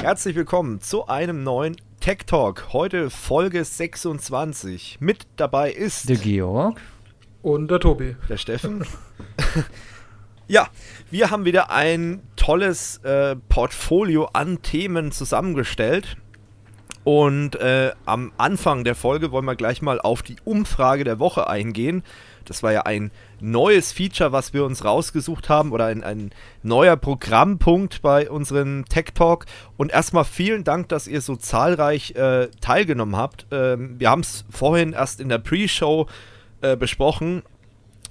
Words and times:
Herzlich 0.00 0.36
willkommen 0.36 0.80
zu 0.80 1.08
einem 1.08 1.42
neuen 1.42 1.76
Tech 1.98 2.18
Talk. 2.24 2.72
Heute 2.72 3.10
Folge 3.10 3.64
26. 3.64 4.98
Mit 5.00 5.26
dabei 5.34 5.72
ist 5.72 6.08
der 6.08 6.16
Georg 6.16 6.80
und 7.42 7.68
der 7.68 7.80
Tobi. 7.80 8.14
Der 8.28 8.36
Steffen. 8.36 8.86
ja, 10.46 10.68
wir 11.10 11.32
haben 11.32 11.44
wieder 11.44 11.72
ein 11.72 12.22
tolles 12.36 12.98
äh, 12.98 13.34
Portfolio 13.48 14.26
an 14.32 14.62
Themen 14.62 15.10
zusammengestellt. 15.10 16.16
Und 17.02 17.56
äh, 17.56 17.90
am 18.06 18.32
Anfang 18.38 18.84
der 18.84 18.94
Folge 18.94 19.32
wollen 19.32 19.46
wir 19.46 19.56
gleich 19.56 19.82
mal 19.82 20.00
auf 20.00 20.22
die 20.22 20.36
Umfrage 20.44 21.02
der 21.02 21.18
Woche 21.18 21.48
eingehen. 21.48 22.04
Das 22.44 22.62
war 22.62 22.72
ja 22.72 22.82
ein 22.82 23.10
neues 23.40 23.92
Feature, 23.92 24.32
was 24.32 24.52
wir 24.52 24.64
uns 24.64 24.84
rausgesucht 24.84 25.48
haben 25.48 25.72
oder 25.72 25.86
ein, 25.86 26.02
ein 26.02 26.30
neuer 26.62 26.96
Programmpunkt 26.96 28.02
bei 28.02 28.30
unserem 28.30 28.84
Tech 28.86 29.06
Talk. 29.14 29.46
Und 29.76 29.92
erstmal 29.92 30.24
vielen 30.24 30.64
Dank, 30.64 30.88
dass 30.88 31.06
ihr 31.06 31.20
so 31.20 31.36
zahlreich 31.36 32.12
äh, 32.12 32.48
teilgenommen 32.60 33.16
habt. 33.16 33.46
Ähm, 33.50 33.96
wir 33.98 34.10
haben 34.10 34.20
es 34.20 34.44
vorhin 34.50 34.92
erst 34.92 35.20
in 35.20 35.28
der 35.28 35.38
Pre-Show 35.38 36.06
äh, 36.60 36.76
besprochen. 36.76 37.42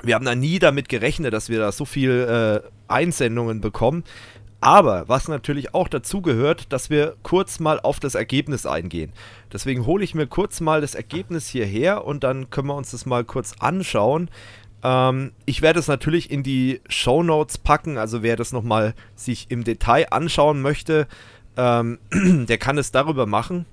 Wir 0.04 0.16
haben 0.16 0.26
da 0.26 0.36
nie 0.36 0.60
damit 0.60 0.90
gerechnet, 0.90 1.34
dass 1.34 1.50
wir 1.50 1.60
da 1.60 1.72
so 1.72 1.86
viel 1.86 2.62
äh, 2.64 2.68
Einsendungen 2.88 3.62
bekommen. 3.62 4.04
Aber 4.60 5.08
was 5.08 5.28
natürlich 5.28 5.74
auch 5.76 5.88
dazu 5.88 6.22
gehört, 6.22 6.74
dass 6.74 6.90
wir 6.90 7.16
kurz 7.22 7.60
mal 7.60 7.80
auf 7.80 8.00
das 8.00 8.16
Ergebnis 8.16 8.66
eingehen. 8.66 9.14
Deswegen 9.54 9.86
hole 9.86 10.04
ich 10.04 10.16
mir 10.16 10.26
kurz 10.26 10.62
mal 10.62 10.82
das 10.82 10.96
Ergebnis 10.96 11.48
hierher 11.48 12.06
und 12.06 12.24
dann 12.24 12.50
können 12.50 12.68
wir 12.68 12.76
uns 12.76 12.92
das 12.92 13.06
mal 13.06 13.24
kurz 13.24 13.54
anschauen. 13.60 14.30
Ähm, 14.88 15.34
ich 15.46 15.62
werde 15.62 15.80
es 15.80 15.90
natürlich 15.90 16.32
in 16.32 16.44
die 16.44 16.80
Show 16.88 17.22
Notes 17.22 17.58
packen, 17.58 17.98
also 17.98 18.24
wer 18.24 18.38
das 18.38 18.54
nochmal 18.54 18.94
sich 19.16 19.48
im 19.50 19.66
Detail 19.66 20.08
anschauen 20.12 20.62
möchte, 20.62 21.08
ähm, 21.58 22.00
der 22.14 22.58
kann 22.58 22.78
es 22.78 22.92
darüber 22.92 23.26
machen 23.26 23.66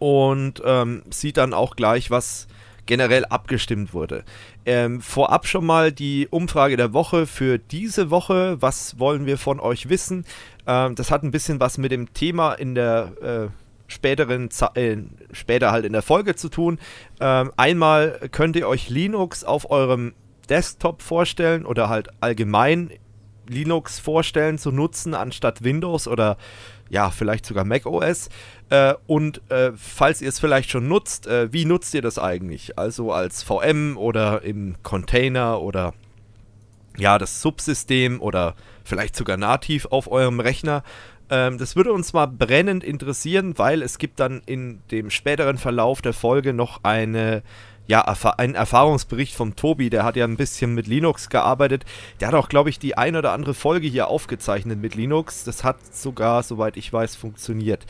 und 0.00 0.60
ähm, 0.64 1.04
sieht 1.10 1.36
dann 1.36 1.54
auch 1.54 1.76
gleich, 1.76 2.10
was 2.10 2.48
generell 2.86 3.24
abgestimmt 3.24 3.94
wurde. 3.94 4.24
Ähm, 4.64 5.00
vorab 5.00 5.46
schon 5.46 5.64
mal 5.64 5.92
die 5.92 6.26
Umfrage 6.28 6.76
der 6.76 6.92
Woche 6.92 7.26
für 7.26 7.58
diese 7.58 8.10
Woche. 8.10 8.60
Was 8.60 8.98
wollen 8.98 9.26
wir 9.26 9.38
von 9.38 9.60
euch 9.60 9.88
wissen? 9.88 10.24
Ähm, 10.66 10.96
das 10.96 11.12
hat 11.12 11.22
ein 11.22 11.30
bisschen 11.30 11.60
was 11.60 11.78
mit 11.78 11.92
dem 11.92 12.12
Thema 12.14 12.54
in 12.54 12.74
der 12.74 13.12
äh, 13.22 13.65
späteren, 13.86 14.48
äh, 14.74 14.96
später 15.32 15.70
halt 15.70 15.84
in 15.84 15.92
der 15.92 16.02
Folge 16.02 16.34
zu 16.34 16.48
tun. 16.48 16.78
Ähm, 17.20 17.52
einmal 17.56 18.28
könnt 18.32 18.56
ihr 18.56 18.68
euch 18.68 18.88
Linux 18.88 19.44
auf 19.44 19.70
eurem 19.70 20.14
Desktop 20.48 21.02
vorstellen 21.02 21.66
oder 21.66 21.88
halt 21.88 22.08
allgemein 22.20 22.90
Linux 23.48 23.98
vorstellen 23.98 24.58
zu 24.58 24.72
nutzen 24.72 25.14
anstatt 25.14 25.62
Windows 25.62 26.08
oder 26.08 26.36
ja, 26.88 27.10
vielleicht 27.10 27.46
sogar 27.46 27.64
Mac 27.64 27.86
OS. 27.86 28.28
Äh, 28.70 28.94
und 29.06 29.40
äh, 29.50 29.72
falls 29.76 30.22
ihr 30.22 30.28
es 30.28 30.38
vielleicht 30.38 30.70
schon 30.70 30.88
nutzt, 30.88 31.26
äh, 31.26 31.52
wie 31.52 31.64
nutzt 31.64 31.94
ihr 31.94 32.02
das 32.02 32.18
eigentlich? 32.18 32.78
Also 32.78 33.12
als 33.12 33.42
VM 33.42 33.96
oder 33.96 34.42
im 34.42 34.76
Container 34.82 35.60
oder 35.60 35.94
ja, 36.96 37.18
das 37.18 37.42
Subsystem 37.42 38.20
oder 38.20 38.54
vielleicht 38.84 39.16
sogar 39.16 39.36
nativ 39.36 39.86
auf 39.86 40.10
eurem 40.10 40.40
Rechner. 40.40 40.82
Ähm, 41.30 41.58
das 41.58 41.76
würde 41.76 41.92
uns 41.92 42.12
mal 42.12 42.26
brennend 42.26 42.84
interessieren, 42.84 43.58
weil 43.58 43.82
es 43.82 43.98
gibt 43.98 44.20
dann 44.20 44.42
in 44.46 44.80
dem 44.90 45.10
späteren 45.10 45.58
Verlauf 45.58 46.02
der 46.02 46.12
Folge 46.12 46.52
noch 46.52 46.84
eine 46.84 47.42
ja, 47.88 48.02
ein 48.02 48.54
Erfahrungsbericht 48.54 49.34
vom 49.34 49.54
Tobi, 49.54 49.90
der 49.90 50.04
hat 50.04 50.16
ja 50.16 50.24
ein 50.24 50.36
bisschen 50.36 50.74
mit 50.74 50.88
Linux 50.88 51.28
gearbeitet. 51.28 51.84
Der 52.20 52.28
hat 52.28 52.34
auch, 52.34 52.48
glaube 52.48 52.68
ich, 52.68 52.78
die 52.78 52.98
ein 52.98 53.14
oder 53.14 53.32
andere 53.32 53.54
Folge 53.54 53.86
hier 53.86 54.08
aufgezeichnet 54.08 54.80
mit 54.80 54.96
Linux. 54.96 55.44
Das 55.44 55.62
hat 55.62 55.94
sogar, 55.94 56.42
soweit 56.42 56.76
ich 56.76 56.92
weiß, 56.92 57.14
funktioniert. 57.14 57.86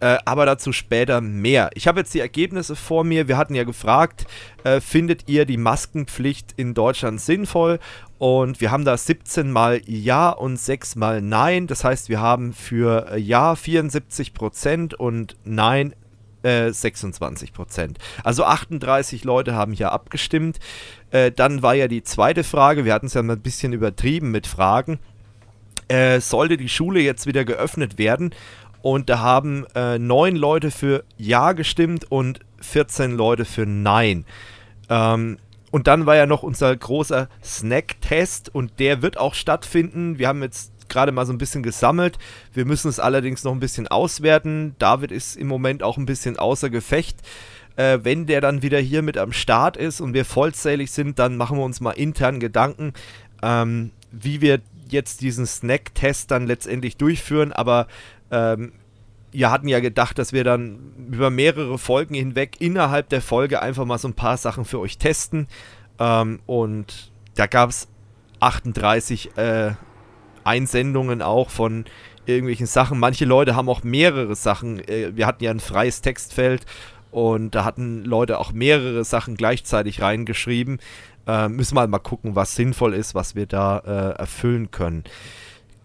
Äh, 0.00 0.18
aber 0.24 0.44
dazu 0.44 0.72
später 0.72 1.20
mehr. 1.20 1.70
Ich 1.74 1.86
habe 1.86 2.00
jetzt 2.00 2.12
die 2.14 2.20
Ergebnisse 2.20 2.76
vor 2.76 3.04
mir. 3.04 3.28
Wir 3.28 3.36
hatten 3.36 3.54
ja 3.54 3.64
gefragt, 3.64 4.26
äh, 4.64 4.80
findet 4.80 5.28
ihr 5.28 5.46
die 5.46 5.56
Maskenpflicht 5.56 6.52
in 6.56 6.74
Deutschland 6.74 7.20
sinnvoll? 7.20 7.78
Und 8.18 8.60
wir 8.60 8.70
haben 8.70 8.84
da 8.84 8.96
17 8.96 9.50
mal 9.50 9.80
Ja 9.86 10.30
und 10.30 10.58
6 10.58 10.96
mal 10.96 11.22
Nein. 11.22 11.66
Das 11.66 11.84
heißt, 11.84 12.08
wir 12.08 12.20
haben 12.20 12.52
für 12.52 13.16
Ja 13.16 13.52
74% 13.52 14.94
und 14.94 15.36
Nein 15.44 15.94
26 16.44 17.48
äh, 17.48 17.52
Prozent. 17.52 17.98
Also 18.22 18.44
38 18.44 19.24
Leute 19.24 19.54
haben 19.54 19.72
hier 19.72 19.92
abgestimmt. 19.92 20.58
Äh, 21.10 21.32
dann 21.32 21.62
war 21.62 21.74
ja 21.74 21.88
die 21.88 22.02
zweite 22.02 22.44
Frage, 22.44 22.84
wir 22.84 22.92
hatten 22.92 23.06
es 23.06 23.14
ja 23.14 23.22
mal 23.22 23.36
ein 23.36 23.42
bisschen 23.42 23.72
übertrieben 23.72 24.30
mit 24.30 24.46
Fragen. 24.46 24.98
Äh, 25.88 26.20
sollte 26.20 26.56
die 26.56 26.68
Schule 26.68 27.00
jetzt 27.00 27.26
wieder 27.26 27.44
geöffnet 27.44 27.98
werden? 27.98 28.34
Und 28.84 29.08
da 29.08 29.20
haben 29.20 29.64
äh, 29.74 29.98
neun 29.98 30.36
Leute 30.36 30.70
für 30.70 31.04
Ja 31.16 31.52
gestimmt 31.52 32.12
und 32.12 32.40
14 32.60 33.12
Leute 33.12 33.46
für 33.46 33.64
Nein. 33.64 34.26
Ähm, 34.90 35.38
und 35.70 35.86
dann 35.86 36.04
war 36.04 36.16
ja 36.16 36.26
noch 36.26 36.42
unser 36.42 36.76
großer 36.76 37.30
Snack-Test 37.42 38.54
und 38.54 38.78
der 38.80 39.00
wird 39.00 39.16
auch 39.16 39.32
stattfinden. 39.32 40.18
Wir 40.18 40.28
haben 40.28 40.42
jetzt 40.42 40.70
gerade 40.90 41.12
mal 41.12 41.24
so 41.24 41.32
ein 41.32 41.38
bisschen 41.38 41.62
gesammelt. 41.62 42.18
Wir 42.52 42.66
müssen 42.66 42.90
es 42.90 43.00
allerdings 43.00 43.42
noch 43.42 43.52
ein 43.52 43.58
bisschen 43.58 43.88
auswerten. 43.88 44.76
David 44.78 45.12
ist 45.12 45.38
im 45.38 45.46
Moment 45.46 45.82
auch 45.82 45.96
ein 45.96 46.04
bisschen 46.04 46.38
außer 46.38 46.68
Gefecht. 46.68 47.22
Äh, 47.76 48.00
wenn 48.02 48.26
der 48.26 48.42
dann 48.42 48.60
wieder 48.60 48.80
hier 48.80 49.00
mit 49.00 49.16
am 49.16 49.32
Start 49.32 49.78
ist 49.78 50.02
und 50.02 50.12
wir 50.12 50.26
vollzählig 50.26 50.90
sind, 50.90 51.18
dann 51.18 51.38
machen 51.38 51.56
wir 51.56 51.64
uns 51.64 51.80
mal 51.80 51.92
intern 51.92 52.38
Gedanken, 52.38 52.92
ähm, 53.42 53.92
wie 54.12 54.42
wir 54.42 54.60
jetzt 54.90 55.22
diesen 55.22 55.46
Snack-Test 55.46 56.30
dann 56.30 56.46
letztendlich 56.46 56.98
durchführen. 56.98 57.50
Aber 57.52 57.86
ähm, 58.34 58.72
wir 59.30 59.50
hatten 59.50 59.68
ja 59.68 59.80
gedacht, 59.80 60.18
dass 60.18 60.32
wir 60.32 60.44
dann 60.44 60.78
über 61.10 61.30
mehrere 61.30 61.78
Folgen 61.78 62.14
hinweg 62.14 62.60
innerhalb 62.60 63.08
der 63.08 63.20
Folge 63.20 63.62
einfach 63.62 63.84
mal 63.84 63.98
so 63.98 64.08
ein 64.08 64.14
paar 64.14 64.36
Sachen 64.36 64.64
für 64.64 64.78
euch 64.78 64.98
testen. 64.98 65.48
Ähm, 65.98 66.40
und 66.46 67.10
da 67.34 67.46
gab 67.46 67.70
es 67.70 67.88
38 68.40 69.36
äh, 69.36 69.72
Einsendungen 70.44 71.22
auch 71.22 71.50
von 71.50 71.84
irgendwelchen 72.26 72.66
Sachen. 72.66 72.98
Manche 72.98 73.24
Leute 73.24 73.56
haben 73.56 73.68
auch 73.68 73.82
mehrere 73.82 74.36
Sachen. 74.36 74.78
Äh, 74.88 75.16
wir 75.16 75.26
hatten 75.26 75.42
ja 75.42 75.50
ein 75.50 75.60
freies 75.60 76.00
Textfeld 76.00 76.64
und 77.10 77.54
da 77.54 77.64
hatten 77.64 78.04
Leute 78.04 78.38
auch 78.38 78.52
mehrere 78.52 79.04
Sachen 79.04 79.36
gleichzeitig 79.36 80.00
reingeschrieben. 80.00 80.78
Äh, 81.26 81.48
müssen 81.48 81.76
wir 81.76 81.80
halt 81.80 81.90
mal 81.90 81.98
gucken, 81.98 82.36
was 82.36 82.54
sinnvoll 82.54 82.94
ist, 82.94 83.14
was 83.14 83.34
wir 83.34 83.46
da 83.46 83.78
äh, 83.78 84.18
erfüllen 84.18 84.70
können. 84.70 85.04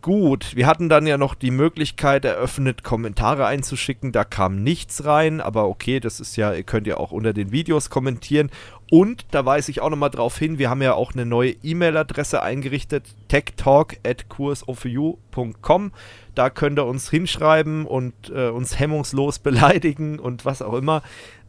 Gut, 0.01 0.55
wir 0.55 0.65
hatten 0.65 0.87
dann 0.87 1.05
ja 1.05 1.17
noch 1.17 1.35
die 1.35 1.51
Möglichkeit 1.51 2.23
eröffnet, 2.23 2.85
Kommentare 2.85 3.45
einzuschicken. 3.45 4.13
Da 4.13 4.23
kam 4.23 4.63
nichts 4.63 5.03
rein, 5.03 5.41
aber 5.41 5.67
okay, 5.67 5.99
das 5.99 6.21
ist 6.21 6.37
ja, 6.37 6.53
ihr 6.53 6.63
könnt 6.63 6.87
ja 6.87 6.95
auch 6.95 7.11
unter 7.11 7.33
den 7.33 7.51
Videos 7.51 7.89
kommentieren. 7.89 8.49
Und 8.89 9.25
da 9.31 9.45
weise 9.45 9.71
ich 9.71 9.81
auch 9.81 9.89
nochmal 9.89 10.09
drauf 10.09 10.37
hin, 10.37 10.57
wir 10.57 10.69
haben 10.69 10.81
ja 10.81 10.93
auch 10.93 11.11
eine 11.11 11.25
neue 11.25 11.51
E-Mail-Adresse 11.51 12.41
eingerichtet, 12.41 13.13
techtalk.courseofyou.com. 13.27 15.91
Da 16.33 16.49
könnt 16.49 16.79
ihr 16.79 16.85
uns 16.85 17.09
hinschreiben 17.09 17.85
und 17.85 18.13
äh, 18.33 18.47
uns 18.47 18.79
hemmungslos 18.79 19.39
beleidigen 19.39 20.17
und 20.17 20.45
was 20.45 20.61
auch 20.61 20.75
immer. 20.75 21.03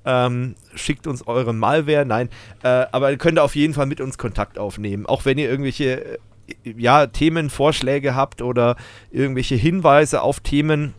Ähm, 0.04 0.56
schickt 0.74 1.06
uns 1.06 1.24
eure 1.28 1.52
Malware, 1.52 2.04
nein, 2.04 2.30
äh, 2.64 2.86
aber 2.90 3.12
ihr 3.12 3.18
könnt 3.18 3.38
auf 3.38 3.54
jeden 3.54 3.74
Fall 3.74 3.86
mit 3.86 4.00
uns 4.00 4.18
Kontakt 4.18 4.58
aufnehmen. 4.58 5.06
Auch 5.06 5.24
wenn 5.24 5.38
ihr 5.38 5.48
irgendwelche 5.48 6.18
ja, 6.64 7.06
Themenvorschläge 7.06 8.14
habt 8.14 8.42
oder 8.42 8.76
irgendwelche 9.10 9.54
Hinweise 9.54 10.22
auf 10.22 10.40
Themen, 10.40 10.94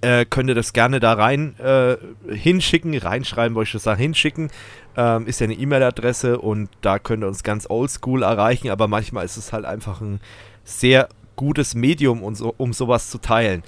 äh, 0.00 0.24
könnt 0.24 0.48
ihr 0.48 0.54
das 0.54 0.72
gerne 0.72 1.00
da 1.00 1.12
rein 1.12 1.58
äh, 1.58 1.96
hinschicken, 2.28 2.96
reinschreiben, 2.96 3.54
wollte 3.54 3.68
ich 3.68 3.70
schon 3.72 3.80
sagen, 3.80 4.00
hinschicken. 4.00 4.50
Ähm, 4.96 5.26
ist 5.26 5.40
ja 5.40 5.44
eine 5.44 5.54
E-Mail-Adresse 5.54 6.38
und 6.38 6.68
da 6.80 6.98
könnt 6.98 7.22
ihr 7.22 7.28
uns 7.28 7.42
ganz 7.42 7.68
oldschool 7.68 8.22
erreichen, 8.22 8.70
aber 8.70 8.88
manchmal 8.88 9.24
ist 9.24 9.36
es 9.36 9.52
halt 9.52 9.64
einfach 9.64 10.00
ein 10.00 10.20
sehr 10.64 11.08
gutes 11.36 11.74
Medium, 11.74 12.22
um, 12.22 12.34
so, 12.34 12.54
um 12.56 12.72
sowas 12.72 13.10
zu 13.10 13.18
teilen. 13.18 13.62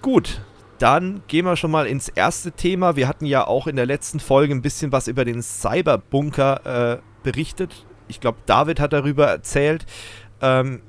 Gut, 0.00 0.40
dann 0.78 1.22
gehen 1.26 1.44
wir 1.44 1.56
schon 1.56 1.70
mal 1.70 1.86
ins 1.86 2.08
erste 2.08 2.52
Thema. 2.52 2.96
Wir 2.96 3.08
hatten 3.08 3.26
ja 3.26 3.46
auch 3.46 3.66
in 3.66 3.76
der 3.76 3.86
letzten 3.86 4.20
Folge 4.20 4.54
ein 4.54 4.62
bisschen 4.62 4.92
was 4.92 5.08
über 5.08 5.24
den 5.24 5.42
Cyberbunker 5.42 6.94
äh, 6.94 6.98
berichtet 7.22 7.84
ich 8.08 8.20
glaube, 8.20 8.38
David 8.46 8.80
hat 8.80 8.92
darüber 8.92 9.26
erzählt. 9.26 9.86
Ähm, 10.40 10.80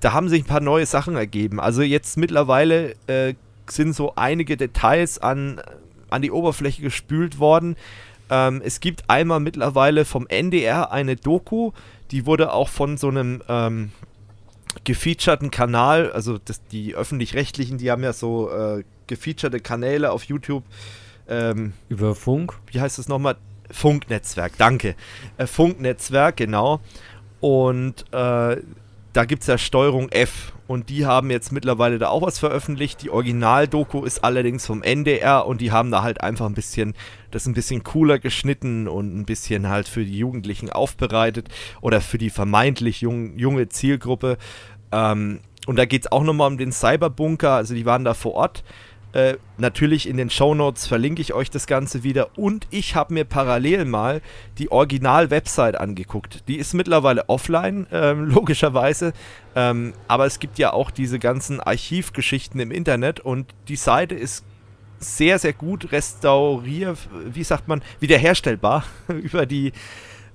da 0.00 0.12
haben 0.12 0.28
sich 0.28 0.42
ein 0.42 0.46
paar 0.46 0.60
neue 0.60 0.86
Sachen 0.86 1.16
ergeben. 1.16 1.60
Also 1.60 1.82
jetzt 1.82 2.16
mittlerweile 2.16 2.94
äh, 3.06 3.34
sind 3.68 3.94
so 3.94 4.14
einige 4.16 4.56
Details 4.56 5.18
an, 5.18 5.60
an 6.10 6.22
die 6.22 6.30
Oberfläche 6.30 6.82
gespült 6.82 7.38
worden. 7.38 7.76
Ähm, 8.30 8.60
es 8.64 8.80
gibt 8.80 9.08
einmal 9.08 9.40
mittlerweile 9.40 10.04
vom 10.04 10.26
NDR 10.26 10.92
eine 10.92 11.16
Doku, 11.16 11.72
die 12.10 12.26
wurde 12.26 12.52
auch 12.52 12.68
von 12.68 12.96
so 12.96 13.08
einem 13.08 13.42
ähm, 13.48 13.92
gefeaturten 14.84 15.50
Kanal, 15.50 16.12
also 16.12 16.38
das, 16.38 16.64
die 16.66 16.94
öffentlich-rechtlichen, 16.94 17.78
die 17.78 17.90
haben 17.90 18.02
ja 18.02 18.12
so 18.12 18.50
äh, 18.50 18.84
gefeaturte 19.06 19.60
Kanäle 19.60 20.10
auf 20.10 20.24
YouTube. 20.24 20.64
Ähm, 21.28 21.72
Über 21.88 22.14
Funk? 22.14 22.54
Wie 22.70 22.80
heißt 22.80 22.98
das 22.98 23.08
nochmal? 23.08 23.36
Funknetzwerk, 23.70 24.52
danke. 24.58 24.94
Äh, 25.36 25.46
Funknetzwerk, 25.46 26.36
genau. 26.36 26.80
Und 27.40 28.04
äh, 28.12 28.56
da 29.12 29.24
gibt 29.24 29.42
es 29.42 29.46
ja 29.46 29.56
Steuerung 29.56 30.10
F 30.10 30.52
und 30.66 30.90
die 30.90 31.06
haben 31.06 31.30
jetzt 31.30 31.52
mittlerweile 31.52 31.98
da 31.98 32.08
auch 32.08 32.22
was 32.22 32.38
veröffentlicht. 32.38 33.02
Die 33.02 33.10
Original-Doku 33.10 34.04
ist 34.04 34.24
allerdings 34.24 34.66
vom 34.66 34.82
NDR 34.82 35.46
und 35.46 35.60
die 35.60 35.70
haben 35.70 35.90
da 35.90 36.02
halt 36.02 36.20
einfach 36.20 36.46
ein 36.46 36.54
bisschen, 36.54 36.94
das 37.30 37.46
ein 37.46 37.54
bisschen 37.54 37.82
cooler 37.82 38.18
geschnitten 38.18 38.88
und 38.88 39.16
ein 39.16 39.24
bisschen 39.24 39.68
halt 39.68 39.88
für 39.88 40.04
die 40.04 40.18
Jugendlichen 40.18 40.70
aufbereitet 40.70 41.48
oder 41.80 42.00
für 42.00 42.18
die 42.18 42.30
vermeintlich 42.30 43.00
jung, 43.00 43.38
junge 43.38 43.68
Zielgruppe. 43.68 44.38
Ähm, 44.92 45.40
und 45.66 45.76
da 45.76 45.84
geht 45.84 46.02
es 46.02 46.12
auch 46.12 46.22
nochmal 46.22 46.48
um 46.48 46.58
den 46.58 46.72
Cyberbunker, 46.72 47.52
also 47.52 47.74
die 47.74 47.86
waren 47.86 48.04
da 48.04 48.14
vor 48.14 48.34
Ort. 48.34 48.64
Äh, 49.16 49.38
natürlich 49.56 50.06
in 50.06 50.18
den 50.18 50.28
Show 50.28 50.54
Notes 50.54 50.86
verlinke 50.86 51.22
ich 51.22 51.32
euch 51.32 51.50
das 51.50 51.66
Ganze 51.66 52.02
wieder. 52.02 52.36
Und 52.36 52.66
ich 52.68 52.94
habe 52.94 53.14
mir 53.14 53.24
parallel 53.24 53.86
mal 53.86 54.20
die 54.58 54.70
Original-Website 54.70 55.80
angeguckt. 55.80 56.46
Die 56.48 56.56
ist 56.56 56.74
mittlerweile 56.74 57.26
offline, 57.30 57.86
ähm, 57.92 58.24
logischerweise. 58.28 59.14
Ähm, 59.54 59.94
aber 60.06 60.26
es 60.26 60.38
gibt 60.38 60.58
ja 60.58 60.74
auch 60.74 60.90
diese 60.90 61.18
ganzen 61.18 61.60
Archivgeschichten 61.60 62.60
im 62.60 62.70
Internet. 62.70 63.18
Und 63.20 63.54
die 63.68 63.76
Seite 63.76 64.14
ist 64.14 64.44
sehr, 64.98 65.38
sehr 65.38 65.54
gut 65.54 65.92
restauriert, 65.92 66.98
wie 67.24 67.44
sagt 67.44 67.68
man, 67.68 67.80
wiederherstellbar 68.00 68.84
über 69.08 69.46
die 69.46 69.72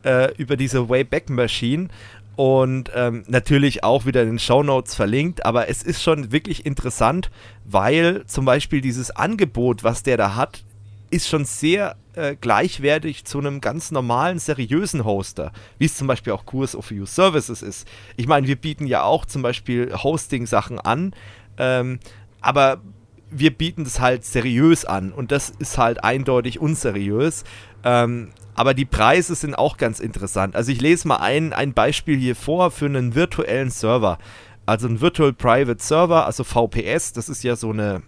äh, 0.03 0.33
über 0.37 0.57
diese 0.57 0.89
Wayback 0.89 1.29
Machine 1.29 1.89
und 2.35 2.91
ähm, 2.95 3.23
natürlich 3.27 3.83
auch 3.83 4.05
wieder 4.05 4.21
in 4.21 4.29
den 4.29 4.39
Show 4.39 4.63
Notes 4.63 4.95
verlinkt. 4.95 5.45
Aber 5.45 5.69
es 5.69 5.83
ist 5.83 6.01
schon 6.01 6.31
wirklich 6.31 6.65
interessant, 6.65 7.29
weil 7.65 8.25
zum 8.25 8.45
Beispiel 8.45 8.81
dieses 8.81 9.11
Angebot, 9.11 9.83
was 9.83 10.03
der 10.03 10.17
da 10.17 10.35
hat, 10.35 10.63
ist 11.09 11.27
schon 11.27 11.45
sehr 11.45 11.97
äh, 12.13 12.35
gleichwertig 12.39 13.25
zu 13.25 13.39
einem 13.39 13.61
ganz 13.61 13.91
normalen, 13.91 14.39
seriösen 14.39 15.03
Hoster, 15.03 15.51
wie 15.77 15.85
es 15.85 15.95
zum 15.95 16.07
Beispiel 16.07 16.33
auch 16.33 16.45
Kurs 16.45 16.75
of 16.75 16.89
You 16.91 17.05
Services 17.05 17.61
ist. 17.61 17.87
Ich 18.15 18.27
meine, 18.27 18.47
wir 18.47 18.55
bieten 18.55 18.87
ja 18.87 19.03
auch 19.03 19.25
zum 19.25 19.41
Beispiel 19.41 19.93
Hosting-Sachen 19.93 20.79
an, 20.79 21.13
ähm, 21.57 21.99
aber 22.39 22.81
wir 23.29 23.51
bieten 23.51 23.83
es 23.83 23.99
halt 23.99 24.25
seriös 24.25 24.85
an 24.85 25.11
und 25.11 25.31
das 25.31 25.49
ist 25.49 25.77
halt 25.77 26.03
eindeutig 26.03 26.59
unseriös. 26.59 27.43
Ähm, 27.83 28.31
aber 28.61 28.75
die 28.75 28.85
Preise 28.85 29.33
sind 29.33 29.55
auch 29.55 29.77
ganz 29.77 29.99
interessant. 29.99 30.55
Also 30.55 30.71
ich 30.71 30.79
lese 30.79 31.07
mal 31.07 31.15
ein, 31.15 31.51
ein 31.51 31.73
Beispiel 31.73 32.15
hier 32.19 32.35
vor 32.35 32.69
für 32.69 32.85
einen 32.85 33.15
virtuellen 33.15 33.71
Server. 33.71 34.19
Also 34.67 34.87
ein 34.87 35.01
Virtual 35.01 35.33
Private 35.33 35.81
Server, 35.81 36.27
also 36.27 36.43
VPS, 36.43 37.11
das 37.13 37.27
ist 37.27 37.41
ja 37.41 37.55
so 37.55 37.71
eine, 37.71 38.03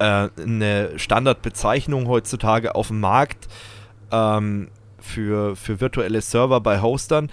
äh, 0.00 0.28
eine 0.42 0.98
Standardbezeichnung 0.98 2.08
heutzutage 2.08 2.74
auf 2.74 2.88
dem 2.88 2.98
Markt 2.98 3.46
ähm, 4.10 4.70
für, 4.98 5.54
für 5.54 5.80
virtuelle 5.80 6.20
Server 6.20 6.60
bei 6.60 6.80
Hostern. 6.82 7.30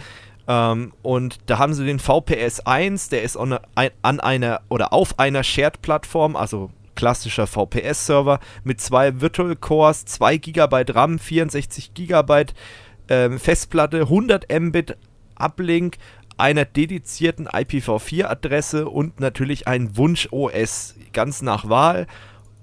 Ähm, 0.47 0.93
und 1.01 1.39
da 1.47 1.57
haben 1.57 1.73
sie 1.73 1.87
den 1.87 1.97
VPS 1.97 2.59
1, 2.67 3.09
der 3.09 3.23
ist 3.23 3.35
an, 3.35 3.57
an 4.03 4.19
einer 4.19 4.61
oder 4.69 4.93
auf 4.93 5.17
einer 5.17 5.43
Shared-Plattform, 5.43 6.35
also 6.35 6.69
klassischer 6.97 7.47
VPS-Server 7.47 8.41
mit 8.65 8.81
zwei 8.81 9.21
Virtual 9.21 9.55
Cores, 9.55 10.03
2 10.03 10.37
GB 10.37 10.85
RAM, 10.89 11.19
64 11.19 11.93
GB 11.93 12.45
ähm, 13.07 13.39
Festplatte, 13.39 14.01
100 14.01 14.51
Mbit 14.51 14.97
Uplink, 15.35 15.97
einer 16.37 16.65
dedizierten 16.65 17.47
IPv4-Adresse 17.47 18.87
und 18.87 19.19
natürlich 19.19 19.67
ein 19.67 19.95
Wunsch-OS 19.95 20.95
ganz 21.13 21.41
nach 21.41 21.69
Wahl. 21.69 22.07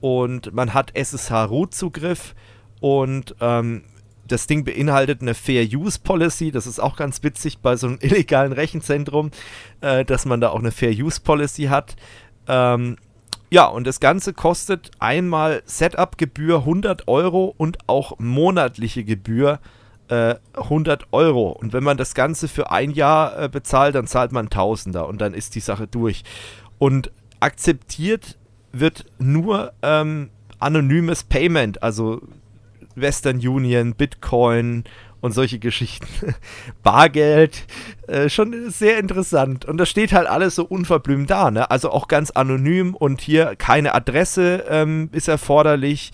Und 0.00 0.52
man 0.52 0.74
hat 0.74 0.94
SSH-Root-Zugriff 0.94 2.34
und 2.80 3.34
ähm, 3.40 3.84
das 4.26 4.46
Ding 4.46 4.64
beinhaltet 4.64 5.22
eine 5.22 5.34
Fair 5.34 5.64
Use 5.64 5.98
Policy. 6.02 6.50
Das 6.50 6.66
ist 6.66 6.80
auch 6.80 6.96
ganz 6.96 7.22
witzig 7.22 7.58
bei 7.58 7.76
so 7.76 7.86
einem 7.86 7.98
illegalen 8.02 8.52
Rechenzentrum, 8.52 9.30
äh, 9.80 10.04
dass 10.04 10.26
man 10.26 10.40
da 10.40 10.50
auch 10.50 10.58
eine 10.58 10.72
Fair 10.72 10.92
Use 10.92 11.20
Policy 11.20 11.64
hat. 11.64 11.96
Ähm, 12.48 12.96
ja, 13.50 13.66
und 13.66 13.86
das 13.86 14.00
Ganze 14.00 14.32
kostet 14.32 14.90
einmal 14.98 15.62
Setup-Gebühr 15.66 16.58
100 16.58 17.08
Euro 17.08 17.54
und 17.56 17.78
auch 17.86 18.18
monatliche 18.18 19.04
Gebühr 19.04 19.60
äh, 20.08 20.34
100 20.54 21.08
Euro. 21.12 21.50
Und 21.50 21.72
wenn 21.72 21.84
man 21.84 21.96
das 21.96 22.14
Ganze 22.14 22.48
für 22.48 22.70
ein 22.70 22.90
Jahr 22.90 23.38
äh, 23.38 23.48
bezahlt, 23.48 23.94
dann 23.94 24.06
zahlt 24.06 24.32
man 24.32 24.50
Tausender 24.50 25.06
und 25.06 25.20
dann 25.20 25.34
ist 25.34 25.54
die 25.54 25.60
Sache 25.60 25.86
durch. 25.86 26.24
Und 26.78 27.10
akzeptiert 27.40 28.38
wird 28.72 29.06
nur 29.18 29.72
ähm, 29.82 30.30
anonymes 30.58 31.24
Payment, 31.24 31.82
also 31.82 32.22
Western 32.96 33.36
Union, 33.38 33.94
Bitcoin 33.94 34.84
und 35.24 35.32
solche 35.32 35.58
Geschichten. 35.58 36.06
Bargeld, 36.82 37.64
äh, 38.08 38.28
schon 38.28 38.68
sehr 38.68 38.98
interessant. 38.98 39.64
Und 39.64 39.78
das 39.78 39.88
steht 39.88 40.12
halt 40.12 40.28
alles 40.28 40.54
so 40.54 40.66
unverblümt 40.66 41.30
da, 41.30 41.50
ne? 41.50 41.70
Also 41.70 41.90
auch 41.90 42.08
ganz 42.08 42.30
anonym 42.30 42.94
und 42.94 43.22
hier 43.22 43.56
keine 43.56 43.94
Adresse 43.94 44.66
ähm, 44.68 45.08
ist 45.12 45.28
erforderlich 45.28 46.12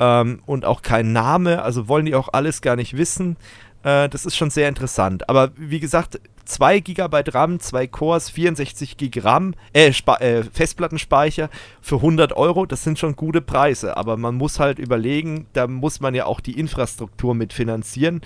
ähm, 0.00 0.42
und 0.44 0.64
auch 0.64 0.82
kein 0.82 1.12
Name. 1.12 1.62
Also 1.62 1.86
wollen 1.86 2.06
die 2.06 2.16
auch 2.16 2.30
alles 2.32 2.60
gar 2.60 2.74
nicht 2.74 2.96
wissen. 2.96 3.36
Äh, 3.84 4.08
das 4.08 4.26
ist 4.26 4.36
schon 4.36 4.50
sehr 4.50 4.68
interessant. 4.68 5.28
Aber 5.28 5.52
wie 5.56 5.78
gesagt, 5.78 6.20
2 6.48 6.80
GB 6.80 7.22
RAM, 7.28 7.60
2 7.60 7.86
Cores, 7.88 8.30
64 8.30 8.96
GB 8.96 9.20
RAM, 9.20 9.54
äh, 9.74 9.88
äh, 9.90 10.42
Festplattenspeicher 10.44 11.50
für 11.82 11.96
100 11.96 12.32
Euro, 12.32 12.64
das 12.64 12.82
sind 12.82 12.98
schon 12.98 13.16
gute 13.16 13.42
Preise. 13.42 13.96
Aber 13.98 14.16
man 14.16 14.34
muss 14.34 14.58
halt 14.58 14.78
überlegen, 14.78 15.46
da 15.52 15.66
muss 15.66 16.00
man 16.00 16.14
ja 16.14 16.24
auch 16.24 16.40
die 16.40 16.58
Infrastruktur 16.58 17.34
mitfinanzieren. 17.34 18.22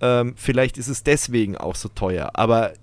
Ähm, 0.00 0.34
vielleicht 0.36 0.78
ist 0.78 0.86
es 0.86 1.02
deswegen 1.02 1.56
auch 1.56 1.74
so 1.74 1.88
teuer. 1.88 2.30
Aber 2.34 2.74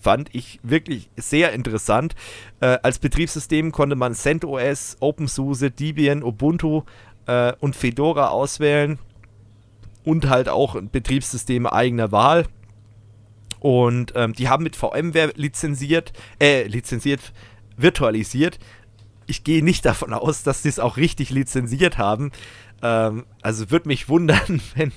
fand 0.00 0.32
ich 0.34 0.60
wirklich 0.62 1.10
sehr 1.16 1.52
interessant. 1.52 2.14
Äh, 2.60 2.78
als 2.82 3.00
Betriebssystem 3.00 3.72
konnte 3.72 3.96
man 3.96 4.14
CentOS, 4.14 4.98
OpenSUSE, 5.00 5.72
Debian, 5.72 6.22
Ubuntu 6.22 6.82
äh, 7.26 7.52
und 7.58 7.74
Fedora 7.74 8.28
auswählen 8.28 9.00
und 10.04 10.28
halt 10.28 10.48
auch 10.48 10.80
Betriebssysteme 10.80 11.72
eigener 11.72 12.12
Wahl. 12.12 12.46
Und 13.66 14.12
ähm, 14.14 14.32
die 14.32 14.48
haben 14.48 14.62
mit 14.62 14.76
VMware 14.76 15.32
lizenziert, 15.34 16.12
äh, 16.40 16.68
lizenziert, 16.68 17.32
virtualisiert. 17.76 18.60
Ich 19.26 19.42
gehe 19.42 19.64
nicht 19.64 19.84
davon 19.84 20.12
aus, 20.12 20.44
dass 20.44 20.62
sie 20.62 20.68
es 20.68 20.78
auch 20.78 20.96
richtig 20.96 21.30
lizenziert 21.30 21.98
haben. 21.98 22.30
Ähm, 22.80 23.26
also 23.42 23.72
würde 23.72 23.88
mich 23.88 24.08
wundern, 24.08 24.62
wenn, 24.76 24.92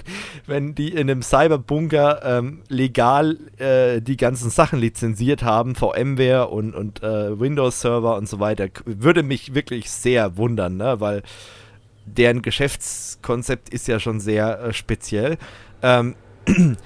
wenn 0.46 0.76
die 0.76 0.90
in 0.90 1.10
einem 1.10 1.24
Cyberbunker 1.24 2.22
ähm, 2.24 2.62
legal 2.68 3.40
äh, 3.58 4.04
die 4.04 4.18
ganzen 4.18 4.52
Sachen 4.52 4.78
lizenziert 4.78 5.42
haben, 5.42 5.74
VMware 5.74 6.50
und, 6.50 6.76
und 6.76 7.02
äh, 7.02 7.40
Windows-Server 7.40 8.18
und 8.18 8.30
so 8.30 8.40
weiter. 8.40 8.68
Würde 8.86 9.24
mich 9.24 9.56
wirklich 9.56 9.90
sehr 9.90 10.38
wundern, 10.38 10.78
ne? 10.78 11.00
weil 11.00 11.24
deren 12.06 12.44
Geschäftskonzept 12.44 13.70
ist 13.70 13.88
ja 13.88 14.00
schon 14.00 14.20
sehr 14.20 14.60
äh, 14.60 14.74
speziell. 14.74 15.40
Ähm, 15.82 16.14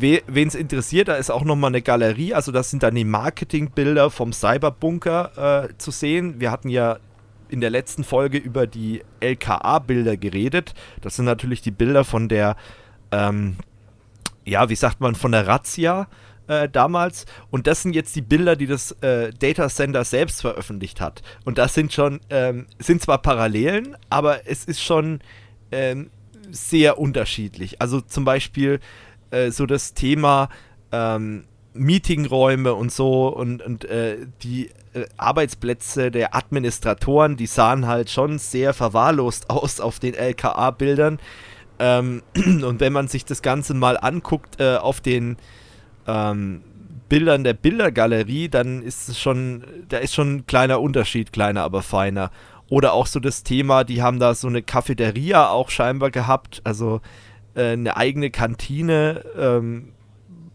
Wen 0.00 0.48
es 0.48 0.54
interessiert, 0.54 1.08
da 1.08 1.16
ist 1.16 1.30
auch 1.30 1.44
nochmal 1.44 1.70
eine 1.70 1.82
Galerie. 1.82 2.34
Also, 2.34 2.52
das 2.52 2.70
sind 2.70 2.82
dann 2.82 2.94
die 2.94 3.04
Marketingbilder 3.04 4.10
vom 4.10 4.32
Cyberbunker 4.32 5.66
äh, 5.66 5.78
zu 5.78 5.90
sehen. 5.90 6.40
Wir 6.40 6.50
hatten 6.50 6.68
ja 6.68 6.98
in 7.48 7.60
der 7.60 7.70
letzten 7.70 8.04
Folge 8.04 8.38
über 8.38 8.66
die 8.66 9.02
LKA-Bilder 9.20 10.16
geredet. 10.16 10.74
Das 11.00 11.16
sind 11.16 11.24
natürlich 11.24 11.62
die 11.62 11.70
Bilder 11.70 12.04
von 12.04 12.28
der, 12.28 12.56
ähm, 13.10 13.56
ja, 14.44 14.68
wie 14.68 14.76
sagt 14.76 15.00
man, 15.00 15.14
von 15.14 15.32
der 15.32 15.46
Razzia 15.46 16.08
äh, 16.46 16.68
damals. 16.68 17.26
Und 17.50 17.66
das 17.66 17.82
sind 17.82 17.94
jetzt 17.94 18.14
die 18.16 18.22
Bilder, 18.22 18.56
die 18.56 18.66
das 18.66 18.92
äh, 19.02 19.32
Data 19.32 19.68
Center 19.68 20.04
selbst 20.04 20.40
veröffentlicht 20.40 21.00
hat. 21.00 21.22
Und 21.44 21.58
das 21.58 21.74
sind 21.74 21.92
schon, 21.92 22.20
ähm, 22.30 22.66
sind 22.78 23.02
zwar 23.02 23.18
Parallelen, 23.18 23.96
aber 24.10 24.46
es 24.46 24.64
ist 24.64 24.82
schon 24.82 25.20
ähm, 25.72 26.10
sehr 26.50 26.98
unterschiedlich. 26.98 27.80
Also 27.80 28.00
zum 28.00 28.24
Beispiel 28.24 28.80
äh, 29.30 29.50
so 29.50 29.66
das 29.66 29.94
Thema 29.94 30.48
ähm, 30.92 31.44
Meetingräume 31.74 32.74
und 32.74 32.92
so 32.92 33.28
und, 33.28 33.62
und 33.62 33.84
äh, 33.84 34.26
die 34.42 34.70
äh, 34.94 35.06
Arbeitsplätze 35.16 36.10
der 36.10 36.34
Administratoren, 36.34 37.36
die 37.36 37.46
sahen 37.46 37.86
halt 37.86 38.10
schon 38.10 38.38
sehr 38.38 38.74
verwahrlost 38.74 39.50
aus 39.50 39.80
auf 39.80 39.98
den 39.98 40.14
LKA-Bildern. 40.14 41.18
Ähm, 41.78 42.22
und 42.36 42.80
wenn 42.80 42.92
man 42.92 43.08
sich 43.08 43.24
das 43.24 43.42
Ganze 43.42 43.74
mal 43.74 43.96
anguckt 43.96 44.60
äh, 44.60 44.76
auf 44.76 45.00
den 45.00 45.36
ähm, 46.06 46.62
Bildern 47.08 47.44
der 47.44 47.54
Bildergalerie, 47.54 48.48
dann 48.48 48.82
ist 48.82 49.08
es 49.08 49.18
schon, 49.18 49.64
da 49.88 49.98
ist 49.98 50.14
schon 50.14 50.36
ein 50.36 50.46
kleiner 50.46 50.80
Unterschied, 50.80 51.32
kleiner, 51.32 51.62
aber 51.62 51.82
feiner. 51.82 52.30
Oder 52.68 52.92
auch 52.92 53.06
so 53.06 53.18
das 53.18 53.44
Thema, 53.44 53.84
die 53.84 54.02
haben 54.02 54.18
da 54.18 54.34
so 54.34 54.46
eine 54.46 54.62
Cafeteria 54.62 55.48
auch 55.48 55.70
scheinbar 55.70 56.10
gehabt, 56.10 56.60
also 56.64 57.00
äh, 57.58 57.72
eine 57.72 57.96
eigene 57.96 58.30
Kantine, 58.30 59.24
ähm, 59.36 59.92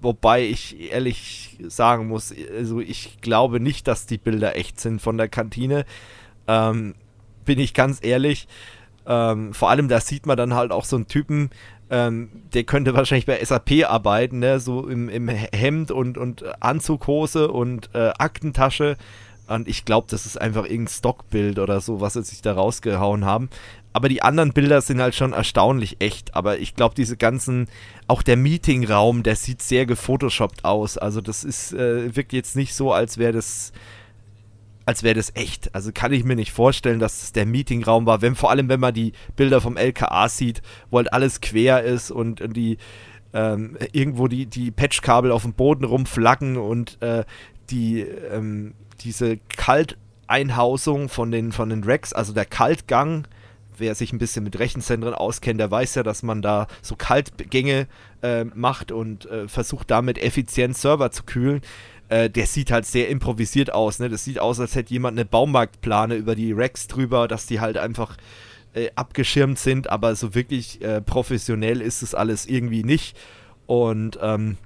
wobei 0.01 0.43
ich 0.43 0.91
ehrlich 0.91 1.57
sagen 1.67 2.07
muss, 2.07 2.33
also 2.55 2.79
ich 2.79 3.19
glaube 3.21 3.59
nicht, 3.59 3.87
dass 3.87 4.05
die 4.05 4.17
Bilder 4.17 4.55
echt 4.55 4.79
sind 4.79 5.01
von 5.01 5.17
der 5.17 5.27
Kantine. 5.27 5.85
Ähm, 6.47 6.95
bin 7.45 7.59
ich 7.59 7.73
ganz 7.73 7.99
ehrlich. 8.01 8.47
Ähm, 9.05 9.53
vor 9.53 9.69
allem, 9.69 9.89
da 9.89 9.99
sieht 9.99 10.25
man 10.25 10.37
dann 10.37 10.53
halt 10.53 10.71
auch 10.71 10.85
so 10.85 10.95
einen 10.95 11.07
Typen, 11.07 11.49
ähm, 11.89 12.29
der 12.53 12.63
könnte 12.63 12.93
wahrscheinlich 12.95 13.25
bei 13.25 13.43
SAP 13.43 13.83
arbeiten, 13.85 14.39
ne? 14.39 14.59
so 14.59 14.87
im, 14.87 15.09
im 15.09 15.27
Hemd 15.27 15.91
und, 15.91 16.17
und 16.17 16.43
Anzughose 16.63 17.51
und 17.51 17.89
äh, 17.93 18.11
Aktentasche. 18.17 18.95
Und 19.47 19.67
ich 19.67 19.85
glaube, 19.85 20.07
das 20.09 20.25
ist 20.25 20.39
einfach 20.39 20.63
irgendein 20.63 20.93
Stockbild 20.93 21.59
oder 21.59 21.81
so, 21.81 21.99
was 21.99 22.13
sie 22.13 22.23
sich 22.23 22.41
da 22.41 22.53
rausgehauen 22.53 23.25
haben. 23.25 23.49
Aber 23.91 24.09
die 24.09 24.23
anderen 24.23 24.53
Bilder 24.53 24.81
sind 24.81 25.01
halt 25.01 25.15
schon 25.15 25.33
erstaunlich 25.33 25.97
echt. 25.99 26.35
Aber 26.35 26.59
ich 26.59 26.75
glaube, 26.75 26.95
diese 26.95 27.17
ganzen, 27.17 27.67
auch 28.07 28.23
der 28.23 28.37
Meetingraum, 28.37 29.21
der 29.21 29.35
sieht 29.35 29.61
sehr 29.61 29.85
gefotoshoppt 29.85 30.65
aus. 30.65 30.97
Also 30.97 31.21
das 31.21 31.43
ist, 31.43 31.73
äh, 31.73 32.15
wirkt 32.15 32.33
jetzt 32.33 32.55
nicht 32.55 32.73
so, 32.73 32.93
als 32.93 33.17
wäre 33.17 33.33
das, 33.33 33.73
als 34.85 35.03
wäre 35.03 35.15
das 35.15 35.31
echt. 35.35 35.75
Also 35.75 35.91
kann 35.93 36.13
ich 36.13 36.23
mir 36.23 36.35
nicht 36.35 36.51
vorstellen, 36.51 36.99
dass 36.99 37.19
das 37.19 37.33
der 37.33 37.45
Meetingraum 37.45 38.05
war. 38.05 38.21
Wenn 38.21 38.35
vor 38.35 38.49
allem, 38.49 38.69
wenn 38.69 38.79
man 38.79 38.93
die 38.93 39.11
Bilder 39.35 39.61
vom 39.61 39.77
LKA 39.77 40.27
sieht, 40.29 40.61
wo 40.89 40.97
halt 40.97 41.13
alles 41.13 41.41
quer 41.41 41.83
ist 41.83 42.11
und, 42.11 42.41
und 42.41 42.53
die 42.55 42.77
ähm, 43.33 43.77
irgendwo 43.91 44.27
die, 44.27 44.45
die 44.45 44.71
Patchkabel 44.71 45.31
auf 45.31 45.41
dem 45.41 45.53
Boden 45.53 45.85
rumflaggen 45.85 46.57
und 46.57 47.01
äh, 47.01 47.25
die 47.69 48.01
ähm, 48.01 48.73
diese 49.03 49.37
Kalteinhausung 49.55 51.09
von 51.09 51.31
den, 51.31 51.51
von 51.51 51.69
den 51.69 51.83
Racks, 51.83 52.13
also 52.13 52.33
der 52.33 52.45
Kaltgang, 52.45 53.27
wer 53.77 53.95
sich 53.95 54.13
ein 54.13 54.19
bisschen 54.19 54.43
mit 54.43 54.59
Rechenzentren 54.59 55.13
auskennt, 55.13 55.59
der 55.59 55.71
weiß 55.71 55.95
ja, 55.95 56.03
dass 56.03 56.23
man 56.23 56.41
da 56.41 56.67
so 56.81 56.95
Kaltgänge 56.95 57.87
äh, 58.21 58.43
macht 58.45 58.91
und 58.91 59.25
äh, 59.25 59.47
versucht 59.47 59.91
damit 59.91 60.17
effizient 60.17 60.77
Server 60.77 61.11
zu 61.11 61.23
kühlen. 61.23 61.61
Äh, 62.09 62.29
der 62.29 62.45
sieht 62.45 62.71
halt 62.71 62.85
sehr 62.85 63.09
improvisiert 63.09 63.73
aus. 63.73 63.99
Ne? 63.99 64.09
Das 64.09 64.23
sieht 64.23 64.39
aus, 64.39 64.59
als 64.59 64.75
hätte 64.75 64.93
jemand 64.93 65.17
eine 65.17 65.25
Baumarktplane 65.25 66.15
über 66.15 66.35
die 66.35 66.51
Racks 66.51 66.87
drüber, 66.87 67.27
dass 67.27 67.45
die 67.45 67.59
halt 67.59 67.77
einfach 67.77 68.17
äh, 68.73 68.89
abgeschirmt 68.95 69.59
sind, 69.59 69.89
aber 69.89 70.15
so 70.15 70.35
wirklich 70.35 70.81
äh, 70.81 71.01
professionell 71.01 71.81
ist 71.81 72.01
es 72.01 72.15
alles 72.15 72.45
irgendwie 72.45 72.83
nicht. 72.83 73.17
Und 73.65 74.19
ähm, 74.21 74.57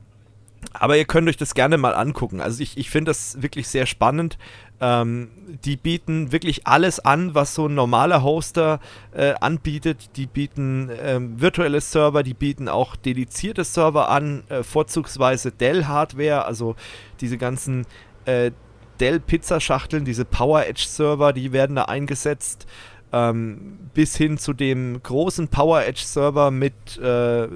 aber 0.74 0.98
ihr 0.98 1.06
könnt 1.06 1.28
euch 1.30 1.38
das 1.38 1.54
gerne 1.54 1.78
mal 1.78 1.94
angucken. 1.94 2.42
Also 2.42 2.62
ich, 2.62 2.78
ich 2.78 2.90
finde 2.90 3.10
das 3.10 3.42
wirklich 3.42 3.68
sehr 3.68 3.86
spannend. 3.86 4.38
Ähm, 4.80 5.30
die 5.66 5.76
bieten 5.76 6.32
wirklich 6.32 6.68
alles 6.68 7.00
an, 7.00 7.34
was 7.34 7.56
so 7.56 7.68
ein 7.68 7.76
normaler 7.76 8.24
Hoster 8.24 8.80
äh, 9.12 9.34
anbietet. 9.40 10.16
Die 10.18 10.28
bieten 10.28 10.90
ähm, 11.02 11.40
virtuelle 11.42 11.82
Server, 11.82 12.24
die 12.24 12.34
bieten 12.34 12.70
auch 12.70 12.96
dedizierte 12.96 13.64
Server 13.64 14.10
an, 14.10 14.44
äh, 14.50 14.64
vorzugsweise 14.64 15.52
Dell-Hardware, 15.52 16.46
also 16.46 16.76
diese 17.22 17.38
ganzen 17.38 17.86
äh, 18.26 18.52
Dell-Pizzaschachteln, 19.00 20.06
diese 20.06 20.26
Power 20.26 20.66
Edge 20.66 20.86
Server, 20.88 21.34
die 21.34 21.52
werden 21.54 21.76
da 21.76 21.84
eingesetzt. 21.84 22.68
Ähm, 23.14 23.80
bis 23.94 24.18
hin 24.18 24.38
zu 24.38 24.52
dem 24.52 25.02
großen 25.02 25.48
Power 25.48 25.86
Edge 25.86 26.04
Server 26.04 26.52
mit 26.52 26.98
äh, 26.98 27.48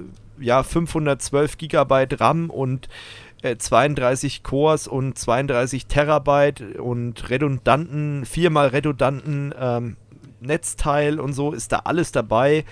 ja, 0.42 0.62
512 0.62 1.58
Gigabyte 1.58 2.20
RAM 2.20 2.50
und 2.50 2.88
32 3.58 4.36
äh, 4.36 4.40
Cores 4.42 4.86
und 4.86 5.18
32 5.18 5.86
Terabyte 5.86 6.78
und 6.78 7.28
redundanten, 7.30 8.24
viermal 8.24 8.68
redundanten 8.68 9.52
ähm, 9.58 9.96
Netzteil 10.40 11.18
und 11.18 11.32
so 11.32 11.52
ist 11.52 11.72
da 11.72 11.80
alles 11.84 12.12
dabei. 12.12 12.64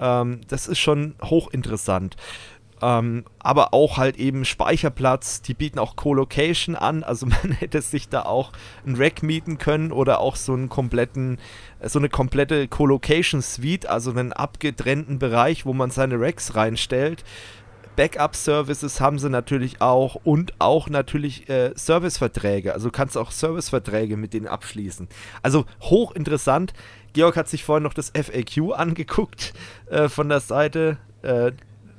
Ähm, 0.00 0.40
das 0.48 0.68
ist 0.68 0.78
schon 0.78 1.14
hochinteressant. 1.22 2.16
Ähm, 2.82 3.24
aber 3.38 3.74
auch 3.74 3.96
halt 3.96 4.16
eben 4.16 4.44
Speicherplatz. 4.44 5.42
Die 5.42 5.54
bieten 5.54 5.78
auch 5.78 5.96
Co-Location 5.96 6.76
an. 6.76 7.02
Also 7.02 7.26
man 7.26 7.52
hätte 7.52 7.82
sich 7.82 8.08
da 8.08 8.22
auch 8.22 8.52
ein 8.86 8.96
Rack 8.96 9.22
mieten 9.22 9.58
können 9.58 9.92
oder 9.92 10.20
auch 10.20 10.36
so 10.36 10.52
einen 10.52 10.68
kompletten, 10.68 11.38
so 11.82 11.98
eine 11.98 12.08
komplette 12.08 12.68
Co-Location 12.68 13.42
Suite, 13.42 13.86
also 13.86 14.10
einen 14.10 14.32
abgetrennten 14.32 15.18
Bereich, 15.18 15.66
wo 15.66 15.72
man 15.72 15.90
seine 15.90 16.20
Racks 16.20 16.54
reinstellt. 16.54 17.24
Backup-Services 17.98 19.00
haben 19.00 19.18
sie 19.18 19.28
natürlich 19.28 19.80
auch 19.80 20.14
und 20.22 20.52
auch 20.60 20.88
natürlich 20.88 21.48
äh, 21.48 21.72
Serviceverträge. 21.74 22.72
Also 22.72 22.88
du 22.88 22.92
kannst 22.92 23.18
auch 23.18 23.32
Serviceverträge 23.32 24.16
mit 24.16 24.34
denen 24.34 24.46
abschließen. 24.46 25.08
Also 25.42 25.64
hochinteressant. 25.80 26.74
Georg 27.12 27.36
hat 27.36 27.48
sich 27.48 27.64
vorhin 27.64 27.82
noch 27.82 27.94
das 27.94 28.10
FAQ 28.10 28.74
angeguckt 28.76 29.52
äh, 29.90 30.08
von 30.08 30.28
der 30.28 30.38
Seite. 30.38 30.98
Äh, 31.22 31.50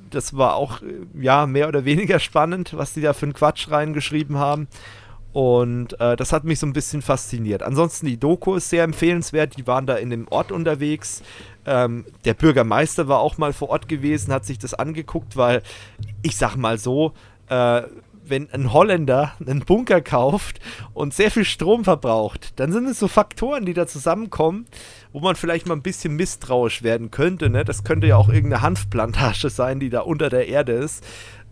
das 0.09 0.35
war 0.35 0.55
auch 0.55 0.81
äh, 0.81 0.85
ja 1.19 1.45
mehr 1.45 1.67
oder 1.67 1.85
weniger 1.85 2.19
spannend, 2.19 2.73
was 2.75 2.93
die 2.93 3.01
da 3.01 3.13
für 3.13 3.25
einen 3.25 3.33
Quatsch 3.33 3.69
reingeschrieben 3.69 4.37
haben. 4.37 4.67
Und 5.31 5.99
äh, 5.99 6.15
das 6.15 6.33
hat 6.33 6.43
mich 6.43 6.59
so 6.59 6.65
ein 6.65 6.73
bisschen 6.73 7.01
fasziniert. 7.01 7.61
Ansonsten 7.61 8.07
die 8.07 8.19
Doku 8.19 8.55
ist 8.55 8.69
sehr 8.69 8.83
empfehlenswert. 8.83 9.57
Die 9.57 9.67
waren 9.67 9.85
da 9.85 9.95
in 9.95 10.09
dem 10.09 10.27
Ort 10.29 10.51
unterwegs. 10.51 11.21
Ähm, 11.65 12.05
der 12.25 12.33
Bürgermeister 12.33 13.07
war 13.07 13.19
auch 13.19 13.37
mal 13.37 13.53
vor 13.53 13.69
Ort 13.69 13.87
gewesen, 13.87 14.33
hat 14.33 14.45
sich 14.45 14.57
das 14.57 14.73
angeguckt, 14.73 15.37
weil 15.37 15.61
ich 16.23 16.35
sag 16.35 16.55
mal 16.55 16.79
so, 16.79 17.13
äh, 17.47 17.83
wenn 18.29 18.49
ein 18.51 18.73
Holländer 18.73 19.33
einen 19.45 19.61
Bunker 19.61 20.01
kauft 20.01 20.59
und 20.93 21.13
sehr 21.13 21.31
viel 21.31 21.45
Strom 21.45 21.83
verbraucht, 21.83 22.59
dann 22.59 22.71
sind 22.71 22.87
es 22.87 22.99
so 22.99 23.07
Faktoren, 23.07 23.65
die 23.65 23.73
da 23.73 23.87
zusammenkommen, 23.87 24.67
wo 25.11 25.19
man 25.19 25.35
vielleicht 25.35 25.67
mal 25.67 25.75
ein 25.75 25.81
bisschen 25.81 26.15
misstrauisch 26.15 26.83
werden 26.83 27.11
könnte. 27.11 27.49
Ne? 27.49 27.65
Das 27.65 27.83
könnte 27.83 28.07
ja 28.07 28.17
auch 28.17 28.29
irgendeine 28.29 28.61
Hanfplantage 28.61 29.49
sein, 29.49 29.79
die 29.79 29.89
da 29.89 30.01
unter 30.01 30.29
der 30.29 30.47
Erde 30.47 30.73
ist. 30.73 31.05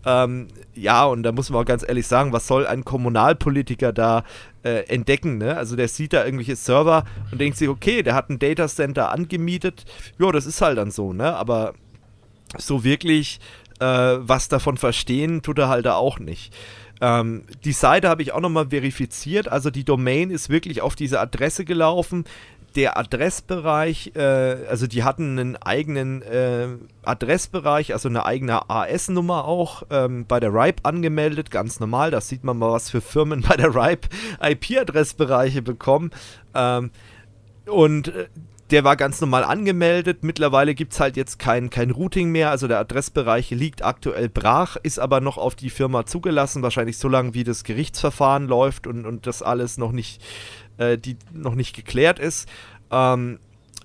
Ähm, 0.06 0.46
ja, 0.74 1.04
und 1.04 1.24
da 1.24 1.32
muss 1.32 1.50
man 1.50 1.62
auch 1.62 1.66
ganz 1.66 1.82
ehrlich 1.86 2.06
sagen, 2.06 2.32
was 2.32 2.46
soll 2.46 2.66
ein 2.66 2.84
Kommunalpolitiker 2.84 3.92
da 3.92 4.22
äh, 4.62 4.86
entdecken? 4.88 5.38
Ne? 5.38 5.56
Also 5.56 5.74
der 5.74 5.88
sieht 5.88 6.12
da 6.12 6.24
irgendwelche 6.24 6.56
Server 6.56 7.04
und 7.32 7.40
denkt 7.40 7.58
sich, 7.58 7.68
okay, 7.68 8.02
der 8.02 8.14
hat 8.14 8.30
ein 8.30 8.38
Datacenter 8.38 9.10
angemietet. 9.10 9.84
Ja, 10.18 10.30
das 10.30 10.46
ist 10.46 10.62
halt 10.62 10.78
dann 10.78 10.92
so, 10.92 11.12
ne? 11.12 11.34
Aber 11.34 11.74
so 12.56 12.84
wirklich 12.84 13.40
äh, 13.80 13.84
was 13.84 14.48
davon 14.48 14.76
verstehen, 14.76 15.42
tut 15.42 15.58
er 15.58 15.68
halt 15.68 15.86
da 15.86 15.94
auch 15.94 16.18
nicht. 16.18 16.54
Ähm, 17.00 17.44
die 17.64 17.72
Seite 17.72 18.08
habe 18.08 18.22
ich 18.22 18.32
auch 18.32 18.40
nochmal 18.40 18.70
verifiziert, 18.70 19.48
also 19.48 19.70
die 19.70 19.84
Domain 19.84 20.30
ist 20.30 20.48
wirklich 20.48 20.80
auf 20.80 20.96
diese 20.96 21.20
Adresse 21.20 21.64
gelaufen 21.64 22.24
der 22.76 22.98
Adressbereich, 22.98 24.12
äh, 24.14 24.20
also 24.68 24.86
die 24.86 25.02
hatten 25.02 25.38
einen 25.38 25.56
eigenen 25.56 26.22
äh, 26.22 26.68
Adressbereich, 27.02 27.92
also 27.92 28.08
eine 28.08 28.26
eigene 28.26 28.68
AS-Nummer 28.70 29.46
auch 29.46 29.82
ähm, 29.90 30.26
bei 30.26 30.40
der 30.40 30.52
RIPE 30.52 30.84
angemeldet, 30.84 31.50
ganz 31.50 31.80
normal. 31.80 32.10
Da 32.10 32.20
sieht 32.20 32.44
man 32.44 32.58
mal, 32.58 32.72
was 32.72 32.90
für 32.90 33.00
Firmen 33.00 33.42
bei 33.48 33.56
der 33.56 33.74
RIPE 33.74 34.08
IP-Adressbereiche 34.42 35.62
bekommen. 35.62 36.10
Ähm, 36.54 36.90
und 37.66 38.08
äh, 38.08 38.28
der 38.70 38.84
war 38.84 38.96
ganz 38.96 39.20
normal 39.20 39.44
angemeldet. 39.44 40.22
Mittlerweile 40.22 40.74
gibt 40.74 40.92
es 40.92 41.00
halt 41.00 41.16
jetzt 41.16 41.38
kein, 41.38 41.70
kein 41.70 41.90
Routing 41.90 42.30
mehr. 42.30 42.50
Also 42.50 42.68
der 42.68 42.78
Adressbereich 42.78 43.50
liegt 43.50 43.82
aktuell 43.82 44.28
brach, 44.28 44.76
ist 44.76 44.98
aber 44.98 45.20
noch 45.20 45.38
auf 45.38 45.54
die 45.54 45.70
Firma 45.70 46.04
zugelassen. 46.04 46.62
Wahrscheinlich 46.62 46.98
so 46.98 47.08
lange, 47.08 47.32
wie 47.32 47.44
das 47.44 47.64
Gerichtsverfahren 47.64 48.46
läuft 48.46 48.86
und, 48.86 49.06
und 49.06 49.26
das 49.26 49.42
alles 49.42 49.78
noch 49.78 49.92
nicht 49.92 50.22
äh, 50.78 50.98
die 50.98 51.16
noch 51.32 51.54
nicht 51.54 51.74
geklärt 51.76 52.18
ist. 52.18 52.48
Ähm, 52.90 53.38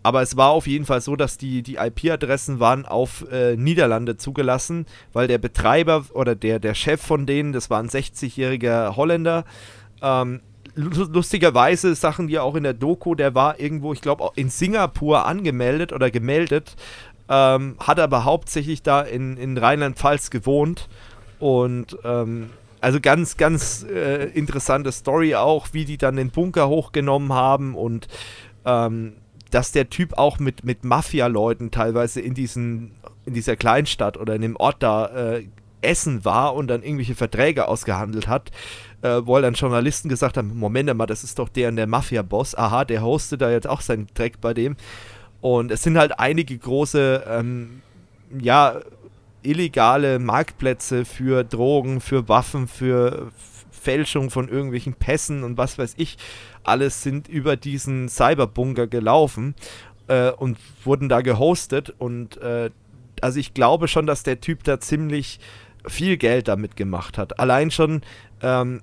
aber 0.03 0.21
es 0.21 0.35
war 0.35 0.49
auf 0.49 0.67
jeden 0.67 0.85
Fall 0.85 0.99
so, 0.99 1.15
dass 1.15 1.37
die, 1.37 1.63
die 1.63 1.75
IP-Adressen 1.75 2.59
waren 2.59 2.85
auf 2.85 3.25
äh, 3.31 3.55
Niederlande 3.55 4.17
zugelassen, 4.17 4.85
weil 5.13 5.27
der 5.27 5.37
Betreiber 5.37 6.05
oder 6.13 6.35
der, 6.35 6.59
der 6.59 6.73
Chef 6.73 7.01
von 7.01 7.25
denen, 7.25 7.53
das 7.53 7.69
war 7.69 7.79
ein 7.79 7.87
60-jähriger 7.87 8.97
Holländer, 8.97 9.45
ähm, 10.01 10.41
lustigerweise 10.75 11.95
Sachen, 11.95 12.27
die 12.27 12.39
auch 12.39 12.55
in 12.55 12.63
der 12.63 12.73
Doku, 12.73 13.15
der 13.15 13.35
war 13.35 13.59
irgendwo, 13.59 13.93
ich 13.93 14.01
glaube, 14.01 14.29
in 14.35 14.49
Singapur 14.49 15.25
angemeldet 15.25 15.93
oder 15.93 16.11
gemeldet, 16.11 16.75
ähm, 17.29 17.77
hat 17.79 17.99
aber 17.99 18.25
hauptsächlich 18.25 18.81
da 18.81 19.01
in, 19.01 19.37
in 19.37 19.57
Rheinland-Pfalz 19.57 20.29
gewohnt 20.29 20.89
und 21.39 21.97
ähm, 22.03 22.49
also 22.83 22.99
ganz, 22.99 23.37
ganz 23.37 23.85
äh, 23.89 24.25
interessante 24.31 24.91
Story 24.91 25.35
auch, 25.35 25.67
wie 25.71 25.85
die 25.85 25.97
dann 25.97 26.17
den 26.17 26.31
Bunker 26.31 26.67
hochgenommen 26.67 27.31
haben 27.31 27.75
und 27.75 28.07
ähm, 28.65 29.13
dass 29.51 29.71
der 29.71 29.89
Typ 29.89 30.17
auch 30.17 30.37
mit, 30.39 30.65
mit 30.65 30.83
Mafia-Leuten 30.83 31.71
teilweise 31.71 32.19
in, 32.19 32.33
diesen, 32.33 32.91
in 33.25 33.33
dieser 33.33 33.55
Kleinstadt 33.55 34.17
oder 34.17 34.35
in 34.35 34.41
dem 34.41 34.57
Ort 34.57 34.83
da 34.83 35.05
äh, 35.05 35.45
essen 35.81 36.25
war 36.25 36.55
und 36.55 36.67
dann 36.67 36.83
irgendwelche 36.83 37.15
Verträge 37.15 37.69
ausgehandelt 37.69 38.27
hat, 38.27 38.51
äh, 39.01 39.21
wo 39.23 39.39
dann 39.39 39.53
Journalisten 39.53 40.09
gesagt 40.09 40.35
haben, 40.35 40.57
Moment 40.57 40.93
mal, 40.93 41.05
das 41.05 41.23
ist 41.23 41.39
doch 41.39 41.47
der 41.47 41.71
der 41.71 41.87
Mafia-Boss, 41.87 42.53
aha, 42.55 42.83
der 42.83 43.01
hostet 43.01 43.41
da 43.41 43.49
jetzt 43.49 43.67
auch 43.67 43.79
seinen 43.79 44.07
Dreck 44.13 44.41
bei 44.41 44.53
dem. 44.53 44.75
Und 45.39 45.71
es 45.71 45.83
sind 45.83 45.97
halt 45.97 46.19
einige 46.19 46.57
große, 46.57 47.23
ähm, 47.29 47.81
ja, 48.41 48.81
illegale 49.43 50.19
Marktplätze 50.19 51.05
für 51.05 51.43
Drogen, 51.43 52.01
für 52.01 52.27
Waffen, 52.29 52.67
für 52.67 53.31
Fälschung 53.71 54.29
von 54.29 54.47
irgendwelchen 54.47 54.93
Pässen 54.93 55.43
und 55.43 55.57
was 55.57 55.77
weiß 55.77 55.95
ich, 55.97 56.17
alles 56.63 57.03
sind 57.03 57.27
über 57.27 57.57
diesen 57.57 58.07
Cyberbunker 58.07 58.87
gelaufen 58.87 59.55
äh, 60.07 60.31
und 60.31 60.57
wurden 60.83 61.09
da 61.09 61.21
gehostet. 61.21 61.93
Und 61.97 62.37
äh, 62.37 62.69
also 63.21 63.39
ich 63.39 63.53
glaube 63.53 63.87
schon, 63.87 64.05
dass 64.05 64.23
der 64.23 64.39
Typ 64.39 64.63
da 64.63 64.79
ziemlich 64.79 65.39
viel 65.85 66.17
Geld 66.17 66.47
damit 66.47 66.75
gemacht 66.77 67.17
hat. 67.17 67.39
Allein 67.39 67.71
schon 67.71 68.01
ähm, 68.41 68.81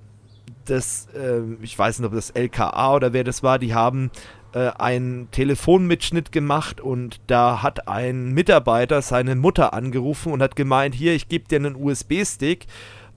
das, 0.65 1.07
äh, 1.15 1.41
ich 1.61 1.77
weiß 1.77 1.99
nicht, 1.99 2.07
ob 2.07 2.13
das 2.13 2.29
LKA 2.29 2.95
oder 2.95 3.13
wer 3.13 3.23
das 3.23 3.43
war, 3.43 3.59
die 3.59 3.73
haben 3.73 4.11
äh, 4.53 4.71
einen 4.77 5.29
Telefonmitschnitt 5.31 6.31
gemacht 6.31 6.81
und 6.81 7.21
da 7.27 7.61
hat 7.61 7.87
ein 7.87 8.31
Mitarbeiter 8.31 9.01
seine 9.01 9.35
Mutter 9.35 9.73
angerufen 9.73 10.33
und 10.33 10.41
hat 10.41 10.55
gemeint, 10.55 10.95
hier, 10.95 11.13
ich 11.13 11.29
gebe 11.29 11.47
dir 11.47 11.57
einen 11.57 11.75
USB-Stick 11.75 12.67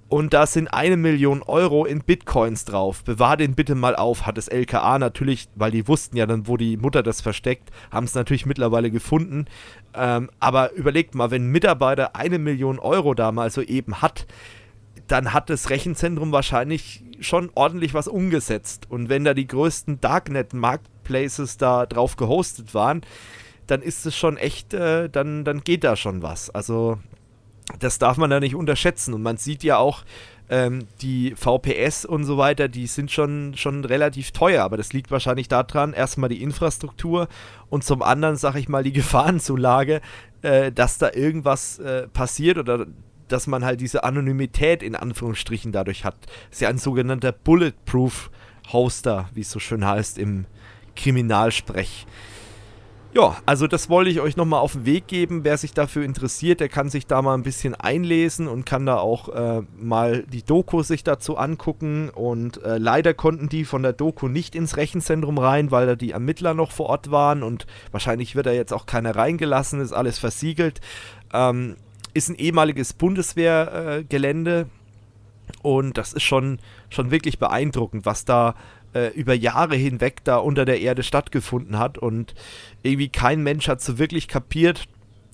und 0.09 0.33
da 0.33 0.47
sind 0.47 0.69
eine 0.69 0.97
Million 0.97 1.43
Euro 1.43 1.87
in 1.87 2.01
Bitcoins 2.01 2.65
drauf. 2.65 3.03
Bewahr 3.03 3.37
den 3.37 3.55
bitte 3.55 3.75
mal 3.75 3.97
auf, 3.97 4.27
hat 4.27 4.37
das 4.37 4.49
LKA 4.49 4.99
natürlich, 4.99 5.49
weil 5.57 5.71
die 5.71 5.89
wussten 5.89 6.17
ja 6.17 6.27
dann, 6.27 6.47
wo 6.47 6.57
die 6.57 6.77
Mutter 6.77 7.03
das 7.03 7.21
versteckt, 7.21 7.71
haben 7.91 8.05
es 8.05 8.15
natürlich 8.15 8.47
mittlerweile 8.47 8.93
gefunden. 8.93 9.47
Ähm, 9.95 10.31
aber 10.39 10.73
überlegt 10.75 11.15
mal, 11.15 11.33
wenn 11.33 11.47
ein 11.47 11.53
Mitarbeiter 11.53 12.15
eine 12.15 12.39
Million 12.39 12.79
Euro 12.79 13.15
da 13.15 13.33
mal 13.33 13.51
so 13.51 13.61
eben 13.61 14.03
hat, 14.03 14.27
dann 15.09 15.33
hat 15.33 15.51
das 15.51 15.71
Rechenzentrum 15.71 16.33
wahrscheinlich 16.33 17.03
schon 17.21 17.51
ordentlich 17.55 17.95
was 17.95 18.07
umgesetzt. 18.07 18.87
Und 18.89 19.09
wenn 19.09 19.25
da 19.25 19.35
die 19.35 19.47
größten 19.47 20.01
Darknet-Marketplaces 21.05 21.57
da 21.57 21.87
drauf 21.87 22.17
gehostet 22.17 22.75
waren, 22.75 23.03
dann 23.67 23.83
ist 23.83 24.05
es 24.07 24.17
schon 24.17 24.37
echt, 24.37 24.75
äh, 24.75 25.09
dann, 25.09 25.45
dann 25.45 25.63
geht 25.63 25.85
da 25.85 25.97
schon 25.97 26.23
was. 26.23 26.51
Also 26.51 26.99
das 27.79 27.99
darf 27.99 28.19
man 28.19 28.31
da 28.31 28.41
nicht 28.41 28.55
unterschätzen. 28.55 29.15
Und 29.15 29.23
man 29.23 29.37
sieht 29.37 29.65
ja 29.65 29.79
auch, 29.79 30.05
ähm, 30.51 30.87
die 31.01 31.35
VPS 31.35 32.05
und 32.05 32.25
so 32.25 32.37
weiter, 32.37 32.69
die 32.69 32.87
sind 32.87 33.11
schon, 33.11 33.55
schon 33.57 33.83
relativ 33.87 34.33
teuer, 34.33 34.63
aber 34.63 34.77
das 34.77 34.93
liegt 34.93 35.11
wahrscheinlich 35.11 35.49
daran, 35.49 35.95
erstmal 35.95 36.29
die 36.29 36.43
Infrastruktur 36.43 37.29
und 37.71 37.83
zum 37.83 38.03
anderen, 38.03 38.37
sag 38.37 38.55
ich 38.57 38.69
mal, 38.69 38.85
die 38.85 38.93
Gefahrenzulage, 39.03 40.03
äh, 40.43 40.71
dass 40.71 40.99
da 40.99 41.13
irgendwas 41.15 41.79
äh, 41.79 42.09
passiert 42.09 42.59
oder 42.59 42.87
dass 43.29 43.47
man 43.47 43.65
halt 43.65 43.81
diese 43.81 44.05
Anonymität 44.05 44.83
in 44.83 44.95
Anführungsstrichen 44.95 45.73
dadurch 45.73 46.05
hat. 46.05 46.17
Das 46.51 46.59
ist 46.59 46.61
ja 46.61 46.69
ein 46.69 46.77
sogenannter 46.77 47.33
Bulletproof 47.33 48.31
Hoster, 48.73 49.29
wie 49.35 49.41
es 49.41 49.51
so 49.51 49.59
schön 49.59 49.85
heißt 49.85 50.19
im 50.19 50.47
Kriminalsprech. 50.97 52.07
Ja, 53.15 53.37
also 53.47 53.69
das 53.69 53.89
wollte 53.89 54.11
ich 54.11 54.21
euch 54.21 54.37
nochmal 54.37 54.59
auf 54.59 54.73
den 54.73 54.87
Weg 54.87 55.07
geben. 55.07 55.45
Wer 55.45 55.57
sich 55.57 55.73
dafür 55.73 56.05
interessiert, 56.05 56.59
der 56.59 56.69
kann 56.69 56.91
sich 56.91 57.07
da 57.07 57.23
mal 57.23 57.35
ein 57.35 57.45
bisschen 57.45 57.77
einlesen 57.77 58.49
und 58.49 58.67
kann 58.67 58.87
da 58.87 58.97
auch 58.97 59.29
äh, 59.29 59.63
mal 59.77 60.25
die 60.25 60.43
Doku 60.43 60.83
sich 60.83 61.05
dazu 61.05 61.37
angucken. 61.37 62.11
Und 62.11 62.61
äh, 62.65 62.77
leider 62.79 63.15
konnten 63.15 63.49
die 63.49 63.65
von 63.65 63.85
der 63.85 63.93
Doku 63.93 64.27
nicht 64.27 64.57
ins 64.57 64.77
Rechenzentrum 64.77 65.39
rein, 65.39 65.71
weil 65.71 65.87
da 65.87 65.95
die 65.95 66.11
Ermittler 66.11 66.55
noch 66.55 66.73
vor 66.73 66.87
Ort 66.87 67.13
waren 67.13 67.45
und 67.45 67.69
wahrscheinlich 67.93 68.35
wird 68.35 68.47
da 68.47 68.53
jetzt 68.53 68.73
auch 68.73 68.85
keiner 68.85 69.15
reingelassen, 69.15 69.81
ist 69.81 69.93
alles 69.93 70.19
versiegelt. 70.19 70.81
Ähm, 71.33 71.77
ist 72.15 72.29
ein 72.29 72.35
ehemaliges 72.35 72.95
Bundeswehrgelände 72.95 74.67
äh, 74.67 74.85
und 75.63 75.99
das 75.99 76.13
ist 76.13 76.25
schon, 76.25 76.59
schon 76.91 77.13
wirklich 77.13 77.39
beeindruckend, 77.39 78.07
was 78.07 78.25
da 78.25 78.57
äh, 78.95 79.09
über 79.09 79.35
Jahre 79.35 79.77
hinweg 79.77 80.25
da 80.25 80.37
unter 80.37 80.65
der 80.65 80.81
Erde 80.81 81.03
stattgefunden 81.03 81.79
hat. 81.79 81.99
Und 81.99 82.35
irgendwie 82.83 83.09
kein 83.09 83.43
Mensch 83.43 83.69
hat 83.69 83.83
so 83.83 83.99
wirklich 83.99 84.29
kapiert. 84.29 84.87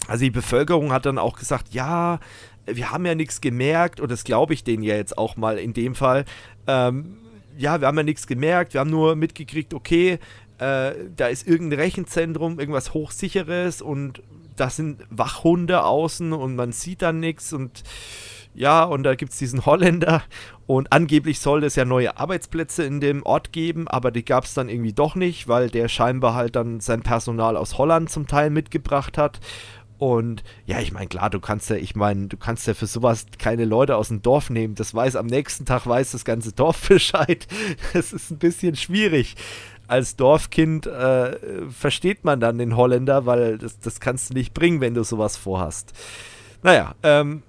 Also 0.09 0.25
die 0.25 0.31
Bevölkerung 0.31 0.93
hat 0.93 1.07
dann 1.07 1.19
auch 1.19 1.39
gesagt, 1.39 1.73
ja, 1.73 2.19
wir 2.67 2.91
haben 2.91 3.07
ja 3.07 3.15
nichts 3.15 3.41
gemerkt. 3.41 4.01
Und 4.01 4.11
das 4.11 4.25
glaube 4.25 4.55
ich 4.55 4.65
denen 4.65 4.83
ja 4.83 4.97
jetzt 4.97 5.17
auch 5.17 5.37
mal 5.37 5.59
in 5.59 5.75
dem 5.75 5.95
Fall. 5.95 6.25
Ähm, 6.67 7.17
ja, 7.57 7.81
wir 7.81 7.87
haben 7.87 7.99
ja 7.99 8.05
nichts 8.05 8.27
gemerkt, 8.27 8.73
wir 8.73 8.81
haben 8.81 8.91
nur 8.91 9.17
mitgekriegt, 9.17 9.75
okay, 9.75 10.19
äh, 10.59 10.93
da 11.17 11.27
ist 11.27 11.47
irgendein 11.47 11.81
Rechenzentrum, 11.81 12.59
irgendwas 12.59 12.95
Hochsicheres. 12.95 13.83
Und 13.83 14.23
da 14.57 14.71
sind 14.71 15.03
Wachhunde 15.11 15.85
außen 15.85 16.33
und 16.33 16.57
man 16.57 16.73
sieht 16.73 17.03
dann 17.03 17.21
nichts. 17.21 17.53
Und 17.53 17.83
ja, 18.55 18.85
und 18.85 19.05
da 19.05 19.15
gibt 19.15 19.33
es 19.33 19.39
diesen 19.39 19.65
Holländer 19.67 20.23
und 20.71 20.93
angeblich 20.93 21.41
soll 21.41 21.65
es 21.65 21.75
ja 21.75 21.85
neue 21.85 22.17
Arbeitsplätze 22.17 22.85
in 22.85 23.01
dem 23.01 23.25
Ort 23.25 23.51
geben, 23.51 23.89
aber 23.89 24.13
die 24.13 24.25
gab 24.25 24.45
es 24.45 24.55
dann 24.55 24.69
irgendwie 24.69 24.93
doch 24.93 25.17
nicht, 25.17 25.49
weil 25.49 25.69
der 25.69 25.89
scheinbar 25.89 26.35
halt 26.35 26.55
dann 26.55 26.79
sein 26.79 27.03
Personal 27.03 27.57
aus 27.57 27.77
Holland 27.77 28.09
zum 28.09 28.29
Teil 28.29 28.51
mitgebracht 28.51 29.19
hat. 29.19 29.41
Und 29.99 30.45
ja, 30.67 30.79
ich 30.79 30.93
meine, 30.93 31.09
klar, 31.09 31.29
du 31.29 31.41
kannst 31.41 31.71
ja, 31.71 31.77
ich 31.77 31.97
meine, 31.97 32.29
du 32.29 32.37
kannst 32.37 32.69
ja 32.69 32.75
für 32.75 32.87
sowas 32.87 33.27
keine 33.37 33.65
Leute 33.65 33.97
aus 33.97 34.09
dem 34.11 34.23
Dorf 34.23 34.49
nehmen. 34.49 34.77
Das 34.77 34.95
weiß 34.95 35.17
am 35.17 35.27
nächsten 35.27 35.65
Tag 35.65 35.89
weiß 35.89 36.13
das 36.13 36.25
ganze 36.25 36.53
Dorf 36.53 36.81
Bescheid. 36.89 37.49
Das 37.93 38.13
ist 38.13 38.31
ein 38.31 38.39
bisschen 38.39 38.77
schwierig. 38.77 39.35
Als 39.89 40.15
Dorfkind 40.15 40.87
äh, 40.87 41.37
versteht 41.69 42.23
man 42.23 42.39
dann 42.39 42.59
den 42.59 42.77
Holländer, 42.77 43.27
weil 43.27 43.59
das, 43.59 43.81
das 43.81 43.99
kannst 43.99 44.31
du 44.31 44.35
nicht 44.35 44.55
bringen, 44.55 44.81
wenn 44.81 44.95
du 44.95 45.03
sowas 45.03 45.37
vorhast. 45.37 45.95
Naja, 46.63 46.95
ähm, 47.03 47.43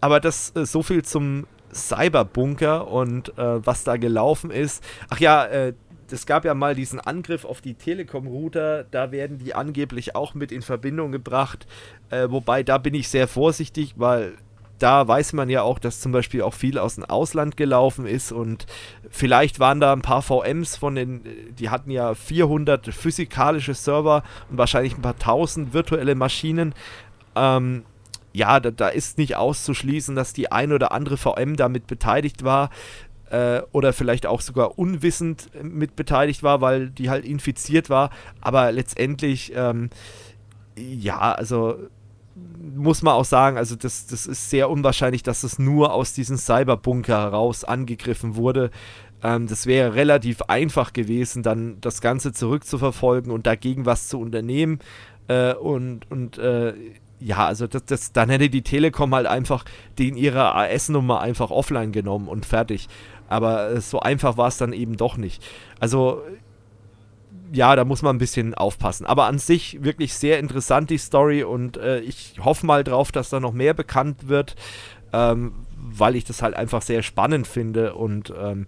aber 0.00 0.20
das 0.20 0.54
äh, 0.54 0.64
so 0.64 0.84
viel 0.84 1.04
zum 1.04 1.48
Cyberbunker 1.72 2.88
und 2.88 3.36
äh, 3.38 3.66
was 3.66 3.84
da 3.84 3.96
gelaufen 3.96 4.50
ist. 4.50 4.82
Ach 5.10 5.20
ja, 5.20 5.44
äh, 5.44 5.74
es 6.10 6.26
gab 6.26 6.44
ja 6.44 6.54
mal 6.54 6.74
diesen 6.74 7.00
Angriff 7.00 7.44
auf 7.44 7.60
die 7.60 7.74
Telekom-Router, 7.74 8.84
da 8.84 9.12
werden 9.12 9.38
die 9.38 9.54
angeblich 9.54 10.14
auch 10.14 10.34
mit 10.34 10.52
in 10.52 10.62
Verbindung 10.62 11.12
gebracht. 11.12 11.66
Äh, 12.10 12.30
wobei 12.30 12.62
da 12.62 12.78
bin 12.78 12.94
ich 12.94 13.08
sehr 13.08 13.28
vorsichtig, 13.28 13.94
weil 13.96 14.34
da 14.78 15.06
weiß 15.06 15.32
man 15.32 15.48
ja 15.50 15.62
auch, 15.62 15.78
dass 15.78 16.00
zum 16.00 16.12
Beispiel 16.12 16.42
auch 16.42 16.54
viel 16.54 16.78
aus 16.78 16.94
dem 16.94 17.04
Ausland 17.04 17.56
gelaufen 17.56 18.06
ist 18.06 18.32
und 18.32 18.66
vielleicht 19.10 19.58
waren 19.58 19.80
da 19.80 19.92
ein 19.92 20.02
paar 20.02 20.22
VMs 20.22 20.76
von 20.76 20.94
den, 20.94 21.22
die 21.58 21.68
hatten 21.68 21.90
ja 21.90 22.14
400 22.14 22.86
physikalische 22.94 23.74
Server 23.74 24.22
und 24.50 24.58
wahrscheinlich 24.58 24.96
ein 24.96 25.02
paar 25.02 25.18
tausend 25.18 25.74
virtuelle 25.74 26.14
Maschinen. 26.14 26.74
Ähm, 27.34 27.84
ja, 28.38 28.60
da, 28.60 28.70
da, 28.70 28.88
ist 28.88 29.18
nicht 29.18 29.36
auszuschließen, 29.36 30.14
dass 30.14 30.32
die 30.32 30.52
ein 30.52 30.72
oder 30.72 30.92
andere 30.92 31.16
VM 31.16 31.56
damit 31.56 31.86
beteiligt 31.86 32.44
war 32.44 32.70
äh, 33.30 33.62
oder 33.72 33.92
vielleicht 33.92 34.26
auch 34.26 34.40
sogar 34.40 34.78
unwissend 34.78 35.50
mit 35.62 35.96
beteiligt 35.96 36.42
war, 36.42 36.60
weil 36.60 36.90
die 36.90 37.10
halt 37.10 37.24
infiziert 37.24 37.90
war. 37.90 38.10
Aber 38.40 38.70
letztendlich, 38.70 39.52
ähm, 39.54 39.90
ja, 40.76 41.32
also 41.32 41.76
muss 42.76 43.02
man 43.02 43.14
auch 43.14 43.24
sagen, 43.24 43.56
also 43.56 43.74
das, 43.74 44.06
das 44.06 44.26
ist 44.26 44.50
sehr 44.50 44.70
unwahrscheinlich, 44.70 45.24
dass 45.24 45.42
es 45.42 45.58
nur 45.58 45.92
aus 45.92 46.12
diesem 46.12 46.36
Cyberbunker 46.36 47.20
heraus 47.20 47.64
angegriffen 47.64 48.36
wurde. 48.36 48.70
Ähm, 49.24 49.48
das 49.48 49.66
wäre 49.66 49.94
relativ 49.94 50.42
einfach 50.42 50.92
gewesen, 50.92 51.42
dann 51.42 51.80
das 51.80 52.00
Ganze 52.00 52.32
zurückzuverfolgen 52.32 53.32
und 53.32 53.48
dagegen 53.48 53.84
was 53.84 54.06
zu 54.06 54.20
unternehmen. 54.20 54.78
Äh, 55.26 55.54
und 55.54 56.08
und 56.10 56.38
äh, 56.38 56.74
ja, 57.20 57.46
also 57.46 57.66
das, 57.66 57.84
das, 57.84 58.12
dann 58.12 58.30
hätte 58.30 58.48
die 58.48 58.62
Telekom 58.62 59.14
halt 59.14 59.26
einfach 59.26 59.64
den 59.98 60.16
ihre 60.16 60.54
AS-Nummer 60.54 61.20
einfach 61.20 61.50
offline 61.50 61.92
genommen 61.92 62.28
und 62.28 62.46
fertig. 62.46 62.88
Aber 63.28 63.70
äh, 63.70 63.80
so 63.80 64.00
einfach 64.00 64.36
war 64.36 64.48
es 64.48 64.56
dann 64.56 64.72
eben 64.72 64.96
doch 64.96 65.16
nicht. 65.16 65.44
Also 65.80 66.22
ja, 67.52 67.74
da 67.76 67.84
muss 67.84 68.02
man 68.02 68.16
ein 68.16 68.18
bisschen 68.20 68.54
aufpassen. 68.54 69.06
Aber 69.06 69.24
an 69.24 69.38
sich 69.38 69.82
wirklich 69.82 70.14
sehr 70.14 70.38
interessant 70.38 70.90
die 70.90 70.98
Story 70.98 71.42
und 71.42 71.76
äh, 71.76 72.00
ich 72.00 72.34
hoffe 72.40 72.66
mal 72.66 72.84
drauf, 72.84 73.10
dass 73.12 73.30
da 73.30 73.40
noch 73.40 73.52
mehr 73.52 73.74
bekannt 73.74 74.28
wird, 74.28 74.54
ähm, 75.12 75.52
weil 75.76 76.16
ich 76.16 76.24
das 76.24 76.42
halt 76.42 76.54
einfach 76.54 76.82
sehr 76.82 77.02
spannend 77.02 77.46
finde 77.46 77.94
und 77.94 78.32
ähm, 78.38 78.66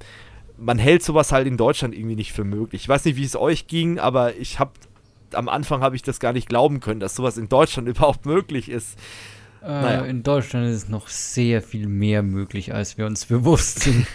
man 0.57 0.79
hält 0.79 1.03
sowas 1.03 1.33
halt 1.33 1.47
in 1.47 1.57
Deutschland 1.57 1.95
irgendwie 1.95 2.17
nicht 2.17 2.33
für 2.33 2.45
möglich. 2.45 2.83
Ich 2.83 2.89
weiß 2.89 3.05
nicht, 3.05 3.17
wie 3.17 3.25
es 3.25 3.37
euch 3.37 3.67
ging, 3.67 3.99
aber 3.99 4.37
ich 4.37 4.59
habe 4.59 4.73
am 5.35 5.49
Anfang 5.49 5.83
habe 5.83 5.97
ich 5.97 6.03
das 6.03 6.21
gar 6.21 6.33
nicht 6.33 6.49
glauben 6.49 6.81
können, 6.81 7.01
dass 7.01 7.15
sowas 7.15 7.37
in 7.37 7.49
Deutschland 7.49 7.89
überhaupt 7.89 8.27
möglich 8.27 8.69
ist. 8.69 8.99
Äh, 9.63 9.67
naja. 9.67 10.05
In 10.05 10.23
Deutschland 10.23 10.69
ist 10.69 10.89
noch 10.89 11.09
sehr 11.09 11.63
viel 11.63 11.87
mehr 11.87 12.23
möglich, 12.23 12.75
als 12.75 12.99
wir 12.99 13.07
uns 13.07 13.27
bewusst 13.27 13.81
sind. 13.81 14.07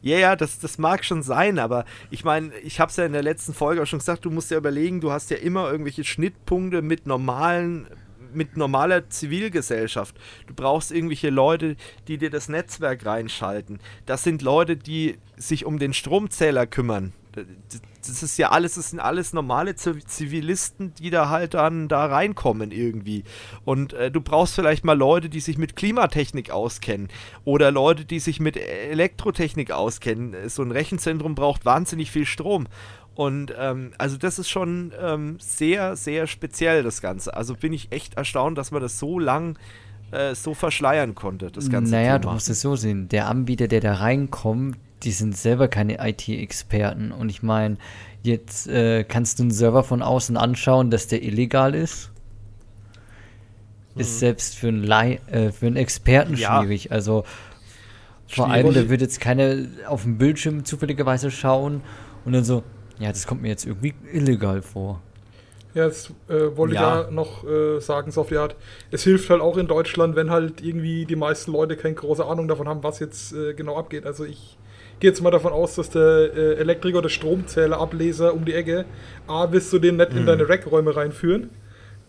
Ja, 0.00 0.12
yeah, 0.12 0.20
ja, 0.20 0.36
das, 0.36 0.60
das 0.60 0.78
mag 0.78 1.04
schon 1.04 1.24
sein, 1.24 1.58
aber 1.58 1.84
ich 2.10 2.24
meine, 2.24 2.52
ich 2.62 2.78
habe 2.78 2.90
es 2.90 2.96
ja 2.96 3.04
in 3.04 3.12
der 3.12 3.22
letzten 3.22 3.52
Folge 3.52 3.82
auch 3.82 3.86
schon 3.86 3.98
gesagt, 3.98 4.24
du 4.24 4.30
musst 4.30 4.50
ja 4.50 4.56
überlegen, 4.56 5.00
du 5.00 5.10
hast 5.10 5.30
ja 5.30 5.36
immer 5.36 5.70
irgendwelche 5.70 6.04
Schnittpunkte 6.04 6.82
mit 6.82 7.06
normalen 7.06 7.88
mit 8.32 8.56
normaler 8.58 9.08
Zivilgesellschaft. 9.08 10.14
Du 10.46 10.54
brauchst 10.54 10.92
irgendwelche 10.92 11.30
Leute, 11.30 11.76
die 12.08 12.18
dir 12.18 12.28
das 12.28 12.48
Netzwerk 12.48 13.06
reinschalten. 13.06 13.80
Das 14.06 14.22
sind 14.22 14.42
Leute, 14.42 14.76
die 14.76 15.16
sich 15.36 15.64
um 15.64 15.78
den 15.78 15.94
Stromzähler 15.94 16.66
kümmern 16.66 17.14
das 18.06 18.22
ist 18.22 18.38
ja 18.38 18.50
alles, 18.50 18.74
das 18.74 18.90
sind 18.90 19.00
alles 19.00 19.32
normale 19.32 19.74
Zivilisten, 19.74 20.94
die 20.94 21.10
da 21.10 21.28
halt 21.28 21.54
dann 21.54 21.88
da 21.88 22.06
reinkommen 22.06 22.70
irgendwie. 22.70 23.24
Und 23.64 23.92
äh, 23.92 24.10
du 24.10 24.20
brauchst 24.20 24.54
vielleicht 24.54 24.84
mal 24.84 24.96
Leute, 24.96 25.28
die 25.28 25.40
sich 25.40 25.58
mit 25.58 25.76
Klimatechnik 25.76 26.50
auskennen 26.50 27.08
oder 27.44 27.70
Leute, 27.70 28.04
die 28.04 28.20
sich 28.20 28.40
mit 28.40 28.56
Elektrotechnik 28.56 29.70
auskennen. 29.70 30.48
So 30.48 30.62
ein 30.62 30.70
Rechenzentrum 30.70 31.34
braucht 31.34 31.64
wahnsinnig 31.64 32.10
viel 32.10 32.26
Strom. 32.26 32.66
Und 33.14 33.52
ähm, 33.58 33.90
also 33.98 34.16
das 34.16 34.38
ist 34.38 34.48
schon 34.48 34.92
ähm, 35.00 35.38
sehr, 35.40 35.96
sehr 35.96 36.28
speziell, 36.28 36.84
das 36.84 37.02
Ganze. 37.02 37.34
Also 37.34 37.54
bin 37.56 37.72
ich 37.72 37.90
echt 37.90 38.14
erstaunt, 38.14 38.56
dass 38.56 38.70
man 38.70 38.80
das 38.80 39.00
so 39.00 39.18
lang 39.18 39.58
äh, 40.12 40.34
so 40.34 40.54
verschleiern 40.54 41.16
konnte, 41.16 41.50
das 41.50 41.68
Ganze. 41.68 41.92
Naja, 41.92 42.18
Thema. 42.18 42.18
du 42.18 42.30
musst 42.34 42.48
es 42.48 42.60
so 42.60 42.76
sehen. 42.76 43.08
Der 43.08 43.26
Anbieter, 43.26 43.66
der 43.66 43.80
da 43.80 43.94
reinkommt, 43.94 44.78
die 45.02 45.12
sind 45.12 45.36
selber 45.36 45.68
keine 45.68 45.98
IT-Experten. 46.06 47.12
Und 47.12 47.28
ich 47.28 47.42
meine, 47.42 47.76
jetzt 48.22 48.68
äh, 48.68 49.04
kannst 49.04 49.38
du 49.38 49.44
einen 49.44 49.50
Server 49.50 49.84
von 49.84 50.02
außen 50.02 50.36
anschauen, 50.36 50.90
dass 50.90 51.06
der 51.06 51.22
illegal 51.22 51.74
ist. 51.74 52.10
Mhm. 53.94 54.00
Ist 54.00 54.18
selbst 54.18 54.56
für 54.56 54.68
einen, 54.68 54.82
Lei 54.82 55.20
äh, 55.30 55.50
für 55.50 55.66
einen 55.66 55.76
Experten 55.76 56.36
ja. 56.36 56.60
schwierig. 56.60 56.92
Also 56.92 57.24
vor 58.26 58.50
allem, 58.50 58.74
da 58.74 58.88
wird 58.88 59.00
jetzt 59.00 59.20
keiner 59.20 59.66
auf 59.86 60.02
dem 60.02 60.18
Bildschirm 60.18 60.64
zufälligerweise 60.64 61.30
schauen 61.30 61.80
und 62.24 62.32
dann 62.32 62.44
so, 62.44 62.62
Ja, 62.98 63.08
das 63.08 63.26
kommt 63.26 63.42
mir 63.42 63.48
jetzt 63.48 63.64
irgendwie 63.64 63.94
illegal 64.12 64.60
vor. 64.60 65.00
Ja, 65.74 65.86
jetzt 65.86 66.10
äh, 66.28 66.56
wollte 66.56 66.74
ja. 66.74 67.00
ich 67.00 67.06
ja 67.06 67.10
noch 67.10 67.44
äh, 67.44 67.80
sagen, 67.80 68.10
so 68.10 68.22
auf 68.22 68.28
die 68.28 68.36
Art, 68.36 68.56
es 68.90 69.04
hilft 69.04 69.30
halt 69.30 69.40
auch 69.40 69.56
in 69.56 69.66
Deutschland, 69.66 70.16
wenn 70.16 70.30
halt 70.30 70.60
irgendwie 70.60 71.04
die 71.04 71.16
meisten 71.16 71.52
Leute 71.52 71.76
keine 71.76 71.94
große 71.94 72.24
Ahnung 72.24 72.48
davon 72.48 72.68
haben, 72.68 72.82
was 72.82 72.98
jetzt 72.98 73.32
äh, 73.32 73.54
genau 73.54 73.76
abgeht. 73.76 74.04
Also 74.04 74.24
ich 74.24 74.58
gehe 75.00 75.10
jetzt 75.10 75.22
mal 75.22 75.30
davon 75.30 75.52
aus, 75.52 75.74
dass 75.74 75.90
der 75.90 76.34
äh, 76.34 76.54
Elektriker 76.54 76.98
oder 76.98 77.08
Stromzähler 77.08 77.78
Ableser 77.78 78.34
um 78.34 78.44
die 78.44 78.54
Ecke, 78.54 78.84
A, 79.26 79.50
wirst 79.52 79.72
du 79.72 79.78
den 79.78 79.96
nicht 79.96 80.12
mhm. 80.12 80.18
in 80.18 80.26
deine 80.26 80.48
Rackräume 80.48 80.94
reinführen 80.96 81.50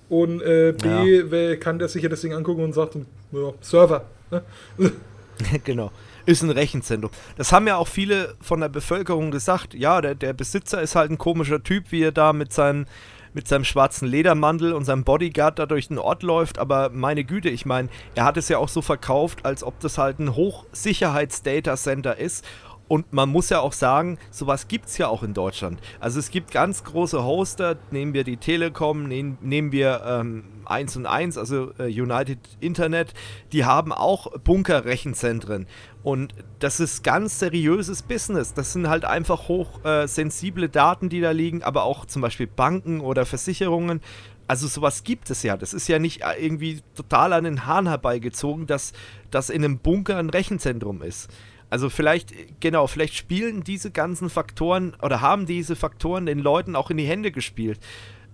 und 0.10 0.42
äh, 0.42 0.74
B, 0.74 1.50
ja. 1.50 1.56
kann 1.56 1.80
der 1.80 1.88
sich 1.88 2.04
ja 2.04 2.10
das 2.10 2.22
Ding 2.22 2.34
angucken 2.34 2.64
und 2.64 2.74
sagt, 2.74 2.96
ja, 3.32 3.54
Server. 3.62 4.06
Ne? 4.32 4.44
genau 5.64 5.92
ist 6.30 6.44
ein 6.44 6.52
Rechenzentrum. 6.52 7.12
Das 7.38 7.52
haben 7.52 7.66
ja 7.66 7.78
auch 7.78 7.88
viele 7.88 8.36
von 8.40 8.62
der 8.62 8.70
Bevölkerung 8.70 9.32
gesagt. 9.32 9.74
Ja, 9.74 10.00
der, 10.00 10.14
der 10.14 10.34
Besitzer 10.34 10.80
ist 10.80 10.96
halt 10.96 11.10
ein 11.10 11.18
komischer 11.18 11.64
Typ, 11.64 11.92
wie 11.92 12.04
er 12.04 12.12
da 12.12 12.34
mit 12.34 12.54
seinem 12.54 12.86
mit 13.34 13.48
seinem 13.48 13.64
schwarzen 13.64 14.08
Ledermantel 14.08 14.74
und 14.74 14.86
seinem 14.86 15.04
Bodyguard 15.04 15.60
da 15.60 15.68
durch 15.68 15.88
den 15.88 16.00
Ort 16.00 16.24
läuft, 16.24 16.58
aber 16.58 16.90
meine 16.90 17.24
Güte, 17.24 17.50
ich 17.50 17.64
meine, 17.64 17.90
er 18.16 18.24
hat 18.24 18.38
es 18.38 18.50
ja 18.50 18.58
auch 18.58 18.70
so 18.70 18.82
verkauft, 18.82 19.46
als 19.46 19.64
ob 19.64 19.80
das 19.80 20.00
halt 20.00 20.18
ein 20.18 20.36
Hochsicherheits-Data-Center 20.36 22.18
ist 22.18 22.44
und 22.90 23.14
man 23.14 23.30
muss 23.30 23.50
ja 23.50 23.60
auch 23.60 23.72
sagen, 23.72 24.18
sowas 24.32 24.68
gibt 24.68 24.88
es 24.88 24.98
ja 24.98 25.08
auch 25.08 25.22
in 25.22 25.36
Deutschland. 25.36 25.80
Also 26.00 26.20
es 26.20 26.32
gibt 26.32 26.52
ganz 26.52 26.84
große 26.84 27.24
Hoster, 27.24 27.78
nehmen 27.92 28.14
wir 28.14 28.24
die 28.24 28.38
Telekom, 28.38 29.08
nehmen, 29.08 29.38
nehmen 29.42 29.72
wir 29.72 30.02
ähm, 30.06 30.44
1 30.66 30.98
und 30.98 31.06
1, 31.06 31.38
also 31.38 31.72
äh, 31.78 31.84
United 31.84 32.40
Internet, 32.60 33.14
die 33.52 33.64
haben 33.64 33.94
auch 33.94 34.40
Bunkerrechenzentren. 34.40 35.68
Und 36.02 36.34
das 36.58 36.80
ist 36.80 37.04
ganz 37.04 37.38
seriöses 37.38 38.02
Business. 38.02 38.56
Das 38.56 38.74
sind 38.74 38.90
halt 38.90 39.06
einfach 39.06 39.48
hochsensible 39.48 40.66
äh, 40.66 40.70
Daten, 40.70 41.10
die 41.10 41.22
da 41.22 41.30
liegen, 41.30 41.62
aber 41.62 41.84
auch 41.84 42.06
zum 42.06 42.24
Beispiel 42.24 42.48
Banken 42.48 43.02
oder 43.02 43.28
Versicherungen. 43.28 44.02
Also 44.48 44.68
sowas 44.68 45.04
gibt 45.04 45.30
es 45.30 45.44
ja. 45.44 45.58
Das 45.58 45.74
ist 45.76 45.88
ja 45.88 46.00
nicht 46.00 46.22
äh, 46.22 46.44
irgendwie 46.44 46.82
total 46.96 47.34
an 47.34 47.44
den 47.44 47.68
Hahn 47.68 47.88
herbeigezogen, 47.88 48.66
dass 48.66 48.94
das 49.30 49.52
in 49.52 49.64
einem 49.64 49.78
Bunker 49.78 50.18
ein 50.18 50.32
Rechenzentrum 50.32 51.04
ist. 51.04 51.30
Also 51.70 51.90
vielleicht, 51.90 52.34
genau, 52.60 52.88
vielleicht 52.88 53.16
spielen 53.16 53.64
diese 53.64 53.92
ganzen 53.92 54.30
Faktoren 54.30 54.96
oder 55.02 55.22
haben 55.22 55.46
diese 55.46 55.76
Faktoren 55.76 56.26
den 56.26 56.40
Leuten 56.40 56.76
auch 56.76 56.90
in 56.90 56.98
die 56.98 57.06
Hände 57.06 57.32
gespielt. 57.32 57.80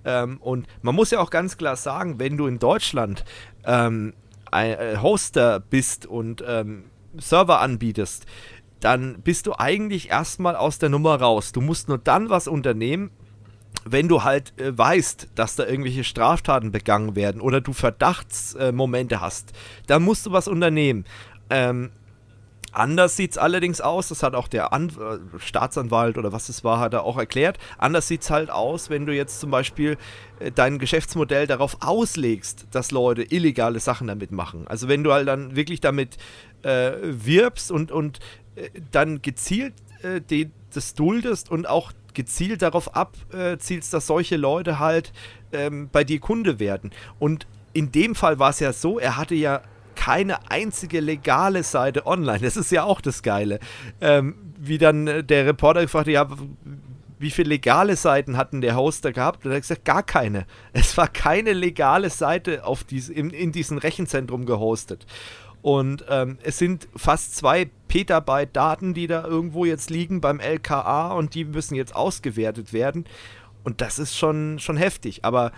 Ähm, 0.05 0.37
und 0.37 0.67
man 0.81 0.95
muss 0.95 1.11
ja 1.11 1.19
auch 1.19 1.29
ganz 1.29 1.57
klar 1.57 1.75
sagen, 1.75 2.19
wenn 2.19 2.37
du 2.37 2.47
in 2.47 2.59
Deutschland 2.59 3.25
ähm, 3.65 4.13
ein 4.51 4.71
äh, 4.71 4.97
Hoster 5.01 5.59
bist 5.59 6.05
und 6.05 6.43
ähm, 6.47 6.85
Server 7.17 7.59
anbietest, 7.59 8.25
dann 8.79 9.21
bist 9.21 9.47
du 9.47 9.53
eigentlich 9.57 10.09
erstmal 10.09 10.55
aus 10.55 10.79
der 10.79 10.89
Nummer 10.89 11.19
raus. 11.19 11.51
Du 11.51 11.61
musst 11.61 11.87
nur 11.87 11.97
dann 11.97 12.29
was 12.29 12.47
unternehmen, 12.47 13.09
wenn 13.83 14.07
du 14.07 14.23
halt 14.23 14.59
äh, 14.59 14.77
weißt, 14.77 15.29
dass 15.35 15.55
da 15.55 15.65
irgendwelche 15.65 16.03
Straftaten 16.03 16.71
begangen 16.71 17.15
werden 17.15 17.41
oder 17.41 17.61
du 17.61 17.73
Verdachtsmomente 17.73 19.15
äh, 19.15 19.19
hast, 19.19 19.53
dann 19.87 20.03
musst 20.03 20.25
du 20.25 20.31
was 20.31 20.47
unternehmen. 20.47 21.05
Ähm, 21.49 21.91
Anders 22.75 23.15
sieht 23.15 23.31
es 23.31 23.37
allerdings 23.37 23.79
aus, 23.79 24.09
das 24.09 24.21
hat 24.21 24.35
auch 24.35 24.47
der 24.49 24.73
An 24.73 24.89
äh, 24.89 25.39
Staatsanwalt 25.39 26.17
oder 26.17 26.33
was 26.33 26.49
es 26.49 26.63
war, 26.63 26.79
hat 26.79 26.93
er 26.93 27.03
auch 27.03 27.17
erklärt. 27.17 27.57
Anders 27.77 28.07
sieht 28.07 28.21
es 28.23 28.29
halt 28.29 28.49
aus, 28.49 28.89
wenn 28.89 29.05
du 29.05 29.15
jetzt 29.15 29.39
zum 29.39 29.49
Beispiel 29.49 29.97
äh, 30.39 30.51
dein 30.51 30.77
Geschäftsmodell 30.77 31.47
darauf 31.47 31.77
auslegst, 31.79 32.67
dass 32.71 32.91
Leute 32.91 33.23
illegale 33.23 33.79
Sachen 33.79 34.07
damit 34.07 34.31
machen. 34.31 34.67
Also 34.67 34.89
wenn 34.89 35.03
du 35.03 35.13
halt 35.13 35.27
dann 35.27 35.55
wirklich 35.55 35.79
damit 35.79 36.17
äh, 36.63 36.91
wirbst 37.01 37.71
und, 37.71 37.91
und 37.91 38.19
äh, 38.55 38.69
dann 38.91 39.21
gezielt 39.21 39.73
die, 40.29 40.51
das 40.71 40.93
duldest 40.93 41.49
und 41.49 41.67
auch 41.67 41.91
gezielt 42.13 42.61
darauf 42.61 42.95
abzielst, 42.95 43.91
dass 43.91 44.05
solche 44.05 44.37
Leute 44.37 44.77
halt 44.77 45.13
ähm, 45.51 45.89
bei 45.91 46.03
dir 46.03 46.19
Kunde 46.19 46.59
werden. 46.59 46.91
Und 47.17 47.47
in 47.73 47.91
dem 47.91 48.13
Fall 48.13 48.37
war 48.37 48.51
es 48.51 48.59
ja 48.59 48.71
so, 48.71 48.99
er 48.99 49.17
hatte 49.17 49.33
ja 49.33 49.61
keine 50.05 50.51
einzige 50.51 50.99
legale 50.99 51.63
Seite 51.63 52.05
online. 52.05 52.37
Das 52.37 52.57
ist 52.57 52.71
ja 52.71 52.83
auch 52.83 53.01
das 53.01 53.23
Geile. 53.23 53.59
Ähm, 54.01 54.35
wie 54.55 54.77
dann 54.77 55.07
äh, 55.07 55.23
der 55.23 55.47
Reporter 55.47 55.81
gefragt 55.81 56.05
hat, 56.05 56.13
ja, 56.13 56.27
wie 57.17 57.31
viele 57.31 57.49
legale 57.49 57.95
Seiten 57.95 58.37
hatten 58.37 58.61
der 58.61 58.75
Hoster 58.75 59.11
gehabt? 59.11 59.43
Und 59.43 59.51
er 59.51 59.55
hat 59.55 59.63
gesagt, 59.63 59.83
gar 59.83 60.03
keine. 60.03 60.45
Es 60.73 60.95
war 60.95 61.07
keine 61.07 61.53
legale 61.53 62.11
Seite 62.11 62.67
auf 62.67 62.83
dies, 62.83 63.09
in, 63.09 63.31
in 63.31 63.51
diesem 63.51 63.79
Rechenzentrum 63.79 64.45
gehostet. 64.45 65.07
Und 65.63 66.05
ähm, 66.07 66.37
es 66.43 66.59
sind 66.59 66.87
fast 66.95 67.35
zwei 67.35 67.71
Petabyte 67.87 68.55
Daten, 68.55 68.93
die 68.93 69.07
da 69.07 69.25
irgendwo 69.25 69.65
jetzt 69.65 69.89
liegen 69.89 70.21
beim 70.21 70.39
LKA 70.39 71.13
und 71.13 71.33
die 71.33 71.45
müssen 71.45 71.73
jetzt 71.73 71.95
ausgewertet 71.95 72.73
werden. 72.73 73.05
Und 73.63 73.81
das 73.81 73.97
ist 73.97 74.15
schon, 74.15 74.59
schon 74.59 74.77
heftig. 74.77 75.25
Aber 75.25 75.51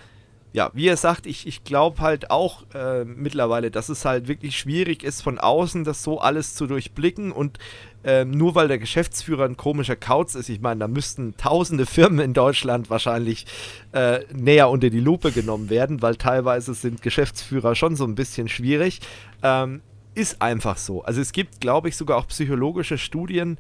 ja, 0.58 0.72
wie 0.74 0.88
er 0.88 0.98
sagt, 0.98 1.28
ich, 1.28 1.46
ich 1.46 1.64
glaube 1.64 2.02
halt 2.02 2.32
auch 2.32 2.64
äh, 2.74 3.06
mittlerweile, 3.06 3.70
dass 3.70 3.90
es 3.90 4.06
halt 4.06 4.28
wirklich 4.28 4.58
schwierig 4.58 5.04
ist, 5.04 5.22
von 5.22 5.38
außen 5.38 5.84
das 5.84 6.02
so 6.02 6.20
alles 6.20 6.56
zu 6.56 6.66
durchblicken 6.66 7.32
und 7.32 7.60
äh, 8.04 8.26
nur 8.26 8.56
weil 8.56 8.68
der 8.68 8.80
Geschäftsführer 8.80 9.46
ein 9.46 9.56
komischer 9.56 9.96
Kauz 9.96 10.34
ist, 10.34 10.50
ich 10.50 10.60
meine, 10.60 10.80
da 10.80 10.88
müssten 10.88 11.38
tausende 11.38 11.86
Firmen 11.86 12.18
in 12.18 12.34
Deutschland 12.34 12.90
wahrscheinlich 12.90 13.46
äh, 13.92 14.22
näher 14.34 14.72
unter 14.72 14.90
die 14.90 15.00
Lupe 15.00 15.32
genommen 15.32 15.70
werden, 15.70 16.02
weil 16.02 16.16
teilweise 16.16 16.74
sind 16.74 17.04
Geschäftsführer 17.04 17.76
schon 17.76 17.96
so 17.96 18.06
ein 18.06 18.16
bisschen 18.16 18.50
schwierig. 18.50 19.02
Ähm, 19.44 19.82
ist 20.16 20.42
einfach 20.42 20.78
so. 20.78 21.04
Also 21.04 21.22
es 21.22 21.34
gibt, 21.34 21.62
glaube 21.62 21.90
ich, 21.90 21.96
sogar 21.96 22.18
auch 22.18 22.26
psychologische 22.30 22.98
Studien, 22.98 23.60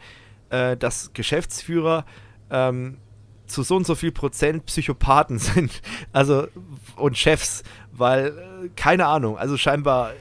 äh, 0.49 0.75
dass 0.75 1.13
Geschäftsführer 1.13 2.05
ähm, 2.49 2.97
zu 3.47 3.63
so 3.63 3.75
und 3.75 3.87
so 3.87 3.95
viel 3.95 4.11
Prozent 4.11 4.65
Psychopathen 4.65 5.39
sind. 5.39 5.81
Also 6.13 6.47
und 6.95 7.17
Chefs, 7.17 7.63
weil, 7.91 8.27
äh, 8.27 8.69
keine 8.75 9.07
Ahnung, 9.07 9.37
also 9.37 9.57
scheinbar 9.57 10.11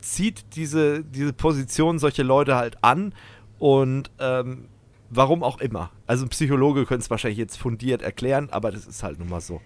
zieht 0.00 0.56
diese, 0.56 1.02
diese 1.02 1.32
Position 1.32 1.98
solche 1.98 2.22
Leute 2.22 2.56
halt 2.56 2.76
an 2.82 3.14
und 3.58 4.10
ähm, 4.18 4.68
warum 5.10 5.42
auch 5.42 5.60
immer. 5.60 5.90
Also 6.06 6.26
ein 6.26 6.28
Psychologe 6.28 6.84
könnte 6.84 7.02
es 7.02 7.10
wahrscheinlich 7.10 7.38
jetzt 7.38 7.56
fundiert 7.56 8.02
erklären, 8.02 8.48
aber 8.50 8.70
das 8.70 8.86
ist 8.86 9.02
halt 9.02 9.18
nun 9.18 9.28
mal 9.28 9.40
so. 9.40 9.60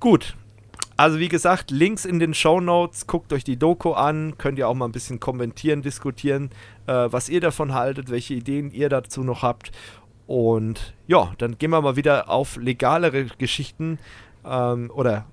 Gut. 0.00 0.36
Also 0.98 1.18
wie 1.18 1.28
gesagt, 1.28 1.70
Links 1.70 2.06
in 2.06 2.18
den 2.18 2.32
Show 2.32 2.58
Notes, 2.58 3.06
guckt 3.06 3.32
euch 3.34 3.44
die 3.44 3.58
Doku 3.58 3.92
an, 3.92 4.38
könnt 4.38 4.58
ihr 4.58 4.66
auch 4.66 4.74
mal 4.74 4.86
ein 4.86 4.92
bisschen 4.92 5.20
kommentieren, 5.20 5.82
diskutieren, 5.82 6.50
äh, 6.86 7.08
was 7.10 7.28
ihr 7.28 7.40
davon 7.40 7.74
haltet, 7.74 8.10
welche 8.10 8.32
Ideen 8.32 8.70
ihr 8.70 8.88
dazu 8.88 9.22
noch 9.22 9.42
habt. 9.42 9.72
Und 10.26 10.94
ja, 11.06 11.32
dann 11.38 11.58
gehen 11.58 11.70
wir 11.70 11.80
mal 11.80 11.96
wieder 11.96 12.28
auf 12.28 12.56
legalere 12.56 13.26
Geschichten 13.38 13.98
ähm, 14.44 14.90
oder 14.92 15.26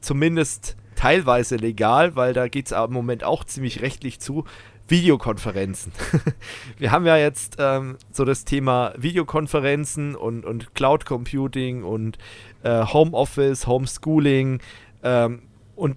zumindest 0.00 0.76
teilweise 0.96 1.56
legal, 1.56 2.14
weil 2.16 2.34
da 2.34 2.48
geht 2.48 2.66
es 2.66 2.72
im 2.72 2.92
Moment 2.92 3.24
auch 3.24 3.44
ziemlich 3.44 3.80
rechtlich 3.80 4.20
zu. 4.20 4.44
Videokonferenzen. 4.86 5.92
Wir 6.78 6.92
haben 6.92 7.06
ja 7.06 7.16
jetzt 7.16 7.56
ähm, 7.58 7.96
so 8.10 8.26
das 8.26 8.44
Thema 8.44 8.92
Videokonferenzen 8.98 10.14
und, 10.14 10.44
und 10.44 10.74
Cloud 10.74 11.06
Computing 11.06 11.84
und 11.84 12.18
äh, 12.62 12.84
Homeoffice, 12.84 13.66
Homeschooling 13.66 14.60
ähm, 15.02 15.40
und 15.74 15.96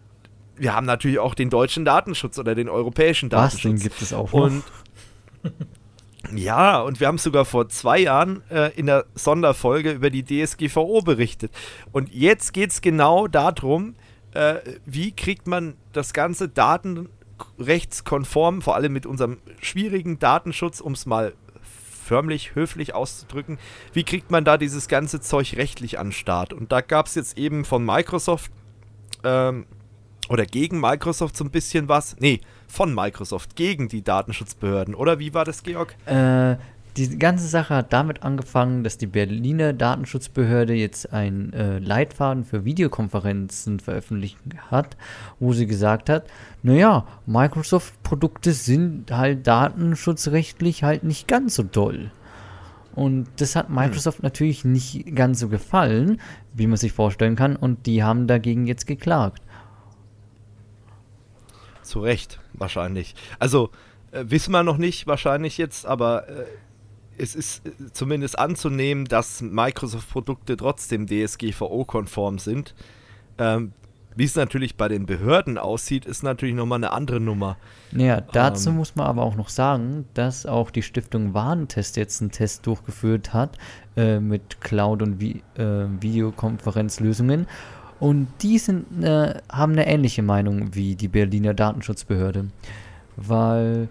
wir 0.55 0.73
haben 0.73 0.86
natürlich 0.86 1.19
auch 1.19 1.36
den 1.36 1.49
deutschen 1.49 1.86
Datenschutz 1.86 2.39
oder 2.39 2.55
den 2.55 2.67
europäischen 2.67 3.29
Datenschutz. 3.29 3.73
Was, 3.73 3.81
den 3.81 3.89
gibt 3.89 4.01
es 4.01 4.13
auch 4.13 4.31
noch? 4.33 4.41
Und 4.41 4.63
Ja, 6.35 6.81
und 6.81 6.99
wir 6.99 7.07
haben 7.07 7.17
sogar 7.17 7.45
vor 7.45 7.69
zwei 7.69 7.99
Jahren 7.99 8.43
äh, 8.49 8.73
in 8.75 8.87
der 8.87 9.05
Sonderfolge 9.15 9.91
über 9.91 10.09
die 10.09 10.25
DSGVO 10.25 11.01
berichtet. 11.01 11.53
Und 11.91 12.13
jetzt 12.13 12.53
geht 12.53 12.71
es 12.71 12.81
genau 12.81 13.27
darum, 13.27 13.95
äh, 14.33 14.55
wie 14.85 15.13
kriegt 15.13 15.47
man 15.47 15.75
das 15.93 16.11
ganze 16.13 16.49
datenrechtskonform, 16.49 18.61
vor 18.61 18.75
allem 18.75 18.91
mit 18.93 19.05
unserem 19.05 19.37
schwierigen 19.61 20.19
Datenschutz, 20.19 20.81
um 20.81 20.91
es 20.93 21.05
mal 21.05 21.33
förmlich 22.07 22.55
höflich 22.55 22.95
auszudrücken, 22.95 23.59
wie 23.93 24.03
kriegt 24.03 24.31
man 24.31 24.45
da 24.45 24.57
dieses 24.57 24.87
ganze 24.87 25.21
Zeug 25.21 25.55
rechtlich 25.57 25.99
an 25.99 26.11
Start? 26.11 26.53
Und 26.53 26.71
da 26.71 26.81
gab 26.81 27.07
es 27.07 27.15
jetzt 27.15 27.37
eben 27.37 27.65
von 27.65 27.85
Microsoft 27.85 28.51
ähm, 29.23 29.65
oder 30.29 30.45
gegen 30.45 30.79
Microsoft 30.79 31.35
so 31.35 31.43
ein 31.43 31.51
bisschen 31.51 31.89
was. 31.89 32.15
Nee, 32.19 32.39
von 32.67 32.93
Microsoft 32.93 33.56
gegen 33.56 33.88
die 33.88 34.03
Datenschutzbehörden. 34.03 34.93
Oder 34.95 35.19
wie 35.19 35.34
war 35.34 35.45
das, 35.45 35.63
Georg? 35.63 35.95
Äh, 36.06 36.58
die 36.97 37.19
ganze 37.19 37.47
Sache 37.47 37.75
hat 37.75 37.93
damit 37.93 38.23
angefangen, 38.23 38.84
dass 38.84 38.97
die 38.97 39.06
Berliner 39.06 39.71
Datenschutzbehörde 39.71 40.73
jetzt 40.73 41.13
einen 41.13 41.53
äh, 41.53 41.77
Leitfaden 41.77 42.43
für 42.43 42.65
Videokonferenzen 42.65 43.80
veröffentlicht 43.80 44.38
hat, 44.71 44.97
wo 45.39 45.53
sie 45.53 45.67
gesagt 45.67 46.10
hat, 46.10 46.25
naja, 46.63 47.06
Microsoft-Produkte 47.27 48.51
sind 48.51 49.12
halt 49.12 49.45
datenschutzrechtlich 49.45 50.84
halt 50.84 51.03
nicht 51.03 51.27
ganz 51.27 51.56
so 51.56 51.63
doll. 51.63 52.12
Und 52.95 53.27
das 53.38 53.56
hat 53.56 53.67
hm. 53.67 53.75
Microsoft 53.75 54.17
hm. 54.17 54.23
natürlich 54.23 54.65
nicht 54.65 55.15
ganz 55.15 55.39
so 55.39 55.49
gefallen, 55.49 56.19
wie 56.56 56.65
man 56.65 56.77
sich 56.77 56.93
vorstellen 56.93 57.36
kann, 57.36 57.56
und 57.56 57.86
die 57.86 58.03
haben 58.03 58.25
dagegen 58.25 58.65
jetzt 58.65 58.88
geklagt. 58.88 59.43
Zu 61.88 62.02
Recht, 62.02 62.39
wahrscheinlich. 62.54 63.15
Also, 63.39 63.71
äh, 64.12 64.26
wissen 64.28 64.52
wir 64.52 64.63
noch 64.63 64.78
nicht, 64.78 65.08
wahrscheinlich 65.08 65.58
jetzt, 65.58 65.86
aber 65.86 66.28
äh, 66.28 66.45
es 67.17 67.36
ist 67.36 67.65
äh, 67.65 67.71
zumindest 67.93 68.38
anzunehmen, 68.38 69.06
dass 69.06 69.41
Microsoft-Produkte 69.41 70.58
trotzdem 70.58 71.08
DSGVO-konform 71.08 72.39
sind. 72.39 72.76
Ähm, 73.38 73.73
wie 74.17 74.23
es 74.23 74.36
natürlich 74.36 74.78
bei 74.78 74.88
den 74.88 75.06
Behörden 75.06 75.60
aussieht, 75.60 76.08
ist 76.08 76.23
natürlich 76.23 76.56
nochmal 76.56 76.78
eine 76.78 76.91
andere 76.91 77.19
Nummer. 77.19 77.56
Ja, 77.91 78.21
dazu 78.21 78.69
ähm, 78.69 78.78
muss 78.78 78.95
man 78.95 79.06
aber 79.06 79.21
auch 79.21 79.36
noch 79.36 79.50
sagen, 79.50 80.06
dass 80.15 80.47
auch 80.47 80.71
die 80.71 80.82
Stiftung 80.82 81.36
Warentest 81.36 81.97
jetzt 81.97 82.21
einen 82.21 82.32
Test 82.32 82.65
durchgeführt 82.65 83.36
hat 83.36 83.60
äh, 83.95 84.19
mit 84.19 84.60
Cloud- 84.60 85.04
und 85.04 85.19
Vi 85.19 85.43
äh, 85.56 85.86
Videokonferenzlösungen. 86.02 87.45
Und 87.99 88.27
die 88.41 88.60
sind, 88.60 89.03
äh, 89.03 89.39
haben 89.51 89.73
eine 89.73 89.88
ähnliche 89.88 90.21
Meinung 90.21 90.75
wie 90.75 90.95
die 90.95 91.07
Berliner 91.07 91.53
Datenschutzbehörde. 91.53 92.47
Weil 93.15 93.89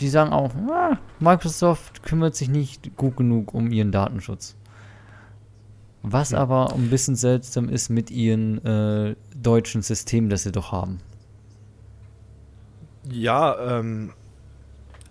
die 0.00 0.08
sagen 0.08 0.32
auch, 0.32 0.50
ah, 0.70 0.98
Microsoft 1.20 2.02
kümmert 2.02 2.36
sich 2.36 2.48
nicht 2.48 2.96
gut 2.96 3.16
genug 3.16 3.54
um 3.54 3.70
ihren 3.70 3.92
Datenschutz. 3.92 4.56
Was 6.02 6.30
ja. 6.30 6.38
aber 6.38 6.74
ein 6.74 6.90
bisschen 6.90 7.14
seltsam 7.14 7.68
ist 7.68 7.88
mit 7.88 8.10
ihren 8.10 8.64
äh, 8.64 9.14
deutschen 9.40 9.82
System, 9.82 10.28
das 10.28 10.42
sie 10.42 10.52
doch 10.52 10.72
haben. 10.72 10.98
Ja, 13.10 13.78
ähm, 13.78 14.12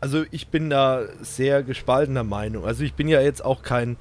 also 0.01 0.25
ich 0.31 0.47
bin 0.47 0.69
da 0.69 1.03
sehr 1.21 1.63
gespaltener 1.63 2.23
Meinung. 2.23 2.65
Also 2.65 2.83
ich 2.83 2.93
bin 2.93 3.07
ja 3.07 3.21
jetzt 3.21 3.43
auch 3.43 3.63
kein, 3.63 3.97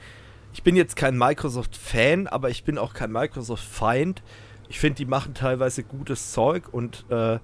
ich 0.52 0.62
bin 0.62 0.76
jetzt 0.76 0.96
kein 0.96 1.16
Microsoft-Fan, 1.16 2.26
aber 2.26 2.50
ich 2.50 2.64
bin 2.64 2.78
auch 2.78 2.94
kein 2.94 3.12
Microsoft-Feind. 3.12 4.22
Ich 4.68 4.78
finde, 4.80 4.96
die 4.96 5.06
machen 5.06 5.34
teilweise 5.34 5.82
gutes 5.82 6.32
Zeug 6.32 6.68
und 6.72 7.04
äh, 7.10 7.38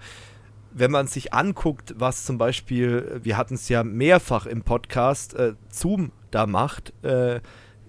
wenn 0.73 0.91
man 0.91 1.07
sich 1.07 1.33
anguckt, 1.33 1.95
was 1.97 2.25
zum 2.25 2.37
Beispiel, 2.37 3.21
wir 3.23 3.37
hatten 3.37 3.55
es 3.55 3.69
ja 3.69 3.83
mehrfach 3.83 4.47
im 4.47 4.63
Podcast, 4.63 5.35
äh, 5.35 5.55
Zoom 5.71 6.13
da 6.31 6.47
macht, 6.47 6.93
äh, 7.03 7.41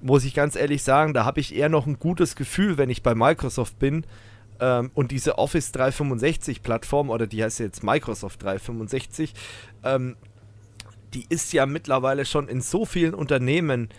muss 0.02 0.24
ich 0.24 0.34
ganz 0.34 0.56
ehrlich 0.56 0.84
sagen, 0.84 1.14
da 1.14 1.26
habe 1.26 1.40
ich 1.40 1.56
eher 1.56 1.70
noch 1.70 1.86
ein 1.86 2.00
gutes 2.00 2.36
Gefühl, 2.36 2.78
wenn 2.78 2.90
ich 2.90 3.04
bei 3.04 3.14
Microsoft 3.14 3.78
bin, 3.80 4.06
ähm, 4.60 4.92
und 4.94 5.12
diese 5.12 5.38
Office 5.38 5.72
365 5.72 6.64
Plattform, 6.64 7.10
oder 7.10 7.28
die 7.28 7.44
heißt 7.44 7.60
jetzt 7.60 7.84
Microsoft 7.84 8.42
365, 8.44 9.34
ähm, 9.84 10.16
die 11.14 11.26
ist 11.30 11.54
ja 11.54 11.66
mittlerweile 11.66 12.26
schon 12.26 12.48
in 12.48 12.62
so 12.62 12.86
vielen 12.86 13.14
Unternehmen 13.14 13.90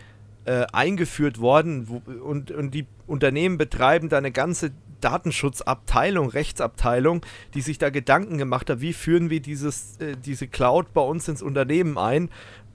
äh, 0.49 0.67
eingeführt 0.73 1.41
worden 1.41 1.89
wo, 1.89 2.03
und, 2.23 2.51
und 2.51 2.73
die 2.73 2.87
Unternehmen 3.07 3.59
betreiben 3.59 4.09
da 4.09 4.17
eine 4.17 4.33
ganze 4.33 4.73
Datenschutzabteilung, 5.03 6.31
Rechtsabteilung, 6.31 7.21
die 7.53 7.61
sich 7.61 7.77
da 7.77 7.91
Gedanken 7.91 8.39
gemacht 8.39 8.71
hat, 8.71 8.81
wie 8.81 8.95
führen 8.95 9.29
wir 9.29 9.41
dieses, 9.41 9.99
äh, 9.99 10.17
diese 10.17 10.49
Cloud 10.49 10.95
bei 10.95 11.03
uns 11.03 11.29
ins 11.29 11.43
Unternehmen 11.43 11.99
ein 11.99 12.31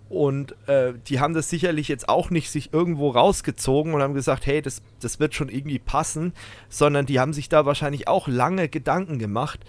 und 0.07 0.55
äh, 0.67 0.93
die 1.07 1.19
haben 1.19 1.33
das 1.33 1.49
sicherlich 1.49 1.87
jetzt 1.87 2.07
auch 2.07 2.29
nicht 2.29 2.51
sich 2.51 2.71
irgendwo 2.71 3.09
rausgezogen 3.09 3.95
und 3.95 4.03
haben 4.03 4.13
gesagt, 4.13 4.45
hey, 4.45 4.61
das, 4.61 4.83
das 4.99 5.19
wird 5.19 5.33
schon 5.33 5.49
irgendwie 5.49 5.79
passen, 5.79 6.33
sondern 6.69 7.07
die 7.07 7.19
haben 7.19 7.33
sich 7.33 7.49
da 7.49 7.65
wahrscheinlich 7.65 8.07
auch 8.07 8.27
lange 8.27 8.69
Gedanken 8.69 9.17
gemacht. 9.17 9.61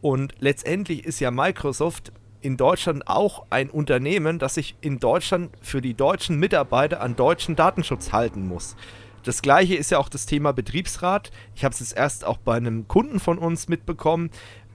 Und 0.00 0.34
letztendlich 0.38 1.04
ist 1.04 1.18
ja 1.18 1.32
Microsoft 1.32 2.12
in 2.40 2.56
Deutschland 2.56 3.08
auch 3.08 3.46
ein 3.50 3.70
Unternehmen, 3.70 4.38
das 4.38 4.54
sich 4.54 4.76
in 4.80 4.98
Deutschland 4.98 5.50
für 5.60 5.80
die 5.80 5.94
deutschen 5.94 6.38
Mitarbeiter 6.38 7.00
an 7.00 7.16
deutschen 7.16 7.56
Datenschutz 7.56 8.12
halten 8.12 8.46
muss. 8.46 8.76
Das 9.24 9.42
gleiche 9.42 9.74
ist 9.74 9.90
ja 9.90 9.98
auch 9.98 10.08
das 10.08 10.26
Thema 10.26 10.52
Betriebsrat. 10.52 11.30
Ich 11.54 11.64
habe 11.64 11.72
es 11.72 11.80
jetzt 11.80 11.96
erst 11.96 12.24
auch 12.24 12.38
bei 12.38 12.56
einem 12.56 12.88
Kunden 12.88 13.20
von 13.20 13.38
uns 13.38 13.68
mitbekommen 13.68 14.30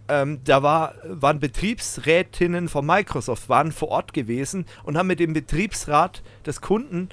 ähm, 0.10 0.41
da 0.43 0.63
war, 0.63 0.95
waren 1.06 1.39
Betriebsrätinnen 1.39 2.67
von 2.67 2.86
Microsoft, 2.86 3.47
waren 3.49 3.71
vor 3.71 3.89
Ort 3.89 4.13
gewesen 4.13 4.65
und 4.84 4.97
haben 4.97 5.08
mit 5.08 5.19
dem 5.19 5.34
Betriebsrat 5.34 6.21
des 6.45 6.62
Kunden 6.62 7.10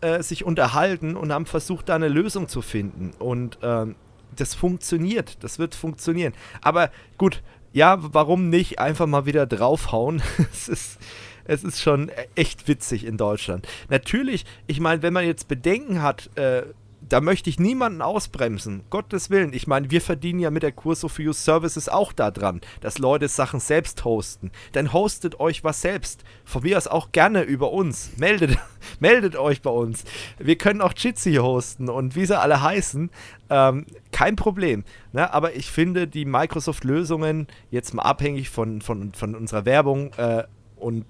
äh, 0.00 0.22
sich 0.22 0.44
unterhalten 0.44 1.16
und 1.16 1.32
haben 1.32 1.46
versucht, 1.46 1.88
da 1.88 1.96
eine 1.96 2.08
Lösung 2.08 2.48
zu 2.48 2.62
finden. 2.62 3.12
Und 3.18 3.58
ähm, 3.62 3.94
das 4.34 4.54
funktioniert, 4.54 5.42
das 5.44 5.58
wird 5.58 5.74
funktionieren. 5.74 6.32
Aber 6.62 6.90
gut, 7.18 7.42
ja, 7.72 7.98
warum 8.00 8.48
nicht 8.48 8.78
einfach 8.78 9.06
mal 9.06 9.26
wieder 9.26 9.46
draufhauen? 9.46 10.22
es 10.52 10.68
ist 10.68 10.98
es 11.44 11.64
ist 11.64 11.80
schon 11.80 12.12
echt 12.36 12.68
witzig 12.68 13.04
in 13.04 13.16
Deutschland. 13.16 13.66
Natürlich, 13.88 14.44
ich 14.68 14.78
meine, 14.78 15.02
wenn 15.02 15.12
man 15.12 15.26
jetzt 15.26 15.48
Bedenken 15.48 16.00
hat, 16.00 16.30
äh, 16.36 16.62
da 17.10 17.20
möchte 17.20 17.50
ich 17.50 17.58
niemanden 17.58 18.02
ausbremsen. 18.02 18.84
Gottes 18.88 19.30
Willen. 19.30 19.52
Ich 19.52 19.66
meine, 19.66 19.90
wir 19.90 20.00
verdienen 20.00 20.38
ja 20.38 20.50
mit 20.50 20.62
der 20.62 20.72
Kurso 20.72 21.08
for 21.08 21.24
You 21.24 21.32
Services 21.32 21.88
auch 21.88 22.12
daran, 22.12 22.60
dass 22.80 22.98
Leute 22.98 23.28
Sachen 23.28 23.58
selbst 23.58 24.04
hosten. 24.04 24.52
Dann 24.72 24.92
hostet 24.92 25.40
euch 25.40 25.64
was 25.64 25.82
selbst. 25.82 26.24
Von 26.44 26.62
mir 26.62 26.78
aus 26.78 26.86
auch 26.86 27.10
gerne 27.10 27.42
über 27.42 27.72
uns. 27.72 28.12
Meldet, 28.16 28.56
meldet 29.00 29.34
euch 29.34 29.60
bei 29.60 29.70
uns. 29.70 30.04
Wir 30.38 30.56
können 30.56 30.80
auch 30.80 30.94
Jitsi 30.96 31.34
hosten 31.34 31.88
und 31.88 32.14
wie 32.14 32.26
sie 32.26 32.38
alle 32.38 32.62
heißen. 32.62 33.10
Ähm, 33.50 33.86
kein 34.12 34.36
Problem. 34.36 34.84
Ne? 35.12 35.34
Aber 35.34 35.56
ich 35.56 35.68
finde 35.68 36.06
die 36.06 36.24
Microsoft-Lösungen 36.24 37.48
jetzt 37.72 37.92
mal 37.92 38.04
abhängig 38.04 38.50
von, 38.50 38.80
von, 38.82 39.12
von 39.14 39.34
unserer 39.34 39.64
Werbung 39.64 40.12
äh, 40.16 40.44
und 40.76 41.06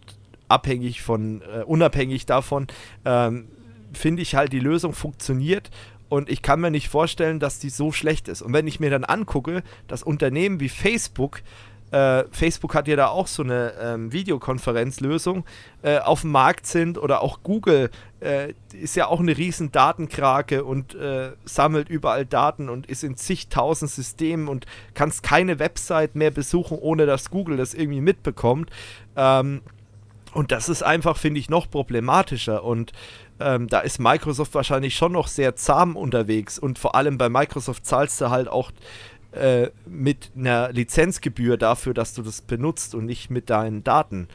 abhängig 0.48 1.02
von, 1.02 1.42
äh, 1.42 1.62
unabhängig 1.62 2.24
davon, 2.24 2.68
ähm, 3.04 3.48
finde 3.92 4.22
ich 4.22 4.34
halt, 4.34 4.52
die 4.52 4.60
Lösung 4.60 4.92
funktioniert 4.92 5.70
und 6.10 6.28
ich 6.28 6.42
kann 6.42 6.60
mir 6.60 6.70
nicht 6.70 6.88
vorstellen, 6.88 7.38
dass 7.38 7.60
die 7.60 7.70
so 7.70 7.92
schlecht 7.92 8.28
ist. 8.28 8.42
Und 8.42 8.52
wenn 8.52 8.66
ich 8.66 8.80
mir 8.80 8.90
dann 8.90 9.04
angucke, 9.04 9.62
dass 9.86 10.02
Unternehmen 10.02 10.58
wie 10.58 10.68
Facebook, 10.68 11.40
äh, 11.92 12.24
Facebook 12.32 12.74
hat 12.74 12.88
ja 12.88 12.96
da 12.96 13.08
auch 13.08 13.28
so 13.28 13.44
eine 13.44 13.74
ähm, 13.80 14.12
Videokonferenzlösung, 14.12 15.44
äh, 15.82 15.98
auf 15.98 16.22
dem 16.22 16.32
Markt 16.32 16.66
sind 16.66 16.98
oder 16.98 17.22
auch 17.22 17.44
Google 17.44 17.90
äh, 18.20 18.54
ist 18.72 18.96
ja 18.96 19.06
auch 19.06 19.20
eine 19.20 19.36
riesen 19.36 19.70
Datenkrake 19.70 20.64
und 20.64 20.96
äh, 20.96 21.30
sammelt 21.44 21.88
überall 21.88 22.26
Daten 22.26 22.68
und 22.68 22.86
ist 22.86 23.04
in 23.04 23.16
zigtausend 23.16 23.90
Systemen 23.90 24.48
und 24.48 24.66
kannst 24.94 25.22
keine 25.22 25.60
Website 25.60 26.16
mehr 26.16 26.32
besuchen, 26.32 26.76
ohne 26.76 27.06
dass 27.06 27.30
Google 27.30 27.56
das 27.56 27.72
irgendwie 27.72 28.00
mitbekommt. 28.00 28.70
Ähm, 29.16 29.62
und 30.32 30.52
das 30.52 30.68
ist 30.68 30.82
einfach, 30.82 31.16
finde 31.16 31.40
ich, 31.40 31.50
noch 31.50 31.70
problematischer. 31.70 32.62
Und 32.62 32.92
ähm, 33.40 33.68
da 33.68 33.80
ist 33.80 33.98
Microsoft 33.98 34.54
wahrscheinlich 34.54 34.94
schon 34.94 35.12
noch 35.12 35.28
sehr 35.28 35.56
zahm 35.56 35.96
unterwegs 35.96 36.58
und 36.58 36.78
vor 36.78 36.94
allem 36.94 37.18
bei 37.18 37.28
Microsoft 37.28 37.86
zahlst 37.86 38.20
du 38.20 38.30
halt 38.30 38.48
auch 38.48 38.70
äh, 39.32 39.68
mit 39.86 40.32
einer 40.36 40.72
Lizenzgebühr 40.72 41.56
dafür, 41.56 41.94
dass 41.94 42.14
du 42.14 42.22
das 42.22 42.42
benutzt 42.42 42.94
und 42.94 43.06
nicht 43.06 43.30
mit 43.30 43.48
deinen 43.48 43.84
Daten. 43.84 44.28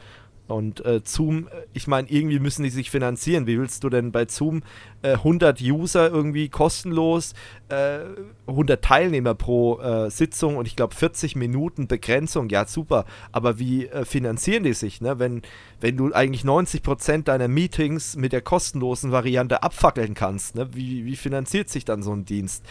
Und 0.48 0.84
äh, 0.84 1.00
Zoom, 1.04 1.48
ich 1.72 1.88
meine, 1.88 2.08
irgendwie 2.08 2.38
müssen 2.38 2.62
die 2.62 2.70
sich 2.70 2.90
finanzieren. 2.90 3.46
Wie 3.46 3.58
willst 3.58 3.82
du 3.82 3.88
denn 3.88 4.12
bei 4.12 4.26
Zoom 4.28 4.62
äh, 5.02 5.14
100 5.14 5.60
User 5.60 6.08
irgendwie 6.08 6.48
kostenlos, 6.48 7.34
äh, 7.68 7.98
100 8.46 8.82
Teilnehmer 8.82 9.34
pro 9.34 9.80
äh, 9.80 10.10
Sitzung 10.10 10.56
und 10.56 10.66
ich 10.68 10.76
glaube 10.76 10.94
40 10.94 11.34
Minuten 11.34 11.88
Begrenzung? 11.88 12.48
Ja, 12.48 12.64
super. 12.66 13.06
Aber 13.32 13.58
wie 13.58 13.86
äh, 13.86 14.04
finanzieren 14.04 14.62
die 14.62 14.74
sich, 14.74 15.00
ne? 15.00 15.18
wenn, 15.18 15.42
wenn 15.80 15.96
du 15.96 16.12
eigentlich 16.12 16.44
90% 16.44 17.24
deiner 17.24 17.48
Meetings 17.48 18.14
mit 18.14 18.32
der 18.32 18.42
kostenlosen 18.42 19.10
Variante 19.10 19.64
abfackeln 19.64 20.14
kannst? 20.14 20.54
Ne? 20.54 20.68
Wie, 20.74 21.04
wie 21.04 21.16
finanziert 21.16 21.70
sich 21.70 21.84
dann 21.84 22.02
so 22.04 22.12
ein 22.12 22.24
Dienst? 22.24 22.64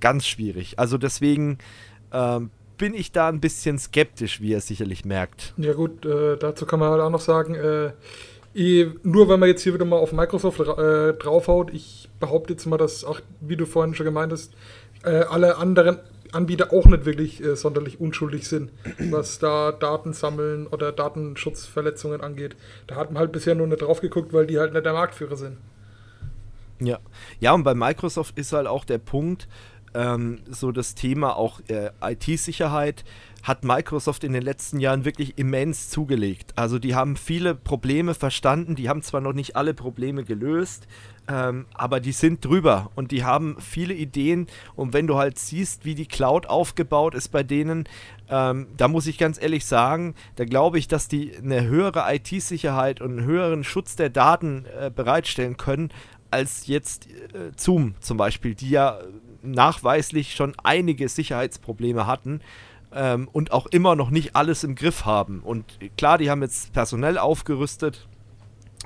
Ganz 0.00 0.26
schwierig. 0.26 0.78
Also 0.78 0.98
deswegen. 0.98 1.58
Ähm, 2.12 2.50
bin 2.76 2.94
ich 2.94 3.12
da 3.12 3.28
ein 3.28 3.40
bisschen 3.40 3.78
skeptisch, 3.78 4.40
wie 4.40 4.52
er 4.52 4.60
sicherlich 4.60 5.04
merkt. 5.04 5.54
Ja 5.56 5.72
gut, 5.72 6.04
äh, 6.04 6.36
dazu 6.36 6.66
kann 6.66 6.80
man 6.80 6.90
halt 6.90 7.00
auch 7.00 7.10
noch 7.10 7.20
sagen, 7.20 7.54
äh, 7.54 7.92
eh, 8.54 8.90
nur 9.02 9.28
wenn 9.28 9.40
man 9.40 9.48
jetzt 9.48 9.62
hier 9.62 9.74
wieder 9.74 9.84
mal 9.84 9.96
auf 9.96 10.12
Microsoft 10.12 10.60
äh, 10.60 11.14
draufhaut, 11.14 11.72
ich 11.72 12.08
behaupte 12.20 12.52
jetzt 12.52 12.66
mal, 12.66 12.76
dass 12.76 13.04
auch, 13.04 13.20
wie 13.40 13.56
du 13.56 13.66
vorhin 13.66 13.94
schon 13.94 14.06
gemeint 14.06 14.32
hast, 14.32 14.52
äh, 15.04 15.10
alle 15.10 15.56
anderen 15.56 15.98
Anbieter 16.32 16.72
auch 16.72 16.86
nicht 16.86 17.04
wirklich 17.04 17.42
äh, 17.42 17.56
sonderlich 17.56 18.00
unschuldig 18.00 18.48
sind, 18.48 18.70
was 19.10 19.38
da 19.38 19.72
Daten 19.72 20.12
sammeln 20.12 20.66
oder 20.66 20.92
Datenschutzverletzungen 20.92 22.20
angeht. 22.20 22.56
Da 22.86 22.96
hat 22.96 23.10
man 23.10 23.20
halt 23.20 23.32
bisher 23.32 23.54
nur 23.54 23.66
nicht 23.66 23.82
drauf 23.82 24.00
geguckt, 24.00 24.32
weil 24.32 24.46
die 24.46 24.58
halt 24.58 24.72
nicht 24.72 24.84
der 24.84 24.92
Marktführer 24.92 25.36
sind. 25.36 25.58
Ja, 26.80 26.98
ja 27.38 27.52
und 27.52 27.62
bei 27.62 27.74
Microsoft 27.74 28.36
ist 28.38 28.52
halt 28.52 28.66
auch 28.66 28.84
der 28.84 28.98
Punkt, 28.98 29.48
ähm, 29.94 30.40
so 30.48 30.72
das 30.72 30.94
Thema 30.94 31.36
auch 31.36 31.60
äh, 31.68 31.90
IT-Sicherheit 32.02 33.04
hat 33.44 33.62
Microsoft 33.62 34.24
in 34.24 34.32
den 34.32 34.42
letzten 34.42 34.80
Jahren 34.80 35.04
wirklich 35.04 35.38
immens 35.38 35.90
zugelegt. 35.90 36.52
Also 36.56 36.78
die 36.78 36.94
haben 36.94 37.14
viele 37.14 37.54
Probleme 37.54 38.14
verstanden, 38.14 38.74
die 38.74 38.88
haben 38.88 39.02
zwar 39.02 39.20
noch 39.20 39.34
nicht 39.34 39.54
alle 39.54 39.74
Probleme 39.74 40.24
gelöst, 40.24 40.86
ähm, 41.28 41.66
aber 41.74 42.00
die 42.00 42.12
sind 42.12 42.42
drüber 42.42 42.90
und 42.94 43.10
die 43.10 43.22
haben 43.22 43.56
viele 43.60 43.92
Ideen. 43.92 44.46
Und 44.76 44.94
wenn 44.94 45.06
du 45.06 45.16
halt 45.16 45.38
siehst, 45.38 45.84
wie 45.84 45.94
die 45.94 46.06
Cloud 46.06 46.46
aufgebaut 46.46 47.14
ist 47.14 47.28
bei 47.28 47.42
denen, 47.42 47.84
ähm, 48.30 48.66
da 48.78 48.88
muss 48.88 49.06
ich 49.06 49.18
ganz 49.18 49.40
ehrlich 49.40 49.66
sagen, 49.66 50.14
da 50.36 50.46
glaube 50.46 50.78
ich, 50.78 50.88
dass 50.88 51.08
die 51.08 51.36
eine 51.36 51.66
höhere 51.66 52.04
IT-Sicherheit 52.14 53.02
und 53.02 53.18
einen 53.18 53.26
höheren 53.26 53.62
Schutz 53.62 53.94
der 53.94 54.08
Daten 54.08 54.64
äh, 54.78 54.90
bereitstellen 54.90 55.58
können, 55.58 55.90
als 56.30 56.66
jetzt 56.66 57.06
äh, 57.06 57.52
Zoom 57.56 57.94
zum 58.00 58.16
Beispiel, 58.16 58.54
die 58.54 58.70
ja 58.70 58.98
nachweislich 59.44 60.34
schon 60.34 60.54
einige 60.62 61.08
Sicherheitsprobleme 61.08 62.06
hatten 62.06 62.40
ähm, 62.92 63.28
und 63.32 63.52
auch 63.52 63.66
immer 63.66 63.96
noch 63.96 64.10
nicht 64.10 64.36
alles 64.36 64.64
im 64.64 64.74
Griff 64.74 65.04
haben. 65.04 65.40
Und 65.40 65.78
klar, 65.96 66.18
die 66.18 66.30
haben 66.30 66.42
jetzt 66.42 66.72
personell 66.72 67.18
aufgerüstet, 67.18 68.06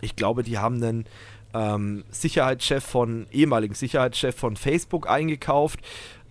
Ich 0.00 0.16
glaube, 0.16 0.42
die 0.42 0.58
haben 0.58 0.82
einen 0.82 1.06
ähm, 1.54 2.04
Sicherheitschef 2.10 2.84
von, 2.84 3.26
ehemaligen 3.30 3.74
Sicherheitschef 3.74 4.36
von 4.36 4.56
Facebook 4.56 5.08
eingekauft. 5.08 5.80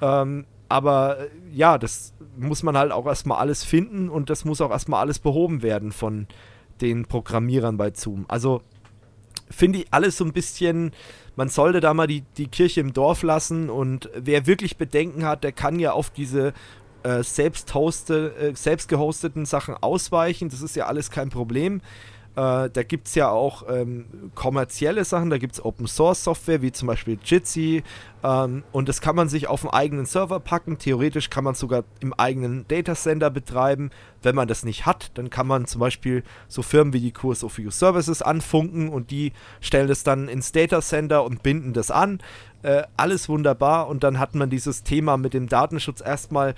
Ähm, 0.00 0.44
aber 0.68 1.18
äh, 1.18 1.28
ja, 1.52 1.78
das 1.78 2.14
muss 2.36 2.62
man 2.62 2.76
halt 2.76 2.92
auch 2.92 3.06
erstmal 3.06 3.38
alles 3.38 3.64
finden 3.64 4.08
und 4.08 4.30
das 4.30 4.44
muss 4.44 4.60
auch 4.60 4.70
erstmal 4.70 5.00
alles 5.00 5.18
behoben 5.18 5.62
werden 5.62 5.92
von 5.92 6.26
den 6.80 7.06
Programmierern 7.06 7.76
bei 7.76 7.92
Zoom. 7.92 8.24
Also 8.28 8.62
finde 9.50 9.80
ich 9.80 9.86
alles 9.90 10.16
so 10.16 10.24
ein 10.24 10.32
bisschen, 10.32 10.92
man 11.36 11.48
sollte 11.48 11.80
da 11.80 11.92
mal 11.92 12.06
die, 12.06 12.22
die 12.36 12.46
Kirche 12.46 12.80
im 12.80 12.92
Dorf 12.92 13.22
lassen 13.22 13.68
und 13.68 14.08
wer 14.14 14.46
wirklich 14.46 14.76
Bedenken 14.76 15.26
hat, 15.26 15.44
der 15.44 15.52
kann 15.52 15.78
ja 15.78 15.92
auf 15.92 16.10
diese 16.10 16.52
äh, 17.02 17.22
selbst, 17.22 17.74
hoste, 17.74 18.34
äh, 18.36 18.54
selbst 18.54 18.88
gehosteten 18.88 19.46
Sachen 19.46 19.74
ausweichen. 19.74 20.48
Das 20.48 20.62
ist 20.62 20.76
ja 20.76 20.86
alles 20.86 21.10
kein 21.10 21.30
Problem. 21.30 21.80
Äh, 22.36 22.70
da 22.70 22.82
gibt 22.84 23.08
es 23.08 23.16
ja 23.16 23.28
auch 23.28 23.64
ähm, 23.68 24.30
kommerzielle 24.36 25.04
Sachen, 25.04 25.30
da 25.30 25.38
gibt 25.38 25.54
es 25.54 25.64
Open 25.64 25.88
Source 25.88 26.22
Software, 26.22 26.62
wie 26.62 26.70
zum 26.70 26.86
Beispiel 26.86 27.18
Jitsi. 27.24 27.82
Ähm, 28.22 28.62
und 28.70 28.88
das 28.88 29.00
kann 29.00 29.16
man 29.16 29.28
sich 29.28 29.48
auf 29.48 29.64
einen 29.64 29.74
eigenen 29.74 30.06
Server 30.06 30.38
packen. 30.38 30.78
Theoretisch 30.78 31.28
kann 31.28 31.42
man 31.42 31.54
es 31.54 31.58
sogar 31.58 31.82
im 31.98 32.14
eigenen 32.14 32.66
Datacenter 32.68 33.30
betreiben. 33.30 33.90
Wenn 34.22 34.36
man 34.36 34.46
das 34.46 34.64
nicht 34.64 34.86
hat, 34.86 35.10
dann 35.14 35.28
kann 35.28 35.48
man 35.48 35.66
zum 35.66 35.80
Beispiel 35.80 36.22
so 36.46 36.62
Firmen 36.62 36.92
wie 36.92 37.00
die 37.00 37.12
Course 37.12 37.44
of 37.44 37.58
You 37.58 37.70
Services 37.70 38.22
anfunken 38.22 38.90
und 38.90 39.10
die 39.10 39.32
stellen 39.60 39.88
das 39.88 40.04
dann 40.04 40.28
ins 40.28 40.52
Datacenter 40.52 41.24
und 41.24 41.42
binden 41.42 41.72
das 41.72 41.90
an. 41.90 42.20
Äh, 42.62 42.84
alles 42.96 43.28
wunderbar. 43.28 43.88
Und 43.88 44.04
dann 44.04 44.20
hat 44.20 44.36
man 44.36 44.50
dieses 44.50 44.84
Thema 44.84 45.16
mit 45.16 45.34
dem 45.34 45.48
Datenschutz 45.48 46.00
erstmal 46.00 46.54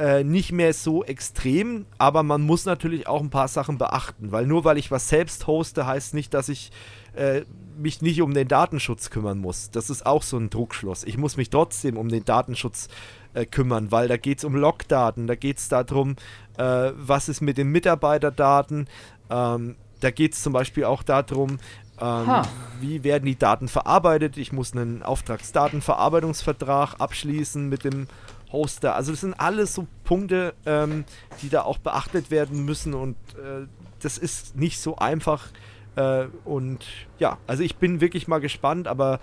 äh, 0.00 0.24
nicht 0.24 0.50
mehr 0.50 0.72
so 0.72 1.04
extrem, 1.04 1.84
aber 1.98 2.22
man 2.22 2.40
muss 2.40 2.64
natürlich 2.64 3.06
auch 3.06 3.20
ein 3.20 3.28
paar 3.28 3.48
Sachen 3.48 3.76
beachten, 3.76 4.32
weil 4.32 4.46
nur 4.46 4.64
weil 4.64 4.78
ich 4.78 4.90
was 4.90 5.10
selbst 5.10 5.46
hoste, 5.46 5.86
heißt 5.86 6.14
nicht, 6.14 6.32
dass 6.32 6.48
ich 6.48 6.72
äh, 7.14 7.42
mich 7.76 8.00
nicht 8.00 8.22
um 8.22 8.32
den 8.32 8.48
Datenschutz 8.48 9.10
kümmern 9.10 9.38
muss. 9.38 9.70
Das 9.70 9.90
ist 9.90 10.06
auch 10.06 10.22
so 10.22 10.38
ein 10.38 10.48
Druckschluss. 10.48 11.04
Ich 11.04 11.18
muss 11.18 11.36
mich 11.36 11.50
trotzdem 11.50 11.98
um 11.98 12.08
den 12.08 12.24
Datenschutz 12.24 12.88
äh, 13.34 13.44
kümmern, 13.44 13.92
weil 13.92 14.08
da 14.08 14.16
geht 14.16 14.38
es 14.38 14.44
um 14.44 14.54
Logdaten, 14.54 15.26
da 15.26 15.34
geht 15.34 15.58
es 15.58 15.68
darum, 15.68 16.16
äh, 16.56 16.92
was 16.94 17.28
ist 17.28 17.42
mit 17.42 17.58
den 17.58 17.68
Mitarbeiterdaten, 17.68 18.88
ähm, 19.28 19.76
da 20.00 20.10
geht 20.10 20.32
es 20.32 20.42
zum 20.42 20.54
Beispiel 20.54 20.84
auch 20.84 21.02
darum, 21.02 21.58
ähm, 22.00 22.42
wie 22.80 23.04
werden 23.04 23.26
die 23.26 23.38
Daten 23.38 23.68
verarbeitet. 23.68 24.38
Ich 24.38 24.50
muss 24.50 24.72
einen 24.72 25.02
Auftragsdatenverarbeitungsvertrag 25.02 26.94
abschließen 26.98 27.68
mit 27.68 27.84
dem 27.84 28.06
Hoster. 28.52 28.94
Also 28.94 29.12
das 29.12 29.20
sind 29.20 29.34
alles 29.34 29.74
so 29.74 29.86
Punkte, 30.04 30.54
ähm, 30.66 31.04
die 31.42 31.48
da 31.48 31.62
auch 31.62 31.78
beachtet 31.78 32.30
werden 32.30 32.64
müssen 32.64 32.94
und 32.94 33.16
äh, 33.34 33.66
das 34.00 34.18
ist 34.18 34.56
nicht 34.56 34.80
so 34.80 34.96
einfach. 34.96 35.48
Äh, 35.96 36.26
und 36.44 36.84
ja, 37.18 37.38
also 37.46 37.62
ich 37.62 37.76
bin 37.76 38.00
wirklich 38.00 38.28
mal 38.28 38.40
gespannt, 38.40 38.88
aber 38.88 39.20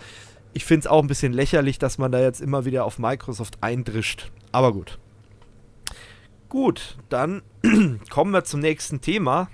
ich 0.54 0.66
finde 0.66 0.82
es 0.82 0.88
auch 0.88 1.02
ein 1.02 1.08
bisschen 1.08 1.34
lächerlich, 1.34 1.80
dass 1.80 1.98
man 1.98 2.12
da 2.12 2.20
jetzt 2.20 2.42
immer 2.42 2.66
wieder 2.66 2.86
auf 2.86 3.00
Microsoft 3.00 3.58
eindrischt. 3.62 4.32
Aber 4.52 4.72
gut. 4.72 4.98
Gut, 6.50 6.98
dann 7.10 7.42
kommen 8.10 8.32
wir 8.32 8.44
zum 8.44 8.62
nächsten 8.62 9.02
Thema. 9.02 9.50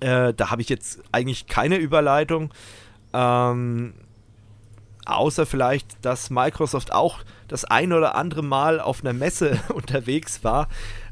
Äh, 0.00 0.32
da 0.32 0.50
habe 0.50 0.62
ich 0.62 0.68
jetzt 0.68 1.02
eigentlich 1.10 1.46
keine 1.46 1.76
Überleitung. 1.76 2.54
Ähm, 3.12 3.94
außer 5.04 5.46
vielleicht, 5.46 6.04
dass 6.04 6.30
Microsoft 6.30 6.92
auch 6.92 7.20
das 7.48 7.64
ein 7.64 7.92
oder 7.92 8.14
andere 8.14 8.42
Mal 8.42 8.80
auf 8.80 9.02
einer 9.02 9.12
Messe 9.12 9.58
unterwegs 9.74 10.44
war. 10.44 10.68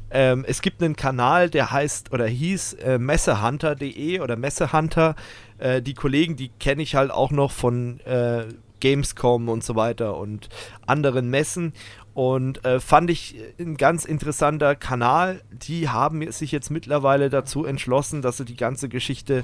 Ähm, 0.09 0.45
es 0.47 0.61
gibt 0.61 0.81
einen 0.81 0.95
Kanal, 0.95 1.49
der 1.49 1.71
heißt 1.71 2.13
oder 2.13 2.27
hieß 2.27 2.73
äh, 2.75 2.97
messehunter.de 2.97 4.21
oder 4.21 4.37
Messehunter. 4.37 5.15
Äh, 5.57 5.81
die 5.81 5.93
Kollegen, 5.93 6.37
die 6.37 6.49
kenne 6.59 6.81
ich 6.81 6.95
halt 6.95 7.11
auch 7.11 7.31
noch 7.31 7.51
von 7.51 7.99
äh, 8.01 8.45
Gamescom 8.79 9.49
und 9.49 9.63
so 9.63 9.75
weiter 9.75 10.17
und 10.17 10.49
anderen 10.85 11.29
Messen. 11.29 11.73
Und 12.13 12.65
äh, 12.65 12.79
fand 12.79 13.09
ich 13.11 13.35
ein 13.59 13.77
ganz 13.77 14.05
interessanter 14.05 14.75
Kanal. 14.75 15.41
Die 15.51 15.89
haben 15.89 16.31
sich 16.31 16.51
jetzt 16.51 16.71
mittlerweile 16.71 17.29
dazu 17.29 17.65
entschlossen, 17.65 18.21
dass 18.21 18.37
sie 18.37 18.45
die 18.45 18.55
ganze 18.55 18.89
Geschichte 18.89 19.43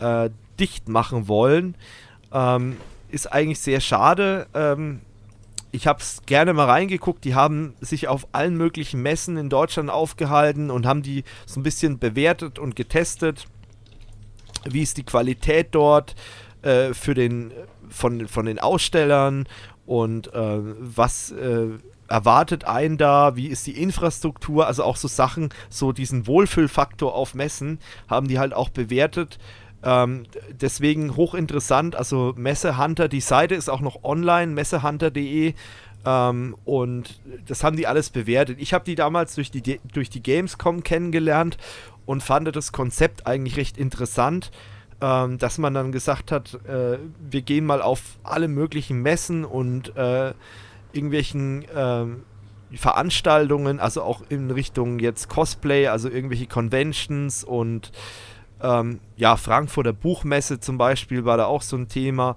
äh, 0.00 0.30
dicht 0.58 0.88
machen 0.88 1.28
wollen. 1.28 1.76
Ähm, 2.32 2.76
ist 3.10 3.32
eigentlich 3.32 3.60
sehr 3.60 3.80
schade. 3.80 4.46
Ähm, 4.54 5.00
ich 5.70 5.86
habe 5.86 6.00
es 6.00 6.22
gerne 6.26 6.52
mal 6.52 6.66
reingeguckt. 6.66 7.24
Die 7.24 7.34
haben 7.34 7.74
sich 7.80 8.08
auf 8.08 8.28
allen 8.32 8.56
möglichen 8.56 9.02
Messen 9.02 9.36
in 9.36 9.50
Deutschland 9.50 9.90
aufgehalten 9.90 10.70
und 10.70 10.86
haben 10.86 11.02
die 11.02 11.24
so 11.46 11.60
ein 11.60 11.62
bisschen 11.62 11.98
bewertet 11.98 12.58
und 12.58 12.76
getestet. 12.76 13.46
Wie 14.64 14.82
ist 14.82 14.96
die 14.96 15.04
Qualität 15.04 15.68
dort 15.72 16.14
äh, 16.62 16.94
für 16.94 17.14
den, 17.14 17.52
von, 17.88 18.28
von 18.28 18.46
den 18.46 18.58
Ausstellern 18.58 19.46
und 19.86 20.32
äh, 20.34 20.58
was 20.60 21.30
äh, 21.32 21.68
erwartet 22.08 22.64
einen 22.64 22.96
da, 22.96 23.36
wie 23.36 23.46
ist 23.46 23.66
die 23.66 23.80
Infrastruktur, 23.80 24.66
also 24.66 24.82
auch 24.82 24.96
so 24.96 25.08
Sachen, 25.08 25.50
so 25.68 25.92
diesen 25.92 26.26
Wohlfühlfaktor 26.26 27.14
auf 27.14 27.34
Messen 27.34 27.78
haben 28.08 28.28
die 28.28 28.38
halt 28.38 28.54
auch 28.54 28.70
bewertet 28.70 29.38
ähm, 29.82 30.24
deswegen 30.50 31.16
hochinteressant. 31.16 31.96
Also 31.96 32.34
Messehunter, 32.36 33.08
die 33.08 33.20
Seite 33.20 33.54
ist 33.54 33.68
auch 33.68 33.80
noch 33.80 34.04
online, 34.04 34.52
messehunter.de. 34.52 35.54
Ähm, 36.04 36.56
und 36.64 37.20
das 37.46 37.64
haben 37.64 37.76
die 37.76 37.86
alles 37.86 38.10
bewertet. 38.10 38.58
Ich 38.60 38.74
habe 38.74 38.84
die 38.84 38.94
damals 38.94 39.34
durch 39.34 39.50
die, 39.50 39.80
durch 39.92 40.10
die 40.10 40.22
Gamescom 40.22 40.82
kennengelernt 40.82 41.58
und 42.06 42.22
fand 42.22 42.54
das 42.54 42.72
Konzept 42.72 43.26
eigentlich 43.26 43.56
recht 43.56 43.78
interessant. 43.78 44.50
Ähm, 45.00 45.38
dass 45.38 45.58
man 45.58 45.74
dann 45.74 45.92
gesagt 45.92 46.32
hat, 46.32 46.54
äh, 46.66 46.98
wir 47.30 47.42
gehen 47.42 47.64
mal 47.64 47.80
auf 47.82 48.18
alle 48.24 48.48
möglichen 48.48 49.00
Messen 49.00 49.44
und 49.44 49.96
äh, 49.96 50.32
irgendwelchen 50.92 51.62
äh, 51.68 52.06
Veranstaltungen, 52.76 53.78
also 53.78 54.02
auch 54.02 54.22
in 54.28 54.50
Richtung 54.50 54.98
jetzt 54.98 55.28
Cosplay, 55.28 55.86
also 55.86 56.08
irgendwelche 56.08 56.48
Conventions 56.48 57.44
und 57.44 57.92
ähm, 58.62 59.00
ja, 59.16 59.36
Frankfurter 59.36 59.92
Buchmesse 59.92 60.60
zum 60.60 60.78
Beispiel 60.78 61.24
war 61.24 61.36
da 61.36 61.46
auch 61.46 61.62
so 61.62 61.76
ein 61.76 61.88
Thema. 61.88 62.36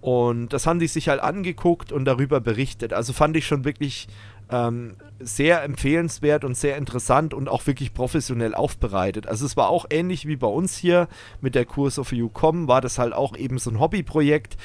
Und 0.00 0.52
das 0.52 0.66
haben 0.66 0.80
die 0.80 0.86
sich 0.86 1.08
halt 1.08 1.20
angeguckt 1.20 1.90
und 1.90 2.04
darüber 2.04 2.40
berichtet. 2.40 2.92
Also 2.92 3.14
fand 3.14 3.36
ich 3.36 3.46
schon 3.46 3.64
wirklich 3.64 4.06
ähm, 4.50 4.96
sehr 5.18 5.62
empfehlenswert 5.62 6.44
und 6.44 6.56
sehr 6.56 6.76
interessant 6.76 7.32
und 7.32 7.48
auch 7.48 7.66
wirklich 7.66 7.94
professionell 7.94 8.54
aufbereitet. 8.54 9.26
Also 9.26 9.46
es 9.46 9.56
war 9.56 9.68
auch 9.68 9.86
ähnlich 9.88 10.26
wie 10.26 10.36
bei 10.36 10.46
uns 10.46 10.76
hier 10.76 11.08
mit 11.40 11.54
der 11.54 11.64
Kurs 11.64 11.98
of 11.98 12.12
You.com, 12.12 12.68
war 12.68 12.80
das 12.80 12.98
halt 12.98 13.14
auch 13.14 13.36
eben 13.36 13.58
so 13.58 13.70
ein 13.70 13.80
Hobbyprojekt 13.80 14.56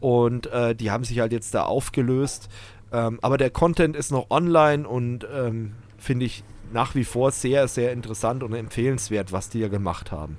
und 0.00 0.46
äh, 0.48 0.74
die 0.74 0.90
haben 0.90 1.04
sich 1.04 1.20
halt 1.20 1.32
jetzt 1.32 1.54
da 1.54 1.64
aufgelöst. 1.64 2.48
Ähm, 2.92 3.20
aber 3.22 3.38
der 3.38 3.50
Content 3.50 3.94
ist 3.94 4.10
noch 4.10 4.30
online 4.30 4.88
und 4.88 5.26
ähm, 5.32 5.74
finde 5.98 6.26
ich 6.26 6.42
nach 6.72 6.94
wie 6.94 7.04
vor 7.04 7.30
sehr, 7.30 7.68
sehr 7.68 7.92
interessant 7.92 8.42
und 8.42 8.54
empfehlenswert, 8.54 9.32
was 9.32 9.48
die 9.48 9.60
ja 9.60 9.68
gemacht 9.68 10.12
haben. 10.12 10.38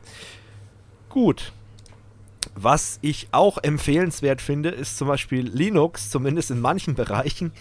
Gut. 1.10 1.52
Was 2.56 3.00
ich 3.02 3.28
auch 3.32 3.58
empfehlenswert 3.60 4.42
finde, 4.42 4.70
ist 4.70 4.98
zum 4.98 5.08
Beispiel 5.08 5.48
Linux, 5.48 6.10
zumindest 6.10 6.52
in 6.52 6.60
manchen 6.60 6.96
Bereichen. 6.96 7.52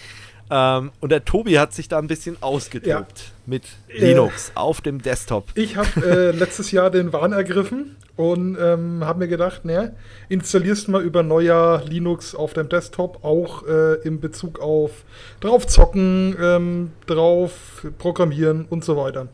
Ähm, 0.51 0.91
und 1.01 1.13
der 1.13 1.25
Tobi 1.25 1.59
hat 1.59 1.73
sich 1.73 1.89
da 1.89 1.99
ein 1.99 2.09
bisschen 2.09 2.37
ausgedrückt 2.41 2.87
ja. 2.89 3.33
mit 3.47 3.65
Linux 3.89 4.49
äh, 4.49 4.53
auf 4.57 4.81
dem 4.81 5.01
Desktop. 5.01 5.49
Ich 5.55 5.77
habe 5.77 5.89
äh, 6.05 6.31
letztes 6.37 6.73
Jahr 6.73 6.91
den 6.91 7.13
Wahn 7.13 7.33
ergriffen 7.33 7.97
und 8.17 8.59
ähm, 8.61 9.05
habe 9.05 9.21
mir 9.21 9.29
gedacht, 9.29 9.65
ne, 9.65 9.95
installierst 10.29 10.89
mal 10.89 11.03
über 11.03 11.23
Neujahr 11.23 11.85
Linux 11.85 12.35
auf 12.35 12.53
dem 12.53 12.69
Desktop, 12.69 13.25
auch 13.25 13.67
äh, 13.67 13.95
in 14.03 14.21
Bezug 14.21 14.59
auf 14.59 15.05
drauf 15.39 15.67
zocken, 15.69 16.37
ähm, 16.41 16.93
drauf 17.07 17.87
programmieren 17.99 18.67
und 18.69 18.85
so 18.85 18.97
weiter. 18.97 19.29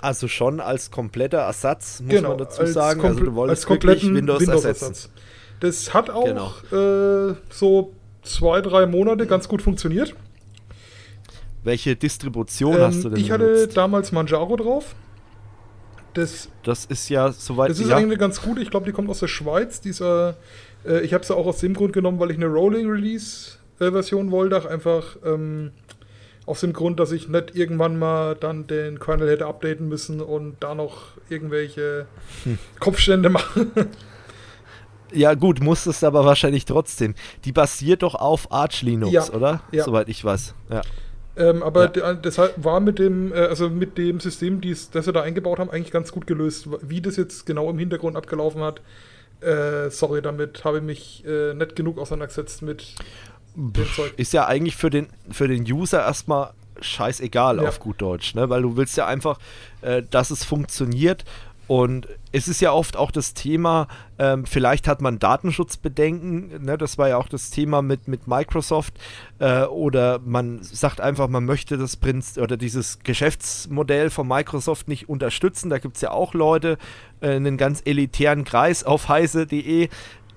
Also 0.00 0.26
schon 0.26 0.58
als 0.58 0.90
kompletter 0.90 1.38
Ersatz, 1.38 2.00
muss 2.00 2.10
genau, 2.10 2.30
man 2.30 2.38
dazu 2.38 2.66
sagen. 2.66 3.04
Also 3.04 3.20
du 3.20 3.34
wolltest 3.34 3.68
wirklich 3.68 4.02
Windows, 4.02 4.40
Windows 4.40 4.64
ersetzen. 4.64 4.84
Ersatz. 4.86 5.10
Das 5.60 5.94
hat 5.94 6.10
auch 6.10 6.24
genau. 6.24 7.30
äh, 7.30 7.36
so 7.50 7.92
zwei, 8.22 8.60
drei 8.62 8.86
Monate 8.86 9.26
ganz 9.26 9.46
gut 9.46 9.62
funktioniert. 9.62 10.16
Welche 11.64 11.96
Distribution 11.96 12.74
ähm, 12.74 12.80
hast 12.80 13.04
du 13.04 13.10
denn 13.10 13.20
Ich 13.20 13.28
benutzt? 13.28 13.62
hatte 13.62 13.74
damals 13.74 14.12
Manjaro 14.12 14.56
drauf. 14.56 14.94
Das, 16.14 16.48
das 16.62 16.84
ist 16.84 17.08
ja 17.08 17.32
soweit. 17.32 17.70
Das 17.70 17.78
ist 17.78 17.88
ja. 17.88 17.96
eigentlich 17.96 18.18
ganz 18.18 18.42
gut. 18.42 18.58
Ich 18.58 18.70
glaube, 18.70 18.84
die 18.84 18.92
kommt 18.92 19.08
aus 19.08 19.20
der 19.20 19.28
Schweiz. 19.28 19.80
Dieser, 19.80 20.36
äh, 20.86 21.00
ich 21.00 21.14
habe 21.14 21.24
sie 21.24 21.34
auch 21.34 21.46
aus 21.46 21.58
dem 21.58 21.74
Grund 21.74 21.92
genommen, 21.92 22.18
weil 22.18 22.30
ich 22.30 22.36
eine 22.36 22.46
Rolling 22.46 22.90
Release 22.90 23.52
äh, 23.78 23.90
Version 23.90 24.30
wollte. 24.30 24.68
Einfach 24.68 25.16
ähm, 25.24 25.70
aus 26.44 26.60
dem 26.60 26.72
Grund, 26.72 27.00
dass 27.00 27.12
ich 27.12 27.28
nicht 27.28 27.54
irgendwann 27.54 27.98
mal 27.98 28.34
dann 28.34 28.66
den 28.66 28.98
Kernel 28.98 29.30
hätte 29.30 29.46
updaten 29.46 29.88
müssen 29.88 30.20
und 30.20 30.56
da 30.60 30.74
noch 30.74 31.12
irgendwelche 31.30 32.06
hm. 32.44 32.58
Kopfstände 32.78 33.30
machen. 33.30 33.70
Ja, 35.14 35.34
gut, 35.34 35.60
musstest 35.60 36.04
aber 36.04 36.24
wahrscheinlich 36.24 36.64
trotzdem. 36.64 37.14
Die 37.44 37.52
basiert 37.52 38.02
doch 38.02 38.14
auf 38.14 38.50
Arch 38.50 38.80
Linux, 38.80 39.12
ja, 39.12 39.28
oder? 39.34 39.60
Ja. 39.70 39.84
Soweit 39.84 40.08
ich 40.08 40.24
weiß. 40.24 40.54
Ja. 40.70 40.80
Ähm, 41.36 41.62
aber 41.62 41.96
ja. 41.96 42.14
deshalb 42.14 42.62
war 42.62 42.80
mit 42.80 42.98
dem, 42.98 43.32
äh, 43.32 43.36
also 43.36 43.70
mit 43.70 43.96
dem 43.96 44.20
System, 44.20 44.60
die's, 44.60 44.90
das 44.90 45.06
wir 45.06 45.12
da 45.12 45.22
eingebaut 45.22 45.58
haben, 45.58 45.70
eigentlich 45.70 45.92
ganz 45.92 46.12
gut 46.12 46.26
gelöst. 46.26 46.68
Wie 46.82 47.00
das 47.00 47.16
jetzt 47.16 47.46
genau 47.46 47.70
im 47.70 47.78
Hintergrund 47.78 48.16
abgelaufen 48.16 48.62
hat, 48.62 48.82
äh, 49.40 49.90
sorry, 49.90 50.22
damit 50.22 50.64
habe 50.64 50.78
ich 50.78 50.84
mich 50.84 51.24
äh, 51.26 51.54
nicht 51.54 51.74
genug 51.74 51.98
auseinandergesetzt 51.98 52.62
mit 52.62 52.94
dem 53.54 53.86
Zeug. 53.94 54.12
Ist 54.16 54.32
ja 54.32 54.46
eigentlich 54.46 54.76
für 54.76 54.90
den, 54.90 55.08
für 55.30 55.48
den 55.48 55.62
User 55.62 56.00
erstmal 56.00 56.52
scheißegal 56.80 57.56
ja. 57.56 57.68
auf 57.68 57.80
gut 57.80 58.00
Deutsch, 58.00 58.34
ne? 58.34 58.48
Weil 58.50 58.62
du 58.62 58.76
willst 58.76 58.96
ja 58.96 59.06
einfach, 59.06 59.38
äh, 59.80 60.02
dass 60.10 60.30
es 60.30 60.44
funktioniert 60.44 61.24
und 61.66 62.08
es 62.32 62.48
ist 62.48 62.60
ja 62.60 62.72
oft 62.72 62.96
auch 62.96 63.10
das 63.10 63.34
Thema, 63.34 63.88
ähm, 64.18 64.46
vielleicht 64.46 64.88
hat 64.88 65.02
man 65.02 65.18
Datenschutzbedenken, 65.18 66.64
ne, 66.64 66.78
das 66.78 66.96
war 66.96 67.08
ja 67.08 67.18
auch 67.18 67.28
das 67.28 67.50
Thema 67.50 67.82
mit, 67.82 68.08
mit 68.08 68.26
Microsoft, 68.26 68.94
äh, 69.38 69.64
oder 69.64 70.18
man 70.24 70.62
sagt 70.62 71.00
einfach, 71.00 71.28
man 71.28 71.44
möchte 71.44 71.76
das 71.76 71.96
Prinz 71.96 72.38
oder 72.38 72.56
dieses 72.56 73.00
Geschäftsmodell 73.00 74.08
von 74.10 74.26
Microsoft 74.26 74.88
nicht 74.88 75.08
unterstützen. 75.08 75.68
Da 75.68 75.78
gibt 75.78 75.96
es 75.96 76.02
ja 76.02 76.10
auch 76.10 76.32
Leute, 76.32 76.78
äh, 77.20 77.30
einen 77.30 77.58
ganz 77.58 77.82
elitären 77.84 78.44
Kreis 78.44 78.82
auf 78.82 79.08
heise.de, 79.08 79.88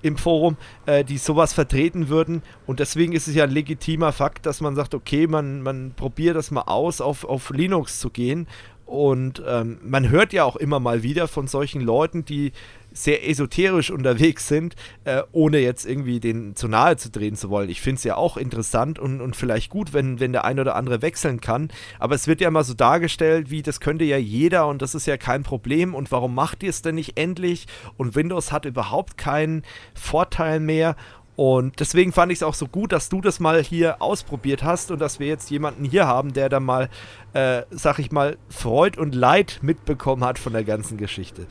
im 0.02 0.16
Forum, 0.16 0.56
äh, 0.84 1.04
die 1.04 1.18
sowas 1.18 1.52
vertreten 1.52 2.08
würden. 2.08 2.42
Und 2.66 2.80
deswegen 2.80 3.12
ist 3.12 3.28
es 3.28 3.34
ja 3.34 3.44
ein 3.44 3.50
legitimer 3.50 4.12
Fakt, 4.12 4.46
dass 4.46 4.60
man 4.60 4.76
sagt, 4.76 4.94
okay, 4.94 5.26
man, 5.26 5.62
man 5.62 5.94
probiert 5.96 6.36
das 6.36 6.50
mal 6.50 6.62
aus, 6.62 7.00
auf, 7.00 7.24
auf 7.24 7.50
Linux 7.50 7.98
zu 7.98 8.10
gehen 8.10 8.46
und 8.86 9.42
ähm, 9.46 9.78
man 9.82 10.08
hört 10.08 10.32
ja 10.32 10.44
auch 10.44 10.56
immer 10.56 10.80
mal 10.80 11.02
wieder 11.02 11.28
von 11.28 11.48
solchen 11.48 11.80
Leuten, 11.80 12.24
die 12.24 12.52
sehr 12.96 13.28
esoterisch 13.28 13.90
unterwegs 13.90 14.48
sind, 14.48 14.74
äh, 15.04 15.22
ohne 15.32 15.58
jetzt 15.58 15.84
irgendwie 15.84 16.18
den 16.18 16.56
zu 16.56 16.66
nahe 16.66 16.96
zu 16.96 17.10
drehen 17.10 17.36
zu 17.36 17.50
wollen. 17.50 17.68
Ich 17.68 17.82
finde 17.82 17.98
es 17.98 18.04
ja 18.04 18.16
auch 18.16 18.36
interessant 18.36 18.98
und, 18.98 19.20
und 19.20 19.36
vielleicht 19.36 19.70
gut, 19.70 19.92
wenn, 19.92 20.18
wenn 20.18 20.32
der 20.32 20.44
ein 20.44 20.58
oder 20.58 20.76
andere 20.76 21.02
wechseln 21.02 21.40
kann. 21.40 21.68
Aber 21.98 22.14
es 22.14 22.26
wird 22.26 22.40
ja 22.40 22.48
immer 22.48 22.64
so 22.64 22.74
dargestellt, 22.74 23.50
wie 23.50 23.62
das 23.62 23.80
könnte 23.80 24.04
ja 24.04 24.16
jeder 24.16 24.66
und 24.66 24.80
das 24.82 24.94
ist 24.94 25.06
ja 25.06 25.16
kein 25.16 25.42
Problem. 25.42 25.94
Und 25.94 26.10
warum 26.10 26.34
macht 26.34 26.62
ihr 26.62 26.70
es 26.70 26.80
denn 26.80 26.94
nicht 26.94 27.18
endlich? 27.18 27.66
Und 27.96 28.14
Windows 28.14 28.50
hat 28.50 28.64
überhaupt 28.64 29.18
keinen 29.18 29.62
Vorteil 29.94 30.60
mehr. 30.60 30.96
Und 31.36 31.80
deswegen 31.80 32.12
fand 32.12 32.32
ich 32.32 32.38
es 32.38 32.42
auch 32.42 32.54
so 32.54 32.66
gut, 32.66 32.92
dass 32.92 33.10
du 33.10 33.20
das 33.20 33.40
mal 33.40 33.62
hier 33.62 34.00
ausprobiert 34.00 34.64
hast 34.64 34.90
und 34.90 35.00
dass 35.00 35.20
wir 35.20 35.26
jetzt 35.26 35.50
jemanden 35.50 35.84
hier 35.84 36.06
haben, 36.06 36.32
der 36.32 36.48
da 36.48 36.60
mal, 36.60 36.88
äh, 37.34 37.62
sag 37.70 37.98
ich 37.98 38.10
mal, 38.10 38.38
Freud 38.48 38.98
und 38.98 39.14
Leid 39.14 39.58
mitbekommen 39.60 40.24
hat 40.24 40.38
von 40.38 40.54
der 40.54 40.64
ganzen 40.64 40.96
Geschichte. 40.96 41.46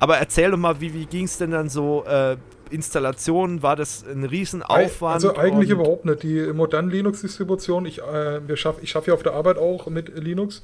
Aber 0.00 0.18
erzähl 0.18 0.50
doch 0.50 0.58
mal, 0.58 0.80
wie, 0.80 0.92
wie 0.92 1.06
ging 1.06 1.24
es 1.24 1.38
denn 1.38 1.52
dann 1.52 1.68
so? 1.68 2.04
Äh, 2.04 2.36
Installation, 2.70 3.62
war 3.62 3.76
das 3.76 4.04
ein 4.04 4.24
Riesenaufwand? 4.24 5.14
Also 5.14 5.36
eigentlich 5.36 5.70
überhaupt 5.70 6.04
nicht. 6.04 6.22
Die 6.22 6.52
modernen 6.52 6.90
Linux-Distribution, 6.90 7.86
ich, 7.86 8.02
äh, 8.02 8.56
schaff, 8.56 8.76
ich 8.82 8.90
schaffe 8.90 9.08
ja 9.08 9.14
auf 9.14 9.22
der 9.22 9.32
Arbeit 9.32 9.56
auch 9.56 9.86
mit 9.86 10.14
Linux. 10.22 10.62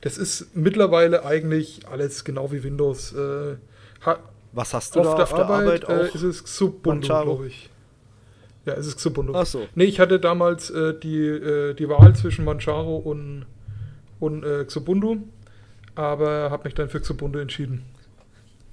Das 0.00 0.18
ist 0.18 0.56
mittlerweile 0.56 1.24
eigentlich 1.24 1.82
alles 1.90 2.24
genau 2.24 2.50
wie 2.50 2.62
Windows. 2.62 3.12
Äh, 3.12 3.56
Was 4.52 4.74
hast 4.74 4.96
du 4.96 5.00
auf 5.00 5.06
da 5.06 5.14
der 5.14 5.22
auf 5.22 5.34
der 5.34 5.44
Arbeit? 5.44 5.88
Arbeit 5.88 6.12
äh, 6.12 6.16
ist 6.16 6.22
es 6.22 6.44
Xubuntu, 6.44 7.06
glaube 7.06 7.46
ich. 7.46 7.70
Ja, 8.66 8.74
es 8.74 8.86
ist 8.86 8.96
Xubuntu. 8.96 9.34
Ach 9.34 9.46
so. 9.46 9.66
Nee, 9.74 9.84
ich 9.84 10.00
hatte 10.00 10.18
damals 10.18 10.70
äh, 10.70 10.94
die, 10.98 11.18
äh, 11.18 11.74
die 11.74 11.88
Wahl 11.88 12.14
zwischen 12.16 12.44
Manjaro 12.44 12.96
und, 12.96 13.46
und 14.20 14.44
äh, 14.44 14.64
Xubuntu, 14.64 15.18
aber 15.94 16.50
habe 16.50 16.64
mich 16.64 16.74
dann 16.74 16.88
für 16.88 17.00
Xubuntu 17.00 17.38
entschieden. 17.38 17.84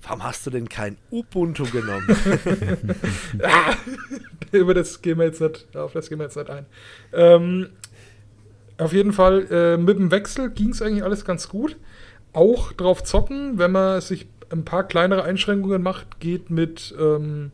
Warum 0.04 0.24
hast 0.24 0.46
du 0.48 0.50
denn 0.50 0.68
kein 0.68 0.98
Ubuntu 1.12 1.66
genommen? 1.66 2.08
ah, 3.44 3.76
über 4.52 4.74
das 4.74 5.02
gehen 5.02 5.20
wir 5.20 5.26
jetzt 5.26 5.42
nicht, 5.42 5.76
auf 5.76 5.94
das 5.94 6.10
gehen 6.10 6.18
wir 6.18 6.26
jetzt 6.26 6.38
nicht 6.38 6.50
ein. 6.50 6.66
Ähm, 7.14 7.70
auf 8.78 8.94
jeden 8.94 9.14
Fall, 9.14 9.46
äh, 9.52 9.78
mit 9.78 10.00
dem 10.00 10.10
Wechsel 10.10 10.50
ging 10.50 10.70
es 10.70 10.82
eigentlich 10.82 11.04
alles 11.04 11.24
ganz 11.24 11.50
gut. 11.50 11.78
Auch 12.34 12.72
drauf 12.72 13.04
zocken, 13.04 13.60
wenn 13.60 13.72
man 13.72 14.02
sich 14.02 14.28
ein 14.52 14.66
paar 14.66 14.88
kleinere 14.88 15.24
Einschränkungen 15.24 15.84
macht, 15.84 16.20
geht 16.20 16.50
mit 16.50 16.96
ähm, 17.00 17.52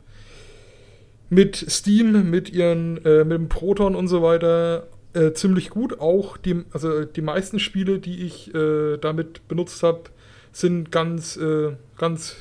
mit 1.30 1.56
Steam, 1.56 2.30
mit 2.30 2.52
ihren, 2.52 3.04
äh, 3.06 3.24
mit 3.24 3.38
dem 3.38 3.50
Proton 3.50 3.96
und 3.96 4.08
so 4.08 4.22
weiter 4.22 4.88
äh, 5.14 5.34
ziemlich 5.34 5.70
gut. 5.70 6.00
Auch 6.00 6.38
die, 6.38 6.64
also 6.72 7.04
die 7.04 7.22
meisten 7.22 7.60
Spiele, 7.60 8.00
die 8.00 8.26
ich 8.26 8.54
äh, 8.54 8.98
damit 8.98 9.48
benutzt 9.48 9.84
habe, 9.84 10.04
sind 10.52 10.92
ganz, 10.92 11.38
äh, 11.38 11.74
ganz 11.98 12.36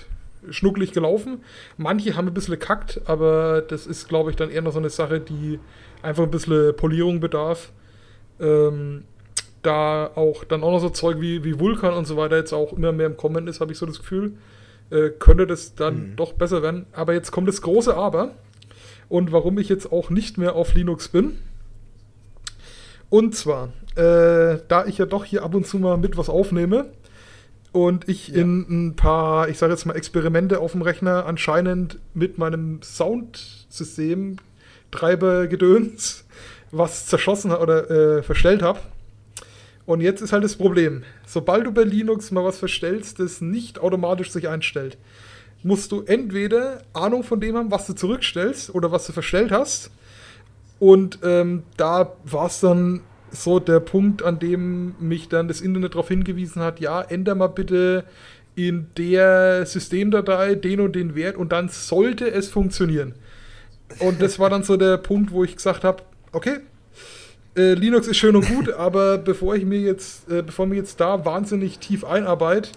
schnucklig 0.51 0.93
gelaufen. 0.93 1.39
Manche 1.76 2.16
haben 2.16 2.28
ein 2.28 2.34
bisschen 2.34 2.59
gekackt, 2.59 3.01
aber 3.07 3.62
das 3.62 3.87
ist, 3.87 4.09
glaube 4.09 4.30
ich, 4.30 4.37
dann 4.37 4.51
eher 4.51 4.62
noch 4.62 4.72
so 4.72 4.78
eine 4.78 4.91
Sache, 4.91 5.20
die 5.20 5.59
einfach 6.03 6.22
ein 6.22 6.30
bisschen 6.30 6.74
Polierung 6.76 7.20
bedarf. 7.20 7.72
Ähm, 8.39 9.05
da 9.62 10.07
auch 10.14 10.45
dann 10.45 10.62
auch 10.62 10.70
noch 10.70 10.78
so 10.78 10.91
Zeug 10.91 11.20
wie, 11.20 11.43
wie 11.43 11.59
Vulkan 11.59 11.93
und 11.95 12.05
so 12.07 12.16
weiter 12.16 12.37
jetzt 12.37 12.53
auch 12.53 12.72
immer 12.72 12.93
mehr 12.93 13.07
im 13.07 13.16
Kommen 13.16 13.49
ist, 13.49 13.61
habe 13.61 13.72
ich 13.72 13.78
so 13.78 13.87
das 13.87 13.99
Gefühl, 13.99 14.34
äh, 14.91 15.11
könnte 15.11 15.47
das 15.47 15.74
dann 15.74 16.11
mhm. 16.11 16.16
doch 16.16 16.34
besser 16.34 16.62
werden. 16.62 16.87
Aber 16.93 17.14
jetzt 17.14 17.32
kommt 17.32 17.49
das 17.49 17.61
große 17.62 17.97
Aber 17.97 18.32
und 19.09 19.32
warum 19.32 19.59
ich 19.59 19.68
jetzt 19.68 19.92
auch 19.92 20.11
nicht 20.11 20.38
mehr 20.38 20.54
auf 20.54 20.74
Linux 20.74 21.09
bin. 21.09 21.38
Und 23.09 23.34
zwar, 23.34 23.72
äh, 23.94 24.59
da 24.68 24.84
ich 24.86 24.98
ja 24.98 25.07
doch 25.07 25.24
hier 25.24 25.42
ab 25.44 25.54
und 25.54 25.66
zu 25.66 25.78
mal 25.78 25.96
mit 25.96 26.16
was 26.16 26.28
aufnehme 26.28 26.86
und 27.72 28.09
ich 28.09 28.28
ja. 28.28 28.42
in 28.42 28.88
ein 28.88 28.96
paar, 28.96 29.48
ich 29.48 29.59
sage 29.59 29.72
jetzt 29.72 29.86
mal, 29.86 29.94
Experimente 29.94 30.59
auf 30.61 30.72
dem 30.72 30.82
Rechner 30.82 31.26
anscheinend 31.26 31.98
mit 32.14 32.38
meinem 32.38 32.80
Soundsystem 32.82 34.36
Treiber 34.90 35.46
Gedöns 35.46 36.24
was 36.72 37.07
zerschossen 37.07 37.52
oder 37.52 37.90
äh, 37.90 38.22
verstellt 38.22 38.62
habe. 38.62 38.80
Und 39.84 40.00
jetzt 40.00 40.20
ist 40.20 40.32
halt 40.32 40.42
das 40.42 40.57
Problem, 40.57 41.04
sobald 41.26 41.64
du 41.64 41.72
bei 41.72 41.84
Linux 41.84 42.32
mal 42.32 42.44
was 42.44 42.59
verstellst, 42.59 43.20
das 43.20 43.40
nicht 43.40 43.78
automatisch 43.78 44.32
sich 44.32 44.48
einstellt, 44.48 44.98
musst 45.62 45.92
du 45.92 46.02
entweder 46.02 46.82
Ahnung 46.92 47.24
von 47.24 47.40
dem 47.40 47.57
haben, 47.57 47.70
was 47.70 47.86
du 47.86 47.94
zurückstellst 47.94 48.74
oder 48.74 48.92
was 48.92 49.07
du 49.07 49.12
verstellt 49.12 49.50
hast. 49.50 49.90
Und 50.78 51.18
ähm, 51.22 51.62
da 51.76 52.12
war 52.24 52.46
es 52.46 52.61
dann 52.61 53.00
so 53.30 53.59
der 53.59 53.80
Punkt, 53.80 54.22
an 54.22 54.38
dem 54.38 54.94
mich 55.00 55.28
dann 55.28 55.48
das 55.48 55.61
Internet 55.61 55.94
darauf 55.94 56.09
hingewiesen 56.09 56.62
hat, 56.62 56.80
ja, 56.80 57.02
änder 57.02 57.34
mal 57.34 57.48
bitte 57.48 58.04
in 58.54 58.86
der 58.96 59.66
Systemdatei 59.66 60.54
den 60.54 60.80
und 60.80 60.96
den 60.96 61.14
Wert 61.14 61.36
und 61.36 61.52
dann 61.52 61.68
sollte 61.68 62.30
es 62.30 62.48
funktionieren. 62.48 63.14
Und 63.98 64.20
das 64.20 64.38
war 64.38 64.50
dann 64.50 64.62
so 64.62 64.76
der 64.76 64.96
Punkt, 64.96 65.30
wo 65.30 65.44
ich 65.44 65.57
gesagt 65.57 65.84
habe, 65.84 66.02
okay, 66.32 66.59
äh, 67.57 67.74
Linux 67.74 68.07
ist 68.09 68.16
schön 68.16 68.34
und 68.34 68.46
gut, 68.48 68.72
aber 68.72 69.18
bevor 69.18 69.54
ich 69.54 69.64
mir 69.64 69.80
jetzt, 69.80 70.30
äh, 70.30 70.42
bevor 70.42 70.66
mir 70.66 70.76
jetzt 70.76 71.00
da 71.00 71.24
wahnsinnig 71.24 71.78
tief 71.78 72.04
einarbeite, 72.04 72.70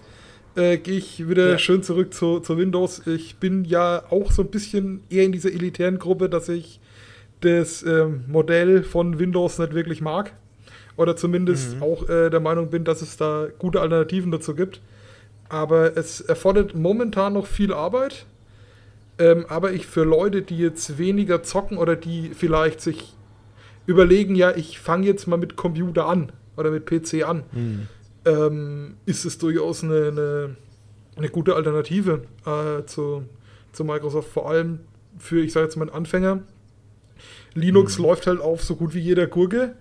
äh, 0.60 0.78
gehe 0.78 0.97
ich 0.97 1.28
wieder 1.28 1.51
ja. 1.51 1.57
schön 1.57 1.82
zurück 1.84 2.14
zu, 2.14 2.39
zu 2.39 2.57
Windows. 2.57 3.07
Ich 3.07 3.38
bin 3.38 3.64
ja 3.66 4.03
auch 4.10 4.32
so 4.32 4.41
ein 4.41 4.49
bisschen 4.49 5.01
eher 5.10 5.24
in 5.24 5.32
dieser 5.32 5.51
elitären 5.51 5.99
Gruppe, 5.99 6.30
dass 6.30 6.49
ich 6.49 6.80
das 7.41 7.84
ähm, 7.84 8.26
Modell 8.28 8.84
von 8.84 9.18
Windows 9.18 9.57
nicht 9.57 9.74
wirklich 9.74 10.01
mag. 10.01 10.34
Oder 10.97 11.16
zumindest 11.16 11.78
mhm. 11.78 11.84
auch 11.84 12.10
äh, 12.10 12.30
der 12.30 12.41
Meinung 12.41 12.70
bin, 12.70 12.84
dass 12.84 13.01
es 13.01 13.16
da 13.16 13.47
gute 13.57 13.80
Alternativen 13.80 14.32
dazu 14.32 14.53
gibt. 14.53 14.82
Aber 15.47 15.97
es 15.97 16.20
erfordert 16.20 16.76
momentan 16.76 17.34
noch 17.34 17.47
viel 17.47 17.74
Arbeit. 17.74 18.26
Ähm, 19.18 19.45
aber 19.47 19.72
ich 19.72 19.88
für 19.88 20.03
Leute, 20.03 20.41
die 20.41 20.57
jetzt 20.57 20.97
weniger 20.97 21.41
zocken 21.41 21.78
oder 21.78 21.95
die 21.95 22.32
vielleicht 22.34 22.82
sich 22.82 23.14
überlegen, 23.86 24.36
ja, 24.36 24.55
ich 24.55 24.80
fange 24.80 25.07
jetzt 25.07 25.26
mal 25.26 25.38
mit 25.38 25.55
Computer 25.55 26.05
an 26.05 26.32
oder 26.57 26.70
mit 26.70 26.86
PC 26.86 27.24
an. 27.26 27.43
Mhm 27.53 27.88
ähm, 28.26 28.95
ist 29.05 29.26
es 29.26 29.38
durchaus 29.38 29.84
eine, 29.84 30.07
eine, 30.07 30.55
eine 31.15 31.30
gute 31.30 31.55
Alternative 31.55 32.24
äh, 32.45 32.86
zu, 32.86 33.24
zu 33.72 33.84
Microsoft, 33.84 34.30
vor 34.30 34.49
allem 34.49 34.82
für, 35.17 35.41
ich 35.41 35.53
sage 35.53 35.65
jetzt 35.65 35.76
mal, 35.76 35.89
Anfänger. 35.89 36.41
Linux 37.53 37.97
mhm. 37.97 38.05
läuft 38.05 38.28
halt 38.28 38.39
auf 38.39 38.63
so 38.63 38.76
gut 38.76 38.93
wie 38.93 38.99
jeder 38.99 39.28
Gurke 39.28 39.76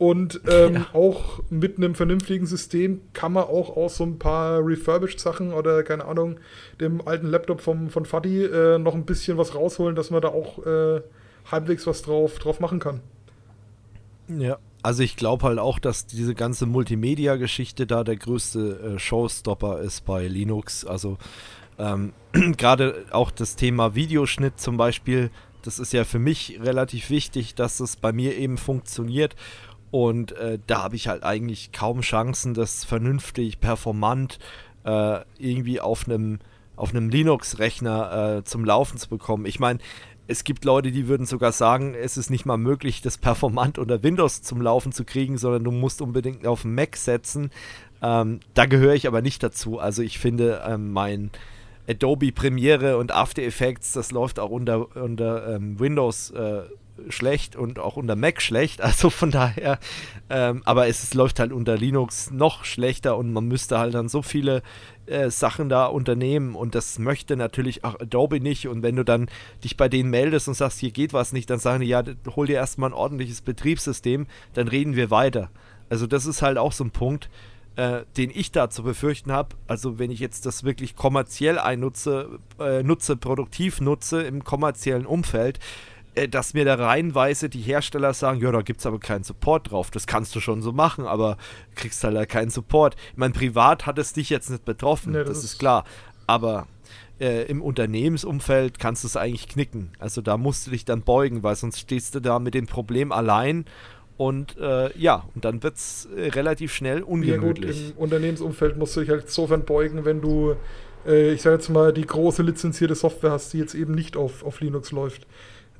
Und 0.00 0.40
ähm, 0.48 0.74
ja. 0.74 0.86
auch 0.94 1.42
mit 1.50 1.76
einem 1.76 1.94
vernünftigen 1.94 2.46
System 2.46 3.02
kann 3.12 3.34
man 3.34 3.44
auch 3.44 3.76
aus 3.76 3.98
so 3.98 4.04
ein 4.04 4.18
paar 4.18 4.64
Refurbished-Sachen 4.64 5.52
oder 5.52 5.82
keine 5.82 6.06
Ahnung, 6.06 6.40
dem 6.80 7.06
alten 7.06 7.26
Laptop 7.26 7.60
vom, 7.60 7.90
von 7.90 8.06
Fadi 8.06 8.44
äh, 8.44 8.78
noch 8.78 8.94
ein 8.94 9.04
bisschen 9.04 9.36
was 9.36 9.54
rausholen, 9.54 9.94
dass 9.94 10.10
man 10.10 10.22
da 10.22 10.28
auch 10.28 10.64
äh, 10.64 11.02
halbwegs 11.50 11.86
was 11.86 12.00
drauf, 12.00 12.38
drauf 12.38 12.60
machen 12.60 12.78
kann. 12.78 13.00
Ja, 14.28 14.58
also 14.82 15.02
ich 15.02 15.16
glaube 15.16 15.46
halt 15.46 15.58
auch, 15.58 15.78
dass 15.78 16.06
diese 16.06 16.34
ganze 16.34 16.66
Multimedia-Geschichte 16.66 17.86
da 17.86 18.04
der 18.04 18.16
größte 18.16 18.94
äh, 18.96 18.98
Showstopper 18.98 19.80
ist 19.80 20.04
bei 20.04 20.26
Linux. 20.26 20.84
Also 20.84 21.18
ähm, 21.78 22.12
gerade 22.56 23.04
auch 23.10 23.30
das 23.30 23.56
Thema 23.56 23.94
Videoschnitt 23.94 24.60
zum 24.60 24.76
Beispiel, 24.76 25.30
das 25.62 25.78
ist 25.78 25.92
ja 25.92 26.04
für 26.04 26.18
mich 26.18 26.58
relativ 26.62 27.10
wichtig, 27.10 27.54
dass 27.54 27.80
es 27.80 27.96
bei 27.96 28.12
mir 28.12 28.36
eben 28.36 28.58
funktioniert. 28.58 29.36
Und 29.90 30.32
äh, 30.32 30.58
da 30.66 30.84
habe 30.84 30.96
ich 30.96 31.08
halt 31.08 31.24
eigentlich 31.24 31.72
kaum 31.72 32.00
Chancen, 32.00 32.54
das 32.54 32.84
vernünftig, 32.84 33.60
performant 33.60 34.38
äh, 34.84 35.20
irgendwie 35.38 35.80
auf 35.80 36.06
einem 36.06 36.38
auf 36.76 36.94
Linux-Rechner 36.94 38.38
äh, 38.38 38.44
zum 38.44 38.64
Laufen 38.64 38.96
zu 38.96 39.10
bekommen. 39.10 39.44
Ich 39.44 39.60
meine, 39.60 39.80
es 40.26 40.44
gibt 40.44 40.64
Leute, 40.64 40.92
die 40.92 41.08
würden 41.08 41.26
sogar 41.26 41.52
sagen, 41.52 41.94
es 41.94 42.16
ist 42.16 42.30
nicht 42.30 42.46
mal 42.46 42.56
möglich, 42.56 43.02
das 43.02 43.18
performant 43.18 43.78
unter 43.78 44.02
Windows 44.02 44.42
zum 44.42 44.60
Laufen 44.60 44.92
zu 44.92 45.04
kriegen, 45.04 45.38
sondern 45.38 45.64
du 45.64 45.70
musst 45.70 46.00
unbedingt 46.00 46.46
auf 46.46 46.64
Mac 46.64 46.96
setzen. 46.96 47.50
Ähm, 48.02 48.40
da 48.54 48.66
gehöre 48.66 48.94
ich 48.94 49.06
aber 49.06 49.22
nicht 49.22 49.42
dazu. 49.42 49.78
Also 49.78 50.02
ich 50.02 50.18
finde, 50.18 50.62
ähm, 50.66 50.92
mein 50.92 51.30
Adobe 51.88 52.32
Premiere 52.32 52.96
und 52.98 53.12
After 53.12 53.42
Effects, 53.42 53.92
das 53.92 54.12
läuft 54.12 54.38
auch 54.38 54.50
unter, 54.50 54.96
unter 54.96 55.56
ähm, 55.56 55.80
Windows 55.80 56.30
äh, 56.30 56.62
schlecht 57.08 57.56
und 57.56 57.78
auch 57.78 57.96
unter 57.96 58.16
Mac 58.16 58.42
schlecht. 58.42 58.80
Also 58.90 59.08
von 59.08 59.30
daher, 59.30 59.78
ähm, 60.28 60.62
aber 60.64 60.88
es, 60.88 61.02
es, 61.04 61.14
läuft 61.14 61.38
halt 61.38 61.52
unter 61.52 61.76
Linux 61.76 62.30
noch 62.30 62.64
schlechter 62.64 63.16
und 63.16 63.32
man 63.32 63.46
müsste 63.46 63.78
halt 63.78 63.94
dann 63.94 64.08
so 64.08 64.20
viele 64.20 64.62
äh, 65.06 65.30
Sachen 65.30 65.68
da 65.68 65.86
unternehmen 65.86 66.54
und 66.56 66.74
das 66.74 66.98
möchte 66.98 67.36
natürlich 67.36 67.84
auch 67.84 67.98
Adobe 68.00 68.40
nicht. 68.40 68.66
Und 68.68 68.82
wenn 68.82 68.96
du 68.96 69.04
dann 69.04 69.30
dich 69.62 69.76
bei 69.76 69.88
denen 69.88 70.10
meldest 70.10 70.48
und 70.48 70.54
sagst, 70.54 70.80
hier 70.80 70.90
geht 70.90 71.12
was 71.12 71.32
nicht, 71.32 71.48
dann 71.50 71.60
sagen 71.60 71.80
die, 71.80 71.86
ja, 71.86 72.02
hol 72.34 72.46
dir 72.46 72.56
erstmal 72.56 72.90
ein 72.90 72.94
ordentliches 72.94 73.42
Betriebssystem, 73.42 74.26
dann 74.54 74.68
reden 74.68 74.96
wir 74.96 75.10
weiter. 75.10 75.50
Also 75.88 76.06
das 76.06 76.26
ist 76.26 76.42
halt 76.42 76.58
auch 76.58 76.72
so 76.72 76.84
ein 76.84 76.90
Punkt. 76.90 77.30
Äh, 77.76 78.04
den 78.16 78.30
ich 78.34 78.50
da 78.50 78.68
zu 78.68 78.82
befürchten 78.82 79.30
habe, 79.30 79.54
also 79.68 80.00
wenn 80.00 80.10
ich 80.10 80.18
jetzt 80.18 80.44
das 80.44 80.64
wirklich 80.64 80.96
kommerziell 80.96 81.56
einnutze, 81.56 82.40
äh, 82.58 82.82
nutze, 82.82 83.16
produktiv 83.16 83.80
nutze 83.80 84.22
im 84.22 84.42
kommerziellen 84.42 85.06
Umfeld, 85.06 85.60
dass 86.30 86.54
mir 86.54 86.64
da 86.64 86.74
reihenweise 86.74 87.48
die 87.48 87.60
Hersteller 87.60 88.12
sagen, 88.14 88.40
ja, 88.40 88.50
da 88.50 88.62
gibt 88.62 88.80
es 88.80 88.86
aber 88.86 88.98
keinen 88.98 89.24
Support 89.24 89.70
drauf. 89.70 89.90
Das 89.90 90.06
kannst 90.06 90.34
du 90.34 90.40
schon 90.40 90.62
so 90.62 90.72
machen, 90.72 91.06
aber 91.06 91.36
kriegst 91.76 92.02
halt 92.04 92.16
da 92.16 92.26
keinen 92.26 92.50
Support. 92.50 92.96
Ich 93.12 93.16
meine, 93.16 93.32
privat 93.32 93.86
hat 93.86 93.98
es 93.98 94.12
dich 94.12 94.30
jetzt 94.30 94.50
nicht 94.50 94.64
betroffen, 94.64 95.12
nee, 95.12 95.18
das, 95.18 95.28
das, 95.28 95.44
ist, 95.44 95.58
klar. 95.58 95.84
Aber 96.26 96.66
äh, 97.20 97.44
im 97.44 97.62
Unternehmensumfeld 97.62 98.78
kannst 98.78 99.04
du 99.04 99.08
es 99.08 99.16
eigentlich 99.16 99.48
knicken. 99.48 99.92
Also 99.98 100.20
da 100.20 100.36
musst 100.36 100.66
du 100.66 100.70
dich 100.70 100.84
dann 100.84 101.02
beugen, 101.02 101.42
weil 101.42 101.54
sonst 101.54 101.78
stehst 101.78 102.14
du 102.14 102.20
da 102.20 102.38
mit 102.38 102.54
dem 102.54 102.66
Problem 102.66 103.12
allein 103.12 103.66
und 104.20 104.58
äh, 104.58 104.94
ja, 104.98 105.24
und 105.34 105.46
dann 105.46 105.62
wird 105.62 105.76
es 105.76 106.06
äh, 106.14 106.28
relativ 106.28 106.74
schnell 106.74 107.02
ungemütlich. 107.02 107.76
Ja 107.76 107.86
gut, 107.86 107.94
im 107.96 108.02
Unternehmensumfeld 108.02 108.76
musst 108.76 108.94
du 108.94 109.00
dich 109.00 109.08
halt 109.08 109.22
insofern 109.22 109.64
beugen, 109.64 110.04
wenn 110.04 110.20
du, 110.20 110.56
äh, 111.06 111.32
ich 111.32 111.40
sage 111.40 111.56
jetzt 111.56 111.70
mal, 111.70 111.90
die 111.90 112.04
große 112.04 112.42
lizenzierte 112.42 112.94
Software 112.94 113.30
hast, 113.30 113.54
die 113.54 113.58
jetzt 113.58 113.74
eben 113.74 113.94
nicht 113.94 114.18
auf, 114.18 114.44
auf 114.44 114.60
Linux 114.60 114.92
läuft. 114.92 115.26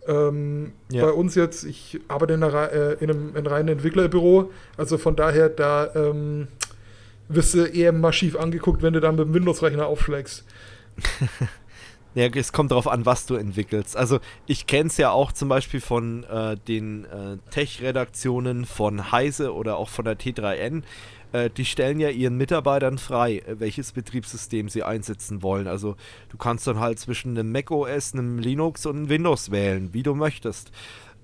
Ähm, 0.06 0.72
ja. 0.90 1.04
Bei 1.04 1.12
uns 1.12 1.34
jetzt, 1.34 1.64
ich 1.64 2.00
arbeite 2.08 2.34
in, 2.34 2.42
einer, 2.42 2.72
äh, 2.72 2.92
in, 3.00 3.10
einem, 3.10 3.28
in 3.30 3.36
einem 3.36 3.46
reinen 3.46 3.68
Entwicklerbüro, 3.68 4.50
also 4.76 4.98
von 4.98 5.14
daher, 5.14 5.48
da 5.48 5.94
ähm, 5.94 6.48
wirst 7.28 7.54
du 7.54 7.64
eher 7.64 7.92
massiv 7.92 8.36
angeguckt, 8.36 8.82
wenn 8.82 8.92
du 8.92 9.00
dann 9.00 9.16
mit 9.16 9.26
dem 9.26 9.34
Windows-Rechner 9.34 9.86
aufschlägst. 9.86 10.44
ja, 12.14 12.26
es 12.26 12.52
kommt 12.52 12.72
darauf 12.72 12.88
an, 12.88 13.06
was 13.06 13.26
du 13.26 13.36
entwickelst. 13.36 13.96
Also 13.96 14.20
ich 14.46 14.66
kenne 14.66 14.88
es 14.88 14.96
ja 14.96 15.10
auch 15.10 15.32
zum 15.32 15.48
Beispiel 15.48 15.80
von 15.80 16.24
äh, 16.24 16.56
den 16.56 17.04
äh, 17.04 17.36
Tech-Redaktionen 17.50 18.64
von 18.64 19.12
Heise 19.12 19.54
oder 19.54 19.76
auch 19.76 19.88
von 19.88 20.04
der 20.04 20.18
T3N 20.18 20.82
äh, 21.32 21.50
die 21.50 21.64
stellen 21.64 22.00
ja 22.00 22.08
ihren 22.08 22.36
Mitarbeitern 22.36 22.98
frei, 22.98 23.38
äh, 23.38 23.60
welches 23.60 23.92
Betriebssystem 23.92 24.68
sie 24.68 24.82
einsetzen 24.82 25.42
wollen. 25.42 25.66
Also 25.66 25.96
du 26.28 26.36
kannst 26.36 26.66
dann 26.66 26.80
halt 26.80 26.98
zwischen 26.98 27.36
einem 27.36 27.52
Mac 27.52 27.70
OS, 27.70 28.14
einem 28.14 28.38
Linux 28.38 28.86
und 28.86 28.96
einem 28.96 29.08
Windows 29.08 29.50
wählen, 29.50 29.92
wie 29.92 30.02
du 30.02 30.14
möchtest. 30.14 30.70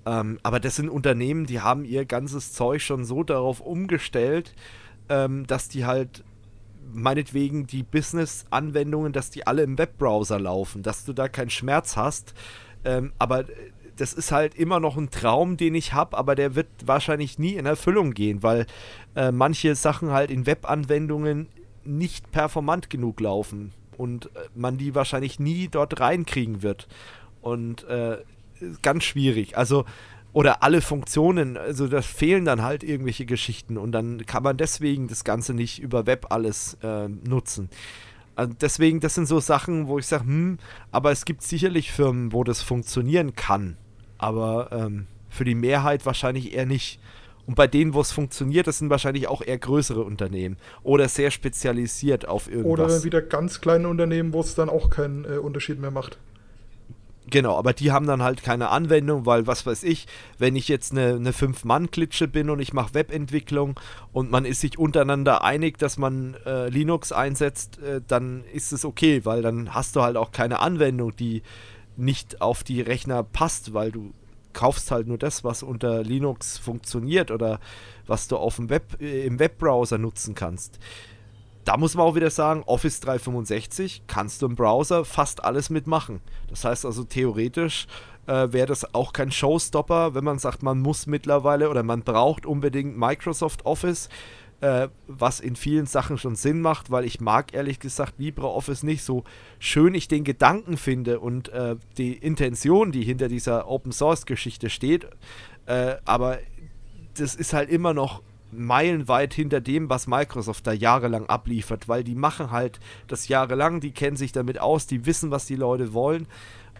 Ähm, 0.07 0.39
aber 0.43 0.61
das 0.61 0.77
sind 0.77 0.89
Unternehmen, 0.89 1.47
die 1.47 1.61
haben 1.61 1.85
ihr 1.85 2.05
ganzes 2.05 2.53
Zeug 2.53 2.83
schon 2.83 3.05
so 3.05 3.25
darauf 3.25 3.61
umgestellt, 3.61 4.55
ähm, 5.09 5.47
dass 5.47 5.69
die 5.69 5.85
halt 5.85 6.23
meinetwegen 6.93 7.67
die 7.67 7.83
Business-Anwendungen, 7.83 9.13
dass 9.13 9.31
die 9.31 9.47
alle 9.47 9.63
im 9.63 9.77
Webbrowser 9.77 10.39
laufen, 10.39 10.85
dass 10.85 11.05
du 11.05 11.13
da 11.13 11.29
keinen 11.29 11.51
Schmerz 11.51 11.97
hast. 11.97 12.35
Ähm, 12.85 13.13
aber 13.19 13.45
das 13.97 14.13
ist 14.13 14.33
halt 14.33 14.55
immer 14.55 14.81
noch 14.81 14.97
ein 14.97 15.11
Traum, 15.11 15.57
den 15.57 15.75
ich 15.75 15.93
habe, 15.93 16.17
aber 16.17 16.35
der 16.35 16.55
wird 16.55 16.69
wahrscheinlich 16.85 17.39
nie 17.39 17.55
in 17.55 17.67
Erfüllung 17.67 18.13
gehen, 18.13 18.43
weil 18.43 18.67
äh, 19.15 19.33
manche 19.33 19.75
Sachen 19.75 20.11
halt 20.11 20.31
in 20.31 20.47
Webanwendungen 20.47 21.49
nicht 21.85 22.31
performant 22.33 22.91
genug 22.91 23.21
laufen 23.21 23.73
und 23.97 24.27
äh, 24.27 24.49
man 24.55 24.77
die 24.77 24.95
wahrscheinlich 24.95 25.39
nie 25.39 25.69
dort 25.69 26.01
reinkriegen 26.01 26.63
wird. 26.63 26.89
Und 27.41 27.85
äh, 27.85 28.19
ganz 28.83 29.05
schwierig. 29.05 29.57
Also, 29.57 29.85
oder 30.33 30.63
alle 30.63 30.83
Funktionen, 30.83 31.57
also 31.57 31.87
da 31.89 32.03
fehlen 32.03 32.45
dann 32.45 32.63
halt 32.63 32.85
irgendwelche 32.85 33.25
Geschichten 33.25 33.79
und 33.79 33.93
dann 33.93 34.27
kann 34.27 34.43
man 34.43 34.57
deswegen 34.57 35.09
das 35.09 35.25
Ganze 35.25 35.55
nicht 35.55 35.79
über 35.81 36.07
Web 36.07 36.27
alles 36.31 36.77
äh, 36.83 37.09
nutzen. 37.09 37.71
Deswegen, 38.61 39.01
das 39.01 39.15
sind 39.15 39.25
so 39.25 39.41
Sachen, 39.41 39.87
wo 39.89 39.99
ich 39.99 40.07
sage, 40.07 40.25
hm, 40.25 40.59
aber 40.91 41.11
es 41.11 41.25
gibt 41.25 41.43
sicherlich 41.43 41.91
Firmen, 41.91 42.35
wo 42.35 42.45
das 42.45 42.61
funktionieren 42.61 43.35
kann 43.35 43.79
aber 44.19 44.71
ähm, 44.73 45.07
für 45.29 45.45
die 45.45 45.55
Mehrheit 45.55 46.07
wahrscheinlich 46.07 46.55
eher 46.55 46.67
nicht. 46.67 47.01
Und 47.47 47.55
bei 47.55 47.69
denen, 47.69 47.95
wo 47.95 48.01
es 48.01 48.11
funktioniert, 48.11 48.67
das 48.67 48.79
sind 48.79 48.91
wahrscheinlich 48.91 49.29
auch 49.29 49.41
eher 49.41 49.59
größere 49.59 50.03
Unternehmen 50.03 50.57
oder 50.83 51.09
sehr 51.09 51.31
spezialisiert 51.31 52.27
auf 52.27 52.51
irgendwas. 52.51 52.93
Oder 52.93 53.05
wieder 53.05 53.23
ganz 53.23 53.61
kleine 53.61 53.89
Unternehmen, 53.89 54.33
wo 54.33 54.41
es 54.41 54.55
dann 54.57 54.69
auch 54.69 54.91
keinen 54.91 55.25
äh, 55.25 55.39
Unterschied 55.39 55.81
mehr 55.81 55.93
macht. 55.93 56.19
Genau, 57.29 57.57
aber 57.57 57.73
die 57.73 57.91
haben 57.91 58.07
dann 58.07 58.23
halt 58.23 58.45
keine 58.45 58.69
Anwendung, 58.69 59.27
weil 59.27 59.49
was 59.49 59.67
weiß 59.67 59.83
ich, 59.83 60.07
wenn 60.39 60.55
ich 60.55 60.69
jetzt 60.69 60.93
eine, 60.93 61.15
eine 61.15 61.33
Fünf-Mann-Klitsche 61.33 62.29
bin 62.29 62.51
und 62.51 62.61
ich 62.61 62.73
mache 62.73 62.95
Webentwicklung 62.95 63.81
und 64.13 64.31
man 64.31 64.45
ist 64.45 64.61
sich 64.61 64.79
untereinander 64.79 65.43
einig, 65.43 65.77
dass 65.79 65.99
man 65.99 66.37
äh, 66.47 66.69
Linux 66.69 67.11
einsetzt, 67.11 67.81
äh, 67.83 68.01
dann 68.07 68.45
ist 68.53 68.73
es 68.73 68.85
okay, 68.85 69.25
weil 69.25 69.43
dann 69.43 69.75
hast 69.75 69.97
du 69.97 70.03
halt 70.03 70.17
auch 70.17 70.31
keine 70.31 70.61
Anwendung, 70.61 71.17
die 71.17 71.43
nicht 71.99 72.41
auf 72.41 72.65
die 72.65 72.81
Rechner 72.81 73.23
passt, 73.23 73.75
weil 73.75 73.93
du 73.93 74.13
kaufst 74.53 74.91
halt 74.91 75.07
nur 75.07 75.19
das, 75.19 75.45
was 75.45 75.63
unter 75.63 76.03
Linux 76.03 76.57
funktioniert 76.57 77.31
oder 77.31 77.61
was 78.07 78.27
du 78.27 78.37
auf 78.37 78.57
dem 78.57 78.71
Web, 78.71 79.01
äh, 79.01 79.27
im 79.27 79.39
Webbrowser 79.39 79.99
nutzen 79.99 80.35
kannst. 80.35 80.79
Da 81.65 81.77
muss 81.77 81.95
man 81.95 82.07
auch 82.07 82.15
wieder 82.15 82.31
sagen, 82.31 82.63
Office 82.65 83.01
365 83.01 84.05
kannst 84.07 84.41
du 84.41 84.47
im 84.47 84.55
Browser 84.55 85.05
fast 85.05 85.45
alles 85.45 85.69
mitmachen. 85.69 86.21
Das 86.49 86.65
heißt 86.65 86.87
also 86.87 87.05
theoretisch 87.05 87.87
äh, 88.27 88.53
wäre 88.53 88.67
das 88.67 88.95
auch 88.95 89.13
kein 89.13 89.31
Showstopper, 89.31 90.15
wenn 90.15 90.25
man 90.25 90.39
sagt, 90.39 90.63
man 90.63 90.81
muss 90.81 91.07
mittlerweile 91.07 91.69
oder 91.69 91.83
man 91.83 92.03
braucht 92.03 92.47
unbedingt 92.47 92.97
Microsoft 92.97 93.67
Office 93.67 94.09
äh, 94.61 94.89
was 95.07 95.41
in 95.41 95.57
vielen 95.57 95.87
Sachen 95.87 96.19
schon 96.19 96.37
Sinn 96.37 96.61
macht, 96.61 96.91
weil 96.91 97.05
ich 97.05 97.21
mag 97.21 97.53
ehrlich 97.55 97.79
gesagt 97.79 98.15
LibreOffice 98.19 98.83
nicht 98.83 99.03
so 99.03 99.25
schön 99.59 99.95
ich 99.95 100.09
den 100.09 100.25
Gedanken 100.25 100.77
finde 100.77 101.21
und 101.21 101.49
äh, 101.51 101.77
die 101.99 102.15
Intention, 102.15 102.93
die 102.93 103.05
hinter 103.05 103.29
dieser 103.29 103.69
Open 103.69 103.93
Source 103.93 104.27
Geschichte 104.27 104.71
steht, 104.71 105.07
äh, 105.67 105.97
aber 106.05 106.39
das 107.15 107.35
ist 107.35 107.53
halt 107.53 107.71
immer 107.71 107.95
noch 107.95 108.23
meilenweit 108.53 109.35
hinter 109.35 109.61
dem, 109.61 109.91
was 109.91 110.07
Microsoft 110.07 110.67
da 110.67 110.73
jahrelang 110.73 111.27
abliefert, 111.27 111.89
weil 111.89 112.05
die 112.05 112.15
machen 112.15 112.51
halt 112.51 112.81
das 113.09 113.29
jahrelang, 113.29 113.81
die 113.81 113.91
kennen 113.91 114.17
sich 114.17 114.33
damit 114.33 114.61
aus, 114.61 114.87
die 114.87 115.05
wissen, 115.05 115.31
was 115.31 115.47
die 115.47 115.57
Leute 115.57 115.93
wollen 115.93 116.27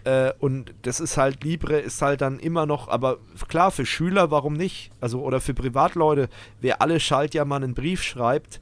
äh, 0.07 0.31
und 0.39 0.73
das 0.83 1.01
ist 1.01 1.17
halt, 1.17 1.43
Libre 1.43 1.79
ist 1.79 2.01
halt 2.01 2.21
dann 2.21 2.39
immer 2.39 2.65
noch, 2.65 2.87
aber 2.87 3.17
klar, 3.49 3.71
für 3.71 3.85
Schüler, 3.85 4.31
warum 4.31 4.53
nicht? 4.53 4.89
Also, 5.01 5.21
oder 5.21 5.41
für 5.41 5.53
Privatleute, 5.53 6.29
wer 6.61 6.81
alle 6.81 7.01
Schaltjammern 7.01 7.61
einen 7.61 7.73
Brief 7.73 8.01
schreibt 8.03 8.61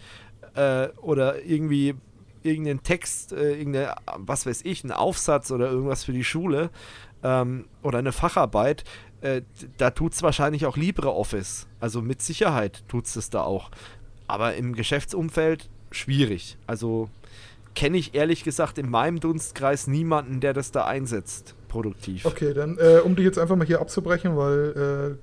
äh, 0.56 0.88
oder 1.02 1.44
irgendwie 1.44 1.94
irgendeinen 2.42 2.82
Text, 2.82 3.32
äh, 3.32 3.58
irgendeine, 3.58 3.94
was 4.16 4.48
weiß 4.48 4.62
ich, 4.64 4.84
einen 4.84 4.92
Aufsatz 4.92 5.52
oder 5.52 5.70
irgendwas 5.70 6.04
für 6.04 6.14
die 6.14 6.24
Schule 6.24 6.72
ähm, 7.24 7.68
oder 7.84 8.00
eine 8.00 8.12
Facharbeit, 8.12 8.84
äh, 9.22 9.44
da 9.78 9.92
tut 9.92 10.14
es 10.14 10.24
wahrscheinlich 10.24 10.66
auch 10.66 10.78
LibreOffice. 10.78 11.68
Also 11.80 12.02
mit 12.02 12.24
Sicherheit 12.24 12.84
tut 12.88 13.06
es 13.06 13.14
das 13.14 13.30
da 13.30 13.44
auch. 13.44 13.70
Aber 14.26 14.56
im 14.56 14.74
Geschäftsumfeld 14.74 15.70
schwierig. 15.92 16.58
Also 16.66 17.10
kenne 17.76 17.98
ich 17.98 18.16
ehrlich 18.16 18.44
gesagt 18.44 18.78
in 18.78 18.90
meinem 18.90 19.20
Dunstkreis 19.20 19.88
niemanden, 19.88 20.40
der 20.40 20.54
das 20.54 20.72
da 20.72 20.86
einsetzt, 20.86 21.56
produktiv. 21.68 22.26
Okay, 22.26 22.54
dann, 22.54 22.78
äh, 22.78 23.00
um 23.04 23.16
dich 23.16 23.26
jetzt 23.26 23.38
einfach 23.38 23.56
mal 23.56 23.68
hier 23.68 23.82
abzubrechen, 23.82 24.36
weil 24.38 25.18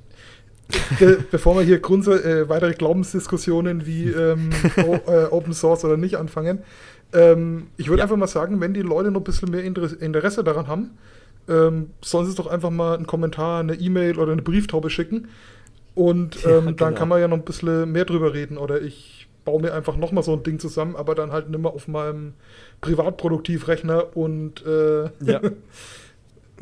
be 0.99 1.25
bevor 1.31 1.57
wir 1.57 1.63
hier 1.63 1.79
äh, 1.79 2.49
weitere 2.49 2.75
Glaubensdiskussionen 2.75 3.87
wie 3.87 4.09
ähm, 4.09 4.51
äh, 4.77 5.25
Open 5.31 5.53
Source 5.53 5.85
oder 5.85 5.97
nicht 5.97 6.17
anfangen, 6.17 6.61
ähm, 7.13 7.69
ich 7.77 7.89
würde 7.89 7.99
ja. 7.99 8.05
einfach 8.05 8.17
mal 8.17 8.27
sagen, 8.27 8.61
wenn 8.61 8.75
die 8.75 8.83
Leute 8.83 9.11
noch 9.11 9.21
ein 9.21 9.25
bisschen 9.25 9.51
mehr 9.51 9.65
Interesse 9.65 10.45
daran 10.45 10.67
haben, 10.67 10.91
ähm, 11.49 11.91
sollen 12.01 12.25
sie 12.25 12.31
es 12.31 12.37
doch 12.37 12.47
einfach 12.47 12.71
mal 12.71 12.95
einen 12.95 13.07
Kommentar, 13.07 13.61
eine 13.61 13.75
E-Mail 13.75 14.19
oder 14.19 14.33
eine 14.33 14.43
Brieftaube 14.43 14.91
schicken. 14.91 15.29
Und 15.95 16.37
ähm, 16.45 16.51
ja, 16.51 16.61
genau. 16.61 16.73
dann 16.73 16.95
kann 16.95 17.09
man 17.09 17.21
ja 17.21 17.29
noch 17.29 17.37
ein 17.37 17.45
bisschen 17.45 17.93
mehr 17.93 18.05
drüber 18.05 18.33
reden. 18.33 18.57
Oder 18.57 18.81
ich 18.81 19.22
baue 19.45 19.61
mir 19.61 19.75
einfach 19.75 19.97
nochmal 19.97 20.23
so 20.23 20.33
ein 20.33 20.43
Ding 20.43 20.59
zusammen, 20.59 20.97
aber 20.97 21.15
dann 21.15 21.33
halt 21.33 21.51
nicht 21.51 21.61
mehr 21.61 21.73
auf 21.73 21.89
meinem 21.89 22.35
Privatproduktivrechner 22.81 24.17
und 24.17 24.65
äh 24.65 25.05
ja. 25.21 25.41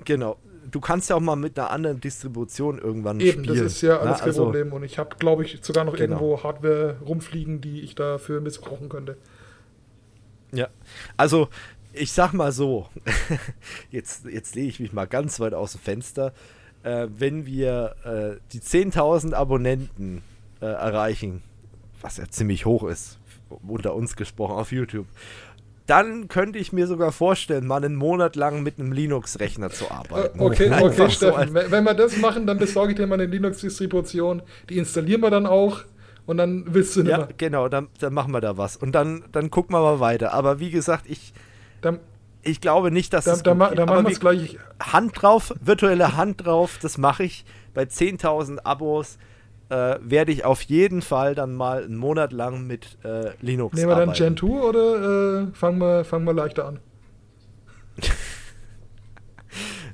genau. 0.05 0.37
Du 0.71 0.81
kannst 0.81 1.11
ja 1.11 1.17
auch 1.17 1.21
mal 1.21 1.37
mit 1.37 1.59
einer 1.59 1.71
anderen 1.71 2.01
Distribution 2.01 2.79
irgendwann 2.79 3.19
Eben, 3.19 3.43
spielen. 3.43 3.57
Eben, 3.57 3.65
das 3.65 3.73
ist 3.75 3.83
ja 3.83 3.99
alles 3.99 4.13
Na, 4.13 4.19
kein 4.19 4.29
also, 4.29 4.45
Problem. 4.45 4.73
Und 4.73 4.85
ich 4.85 4.99
habe, 4.99 5.17
glaube 5.19 5.45
ich, 5.45 5.59
sogar 5.63 5.85
noch 5.85 5.97
genau. 5.97 6.17
irgendwo 6.17 6.43
Hardware 6.45 6.97
rumfliegen, 7.05 7.61
die 7.61 7.81
ich 7.81 7.97
dafür 7.97 8.41
missbrauchen 8.41 8.89
könnte. 8.89 9.17
Ja, 10.53 10.69
also 11.17 11.49
ich 11.93 12.13
sag 12.13 12.33
mal 12.33 12.53
so, 12.53 12.87
jetzt, 13.91 14.27
jetzt 14.27 14.55
lege 14.55 14.69
ich 14.69 14.81
mich 14.81 14.93
mal 14.93 15.07
ganz 15.07 15.41
weit 15.41 15.55
aus 15.55 15.73
dem 15.73 15.81
Fenster. 15.81 16.33
Äh, 16.83 17.09
wenn 17.19 17.47
wir 17.47 17.97
äh, 18.05 18.41
die 18.53 18.61
10.000 18.61 19.35
Abonnenten 19.35 20.23
äh, 20.61 20.67
erreichen, 20.67 21.43
was 22.01 22.17
ja 22.17 22.29
ziemlich 22.29 22.67
hoch 22.67 22.85
ist, 22.85 23.19
unter 23.67 23.95
uns 23.95 24.17
gesprochen 24.17 24.57
auf 24.57 24.73
YouTube, 24.73 25.07
dann 25.87 26.29
könnte 26.29 26.59
ich 26.59 26.73
mir 26.73 26.87
sogar 26.87 27.11
vorstellen, 27.11 27.67
mal 27.67 27.85
einen 27.85 27.97
Monat 27.97 28.37
lang 28.37 28.63
mit 28.63 28.79
einem 28.79 28.93
Linux-Rechner 28.93 29.71
zu 29.71 29.91
arbeiten. 29.91 30.39
Äh, 30.39 30.43
okay, 30.43 30.71
okay, 30.81 31.11
Steffen. 31.11 31.49
So 31.49 31.71
wenn 31.73 31.83
wir 31.83 31.95
das 31.95 32.17
machen, 32.19 32.47
dann 32.47 32.59
besorge 32.59 32.93
ich 32.93 32.97
dir 32.97 33.09
mal 33.09 33.15
eine 33.17 33.27
Linux-Distribution. 33.27 34.43
Die 34.69 34.79
installieren 34.79 35.21
wir 35.21 35.31
dann 35.31 35.47
auch 35.47 35.81
und 36.27 36.37
dann 36.37 36.65
willst 36.69 36.95
du 36.95 37.01
nicht 37.01 37.11
Ja, 37.11 37.19
mehr. 37.19 37.29
genau, 37.37 37.69
dann, 37.69 37.89
dann 37.99 38.15
machen 38.15 38.33
wir 38.33 38.41
da 38.41 38.57
was. 38.57 38.77
Und 38.77 38.93
dann, 38.93 39.25
dann 39.33 39.51
gucken 39.51 39.75
wir 39.75 39.81
mal 39.81 39.99
weiter. 39.99 40.33
Aber 40.33 40.61
wie 40.61 40.71
gesagt, 40.71 41.07
ich, 41.09 41.33
dann, 41.81 41.99
ich 42.43 42.61
glaube 42.61 42.93
nicht, 42.93 43.13
dass 43.13 43.25
da, 43.25 43.33
es. 43.33 43.43
Da, 43.43 43.55
da 43.55 43.87
machen 43.87 44.07
wir 44.07 44.13
es 44.13 44.21
gleich. 44.21 44.59
Hand 44.81 45.21
drauf, 45.21 45.53
virtuelle 45.61 46.17
Hand 46.17 46.47
drauf, 46.47 46.79
das 46.81 46.99
mache 46.99 47.25
ich. 47.25 47.45
Bei 47.75 47.83
10.000 47.83 48.61
Abos 48.61 49.19
äh, 49.71 49.99
werde 50.03 50.33
ich 50.33 50.45
auf 50.45 50.63
jeden 50.63 51.01
Fall 51.01 51.35
dann 51.35 51.55
mal 51.55 51.85
einen 51.85 51.97
Monat 51.97 52.33
lang 52.33 52.67
mit 52.67 52.99
äh, 53.05 53.31
Linux 53.41 53.77
Nehmen 53.77 53.89
wir 53.89 53.97
arbeiten. 53.97 54.13
dann 54.13 54.35
Gen 54.35 54.37
2 54.37 54.47
oder 54.47 55.43
äh, 55.43 55.55
fangen, 55.55 55.79
wir, 55.79 56.05
fangen 56.05 56.27
wir 56.27 56.35
leichter 56.35 56.67
an? 56.67 56.81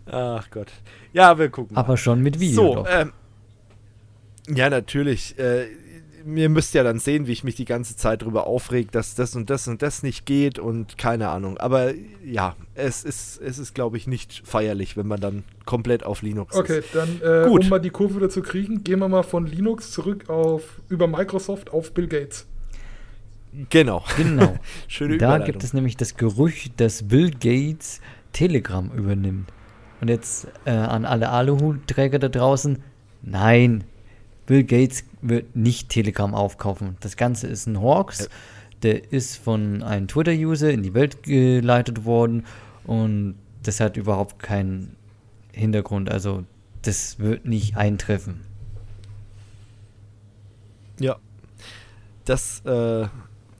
Ach 0.07 0.51
Gott. 0.51 0.73
Ja, 1.13 1.39
wir 1.39 1.49
gucken. 1.51 1.77
Aber 1.77 1.91
mal. 1.91 1.97
schon 1.97 2.23
mit 2.23 2.41
Video. 2.41 2.75
So, 2.75 2.87
ähm, 2.87 3.13
ja, 4.49 4.71
natürlich. 4.71 5.39
Äh, 5.39 5.67
ihr 6.35 6.49
müsst 6.49 6.75
ja 6.75 6.83
dann 6.83 6.99
sehen, 6.99 7.27
wie 7.27 7.33
ich 7.33 7.45
mich 7.45 7.55
die 7.55 7.65
ganze 7.65 7.97
Zeit 7.97 8.23
darüber 8.23 8.47
aufrege, 8.47 8.91
dass 8.91 9.15
das 9.15 9.37
und 9.37 9.49
das 9.49 9.69
und 9.69 9.83
das 9.83 10.03
nicht 10.03 10.27
geht 10.27 10.59
und 10.59 10.99
keine 10.99 11.29
Ahnung. 11.29 11.59
Aber 11.59 11.93
ja, 12.25 12.57
es 12.75 13.05
ist, 13.05 13.41
es 13.41 13.59
ist 13.59 13.75
glaube 13.75 13.97
ich, 13.97 14.07
nicht 14.07 14.43
feierlich, 14.45 14.97
wenn 14.97 15.07
man 15.07 15.21
dann 15.21 15.45
komplett 15.65 16.05
auf 16.05 16.23
Linux 16.23 16.57
okay, 16.57 16.81
ist. 16.81 16.95
Okay, 16.95 17.09
dann, 17.23 17.45
äh, 17.45 17.49
um 17.49 17.69
mal 17.69 17.79
die 17.79 17.91
Kurve 17.91 18.17
wieder 18.17 18.31
zu 18.31 18.43
kriegen, 18.43 18.83
gehen 18.83 18.99
wir 18.99 19.09
mal 19.09 19.23
von 19.23 19.47
Linux 19.47 19.93
zurück 19.93 20.29
auf 20.29 20.81
über 20.89 21.07
Microsoft 21.07 21.71
auf 21.71 21.93
Bill 21.93 22.09
Gates. 22.09 22.47
Genau. 23.71 24.05
Genau. 24.17 24.57
Schöne 24.89 25.19
da 25.19 25.39
gibt 25.39 25.63
es 25.65 25.73
nämlich 25.73 25.97
das 25.97 26.17
Gerücht, 26.17 26.81
dass 26.81 27.09
Bill 27.09 27.31
Gates 27.31 28.01
Telegram 28.33 28.91
übernimmt. 28.93 29.53
Und 30.01 30.09
jetzt 30.09 30.49
äh, 30.67 30.71
an 30.71 31.07
alle 31.07 31.31
Aluhutträger 31.31 32.19
da 32.19 32.29
draußen, 32.29 32.83
nein, 33.23 33.85
Bill 34.47 34.65
Gates 34.65 35.05
wird 35.23 35.57
nicht 35.57 35.89
Telegram 35.89 36.35
aufkaufen. 36.35 36.97
Das 37.01 37.17
Ganze 37.17 37.49
ist 37.49 37.67
ein 37.67 37.81
Hawks. 37.81 38.29
Der 38.83 39.13
ist 39.13 39.37
von 39.37 39.83
einem 39.83 40.07
Twitter-User 40.07 40.71
in 40.71 40.83
die 40.83 40.95
Welt 40.95 41.23
geleitet 41.23 42.05
worden 42.05 42.45
und 42.85 43.37
das 43.63 43.81
hat 43.81 43.97
überhaupt 43.97 44.39
keinen 44.39 44.97
Hintergrund. 45.53 46.11
Also 46.11 46.45
das 46.83 47.19
wird 47.19 47.47
nicht 47.47 47.77
eintreffen. 47.77 48.43
Ja. 51.01 51.17
Das 52.25 52.63
äh, 52.65 53.07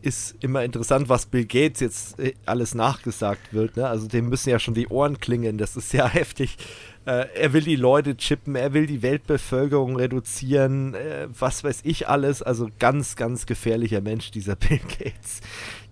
ist 0.03 0.37
immer 0.41 0.63
interessant, 0.65 1.09
was 1.09 1.27
Bill 1.27 1.45
Gates 1.45 1.81
jetzt 1.81 2.19
äh, 2.21 2.35
alles 2.45 2.75
nachgesagt 2.75 3.53
wird. 3.53 3.77
Ne? 3.77 3.89
Also 3.89 4.07
dem 4.07 4.29
müssen 4.29 4.51
ja 4.51 4.59
schon 4.59 4.75
die 4.75 4.89
Ohren 4.89 5.19
klingen. 5.19 5.59
Das 5.59 5.77
ist 5.77 5.93
ja 5.93 6.07
heftig. 6.13 6.57
Äh, 7.07 7.29
er 7.35 7.53
will 7.53 7.63
die 7.63 7.77
Leute 7.77 8.17
chippen, 8.17 8.57
er 8.57 8.73
will 8.73 8.87
die 8.87 9.01
Weltbevölkerung 9.01 9.95
reduzieren, 9.97 10.95
äh, 10.95 11.29
was 11.31 11.63
weiß 11.63 11.81
ich 11.85 12.09
alles. 12.09 12.43
Also 12.43 12.69
ganz, 12.81 13.15
ganz 13.15 13.47
gefährlicher 13.47 14.01
Mensch, 14.01 14.33
dieser 14.33 14.57
Bill 14.57 14.81
Gates, 14.81 15.41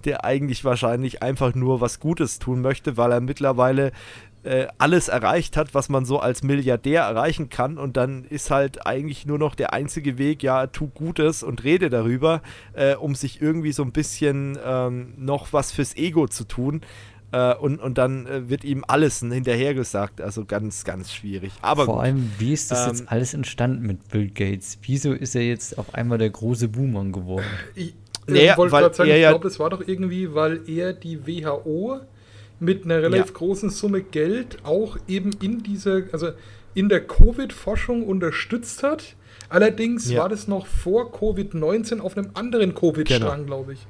der 0.04 0.24
eigentlich 0.24 0.64
wahrscheinlich 0.64 1.22
einfach 1.22 1.54
nur 1.54 1.80
was 1.80 2.00
Gutes 2.00 2.40
tun 2.40 2.60
möchte, 2.60 2.96
weil 2.96 3.12
er 3.12 3.20
mittlerweile 3.20 3.92
äh, 4.42 4.66
alles 4.78 5.08
erreicht 5.08 5.56
hat, 5.56 5.72
was 5.72 5.88
man 5.88 6.04
so 6.04 6.18
als 6.18 6.42
Milliardär 6.42 7.02
erreichen 7.02 7.48
kann. 7.48 7.78
Und 7.78 7.96
dann 7.96 8.24
ist 8.24 8.50
halt 8.50 8.84
eigentlich 8.86 9.24
nur 9.24 9.38
noch 9.38 9.54
der 9.54 9.72
einzige 9.72 10.18
Weg, 10.18 10.42
ja, 10.42 10.66
tu 10.66 10.88
Gutes 10.88 11.42
und 11.44 11.64
rede 11.64 11.90
darüber, 11.90 12.42
äh, 12.74 12.96
um 12.96 13.14
sich 13.14 13.40
irgendwie 13.40 13.72
so 13.72 13.82
ein 13.84 13.92
bisschen 13.92 14.58
ähm, 14.64 15.14
noch 15.16 15.52
was 15.52 15.72
fürs 15.72 15.96
Ego 15.96 16.26
zu 16.26 16.44
tun. 16.44 16.82
Äh, 17.34 17.56
und, 17.56 17.80
und 17.80 17.98
dann 17.98 18.26
äh, 18.26 18.48
wird 18.48 18.62
ihm 18.62 18.84
alles 18.86 19.18
hinterhergesagt. 19.18 20.20
Also 20.20 20.44
ganz, 20.44 20.84
ganz 20.84 21.12
schwierig. 21.12 21.52
Aber 21.62 21.84
Vor 21.84 21.96
gut. 21.96 22.04
allem, 22.04 22.30
wie 22.38 22.52
ist 22.52 22.70
das 22.70 22.84
ähm, 22.84 22.92
jetzt 22.92 23.10
alles 23.10 23.34
entstanden 23.34 23.84
mit 23.84 24.08
Bill 24.08 24.28
Gates? 24.28 24.78
Wieso 24.82 25.12
ist 25.12 25.34
er 25.34 25.42
jetzt 25.42 25.76
auf 25.76 25.94
einmal 25.94 26.18
der 26.18 26.30
große 26.30 26.68
Boomer 26.68 27.04
geworden? 27.06 27.46
Ich, 27.74 27.94
naja, 28.28 28.52
ich 28.52 28.58
wollte 28.58 28.76
gerade 28.76 28.94
sagen, 28.94 29.10
ich 29.10 29.18
glaube, 29.18 29.48
das 29.48 29.58
war 29.58 29.70
doch 29.70 29.82
irgendwie, 29.84 30.32
weil 30.32 30.60
er 30.68 30.92
die 30.92 31.26
WHO 31.26 32.00
mit 32.60 32.84
einer 32.84 33.02
relativ 33.02 33.26
ja. 33.26 33.32
großen 33.32 33.70
Summe 33.70 34.02
Geld 34.02 34.58
auch 34.62 34.96
eben 35.08 35.30
in 35.42 35.64
dieser, 35.64 36.02
also 36.12 36.28
in 36.74 36.88
der 36.88 37.04
Covid-Forschung 37.04 38.04
unterstützt 38.06 38.84
hat. 38.84 39.16
Allerdings 39.48 40.08
ja. 40.08 40.20
war 40.20 40.28
das 40.28 40.46
noch 40.46 40.66
vor 40.66 41.12
Covid-19 41.12 41.98
auf 41.98 42.16
einem 42.16 42.30
anderen 42.34 42.76
Covid-Strang, 42.76 43.38
genau. 43.38 43.44
glaube 43.44 43.72
ich. 43.72 43.86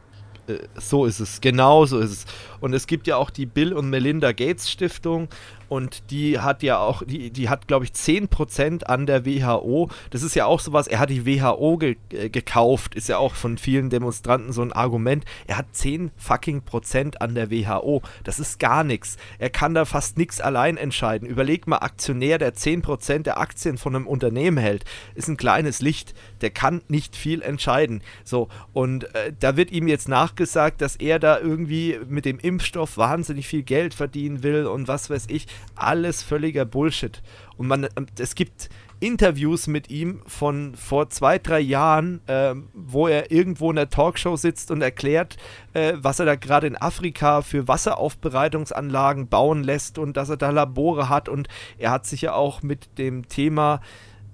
Äh, 0.47 0.59
so 0.77 1.05
ist 1.07 1.21
es, 1.21 1.41
genau 1.41 1.87
so 1.87 1.99
ist 1.99 2.11
es. 2.11 2.25
Und 2.61 2.73
es 2.73 2.87
gibt 2.87 3.07
ja 3.07 3.17
auch 3.17 3.31
die 3.31 3.47
Bill 3.47 3.73
und 3.73 3.91
Melinda 3.91 4.33
Gates 4.33 4.71
Stiftung 4.71 5.29
und 5.69 6.11
die 6.11 6.39
hat 6.39 6.63
ja 6.63 6.79
auch, 6.79 7.03
die, 7.05 7.31
die 7.31 7.49
hat, 7.49 7.67
glaube 7.67 7.85
ich, 7.85 7.93
10% 7.93 8.85
an 8.85 9.07
der 9.07 9.27
WHO. 9.27 9.91
Das 10.11 10.23
ist 10.23 10.35
ja 10.35 10.47
auch 10.47 10.61
sowas, 10.61 10.87
er 10.87 10.99
hat 10.99 11.11
die 11.11 11.27
WHO 11.27 11.79
ge 11.79 11.97
äh, 12.11 12.29
gekauft, 12.29 12.95
ist 12.95 13.09
ja 13.09 13.19
auch 13.19 13.35
von 13.35 13.59
vielen 13.59 13.91
Demonstranten 13.91 14.53
so 14.53 14.63
ein 14.63 14.73
Argument. 14.73 15.25
Er 15.47 15.59
hat 15.59 15.67
10 15.73 16.11
fucking 16.17 16.63
Prozent 16.63 17.21
an 17.21 17.35
der 17.35 17.51
WHO. 17.51 18.03
Das 18.25 18.39
ist 18.39 18.59
gar 18.59 18.85
nichts. 18.85 19.17
Er 19.39 19.51
kann 19.51 19.75
da 19.75 19.85
fast 19.85 20.19
nichts 20.19 20.41
allein 20.41 20.77
entscheiden. 20.77 21.27
Überleg 21.27 21.67
mal, 21.67 21.79
Aktionär, 21.79 22.39
der 22.39 22.55
10% 22.55 23.23
der 23.23 23.39
Aktien 23.39 23.79
von 23.79 23.97
einem 23.97 24.07
Unternehmen 24.07 24.59
hält, 24.59 24.85
ist 25.15 25.29
ein 25.29 25.37
kleines 25.37 25.81
Licht. 25.81 26.15
Der 26.45 26.51
kann 26.51 26.83
nicht 26.89 27.17
viel 27.17 27.41
entscheiden. 27.41 28.03
So, 28.23 28.49
und 28.75 29.15
äh, 29.15 29.33
da 29.41 29.57
wird 29.57 29.73
ihm 29.73 29.89
jetzt 29.89 30.09
nachgesagt, 30.09 30.83
dass 30.83 30.95
er 30.97 31.19
da 31.19 31.39
irgendwie 31.39 31.99
mit 32.07 32.27
dem 32.27 32.39
Impfstoff 32.39 32.99
wahnsinnig 32.99 33.49
viel 33.49 33.63
Geld 33.63 33.95
verdienen 33.95 34.43
will 34.43 34.67
und 34.67 34.89
was 34.89 35.09
weiß 35.09 35.25
ich 35.31 35.47
alles 35.75 36.23
völliger 36.23 36.67
Bullshit. 36.67 37.23
Und 37.57 37.69
man, 37.69 37.89
es 38.19 38.35
gibt 38.35 38.69
Interviews 39.01 39.67
mit 39.67 39.91
ihm 39.91 40.21
von 40.27 40.75
vor 40.75 41.11
zwei, 41.11 41.39
drei 41.39 41.61
Jahren, 41.61 42.21
äh, 42.27 42.55
wo 42.73 43.09
er 43.09 43.31
irgendwo 43.31 43.71
in 43.71 43.77
der 43.77 43.91
Talkshow 43.91 44.37
sitzt 44.37 44.71
und 44.71 44.83
erklärt, 44.83 45.37
äh, 45.73 45.95
was 45.97 46.21
er 46.21 46.27
da 46.27 46.37
gerade 46.37 46.67
in 46.67 46.77
Afrika 46.77 47.43
für 47.43 47.67
Wasseraufbereitungsanlagen 47.69 49.29
bauen 49.29 49.63
lässt 49.63 49.99
und 49.99 50.17
dass 50.17 50.29
er 50.29 50.37
da 50.37 50.51
Labore 50.51 51.09
hat. 51.09 51.29
Und 51.29 51.49
er 51.79 51.91
hat 51.91 52.07
sich 52.07 52.23
ja 52.23 52.35
auch 52.35 52.63
mit 52.63 52.99
dem 52.99 53.29
Thema, 53.29 53.81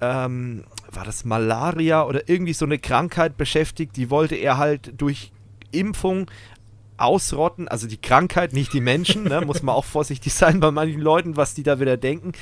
ähm, 0.00 0.64
war 0.92 1.04
das 1.04 1.24
Malaria 1.24 2.04
oder 2.04 2.28
irgendwie 2.28 2.52
so 2.52 2.64
eine 2.64 2.78
Krankheit 2.78 3.36
beschäftigt, 3.36 3.96
die 3.96 4.10
wollte 4.10 4.34
er 4.34 4.58
halt 4.58 5.00
durch 5.00 5.32
Impfung 5.72 6.30
ausrotten, 7.00 7.66
also 7.66 7.86
die 7.86 7.96
Krankheit, 7.96 8.52
nicht 8.52 8.74
die 8.74 8.80
Menschen, 8.80 9.24
ne, 9.24 9.40
muss 9.40 9.62
man 9.62 9.74
auch 9.74 9.86
vorsichtig 9.86 10.34
sein 10.34 10.60
bei 10.60 10.70
manchen 10.70 11.00
Leuten, 11.00 11.36
was 11.36 11.54
die 11.54 11.62
da 11.62 11.80
wieder 11.80 11.96
denken, 11.96 12.32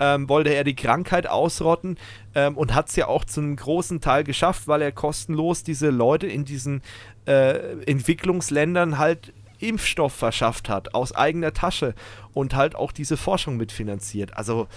ähm, 0.00 0.28
wollte 0.28 0.52
er 0.52 0.64
die 0.64 0.74
Krankheit 0.74 1.28
ausrotten 1.28 1.98
ähm, 2.34 2.56
und 2.56 2.74
hat 2.74 2.88
es 2.88 2.96
ja 2.96 3.06
auch 3.06 3.24
zu 3.24 3.40
einem 3.40 3.54
großen 3.54 4.00
Teil 4.00 4.24
geschafft, 4.24 4.66
weil 4.66 4.82
er 4.82 4.92
kostenlos 4.92 5.62
diese 5.62 5.90
Leute 5.90 6.26
in 6.26 6.44
diesen 6.44 6.82
äh, 7.26 7.80
Entwicklungsländern 7.84 8.98
halt 8.98 9.32
Impfstoff 9.60 10.14
verschafft 10.14 10.68
hat, 10.68 10.94
aus 10.94 11.14
eigener 11.14 11.52
Tasche 11.52 11.94
und 12.32 12.54
halt 12.54 12.74
auch 12.74 12.92
diese 12.92 13.16
Forschung 13.16 13.56
mitfinanziert. 13.56 14.36
Also 14.36 14.68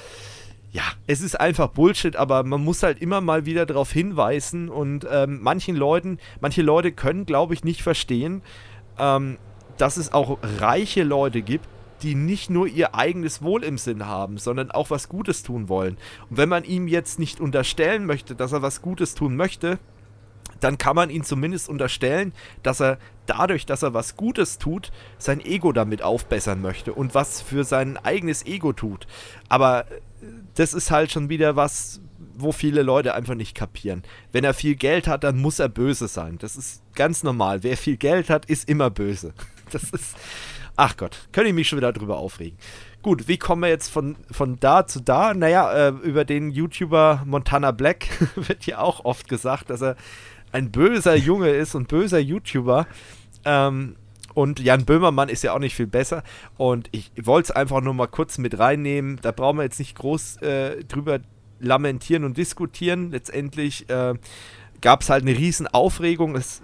ja, 0.72 0.84
es 1.06 1.22
ist 1.22 1.40
einfach 1.40 1.68
Bullshit, 1.70 2.16
aber 2.16 2.44
man 2.44 2.64
muss 2.64 2.82
halt 2.82 3.02
immer 3.02 3.20
mal 3.20 3.46
wieder 3.46 3.66
darauf 3.66 3.92
hinweisen 3.92 4.70
und 4.70 5.06
ähm, 5.10 5.40
manchen 5.42 5.76
Leuten, 5.76 6.18
manche 6.40 6.62
Leute 6.62 6.94
können, 6.94 7.26
glaube 7.26 7.54
ich, 7.54 7.64
nicht 7.64 7.84
verstehen, 7.84 8.42
ähm, 8.98 9.38
dass 9.78 9.98
es 9.98 10.14
auch 10.14 10.40
reiche 10.60 11.04
Leute 11.04 11.42
gibt, 11.42 11.68
die 12.04 12.16
nicht 12.16 12.50
nur 12.50 12.68
ihr 12.68 12.96
eigenes 12.96 13.42
Wohl 13.42 13.64
im 13.64 13.78
Sinn 13.78 14.06
haben, 14.06 14.38
sondern 14.38 14.72
auch 14.72 14.90
was 14.90 15.10
Gutes 15.10 15.44
tun 15.44 15.70
wollen. 15.70 15.98
Und 16.30 16.38
wenn 16.38 16.50
man 16.50 16.64
ihm 16.64 16.88
jetzt 16.88 17.20
nicht 17.20 17.42
unterstellen 17.42 18.06
möchte, 18.06 18.34
dass 18.34 18.54
er 18.54 18.62
was 18.62 18.82
Gutes 18.82 19.14
tun 19.14 19.36
möchte, 19.36 19.78
dann 20.62 20.78
kann 20.78 20.96
man 20.96 21.10
ihn 21.10 21.24
zumindest 21.24 21.70
unterstellen, 21.70 22.34
dass 22.64 22.82
er 22.82 22.98
dadurch, 23.26 23.66
dass 23.66 23.84
er 23.84 23.94
was 23.94 24.16
Gutes 24.16 24.58
tut, 24.58 24.92
sein 25.18 25.42
Ego 25.42 25.72
damit 25.74 26.02
aufbessern 26.02 26.62
möchte 26.62 26.94
und 26.94 27.14
was 27.14 27.42
für 27.42 27.64
sein 27.64 27.98
eigenes 27.98 28.46
Ego 28.46 28.72
tut. 28.74 29.08
Aber 29.50 29.86
das 30.56 30.74
ist 30.74 30.92
halt 30.92 31.12
schon 31.12 31.30
wieder 31.30 31.56
was, 31.56 32.02
wo 32.36 32.52
viele 32.52 32.82
Leute 32.82 33.14
einfach 33.14 33.36
nicht 33.36 33.56
kapieren. 33.56 34.04
Wenn 34.32 34.44
er 34.44 34.54
viel 34.54 34.76
Geld 34.76 35.08
hat, 35.08 35.24
dann 35.24 35.40
muss 35.40 35.60
er 35.60 35.70
böse 35.70 36.08
sein. 36.08 36.38
Das 36.40 36.56
ist 36.56 36.82
ganz 36.96 37.24
normal. 37.24 37.64
Wer 37.64 37.78
viel 37.78 37.98
Geld 37.98 38.30
hat, 38.30 38.46
ist 38.46 38.70
immer 38.70 38.90
böse. 38.90 39.34
Das 39.72 39.84
ist. 39.84 40.18
Ach 40.76 40.98
Gott, 40.98 41.30
könnte 41.32 41.48
ich 41.48 41.56
mich 41.56 41.70
schon 41.70 41.78
wieder 41.78 41.94
drüber 41.94 42.18
aufregen. 42.18 42.58
Gut, 43.02 43.30
wie 43.30 43.38
kommen 43.38 43.62
wir 43.62 43.70
jetzt 43.70 43.88
von, 43.88 44.18
von 44.30 44.60
da 44.60 44.86
zu 44.86 45.00
da? 45.00 45.34
Naja, 45.34 45.72
äh, 45.72 45.90
über 46.04 46.26
den 46.26 46.52
YouTuber 46.52 47.24
Montana 47.26 47.72
Black 47.72 48.08
wird 48.36 48.66
ja 48.66 48.80
auch 48.80 49.06
oft 49.06 49.30
gesagt, 49.30 49.70
dass 49.70 49.82
er 49.82 49.96
ein 50.52 50.72
böser 50.72 51.16
Junge 51.16 51.52
ist 51.52 51.74
und 51.74 51.88
böser 51.88 52.20
YouTuber. 52.20 52.86
Ähm, 53.46 53.96
und 54.34 54.60
Jan 54.60 54.86
Böhmermann 54.86 55.30
ist 55.30 55.44
ja 55.44 55.54
auch 55.54 55.60
nicht 55.60 55.76
viel 55.76 55.88
besser. 55.88 56.24
Und 56.58 56.90
ich 56.92 57.12
wollte 57.22 57.52
es 57.52 57.56
einfach 57.56 57.82
nur 57.82 57.94
mal 57.94 58.08
kurz 58.08 58.38
mit 58.38 58.58
reinnehmen. 58.60 59.20
Da 59.22 59.32
brauchen 59.32 59.58
wir 59.58 59.64
jetzt 59.64 59.80
nicht 59.80 59.98
groß 59.98 60.38
äh, 60.38 60.84
drüber 60.86 61.20
lamentieren 61.60 62.24
und 62.24 62.38
diskutieren. 62.38 63.12
Letztendlich 63.12 63.90
äh, 63.90 64.16
gab 64.82 65.02
es 65.02 65.10
halt 65.10 65.24
eine 65.24 65.38
riesen 65.38 65.68
Aufregung. 65.68 66.36
Es, 66.36 66.62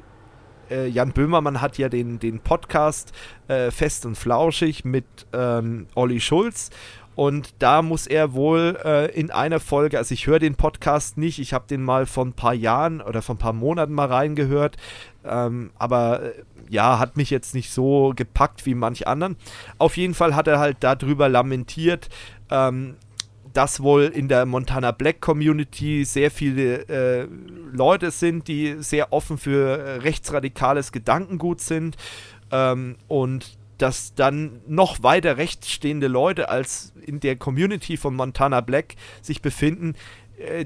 äh, 0.69 0.87
Jan 0.87 1.11
Böhmermann 1.11 1.61
hat 1.61 1.77
ja 1.77 1.89
den, 1.89 2.19
den 2.19 2.39
Podcast 2.39 3.11
äh, 3.47 3.71
Fest 3.71 4.05
und 4.05 4.15
Flauschig 4.15 4.85
mit 4.85 5.05
ähm, 5.33 5.87
Olli 5.95 6.19
Schulz. 6.19 6.71
Und 7.17 7.55
da 7.57 7.81
muss 7.81 8.05
er 8.05 8.33
wohl 8.33 8.77
äh, 8.85 9.11
in 9.19 9.31
einer 9.31 9.59
Folge, 9.59 9.97
also 9.97 10.13
ich 10.13 10.27
höre 10.27 10.37
den 10.37 10.53
Podcast 10.53 11.17
nicht, 11.17 11.39
ich 11.39 11.51
habe 11.51 11.65
den 11.67 11.81
mal 11.81 12.05
vor 12.05 12.23
ein 12.23 12.33
paar 12.33 12.53
Jahren 12.53 13.01
oder 13.01 13.23
vor 13.23 13.33
ein 13.33 13.39
paar 13.39 13.53
Monaten 13.53 13.91
mal 13.93 14.05
reingehört, 14.05 14.77
ähm, 15.25 15.71
aber 15.79 16.21
äh, 16.21 16.43
ja, 16.69 16.99
hat 16.99 17.17
mich 17.17 17.29
jetzt 17.29 17.53
nicht 17.53 17.71
so 17.71 18.13
gepackt 18.15 18.65
wie 18.65 18.75
manch 18.75 19.07
anderen. 19.07 19.37
Auf 19.77 19.97
jeden 19.97 20.13
Fall 20.13 20.35
hat 20.35 20.47
er 20.47 20.59
halt 20.59 20.77
darüber 20.81 21.29
lamentiert, 21.29 22.09
ähm, 22.49 22.95
dass 23.53 23.81
wohl 23.81 24.03
in 24.03 24.27
der 24.27 24.45
Montana 24.45 24.91
Black 24.91 25.19
Community 25.21 26.05
sehr 26.05 26.29
viele 26.29 26.87
äh, 26.89 27.27
Leute 27.71 28.11
sind, 28.11 28.47
die 28.47 28.75
sehr 28.79 29.11
offen 29.13 29.37
für 29.37 30.03
rechtsradikales 30.03 30.91
Gedankengut 30.91 31.61
sind 31.61 31.97
ähm, 32.51 32.97
und 33.07 33.57
dass 33.77 34.13
dann 34.15 34.61
noch 34.67 35.03
weiter 35.03 35.37
rechts 35.37 35.69
stehende 35.71 36.07
Leute 36.07 36.49
als 36.49 36.93
in 37.01 37.19
der 37.19 37.35
Community 37.35 37.97
von 37.97 38.15
Montana 38.15 38.61
Black 38.61 38.95
sich 39.21 39.41
befinden, 39.41 39.93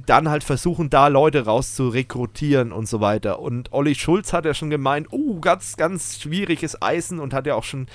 dann 0.06 0.30
halt 0.30 0.44
versuchen, 0.44 0.90
da 0.90 1.08
Leute 1.08 1.46
raus 1.46 1.76
zu 1.76 1.88
rekrutieren 1.88 2.72
und 2.74 2.88
so 2.88 3.00
weiter. 3.00 3.40
Und 3.40 3.72
Olli 3.72 3.96
Schulz 3.96 4.34
hat 4.34 4.46
ja 4.46 4.54
schon 4.54 4.70
gemeint, 4.70 5.08
oh, 5.12 5.40
ganz, 5.40 5.78
ganz 5.78 6.20
schwieriges 6.20 6.82
Eisen 6.82 7.20
und 7.20 7.34
hat 7.34 7.48
ja 7.48 7.56
auch 7.56 7.64
schon, 7.64 7.88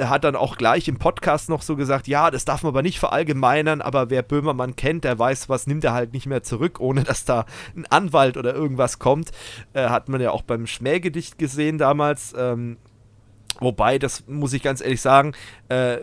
hat 0.00 0.24
dann 0.24 0.34
auch 0.34 0.56
gleich 0.56 0.88
im 0.88 0.98
Podcast 0.98 1.48
noch 1.48 1.62
so 1.62 1.76
gesagt, 1.76 2.08
ja, 2.08 2.32
das 2.32 2.44
darf 2.44 2.64
man 2.64 2.70
aber 2.70 2.82
nicht 2.82 2.98
verallgemeinern, 2.98 3.80
aber 3.80 4.10
wer 4.10 4.22
Böhmermann 4.22 4.74
kennt, 4.74 5.04
der 5.04 5.16
weiß, 5.16 5.48
was 5.48 5.68
nimmt 5.68 5.84
er 5.84 5.92
halt 5.92 6.12
nicht 6.12 6.26
mehr 6.26 6.42
zurück, 6.42 6.80
ohne 6.80 7.04
dass 7.04 7.24
da 7.24 7.46
ein 7.76 7.86
Anwalt 7.86 8.36
oder 8.36 8.52
irgendwas 8.52 8.98
kommt. 8.98 9.30
Äh, 9.72 9.90
hat 9.90 10.08
man 10.08 10.20
ja 10.20 10.32
auch 10.32 10.42
beim 10.42 10.66
Schmähgedicht 10.66 11.38
gesehen 11.38 11.78
damals. 11.78 12.34
Ähm, 12.36 12.76
Wobei, 13.60 13.98
das 13.98 14.26
muss 14.26 14.52
ich 14.52 14.62
ganz 14.62 14.80
ehrlich 14.80 15.00
sagen, 15.00 15.32
äh, 15.68 15.98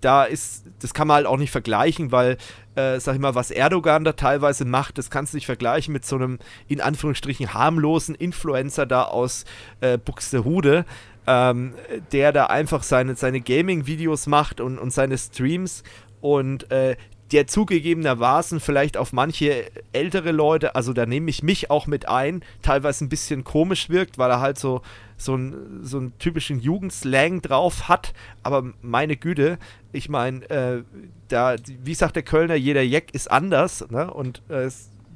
da 0.00 0.24
ist, 0.24 0.64
das 0.80 0.94
kann 0.94 1.08
man 1.08 1.16
halt 1.16 1.26
auch 1.26 1.36
nicht 1.36 1.50
vergleichen, 1.50 2.12
weil, 2.12 2.36
äh, 2.74 3.00
sag 3.00 3.14
ich 3.14 3.20
mal, 3.20 3.34
was 3.34 3.50
Erdogan 3.50 4.04
da 4.04 4.12
teilweise 4.12 4.64
macht, 4.64 4.98
das 4.98 5.10
kannst 5.10 5.32
du 5.32 5.36
nicht 5.36 5.46
vergleichen 5.46 5.92
mit 5.92 6.04
so 6.04 6.16
einem, 6.16 6.38
in 6.68 6.80
Anführungsstrichen, 6.80 7.54
harmlosen 7.54 8.14
Influencer 8.14 8.86
da 8.86 9.04
aus 9.04 9.44
äh, 9.80 9.98
Buxtehude, 9.98 10.84
ähm, 11.26 11.74
der 12.12 12.32
da 12.32 12.46
einfach 12.46 12.82
seine, 12.82 13.16
seine 13.16 13.40
Gaming-Videos 13.40 14.26
macht 14.26 14.60
und, 14.60 14.78
und 14.78 14.92
seine 14.92 15.16
Streams 15.16 15.82
und 16.20 16.70
äh, 16.70 16.96
der 17.32 17.46
zugegebenermaßen 17.46 18.60
vielleicht 18.60 18.96
auf 18.96 19.12
manche 19.12 19.64
ältere 19.92 20.30
Leute, 20.30 20.74
also 20.74 20.92
da 20.92 21.06
nehme 21.06 21.30
ich 21.30 21.42
mich 21.42 21.70
auch 21.70 21.86
mit 21.86 22.06
ein, 22.06 22.44
teilweise 22.62 23.04
ein 23.04 23.08
bisschen 23.08 23.44
komisch 23.44 23.88
wirkt, 23.88 24.18
weil 24.18 24.30
er 24.30 24.40
halt 24.40 24.58
so 24.58 24.82
so, 25.16 25.36
ein, 25.36 25.80
so 25.82 25.98
einen 25.98 26.18
typischen 26.18 26.60
Jugendslang 26.60 27.42
drauf 27.42 27.88
hat. 27.88 28.12
Aber 28.42 28.72
meine 28.82 29.16
Güte, 29.16 29.58
ich 29.92 30.08
meine, 30.08 30.48
äh, 30.50 30.82
da, 31.28 31.56
wie 31.82 31.94
sagt 31.94 32.16
der 32.16 32.22
Kölner, 32.22 32.54
jeder 32.54 32.82
Jack 32.82 33.14
ist 33.14 33.30
anders. 33.30 33.88
Ne? 33.90 34.12
Und 34.12 34.42
äh, 34.48 34.70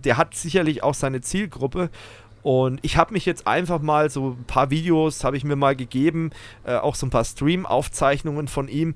der 0.04 0.16
hat 0.16 0.34
sicherlich 0.34 0.82
auch 0.82 0.94
seine 0.94 1.20
Zielgruppe. 1.20 1.90
Und 2.42 2.80
ich 2.82 2.96
habe 2.96 3.12
mich 3.12 3.26
jetzt 3.26 3.46
einfach 3.46 3.80
mal 3.82 4.10
so 4.10 4.30
ein 4.30 4.44
paar 4.44 4.70
Videos 4.70 5.24
habe 5.24 5.36
ich 5.36 5.44
mir 5.44 5.56
mal 5.56 5.76
gegeben, 5.76 6.30
äh, 6.64 6.76
auch 6.76 6.94
so 6.94 7.06
ein 7.06 7.10
paar 7.10 7.24
Stream-Aufzeichnungen 7.24 8.48
von 8.48 8.68
ihm. 8.68 8.94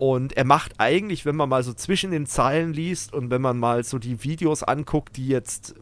Und 0.00 0.34
er 0.34 0.46
macht 0.46 0.72
eigentlich, 0.78 1.26
wenn 1.26 1.36
man 1.36 1.50
mal 1.50 1.62
so 1.62 1.74
zwischen 1.74 2.10
den 2.10 2.24
Zeilen 2.24 2.72
liest 2.72 3.12
und 3.12 3.28
wenn 3.28 3.42
man 3.42 3.58
mal 3.58 3.84
so 3.84 3.98
die 3.98 4.24
Videos 4.24 4.62
anguckt, 4.62 5.18
die 5.18 5.28
jetzt, 5.28 5.74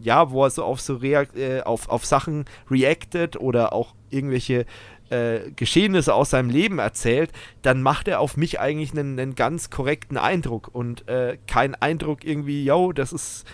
ja, 0.00 0.30
wo 0.30 0.44
er 0.44 0.50
so 0.50 0.62
auf 0.62 0.80
so 0.80 1.02
äh, 1.02 1.62
auf, 1.62 1.88
auf 1.88 2.06
Sachen 2.06 2.44
reactet 2.70 3.36
oder 3.36 3.72
auch 3.72 3.96
irgendwelche 4.08 4.66
äh, 5.10 5.50
Geschehnisse 5.56 6.14
aus 6.14 6.30
seinem 6.30 6.48
Leben 6.48 6.78
erzählt, 6.78 7.32
dann 7.62 7.82
macht 7.82 8.06
er 8.06 8.20
auf 8.20 8.36
mich 8.36 8.60
eigentlich 8.60 8.92
einen, 8.92 9.18
einen 9.18 9.34
ganz 9.34 9.68
korrekten 9.68 10.16
Eindruck 10.16 10.72
und 10.72 11.08
äh, 11.08 11.36
kein 11.48 11.74
Eindruck 11.74 12.22
irgendwie, 12.22 12.64
yo, 12.64 12.92
das 12.92 13.12
ist 13.12 13.46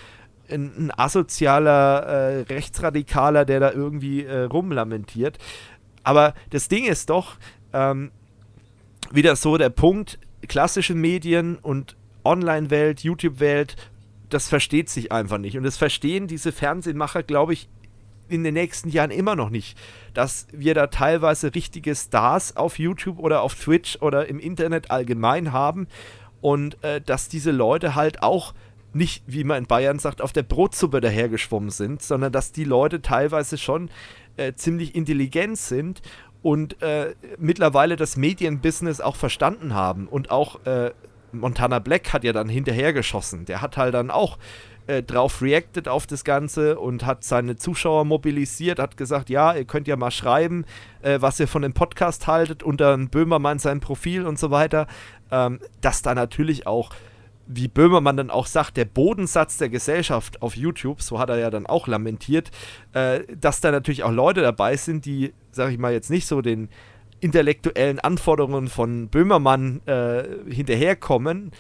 ein, 0.51 0.73
ein 0.77 0.93
asozialer 0.95 2.01
äh, 2.01 2.41
Rechtsradikaler, 2.53 3.47
der 3.47 3.61
da 3.61 3.73
irgendwie 3.73 4.25
äh, 4.25 4.43
rumlamentiert. 4.43 5.39
Aber 6.03 6.35
das 6.51 6.69
Ding 6.69 6.85
ist 6.85 7.09
doch, 7.09 7.37
ähm, 7.73 8.11
wieder 9.13 9.37
so 9.37 9.57
der 9.57 9.71
Punkt, 9.71 10.19
klassische 10.49 10.95
Medien 10.95 11.57
und 11.57 11.97
Online-Welt, 12.25 13.01
YouTube-Welt, 13.01 13.77
das 14.29 14.49
versteht 14.49 14.89
sich 14.89 15.13
einfach 15.13 15.39
nicht. 15.39 15.57
Und 15.57 15.65
das 15.65 15.77
verstehen 15.77 16.27
diese 16.27 16.53
Fernsehmacher, 16.53 17.23
glaube 17.23 17.53
ich, 17.53 17.69
in 18.29 18.45
den 18.45 18.55
nächsten 18.55 18.89
Jahren 18.89 19.11
immer 19.11 19.37
noch 19.37 19.51
nicht, 19.51 19.77
dass 20.15 20.47
wir 20.53 20.75
da 20.75 20.87
teilweise 20.87 21.55
richtige 21.55 21.95
Stars 21.95 22.57
auf 22.57 22.79
YouTube 22.79 23.19
oder 23.19 23.43
auf 23.43 23.55
Twitch 23.55 23.99
oder 24.01 24.27
im 24.27 24.39
Internet 24.39 24.91
allgemein 24.91 25.53
haben 25.53 25.87
und 26.41 26.83
äh, 26.83 27.01
dass 27.01 27.29
diese 27.29 27.51
Leute 27.51 27.95
halt 27.95 28.23
auch 28.23 28.55
nicht, 28.95 29.23
wie 29.27 29.45
man 29.45 29.59
in 29.59 29.67
Bayern 29.67 29.99
sagt, 29.99 30.23
auf 30.23 30.33
der 30.33 30.43
Brotsuppe 30.43 31.01
dahergeschwommen 31.01 31.71
sind, 31.71 32.03
sondern 32.03 32.33
dass 32.33 32.53
die 32.53 32.65
Leute 32.65 33.03
teilweise 33.03 33.59
schon 33.59 33.91
äh, 34.37 34.53
ziemlich 34.55 34.95
intelligent 34.95 35.59
sind 35.59 36.03
und 36.43 36.83
äh, 36.83 37.15
mittlerweile 37.39 37.97
das 37.97 38.17
Medienbusiness 38.17 39.01
auch 39.01 39.17
verstanden 39.17 39.75
haben 39.75 40.09
und 40.09 40.31
auch 40.31 40.65
äh, 40.67 40.91
Montana 41.33 41.79
Black 41.79 42.13
hat 42.13 42.25
ja 42.25 42.33
dann 42.33 42.49
hinterher 42.49 42.93
geschossen. 42.93 43.45
Der 43.47 43.63
hat 43.63 43.77
halt 43.77 43.95
dann 43.95 44.11
auch 44.11 44.39
äh, 44.87 45.03
drauf 45.03 45.41
reacted 45.41 45.89
auf 45.89 46.07
das 46.07 46.25
Ganze 46.25 46.79
und 46.79 47.07
hat 47.07 47.25
seine 47.25 47.57
Zuschauer 47.57 48.05
mobilisiert, 48.05 48.79
hat 48.79 48.97
gesagt, 48.97 49.31
ja, 49.31 49.55
ihr 49.55 49.65
könnt 49.65 49.89
ja 49.89 49.97
mal 49.97 50.11
schreiben, 50.11 50.65
äh, 51.03 51.21
was 51.21 51.41
ihr 51.41 51.49
von 51.49 51.63
dem 51.63 51.73
Podcast 51.73 52.27
haltet, 52.27 52.63
unter 52.63 52.97
Böhmermann 52.99 53.59
sein 53.59 53.81
Profil 53.81 54.27
und 54.27 54.39
so 54.39 54.51
weiter. 54.51 54.87
Ähm, 55.31 55.61
dass 55.81 56.03
da 56.03 56.15
natürlich 56.15 56.67
auch 56.67 56.91
wie 57.47 57.69
Böhmermann 57.69 58.17
dann 58.17 58.31
auch 58.31 58.47
sagt, 58.47 58.77
der 58.77 58.85
Bodensatz 58.85 59.59
der 59.59 59.69
Gesellschaft 59.69 60.43
auf 60.43 60.57
YouTube, 60.57 61.03
so 61.03 61.19
hat 61.19 61.31
er 61.31 61.39
ja 61.39 61.51
dann 61.51 61.67
auch 61.67 61.87
lamentiert, 61.87 62.51
äh, 62.93 63.21
dass 63.37 63.61
da 63.61 63.71
natürlich 63.71 64.05
auch 64.05 64.13
Leute 64.13 64.43
dabei 64.43 64.77
sind, 64.77 65.05
die, 65.05 65.33
sag 65.51 65.71
ich 65.73 65.79
mal, 65.79 65.93
jetzt 65.93 66.11
nicht 66.11 66.27
so 66.27 66.41
den 66.41 66.69
intellektuellen 67.21 68.01
Anforderungen 68.01 68.69
von 68.69 69.09
Böhmermann 69.09 69.81
äh, 69.87 70.25
hinterherkommen. 70.51 71.53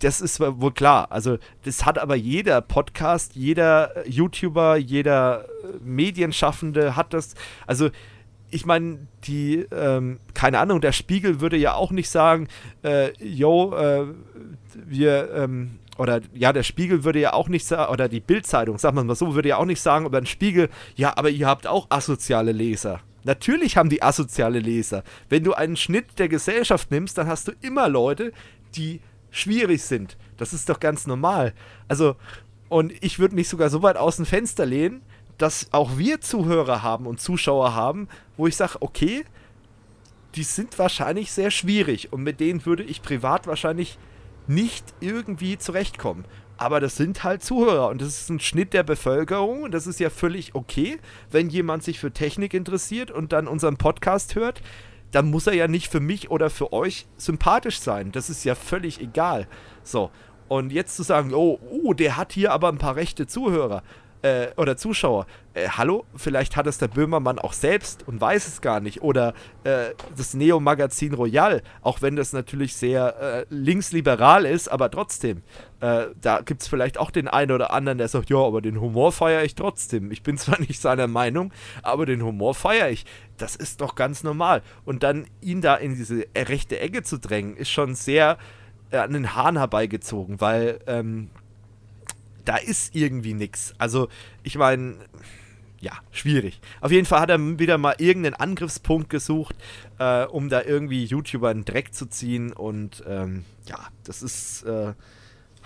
Das 0.00 0.20
ist 0.20 0.40
wohl 0.40 0.72
klar. 0.72 1.10
Also, 1.10 1.38
das 1.64 1.86
hat 1.86 1.98
aber 1.98 2.16
jeder 2.16 2.60
Podcast, 2.60 3.34
jeder 3.36 4.06
YouTuber, 4.06 4.76
jeder 4.76 5.46
Medienschaffende 5.80 6.96
hat 6.96 7.14
das. 7.14 7.34
Also, 7.66 7.90
ich 8.50 8.66
meine, 8.66 9.06
die, 9.24 9.66
ähm, 9.70 10.20
keine 10.34 10.58
Ahnung, 10.58 10.80
der 10.80 10.92
Spiegel 10.92 11.40
würde 11.40 11.56
ja 11.56 11.74
auch 11.74 11.90
nicht 11.90 12.08
sagen, 12.08 12.48
äh, 12.82 13.12
yo, 13.22 13.74
äh, 13.74 14.06
wir, 14.86 15.32
ähm, 15.34 15.78
oder 15.96 16.20
ja, 16.34 16.52
der 16.52 16.62
Spiegel 16.62 17.04
würde 17.04 17.20
ja 17.20 17.32
auch 17.32 17.48
nicht 17.48 17.66
sagen, 17.66 17.92
oder 17.92 18.08
die 18.08 18.20
Bildzeitung, 18.20 18.78
sagen 18.78 18.96
wir 18.96 19.04
mal 19.04 19.16
so, 19.16 19.34
würde 19.34 19.50
ja 19.50 19.56
auch 19.56 19.64
nicht 19.64 19.80
sagen 19.80 20.06
über 20.06 20.20
den 20.20 20.26
Spiegel, 20.26 20.68
ja, 20.96 21.16
aber 21.16 21.30
ihr 21.30 21.46
habt 21.46 21.66
auch 21.66 21.86
asoziale 21.90 22.52
Leser. 22.52 23.00
Natürlich 23.24 23.76
haben 23.76 23.90
die 23.90 24.02
asoziale 24.02 24.60
Leser. 24.60 25.02
Wenn 25.28 25.44
du 25.44 25.52
einen 25.52 25.76
Schnitt 25.76 26.18
der 26.18 26.28
Gesellschaft 26.28 26.90
nimmst, 26.90 27.18
dann 27.18 27.26
hast 27.26 27.48
du 27.48 27.52
immer 27.60 27.88
Leute, 27.88 28.32
die 28.74 29.00
schwierig 29.30 29.82
sind. 29.82 30.16
Das 30.36 30.52
ist 30.52 30.68
doch 30.68 30.80
ganz 30.80 31.06
normal. 31.06 31.52
Also, 31.88 32.16
und 32.68 32.92
ich 33.02 33.18
würde 33.18 33.34
mich 33.34 33.48
sogar 33.48 33.70
so 33.70 33.82
weit 33.82 33.96
aus 33.96 34.16
dem 34.16 34.26
Fenster 34.26 34.64
lehnen, 34.64 35.02
dass 35.36 35.68
auch 35.72 35.98
wir 35.98 36.20
Zuhörer 36.20 36.82
haben 36.82 37.06
und 37.06 37.20
Zuschauer 37.20 37.74
haben, 37.74 38.08
wo 38.36 38.46
ich 38.46 38.56
sage, 38.56 38.78
okay, 38.80 39.24
die 40.34 40.42
sind 40.42 40.78
wahrscheinlich 40.78 41.32
sehr 41.32 41.50
schwierig 41.50 42.12
und 42.12 42.22
mit 42.22 42.40
denen 42.40 42.64
würde 42.66 42.82
ich 42.82 43.02
privat 43.02 43.46
wahrscheinlich 43.46 43.98
nicht 44.48 44.94
irgendwie 45.00 45.58
zurechtkommen. 45.58 46.24
Aber 46.56 46.80
das 46.80 46.96
sind 46.96 47.22
halt 47.22 47.44
Zuhörer 47.44 47.88
und 47.88 48.02
das 48.02 48.08
ist 48.08 48.30
ein 48.30 48.40
Schnitt 48.40 48.74
der 48.74 48.82
Bevölkerung 48.82 49.62
und 49.62 49.72
das 49.72 49.86
ist 49.86 50.00
ja 50.00 50.10
völlig 50.10 50.56
okay, 50.56 50.98
wenn 51.30 51.50
jemand 51.50 51.84
sich 51.84 52.00
für 52.00 52.10
Technik 52.10 52.52
interessiert 52.52 53.12
und 53.12 53.32
dann 53.32 53.46
unseren 53.46 53.76
Podcast 53.76 54.34
hört, 54.34 54.60
dann 55.12 55.30
muss 55.30 55.46
er 55.46 55.54
ja 55.54 55.68
nicht 55.68 55.88
für 55.88 56.00
mich 56.00 56.30
oder 56.30 56.50
für 56.50 56.72
euch 56.72 57.06
sympathisch 57.16 57.78
sein. 57.78 58.10
Das 58.10 58.28
ist 58.28 58.44
ja 58.44 58.56
völlig 58.56 59.00
egal. 59.00 59.46
So. 59.84 60.10
Und 60.48 60.72
jetzt 60.72 60.96
zu 60.96 61.02
sagen, 61.02 61.32
oh, 61.34 61.60
oh, 61.70 61.92
der 61.92 62.16
hat 62.16 62.32
hier 62.32 62.52
aber 62.52 62.68
ein 62.68 62.78
paar 62.78 62.96
rechte 62.96 63.26
Zuhörer 63.26 63.82
äh, 64.22 64.48
oder 64.56 64.76
Zuschauer, 64.76 65.26
äh, 65.54 65.68
hallo, 65.68 66.04
vielleicht 66.14 66.56
hat 66.56 66.66
es 66.66 66.78
der 66.78 66.88
Böhmermann 66.88 67.38
auch 67.38 67.52
selbst 67.52 68.06
und 68.06 68.20
weiß 68.20 68.46
es 68.46 68.60
gar 68.60 68.80
nicht. 68.80 69.02
Oder 69.02 69.34
äh, 69.64 69.94
das 70.16 70.34
Neo-Magazin 70.34 71.14
Royal, 71.14 71.62
auch 71.82 72.02
wenn 72.02 72.16
das 72.16 72.32
natürlich 72.32 72.74
sehr 72.74 73.16
äh, 73.20 73.46
linksliberal 73.48 74.44
ist, 74.46 74.68
aber 74.68 74.90
trotzdem, 74.90 75.42
äh, 75.80 76.06
da 76.20 76.40
gibt 76.40 76.62
es 76.62 76.68
vielleicht 76.68 76.98
auch 76.98 77.10
den 77.10 77.28
einen 77.28 77.52
oder 77.52 77.72
anderen, 77.72 77.98
der 77.98 78.08
sagt, 78.08 78.30
ja, 78.30 78.38
aber 78.38 78.60
den 78.60 78.80
Humor 78.80 79.12
feiere 79.12 79.44
ich 79.44 79.54
trotzdem. 79.54 80.10
Ich 80.10 80.22
bin 80.22 80.36
zwar 80.38 80.60
nicht 80.60 80.80
seiner 80.80 81.06
Meinung, 81.06 81.52
aber 81.82 82.06
den 82.06 82.22
Humor 82.22 82.54
feiere 82.54 82.90
ich. 82.90 83.04
Das 83.36 83.56
ist 83.56 83.80
doch 83.80 83.94
ganz 83.94 84.24
normal. 84.24 84.62
Und 84.84 85.02
dann 85.02 85.26
ihn 85.40 85.60
da 85.60 85.76
in 85.76 85.94
diese 85.94 86.26
rechte 86.36 86.80
Ecke 86.80 87.02
zu 87.02 87.18
drängen, 87.18 87.56
ist 87.56 87.70
schon 87.70 87.94
sehr 87.94 88.38
äh, 88.90 88.98
an 88.98 89.12
den 89.12 89.34
Hahn 89.34 89.56
herbeigezogen, 89.58 90.40
weil 90.40 90.80
ähm, 90.86 91.30
da 92.48 92.56
ist 92.56 92.94
irgendwie 92.94 93.34
nichts. 93.34 93.74
Also, 93.76 94.08
ich 94.42 94.56
meine, 94.56 94.96
ja, 95.80 95.92
schwierig. 96.10 96.60
Auf 96.80 96.90
jeden 96.90 97.06
Fall 97.06 97.20
hat 97.20 97.30
er 97.30 97.58
wieder 97.58 97.76
mal 97.76 97.94
irgendeinen 97.98 98.34
Angriffspunkt 98.34 99.10
gesucht, 99.10 99.54
äh, 99.98 100.24
um 100.24 100.48
da 100.48 100.62
irgendwie 100.62 101.04
YouTuber 101.04 101.50
in 101.50 101.64
Dreck 101.64 101.94
zu 101.94 102.06
ziehen. 102.06 102.52
Und 102.52 103.04
ähm, 103.06 103.44
ja, 103.66 103.78
das 104.04 104.22
ist. 104.22 104.62
Äh, 104.62 104.94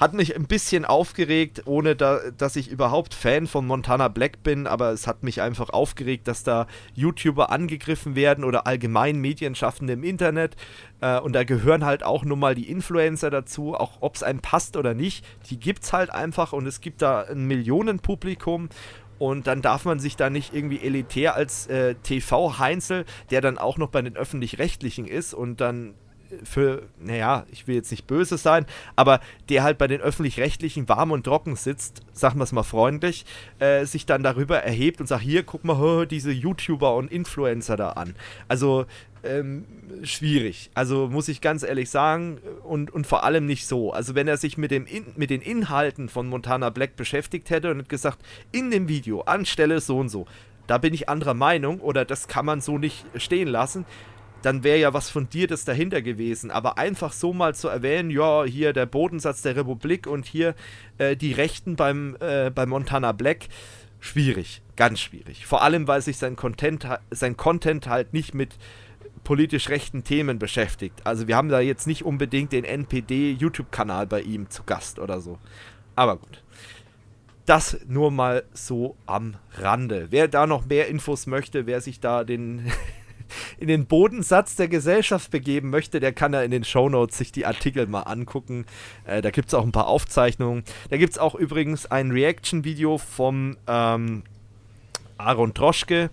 hat 0.03 0.15
mich 0.15 0.35
ein 0.35 0.47
bisschen 0.47 0.85
aufgeregt, 0.85 1.63
ohne 1.65 1.95
da, 1.95 2.19
dass 2.37 2.57
ich 2.57 2.69
überhaupt 2.69 3.15
Fan 3.15 3.47
von 3.47 3.65
Montana 3.65 4.09
Black 4.09 4.43
bin, 4.43 4.67
aber 4.67 4.91
es 4.91 5.07
hat 5.07 5.23
mich 5.23 5.41
einfach 5.41 5.71
aufgeregt, 5.71 6.27
dass 6.27 6.43
da 6.43 6.67
YouTuber 6.95 7.53
angegriffen 7.53 8.17
werden 8.17 8.43
oder 8.43 8.67
allgemein 8.67 9.21
Medienschaffende 9.21 9.93
im 9.93 10.03
Internet. 10.03 10.57
Äh, 11.01 11.21
und 11.21 11.35
da 11.35 11.45
gehören 11.45 11.85
halt 11.85 12.03
auch 12.03 12.25
nun 12.25 12.41
mal 12.41 12.57
die 12.57 12.69
Influencer 12.69 13.31
dazu, 13.31 13.75
auch 13.75 13.99
ob 14.01 14.17
es 14.17 14.25
einem 14.25 14.41
passt 14.41 14.77
oder 14.77 14.93
nicht. 14.93 15.25
Die 15.51 15.61
gibt 15.61 15.85
es 15.85 15.93
halt 15.93 16.11
einfach 16.11 16.53
und 16.53 16.67
es 16.67 16.81
gibt 16.81 17.01
da 17.01 17.23
ein 17.23 17.47
Millionenpublikum. 17.47 18.71
Und 19.21 19.47
dann 19.47 19.63
darf 19.63 19.85
man 19.85 20.01
sich 20.01 20.17
da 20.17 20.31
nicht 20.31 20.53
irgendwie 20.53 20.81
elitär 20.81 21.37
als 21.37 21.69
äh, 21.69 21.95
TV-Heinzel, 21.95 23.05
der 23.31 23.41
dann 23.41 23.57
auch 23.57 23.79
noch 23.79 23.91
bei 23.91 24.03
den 24.03 24.17
Öffentlich-Rechtlichen 24.17 25.07
ist 25.07 25.33
und 25.33 25.61
dann 25.61 25.95
für, 26.45 26.83
naja, 26.99 27.45
ich 27.51 27.67
will 27.67 27.75
jetzt 27.75 27.91
nicht 27.91 28.07
böse 28.07 28.37
sein, 28.37 28.67
aber 28.97 29.21
der 29.49 29.63
halt 29.63 29.79
bei 29.79 29.87
den 29.87 30.01
öffentlich-rechtlichen 30.01 30.89
warm 30.89 31.11
und 31.11 31.25
trocken 31.25 31.57
sitzt, 31.57 32.03
sagen 32.13 32.39
wir 32.39 32.45
es 32.45 32.53
mal 32.53 32.63
freundlich, 32.63 33.25
äh, 33.59 33.85
sich 33.85 34.07
dann 34.07 34.23
darüber 34.23 34.59
erhebt 34.59 35.01
und 35.01 35.07
sagt, 35.07 35.23
hier, 35.23 35.43
guck 35.43 35.65
mal 35.65 35.79
hör, 35.79 36.07
diese 36.13 36.33
YouTuber 36.33 36.95
und 36.95 37.11
Influencer 37.11 37.77
da 37.77 37.91
an. 37.91 38.15
Also 38.49 38.87
ähm, 39.25 39.65
schwierig. 40.03 40.71
Also 40.75 41.09
muss 41.09 41.29
ich 41.29 41.41
ganz 41.41 41.63
ehrlich 41.63 41.91
sagen 41.91 42.39
und, 42.65 42.91
und 42.93 43.07
vor 43.07 43.25
allem 43.25 43.47
nicht 43.47 43.67
so. 43.67 43.93
Also 43.93 44.15
wenn 44.15 44.29
er 44.29 44.37
sich 44.37 44.59
mit, 44.59 44.71
dem 44.71 44.87
in, 44.87 45.07
mit 45.17 45.31
den 45.31 45.41
Inhalten 45.41 46.09
von 46.09 46.27
Montana 46.27 46.71
Black 46.71 46.97
beschäftigt 46.97 47.51
hätte 47.51 47.71
und 47.71 47.89
gesagt, 47.89 48.19
in 48.51 48.71
dem 48.71 48.89
Video 48.89 49.23
anstelle 49.23 49.81
so 49.81 49.99
und 49.99 50.09
so, 50.09 50.27
da 50.67 50.79
bin 50.79 50.95
ich 50.95 51.09
anderer 51.09 51.35
Meinung 51.35 51.81
oder 51.81 52.05
das 52.05 52.29
kann 52.29 52.47
man 52.47 52.61
so 52.61 52.79
nicht 52.79 53.05
stehen 53.17 53.49
lassen, 53.49 53.85
dann 54.43 54.65
wäre 54.65 54.79
ja 54.79 54.93
was 54.93 55.09
Fundiertes 55.09 55.65
dahinter 55.65 56.03
gewesen. 56.03 56.51
Aber 56.51 56.79
einfach 56.79 57.13
so 57.13 57.33
mal 57.33 57.55
zu 57.55 57.69
erwähnen, 57.69 58.11
ja, 58.11 58.45
hier 58.45 58.73
der 58.73 58.87
Bodensatz 58.87 59.43
der 59.43 59.57
Republik 59.57 60.07
und 60.07 60.27
hier 60.27 60.55
äh, 60.99 61.17
die 61.17 61.33
Rechten 61.33 61.77
beim, 61.77 62.17
äh, 62.21 62.51
bei 62.51 62.67
Montana 62.67 63.13
Black, 63.13 63.49
schwierig, 64.01 64.63
ganz 64.77 65.01
schwierig. 65.01 65.47
Vor 65.47 65.63
allem, 65.63 65.87
weil 65.87 66.03
sich 66.03 66.19
sein 66.19 66.37
Content, 66.37 66.87
sein 67.11 67.37
Content 67.37 67.87
halt 67.87 68.13
nicht 68.13 68.35
mit 68.35 68.59
politisch 69.25 69.69
rechten 69.69 70.05
Themen 70.05 70.39
beschäftigt. 70.39 71.01
Also 71.05 71.29
wir 71.29 71.37
haben 71.37 71.49
da 71.49 71.61
jetzt 71.61 71.87
nicht 71.87 72.05
unbedingt 72.05 72.53
den 72.53 72.65
NPD-YouTube-Kanal 72.65 74.07
bei 74.07 74.21
ihm 74.23 74.51
zu 74.51 74.65
Gast 74.65 74.99
oder 74.99 75.21
so. 75.21 75.39
Aber 75.95 76.17
gut. 76.17 76.43
Das 77.47 77.79
nur 77.89 78.11
mal 78.11 78.45
so 78.53 78.97
am 79.07 79.35
Rande. 79.59 80.09
Wer 80.11 80.29
da 80.29 80.47
noch 80.47 80.67
mehr 80.67 80.89
Infos 80.89 81.27
möchte, 81.27 81.67
wer 81.67 81.81
sich 81.81 81.99
da 82.01 82.25
den 82.25 82.71
in 83.59 83.69
den 83.69 83.87
Bodensatz 83.87 84.57
der 84.57 84.69
Gesellschaft 84.69 85.31
begeben 85.31 85.71
möchte, 85.71 86.01
der 86.01 86.13
kann 86.13 86.33
ja 86.33 86.43
in 86.43 86.51
den 86.51 86.65
Shownotes 86.65 87.19
sich 87.19 87.33
die 87.33 87.47
Artikel 87.47 87.87
mal 87.87 88.03
angucken. 88.03 88.67
Äh, 89.05 89.23
da 89.23 89.31
gibt 89.31 89.49
es 89.49 89.55
auch 89.55 89.65
ein 89.65 89.73
paar 89.73 89.89
Aufzeichnungen. 89.89 90.65
Da 90.91 90.97
gibt 90.97 91.13
es 91.13 91.19
auch 91.19 91.35
übrigens 91.35 91.87
ein 91.87 92.11
Reaction-Video 92.11 92.99
vom 92.99 93.57
ähm, 93.67 94.23
Aaron 95.19 95.55
Droschke. 95.55 96.11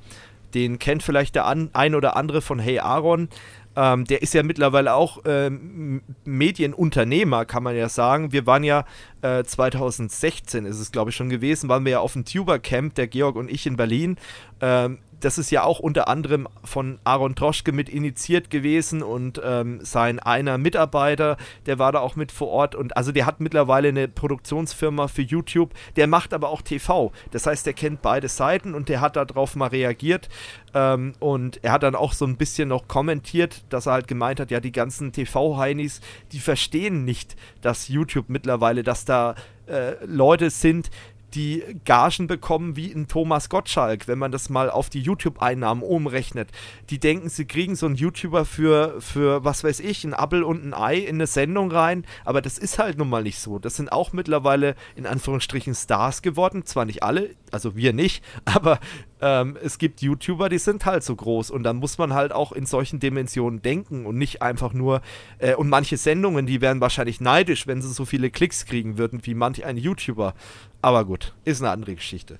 Den 0.53 0.79
kennt 0.79 1.03
vielleicht 1.03 1.35
der 1.35 1.45
an, 1.45 1.69
ein 1.73 1.93
oder 1.95 2.15
andere 2.15 2.41
von 2.41 2.59
Hey 2.59 2.79
Aaron. 2.79 3.29
Ähm, 3.75 4.05
der 4.05 4.21
ist 4.21 4.33
ja 4.33 4.41
mittlerweile 4.41 4.93
auch 4.93 5.19
ähm, 5.25 6.01
Medienunternehmer, 6.25 7.45
kann 7.45 7.63
man 7.63 7.75
ja 7.75 7.87
sagen. 7.87 8.31
Wir 8.31 8.45
waren 8.45 8.63
ja 8.63 8.83
äh, 9.21 9.43
2016, 9.43 10.65
ist 10.65 10.79
es 10.79 10.91
glaube 10.91 11.11
ich 11.11 11.15
schon 11.15 11.29
gewesen, 11.29 11.69
waren 11.69 11.85
wir 11.85 11.93
ja 11.93 11.99
auf 11.99 12.13
dem 12.13 12.25
Tuber 12.25 12.59
Camp, 12.59 12.95
der 12.95 13.07
Georg 13.07 13.35
und 13.35 13.49
ich 13.49 13.67
in 13.67 13.77
Berlin. 13.77 14.17
Ähm, 14.61 14.99
das 15.19 15.37
ist 15.37 15.51
ja 15.51 15.63
auch 15.63 15.79
unter 15.79 16.07
anderem 16.07 16.47
von 16.63 16.99
Aaron 17.03 17.35
Troschke 17.35 17.71
mit 17.71 17.89
initiiert 17.89 18.49
gewesen 18.49 19.03
und 19.03 19.41
ähm, 19.43 19.79
sein 19.81 20.19
einer 20.19 20.57
Mitarbeiter, 20.57 21.37
der 21.65 21.79
war 21.79 21.91
da 21.91 21.99
auch 21.99 22.15
mit 22.15 22.31
vor 22.31 22.49
Ort 22.49 22.75
und 22.75 22.95
also 22.95 23.11
der 23.11 23.25
hat 23.25 23.39
mittlerweile 23.39 23.89
eine 23.89 24.07
Produktionsfirma 24.07 25.07
für 25.07 25.21
YouTube, 25.21 25.73
der 25.95 26.07
macht 26.07 26.33
aber 26.33 26.49
auch 26.49 26.61
TV. 26.61 27.11
Das 27.31 27.45
heißt, 27.45 27.65
der 27.65 27.73
kennt 27.73 28.01
beide 28.01 28.27
Seiten 28.27 28.73
und 28.73 28.89
der 28.89 29.01
hat 29.01 29.15
darauf 29.15 29.55
mal 29.55 29.67
reagiert 29.67 30.29
ähm, 30.73 31.13
und 31.19 31.63
er 31.63 31.73
hat 31.73 31.83
dann 31.83 31.95
auch 31.95 32.13
so 32.13 32.25
ein 32.25 32.37
bisschen 32.37 32.69
noch 32.69 32.87
kommentiert, 32.87 33.63
dass 33.69 33.87
er 33.87 33.93
halt 33.93 34.07
gemeint 34.07 34.39
hat, 34.39 34.51
ja, 34.51 34.59
die 34.59 34.71
ganzen 34.71 35.11
TV-Heinis, 35.11 36.01
die 36.31 36.39
verstehen 36.39 37.05
nicht, 37.05 37.35
dass 37.61 37.87
YouTube 37.87 38.29
mittlerweile, 38.29 38.83
dass 38.83 39.05
da 39.05 39.35
äh, 39.67 39.93
Leute 40.05 40.49
sind, 40.49 40.89
die 41.33 41.63
Gagen 41.85 42.27
bekommen 42.27 42.75
wie 42.75 42.91
ein 42.91 43.07
Thomas 43.07 43.49
Gottschalk, 43.49 44.07
wenn 44.07 44.19
man 44.19 44.31
das 44.31 44.49
mal 44.49 44.69
auf 44.69 44.89
die 44.89 45.01
YouTube-Einnahmen 45.01 45.83
umrechnet. 45.83 46.49
Die 46.89 46.99
denken, 46.99 47.29
sie 47.29 47.45
kriegen 47.45 47.75
so 47.75 47.85
einen 47.85 47.95
YouTuber 47.95 48.45
für, 48.45 48.99
für, 49.01 49.43
was 49.43 49.63
weiß 49.63 49.79
ich, 49.79 50.03
ein 50.03 50.13
Appel 50.13 50.43
und 50.43 50.63
ein 50.63 50.73
Ei 50.73 50.97
in 50.97 51.15
eine 51.15 51.27
Sendung 51.27 51.71
rein, 51.71 52.05
aber 52.25 52.41
das 52.41 52.57
ist 52.57 52.79
halt 52.79 52.97
nun 52.97 53.09
mal 53.09 53.23
nicht 53.23 53.39
so. 53.39 53.59
Das 53.59 53.75
sind 53.75 53.91
auch 53.91 54.13
mittlerweile 54.13 54.75
in 54.95 55.05
Anführungsstrichen 55.05 55.75
Stars 55.75 56.21
geworden, 56.21 56.65
zwar 56.65 56.85
nicht 56.85 57.03
alle, 57.03 57.35
also 57.51 57.75
wir 57.75 57.93
nicht, 57.93 58.23
aber 58.45 58.79
ähm, 59.21 59.57
es 59.61 59.77
gibt 59.77 60.01
YouTuber, 60.01 60.49
die 60.49 60.57
sind 60.57 60.85
halt 60.85 61.03
so 61.03 61.15
groß 61.15 61.51
und 61.51 61.63
dann 61.63 61.77
muss 61.77 61.97
man 61.97 62.13
halt 62.13 62.31
auch 62.31 62.51
in 62.51 62.65
solchen 62.65 62.99
Dimensionen 62.99 63.61
denken 63.61 64.05
und 64.05 64.17
nicht 64.17 64.41
einfach 64.41 64.73
nur, 64.73 65.01
äh, 65.39 65.55
und 65.55 65.69
manche 65.69 65.97
Sendungen, 65.97 66.45
die 66.45 66.61
wären 66.61 66.81
wahrscheinlich 66.81 67.19
neidisch, 67.19 67.67
wenn 67.67 67.81
sie 67.81 67.91
so 67.91 68.05
viele 68.05 68.29
Klicks 68.29 68.65
kriegen 68.65 68.97
würden 68.97 69.21
wie 69.23 69.33
manch 69.33 69.65
ein 69.65 69.77
YouTuber. 69.77 70.33
Aber 70.81 71.05
gut, 71.05 71.33
ist 71.45 71.61
eine 71.61 71.71
andere 71.71 71.95
Geschichte. 71.95 72.39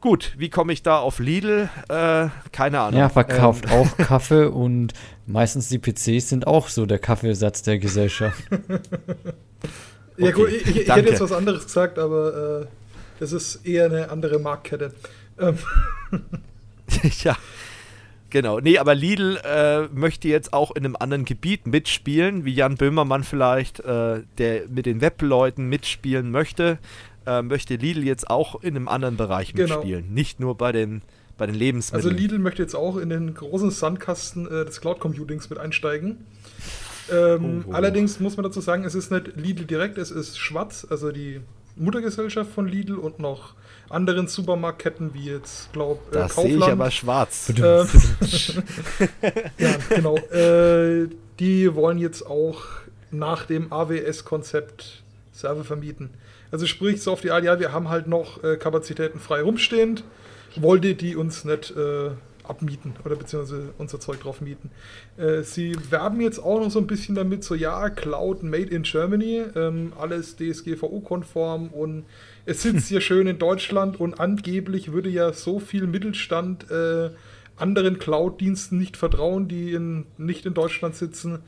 Gut, 0.00 0.34
wie 0.38 0.48
komme 0.48 0.72
ich 0.72 0.84
da 0.84 0.98
auf 0.98 1.18
Lidl? 1.18 1.68
Äh, 1.88 2.28
keine 2.52 2.80
Ahnung. 2.80 3.00
Ja, 3.00 3.08
verkauft 3.08 3.64
ähm. 3.66 3.72
auch 3.72 3.96
Kaffee 3.98 4.48
und 4.48 4.92
meistens 5.26 5.68
die 5.68 5.78
PCs 5.78 6.28
sind 6.28 6.46
auch 6.46 6.68
so 6.68 6.86
der 6.86 7.00
Kaffeesatz 7.00 7.62
der 7.62 7.80
Gesellschaft. 7.80 8.44
ja, 10.16 10.30
gut, 10.30 10.50
ich, 10.52 10.68
ich 10.68 10.88
hätte 10.88 11.08
jetzt 11.08 11.20
was 11.20 11.32
anderes 11.32 11.64
gesagt, 11.64 11.98
aber 11.98 12.60
äh, 12.62 12.66
das 13.18 13.32
ist 13.32 13.66
eher 13.66 13.86
eine 13.86 14.10
andere 14.10 14.38
Marktkette. 14.38 14.94
Ähm. 15.38 15.58
ja. 17.22 17.36
Genau, 18.30 18.60
nee, 18.60 18.76
aber 18.76 18.94
Lidl 18.94 19.38
äh, 19.42 19.88
möchte 19.88 20.28
jetzt 20.28 20.52
auch 20.52 20.72
in 20.72 20.84
einem 20.84 20.96
anderen 20.96 21.24
Gebiet 21.24 21.66
mitspielen, 21.66 22.44
wie 22.44 22.52
Jan 22.52 22.76
Böhmermann 22.76 23.24
vielleicht, 23.24 23.80
äh, 23.80 24.20
der 24.36 24.68
mit 24.68 24.84
den 24.84 25.00
Webleuten 25.00 25.70
mitspielen 25.70 26.30
möchte 26.30 26.78
äh, 27.28 27.42
möchte 27.42 27.76
Lidl 27.76 28.04
jetzt 28.04 28.30
auch 28.30 28.62
in 28.62 28.74
einem 28.74 28.88
anderen 28.88 29.16
Bereich 29.16 29.52
genau. 29.52 29.76
mitspielen. 29.76 30.12
Nicht 30.14 30.40
nur 30.40 30.56
bei 30.56 30.72
den, 30.72 31.02
bei 31.36 31.46
den 31.46 31.54
Lebensmitteln. 31.54 32.10
Also 32.10 32.16
Lidl 32.16 32.38
möchte 32.38 32.62
jetzt 32.62 32.74
auch 32.74 32.96
in 32.96 33.10
den 33.10 33.34
großen 33.34 33.70
Sandkasten 33.70 34.46
äh, 34.46 34.64
des 34.64 34.80
Cloud 34.80 34.98
Computings 34.98 35.50
mit 35.50 35.58
einsteigen. 35.58 36.24
Ähm, 37.12 37.64
oh, 37.66 37.70
oh. 37.70 37.72
Allerdings 37.72 38.18
muss 38.20 38.36
man 38.36 38.44
dazu 38.44 38.60
sagen, 38.60 38.84
es 38.84 38.94
ist 38.94 39.12
nicht 39.12 39.36
Lidl 39.36 39.64
direkt, 39.64 39.98
es 39.98 40.10
ist 40.10 40.38
Schwarz, 40.38 40.86
also 40.88 41.12
die 41.12 41.40
Muttergesellschaft 41.76 42.50
von 42.50 42.66
Lidl 42.66 42.96
und 42.96 43.18
noch 43.18 43.54
anderen 43.90 44.26
Supermarktketten 44.28 45.14
wie 45.14 45.26
jetzt, 45.26 45.72
glaube 45.72 46.00
äh, 46.10 46.14
das 46.14 46.34
Kaufland. 46.34 46.54
sehe 46.54 46.58
ich 46.58 46.72
aber 46.72 46.90
schwarz. 46.90 47.50
Äh, 47.50 47.60
ja, 49.58 49.76
genau. 49.88 50.16
Äh, 50.16 51.08
die 51.38 51.74
wollen 51.74 51.98
jetzt 51.98 52.26
auch 52.26 52.62
nach 53.10 53.46
dem 53.46 53.72
AWS-Konzept 53.72 55.02
Server 55.32 55.64
vermieten. 55.64 56.10
Also 56.50 56.66
sprich, 56.66 57.02
so 57.02 57.12
auf 57.12 57.20
die 57.20 57.30
Art, 57.30 57.44
ja, 57.44 57.60
wir 57.60 57.72
haben 57.72 57.88
halt 57.88 58.06
noch 58.06 58.42
äh, 58.42 58.56
Kapazitäten 58.56 59.18
frei 59.18 59.42
rumstehend. 59.42 60.04
Wollt 60.56 60.84
ihr 60.84 60.94
die 60.94 61.14
uns 61.14 61.44
nicht 61.44 61.76
äh, 61.76 62.10
abmieten 62.48 62.94
oder 63.04 63.16
beziehungsweise 63.16 63.74
unser 63.78 64.00
Zeug 64.00 64.20
drauf 64.20 64.40
mieten. 64.40 64.70
Äh, 65.16 65.42
sie 65.42 65.76
werben 65.90 66.20
jetzt 66.20 66.38
auch 66.38 66.60
noch 66.60 66.70
so 66.70 66.78
ein 66.78 66.86
bisschen 66.86 67.14
damit, 67.14 67.44
so 67.44 67.54
ja, 67.54 67.90
Cloud 67.90 68.42
Made 68.42 68.70
in 68.70 68.82
Germany, 68.82 69.44
ähm, 69.54 69.92
alles 69.98 70.36
DSGVO-konform 70.36 71.68
und 71.68 72.06
es 72.48 72.62
sitzt 72.62 72.88
hier 72.88 73.02
schön 73.02 73.26
in 73.26 73.38
Deutschland 73.38 74.00
und 74.00 74.18
angeblich 74.18 74.90
würde 74.90 75.10
ja 75.10 75.34
so 75.34 75.60
viel 75.60 75.86
Mittelstand 75.86 76.70
äh, 76.70 77.10
anderen 77.56 77.98
Cloud-Diensten 77.98 78.78
nicht 78.78 78.96
vertrauen, 78.96 79.48
die 79.48 79.74
in, 79.74 80.06
nicht 80.16 80.46
in 80.46 80.54
Deutschland 80.54 80.96
sitzen. 80.96 81.40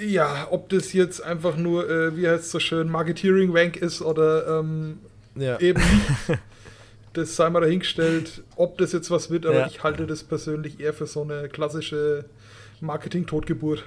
Ja, 0.00 0.48
ob 0.50 0.70
das 0.70 0.94
jetzt 0.94 1.22
einfach 1.22 1.58
nur, 1.58 1.88
äh, 1.90 2.16
wie 2.16 2.26
heißt 2.26 2.44
es 2.44 2.50
so 2.50 2.60
schön, 2.60 2.88
Marketeering-Wank 2.88 3.76
ist 3.76 4.00
oder 4.00 4.60
ähm, 4.60 5.00
ja. 5.34 5.60
eben 5.60 5.82
nicht. 5.82 6.40
das 7.12 7.36
sei 7.36 7.50
mal 7.50 7.60
dahingestellt, 7.60 8.42
ob 8.56 8.78
das 8.78 8.92
jetzt 8.92 9.10
was 9.10 9.30
wird, 9.30 9.44
aber 9.44 9.58
ja. 9.58 9.66
ich 9.66 9.82
halte 9.82 10.06
das 10.06 10.24
persönlich 10.24 10.80
eher 10.80 10.94
für 10.94 11.06
so 11.06 11.22
eine 11.22 11.50
klassische 11.50 12.24
Marketing-Totgeburt. 12.80 13.84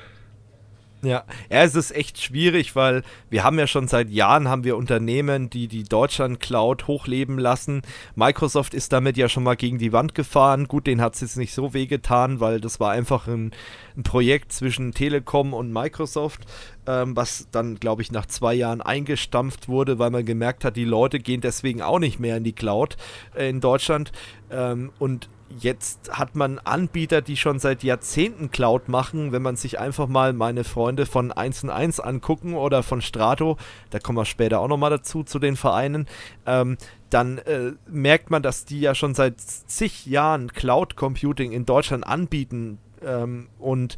Ja, 1.05 1.23
ja, 1.51 1.63
es 1.63 1.75
ist 1.75 1.95
echt 1.95 2.19
schwierig, 2.19 2.75
weil 2.75 3.03
wir 3.29 3.43
haben 3.43 3.59
ja 3.59 3.67
schon 3.67 3.87
seit 3.87 4.09
Jahren 4.09 4.47
haben 4.47 4.63
wir 4.63 4.75
Unternehmen, 4.75 5.51
die 5.51 5.67
die 5.67 5.83
Deutschland 5.83 6.39
Cloud 6.39 6.87
hochleben 6.87 7.37
lassen. 7.37 7.83
Microsoft 8.15 8.73
ist 8.73 8.91
damit 8.91 9.15
ja 9.15 9.29
schon 9.29 9.43
mal 9.43 9.55
gegen 9.55 9.77
die 9.77 9.93
Wand 9.93 10.15
gefahren. 10.15 10.67
Gut, 10.67 10.87
den 10.87 11.01
hat 11.01 11.13
es 11.13 11.21
jetzt 11.21 11.37
nicht 11.37 11.53
so 11.53 11.75
wehgetan, 11.75 12.39
weil 12.39 12.59
das 12.59 12.79
war 12.79 12.91
einfach 12.91 13.27
ein, 13.27 13.51
ein 13.95 14.01
Projekt 14.01 14.51
zwischen 14.51 14.93
Telekom 14.93 15.53
und 15.53 15.71
Microsoft, 15.71 16.41
ähm, 16.87 17.15
was 17.15 17.47
dann, 17.51 17.75
glaube 17.75 18.01
ich, 18.01 18.11
nach 18.11 18.25
zwei 18.25 18.55
Jahren 18.55 18.81
eingestampft 18.81 19.67
wurde, 19.67 19.99
weil 19.99 20.09
man 20.09 20.25
gemerkt 20.25 20.65
hat, 20.65 20.75
die 20.75 20.85
Leute 20.85 21.19
gehen 21.19 21.41
deswegen 21.41 21.83
auch 21.83 21.99
nicht 21.99 22.19
mehr 22.19 22.37
in 22.37 22.43
die 22.43 22.53
Cloud 22.53 22.97
äh, 23.35 23.47
in 23.47 23.61
Deutschland. 23.61 24.11
Ähm, 24.49 24.91
und 24.97 25.29
jetzt 25.49 26.17
hat 26.17 26.35
man 26.35 26.59
Anbieter, 26.59 27.21
die 27.21 27.37
schon 27.37 27.59
seit 27.59 27.83
Jahrzehnten 27.83 28.51
Cloud 28.51 28.89
machen. 28.89 29.31
Wenn 29.31 29.41
man 29.41 29.55
sich 29.55 29.79
einfach 29.79 30.07
mal 30.07 30.33
meine 30.33 30.63
Freunde 30.63 31.05
von 31.05 31.31
1 31.31 31.65
1 31.65 31.99
angucken 31.99 32.55
oder 32.55 32.83
von 32.83 33.01
Strato, 33.01 33.57
da 33.89 33.99
kommen 33.99 34.17
wir 34.17 34.25
später 34.25 34.59
auch 34.59 34.67
nochmal 34.67 34.89
dazu, 34.89 35.23
zu 35.23 35.39
den 35.39 35.55
Vereinen, 35.55 36.07
ähm, 36.45 36.77
dann 37.09 37.37
äh, 37.39 37.73
merkt 37.87 38.31
man, 38.31 38.43
dass 38.43 38.65
die 38.65 38.81
ja 38.81 38.95
schon 38.95 39.13
seit 39.13 39.39
zig 39.39 40.05
Jahren 40.05 40.51
Cloud 40.51 40.95
Computing 40.95 41.51
in 41.51 41.65
Deutschland 41.65 42.05
anbieten 42.05 42.79
ähm, 43.03 43.47
und 43.59 43.95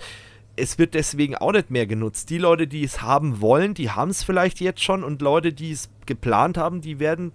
es 0.57 0.79
wird 0.79 0.95
deswegen 0.95 1.35
auch 1.35 1.51
nicht 1.51 1.69
mehr 1.69 1.85
genutzt. 1.85 2.29
Die 2.29 2.39
Leute, 2.39 2.67
die 2.67 2.83
es 2.83 3.01
haben 3.01 3.41
wollen, 3.41 3.73
die 3.73 3.91
haben 3.91 4.09
es 4.09 4.23
vielleicht 4.23 4.59
jetzt 4.59 4.83
schon 4.83 5.03
und 5.03 5.21
Leute, 5.21 5.53
die 5.53 5.71
es 5.71 5.89
geplant 6.05 6.57
haben, 6.57 6.81
die 6.81 6.99
werden 6.99 7.31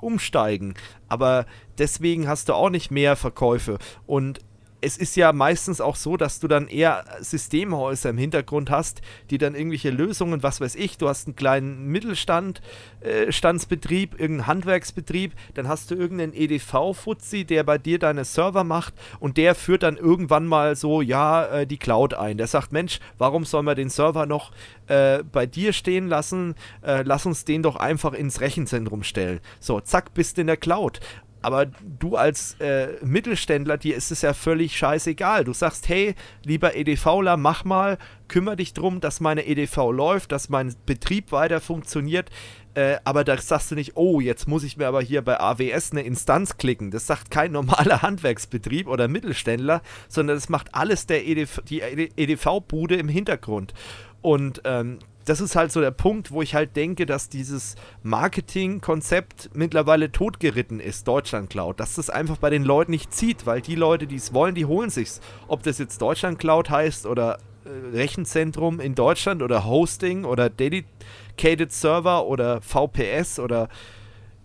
umsteigen. 0.00 0.74
Aber 1.08 1.46
deswegen 1.78 2.28
hast 2.28 2.48
du 2.48 2.54
auch 2.54 2.70
nicht 2.70 2.90
mehr 2.90 3.16
Verkäufe. 3.16 3.78
Und 4.06 4.40
es 4.80 4.96
ist 4.96 5.16
ja 5.16 5.32
meistens 5.32 5.80
auch 5.80 5.96
so, 5.96 6.16
dass 6.16 6.40
du 6.40 6.48
dann 6.48 6.68
eher 6.68 7.04
Systemhäuser 7.20 8.10
im 8.10 8.18
Hintergrund 8.18 8.70
hast, 8.70 9.00
die 9.30 9.38
dann 9.38 9.54
irgendwelche 9.54 9.90
Lösungen, 9.90 10.42
was 10.42 10.60
weiß 10.60 10.74
ich, 10.74 10.98
du 10.98 11.08
hast 11.08 11.26
einen 11.26 11.36
kleinen 11.36 11.86
Mittelstand, 11.86 12.60
äh, 13.00 13.30
irgendeinen 13.30 14.46
Handwerksbetrieb, 14.46 15.32
dann 15.54 15.68
hast 15.68 15.90
du 15.90 15.94
irgendeinen 15.94 16.34
EDV-Fuzzi, 16.34 17.44
der 17.44 17.64
bei 17.64 17.78
dir 17.78 17.98
deine 17.98 18.24
Server 18.24 18.64
macht 18.64 18.94
und 19.20 19.36
der 19.36 19.54
führt 19.54 19.82
dann 19.82 19.96
irgendwann 19.96 20.46
mal 20.46 20.76
so, 20.76 21.00
ja, 21.00 21.46
äh, 21.46 21.66
die 21.66 21.78
Cloud 21.78 22.14
ein. 22.14 22.36
Der 22.36 22.46
sagt, 22.46 22.72
Mensch, 22.72 23.00
warum 23.18 23.44
soll 23.44 23.62
man 23.62 23.76
den 23.76 23.90
Server 23.90 24.26
noch 24.26 24.52
äh, 24.88 25.22
bei 25.22 25.46
dir 25.46 25.72
stehen 25.72 26.08
lassen? 26.08 26.54
Äh, 26.82 27.02
lass 27.02 27.26
uns 27.26 27.44
den 27.44 27.62
doch 27.62 27.76
einfach 27.76 28.12
ins 28.12 28.40
Rechenzentrum 28.40 29.02
stellen. 29.02 29.40
So, 29.60 29.80
zack, 29.80 30.14
bist 30.14 30.38
in 30.38 30.46
der 30.46 30.56
Cloud. 30.56 31.00
Aber 31.46 31.66
du 31.66 32.16
als 32.16 32.56
äh, 32.58 32.88
Mittelständler, 33.04 33.78
dir 33.78 33.94
ist 33.94 34.10
es 34.10 34.22
ja 34.22 34.34
völlig 34.34 34.76
scheißegal. 34.76 35.44
Du 35.44 35.52
sagst, 35.52 35.88
hey, 35.88 36.16
lieber 36.44 36.74
EDVler, 36.74 37.36
mach 37.36 37.62
mal, 37.62 37.98
kümmere 38.26 38.56
dich 38.56 38.74
darum, 38.74 38.98
dass 38.98 39.20
meine 39.20 39.46
EDV 39.46 39.92
läuft, 39.92 40.32
dass 40.32 40.48
mein 40.48 40.74
Betrieb 40.86 41.30
weiter 41.30 41.60
funktioniert. 41.60 42.30
Äh, 42.74 42.96
aber 43.04 43.22
da 43.22 43.38
sagst 43.38 43.70
du 43.70 43.76
nicht, 43.76 43.92
oh, 43.94 44.18
jetzt 44.18 44.48
muss 44.48 44.64
ich 44.64 44.76
mir 44.76 44.88
aber 44.88 45.00
hier 45.00 45.22
bei 45.22 45.38
AWS 45.38 45.92
eine 45.92 46.02
Instanz 46.02 46.56
klicken. 46.56 46.90
Das 46.90 47.06
sagt 47.06 47.30
kein 47.30 47.52
normaler 47.60 48.02
Handwerksbetrieb 48.02 48.88
oder 48.88 49.06
Mittelständler, 49.06 49.82
sondern 50.08 50.36
das 50.36 50.48
macht 50.48 50.74
alles 50.74 51.06
der 51.06 51.28
EDV, 51.28 51.60
die 51.60 51.80
EDV-Bude 51.80 52.96
im 52.96 53.08
Hintergrund. 53.08 53.72
Und 54.20 54.62
ähm, 54.64 54.98
das 55.26 55.40
ist 55.40 55.56
halt 55.56 55.72
so 55.72 55.80
der 55.80 55.90
Punkt, 55.90 56.30
wo 56.30 56.40
ich 56.40 56.54
halt 56.54 56.76
denke, 56.76 57.04
dass 57.04 57.28
dieses 57.28 57.74
Marketing-Konzept 58.04 59.50
mittlerweile 59.54 60.12
totgeritten 60.12 60.78
ist, 60.78 61.08
Deutschland 61.08 61.50
Cloud. 61.50 61.80
Dass 61.80 61.96
das 61.96 62.10
einfach 62.10 62.38
bei 62.38 62.48
den 62.48 62.62
Leuten 62.62 62.92
nicht 62.92 63.12
zieht, 63.12 63.44
weil 63.44 63.60
die 63.60 63.74
Leute, 63.74 64.06
die 64.06 64.14
es 64.14 64.32
wollen, 64.32 64.54
die 64.54 64.66
holen 64.66 64.88
sich's. 64.88 65.20
Ob 65.48 65.64
das 65.64 65.78
jetzt 65.78 66.00
Deutschland 66.00 66.38
Cloud 66.38 66.70
heißt 66.70 67.06
oder 67.06 67.38
äh, 67.64 67.96
Rechenzentrum 67.96 68.78
in 68.78 68.94
Deutschland 68.94 69.42
oder 69.42 69.64
Hosting 69.64 70.24
oder 70.24 70.48
Dedicated 70.48 71.72
Server 71.72 72.26
oder 72.26 72.60
VPS 72.60 73.40
oder 73.40 73.68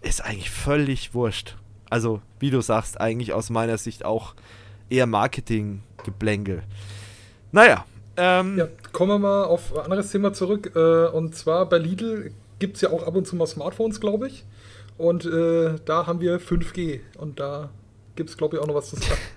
ist 0.01 0.25
eigentlich 0.25 0.49
völlig 0.49 1.13
wurscht. 1.13 1.57
Also, 1.91 2.21
wie 2.39 2.49
du 2.49 2.59
sagst, 2.59 2.99
eigentlich 2.99 3.33
aus 3.33 3.51
meiner 3.51 3.77
Sicht 3.77 4.03
auch 4.03 4.33
eher 4.89 5.05
Marketing-Geblänkel. 5.05 6.63
Naja, 7.51 7.85
ähm, 8.17 8.57
ja, 8.57 8.67
kommen 8.91 9.11
wir 9.11 9.19
mal 9.19 9.43
auf 9.45 9.75
ein 9.75 9.85
anderes 9.85 10.11
Thema 10.11 10.33
zurück. 10.33 10.71
Äh, 10.75 11.07
und 11.07 11.35
zwar 11.35 11.67
bei 11.67 11.77
Lidl 11.77 12.31
gibt 12.59 12.75
es 12.75 12.81
ja 12.81 12.89
auch 12.89 13.05
ab 13.05 13.15
und 13.15 13.25
zu 13.25 13.35
mal 13.35 13.47
Smartphones, 13.47 13.99
glaube 13.99 14.27
ich. 14.27 14.45
Und 14.97 15.25
äh, 15.25 15.75
da 15.85 16.07
haben 16.07 16.21
wir 16.21 16.39
5G. 16.39 16.99
Und 17.17 17.39
da 17.39 17.69
gibt 18.15 18.29
es, 18.29 18.37
glaube 18.37 18.55
ich, 18.55 18.61
auch 18.61 18.67
noch 18.67 18.75
was 18.75 18.89
zu 18.89 18.95
sagen. 18.97 19.21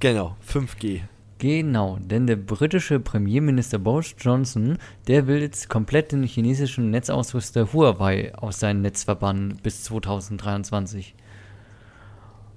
Genau, 0.00 0.36
5G. 0.46 1.02
Genau, 1.38 1.98
denn 2.00 2.26
der 2.26 2.36
britische 2.36 3.00
Premierminister 3.00 3.78
Boris 3.78 4.14
Johnson, 4.18 4.76
der 5.06 5.26
will 5.26 5.40
jetzt 5.40 5.68
komplett 5.68 6.12
den 6.12 6.24
chinesischen 6.24 6.90
Netzausrüster 6.90 7.72
Huawei 7.72 8.34
aus 8.34 8.60
seinem 8.60 8.82
Netz 8.82 9.04
verbannen 9.04 9.58
bis 9.62 9.84
2023. 9.84 11.14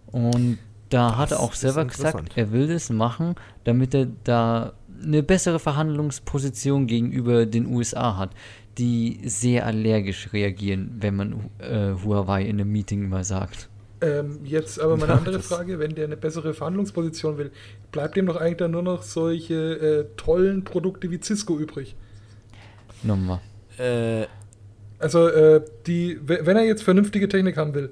Und 0.07 0.57
da 0.89 1.09
das 1.09 1.17
hat 1.17 1.31
er 1.31 1.39
auch 1.39 1.53
selber 1.53 1.85
gesagt, 1.85 2.37
er 2.37 2.51
will 2.51 2.67
das 2.67 2.89
machen, 2.89 3.35
damit 3.63 3.93
er 3.93 4.07
da 4.23 4.73
eine 5.03 5.23
bessere 5.23 5.59
Verhandlungsposition 5.59 6.87
gegenüber 6.87 7.45
den 7.45 7.65
USA 7.67 8.17
hat, 8.17 8.31
die 8.77 9.19
sehr 9.25 9.65
allergisch 9.65 10.31
reagieren, 10.33 10.95
wenn 10.99 11.15
man 11.15 11.49
äh, 11.59 11.93
Huawei 12.03 12.43
in 12.43 12.59
einem 12.59 12.71
Meeting 12.71 13.09
mal 13.09 13.23
sagt. 13.23 13.69
Ähm, 13.99 14.39
jetzt 14.43 14.79
aber 14.79 14.95
meine 14.95 15.13
andere 15.13 15.39
Frage, 15.39 15.79
wenn 15.79 15.95
der 15.95 16.05
eine 16.05 16.17
bessere 16.17 16.53
Verhandlungsposition 16.53 17.37
will, 17.39 17.51
bleibt 17.91 18.15
dem 18.15 18.27
doch 18.27 18.35
eigentlich 18.35 18.57
dann 18.57 18.71
nur 18.71 18.83
noch 18.83 19.01
solche 19.01 19.55
äh, 19.55 20.05
tollen 20.17 20.63
Produkte 20.63 21.09
wie 21.09 21.19
Cisco 21.21 21.57
übrig? 21.57 21.95
Nochmal. 23.01 23.39
Äh, 23.79 24.25
also, 24.99 25.27
äh, 25.27 25.63
die, 25.87 26.19
wenn 26.23 26.57
er 26.57 26.63
jetzt 26.63 26.83
vernünftige 26.83 27.27
Technik 27.27 27.57
haben 27.57 27.73
will, 27.73 27.89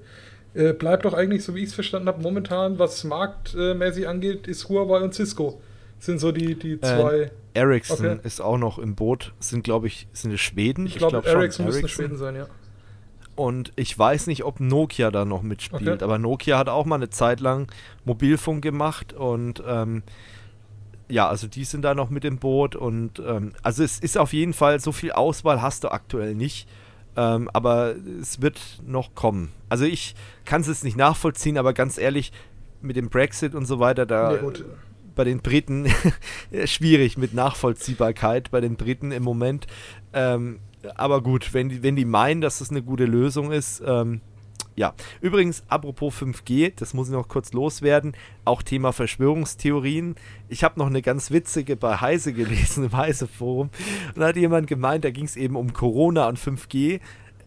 äh, 0.54 0.74
bleibt 0.74 1.06
doch 1.06 1.14
eigentlich, 1.14 1.44
so 1.44 1.56
wie 1.56 1.60
ich 1.60 1.70
es 1.70 1.74
verstanden 1.74 2.08
habe, 2.08 2.22
momentan, 2.22 2.78
was 2.78 3.04
marktmäßig 3.04 4.08
angeht, 4.08 4.48
ist 4.48 4.70
Huawei 4.70 5.00
und 5.00 5.14
Cisco 5.14 5.62
sind 6.00 6.20
so 6.20 6.32
die, 6.32 6.56
die 6.56 6.74
äh, 6.74 6.82
zwei. 6.82 7.16
Äh, 7.16 7.30
Ericsson 7.54 8.06
okay. 8.06 8.20
ist 8.24 8.42
auch 8.42 8.58
noch 8.58 8.78
im 8.78 8.96
Boot. 8.96 9.34
Sind, 9.40 9.64
glaube 9.64 9.88
ich, 9.88 10.08
sind 10.14 10.32
es 10.34 10.42
Schweden? 10.42 10.86
Ich 10.86 10.98
glaube, 10.98 11.22
glaub, 11.22 11.26
Ericsson 11.26 11.66
müsste 11.66 11.88
Schweden 11.88 12.18
sein, 12.18 12.36
ja. 12.36 12.48
Und 13.36 13.74
ich 13.76 13.98
weiß 13.98 14.28
nicht, 14.28 14.46
ob 14.46 14.60
Nokia 14.60 15.12
da 15.12 15.26
noch 15.26 15.42
mitspielt, 15.42 15.88
okay. 15.88 16.04
aber 16.04 16.18
Nokia 16.18 16.58
hat 16.58 16.70
auch 16.70 16.86
mal 16.86 16.96
eine 16.96 17.10
Zeit 17.10 17.42
lang 17.42 17.70
Mobilfunk 18.06 18.64
gemacht 18.64 19.12
und 19.12 19.62
ähm, 19.68 20.04
ja, 21.10 21.28
also 21.28 21.48
die 21.48 21.66
sind 21.66 21.82
da 21.82 21.94
noch 21.94 22.10
mit 22.10 22.24
im 22.24 22.38
Boot 22.38 22.78
und 22.78 23.22
ähm, 23.26 23.52
also 23.62 23.84
es 23.84 24.00
ist 24.00 24.18
auf 24.18 24.32
jeden 24.32 24.54
Fall, 24.54 24.80
so 24.80 24.94
viel 24.94 25.12
Auswahl 25.12 25.62
hast 25.62 25.84
du 25.84 25.90
aktuell 25.90 26.34
nicht, 26.34 26.68
ähm, 27.18 27.50
aber 27.52 27.96
es 28.22 28.42
wird 28.42 28.60
noch 28.86 29.16
kommen. 29.16 29.52
Also 29.68 29.84
ich 29.84 30.16
kann 30.46 30.62
es 30.62 30.68
jetzt 30.68 30.86
nicht 30.86 30.98
nachvollziehen, 30.98 31.58
aber 31.58 31.74
ganz 31.74 31.98
ehrlich, 31.98 32.32
mit 32.82 32.96
dem 32.96 33.10
Brexit 33.10 33.54
und 33.54 33.66
so 33.66 33.80
weiter, 33.80 34.06
da 34.06 34.40
nee, 34.42 34.64
bei 35.16 35.24
den 35.24 35.40
Briten 35.40 35.88
schwierig 36.66 37.18
mit 37.18 37.34
Nachvollziehbarkeit 37.34 38.52
bei 38.52 38.62
den 38.62 38.76
Briten 38.76 39.12
im 39.12 39.24
Moment. 39.24 39.68
Ähm, 40.14 40.60
aber 40.96 41.22
gut, 41.22 41.54
wenn 41.54 41.70
die, 41.70 41.84
wenn 41.84 41.96
die 41.96 42.06
meinen, 42.06 42.42
dass 42.42 42.60
das 42.60 42.70
eine 42.70 42.84
gute 42.84 43.06
Lösung 43.06 43.52
ist, 43.52 43.82
ähm, 43.86 44.22
ja. 44.76 44.94
Übrigens, 45.22 45.64
apropos 45.70 46.22
5G, 46.22 46.74
das 46.76 46.94
muss 46.94 47.08
ich 47.08 47.14
noch 47.14 47.30
kurz 47.30 47.54
loswerden, 47.54 48.16
auch 48.44 48.62
Thema 48.62 48.92
Verschwörungstheorien. 48.92 50.16
Ich 50.50 50.64
habe 50.66 50.78
noch 50.80 50.88
eine 50.88 51.02
ganz 51.02 51.32
witzige 51.32 51.78
bei 51.78 51.98
Heise 51.98 52.34
gelesen, 52.34 52.86
im 52.86 52.96
Heise-Forum. 52.96 53.70
Und 54.14 54.20
da 54.20 54.28
hat 54.28 54.36
jemand 54.36 54.68
gemeint, 54.68 55.06
da 55.06 55.12
ging 55.12 55.26
es 55.26 55.38
eben 55.38 55.56
um 55.56 55.72
Corona 55.72 56.28
und 56.28 56.38
5G 56.38 57.00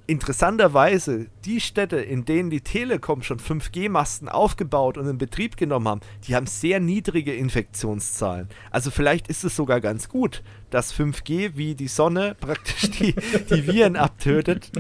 interessanterweise 0.09 1.27
die 1.45 1.61
Städte, 1.61 1.99
in 1.99 2.25
denen 2.25 2.49
die 2.49 2.63
Telekom 2.63 3.23
schon 3.23 3.39
5G-Masten 3.39 4.29
aufgebaut 4.29 4.97
und 4.97 5.07
in 5.07 5.19
Betrieb 5.19 5.59
genommen 5.59 5.87
haben, 5.87 6.01
die 6.27 6.35
haben 6.35 6.47
sehr 6.47 6.81
niedrige 6.81 7.35
Infektionszahlen. 7.35 8.49
Also 8.71 8.91
vielleicht 8.91 9.29
ist 9.29 9.45
es 9.45 9.55
sogar 9.55 9.83
ganz 9.83 10.09
gut, 10.09 10.43
dass 10.71 10.95
5G 10.95 11.53
wie 11.57 11.75
die 11.75 11.89
Sonne 11.89 12.35
praktisch 12.41 12.91
die, 12.91 13.15
die 13.51 13.67
Viren 13.67 13.97
abtötet. 13.97 14.73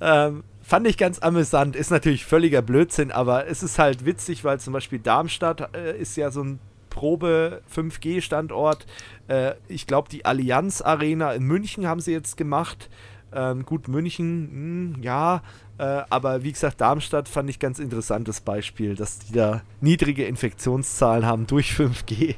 Ähm, 0.00 0.42
fand 0.60 0.88
ich 0.88 0.98
ganz 0.98 1.20
amüsant. 1.20 1.76
Ist 1.76 1.92
natürlich 1.92 2.24
völliger 2.24 2.60
Blödsinn, 2.60 3.12
aber 3.12 3.46
es 3.46 3.62
ist 3.62 3.78
halt 3.78 4.04
witzig, 4.04 4.42
weil 4.42 4.58
zum 4.58 4.72
Beispiel 4.72 4.98
Darmstadt 4.98 5.76
äh, 5.76 5.96
ist 5.96 6.16
ja 6.16 6.32
so 6.32 6.42
ein 6.42 6.58
Probe 6.90 7.62
5G-Standort. 7.74 8.84
Äh, 9.28 9.52
ich 9.68 9.86
glaube, 9.86 10.08
die 10.10 10.24
Allianz 10.24 10.82
Arena 10.82 11.32
in 11.32 11.44
München 11.44 11.86
haben 11.86 12.00
sie 12.00 12.12
jetzt 12.12 12.36
gemacht. 12.36 12.90
Ähm, 13.34 13.64
gut, 13.64 13.88
München, 13.88 14.92
mh, 14.92 14.96
hm, 14.96 15.02
ja, 15.02 15.42
äh, 15.78 16.02
aber 16.10 16.42
wie 16.42 16.52
gesagt, 16.52 16.80
Darmstadt 16.80 17.28
fand 17.28 17.48
ich 17.50 17.58
ganz 17.58 17.78
interessantes 17.78 18.40
Beispiel, 18.40 18.94
dass 18.94 19.18
die 19.20 19.32
da 19.32 19.62
niedrige 19.80 20.24
Infektionszahlen 20.26 21.26
haben 21.26 21.46
durch 21.46 21.72
5G. 21.72 22.36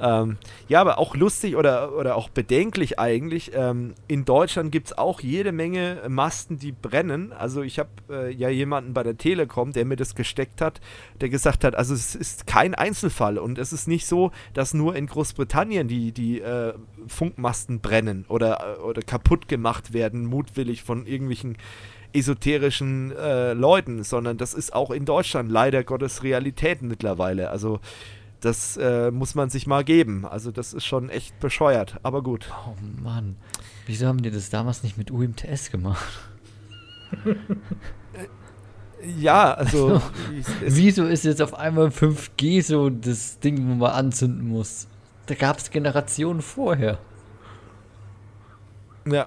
Ähm, 0.00 0.38
ja, 0.68 0.80
aber 0.80 0.98
auch 0.98 1.14
lustig 1.14 1.56
oder, 1.56 1.96
oder 1.96 2.16
auch 2.16 2.28
bedenklich 2.28 2.98
eigentlich. 2.98 3.52
Ähm, 3.54 3.94
in 4.08 4.24
Deutschland 4.24 4.72
gibt 4.72 4.88
es 4.88 4.98
auch 4.98 5.20
jede 5.20 5.52
Menge 5.52 6.02
Masten, 6.08 6.58
die 6.58 6.72
brennen. 6.72 7.32
Also 7.32 7.62
ich 7.62 7.78
habe 7.78 7.90
äh, 8.10 8.32
ja 8.32 8.48
jemanden 8.48 8.92
bei 8.92 9.02
der 9.02 9.16
Telekom, 9.16 9.72
der 9.72 9.84
mir 9.84 9.96
das 9.96 10.14
gesteckt 10.14 10.60
hat, 10.60 10.80
der 11.20 11.28
gesagt 11.28 11.64
hat, 11.64 11.74
also 11.74 11.94
es 11.94 12.14
ist 12.14 12.46
kein 12.46 12.74
Einzelfall 12.74 13.38
und 13.38 13.58
es 13.58 13.72
ist 13.72 13.86
nicht 13.86 14.06
so, 14.06 14.32
dass 14.52 14.74
nur 14.74 14.96
in 14.96 15.06
Großbritannien 15.06 15.86
die, 15.86 16.12
die 16.12 16.40
äh, 16.40 16.74
Funkmasten 17.06 17.80
brennen 17.80 18.24
oder, 18.28 18.84
oder 18.84 19.02
kaputt 19.02 19.48
gemacht 19.48 19.92
werden, 19.92 20.26
mutwillig 20.26 20.82
von 20.82 21.06
irgendwelchen 21.06 21.56
esoterischen 22.12 23.12
äh, 23.12 23.52
Leuten, 23.54 24.04
sondern 24.04 24.38
das 24.38 24.54
ist 24.54 24.72
auch 24.72 24.90
in 24.90 25.04
Deutschland 25.04 25.50
leider 25.50 25.82
Gottes 25.82 26.22
Realität 26.22 26.80
mittlerweile. 26.80 27.50
Also 27.50 27.80
das 28.44 28.76
äh, 28.76 29.10
muss 29.10 29.34
man 29.34 29.48
sich 29.48 29.66
mal 29.66 29.84
geben. 29.84 30.26
Also 30.26 30.50
das 30.50 30.74
ist 30.74 30.84
schon 30.84 31.08
echt 31.08 31.38
bescheuert, 31.40 31.98
aber 32.02 32.22
gut. 32.22 32.50
Oh 32.66 32.74
Mann. 33.02 33.36
Wieso 33.86 34.06
haben 34.06 34.22
die 34.22 34.30
das 34.30 34.50
damals 34.50 34.82
nicht 34.82 34.98
mit 34.98 35.10
UMTS 35.10 35.70
gemacht? 35.70 36.04
ja, 39.18 39.54
also. 39.54 40.00
Wieso 40.60 41.04
ist 41.04 41.24
jetzt 41.24 41.40
auf 41.40 41.54
einmal 41.54 41.88
5G 41.88 42.62
so 42.62 42.90
das 42.90 43.38
Ding, 43.40 43.66
wo 43.68 43.74
man 43.74 43.92
anzünden 43.92 44.48
muss? 44.48 44.88
Da 45.26 45.34
gab 45.34 45.58
es 45.58 45.70
Generationen 45.70 46.42
vorher. 46.42 46.98
Ja. 49.06 49.26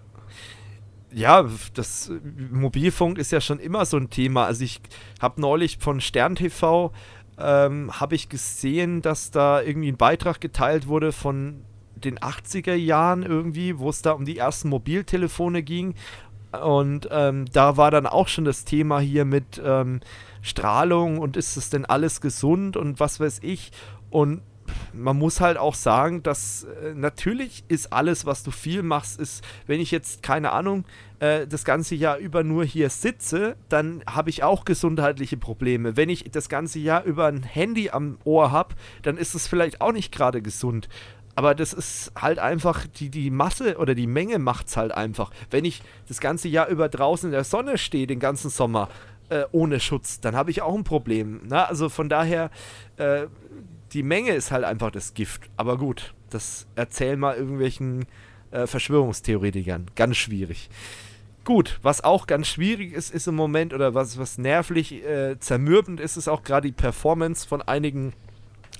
Ja, 1.12 1.50
das 1.74 2.12
Mobilfunk 2.52 3.18
ist 3.18 3.32
ja 3.32 3.42
schon 3.42 3.60
immer 3.60 3.86
so 3.86 3.98
ein 3.98 4.10
Thema. 4.10 4.46
Also 4.46 4.64
ich 4.64 4.82
habe 5.20 5.42
neulich 5.42 5.78
von 5.80 6.02
Stern 6.02 6.36
TV 6.36 6.92
ähm, 7.40 7.92
habe 8.00 8.16
ich 8.16 8.30
gesehen, 8.30 9.02
dass 9.02 9.32
da 9.32 9.62
irgendwie 9.62 9.92
ein 9.92 9.98
Beitrag 9.98 10.42
geteilt 10.42 10.88
wurde 10.88 11.12
von 11.12 11.62
den 11.96 12.20
80er 12.20 12.76
Jahren 12.76 13.24
irgendwie, 13.24 13.80
wo 13.80 13.90
es 13.90 14.02
da 14.02 14.12
um 14.12 14.26
die 14.26 14.38
ersten 14.38 14.70
Mobiltelefone 14.70 15.64
ging. 15.64 15.96
Und 16.62 17.10
ähm, 17.12 17.46
da 17.52 17.78
war 17.78 17.92
dann 17.92 18.08
auch 18.08 18.28
schon 18.28 18.46
das 18.46 18.66
Thema 18.66 19.00
hier 19.00 19.26
mit 19.26 19.62
ähm, 19.64 20.00
Strahlung 20.42 21.20
und 21.20 21.38
ist 21.38 21.58
es 21.58 21.70
denn 21.70 21.86
alles 21.86 22.22
gesund 22.22 22.78
und 22.78 23.00
was 23.00 23.20
weiß 23.20 23.40
ich. 23.44 23.72
Und 24.10 24.42
man 24.94 25.18
muss 25.18 25.42
halt 25.42 25.58
auch 25.58 25.76
sagen, 25.76 26.24
dass 26.24 26.64
äh, 26.64 26.94
natürlich 26.94 27.64
ist 27.68 27.92
alles, 27.94 28.26
was 28.26 28.44
du 28.44 28.52
viel 28.52 28.84
machst, 28.84 29.20
ist, 29.20 29.44
wenn 29.66 29.80
ich 29.80 29.92
jetzt, 29.92 30.24
keine 30.24 30.52
Ahnung, 30.52 30.86
äh, 31.20 31.48
das 31.48 31.66
ganze 31.66 31.96
Jahr 31.96 32.18
über 32.18 32.44
nur 32.44 32.64
hier 32.64 32.90
sitze, 32.90 33.56
dann 33.70 34.04
habe 34.08 34.30
ich 34.30 34.44
auch 34.44 34.66
gesundheitliche 34.66 35.38
Probleme. 35.38 35.98
Wenn 35.98 36.10
ich 36.10 36.26
das 36.32 36.50
ganze 36.50 36.80
Jahr 36.80 37.04
über 37.04 37.26
ein 37.28 37.44
Handy 37.44 37.90
am 37.90 38.18
Ohr 38.24 38.52
habe, 38.52 38.76
dann 39.02 39.18
ist 39.18 39.34
es 39.34 39.48
vielleicht 39.48 39.82
auch 39.82 39.92
nicht 39.92 40.12
gerade 40.12 40.42
gesund. 40.42 40.90
Aber 41.36 41.54
das 41.54 41.72
ist 41.72 42.12
halt 42.20 42.40
einfach, 42.40 42.88
die, 42.88 43.10
die 43.10 43.30
Masse 43.30 43.78
oder 43.78 43.94
die 43.94 44.08
Menge 44.08 44.40
macht 44.40 44.68
es 44.68 44.78
halt 44.78 44.92
einfach. 44.92 45.30
Wenn 45.52 45.66
ich 45.66 45.84
das 46.08 46.20
ganze 46.20 46.48
Jahr 46.48 46.68
über 46.68 46.90
draußen 46.90 47.30
in 47.30 47.32
der 47.32 47.44
Sonne 47.44 47.78
stehe, 47.78 48.08
den 48.08 48.20
ganzen 48.20 48.50
Sommer, 48.50 48.90
äh, 49.30 49.44
ohne 49.52 49.80
Schutz, 49.80 50.20
dann 50.20 50.36
habe 50.36 50.52
ich 50.52 50.62
auch 50.62 50.74
ein 50.74 50.84
Problem. 50.84 51.42
Na? 51.48 51.66
Also 51.66 51.90
von 51.90 52.10
daher, 52.10 52.50
äh, 52.98 53.28
die 53.94 54.04
Menge 54.04 54.32
ist 54.32 54.52
halt 54.52 54.64
einfach 54.64 54.90
das 54.90 55.14
Gift. 55.14 55.50
Aber 55.58 55.78
gut, 55.78 56.14
das 56.30 56.68
erzählen 56.76 57.20
mal 57.20 57.36
irgendwelchen 57.36 58.06
äh, 58.52 58.66
Verschwörungstheoretikern. 58.66 59.92
Ganz 59.96 60.18
schwierig. 60.18 60.70
Gut, 61.48 61.80
was 61.82 62.04
auch 62.04 62.28
ganz 62.28 62.48
schwierig 62.48 62.92
ist, 62.92 63.10
ist 63.10 63.26
im 63.26 63.36
Moment, 63.36 63.74
oder 63.74 63.94
was, 63.94 64.20
was 64.20 64.38
nervlich 64.38 65.02
äh, 65.06 65.40
zermürbend 65.40 66.02
ist, 66.02 66.18
ist 66.18 66.28
auch 66.28 66.44
gerade 66.44 66.68
die 66.68 66.74
Performance 66.74 67.48
von 67.48 67.62
einigen 67.62 68.12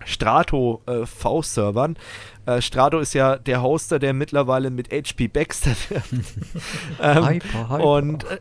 Strato 0.04 0.82
äh, 0.86 1.06
V-Servern. 1.06 1.98
Äh, 2.46 2.62
Strato 2.62 3.00
ist 3.00 3.14
ja 3.14 3.38
der 3.38 3.62
Hoster, 3.62 4.00
der 4.00 4.12
mittlerweile 4.12 4.70
mit 4.70 4.92
HP 4.92 5.30
Baxter 5.30 5.78
wird. 5.88 6.04
ähm, 7.02 7.30
hyper, 7.30 7.70
hyper. 7.70 7.86
Und 7.86 8.26
äh, 8.26 8.40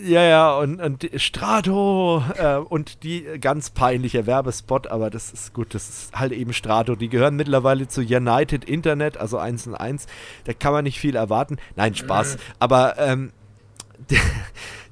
ja, 0.00 0.22
ja, 0.22 0.56
und, 0.56 0.80
und 0.80 1.08
Strato 1.16 2.22
äh, 2.36 2.56
und 2.56 3.02
die 3.02 3.24
ganz 3.40 3.70
peinliche 3.70 4.26
Werbespot, 4.26 4.86
aber 4.86 5.10
das 5.10 5.32
ist 5.32 5.52
gut, 5.52 5.74
das 5.74 5.88
ist 5.88 6.14
halt 6.14 6.32
eben 6.32 6.52
Strato. 6.52 6.94
Die 6.94 7.08
gehören 7.08 7.36
mittlerweile 7.36 7.88
zu 7.88 8.00
United 8.00 8.64
Internet, 8.64 9.16
also 9.16 9.38
1 9.38 9.66
und 9.66 9.74
1. 9.74 10.06
Da 10.44 10.52
kann 10.54 10.72
man 10.72 10.84
nicht 10.84 10.98
viel 10.98 11.16
erwarten. 11.16 11.58
Nein, 11.76 11.94
Spaß. 11.94 12.34
Mhm. 12.36 12.40
Aber 12.58 12.98
ähm, 12.98 13.32
die, 14.10 14.18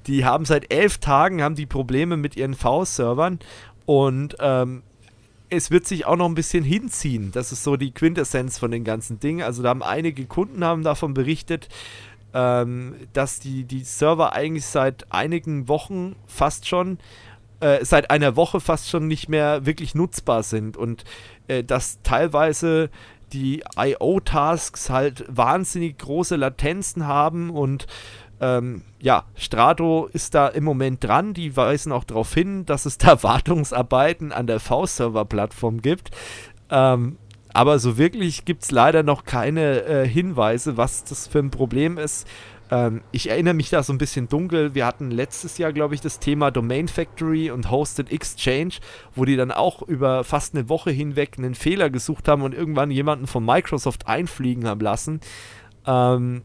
die, 0.07 0.25
haben 0.25 0.45
seit 0.45 0.73
elf 0.73 0.99
Tagen 0.99 1.43
haben 1.43 1.55
die 1.55 1.67
Probleme 1.67 2.17
mit 2.17 2.37
ihren 2.37 2.55
V-Servern 2.55 3.39
und 3.87 4.37
ähm, 4.41 4.83
es 5.49 5.71
wird 5.71 5.87
sich 5.87 6.07
auch 6.07 6.17
noch 6.17 6.27
ein 6.27 6.35
bisschen 6.35 6.63
hinziehen. 6.63 7.33
Das 7.33 7.53
ist 7.53 7.65
so 7.65 7.77
die 7.77 7.91
Quintessenz 7.91 8.59
von 8.59 8.71
den 8.71 8.85
ganzen 8.85 9.19
Dingen. 9.19 9.43
Also 9.43 9.63
da 9.63 9.71
haben 9.71 9.83
einige 9.83 10.27
Kunden 10.27 10.65
haben 10.65 10.85
davon 10.85 11.13
berichtet 11.13 11.69
ähm, 12.35 12.95
dass 13.13 13.41
die, 13.41 13.65
die 13.65 13.85
Server 13.85 14.33
eigentlich 14.33 14.67
seit 14.67 15.13
einigen 15.13 15.69
Wochen 15.69 16.17
fast 16.27 16.69
schon, 16.69 16.99
äh, 17.61 17.85
seit 17.85 18.11
einer 18.11 18.37
Woche 18.37 18.61
fast 18.61 18.89
schon 18.89 19.07
nicht 19.07 19.29
mehr 19.29 19.67
wirklich 19.67 19.95
nutzbar 19.95 20.43
sind 20.43 20.77
und 20.77 21.05
äh, 21.49 21.65
dass 21.65 22.01
teilweise 22.03 22.91
die 23.33 23.63
IO-Tasks 23.77 24.91
halt 24.91 25.25
wahnsinnig 25.29 25.99
große 25.99 26.37
Latenzen 26.37 27.07
haben 27.07 27.51
und 27.51 27.87
ähm, 28.41 28.83
ja, 29.01 29.25
Strato 29.35 30.09
ist 30.13 30.35
da 30.35 30.49
im 30.49 30.65
Moment 30.65 31.05
dran. 31.05 31.35
Die 31.35 31.57
weisen 31.57 31.93
auch 31.93 32.05
darauf 32.05 32.33
hin, 32.33 32.65
dass 32.65 32.87
es 32.87 32.97
da 32.99 33.23
Wartungsarbeiten 33.23 34.33
an 34.33 34.47
der 34.47 34.61
V-Server-Plattform 34.61 35.83
gibt. 35.83 36.11
Ähm, 36.71 37.19
aber 37.53 37.79
so 37.79 37.99
wirklich 37.99 38.45
gibt 38.45 38.63
es 38.63 38.71
leider 38.71 39.03
noch 39.03 39.25
keine 39.25 39.83
äh, 39.85 40.09
Hinweise, 40.09 40.77
was 40.77 41.05
das 41.05 41.27
für 41.27 41.41
ein 41.41 41.51
Problem 41.51 41.99
ist. 41.99 42.27
Ähm, 42.71 43.03
ich 43.11 43.29
erinnere 43.29 43.55
mich 43.55 43.71
da 43.71 43.83
so 43.83 43.93
ein 43.93 43.99
bisschen 43.99 44.29
dunkel. 44.29 44.75
Wir 44.75 44.87
hatten 44.87 45.11
letztes 45.11 45.59
Jahr, 45.59 45.73
glaube 45.73 45.95
ich, 45.95 46.01
das 46.01 46.21
Thema 46.21 46.51
Domain 46.51 46.89
Factory 46.89 47.51
und 47.51 47.71
Hosted 47.71 48.13
Exchange, 48.13 48.75
wo 49.15 49.25
die 49.25 49.37
dann 49.37 49.51
auch 49.51 49.83
über 49.83 50.25
fast 50.25 50.55
eine 50.55 50.69
Woche 50.69 50.91
hinweg 50.91 51.37
einen 51.39 51.55
Fehler 51.55 51.91
gesucht 51.91 52.29
haben 52.29 52.43
und 52.43 52.55
irgendwann 52.55 52.91
jemanden 52.91 53.27
von 53.27 53.45
Microsoft 53.45 54.07
einfliegen 54.07 54.67
haben 54.67 54.81
lassen. 54.81 55.21
Ähm, 55.87 56.43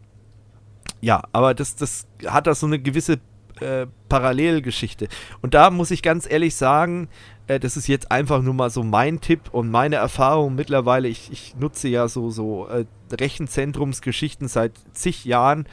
ja, 1.02 1.22
aber 1.32 1.54
das, 1.54 1.76
das 1.76 2.08
hat 2.26 2.48
da 2.48 2.56
so 2.56 2.66
eine 2.66 2.80
gewisse 2.80 3.20
äh, 3.62 3.88
Parallelgeschichte. 4.10 5.08
Und 5.42 5.54
da 5.54 5.70
muss 5.70 5.92
ich 5.92 6.02
ganz 6.02 6.30
ehrlich 6.30 6.56
sagen, 6.56 7.08
äh, 7.48 7.60
das 7.60 7.78
ist 7.78 7.88
jetzt 7.88 8.12
einfach 8.12 8.42
nur 8.42 8.54
mal 8.54 8.70
so 8.70 8.84
mein 8.84 9.22
Tipp 9.22 9.42
und 9.52 9.70
meine 9.70 9.96
Erfahrung 9.98 10.56
mittlerweile. 10.56 11.08
Ich, 11.08 11.32
ich 11.32 11.56
nutze 11.56 11.88
ja 11.88 12.08
so, 12.08 12.30
so 12.30 12.68
äh, 12.68 12.86
Rechenzentrumsgeschichten 13.12 14.48
seit 14.48 14.74
zig 14.94 15.26
Jahren. 15.26 15.68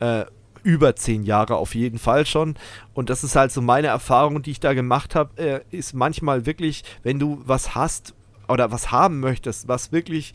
Äh, 0.00 0.24
über 0.62 0.94
zehn 0.94 1.22
Jahre 1.22 1.56
auf 1.56 1.74
jeden 1.74 1.98
Fall 1.98 2.26
schon. 2.26 2.54
Und 2.92 3.08
das 3.08 3.24
ist 3.24 3.34
halt 3.34 3.50
so 3.50 3.62
meine 3.62 3.86
Erfahrung, 3.86 4.42
die 4.42 4.50
ich 4.50 4.60
da 4.60 4.74
gemacht 4.74 5.14
habe, 5.14 5.42
äh, 5.42 5.60
ist 5.70 5.94
manchmal 5.94 6.44
wirklich, 6.44 6.84
wenn 7.02 7.18
du 7.18 7.40
was 7.46 7.74
hast 7.74 8.14
oder 8.46 8.70
was 8.70 8.90
haben 8.90 9.20
möchtest, 9.20 9.68
was 9.68 9.92
wirklich 9.92 10.34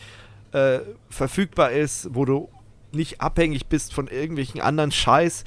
verfügbar 1.10 1.72
ist, 1.72 2.08
wo 2.14 2.24
du 2.24 2.48
nicht 2.94 3.20
abhängig 3.20 3.66
bist 3.68 3.94
von 3.94 4.08
irgendwelchen 4.08 4.62
anderen 4.62 4.94
Scheiß, 4.94 5.44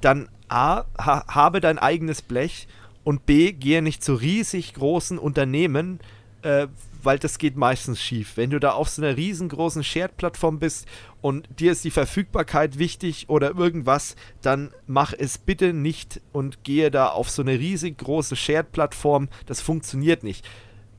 dann 0.00 0.28
A, 0.48 0.84
ha, 0.98 1.24
habe 1.28 1.60
dein 1.60 1.78
eigenes 1.78 2.22
Blech 2.22 2.68
und 3.02 3.26
B, 3.26 3.52
gehe 3.52 3.82
nicht 3.82 4.02
zu 4.02 4.14
riesig 4.14 4.74
großen 4.74 5.18
Unternehmen, 5.18 6.00
äh, 6.42 6.68
weil 7.02 7.18
das 7.18 7.38
geht 7.38 7.56
meistens 7.56 8.02
schief. 8.02 8.36
Wenn 8.36 8.50
du 8.50 8.58
da 8.58 8.72
auf 8.72 8.88
so 8.88 9.02
einer 9.02 9.16
riesengroßen 9.16 9.84
Shared-Plattform 9.84 10.58
bist 10.58 10.86
und 11.20 11.48
dir 11.58 11.72
ist 11.72 11.84
die 11.84 11.90
Verfügbarkeit 11.90 12.78
wichtig 12.78 13.28
oder 13.28 13.54
irgendwas, 13.56 14.16
dann 14.42 14.72
mach 14.86 15.12
es 15.12 15.38
bitte 15.38 15.72
nicht 15.72 16.20
und 16.32 16.64
gehe 16.64 16.90
da 16.90 17.08
auf 17.08 17.30
so 17.30 17.42
eine 17.42 17.58
riesig 17.58 17.98
große 17.98 18.36
Shared-Plattform. 18.36 19.28
Das 19.46 19.60
funktioniert 19.60 20.22
nicht. 20.22 20.46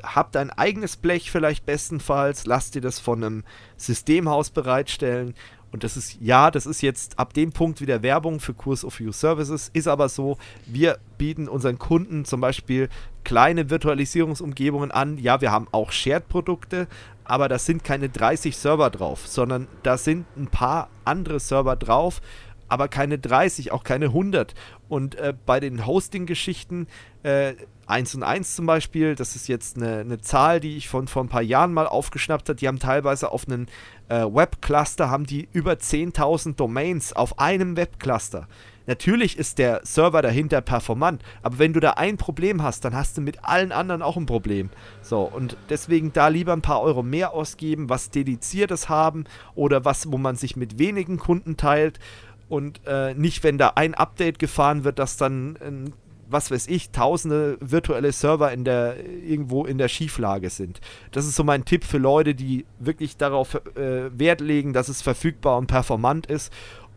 Hab 0.03 0.31
dein 0.31 0.51
eigenes 0.51 0.97
Blech 0.97 1.31
vielleicht 1.31 1.65
bestenfalls, 1.65 2.45
lass 2.45 2.69
dir 2.69 2.81
das 2.81 2.99
von 2.99 3.23
einem 3.23 3.43
Systemhaus 3.77 4.51
bereitstellen 4.51 5.33
und 5.71 5.83
das 5.83 5.97
ist, 5.97 6.17
ja, 6.21 6.51
das 6.51 6.65
ist 6.65 6.81
jetzt 6.81 7.19
ab 7.19 7.33
dem 7.33 7.51
Punkt 7.51 7.81
wieder 7.81 8.01
Werbung 8.01 8.39
für 8.39 8.53
Kurs 8.53 8.85
of 8.85 8.99
You 8.99 9.11
Services, 9.11 9.69
ist 9.73 9.87
aber 9.87 10.09
so, 10.09 10.37
wir 10.65 10.97
bieten 11.17 11.47
unseren 11.47 11.79
Kunden 11.79 12.25
zum 12.25 12.41
Beispiel 12.41 12.89
kleine 13.23 13.69
Virtualisierungsumgebungen 13.69 14.91
an. 14.91 15.17
Ja, 15.17 15.41
wir 15.41 15.51
haben 15.51 15.67
auch 15.71 15.91
Shared-Produkte, 15.91 16.87
aber 17.23 17.49
da 17.49 17.59
sind 17.59 17.83
keine 17.83 18.09
30 18.09 18.55
Server 18.55 18.89
drauf, 18.89 19.27
sondern 19.27 19.67
da 19.83 19.97
sind 19.97 20.25
ein 20.37 20.47
paar 20.47 20.89
andere 21.03 21.39
Server 21.39 21.75
drauf 21.75 22.21
aber 22.67 22.87
keine 22.87 23.19
30, 23.19 23.71
auch 23.71 23.83
keine 23.83 24.05
100. 24.05 24.53
Und 24.89 25.15
äh, 25.15 25.33
bei 25.45 25.59
den 25.59 25.85
Hosting-Geschichten, 25.85 26.87
äh, 27.23 27.53
1 27.87 28.15
und 28.15 28.23
1 28.23 28.55
zum 28.55 28.65
Beispiel, 28.65 29.15
das 29.15 29.35
ist 29.35 29.47
jetzt 29.47 29.77
eine, 29.77 29.99
eine 29.99 30.19
Zahl, 30.19 30.59
die 30.59 30.77
ich 30.77 30.89
von 30.89 31.07
vor 31.07 31.23
ein 31.23 31.29
paar 31.29 31.41
Jahren 31.41 31.73
mal 31.73 31.87
aufgeschnappt 31.87 32.49
habe. 32.49 32.55
Die 32.55 32.67
haben 32.67 32.79
teilweise 32.79 33.31
auf 33.31 33.47
einen 33.47 33.67
äh, 34.09 34.25
Webcluster 34.25 35.09
haben 35.09 35.25
die 35.25 35.47
über 35.51 35.73
10.000 35.73 36.55
Domains 36.55 37.13
auf 37.13 37.39
einem 37.39 37.77
Webcluster. 37.77 38.47
Natürlich 38.87 39.37
ist 39.37 39.57
der 39.57 39.81
Server 39.83 40.21
dahinter 40.21 40.61
performant, 40.61 41.23
aber 41.41 41.57
wenn 41.57 41.73
du 41.73 41.79
da 41.79 41.91
ein 41.91 42.17
Problem 42.17 42.61
hast, 42.61 42.85
dann 42.85 42.93
hast 42.95 43.17
du 43.17 43.21
mit 43.21 43.43
allen 43.43 43.71
anderen 43.71 44.03
auch 44.03 44.15
ein 44.15 44.27
Problem. 44.27 44.69
So, 45.01 45.23
und 45.23 45.57
deswegen 45.69 46.13
da 46.13 46.27
lieber 46.27 46.53
ein 46.53 46.61
paar 46.61 46.81
Euro 46.81 47.01
mehr 47.01 47.33
ausgeben, 47.33 47.89
was 47.89 48.11
dediziertes 48.11 48.87
haben 48.87 49.25
oder 49.55 49.85
was, 49.85 50.11
wo 50.11 50.17
man 50.17 50.35
sich 50.35 50.55
mit 50.55 50.77
wenigen 50.77 51.17
Kunden 51.17 51.57
teilt 51.57 51.99
und 52.47 52.81
äh, 52.85 53.15
nicht, 53.15 53.43
wenn 53.43 53.57
da 53.57 53.73
ein 53.75 53.95
Update 53.95 54.37
gefahren 54.37 54.83
wird, 54.83 54.99
dass 54.99 55.17
dann 55.17 55.57
ein 55.57 55.93
was 56.27 56.51
weiß 56.51 56.67
ich, 56.67 56.91
tausende 56.91 57.57
virtuelle 57.59 58.11
Server 58.11 58.51
in 58.51 58.63
der, 58.63 58.95
irgendwo 59.05 59.65
in 59.65 59.77
der 59.77 59.87
Schieflage 59.87 60.49
sind. 60.49 60.81
Das 61.11 61.25
ist 61.25 61.35
so 61.35 61.43
mein 61.43 61.65
Tipp 61.65 61.83
für 61.83 61.97
Leute, 61.97 62.35
die 62.35 62.65
wirklich 62.79 63.17
darauf 63.17 63.55
äh, 63.75 64.09
Wert 64.17 64.41
legen, 64.41 64.73
dass 64.73 64.89
es 64.89 65.01
verfügbar 65.01 65.57
und 65.57 65.67
performant 65.67 66.27
ist 66.27 66.51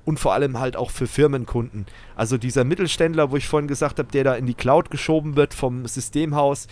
und 0.04 0.18
vor 0.18 0.32
allem 0.32 0.58
halt 0.58 0.76
auch 0.76 0.90
für 0.90 1.06
Firmenkunden. 1.06 1.86
Also 2.16 2.38
dieser 2.38 2.64
Mittelständler, 2.64 3.30
wo 3.30 3.36
ich 3.36 3.46
vorhin 3.46 3.68
gesagt 3.68 3.98
habe, 3.98 4.10
der 4.10 4.24
da 4.24 4.34
in 4.34 4.46
die 4.46 4.54
Cloud 4.54 4.90
geschoben 4.90 5.36
wird 5.36 5.52
vom 5.52 5.86
Systemhaus, 5.86 6.66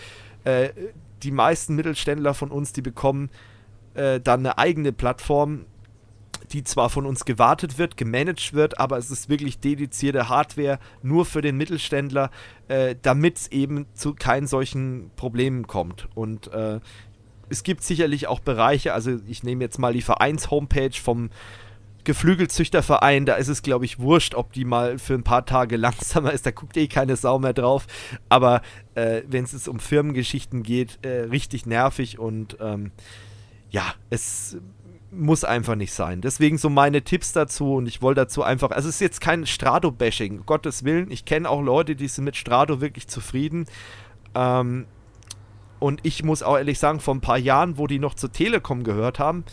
äh, 0.45 0.71
die 1.23 1.31
meisten 1.31 1.75
Mittelständler 1.75 2.35
von 2.35 2.51
uns, 2.51 2.73
die 2.73 2.83
bekommen 2.83 3.31
äh, 3.95 4.21
dann 4.21 4.41
eine 4.41 4.59
eigene 4.59 4.93
Plattform, 4.93 5.67
die 6.53 6.65
zwar 6.65 6.91
von 6.91 7.07
uns 7.07 7.25
gewartet 7.25 7.79
wird, 7.79 7.97
gemanagt 7.97 8.55
wird, 8.55 8.79
aber 8.79 8.99
es 8.99 9.11
ist 9.11 9.29
wirklich 9.29 9.59
dedizierte 9.59 10.29
Hardware 10.29 10.79
nur 11.03 11.25
für 11.25 11.43
den 11.43 11.57
Mittelständler, 11.57 12.31
äh, 12.69 12.95
damit 13.01 13.37
es 13.37 13.49
eben 13.49 13.87
zu 13.95 14.15
keinen 14.15 14.47
solchen 14.47 15.11
Problemen 15.17 15.67
kommt. 15.67 16.09
Und 16.15 16.53
äh, 16.53 16.81
es 17.49 17.63
gibt 17.63 17.83
sicherlich 17.83 18.27
auch 18.27 18.41
Bereiche, 18.41 18.93
also 18.93 19.19
ich 19.27 19.43
nehme 19.43 19.63
jetzt 19.63 19.79
mal 19.79 19.93
die 19.93 20.03
Vereins-Homepage 20.03 20.93
vom 20.93 21.31
Geflügelzüchterverein, 22.05 23.27
da 23.27 23.35
ist 23.35 23.49
es, 23.49 23.63
glaube 23.63 23.85
ich, 23.85 23.99
wurscht, 23.99 24.37
ob 24.37 24.53
die 24.53 24.65
mal 24.65 24.99
für 24.99 25.15
ein 25.15 25.25
paar 25.25 25.45
Tage 25.45 25.77
langsamer 25.77 26.33
ist, 26.33 26.47
da 26.47 26.53
guckt 26.53 26.77
eh 26.77 26.87
keine 26.87 27.17
Sau 27.17 27.39
mehr 27.39 27.53
drauf. 27.53 27.87
Aber 28.29 28.63
äh, 28.95 29.23
wenn 29.27 29.45
es 29.45 29.69
um 29.69 29.81
Firmengeschichten 29.81 30.63
geht, 30.63 31.01
äh, 31.03 31.23
richtig 31.23 31.67
nervig 31.67 32.19
und 32.19 32.57
ähm, 32.61 32.93
ja, 33.71 33.95
es 34.09 34.57
muss 35.17 35.45
einfach 35.45 35.75
nicht 35.75 35.93
sein. 35.93 36.21
Deswegen 36.21 36.59
so 36.59 36.69
meine 36.69 37.03
Tipps 37.03 37.33
dazu 37.33 37.75
und 37.75 37.87
ich 37.87 38.03
wollte 38.03 38.23
dazu 38.23 38.43
einfach, 38.43 38.71
also 38.71 38.89
es 38.89 38.97
ist 38.97 39.01
jetzt 39.01 39.21
kein 39.21 39.47
Strato-Bashing, 39.47 40.45
Gottes 40.47 40.85
Willen. 40.85 41.11
Ich 41.11 41.25
kenne 41.25 41.49
auch 41.49 41.63
Leute, 41.63 41.97
die 41.97 42.09
sind 42.09 42.25
mit 42.25 42.37
Strato 42.37 42.81
wirklich 42.81 43.09
zufrieden. 43.09 43.67
Ähm, 44.35 44.87
und 45.79 46.01
ich 46.05 46.23
muss 46.23 46.43
auch 46.43 46.57
ehrlich 46.57 46.79
sagen, 46.79 47.01
vor 47.01 47.15
ein 47.15 47.21
paar 47.21 47.39
Jahren, 47.39 47.79
wo 47.79 47.87
die 47.87 47.99
noch 47.99 48.15
zur 48.15 48.33
Telekom 48.33 48.85
gehört 48.85 49.19
haben, 49.19 49.45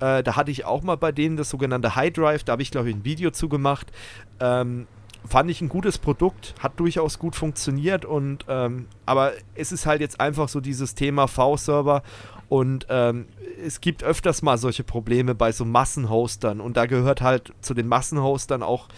äh, 0.00 0.22
da 0.22 0.36
hatte 0.36 0.50
ich 0.50 0.64
auch 0.64 0.82
mal 0.82 0.96
bei 0.96 1.12
denen 1.12 1.36
das 1.36 1.50
sogenannte 1.50 1.96
High 1.96 2.12
Drive, 2.12 2.44
da 2.44 2.52
habe 2.52 2.62
ich 2.62 2.70
glaube 2.70 2.90
ich 2.90 2.96
ein 2.96 3.04
Video 3.04 3.30
zu 3.30 3.48
gemacht. 3.48 3.92
Ähm, 4.40 4.86
fand 5.26 5.50
ich 5.50 5.60
ein 5.60 5.68
gutes 5.68 5.98
Produkt, 5.98 6.54
hat 6.60 6.78
durchaus 6.78 7.18
gut 7.18 7.34
funktioniert 7.34 8.04
und 8.04 8.44
ähm, 8.48 8.86
aber 9.06 9.32
es 9.54 9.72
ist 9.72 9.86
halt 9.86 10.00
jetzt 10.00 10.20
einfach 10.20 10.48
so 10.48 10.60
dieses 10.60 10.94
Thema 10.94 11.26
V-Server 11.26 12.02
und 12.48 12.86
ähm, 12.88 13.26
es 13.64 13.80
gibt 13.80 14.04
öfters 14.04 14.42
mal 14.42 14.58
solche 14.58 14.84
Probleme 14.84 15.34
bei 15.34 15.52
so 15.52 15.64
Massenhostern 15.64 16.60
und 16.60 16.76
da 16.76 16.86
gehört 16.86 17.20
halt 17.20 17.52
zu 17.60 17.74
den 17.74 17.88
Massenhostern 17.88 18.62
auch 18.62 18.88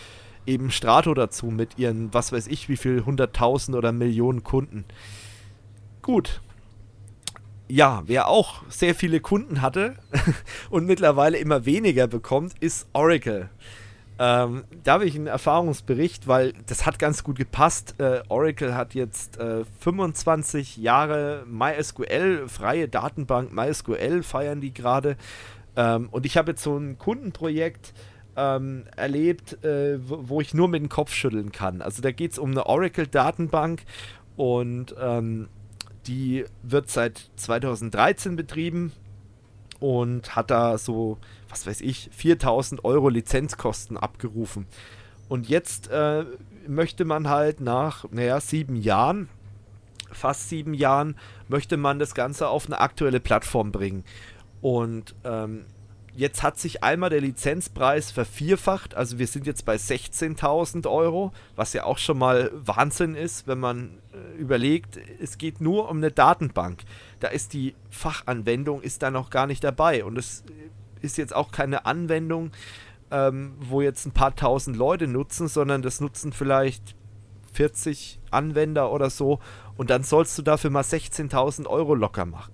eben 0.46 0.70
Strato 0.70 1.14
dazu 1.14 1.46
mit 1.46 1.78
ihren, 1.78 2.12
was 2.12 2.32
weiß 2.32 2.46
ich, 2.46 2.68
wie 2.68 2.76
viel 2.76 3.04
hunderttausend 3.04 3.76
oder 3.76 3.92
Millionen 3.92 4.42
Kunden. 4.44 4.84
Gut. 6.02 6.40
Ja, 7.70 8.02
wer 8.06 8.28
auch 8.28 8.62
sehr 8.70 8.94
viele 8.94 9.20
Kunden 9.20 9.60
hatte 9.60 9.96
und 10.70 10.86
mittlerweile 10.86 11.36
immer 11.36 11.66
weniger 11.66 12.06
bekommt, 12.06 12.54
ist 12.60 12.88
Oracle. 12.94 13.50
Ähm, 14.20 14.64
da 14.82 14.94
habe 14.94 15.04
ich 15.04 15.14
einen 15.14 15.28
Erfahrungsbericht, 15.28 16.26
weil 16.26 16.52
das 16.66 16.86
hat 16.86 16.98
ganz 16.98 17.22
gut 17.22 17.38
gepasst. 17.38 17.94
Äh, 17.98 18.22
Oracle 18.28 18.74
hat 18.74 18.94
jetzt 18.94 19.38
äh, 19.38 19.64
25 19.78 20.76
Jahre 20.76 21.44
MySQL, 21.46 22.48
freie 22.48 22.88
Datenbank 22.88 23.52
MySQL 23.52 24.22
feiern 24.24 24.60
die 24.60 24.74
gerade. 24.74 25.16
Ähm, 25.76 26.08
und 26.10 26.26
ich 26.26 26.36
habe 26.36 26.50
jetzt 26.50 26.64
so 26.64 26.76
ein 26.76 26.98
Kundenprojekt 26.98 27.94
ähm, 28.36 28.84
erlebt, 28.96 29.62
äh, 29.64 29.98
wo, 30.08 30.28
wo, 30.28 30.40
ich 30.40 30.52
nur 30.52 30.68
mit 30.68 30.82
dem 30.82 30.88
Kopf 30.88 31.12
schütteln 31.12 31.52
kann. 31.52 31.80
Also 31.80 32.02
da 32.02 32.10
geht 32.10 32.32
es 32.32 32.38
um 32.38 32.50
eine 32.50 32.66
Oracle-Datenbank 32.66 33.82
und 34.36 34.96
ähm, 35.00 35.48
die 36.08 36.44
wird 36.62 36.90
seit 36.90 37.30
2013 37.36 38.34
betrieben 38.34 38.92
und 39.78 40.34
hat 40.34 40.50
da 40.50 40.78
so 40.78 41.18
was 41.48 41.66
weiß 41.66 41.80
ich, 41.80 42.10
4000 42.12 42.84
Euro 42.84 43.08
Lizenzkosten 43.08 43.96
abgerufen. 43.96 44.66
Und 45.28 45.48
jetzt 45.48 45.88
äh, 45.88 46.24
möchte 46.66 47.04
man 47.04 47.28
halt 47.28 47.60
nach, 47.60 48.04
naja, 48.10 48.40
sieben 48.40 48.76
Jahren, 48.76 49.28
fast 50.10 50.48
sieben 50.48 50.74
Jahren, 50.74 51.16
möchte 51.48 51.76
man 51.76 51.98
das 51.98 52.14
Ganze 52.14 52.48
auf 52.48 52.66
eine 52.66 52.80
aktuelle 52.80 53.20
Plattform 53.20 53.72
bringen. 53.72 54.04
Und 54.60 55.14
ähm, 55.24 55.66
jetzt 56.14 56.42
hat 56.42 56.58
sich 56.58 56.82
einmal 56.82 57.10
der 57.10 57.20
Lizenzpreis 57.20 58.10
vervierfacht. 58.10 58.94
Also 58.94 59.18
wir 59.18 59.26
sind 59.26 59.46
jetzt 59.46 59.64
bei 59.64 59.76
16.000 59.76 60.90
Euro, 60.90 61.32
was 61.54 61.74
ja 61.74 61.84
auch 61.84 61.98
schon 61.98 62.18
mal 62.18 62.50
Wahnsinn 62.54 63.14
ist, 63.14 63.46
wenn 63.46 63.60
man 63.60 63.98
äh, 64.12 64.36
überlegt, 64.38 64.98
es 65.20 65.38
geht 65.38 65.60
nur 65.60 65.88
um 65.88 65.98
eine 65.98 66.10
Datenbank. 66.10 66.82
Da 67.20 67.28
ist 67.28 67.52
die 67.52 67.74
Fachanwendung 67.90 68.82
ist 68.82 69.02
da 69.02 69.10
noch 69.10 69.30
gar 69.30 69.46
nicht 69.46 69.62
dabei. 69.62 70.04
Und 70.04 70.18
es 70.18 70.42
ist 71.02 71.18
jetzt 71.18 71.34
auch 71.34 71.50
keine 71.50 71.86
Anwendung, 71.86 72.50
ähm, 73.10 73.54
wo 73.58 73.80
jetzt 73.80 74.06
ein 74.06 74.12
paar 74.12 74.34
tausend 74.34 74.76
Leute 74.76 75.06
nutzen, 75.06 75.48
sondern 75.48 75.82
das 75.82 76.00
nutzen 76.00 76.32
vielleicht 76.32 76.94
40 77.52 78.20
Anwender 78.30 78.92
oder 78.92 79.10
so 79.10 79.40
und 79.76 79.90
dann 79.90 80.02
sollst 80.02 80.36
du 80.38 80.42
dafür 80.42 80.70
mal 80.70 80.82
16.000 80.82 81.66
Euro 81.66 81.94
locker 81.94 82.24
machen. 82.24 82.52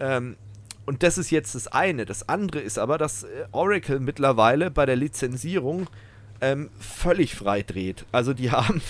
Ähm, 0.00 0.36
und 0.86 1.02
das 1.02 1.18
ist 1.18 1.30
jetzt 1.30 1.54
das 1.54 1.66
eine. 1.66 2.06
Das 2.06 2.28
andere 2.28 2.60
ist 2.60 2.78
aber, 2.78 2.96
dass 2.96 3.24
äh, 3.24 3.46
Oracle 3.52 4.00
mittlerweile 4.00 4.70
bei 4.70 4.86
der 4.86 4.96
Lizenzierung 4.96 5.88
ähm, 6.40 6.70
völlig 6.78 7.34
frei 7.34 7.62
dreht. 7.62 8.04
Also 8.12 8.32
die 8.32 8.50
haben, 8.52 8.80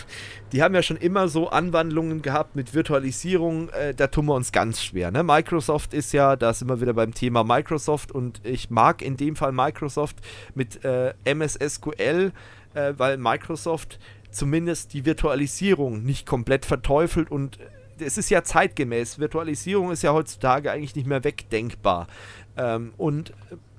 die 0.53 0.63
haben 0.63 0.75
ja 0.75 0.83
schon 0.83 0.97
immer 0.97 1.29
so 1.29 1.49
Anwandlungen 1.49 2.23
gehabt 2.23 2.57
mit 2.57 2.75
Virtualisierung, 2.75 3.69
äh, 3.71 3.95
da 3.95 4.07
tun 4.09 4.27
wir 4.27 4.35
uns 4.35 4.53
ganz 4.53 4.83
schwer. 4.83 5.11
Ne? 5.11 5.23
Microsoft 5.23 5.95
ist 5.95 6.13
ja, 6.13 6.37
da 6.37 6.53
sind 6.53 6.69
wir 6.69 6.81
wieder 6.81 6.95
beim 6.95 7.15
Thema 7.15 7.45
Microsoft 7.45 8.13
und 8.13 8.41
ich 8.45 8.71
mag 8.71 9.03
in 9.03 9.17
dem 9.17 9.37
Fall 9.37 9.53
Microsoft 9.53 10.17
mit 10.55 10.85
äh, 10.85 11.15
MS 11.25 11.59
SQL, 11.67 12.33
äh, 12.75 12.95
weil 12.97 13.17
Microsoft 13.17 13.99
zumindest 14.31 14.93
die 14.93 15.05
Virtualisierung 15.05 16.03
nicht 16.03 16.27
komplett 16.27 16.67
verteufelt 16.67 17.31
und 17.31 17.59
es 17.99 18.19
ist 18.19 18.29
ja 18.29 18.45
zeitgemäß. 18.45 19.19
Virtualisierung 19.19 19.91
ist 19.91 20.03
ja 20.03 20.13
heutzutage 20.13 20.71
eigentlich 20.71 20.95
nicht 20.95 21.07
mehr 21.07 21.25
wegdenkbar. 21.25 22.09
Ähm, 22.57 22.93
und 22.97 23.33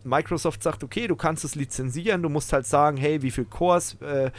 Microsoft 0.08 0.64
sagt, 0.64 0.84
okay, 0.84 1.08
du 1.08 1.16
kannst 1.16 1.44
es 1.44 1.56
lizenzieren, 1.56 2.24
du 2.24 2.30
musst 2.30 2.54
halt 2.54 2.66
sagen, 2.66 2.98
hey, 2.98 3.22
wie 3.22 3.32
viel 3.32 3.46
Cores 3.46 3.98
äh, 4.02 4.26
äh 4.26 4.32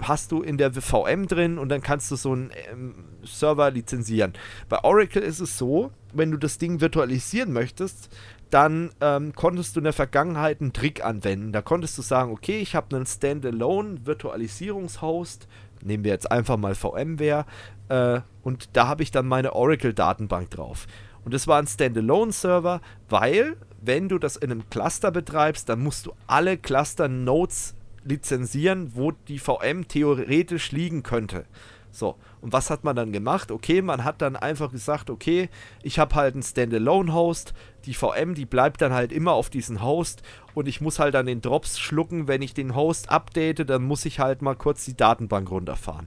hast 0.00 0.32
du 0.32 0.42
in 0.42 0.58
der 0.58 0.72
VM 0.72 1.26
drin 1.26 1.58
und 1.58 1.68
dann 1.68 1.80
kannst 1.80 2.10
du 2.10 2.16
so 2.16 2.32
einen 2.32 2.50
ähm, 2.70 2.94
Server 3.24 3.70
lizenzieren. 3.70 4.32
Bei 4.68 4.82
Oracle 4.82 5.22
ist 5.22 5.40
es 5.40 5.58
so, 5.58 5.90
wenn 6.12 6.30
du 6.30 6.36
das 6.36 6.58
Ding 6.58 6.80
virtualisieren 6.80 7.52
möchtest, 7.52 8.08
dann 8.50 8.90
ähm, 9.00 9.34
konntest 9.34 9.76
du 9.76 9.80
in 9.80 9.84
der 9.84 9.92
Vergangenheit 9.92 10.60
einen 10.60 10.72
Trick 10.72 11.04
anwenden. 11.04 11.52
Da 11.52 11.60
konntest 11.60 11.98
du 11.98 12.02
sagen, 12.02 12.32
okay, 12.32 12.58
ich 12.58 12.74
habe 12.74 12.96
einen 12.96 13.06
Standalone 13.06 14.06
Virtualisierungshost, 14.06 15.46
nehmen 15.82 16.04
wir 16.04 16.12
jetzt 16.12 16.30
einfach 16.30 16.56
mal 16.56 16.74
VMware, 16.74 17.44
äh, 17.88 18.20
und 18.42 18.70
da 18.74 18.88
habe 18.88 19.02
ich 19.02 19.10
dann 19.10 19.26
meine 19.26 19.52
Oracle-Datenbank 19.52 20.50
drauf. 20.50 20.86
Und 21.24 21.34
das 21.34 21.46
war 21.46 21.58
ein 21.58 21.66
Standalone-Server, 21.66 22.80
weil 23.08 23.56
wenn 23.80 24.08
du 24.08 24.18
das 24.18 24.36
in 24.36 24.50
einem 24.50 24.68
Cluster 24.70 25.10
betreibst, 25.10 25.68
dann 25.68 25.80
musst 25.80 26.06
du 26.06 26.12
alle 26.26 26.58
Cluster-Nodes 26.58 27.74
lizenzieren, 28.04 28.92
wo 28.94 29.12
die 29.12 29.38
VM 29.38 29.86
theoretisch 29.86 30.72
liegen 30.72 31.02
könnte. 31.02 31.44
So, 31.90 32.16
und 32.40 32.52
was 32.52 32.70
hat 32.70 32.84
man 32.84 32.96
dann 32.96 33.12
gemacht? 33.12 33.50
Okay, 33.50 33.82
man 33.82 34.04
hat 34.04 34.20
dann 34.20 34.36
einfach 34.36 34.70
gesagt, 34.70 35.10
okay, 35.10 35.48
ich 35.82 35.98
habe 35.98 36.14
halt 36.14 36.34
einen 36.34 36.42
Standalone-Host, 36.42 37.54
die 37.86 37.94
VM, 37.94 38.34
die 38.34 38.46
bleibt 38.46 38.82
dann 38.82 38.92
halt 38.92 39.10
immer 39.10 39.32
auf 39.32 39.50
diesem 39.50 39.82
Host 39.82 40.22
und 40.54 40.68
ich 40.68 40.80
muss 40.80 40.98
halt 40.98 41.14
dann 41.14 41.26
den 41.26 41.40
Drops 41.40 41.78
schlucken, 41.78 42.28
wenn 42.28 42.42
ich 42.42 42.54
den 42.54 42.74
Host 42.74 43.10
update, 43.10 43.68
dann 43.68 43.84
muss 43.84 44.04
ich 44.04 44.20
halt 44.20 44.42
mal 44.42 44.54
kurz 44.54 44.84
die 44.84 44.96
Datenbank 44.96 45.50
runterfahren. 45.50 46.06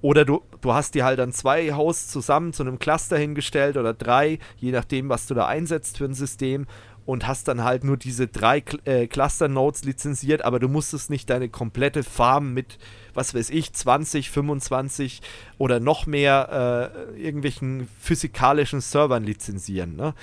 Oder 0.00 0.24
du, 0.24 0.42
du 0.60 0.72
hast 0.72 0.94
dir 0.94 1.04
halt 1.04 1.18
dann 1.18 1.32
zwei 1.32 1.72
Hosts 1.72 2.08
zusammen 2.08 2.52
zu 2.52 2.62
einem 2.62 2.78
Cluster 2.78 3.16
hingestellt 3.18 3.76
oder 3.76 3.94
drei, 3.94 4.38
je 4.56 4.70
nachdem, 4.70 5.08
was 5.08 5.26
du 5.26 5.34
da 5.34 5.46
einsetzt 5.46 5.98
für 5.98 6.04
ein 6.04 6.14
System 6.14 6.66
und 7.06 7.26
hast 7.26 7.48
dann 7.48 7.64
halt 7.64 7.84
nur 7.84 7.96
diese 7.96 8.26
drei 8.26 8.62
äh, 8.84 9.06
Cluster-Nodes 9.06 9.84
lizenziert, 9.84 10.42
aber 10.42 10.58
du 10.58 10.68
musstest 10.68 11.08
nicht 11.08 11.30
deine 11.30 11.48
komplette 11.48 12.02
Farm 12.02 12.52
mit, 12.52 12.78
was 13.14 13.32
weiß 13.34 13.50
ich, 13.50 13.72
20, 13.72 14.30
25 14.30 15.22
oder 15.56 15.80
noch 15.80 16.06
mehr 16.06 16.92
äh, 17.16 17.20
irgendwelchen 17.22 17.88
physikalischen 18.00 18.80
Servern 18.80 19.22
lizenzieren. 19.22 19.94
Ne? 19.96 20.14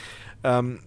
Ähm, 0.44 0.80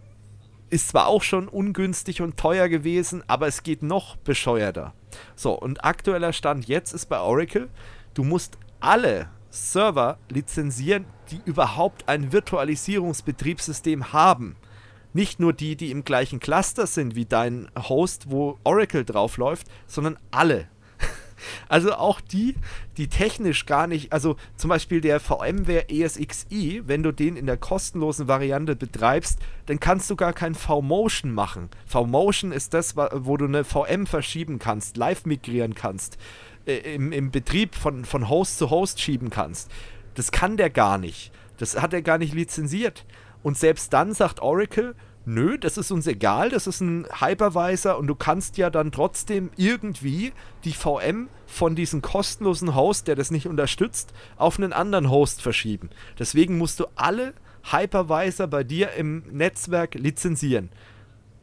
ist 0.69 0.89
zwar 0.89 1.07
auch 1.07 1.23
schon 1.23 1.49
ungünstig 1.49 2.21
und 2.21 2.37
teuer 2.37 2.69
gewesen, 2.69 3.23
aber 3.27 3.47
es 3.47 3.63
geht 3.63 3.83
noch 3.83 4.17
bescheuerter. 4.17 4.93
So, 5.35 5.53
und 5.53 5.85
aktueller 5.85 6.33
Stand 6.33 6.69
jetzt 6.69 6.93
ist 6.93 7.07
bei 7.07 7.21
Oracle, 7.21 7.69
du 8.15 8.23
musst 8.23 8.59
alle 8.81 9.31
Server 9.49 10.19
lizenzieren, 10.29 11.07
die 11.31 11.41
überhaupt 11.45 12.09
ein 12.09 12.33
Virtualisierungsbetriebssystem 12.33 14.13
haben. 14.13 14.57
Nicht 15.17 15.41
nur 15.41 15.55
die, 15.55 15.77
die 15.77 15.93
im 15.93 16.05
gleichen 16.05 16.41
Cluster 16.41 16.87
sind 16.87 17.15
wie 17.15 17.25
dein 17.25 17.71
Host, 17.89 18.31
wo 18.31 18.59
Oracle 18.65 19.03
draufläuft, 19.03 19.67
sondern 19.87 20.19
alle. 20.31 20.69
Also 21.69 21.95
auch 21.95 22.21
die, 22.21 22.55
die 22.97 23.09
technisch 23.09 23.67
gar 23.67 23.87
nicht, 23.87 24.13
also 24.13 24.37
zum 24.57 24.69
Beispiel 24.69 25.03
der 25.03 25.21
VMware 25.21 25.89
ESXi, 25.91 26.83
wenn 26.87 27.03
du 27.03 27.13
den 27.13 27.37
in 27.37 27.45
der 27.47 27.59
kostenlosen 27.59 28.27
Variante 28.27 28.75
betreibst, 28.75 29.39
dann 29.67 29.79
kannst 29.79 30.09
du 30.11 30.17
gar 30.17 30.33
kein 30.33 30.55
V-Motion 30.55 31.33
machen. 31.33 31.69
V-Motion 31.87 32.53
ist 32.53 32.73
das, 32.75 32.97
wo 32.97 33.37
du 33.37 33.45
eine 33.45 33.65
VM 33.65 34.07
verschieben 34.07 34.59
kannst, 34.59 34.97
live 34.97 35.25
migrieren 35.25 35.75
kannst, 35.75 36.19
äh, 36.67 36.95
im, 36.95 37.13
im 37.13 37.31
Betrieb 37.31 37.75
von, 37.75 38.05
von 38.05 38.29
Host 38.29 38.59
zu 38.59 38.69
Host 38.71 39.01
schieben 39.01 39.29
kannst. 39.31 39.71
Das 40.15 40.31
kann 40.31 40.57
der 40.59 40.71
gar 40.71 40.99
nicht. 40.99 41.33
Das 41.59 41.81
hat 41.81 41.95
er 41.95 42.03
gar 42.03 42.19
nicht 42.19 42.35
lizenziert. 42.35 43.07
Und 43.47 43.57
selbst 43.57 43.93
dann 43.93 44.13
sagt 44.13 44.43
Oracle, 44.43 44.97
nö, 45.25 45.57
das 45.57 45.79
ist 45.79 45.93
uns 45.93 46.09
egal, 46.09 46.51
das 46.51 46.67
ist 46.67 46.81
ein 46.81 47.07
Hypervisor 47.21 47.97
und 47.97 48.09
du 48.09 48.17
kannst 48.17 48.57
ja 48.57 48.71
dann 48.71 48.91
trotzdem 48.91 49.51
irgendwie 49.55 50.33
die 50.65 50.73
VM 50.73 51.29
von 51.47 51.77
diesem 51.77 52.03
kostenlosen 52.03 52.75
Host, 52.75 53.07
der 53.07 53.15
das 53.15 53.31
nicht 53.31 53.47
unterstützt, 53.47 54.13
auf 54.37 54.59
einen 54.59 54.73
anderen 54.73 55.11
Host 55.11 55.43
verschieben. 55.43 55.91
Deswegen 56.19 56.59
musst 56.59 56.81
du 56.81 56.87
alle 56.97 57.35
Hypervisor 57.71 58.49
bei 58.49 58.65
dir 58.65 58.95
im 58.95 59.23
Netzwerk 59.31 59.95
lizenzieren. 59.95 60.71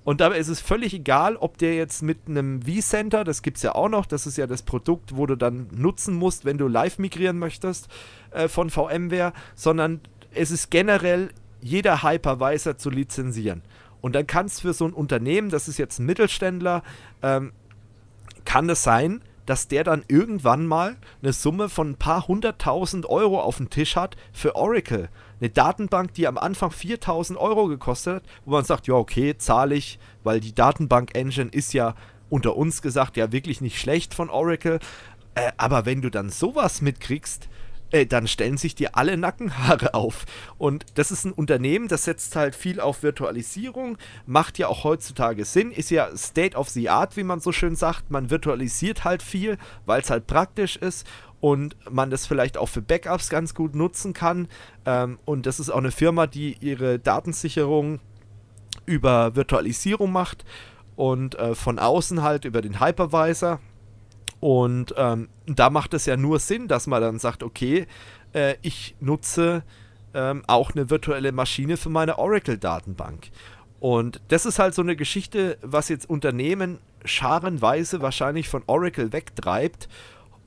Und 0.04 0.20
dabei 0.20 0.40
ist 0.40 0.50
es 0.50 0.60
völlig 0.60 0.94
egal, 0.94 1.38
ob 1.38 1.58
der 1.58 1.74
jetzt 1.76 2.04
mit 2.04 2.28
einem 2.28 2.64
vCenter, 2.64 3.24
das 3.24 3.44
gibt 3.44 3.56
es 3.56 3.64
ja 3.64 3.76
auch 3.76 3.88
noch, 3.88 4.06
das 4.06 4.28
ist 4.28 4.38
ja 4.38 4.46
das 4.46 4.64
Produkt, 4.64 5.16
wo 5.16 5.26
du 5.26 5.38
dann 5.38 5.68
nutzen 5.72 6.16
musst, 6.16 6.44
wenn 6.44 6.58
du 6.58 6.68
live 6.68 7.00
migrieren 7.00 7.40
möchtest 7.40 7.88
äh, 8.32 8.50
von 8.50 8.70
VMware, 8.70 9.32
sondern 9.56 10.02
es 10.36 10.52
ist 10.52 10.70
generell 10.70 11.30
jeder 11.64 12.03
Hypervisor 12.03 12.77
zu 12.77 12.90
lizenzieren. 12.90 13.64
Und 14.02 14.14
dann 14.15 14.27
kann 14.27 14.48
es 14.48 14.60
für 14.60 14.73
so 14.73 14.85
ein 14.85 14.94
Unternehmen, 14.94 15.49
das 15.49 15.68
ist 15.68 15.77
jetzt 15.77 15.99
ein 15.99 16.06
Mittelständler, 16.06 16.84
ähm, 17.22 17.53
kann 18.44 18.69
es 18.69 18.84
sein, 18.84 19.22
dass 19.45 19.68
der 19.68 19.84
dann 19.84 20.03
irgendwann 20.07 20.65
mal 20.65 20.95
eine 21.22 21.34
Summe 21.34 21.69
von 21.69 21.91
ein 21.91 21.95
paar 21.95 22.27
hunderttausend 22.27 23.06
Euro 23.06 23.41
auf 23.41 23.57
dem 23.57 23.69
Tisch 23.69 23.95
hat 23.95 24.15
für 24.31 24.56
Oracle. 24.56 25.10
Eine 25.40 25.49
Datenbank, 25.49 26.14
die 26.14 26.27
am 26.27 26.38
Anfang 26.38 26.72
4000 26.72 27.38
Euro 27.40 27.68
gekostet 27.68 28.15
hat, 28.15 28.23
wo 28.45 28.52
man 28.52 28.64
sagt, 28.64 28.88
ja 28.88 28.94
okay, 28.94 29.38
zahle 29.38 29.76
ich, 29.76 29.99
weil 30.23 30.40
die 30.40 30.56
Datenbank-Engine 30.56 31.49
ist 31.52 31.73
ja 31.73 31.95
unter 32.30 32.56
uns 32.56 32.81
gesagt 32.81 33.18
ja 33.18 33.31
wirklich 33.31 33.61
nicht 33.61 33.80
schlecht 33.80 34.14
von 34.14 34.30
Oracle. 34.30 34.80
Äh, 35.35 35.52
aber 35.57 35.85
wenn 35.85 36.02
du 36.02 36.10
dann 36.10 36.30
sowas 36.30 36.81
mitkriegst, 36.81 37.49
äh, 37.94 38.06
dann 38.06 38.28
stellen 38.28 38.57
sich 38.57 38.76
dir 38.76 38.98
alle 38.98 39.15
Nackenhaare 39.15 39.94
auf. 39.94 40.26
Und 40.57 40.86
das 40.95 41.11
ist 41.11 41.26
ein 41.26 41.32
Unternehmen, 41.32 41.88
das 41.88 42.03
setzt 42.03 42.36
halt 42.36 42.56
viel 42.56 42.80
auf 42.80 43.03
Virtualisierung, 43.03 43.98
macht 44.26 44.57
ja 44.57 44.68
auch 44.68 44.84
heutzutage 44.84 45.45
Sinn, 45.45 45.72
ist 45.72 45.91
ja 45.91 46.10
State 46.18 46.57
of 46.57 46.70
the 46.70 46.90
Art, 46.90 47.15
wie 47.15 47.24
man 47.24 47.40
so 47.40 47.52
schön 47.52 47.76
sagt. 47.76 48.10
Man 48.10 48.30
virtualisiert 48.30 49.03
halt 49.03 49.22
viel, 49.22 49.57
weil 49.86 50.02
es 50.02 50.10
halt 50.10 50.28
praktisch 50.28 50.76
ist 50.76 51.07
und 51.40 51.76
man 51.90 52.10
das 52.10 52.26
vielleicht 52.26 52.57
auch 52.57 52.68
für 52.68 52.82
Backups 52.82 53.30
ganz 53.30 53.53
gut 53.53 53.76
nutzen 53.76 54.14
kann. 54.14 54.48
Ähm, 54.86 55.20
und 55.26 55.45
das 55.45 55.60
ist 55.60 55.70
auch 55.70 55.78
eine 55.78 55.91
Firma, 55.91 56.26
die 56.26 56.57
ihre 56.61 56.98
Datensicherung 56.98 57.99
über 58.86 59.36
Virtualisierung 59.36 60.11
macht 60.11 60.45
und 60.95 61.36
äh, 61.36 61.53
von 61.53 61.78
außen 61.78 62.24
halt 62.24 62.45
über 62.45 62.61
den 62.61 62.80
Hypervisor. 62.80 63.60
Und 64.44 64.94
ähm, 64.98 65.30
da 65.45 65.70
macht 65.70 65.94
es 65.94 66.06
ja 66.06 66.18
nur 66.18 66.38
Sinn, 66.38 66.68
dass 66.68 66.86
man 66.86 67.02
dann 67.02 67.18
sagt, 67.18 67.44
okay, 67.44 67.88
äh, 68.34 68.56
ich 68.61 68.94
nutze 68.99 69.64
ähm, 70.14 70.44
auch 70.48 70.72
eine 70.72 70.90
virtuelle 70.90 71.32
Maschine 71.32 71.78
für 71.78 71.88
meine 71.88 72.20
Oracle-Datenbank. 72.20 73.30
Und 73.80 74.20
das 74.28 74.45
ist 74.45 74.60
halt 74.60 74.76
so 74.76 74.82
eine 74.82 74.98
Geschichte, 74.98 75.57
was 75.61 75.88
jetzt 75.88 76.10
Unternehmen 76.10 76.80
scharenweise 77.06 78.02
wahrscheinlich 78.02 78.49
von 78.49 78.64
Oracle 78.68 79.14
wegtreibt. 79.14 79.88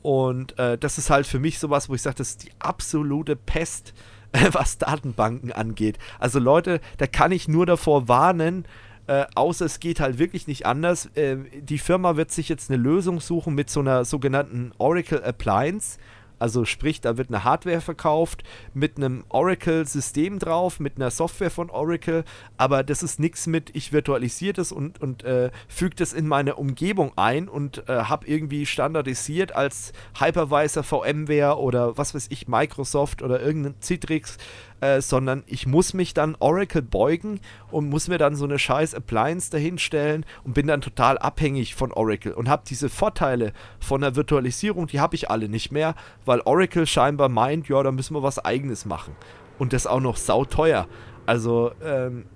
Und 0.03 0.59
äh, 0.59 0.77
das 0.77 0.99
ist 0.99 1.09
halt 1.09 1.27
für 1.27 1.39
mich 1.39 1.59
sowas, 1.59 1.89
wo 1.89 1.95
ich 1.95 2.03
sage, 2.03 2.17
das 2.17 2.29
ist 2.33 2.45
die 2.45 2.53
absolute 2.59 3.35
Pest, 3.35 3.95
was 4.53 4.77
Datenbanken 4.77 5.53
angeht. 5.53 5.99
Also 6.19 6.39
Leute, 6.39 6.83
da 6.99 7.07
kann 7.07 7.33
ich 7.33 7.49
nur 7.49 7.65
davor 7.65 8.09
warnen, 8.09 8.67
äh, 9.07 9.25
außer 9.35 9.65
es 9.65 9.81
geht 9.81 10.01
halt 10.01 10.19
wirklich 10.19 10.47
nicht 10.47 10.67
anders. 10.67 11.07
Äh, 11.15 11.37
die 11.61 11.79
Firma 11.79 12.17
wird 12.17 12.31
sich 12.31 12.49
jetzt 12.49 12.71
eine 12.71 12.83
Lösung 12.83 13.21
suchen 13.21 13.55
mit 13.55 13.71
so 13.71 13.81
einer 13.81 14.05
sogenannten 14.05 14.73
Oracle 14.79 15.23
Appliance. 15.23 15.99
Also 16.39 16.67
sprich, 16.67 17.01
da 17.01 17.17
wird 17.17 17.29
eine 17.29 17.45
Hardware 17.45 17.81
verkauft 17.81 18.43
mit 18.75 18.99
einem 18.99 19.25
Oracle-System 19.31 20.39
drauf, 20.39 20.81
mit 20.81 20.97
einer 20.97 21.11
Software 21.11 21.51
von 21.51 21.71
Oracle, 21.71 22.25
aber 22.59 22.83
das 22.83 23.03
ist 23.03 23.19
nichts 23.19 23.47
mit, 23.47 23.75
ich 23.75 23.93
virtualisiere 23.93 24.53
das 24.53 24.71
und, 24.71 25.01
und 25.01 25.25
äh, 25.25 25.51
füge 25.67 25.97
das 25.97 26.13
in 26.13 26.29
meine 26.29 26.57
Umgebung 26.57 27.13
ein 27.17 27.49
und 27.49 27.89
äh, 27.89 27.93
habe 28.03 28.27
irgendwie 28.27 28.67
standardisiert 28.67 29.53
als 29.57 29.95
Hypervisor 30.19 30.83
VMware 30.83 31.59
oder 31.59 31.97
was 31.97 32.15
weiß 32.15 32.27
ich, 32.29 32.49
Microsoft 32.49 33.23
oder 33.23 33.41
irgendein 33.41 33.81
Citrix 33.81 34.37
äh, 34.81 35.01
sondern 35.01 35.43
ich 35.47 35.67
muss 35.67 35.95
mich 35.95 36.15
dann 36.15 36.37
Oracle 36.39 36.83
beugen 36.83 37.41
und 37.71 37.89
muss 37.89 38.09
mir 38.09 38.19
dann 38.19 38.37
so 38.37 38.45
eine 38.45 38.59
scheiß 38.59 38.95
Appliance 38.95 39.51
dahinstellen 39.51 40.25
und 40.45 40.55
bin 40.55 40.67
dann 40.67 40.81
total 40.81 41.19
abhängig 41.19 41.75
von 41.75 41.93
Oracle 41.93 42.33
und 42.33 42.49
habe 42.49 42.65
diese 42.69 42.89
Vorteile 42.89 43.53
von 43.81 44.01
der 44.01 44.17
Virtualisierung, 44.17 44.87
die 44.87 45.01
habe 45.01 45.15
ich 45.15 45.31
alle 45.31 45.49
nicht 45.49 45.73
mehr, 45.73 45.95
weil 46.25 46.41
Oracle 46.41 46.87
scheinbar 46.87 47.29
meint, 47.29 47.69
ja, 47.69 47.83
da 47.83 47.93
müssen 47.93 48.15
wir 48.15 48.23
was 48.23 48.45
eigenes 48.45 48.85
machen. 48.85 49.17
Und 49.59 49.73
das 49.73 49.87
auch 49.87 50.01
noch 50.01 50.19
sauteuer. 50.19 50.87
Also, 51.25 51.73
ähm, 51.83 52.27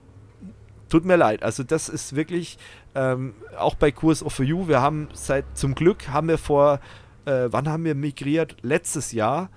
tut 0.90 1.04
mir 1.04 1.16
leid. 1.16 1.42
Also 1.42 1.62
das 1.62 1.88
ist 1.88 2.14
wirklich 2.14 2.58
ähm, 2.94 3.34
auch 3.56 3.74
bei 3.74 3.90
Kurs 3.92 4.22
of 4.22 4.38
You. 4.38 4.68
Wir 4.68 4.82
haben 4.82 5.08
seit 5.12 5.44
zum 5.56 5.74
Glück 5.74 6.08
haben 6.08 6.28
wir 6.28 6.38
vor, 6.38 6.80
äh, 7.24 7.48
wann 7.50 7.68
haben 7.68 7.84
wir 7.84 7.94
migriert? 7.94 8.56
Letztes 8.62 9.12
Jahr 9.12 9.48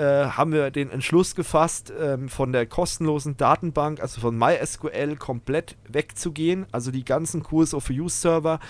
äh, 0.00 0.30
haben 0.30 0.52
wir 0.52 0.70
den 0.70 0.90
Entschluss 0.90 1.34
gefasst, 1.34 1.92
ähm, 2.00 2.30
von 2.30 2.52
der 2.52 2.64
kostenlosen 2.64 3.36
Datenbank, 3.36 4.00
also 4.00 4.22
von 4.22 4.36
MySQL, 4.36 5.16
komplett 5.16 5.76
wegzugehen. 5.86 6.64
Also 6.72 6.90
die 6.90 7.04
ganzen 7.04 7.42
Kurs 7.42 7.74
of 7.74 7.90
Use 7.90 8.16
Server, 8.16 8.60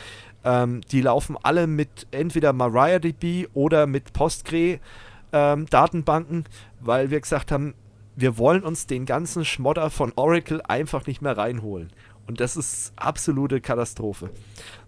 ähm, 0.43 0.81
die 0.91 1.01
laufen 1.01 1.37
alle 1.41 1.69
mit 1.69 2.09
entweder 2.11 2.53
MariaDB 2.53 3.47
oder 3.55 3.87
mit 3.87 4.13
Postgre 4.13 4.81
ähm, 5.33 5.67
Datenbanken, 5.67 6.47
weil 6.81 7.11
wir 7.11 7.21
gesagt 7.21 7.53
haben, 7.53 7.75
wir 8.17 8.37
wollen 8.37 8.65
uns 8.65 8.89
den 8.89 9.07
ganzen 9.07 9.45
Schmodder 9.45 9.89
von 9.89 10.13
Oracle 10.17 10.61
einfach 10.67 11.07
nicht 11.07 11.23
mehr 11.23 11.39
reinholen. 11.39 11.93
Und 12.27 12.41
das 12.41 12.57
ist 12.57 12.93
absolute 12.95 13.61
Katastrophe. 13.61 14.31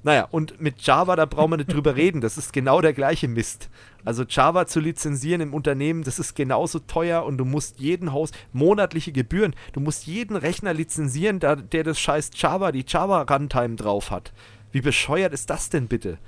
Naja, 0.04 0.28
und 0.30 0.60
mit 0.60 0.80
Java, 0.82 1.16
da 1.16 1.26
brauchen 1.26 1.50
wir 1.50 1.56
nicht 1.56 1.72
drüber 1.72 1.96
reden. 1.96 2.20
Das 2.20 2.38
ist 2.38 2.52
genau 2.52 2.80
der 2.80 2.92
gleiche 2.92 3.26
Mist. 3.26 3.68
Also 4.04 4.24
Java 4.28 4.66
zu 4.66 4.80
lizenzieren 4.80 5.40
im 5.40 5.54
Unternehmen, 5.54 6.02
das 6.04 6.18
ist 6.18 6.34
genauso 6.34 6.78
teuer 6.80 7.24
und 7.24 7.38
du 7.38 7.44
musst 7.44 7.80
jeden 7.80 8.12
Haus 8.12 8.30
monatliche 8.52 9.12
Gebühren, 9.12 9.54
du 9.72 9.80
musst 9.80 10.06
jeden 10.06 10.36
Rechner 10.36 10.74
lizenzieren, 10.74 11.40
der, 11.40 11.56
der 11.56 11.84
das 11.84 11.98
scheiß 11.98 12.30
Java, 12.34 12.72
die 12.72 12.84
Java 12.86 13.22
Runtime 13.22 13.76
drauf 13.76 14.10
hat. 14.10 14.32
Wie 14.72 14.80
bescheuert 14.80 15.32
ist 15.32 15.50
das 15.50 15.68
denn 15.68 15.86
bitte? 15.86 16.18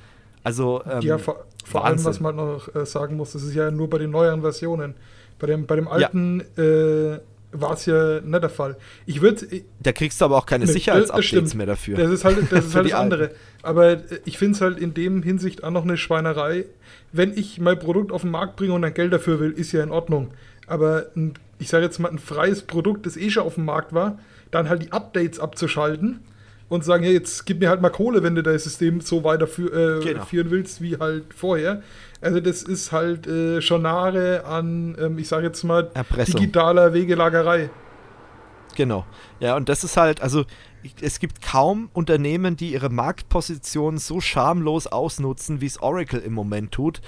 Also, 0.44 0.82
ähm, 0.84 1.00
ja, 1.00 1.18
vor, 1.18 1.44
vor 1.64 1.84
allem, 1.84 2.04
was 2.04 2.20
man 2.20 2.36
noch 2.36 2.72
äh, 2.74 2.84
sagen 2.84 3.16
muss, 3.16 3.32
das 3.32 3.42
ist 3.42 3.54
ja 3.54 3.70
nur 3.70 3.88
bei 3.88 3.98
den 3.98 4.10
neueren 4.10 4.42
Versionen. 4.42 4.94
Bei 5.38 5.46
dem, 5.46 5.66
bei 5.66 5.76
dem 5.76 5.88
alten 5.88 6.42
ja. 6.56 6.62
äh, 6.62 7.20
war 7.54 7.74
es 7.74 7.86
ja 7.86 8.20
nicht 8.20 8.42
der 8.42 8.50
Fall. 8.50 8.76
Ich 9.06 9.20
würde. 9.20 9.46
Da 9.80 9.92
kriegst 9.92 10.20
du 10.20 10.24
aber 10.26 10.36
auch 10.36 10.46
keine 10.46 10.66
ne, 10.66 10.72
Sicherheitsupdates 10.72 11.54
mehr 11.54 11.66
dafür. 11.66 11.96
Das 11.96 12.10
ist 12.10 12.24
halt 12.24 12.38
das, 12.50 12.64
ist 12.66 12.74
halt 12.74 12.86
das 12.86 12.94
andere. 12.94 13.30
Aber 13.62 13.92
äh, 13.92 14.00
ich 14.24 14.38
finde 14.38 14.54
es 14.54 14.60
halt 14.60 14.78
in 14.78 14.94
dem 14.94 15.22
Hinsicht 15.22 15.64
auch 15.64 15.70
noch 15.70 15.84
eine 15.84 15.96
Schweinerei. 15.96 16.66
Wenn 17.12 17.36
ich 17.36 17.60
mein 17.60 17.78
Produkt 17.78 18.12
auf 18.12 18.22
den 18.22 18.30
Markt 18.30 18.56
bringe 18.56 18.72
und 18.74 18.82
dann 18.82 18.92
Geld 18.92 19.12
dafür 19.12 19.40
will, 19.40 19.52
ist 19.52 19.72
ja 19.72 19.82
in 19.82 19.90
Ordnung. 19.90 20.32
Aber 20.66 21.06
ein, 21.16 21.34
ich 21.58 21.68
sage 21.68 21.84
jetzt 21.84 21.98
mal, 21.98 22.10
ein 22.10 22.18
freies 22.18 22.62
Produkt, 22.62 23.06
das 23.06 23.16
eh 23.16 23.30
schon 23.30 23.44
auf 23.44 23.54
dem 23.54 23.64
Markt 23.64 23.92
war, 23.92 24.18
dann 24.50 24.68
halt 24.68 24.82
die 24.82 24.92
Updates 24.92 25.38
abzuschalten 25.38 26.20
und 26.68 26.84
sagen, 26.84 27.04
ja, 27.04 27.10
jetzt 27.10 27.46
gib 27.46 27.60
mir 27.60 27.68
halt 27.68 27.82
mal 27.82 27.90
Kohle, 27.90 28.22
wenn 28.22 28.34
du 28.34 28.42
das 28.42 28.64
System 28.64 29.00
so 29.00 29.24
weiterführen 29.24 30.02
äh, 30.02 30.04
genau. 30.04 30.50
willst 30.50 30.80
wie 30.80 30.98
halt 30.98 31.34
vorher. 31.34 31.82
Also 32.20 32.40
das 32.40 32.62
ist 32.62 32.90
halt 32.90 33.26
äh, 33.26 33.60
Genare 33.60 34.44
an, 34.46 34.96
ähm, 34.98 35.18
ich 35.18 35.28
sage 35.28 35.46
jetzt 35.46 35.62
mal, 35.62 35.90
Erpressung. 35.94 36.40
digitaler 36.40 36.94
Wegelagerei. 36.94 37.70
Genau. 38.76 39.04
Ja, 39.40 39.56
und 39.56 39.68
das 39.68 39.84
ist 39.84 39.96
halt, 39.96 40.22
also 40.22 40.44
es 41.00 41.18
gibt 41.18 41.42
kaum 41.42 41.90
Unternehmen, 41.92 42.56
die 42.56 42.72
ihre 42.72 42.90
Marktposition 42.90 43.98
so 43.98 44.20
schamlos 44.20 44.86
ausnutzen, 44.86 45.60
wie 45.60 45.66
es 45.66 45.80
Oracle 45.80 46.20
im 46.20 46.32
Moment 46.32 46.72
tut. 46.72 47.00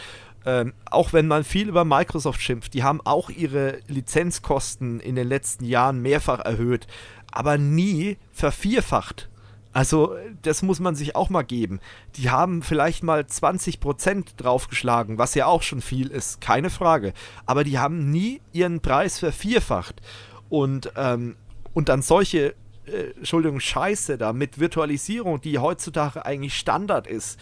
Ähm, 0.44 0.74
auch 0.90 1.12
wenn 1.12 1.26
man 1.26 1.42
viel 1.42 1.68
über 1.68 1.84
Microsoft 1.84 2.40
schimpft, 2.40 2.74
die 2.74 2.84
haben 2.84 3.00
auch 3.04 3.30
ihre 3.30 3.80
Lizenzkosten 3.88 5.00
in 5.00 5.16
den 5.16 5.26
letzten 5.26 5.64
Jahren 5.64 6.00
mehrfach 6.00 6.38
erhöht, 6.38 6.86
aber 7.32 7.58
nie 7.58 8.16
vervierfacht. 8.32 9.28
Also, 9.76 10.16
das 10.40 10.62
muss 10.62 10.80
man 10.80 10.94
sich 10.94 11.16
auch 11.16 11.28
mal 11.28 11.42
geben. 11.42 11.80
Die 12.14 12.30
haben 12.30 12.62
vielleicht 12.62 13.02
mal 13.02 13.20
20% 13.20 14.38
draufgeschlagen, 14.38 15.18
was 15.18 15.34
ja 15.34 15.44
auch 15.44 15.60
schon 15.60 15.82
viel 15.82 16.06
ist, 16.06 16.40
keine 16.40 16.70
Frage. 16.70 17.12
Aber 17.44 17.62
die 17.62 17.78
haben 17.78 18.10
nie 18.10 18.40
ihren 18.54 18.80
Preis 18.80 19.18
vervierfacht. 19.18 20.00
Und, 20.48 20.90
ähm, 20.96 21.36
und 21.74 21.90
dann 21.90 22.00
solche, 22.00 22.54
äh, 22.86 23.10
Entschuldigung, 23.18 23.60
Scheiße 23.60 24.16
da 24.16 24.32
mit 24.32 24.58
Virtualisierung, 24.58 25.42
die 25.42 25.58
heutzutage 25.58 26.24
eigentlich 26.24 26.54
Standard 26.54 27.06
ist 27.06 27.38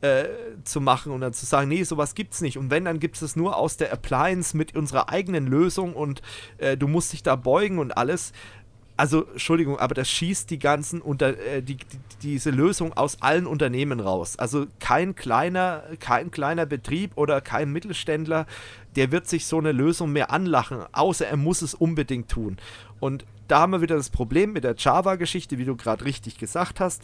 äh, 0.00 0.24
zu 0.64 0.80
machen 0.80 1.12
und 1.12 1.20
dann 1.20 1.34
zu 1.34 1.46
sagen, 1.46 1.68
nee, 1.68 1.84
sowas 1.84 2.16
gibt's 2.16 2.40
nicht. 2.40 2.58
Und 2.58 2.70
wenn, 2.70 2.84
dann 2.84 2.98
gibt 2.98 3.22
es 3.22 3.36
nur 3.36 3.56
aus 3.56 3.76
der 3.76 3.92
Appliance 3.92 4.56
mit 4.56 4.74
unserer 4.74 5.08
eigenen 5.10 5.46
Lösung 5.46 5.94
und 5.94 6.20
äh, 6.58 6.76
du 6.76 6.88
musst 6.88 7.12
dich 7.12 7.22
da 7.22 7.36
beugen 7.36 7.78
und 7.78 7.96
alles. 7.96 8.32
Also, 8.96 9.26
Entschuldigung, 9.26 9.78
aber 9.78 9.94
das 9.94 10.08
schießt 10.08 10.50
die 10.50 10.58
ganzen 10.58 11.02
unter 11.02 11.38
äh, 11.38 11.62
die, 11.62 11.76
die, 11.76 11.98
diese 12.22 12.50
Lösung 12.50 12.94
aus 12.94 13.20
allen 13.20 13.46
Unternehmen 13.46 14.00
raus. 14.00 14.38
Also 14.38 14.66
kein 14.80 15.14
kleiner, 15.14 15.82
kein 16.00 16.30
kleiner 16.30 16.64
Betrieb 16.64 17.12
oder 17.16 17.40
kein 17.40 17.72
Mittelständler, 17.72 18.46
der 18.96 19.12
wird 19.12 19.28
sich 19.28 19.46
so 19.46 19.58
eine 19.58 19.72
Lösung 19.72 20.12
mehr 20.12 20.30
anlachen, 20.30 20.78
außer 20.92 21.26
er 21.26 21.36
muss 21.36 21.60
es 21.60 21.74
unbedingt 21.74 22.30
tun. 22.30 22.56
Und 22.98 23.26
da 23.48 23.60
haben 23.60 23.72
wir 23.72 23.82
wieder 23.82 23.96
das 23.96 24.10
Problem 24.10 24.52
mit 24.52 24.64
der 24.64 24.74
Java-Geschichte, 24.76 25.58
wie 25.58 25.66
du 25.66 25.76
gerade 25.76 26.04
richtig 26.04 26.38
gesagt 26.38 26.80
hast 26.80 27.02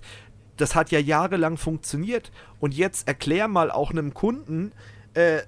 das 0.56 0.74
hat 0.74 0.90
ja 0.90 0.98
jahrelang 0.98 1.56
funktioniert. 1.56 2.30
Und 2.60 2.74
jetzt 2.74 3.08
erklär 3.08 3.48
mal 3.48 3.70
auch 3.70 3.90
einem 3.90 4.14
Kunden, 4.14 4.72
äh, 5.14 5.40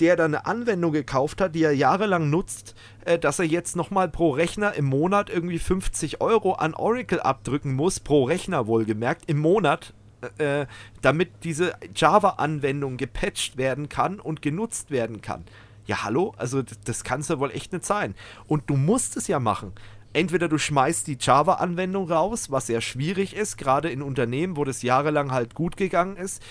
der 0.00 0.16
da 0.16 0.24
eine 0.24 0.46
Anwendung 0.46 0.92
gekauft 0.92 1.40
hat, 1.40 1.54
die 1.54 1.62
er 1.62 1.72
jahrelang 1.72 2.30
nutzt, 2.30 2.74
äh, 3.04 3.18
dass 3.18 3.38
er 3.38 3.44
jetzt 3.44 3.76
nochmal 3.76 4.08
pro 4.08 4.30
Rechner 4.30 4.74
im 4.74 4.86
Monat 4.86 5.30
irgendwie 5.30 5.58
50 5.58 6.20
Euro 6.20 6.52
an 6.52 6.74
Oracle 6.74 7.20
abdrücken 7.20 7.74
muss, 7.74 8.00
pro 8.00 8.24
Rechner 8.24 8.66
wohlgemerkt, 8.66 9.24
im 9.26 9.38
Monat, 9.38 9.94
äh, 10.38 10.66
damit 11.02 11.30
diese 11.44 11.74
Java-Anwendung 11.94 12.96
gepatcht 12.96 13.56
werden 13.56 13.88
kann 13.88 14.20
und 14.20 14.42
genutzt 14.42 14.90
werden 14.90 15.20
kann. 15.20 15.44
Ja, 15.86 16.02
hallo? 16.04 16.32
Also 16.38 16.62
das, 16.62 16.80
das 16.80 17.04
kann 17.04 17.20
es 17.20 17.28
ja 17.28 17.38
wohl 17.38 17.50
echt 17.50 17.72
nicht 17.72 17.84
sein. 17.84 18.14
Und 18.46 18.70
du 18.70 18.76
musst 18.76 19.16
es 19.16 19.28
ja 19.28 19.38
machen 19.38 19.72
entweder 20.14 20.48
du 20.48 20.56
schmeißt 20.58 21.06
die 21.06 21.18
Java-Anwendung 21.20 22.10
raus, 22.10 22.50
was 22.50 22.68
sehr 22.68 22.80
schwierig 22.80 23.36
ist, 23.36 23.58
gerade 23.58 23.90
in 23.90 24.00
Unternehmen, 24.00 24.56
wo 24.56 24.64
das 24.64 24.82
jahrelang 24.82 25.32
halt 25.32 25.54
gut 25.54 25.76
gegangen 25.76 26.16
ist, 26.16 26.42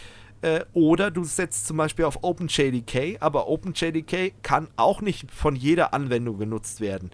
äh, 0.43 0.65
oder 0.73 1.09
du 1.09 1.23
setzt 1.23 1.67
zum 1.67 1.77
Beispiel 1.77 2.05
auf 2.05 2.19
OpenJDK, 2.21 3.17
aber 3.21 3.47
OpenJDK 3.47 4.33
kann 4.43 4.67
auch 4.75 5.01
nicht 5.01 5.31
von 5.31 5.55
jeder 5.55 5.93
Anwendung 5.93 6.37
genutzt 6.37 6.81
werden. 6.81 7.11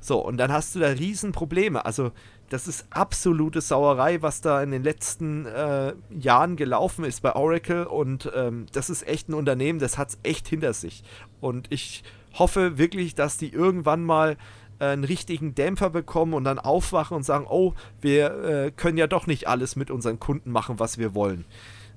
So, 0.00 0.18
und 0.18 0.38
dann 0.38 0.50
hast 0.50 0.74
du 0.74 0.78
da 0.78 0.88
Riesenprobleme. 0.88 1.84
Also, 1.84 2.10
das 2.48 2.66
ist 2.66 2.86
absolute 2.88 3.60
Sauerei, 3.60 4.22
was 4.22 4.40
da 4.40 4.62
in 4.62 4.70
den 4.70 4.82
letzten 4.82 5.44
äh, 5.44 5.92
Jahren 6.08 6.56
gelaufen 6.56 7.04
ist 7.04 7.20
bei 7.20 7.36
Oracle. 7.36 7.84
Und 7.84 8.32
ähm, 8.34 8.64
das 8.72 8.88
ist 8.88 9.06
echt 9.06 9.28
ein 9.28 9.34
Unternehmen, 9.34 9.78
das 9.78 9.98
hat 9.98 10.08
es 10.08 10.18
echt 10.22 10.48
hinter 10.48 10.72
sich. 10.72 11.04
Und 11.40 11.70
ich 11.70 12.02
hoffe 12.32 12.78
wirklich, 12.78 13.14
dass 13.14 13.36
die 13.36 13.52
irgendwann 13.52 14.02
mal 14.02 14.38
äh, 14.78 14.86
einen 14.86 15.04
richtigen 15.04 15.54
Dämpfer 15.54 15.90
bekommen 15.90 16.32
und 16.32 16.44
dann 16.44 16.58
aufwachen 16.58 17.18
und 17.18 17.24
sagen, 17.24 17.46
oh, 17.46 17.74
wir 18.00 18.30
äh, 18.42 18.70
können 18.70 18.96
ja 18.96 19.06
doch 19.06 19.26
nicht 19.26 19.48
alles 19.48 19.76
mit 19.76 19.90
unseren 19.90 20.18
Kunden 20.18 20.50
machen, 20.50 20.78
was 20.78 20.96
wir 20.96 21.14
wollen. 21.14 21.44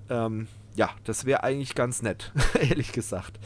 Ähm, 0.09 0.47
ja, 0.75 0.89
das 1.03 1.25
wäre 1.25 1.43
eigentlich 1.43 1.75
ganz 1.75 2.01
nett, 2.01 2.31
ehrlich 2.59 2.91
gesagt. 2.91 3.39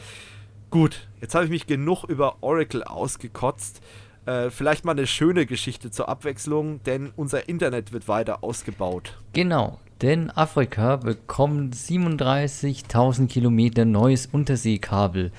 Gut, 0.70 1.08
jetzt 1.20 1.34
habe 1.34 1.44
ich 1.44 1.50
mich 1.50 1.66
genug 1.66 2.04
über 2.04 2.36
Oracle 2.42 2.84
ausgekotzt. 2.84 3.80
Äh, 4.26 4.50
vielleicht 4.50 4.84
mal 4.84 4.92
eine 4.92 5.06
schöne 5.06 5.46
Geschichte 5.46 5.90
zur 5.90 6.08
Abwechslung, 6.08 6.82
denn 6.82 7.10
unser 7.16 7.48
Internet 7.48 7.92
wird 7.92 8.08
weiter 8.08 8.44
ausgebaut. 8.44 9.16
Genau, 9.32 9.78
denn 10.02 10.30
Afrika 10.30 10.96
bekommt 10.96 11.74
37.000 11.74 13.28
Kilometer 13.28 13.84
neues 13.84 14.26
Unterseekabel. 14.26 15.32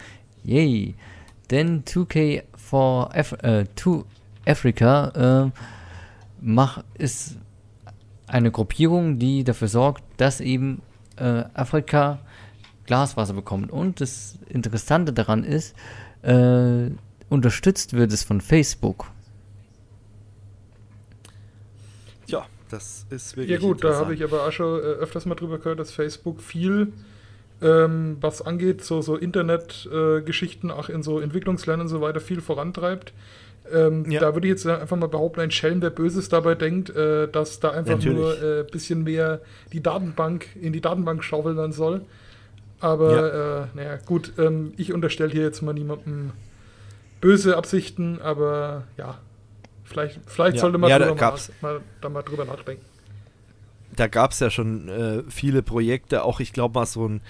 Yay! 0.43 0.95
Denn 1.51 1.83
2K 1.83 2.43
for 2.55 3.15
Af 3.15 3.33
äh, 3.43 3.65
Africa 4.45 5.51
äh, 5.51 5.59
mach, 6.41 6.83
ist 6.95 7.37
eine 8.27 8.51
Gruppierung, 8.51 9.19
die 9.19 9.43
dafür 9.43 9.67
sorgt, 9.67 10.03
dass 10.17 10.41
eben 10.41 10.81
äh, 11.19 11.43
Afrika 11.53 12.19
Glaswasser 12.85 13.33
bekommt. 13.33 13.71
Und 13.71 14.01
das 14.01 14.39
Interessante 14.47 15.13
daran 15.13 15.43
ist, 15.43 15.75
äh, 16.23 16.89
unterstützt 17.29 17.93
wird 17.93 18.11
es 18.11 18.23
von 18.23 18.41
Facebook. 18.41 19.11
Ja, 22.27 22.45
das 22.69 23.05
ist 23.09 23.37
wirklich. 23.37 23.61
Ja, 23.61 23.67
gut, 23.67 23.83
da 23.83 23.95
habe 23.95 24.13
ich 24.13 24.23
aber 24.23 24.47
auch 24.47 24.51
schon 24.51 24.79
äh, 24.79 24.83
öfters 24.83 25.25
mal 25.25 25.35
drüber 25.35 25.59
gehört, 25.59 25.79
dass 25.79 25.91
Facebook 25.91 26.41
viel 26.41 26.93
ähm, 27.61 28.17
was 28.21 28.41
angeht, 28.41 28.83
so, 28.83 29.01
so 29.01 29.15
Internetgeschichten, 29.17 30.69
äh, 30.69 30.73
auch 30.73 30.89
in 30.89 31.03
so 31.03 31.19
Entwicklungsländern 31.19 31.87
und 31.87 31.89
so 31.89 32.01
weiter, 32.01 32.19
viel 32.19 32.41
vorantreibt. 32.41 33.13
Ähm, 33.71 34.09
ja. 34.09 34.19
Da 34.19 34.33
würde 34.33 34.47
ich 34.47 34.51
jetzt 34.51 34.65
einfach 34.65 34.97
mal 34.97 35.07
behaupten, 35.07 35.41
ein 35.41 35.51
Schelm, 35.51 35.81
der 35.81 35.91
Böses 35.91 36.29
dabei 36.29 36.55
denkt, 36.55 36.89
äh, 36.89 37.27
dass 37.27 37.59
da 37.59 37.71
einfach 37.71 37.97
Natürlich. 37.97 38.17
nur 38.17 38.33
ein 38.33 38.61
äh, 38.61 38.63
bisschen 38.69 39.03
mehr 39.03 39.41
die 39.71 39.81
Datenbank 39.81 40.47
in 40.59 40.73
die 40.73 40.81
Datenbank 40.81 41.23
schaufeln 41.23 41.71
soll. 41.71 42.01
Aber 42.79 43.11
ja. 43.11 43.63
äh, 43.63 43.67
naja, 43.73 43.97
gut, 44.05 44.33
ähm, 44.37 44.73
ich 44.77 44.93
unterstelle 44.93 45.31
hier 45.31 45.43
jetzt 45.43 45.61
mal 45.61 45.73
niemandem 45.73 46.31
böse 47.21 47.57
Absichten, 47.57 48.21
aber 48.21 48.83
ja, 48.97 49.17
vielleicht, 49.83 50.19
vielleicht 50.25 50.55
ja. 50.55 50.61
sollte 50.61 50.77
man, 50.77 50.89
da, 50.89 51.13
mal, 51.13 51.37
mal, 51.61 51.81
da 52.01 52.09
mal 52.09 52.21
drüber 52.21 52.45
nachdenken. 52.45 52.85
Da 53.95 54.07
gab 54.07 54.31
es 54.31 54.39
ja 54.39 54.49
schon 54.49 54.87
äh, 54.87 55.23
viele 55.29 55.61
Projekte, 55.61 56.23
auch 56.23 56.39
ich 56.39 56.53
glaube 56.53 56.79
mal 56.79 56.85
so 56.85 57.07
ein 57.07 57.21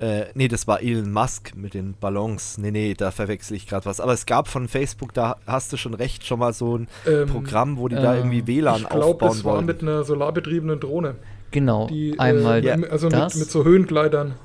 äh, 0.00 0.26
nee, 0.34 0.48
das 0.48 0.66
war 0.66 0.82
Elon 0.82 1.12
Musk 1.12 1.54
mit 1.54 1.74
den 1.74 1.94
Ballons. 1.94 2.56
Nee, 2.56 2.70
nee, 2.70 2.94
da 2.94 3.10
verwechsel 3.10 3.56
ich 3.56 3.66
gerade 3.66 3.84
was. 3.84 4.00
Aber 4.00 4.14
es 4.14 4.24
gab 4.24 4.48
von 4.48 4.66
Facebook, 4.66 5.12
da 5.12 5.36
hast 5.46 5.72
du 5.72 5.76
schon 5.76 5.92
recht, 5.92 6.24
schon 6.24 6.38
mal 6.38 6.54
so 6.54 6.78
ein 6.78 6.88
ähm, 7.06 7.28
Programm, 7.28 7.76
wo 7.76 7.86
die 7.86 7.96
äh, 7.96 8.02
da 8.02 8.16
irgendwie 8.16 8.46
WLAN 8.46 8.80
ich 8.80 8.88
glaub, 8.88 9.02
aufbauen 9.02 9.28
das 9.28 9.44
war 9.44 9.54
wollen. 9.56 9.66
mit 9.66 9.82
einer 9.82 10.02
solarbetriebenen 10.04 10.80
Drohne. 10.80 11.16
Genau, 11.50 11.86
die, 11.88 12.18
einmal 12.18 12.64
äh, 12.64 12.88
also 12.88 13.10
das. 13.10 13.34
Mit, 13.34 13.44
mit 13.44 13.50
so 13.50 13.64
Höhenkleidern. 13.64 14.36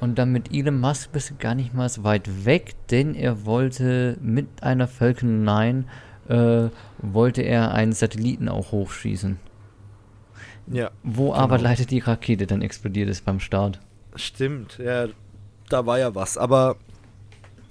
Und 0.00 0.18
dann 0.18 0.32
mit 0.32 0.54
Elon 0.54 0.80
Musk 0.80 1.12
bist 1.12 1.30
du 1.30 1.34
gar 1.34 1.54
nicht 1.54 1.74
mal 1.74 1.88
so 1.88 2.04
weit 2.04 2.46
weg, 2.46 2.74
denn 2.90 3.14
er 3.14 3.44
wollte 3.44 4.16
mit 4.22 4.46
einer 4.62 4.88
Falcon 4.88 5.44
9 5.44 5.84
äh, 6.28 6.68
wollte 6.98 7.42
er 7.42 7.72
einen 7.72 7.92
Satelliten 7.92 8.48
auch 8.48 8.72
hochschießen. 8.72 9.38
Ja. 10.68 10.90
Wo 11.02 11.30
genau. 11.30 11.34
aber 11.34 11.58
leider 11.58 11.84
die 11.84 11.98
Rakete 11.98 12.46
dann 12.46 12.62
explodiert 12.62 13.08
ist 13.08 13.24
beim 13.24 13.40
Start. 13.40 13.80
Stimmt, 14.16 14.78
ja, 14.78 15.06
da 15.68 15.86
war 15.86 15.98
ja 15.98 16.14
was. 16.14 16.36
Aber 16.36 16.76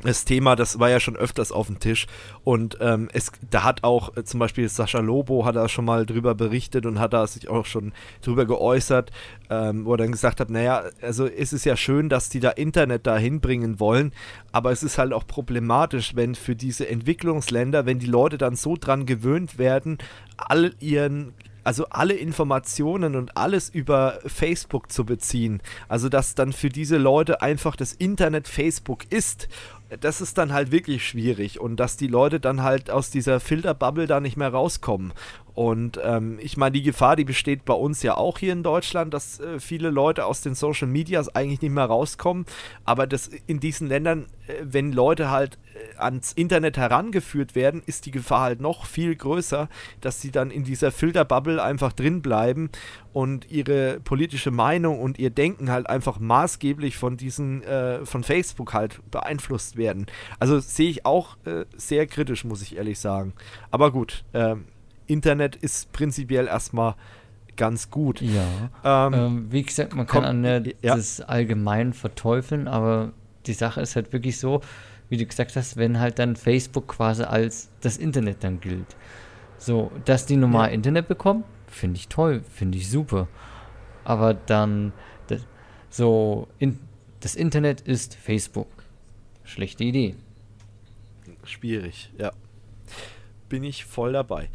das 0.03 0.25
Thema, 0.25 0.55
das 0.55 0.79
war 0.79 0.89
ja 0.89 0.99
schon 0.99 1.15
öfters 1.15 1.51
auf 1.51 1.67
dem 1.67 1.79
Tisch 1.79 2.05
und 2.43 2.77
ähm, 2.81 3.09
es, 3.13 3.31
da 3.49 3.63
hat 3.63 3.83
auch 3.83 4.15
äh, 4.15 4.23
zum 4.23 4.39
Beispiel 4.39 4.69
Sascha 4.69 4.99
Lobo 4.99 5.43
hat 5.45 5.55
da 5.55 5.67
schon 5.67 5.85
mal 5.85 6.05
drüber 6.05 6.35
berichtet 6.35 6.85
und 6.85 6.99
hat 6.99 7.13
da 7.13 7.25
sich 7.25 7.49
auch 7.49 7.65
schon 7.65 7.93
drüber 8.21 8.45
geäußert, 8.45 9.11
ähm, 9.49 9.85
wo 9.85 9.93
er 9.93 9.97
dann 9.97 10.11
gesagt 10.11 10.39
hat, 10.39 10.49
naja, 10.49 10.83
also 11.01 11.25
es 11.25 11.51
ist 11.51 11.65
ja 11.65 11.75
schön, 11.75 12.09
dass 12.09 12.29
die 12.29 12.39
da 12.39 12.51
Internet 12.51 13.07
da 13.07 13.17
hinbringen 13.17 13.79
wollen, 13.79 14.13
aber 14.51 14.71
es 14.71 14.83
ist 14.83 14.97
halt 14.99 15.13
auch 15.13 15.25
problematisch, 15.25 16.15
wenn 16.15 16.35
für 16.35 16.55
diese 16.55 16.87
Entwicklungsländer, 16.87 17.85
wenn 17.85 17.99
die 17.99 18.05
Leute 18.05 18.37
dann 18.37 18.55
so 18.55 18.75
dran 18.79 19.05
gewöhnt 19.07 19.57
werden, 19.57 19.97
all 20.37 20.75
ihren 20.79 21.33
also 21.67 21.87
alle 21.89 22.13
Informationen 22.13 23.17
und 23.17 23.35
alles 23.35 23.67
über 23.67 24.19
Facebook 24.25 24.89
zu 24.89 25.03
beziehen. 25.03 25.61
Also 25.89 26.07
dass 26.07 26.33
dann 26.33 26.53
für 26.53 26.69
diese 26.69 26.95
Leute 26.95 27.41
einfach 27.41 27.75
das 27.75 27.91
Internet 27.91 28.47
Facebook 28.47 29.03
ist 29.11 29.49
das 30.01 30.21
ist 30.21 30.37
dann 30.37 30.51
halt 30.51 30.71
wirklich 30.71 31.07
schwierig 31.07 31.59
und 31.59 31.77
dass 31.77 31.97
die 31.97 32.07
Leute 32.07 32.39
dann 32.39 32.61
halt 32.61 32.91
aus 32.91 33.09
dieser 33.09 33.39
Filterbubble 33.39 34.07
da 34.07 34.19
nicht 34.19 34.37
mehr 34.37 34.49
rauskommen. 34.49 35.13
Und 35.53 35.99
ähm, 36.03 36.37
ich 36.41 36.55
meine, 36.57 36.73
die 36.73 36.83
Gefahr, 36.83 37.15
die 37.15 37.23
besteht 37.23 37.65
bei 37.65 37.73
uns 37.73 38.03
ja 38.03 38.15
auch 38.15 38.37
hier 38.37 38.53
in 38.53 38.63
Deutschland, 38.63 39.13
dass 39.13 39.39
äh, 39.39 39.59
viele 39.59 39.89
Leute 39.89 40.25
aus 40.25 40.41
den 40.41 40.53
Social 40.53 40.87
Medias 40.87 41.33
eigentlich 41.33 41.61
nicht 41.61 41.71
mehr 41.71 41.85
rauskommen. 41.85 42.45
Aber 42.85 43.07
das 43.07 43.27
in 43.47 43.59
diesen 43.59 43.87
Ländern, 43.87 44.27
äh, 44.47 44.53
wenn 44.61 44.91
Leute 44.91 45.31
halt 45.31 45.57
ans 45.97 46.33
Internet 46.33 46.77
herangeführt 46.77 47.55
werden, 47.55 47.81
ist 47.85 48.05
die 48.05 48.11
Gefahr 48.11 48.41
halt 48.41 48.61
noch 48.61 48.85
viel 48.85 49.15
größer, 49.15 49.69
dass 50.01 50.21
sie 50.21 50.31
dann 50.31 50.51
in 50.51 50.63
dieser 50.63 50.91
Filterbubble 50.91 51.61
einfach 51.61 51.93
drin 51.93 52.21
bleiben 52.21 52.69
und 53.13 53.49
ihre 53.49 53.99
politische 53.99 54.51
Meinung 54.51 54.99
und 54.99 55.17
ihr 55.17 55.29
Denken 55.29 55.71
halt 55.71 55.89
einfach 55.89 56.19
maßgeblich 56.19 56.97
von 56.97 57.17
diesen, 57.17 57.63
äh, 57.63 58.05
von 58.05 58.23
Facebook 58.23 58.73
halt 58.73 58.99
beeinflusst 59.11 59.77
werden. 59.77 60.05
Also 60.39 60.59
sehe 60.59 60.89
ich 60.89 61.05
auch 61.05 61.37
äh, 61.45 61.65
sehr 61.75 62.07
kritisch, 62.07 62.43
muss 62.45 62.61
ich 62.61 62.77
ehrlich 62.77 62.99
sagen. 62.99 63.33
Aber 63.71 63.91
gut, 63.91 64.23
ähm, 64.33 64.65
Internet 65.07 65.55
ist 65.55 65.91
prinzipiell 65.93 66.47
erstmal 66.47 66.95
ganz 67.55 67.89
gut. 67.89 68.21
Ja. 68.21 69.07
Ähm, 69.07 69.13
ähm, 69.13 69.47
wie 69.51 69.63
gesagt, 69.63 69.95
man 69.95 70.05
kann 70.05 70.23
an 70.23 70.43
der, 70.43 70.63
ja. 70.81 70.95
das 70.95 71.21
allgemein 71.21 71.93
verteufeln, 71.93 72.67
aber 72.67 73.11
die 73.47 73.53
Sache 73.53 73.81
ist 73.81 73.95
halt 73.95 74.13
wirklich 74.13 74.37
so, 74.39 74.61
wie 75.09 75.17
du 75.17 75.25
gesagt 75.25 75.55
hast, 75.55 75.77
wenn 75.77 75.99
halt 75.99 76.19
dann 76.19 76.35
Facebook 76.35 76.87
quasi 76.87 77.23
als 77.23 77.69
das 77.81 77.97
Internet 77.97 78.43
dann 78.43 78.59
gilt. 78.59 78.95
So, 79.57 79.91
dass 80.05 80.25
die 80.25 80.37
normal 80.37 80.69
ja. 80.69 80.73
Internet 80.73 81.07
bekommen, 81.07 81.43
finde 81.67 81.97
ich 81.97 82.07
toll, 82.07 82.41
finde 82.53 82.77
ich 82.77 82.89
super. 82.89 83.27
Aber 84.03 84.33
dann, 84.33 84.93
das, 85.27 85.45
so, 85.89 86.47
in, 86.59 86.79
das 87.19 87.35
Internet 87.35 87.81
ist 87.81 88.15
Facebook. 88.15 88.67
Schlechte 89.43 89.83
Idee. 89.83 90.15
Schwierig, 91.43 92.11
ja. 92.17 92.31
Bin 93.49 93.63
ich 93.63 93.85
voll 93.85 94.13
dabei. 94.13 94.49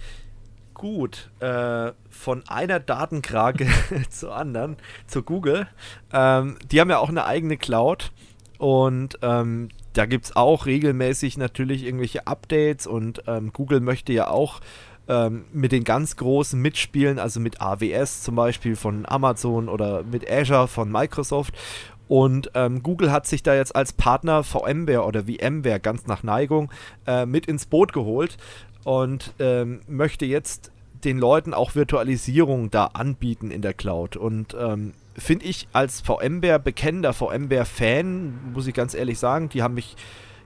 Gut, 0.75 1.31
äh, 1.41 1.93
von 2.11 2.47
einer 2.49 2.81
Datenkrake 2.81 3.67
zur 4.11 4.35
anderen, 4.35 4.77
zu 5.07 5.23
Google. 5.23 5.69
Ähm, 6.13 6.59
die 6.71 6.81
haben 6.81 6.91
ja 6.91 6.99
auch 6.99 7.09
eine 7.09 7.25
eigene 7.25 7.57
Cloud 7.57 8.13
und 8.59 9.19
ähm, 9.23 9.69
da 9.93 10.07
gibt 10.07 10.27
es 10.27 10.37
auch 10.37 10.67
regelmäßig 10.67 11.37
natürlich 11.37 11.85
irgendwelche 11.85 12.27
Updates 12.27 12.87
und 12.87 13.23
ähm, 13.27 13.53
Google 13.53 13.81
möchte 13.81 14.13
ja 14.13 14.29
auch 14.29 14.61
ähm, 15.09 15.45
mit 15.53 15.73
den 15.73 15.85
ganz 15.85 16.17
großen 16.17 16.61
mitspielen, 16.61 17.19
also 17.19 17.41
mit 17.41 17.61
AWS 17.61 18.23
zum 18.23 18.37
Beispiel 18.37 18.77
von 18.77 19.05
Amazon 19.07 19.69
oder 19.69 20.03
mit 20.05 20.31
Azure 20.31 20.69
von 20.69 20.91
Microsoft. 20.91 21.55
Und 22.09 22.51
ähm, 22.55 22.83
Google 22.83 23.11
hat 23.11 23.27
sich 23.27 23.43
da 23.43 23.55
jetzt 23.55 23.75
als 23.75 23.93
Partner 23.93 24.45
VMware 24.45 25.05
oder 25.05 25.25
VMware 25.25 25.81
ganz 25.81 26.07
nach 26.07 26.23
Neigung 26.23 26.71
äh, 27.07 27.27
mit 27.27 27.47
ins 27.47 27.67
Boot 27.67 27.93
geholt 27.93 28.37
und 28.85 29.35
ähm, 29.39 29.81
möchte 29.87 30.27
jetzt 30.27 30.73
den 31.05 31.19
Leuten 31.19 31.55
auch 31.55 31.75
Virtualisierung 31.75 32.71
da 32.71 32.87
anbieten 32.87 33.51
in 33.51 33.63
der 33.63 33.75
Cloud. 33.75 34.17
Und 34.17 34.57
ähm, 34.59 34.95
finde 35.17 35.47
ich 35.47 35.69
als 35.73 36.01
VMware 36.01 36.59
bekennender 36.59 37.13
VMware-Fan, 37.13 38.53
muss 38.53 38.67
ich 38.67 38.75
ganz 38.75 38.95
ehrlich 38.95 39.19
sagen, 39.19 39.49
die 39.49 39.63
haben 39.63 39.75
mich 39.75 39.97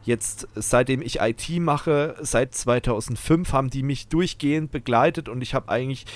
jetzt, 0.03 0.49
seitdem 0.55 1.03
ich 1.03 1.21
IT 1.21 1.49
mache, 1.61 2.15
seit 2.21 2.55
2005, 2.55 3.53
haben 3.53 3.71
die 3.71 3.83
mich 3.83 4.09
durchgehend 4.09 4.71
begleitet 4.71 5.29
und 5.29 5.43
ich 5.43 5.55
habe 5.55 5.69
eigentlich 5.69 6.07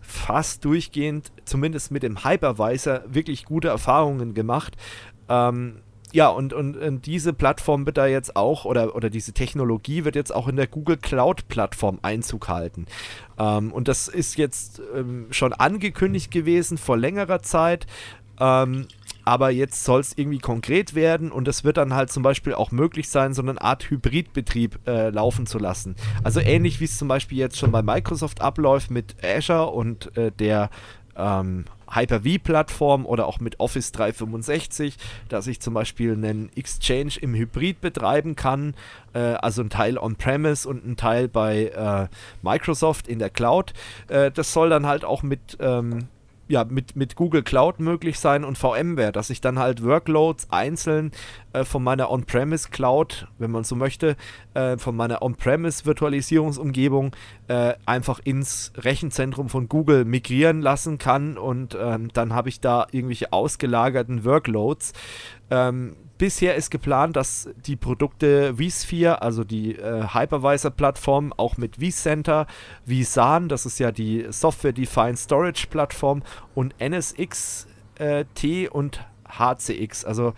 fast 0.00 0.64
durchgehend, 0.64 1.32
zumindest 1.44 1.90
mit 1.90 2.02
dem 2.02 2.24
Hypervisor, 2.24 3.02
wirklich 3.06 3.44
gute 3.44 3.68
Erfahrungen 3.68 4.34
gemacht. 4.34 4.76
Ähm, 5.28 5.80
ja, 6.14 6.28
und, 6.28 6.52
und, 6.52 6.76
und, 6.76 7.06
diese 7.06 7.32
Plattform 7.32 7.86
wird 7.86 7.96
da 7.96 8.06
jetzt 8.06 8.36
auch, 8.36 8.64
oder, 8.64 8.94
oder 8.94 9.10
diese 9.10 9.32
Technologie 9.32 10.04
wird 10.04 10.14
jetzt 10.14 10.32
auch 10.32 10.46
in 10.46 10.54
der 10.54 10.68
Google 10.68 10.96
Cloud-Plattform 10.96 11.98
Einzug 12.02 12.46
halten. 12.46 12.86
Ähm, 13.36 13.72
und 13.72 13.88
das 13.88 14.06
ist 14.06 14.38
jetzt 14.38 14.80
ähm, 14.94 15.26
schon 15.30 15.52
angekündigt 15.52 16.30
gewesen 16.30 16.78
vor 16.78 16.96
längerer 16.96 17.42
Zeit. 17.42 17.88
Ähm, 18.38 18.86
aber 19.24 19.50
jetzt 19.50 19.82
soll 19.82 20.02
es 20.02 20.16
irgendwie 20.16 20.38
konkret 20.38 20.94
werden 20.94 21.32
und 21.32 21.48
es 21.48 21.64
wird 21.64 21.78
dann 21.78 21.94
halt 21.94 22.12
zum 22.12 22.22
Beispiel 22.22 22.54
auch 22.54 22.70
möglich 22.70 23.08
sein, 23.08 23.34
so 23.34 23.42
eine 23.42 23.60
Art 23.60 23.90
Hybridbetrieb 23.90 24.86
äh, 24.86 25.10
laufen 25.10 25.46
zu 25.46 25.58
lassen. 25.58 25.96
Also 26.22 26.38
ähnlich 26.38 26.78
wie 26.78 26.84
es 26.84 26.96
zum 26.96 27.08
Beispiel 27.08 27.38
jetzt 27.38 27.58
schon 27.58 27.72
bei 27.72 27.82
Microsoft 27.82 28.40
abläuft 28.40 28.92
mit 28.92 29.16
Azure 29.24 29.66
und 29.66 30.16
äh, 30.16 30.30
der 30.30 30.70
ähm, 31.16 31.64
Hyper-V-Plattform 31.94 33.06
oder 33.06 33.26
auch 33.26 33.40
mit 33.40 33.60
Office 33.60 33.92
365, 33.92 34.96
dass 35.28 35.46
ich 35.46 35.60
zum 35.60 35.74
Beispiel 35.74 36.12
einen 36.12 36.50
Exchange 36.56 37.14
im 37.20 37.34
Hybrid 37.34 37.80
betreiben 37.80 38.36
kann, 38.36 38.74
äh, 39.12 39.18
also 39.18 39.62
ein 39.62 39.70
Teil 39.70 39.98
on-premise 39.98 40.68
und 40.68 40.86
ein 40.86 40.96
Teil 40.96 41.28
bei 41.28 41.66
äh, 41.66 42.08
Microsoft 42.42 43.08
in 43.08 43.18
der 43.18 43.30
Cloud. 43.30 43.72
Äh, 44.08 44.30
das 44.30 44.52
soll 44.52 44.70
dann 44.70 44.86
halt 44.86 45.04
auch 45.04 45.22
mit 45.22 45.56
ähm, 45.60 46.08
ja, 46.48 46.64
mit, 46.64 46.94
mit 46.94 47.16
Google 47.16 47.42
Cloud 47.42 47.80
möglich 47.80 48.18
sein 48.18 48.44
und 48.44 48.58
VMware, 48.58 49.12
dass 49.12 49.30
ich 49.30 49.40
dann 49.40 49.58
halt 49.58 49.82
Workloads 49.82 50.50
einzeln 50.50 51.12
äh, 51.54 51.64
von 51.64 51.82
meiner 51.82 52.10
On-Premise 52.10 52.68
Cloud, 52.70 53.28
wenn 53.38 53.50
man 53.50 53.64
so 53.64 53.76
möchte, 53.76 54.16
äh, 54.54 54.76
von 54.76 54.96
meiner 54.96 55.22
On-Premise 55.22 55.86
Virtualisierungsumgebung 55.86 57.14
äh, 57.48 57.74
einfach 57.86 58.20
ins 58.24 58.72
Rechenzentrum 58.76 59.48
von 59.48 59.68
Google 59.68 60.04
migrieren 60.04 60.60
lassen 60.60 60.98
kann 60.98 61.38
und 61.38 61.76
ähm, 61.80 62.08
dann 62.12 62.34
habe 62.34 62.48
ich 62.48 62.60
da 62.60 62.86
irgendwelche 62.90 63.32
ausgelagerten 63.32 64.24
Workloads. 64.24 64.92
Ähm, 65.50 65.96
Bisher 66.16 66.54
ist 66.54 66.70
geplant, 66.70 67.16
dass 67.16 67.48
die 67.66 67.74
Produkte 67.74 68.54
vSphere, 68.56 69.20
also 69.20 69.42
die 69.42 69.74
äh, 69.74 70.06
Hypervisor-Plattform, 70.14 71.32
auch 71.36 71.56
mit 71.56 71.78
vCenter, 71.80 72.46
vSAN, 72.86 73.48
das 73.48 73.66
ist 73.66 73.80
ja 73.80 73.90
die 73.90 74.26
Software-Defined 74.30 75.18
Storage-Plattform, 75.18 76.22
und 76.54 76.74
NSX, 76.78 77.66
äh, 77.96 78.26
T 78.34 78.68
und 78.68 79.00
HCX, 79.28 80.04
also 80.04 80.34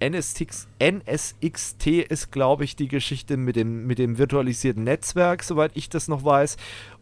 NSX, 0.00 0.68
NSXT 0.80 1.86
ist, 1.86 2.30
glaube 2.30 2.64
ich, 2.64 2.76
die 2.76 2.88
Geschichte 2.88 3.36
mit 3.36 3.56
dem, 3.56 3.86
mit 3.86 3.98
dem 3.98 4.18
virtualisierten 4.18 4.84
Netzwerk, 4.84 5.42
soweit 5.42 5.72
ich 5.74 5.88
das 5.88 6.08
noch 6.08 6.24
weiß. 6.24 6.56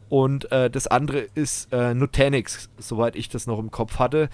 Und 0.09 0.51
äh, 0.53 0.71
das 0.71 0.87
andere 0.87 1.27
ist 1.35 1.73
äh, 1.73 1.95
Nutanix, 1.95 2.71
soweit 2.79 3.17
ich 3.17 3.29
das 3.29 3.47
noch 3.47 3.59
im 3.59 3.71
Kopf 3.71 3.99
hatte. 3.99 4.29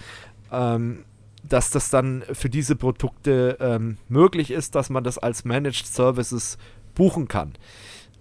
Ähm, 0.51 1.05
dass 1.47 1.71
das 1.71 1.89
dann 1.89 2.23
für 2.31 2.49
diese 2.49 2.75
Produkte 2.75 3.57
ähm, 3.59 3.97
möglich 4.07 4.49
ist, 4.49 4.75
dass 4.75 4.89
man 4.89 5.03
das 5.03 5.17
als 5.17 5.43
Managed 5.43 5.85
Services 5.85 6.57
buchen 6.95 7.27
kann. 7.27 7.53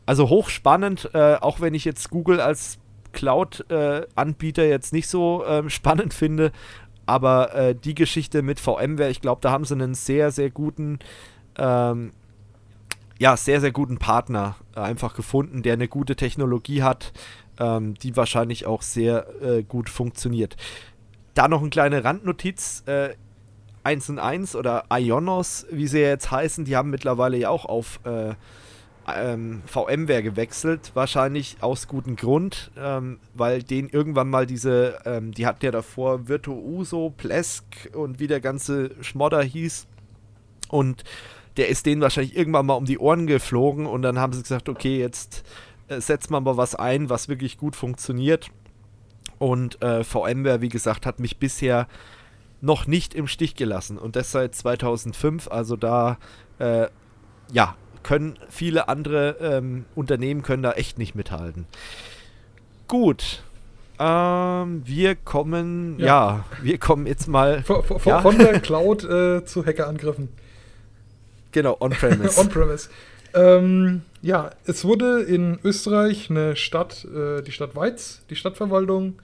Also 0.07 0.29
hochspannend, 0.29 1.11
äh, 1.15 1.37
auch 1.37 1.61
wenn 1.61 1.75
ich 1.75 1.85
jetzt 1.85 2.11
Google 2.11 2.41
als 2.41 2.79
Cloud-Anbieter 3.13 4.63
äh, 4.65 4.71
jetzt 4.71 4.93
nicht 4.93 5.07
so 5.07 5.45
ähm, 5.47 5.71
spannend 5.71 6.15
finde, 6.15 6.51
aber 7.07 7.55
äh, 7.55 7.75
die 7.75 7.95
Geschichte 7.95 8.43
mit 8.43 8.61
VMware, 8.61 9.11
ich 9.11 9.21
glaube, 9.21 9.41
da 9.41 9.51
haben 9.51 9.65
sie 9.65 9.75
einen 9.75 9.95
sehr, 9.95 10.31
sehr 10.31 10.51
guten, 10.51 10.99
ähm, 11.57 12.13
ja, 13.19 13.37
sehr, 13.37 13.61
sehr 13.61 13.73
guten 13.73 13.99
Partner 13.99 14.57
einfach 14.75 15.15
gefunden, 15.15 15.63
der 15.63 15.75
eine 15.75 15.89
gute 15.89 16.17
Technologie 16.17 16.83
hat, 16.83 17.13
ähm, 17.59 17.95
die 17.95 18.17
wahrscheinlich 18.17 18.67
auch 18.67 18.83
sehr 18.83 19.27
äh, 19.43 19.63
gut 19.63 19.89
funktioniert. 19.89 20.57
Da 21.35 21.49
noch 21.49 21.61
eine 21.61 21.71
kleine 21.71 22.05
Randnotiz. 22.05 22.83
Äh, 22.87 23.11
1 23.85 24.11
und 24.11 24.19
1 24.19 24.55
oder 24.55 24.85
Ionos, 24.91 25.67
wie 25.71 25.87
sie 25.87 26.01
jetzt 26.01 26.31
heißen, 26.31 26.65
die 26.65 26.77
haben 26.77 26.91
mittlerweile 26.91 27.37
ja 27.37 27.49
auch 27.49 27.65
auf 27.65 28.01
äh, 28.05 28.35
ähm, 29.09 29.63
VMware 29.67 30.23
gewechselt. 30.23 30.93
Wahrscheinlich 30.95 31.57
aus 31.61 31.89
gutem 31.89 32.17
Grund, 32.17 32.71
ähm, 32.77 33.19
weil 33.35 33.63
denen 33.63 33.89
irgendwann 33.89 34.31
mal 34.31 34.47
diese, 34.47 35.01
ähm, 35.05 35.33
die 35.33 35.47
hatten 35.47 35.65
ja 35.65 35.71
davor 35.71 36.29
Virtuoso, 36.29 37.11
Plesk 37.17 37.91
und 37.95 38.21
wie 38.21 38.27
der 38.27 38.41
ganze 38.41 38.91
Schmodder 39.03 39.43
hieß. 39.43 39.87
Und 40.69 41.05
der 41.57 41.69
ist 41.69 41.87
denen 41.87 42.01
wahrscheinlich 42.01 42.37
irgendwann 42.37 42.67
mal 42.67 42.75
um 42.75 42.85
die 42.85 42.99
Ohren 42.99 43.27
geflogen 43.27 43.87
und 43.87 44.03
dann 44.03 44.19
haben 44.19 44.33
sie 44.33 44.43
gesagt, 44.43 44.69
okay, 44.69 44.99
jetzt 44.99 45.45
äh, 45.89 46.01
setzt 46.01 46.31
man 46.31 46.45
mal 46.45 46.57
was 46.57 46.75
ein, 46.75 47.11
was 47.11 47.29
wirklich 47.29 47.59
gut 47.59 47.77
funktioniert. 47.77 48.51
Und 49.39 49.83
äh, 49.83 50.05
VMware, 50.05 50.61
wie 50.61 50.69
gesagt, 50.69 51.05
hat 51.05 51.19
mich 51.19 51.39
bisher 51.39 51.89
noch 52.61 52.87
nicht 52.87 53.13
im 53.15 53.27
Stich 53.27 53.57
gelassen. 53.57 53.99
Und 53.99 54.17
das 54.17 54.31
seit 54.31 54.55
2005. 54.55 55.49
Also 55.49 55.77
da, 55.77 56.17
äh, 56.59 56.87
ja, 57.53 57.75
können 58.03 58.39
viele 58.49 58.89
andere 58.89 59.37
ähm, 59.41 59.85
Unternehmen 59.95 60.43
können 60.43 60.63
da 60.63 60.73
echt 60.73 60.99
nicht 60.99 61.15
mithalten. 61.15 61.67
Gut. 62.89 63.43
Ähm, 63.99 64.83
wir 64.85 65.15
kommen, 65.15 65.99
ja. 65.99 66.07
ja. 66.07 66.45
wir 66.63 66.79
kommen 66.79 67.07
jetzt 67.07 67.29
mal. 67.29 67.63
Von, 67.67 67.85
von, 67.85 68.01
ja. 68.05 68.21
von 68.21 68.39
der 68.39 68.61
Cloud 68.61 69.05
äh, 69.05 69.45
zu 69.45 69.65
Hackerangriffen. 69.65 70.29
Genau, 71.53 71.77
on-premise. 71.79 72.41
on-premise. 72.41 72.89
Ähm, 73.35 74.03
ja, 74.21 74.51
es 74.65 74.85
wurde 74.85 75.23
in 75.23 75.59
Österreich 75.65 76.31
eine 76.31 76.57
Stadt, 76.57 77.05
äh, 77.05 77.43
die 77.43 77.53
Stadt 77.53 77.77
Weiz, 77.77 78.23
die 78.31 78.37
Stadtverwaltung, 78.37 79.21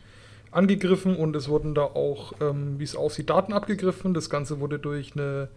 angegriffen 0.50 1.16
und 1.16 1.36
es 1.36 1.48
wurden 1.48 1.74
da 1.74 1.82
auch, 1.82 2.32
ähm, 2.40 2.78
wie 2.78 2.84
es 2.84 2.96
aussieht, 2.96 3.30
Daten 3.30 3.52
abgegriffen. 3.52 4.14
Das 4.14 4.30
Ganze 4.30 4.60
wurde 4.60 4.78
durch 4.78 5.12
eine 5.14 5.48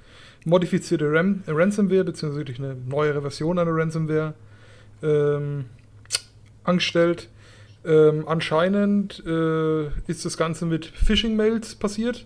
modifizierte 0.46 1.12
Ram 1.12 1.44
Ransomware, 1.48 2.04
beziehungsweise 2.04 2.54
eine 2.58 2.76
neuere 2.88 3.22
Version 3.22 3.60
einer 3.60 3.72
Ransomware 3.74 4.34
ähm, 5.04 5.66
angestellt. 6.64 7.30
Ähm, 7.84 8.28
anscheinend 8.28 9.24
äh, 9.26 9.88
ist 10.08 10.26
das 10.26 10.38
Ganze 10.38 10.66
mit 10.66 10.86
Phishing-Mails 10.86 11.76
passiert, 11.76 12.26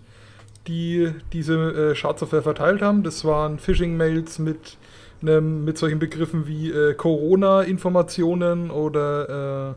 die 0.68 1.12
diese 1.32 1.56
äh, 1.56 1.96
Schadsoftware 1.96 2.42
verteilt 2.42 2.82
haben. 2.82 3.04
Das 3.04 3.24
waren 3.24 3.60
Phishing-Mails 3.60 4.40
mit, 4.40 4.78
mit 5.22 5.78
solchen 5.78 6.00
Begriffen 6.00 6.48
wie 6.48 6.72
äh, 6.72 6.94
Corona-Informationen 6.94 8.70
oder 8.70 9.76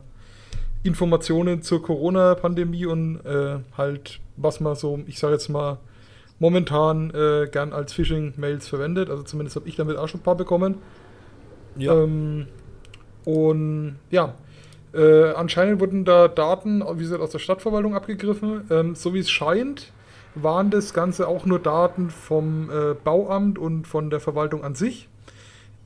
äh, 0.82 0.86
Informationen 0.86 1.62
zur 1.62 1.82
Corona-Pandemie 1.82 2.86
und 2.86 3.20
äh, 3.24 3.59
halt, 3.77 4.20
was 4.36 4.60
man 4.60 4.74
so, 4.74 5.01
ich 5.06 5.19
sage 5.19 5.35
jetzt 5.35 5.48
mal, 5.48 5.78
momentan 6.39 7.10
äh, 7.10 7.48
gern 7.51 7.73
als 7.73 7.93
Phishing-Mails 7.93 8.69
verwendet. 8.69 9.10
Also 9.10 9.23
zumindest 9.23 9.56
habe 9.56 9.69
ich 9.69 9.77
damit 9.77 9.97
auch 9.97 10.09
schon 10.09 10.20
ein 10.20 10.24
paar 10.24 10.36
bekommen. 10.36 10.77
Ja. 11.77 11.94
Ähm, 11.94 12.47
und 13.24 13.97
ja, 14.10 14.35
Äh, 14.94 15.32
anscheinend 15.35 15.81
wurden 15.81 16.06
da 16.06 16.28
Daten, 16.28 16.82
wie 16.94 17.02
gesagt, 17.02 17.20
aus 17.20 17.31
der 17.31 17.40
Stadtverwaltung 17.40 17.94
abgegriffen. 17.94 18.62
Ähm, 18.70 18.94
so 18.94 19.12
wie 19.12 19.19
es 19.19 19.31
scheint, 19.31 19.93
waren 20.35 20.70
das 20.70 20.94
Ganze 20.94 21.28
auch 21.28 21.44
nur 21.44 21.59
Daten 21.59 22.09
vom 22.09 22.70
äh, 22.70 22.94
Bauamt 22.94 23.59
und 23.59 23.86
von 23.86 24.09
der 24.09 24.19
Verwaltung 24.19 24.65
an 24.65 24.74
sich. 24.74 25.09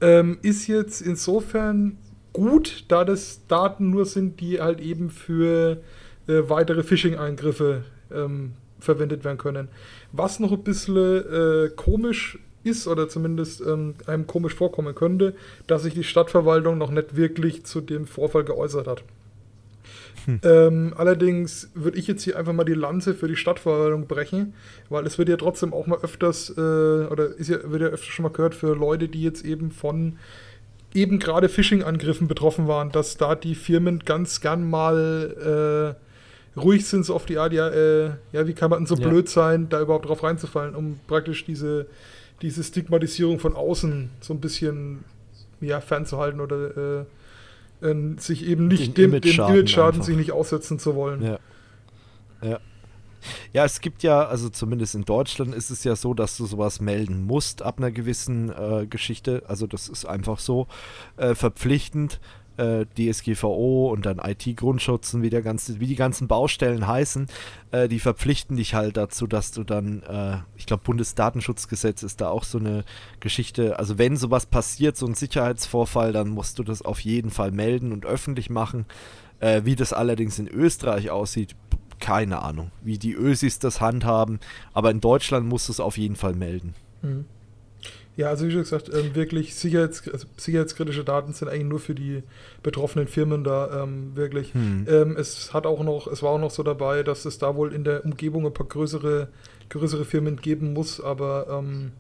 Ähm, 0.00 0.38
ist 0.42 0.68
jetzt 0.68 1.00
insofern 1.00 1.98
gut, 2.32 2.84
da 2.88 3.04
das 3.04 3.44
Daten 3.48 3.90
nur 3.90 4.04
sind, 4.04 4.40
die 4.40 4.60
halt 4.60 4.80
eben 4.80 5.10
für 5.10 5.78
äh, 6.28 6.42
weitere 6.48 6.84
Phishing-Eingriffe 6.84 7.82
ähm, 8.14 8.52
verwendet 8.82 9.24
werden 9.24 9.38
können. 9.38 9.68
Was 10.12 10.40
noch 10.40 10.52
ein 10.52 10.62
bisschen 10.62 10.96
äh, 10.96 11.70
komisch 11.74 12.38
ist 12.64 12.86
oder 12.86 13.08
zumindest 13.08 13.60
ähm, 13.60 13.94
einem 14.06 14.26
komisch 14.26 14.54
vorkommen 14.54 14.94
könnte, 14.94 15.34
dass 15.66 15.82
sich 15.82 15.94
die 15.94 16.04
Stadtverwaltung 16.04 16.78
noch 16.78 16.90
nicht 16.90 17.16
wirklich 17.16 17.64
zu 17.64 17.80
dem 17.80 18.06
Vorfall 18.06 18.44
geäußert 18.44 18.86
hat. 18.86 19.02
Hm. 20.26 20.40
Ähm, 20.44 20.94
allerdings 20.96 21.70
würde 21.74 21.98
ich 21.98 22.06
jetzt 22.06 22.22
hier 22.22 22.38
einfach 22.38 22.52
mal 22.52 22.64
die 22.64 22.74
Lanze 22.74 23.14
für 23.14 23.26
die 23.26 23.36
Stadtverwaltung 23.36 24.06
brechen, 24.06 24.54
weil 24.88 25.06
es 25.06 25.18
wird 25.18 25.28
ja 25.28 25.36
trotzdem 25.36 25.72
auch 25.72 25.86
mal 25.86 25.98
öfters, 26.02 26.50
äh, 26.50 26.60
oder 26.60 27.26
ist 27.36 27.48
ja, 27.48 27.58
wird 27.70 27.82
ja 27.82 27.88
öfters 27.88 28.14
schon 28.14 28.22
mal 28.22 28.28
gehört 28.28 28.54
für 28.54 28.74
Leute, 28.74 29.08
die 29.08 29.22
jetzt 29.22 29.44
eben 29.44 29.70
von 29.70 30.18
eben 30.94 31.18
gerade 31.18 31.48
Phishing-Angriffen 31.48 32.28
betroffen 32.28 32.68
waren, 32.68 32.92
dass 32.92 33.16
da 33.16 33.34
die 33.34 33.54
Firmen 33.54 34.00
ganz 34.00 34.40
gern 34.40 34.68
mal 34.68 35.96
äh, 35.98 36.11
ruhig 36.56 36.86
sind, 36.86 37.04
so 37.04 37.14
auf 37.14 37.26
die 37.26 37.38
Art, 37.38 37.52
ja, 37.52 37.68
äh, 37.68 38.10
ja, 38.32 38.46
wie 38.46 38.52
kann 38.52 38.70
man 38.70 38.80
denn 38.80 38.86
so 38.86 38.96
ja. 38.96 39.08
blöd 39.08 39.28
sein, 39.28 39.68
da 39.68 39.80
überhaupt 39.80 40.08
drauf 40.08 40.22
reinzufallen, 40.22 40.74
um 40.74 41.00
praktisch 41.06 41.44
diese, 41.44 41.86
diese 42.42 42.62
Stigmatisierung 42.62 43.38
von 43.38 43.56
außen 43.56 44.10
so 44.20 44.34
ein 44.34 44.40
bisschen 44.40 45.04
ja, 45.60 45.80
fernzuhalten 45.80 46.40
oder 46.40 47.04
äh, 47.82 47.86
äh, 47.86 48.16
sich 48.18 48.46
eben 48.46 48.68
nicht 48.68 48.96
Den 48.96 49.10
dem 49.10 49.14
Image-Schaden 49.14 49.94
Image 49.94 50.06
sich 50.06 50.16
nicht 50.16 50.32
aussetzen 50.32 50.78
zu 50.78 50.94
wollen. 50.94 51.22
Ja. 51.22 51.38
Ja. 52.42 52.60
Ja, 53.52 53.64
es 53.64 53.80
gibt 53.80 54.02
ja, 54.02 54.26
also 54.26 54.48
zumindest 54.48 54.96
in 54.96 55.04
Deutschland 55.04 55.54
ist 55.54 55.70
es 55.70 55.84
ja 55.84 55.94
so, 55.94 56.12
dass 56.12 56.36
du 56.36 56.46
sowas 56.46 56.80
melden 56.80 57.24
musst 57.24 57.62
ab 57.62 57.78
einer 57.78 57.92
gewissen 57.92 58.50
äh, 58.50 58.86
Geschichte. 58.86 59.44
Also 59.46 59.68
das 59.68 59.88
ist 59.88 60.06
einfach 60.06 60.40
so 60.40 60.66
äh, 61.16 61.36
verpflichtend. 61.36 62.20
Äh, 62.58 62.84
DSGVO 62.98 63.90
und 63.90 64.04
dann 64.04 64.18
IT-Grundschutz 64.18 65.14
und 65.14 65.22
wie, 65.22 65.32
wie 65.32 65.86
die 65.86 65.94
ganzen 65.94 66.28
Baustellen 66.28 66.86
heißen, 66.86 67.26
äh, 67.70 67.88
die 67.88 67.98
verpflichten 67.98 68.56
dich 68.56 68.74
halt 68.74 68.98
dazu, 68.98 69.26
dass 69.26 69.52
du 69.52 69.64
dann, 69.64 70.02
äh, 70.02 70.38
ich 70.56 70.66
glaube, 70.66 70.82
Bundesdatenschutzgesetz 70.84 72.02
ist 72.02 72.20
da 72.20 72.28
auch 72.28 72.44
so 72.44 72.58
eine 72.58 72.84
Geschichte. 73.20 73.78
Also 73.78 73.96
wenn 73.96 74.18
sowas 74.18 74.44
passiert, 74.44 74.98
so 74.98 75.06
ein 75.06 75.14
Sicherheitsvorfall, 75.14 76.12
dann 76.12 76.28
musst 76.28 76.58
du 76.58 76.62
das 76.62 76.82
auf 76.82 77.00
jeden 77.00 77.30
Fall 77.30 77.52
melden 77.52 77.90
und 77.90 78.04
öffentlich 78.04 78.50
machen. 78.50 78.84
Äh, 79.40 79.62
wie 79.64 79.74
das 79.74 79.92
allerdings 79.92 80.38
in 80.38 80.46
Österreich 80.46 81.10
aussieht, 81.10 81.56
keine 81.98 82.42
Ahnung, 82.42 82.70
wie 82.82 82.98
die 82.98 83.14
Ösis 83.14 83.58
das 83.58 83.80
handhaben, 83.80 84.40
aber 84.72 84.90
in 84.90 85.00
Deutschland 85.00 85.48
musst 85.48 85.68
du 85.68 85.72
es 85.72 85.80
auf 85.80 85.96
jeden 85.96 86.16
Fall 86.16 86.34
melden. 86.34 86.74
Mhm. 87.00 87.24
Ja, 88.16 88.28
also 88.28 88.46
wie 88.46 88.50
schon 88.50 88.60
gesagt, 88.60 88.90
ähm, 88.92 89.14
wirklich 89.14 89.54
Sicherheits, 89.54 90.06
also 90.08 90.26
sicherheitskritische 90.36 91.02
Daten 91.02 91.32
sind 91.32 91.48
eigentlich 91.48 91.64
nur 91.64 91.80
für 91.80 91.94
die 91.94 92.22
betroffenen 92.62 93.08
Firmen 93.08 93.42
da, 93.42 93.82
ähm, 93.82 94.14
wirklich. 94.14 94.52
Hm. 94.52 94.86
Ähm, 94.86 95.16
es 95.16 95.54
hat 95.54 95.66
auch 95.66 95.82
noch, 95.82 96.06
es 96.06 96.22
war 96.22 96.30
auch 96.30 96.38
noch 96.38 96.50
so 96.50 96.62
dabei, 96.62 97.02
dass 97.02 97.24
es 97.24 97.38
da 97.38 97.56
wohl 97.56 97.72
in 97.72 97.84
der 97.84 98.04
Umgebung 98.04 98.44
ein 98.44 98.52
paar 98.52 98.66
größere, 98.66 99.28
größere 99.70 100.04
Firmen 100.04 100.36
geben 100.36 100.74
muss, 100.74 101.00
aber 101.00 101.46
ähm, 101.50 101.92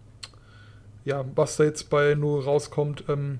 ja, 1.04 1.24
was 1.34 1.56
da 1.56 1.64
jetzt 1.64 1.88
bei 1.88 2.14
nur 2.14 2.44
rauskommt. 2.44 3.04
Ähm, 3.08 3.38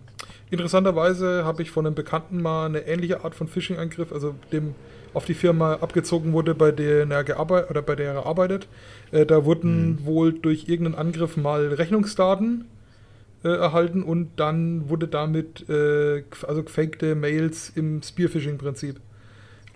interessanterweise 0.50 1.44
habe 1.44 1.62
ich 1.62 1.70
von 1.70 1.86
einem 1.86 1.94
Bekannten 1.94 2.40
mal 2.40 2.66
eine 2.66 2.86
ähnliche 2.86 3.22
Art 3.22 3.34
von 3.34 3.48
Phishing-Angriff, 3.48 4.12
also 4.12 4.34
dem 4.50 4.74
auf 5.14 5.24
die 5.24 5.34
Firma 5.34 5.74
abgezogen 5.74 6.32
wurde, 6.32 6.54
bei 6.54 6.72
der 6.72 7.08
er 7.10 7.24
gearbeitet 7.24 7.70
oder 7.70 7.82
bei 7.82 7.94
der 7.94 8.14
er 8.14 8.26
arbeitet. 8.26 8.68
Äh, 9.10 9.26
da 9.26 9.44
wurden 9.44 9.90
mhm. 9.90 10.06
wohl 10.06 10.32
durch 10.32 10.68
irgendeinen 10.68 10.94
Angriff 10.94 11.36
mal 11.36 11.68
Rechnungsdaten 11.68 12.66
äh, 13.44 13.48
erhalten 13.48 14.02
und 14.02 14.30
dann 14.36 14.88
wurde 14.88 15.08
damit 15.08 15.68
äh, 15.68 16.22
also 16.46 16.62
gefakte 16.62 17.14
Mails 17.14 17.72
im 17.74 18.02
Spearphishing-Prinzip 18.02 19.00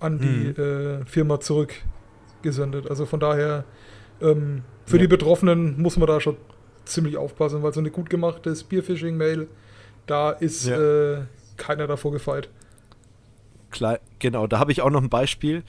an 0.00 0.18
die 0.18 0.54
mhm. 0.56 1.02
Äh, 1.02 1.04
Firma 1.06 1.40
zurückgesendet. 1.40 2.88
Also 2.88 3.06
von 3.06 3.20
daher 3.20 3.64
ähm, 4.20 4.62
für 4.86 4.96
ja. 4.96 5.02
die 5.02 5.08
Betroffenen 5.08 5.80
muss 5.80 5.96
man 5.96 6.06
da 6.06 6.20
schon 6.20 6.36
ziemlich 6.84 7.16
aufpassen, 7.16 7.62
weil 7.62 7.72
so 7.72 7.80
eine 7.80 7.90
gut 7.90 8.08
gemachte 8.08 8.54
Spearphishing-Mail, 8.54 9.48
da 10.06 10.30
ist 10.30 10.66
ja. 10.66 11.14
Äh, 11.14 11.22
keiner 11.56 11.86
davor 11.86 12.12
gefeit. 12.12 12.48
Klar, 13.76 13.98
genau, 14.20 14.46
da 14.46 14.58
habe 14.58 14.72
ich 14.72 14.80
auch 14.80 14.88
noch 14.88 15.02
ein 15.02 15.10
Beispiel. 15.10 15.62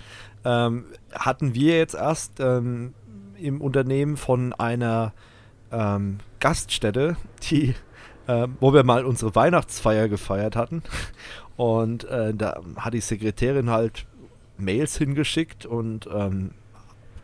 Ähm, 0.45 0.85
hatten 1.11 1.55
wir 1.55 1.75
jetzt 1.75 1.93
erst 1.93 2.39
ähm, 2.39 2.93
im 3.37 3.59
Unternehmen 3.59 4.15
von 4.15 4.53
einer 4.53 5.11
ähm, 5.73 6.19
Gaststätte, 6.39 7.17
die, 7.43 7.75
äh, 8.27 8.47
wo 8.61 8.73
wir 8.73 8.85
mal 8.85 9.03
unsere 9.03 9.35
Weihnachtsfeier 9.35 10.07
gefeiert 10.07 10.55
hatten. 10.55 10.83
Und 11.57 12.05
äh, 12.05 12.33
da 12.33 12.61
hat 12.77 12.93
die 12.93 13.01
Sekretärin 13.01 13.71
halt 13.71 14.05
Mails 14.57 14.97
hingeschickt 14.97 15.65
und 15.65 16.07
ähm, 16.09 16.51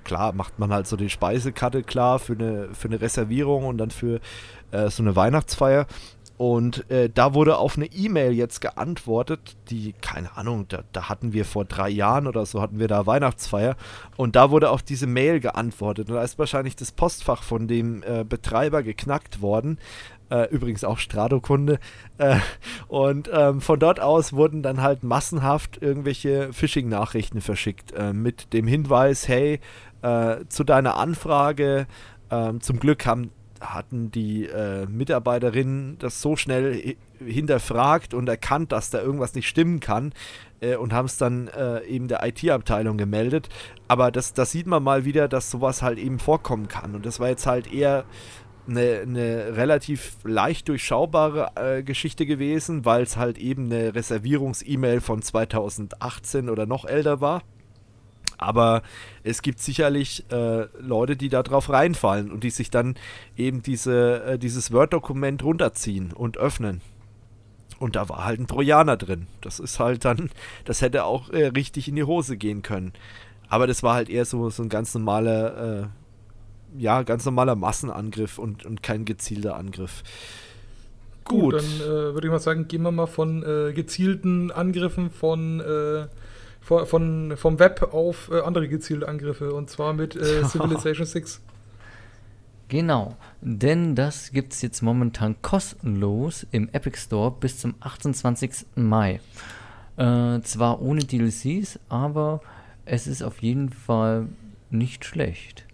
klar 0.03 0.33
macht 0.33 0.59
man 0.59 0.73
halt 0.73 0.87
so 0.87 0.97
die 0.97 1.09
Speisekarte 1.09 1.83
klar 1.83 2.19
für 2.19 2.33
eine, 2.33 2.73
für 2.73 2.89
eine 2.89 2.99
Reservierung 2.99 3.63
und 3.67 3.77
dann 3.77 3.89
für 3.89 4.19
äh, 4.71 4.89
so 4.89 5.01
eine 5.01 5.15
Weihnachtsfeier. 5.15 5.87
Und 6.43 6.91
äh, 6.91 7.09
da 7.09 7.33
wurde 7.33 7.55
auf 7.55 7.77
eine 7.77 7.85
E-Mail 7.85 8.33
jetzt 8.33 8.59
geantwortet, 8.59 9.55
die, 9.69 9.93
keine 9.93 10.35
Ahnung, 10.35 10.65
da, 10.67 10.83
da, 10.91 11.07
hatten 11.07 11.31
wir 11.31 11.45
vor 11.45 11.63
drei 11.63 11.87
Jahren 11.87 12.27
oder 12.27 12.45
so, 12.45 12.61
hatten 12.61 12.79
wir 12.79 12.89
da 12.89 13.05
Weihnachtsfeier. 13.05 13.77
Und 14.17 14.35
da 14.35 14.51
wurde 14.51 14.69
auf 14.69 14.83
diese 14.83 15.07
Mail 15.07 15.39
geantwortet. 15.39 16.09
Und 16.09 16.15
da 16.15 16.21
ist 16.21 16.37
wahrscheinlich 16.37 16.75
das 16.75 16.91
Postfach 16.91 17.43
von 17.43 17.69
dem 17.69 18.03
äh, 18.03 18.25
Betreiber 18.25 18.83
geknackt 18.83 19.41
worden. 19.41 19.79
Äh, 20.29 20.49
übrigens 20.49 20.83
auch 20.83 20.97
Strato-Kunde. 20.97 21.79
Äh, 22.17 22.39
und 22.89 23.29
ähm, 23.31 23.61
von 23.61 23.79
dort 23.79 24.01
aus 24.01 24.33
wurden 24.33 24.63
dann 24.63 24.81
halt 24.81 25.01
massenhaft 25.01 25.81
irgendwelche 25.81 26.51
Phishing-Nachrichten 26.51 27.39
verschickt. 27.39 27.93
Äh, 27.93 28.11
mit 28.11 28.51
dem 28.51 28.67
Hinweis, 28.67 29.29
hey, 29.29 29.61
äh, 30.01 30.39
zu 30.49 30.65
deiner 30.65 30.97
Anfrage, 30.97 31.87
ähm, 32.29 32.59
zum 32.59 32.81
Glück 32.81 33.05
haben 33.05 33.31
hatten 33.63 34.11
die 34.11 34.45
äh, 34.45 34.85
Mitarbeiterinnen 34.85 35.97
das 35.99 36.21
so 36.21 36.35
schnell 36.35 36.95
hinterfragt 37.25 38.13
und 38.13 38.27
erkannt, 38.27 38.71
dass 38.71 38.89
da 38.89 39.01
irgendwas 39.01 39.35
nicht 39.35 39.47
stimmen 39.47 39.79
kann 39.79 40.13
äh, 40.61 40.75
und 40.75 40.93
haben 40.93 41.05
es 41.05 41.17
dann 41.17 41.47
äh, 41.47 41.83
eben 41.85 42.07
der 42.07 42.25
IT-Abteilung 42.25 42.97
gemeldet. 42.97 43.49
Aber 43.87 44.11
das, 44.11 44.33
das 44.33 44.51
sieht 44.51 44.67
man 44.67 44.83
mal 44.83 45.05
wieder, 45.05 45.27
dass 45.27 45.49
sowas 45.49 45.81
halt 45.81 45.99
eben 45.99 46.19
vorkommen 46.19 46.67
kann. 46.67 46.95
Und 46.95 47.05
das 47.05 47.19
war 47.19 47.29
jetzt 47.29 47.45
halt 47.45 47.71
eher 47.71 48.05
eine, 48.67 49.01
eine 49.01 49.57
relativ 49.57 50.17
leicht 50.23 50.69
durchschaubare 50.69 51.51
äh, 51.55 51.83
Geschichte 51.83 52.25
gewesen, 52.25 52.85
weil 52.85 53.03
es 53.03 53.17
halt 53.17 53.37
eben 53.37 53.65
eine 53.65 53.93
Reservierungs-E-Mail 53.93 55.01
von 55.01 55.21
2018 55.21 56.49
oder 56.49 56.65
noch 56.65 56.85
älter 56.85 57.21
war. 57.21 57.41
Aber 58.43 58.83
es 59.23 59.41
gibt 59.41 59.59
sicherlich 59.59 60.25
äh, 60.31 60.67
Leute, 60.79 61.15
die 61.15 61.29
da 61.29 61.43
drauf 61.43 61.69
reinfallen 61.69 62.31
und 62.31 62.43
die 62.43 62.49
sich 62.49 62.69
dann 62.69 62.95
eben 63.37 63.63
diese, 63.63 64.23
äh, 64.23 64.39
dieses 64.39 64.71
Word-Dokument 64.71 65.43
runterziehen 65.43 66.11
und 66.11 66.37
öffnen. 66.37 66.81
Und 67.79 67.95
da 67.95 68.07
war 68.09 68.25
halt 68.25 68.39
ein 68.39 68.47
Trojaner 68.47 68.97
drin. 68.97 69.27
Das 69.41 69.59
ist 69.59 69.79
halt 69.79 70.05
dann, 70.05 70.29
das 70.65 70.81
hätte 70.81 71.05
auch 71.05 71.29
äh, 71.29 71.47
richtig 71.47 71.87
in 71.87 71.95
die 71.95 72.03
Hose 72.03 72.37
gehen 72.37 72.61
können. 72.61 72.93
Aber 73.47 73.67
das 73.67 73.83
war 73.83 73.95
halt 73.95 74.09
eher 74.09 74.25
so, 74.25 74.49
so 74.49 74.63
ein 74.63 74.69
ganz 74.69 74.93
normaler, 74.93 75.89
äh, 76.77 76.81
ja, 76.81 77.03
ganz 77.03 77.25
normaler 77.25 77.55
Massenangriff 77.55 78.39
und, 78.39 78.65
und 78.65 78.83
kein 78.83 79.05
gezielter 79.05 79.55
Angriff. 79.55 80.03
Gut. 81.23 81.41
Gut 81.41 81.53
dann 81.55 81.81
äh, 81.81 82.13
würde 82.13 82.27
ich 82.27 82.31
mal 82.31 82.39
sagen, 82.39 82.67
gehen 82.67 82.81
wir 82.81 82.91
mal 82.91 83.07
von 83.07 83.43
äh, 83.43 83.73
gezielten 83.73 84.51
Angriffen 84.51 85.09
von 85.09 85.59
von, 86.63 86.85
von, 86.85 87.37
vom 87.37 87.59
Web 87.59 87.93
auf 87.93 88.29
äh, 88.31 88.39
andere 88.39 88.67
gezielte 88.67 89.07
Angriffe 89.07 89.53
und 89.53 89.69
zwar 89.69 89.93
mit 89.93 90.15
äh, 90.15 90.43
Civilization 90.47 91.05
6. 91.05 91.41
Genau, 92.69 93.17
denn 93.41 93.95
das 93.95 94.31
gibt 94.31 94.53
es 94.53 94.61
jetzt 94.61 94.81
momentan 94.81 95.35
kostenlos 95.41 96.47
im 96.51 96.69
Epic 96.69 96.97
Store 96.97 97.31
bis 97.31 97.59
zum 97.59 97.75
28. 97.81 98.65
Mai. 98.75 99.19
Äh, 99.97 100.41
zwar 100.41 100.81
ohne 100.81 101.01
DLCs, 101.03 101.79
aber 101.89 102.41
es 102.85 103.05
ist 103.05 103.21
auf 103.21 103.41
jeden 103.43 103.69
Fall 103.69 104.27
nicht 104.71 105.05
schlecht. 105.05 105.65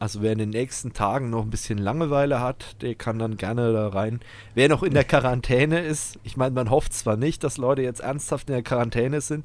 Also 0.00 0.22
wer 0.22 0.32
in 0.32 0.38
den 0.38 0.48
nächsten 0.48 0.94
Tagen 0.94 1.28
noch 1.28 1.42
ein 1.42 1.50
bisschen 1.50 1.76
Langeweile 1.76 2.40
hat, 2.40 2.80
der 2.80 2.94
kann 2.94 3.18
dann 3.18 3.36
gerne 3.36 3.70
da 3.74 3.88
rein. 3.88 4.20
Wer 4.54 4.70
noch 4.70 4.82
in 4.82 4.94
der 4.94 5.04
Quarantäne 5.04 5.80
ist, 5.80 6.18
ich 6.24 6.38
meine, 6.38 6.54
man 6.54 6.70
hofft 6.70 6.94
zwar 6.94 7.18
nicht, 7.18 7.44
dass 7.44 7.58
Leute 7.58 7.82
jetzt 7.82 8.00
ernsthaft 8.00 8.48
in 8.48 8.54
der 8.54 8.62
Quarantäne 8.62 9.20
sind, 9.20 9.44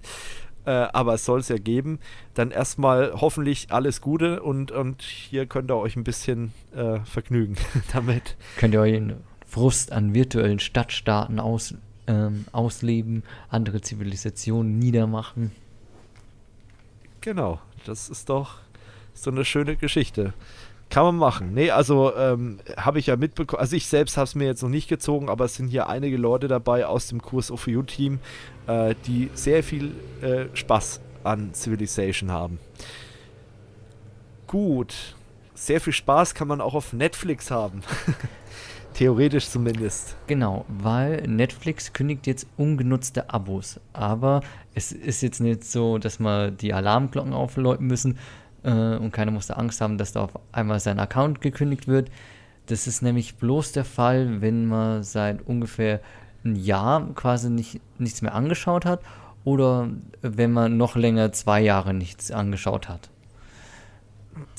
äh, 0.64 0.72
aber 0.72 1.16
es 1.16 1.26
soll 1.26 1.42
es 1.42 1.50
ja 1.50 1.58
geben. 1.58 2.00
Dann 2.36 2.52
erstmal 2.52 3.12
hoffentlich 3.20 3.74
alles 3.74 4.00
Gute 4.00 4.42
und, 4.42 4.72
und 4.72 5.02
hier 5.02 5.46
könnt 5.46 5.70
ihr 5.70 5.76
euch 5.76 5.98
ein 5.98 6.06
bisschen 6.06 6.54
äh, 6.74 7.00
vergnügen 7.02 7.58
damit. 7.94 8.38
Könnt 8.56 8.74
ihr 8.74 8.80
euren 8.80 9.18
Frust 9.46 9.92
an 9.92 10.14
virtuellen 10.14 10.60
Stadtstaaten 10.60 11.38
aus, 11.38 11.76
ähm, 12.08 12.46
ausleben, 12.54 13.24
andere 13.50 13.82
Zivilisationen 13.82 14.80
niedermachen. 14.80 15.52
Genau, 17.20 17.60
das 17.86 18.08
ist 18.08 18.30
doch 18.30 18.60
so 19.16 19.32
eine 19.32 19.46
schöne 19.46 19.76
Geschichte. 19.76 20.34
Kann 20.90 21.04
man 21.04 21.16
machen. 21.16 21.54
Nee, 21.54 21.72
also 21.72 22.16
ähm, 22.16 22.60
habe 22.78 23.00
ich 23.00 23.08
ja 23.08 23.16
mitbekommen. 23.16 23.60
Also 23.60 23.76
ich 23.76 23.88
selbst 23.88 24.18
habe 24.18 24.26
es 24.26 24.36
mir 24.36 24.46
jetzt 24.46 24.62
noch 24.62 24.70
nicht 24.70 24.88
gezogen, 24.88 25.30
aber 25.30 25.46
es 25.46 25.56
sind 25.56 25.68
hier 25.70 25.90
einige 25.90 26.16
Leute 26.16 26.48
dabei 26.48 26.86
aus 26.86 27.08
dem 27.08 27.22
Kurs 27.22 27.50
of 27.50 27.68
You 27.68 27.82
Team, 27.82 28.20
äh, 28.68 28.94
die 29.08 29.30
sehr 29.34 29.64
viel 29.64 29.94
äh, 30.22 30.46
Spaß 30.54 31.02
an 31.24 31.54
Civilization 31.54 32.32
haben. 32.32 32.60
Gut. 34.48 35.16
Sehr 35.56 35.82
viel 35.82 35.94
Spaß 35.94 36.36
kann 36.36 36.48
man 36.48 36.62
auch 36.62 36.76
auf 36.76 36.94
Netflix 36.94 37.50
haben. 37.50 37.82
Theoretisch 38.94 39.50
zumindest. 39.50 40.16
Genau, 40.28 40.66
weil 40.68 41.24
Netflix 41.28 41.92
kündigt 41.92 42.28
jetzt 42.28 42.48
ungenutzte 42.58 43.30
Abos. 43.30 43.80
Aber 43.92 44.42
es 44.74 44.92
ist 44.92 45.22
jetzt 45.22 45.40
nicht 45.42 45.66
so, 45.66 45.98
dass 45.98 46.20
man 46.20 46.56
die 46.58 46.74
Alarmglocken 46.74 47.34
aufläuten 47.34 47.88
müssen 47.88 48.18
äh, 48.66 48.98
und 48.98 49.12
keiner 49.12 49.32
muss 49.32 49.48
da 49.48 49.56
Angst 49.56 49.80
haben, 49.82 49.98
dass 49.98 50.12
da 50.12 50.24
auf 50.24 50.32
einmal 50.52 50.80
sein 50.80 51.00
Account 51.00 51.42
gekündigt 51.42 51.88
wird. 51.88 52.10
Das 52.68 52.88
ist 52.88 53.02
nämlich 53.02 53.36
bloß 53.36 53.72
der 53.74 53.86
Fall, 53.86 54.42
wenn 54.42 54.66
man 54.66 55.04
seit 55.04 55.48
ungefähr 55.48 56.02
ein 56.44 56.56
Jahr 56.56 57.08
quasi 57.14 57.50
nicht, 57.50 57.80
nichts 58.00 58.22
mehr 58.22 58.34
angeschaut 58.34 58.86
hat 58.86 59.02
oder 59.44 59.90
wenn 60.22 60.52
man 60.52 60.78
noch 60.78 60.96
länger 60.96 61.32
zwei 61.32 61.62
Jahre 61.62 61.94
nichts 61.94 62.32
angeschaut 62.32 62.90
hat. 62.90 63.10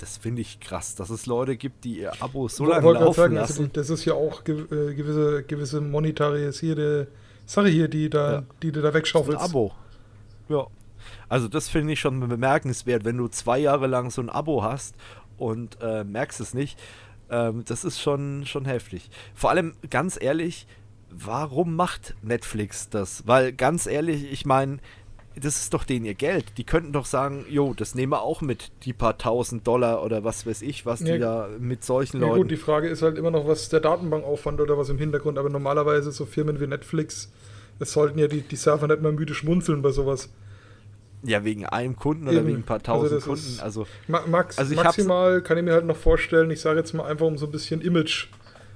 Das 0.00 0.16
finde 0.16 0.40
ich 0.40 0.60
krass, 0.60 0.94
dass 0.94 1.10
es 1.10 1.26
Leute 1.26 1.56
gibt, 1.56 1.84
die 1.84 2.00
ihr 2.00 2.12
Abo 2.22 2.48
so 2.48 2.64
lange 2.64 2.92
laufen 2.92 3.14
sagen, 3.14 3.34
lassen. 3.34 3.62
Also 3.64 3.72
das 3.72 3.90
ist 3.90 4.04
ja 4.06 4.14
auch 4.14 4.42
ge 4.42 4.60
äh, 4.60 4.94
gewisse, 4.94 5.42
gewisse 5.42 5.80
monetarisierte 5.80 7.08
Sache 7.44 7.68
hier, 7.68 7.88
die, 7.88 8.08
da, 8.08 8.32
ja. 8.32 8.42
die 8.62 8.72
du 8.72 8.80
da 8.80 8.94
wegschaufelst. 8.94 9.40
Ein 9.40 9.50
Abo. 9.50 9.72
Ja. 10.48 10.66
Also 11.28 11.48
das 11.48 11.68
finde 11.68 11.92
ich 11.92 12.00
schon 12.00 12.20
bemerkenswert, 12.20 13.04
wenn 13.04 13.16
du 13.16 13.28
zwei 13.28 13.58
Jahre 13.58 13.86
lang 13.86 14.10
so 14.10 14.22
ein 14.22 14.30
Abo 14.30 14.62
hast 14.62 14.94
und 15.38 15.78
äh, 15.80 16.04
merkst 16.04 16.40
es 16.40 16.54
nicht. 16.54 16.78
Ähm, 17.30 17.64
das 17.66 17.84
ist 17.84 18.00
schon, 18.00 18.46
schon 18.46 18.64
heftig. 18.64 19.10
Vor 19.34 19.50
allem, 19.50 19.74
ganz 19.90 20.18
ehrlich, 20.20 20.66
warum 21.10 21.74
macht 21.76 22.14
Netflix 22.22 22.88
das? 22.88 23.26
Weil 23.26 23.52
ganz 23.52 23.86
ehrlich, 23.86 24.30
ich 24.30 24.46
meine, 24.46 24.78
das 25.38 25.56
ist 25.56 25.74
doch 25.74 25.84
denen 25.84 26.06
ihr 26.06 26.14
Geld. 26.14 26.56
Die 26.56 26.64
könnten 26.64 26.92
doch 26.92 27.04
sagen, 27.04 27.44
jo, 27.48 27.74
das 27.74 27.94
nehmen 27.94 28.12
wir 28.12 28.22
auch 28.22 28.40
mit, 28.40 28.70
die 28.84 28.92
paar 28.92 29.18
tausend 29.18 29.66
Dollar 29.66 30.02
oder 30.02 30.24
was 30.24 30.46
weiß 30.46 30.62
ich, 30.62 30.86
was 30.86 31.00
ja, 31.00 31.14
die 31.14 31.18
da 31.18 31.48
mit 31.58 31.84
solchen 31.84 32.20
ja, 32.20 32.28
Leuten. 32.28 32.42
Gut, 32.42 32.50
die 32.50 32.56
Frage 32.56 32.88
ist 32.88 33.02
halt 33.02 33.18
immer 33.18 33.30
noch, 33.30 33.46
was 33.46 33.68
der 33.68 33.80
Datenbankaufwand 33.80 34.60
oder 34.60 34.78
was 34.78 34.88
im 34.88 34.98
Hintergrund, 34.98 35.38
aber 35.38 35.50
normalerweise 35.50 36.10
so 36.10 36.24
Firmen 36.24 36.58
wie 36.60 36.66
Netflix, 36.66 37.30
es 37.78 37.92
sollten 37.92 38.18
ja 38.18 38.28
die, 38.28 38.40
die 38.40 38.56
Server 38.56 38.86
nicht 38.86 39.02
mal 39.02 39.12
müde 39.12 39.34
schmunzeln 39.34 39.82
bei 39.82 39.90
sowas. 39.90 40.30
Ja, 41.26 41.44
wegen 41.44 41.66
einem 41.66 41.96
Kunden 41.96 42.28
oder 42.28 42.38
Eben. 42.38 42.46
wegen 42.46 42.58
ein 42.58 42.62
paar 42.62 42.82
tausend 42.82 43.14
also 43.14 43.30
Kunden. 43.30 43.60
Also, 43.60 43.86
Max, 44.06 44.58
also 44.58 44.74
maximal 44.76 45.42
kann 45.42 45.58
ich 45.58 45.64
mir 45.64 45.72
halt 45.72 45.84
noch 45.84 45.96
vorstellen, 45.96 46.50
ich 46.50 46.60
sage 46.60 46.78
jetzt 46.78 46.94
mal 46.94 47.04
einfach 47.06 47.26
um 47.26 47.36
so 47.36 47.46
ein 47.46 47.52
bisschen 47.52 47.80
Image. 47.80 48.28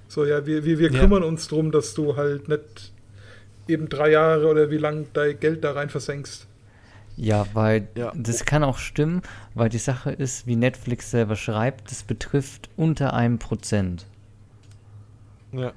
So, 0.09 0.25
ja, 0.25 0.45
wir, 0.45 0.65
wir, 0.65 0.81
wir 0.81 0.91
kümmern 0.91 1.23
ja. 1.23 1.29
uns 1.29 1.47
darum, 1.47 1.71
dass 1.71 1.95
du 1.95 2.17
halt 2.17 2.49
nicht 2.49 2.93
eben 3.69 3.89
drei 3.89 4.11
Jahre 4.11 4.49
oder 4.49 4.71
wie 4.71 4.79
lange 4.79 5.07
dein 5.13 5.39
Geld 5.39 5.63
da 5.63 5.73
rein 5.73 5.89
versenkst. 5.89 6.49
Ja, 7.17 7.47
weil 7.53 7.87
ja. 7.95 8.13
das 8.17 8.45
kann 8.45 8.65
auch 8.65 8.79
stimmen, 8.79 9.23
weil 9.55 9.69
die 9.69 9.79
Sache 9.79 10.11
ist, 10.11 10.47
wie 10.47 10.57
Netflix 10.57 11.11
selber 11.11 11.37
schreibt, 11.37 11.91
das 11.91 12.03
betrifft 12.03 12.71
unter 12.77 13.15
einem 13.15 13.39
Prozent. 13.39 14.07
Ja. 15.53 15.73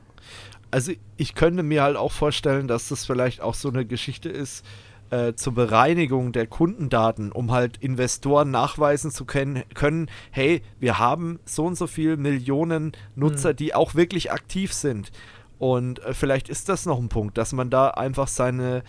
Also 0.72 0.94
ich 1.18 1.36
könnte 1.36 1.62
mir 1.62 1.84
halt 1.84 1.98
auch 1.98 2.12
vorstellen, 2.12 2.68
dass 2.68 2.90
das 2.90 3.06
vielleicht 3.06 3.42
auch 3.42 3.54
so 3.54 3.70
eine 3.70 3.86
Geschichte 3.86 4.30
ist 4.30 4.66
äh, 5.10 5.34
zur 5.34 5.54
Bereinigung 5.54 6.32
der 6.32 6.48
Kundendaten, 6.48 7.32
um 7.32 7.52
halt 7.52 7.78
Investoren 7.78 8.52
nachweisen 8.52 9.12
zu 9.12 9.26
können, 9.26 9.64
können 9.74 10.10
hey, 10.32 10.62
wir 10.80 11.00
haben 11.00 11.40
so 11.46 11.66
und 11.66 11.76
so 11.76 11.88
viele 11.88 12.18
Millionen 12.18 12.94
Nutzer, 13.16 13.52
mhm. 13.52 13.56
die 13.58 13.76
auch 13.76 13.96
wirklich 13.96 14.32
aktiv 14.32 14.74
sind. 14.74 15.12
Und 15.60 16.00
äh, 16.00 16.14
vielleicht 16.14 16.50
ist 16.50 16.70
das 16.70 16.86
noch 16.86 17.00
ein 17.00 17.10
Punkt, 17.10 17.38
dass 17.38 17.54
man 17.54 17.70
da 17.70 17.90
einfach 17.90 18.28
seine 18.28 18.84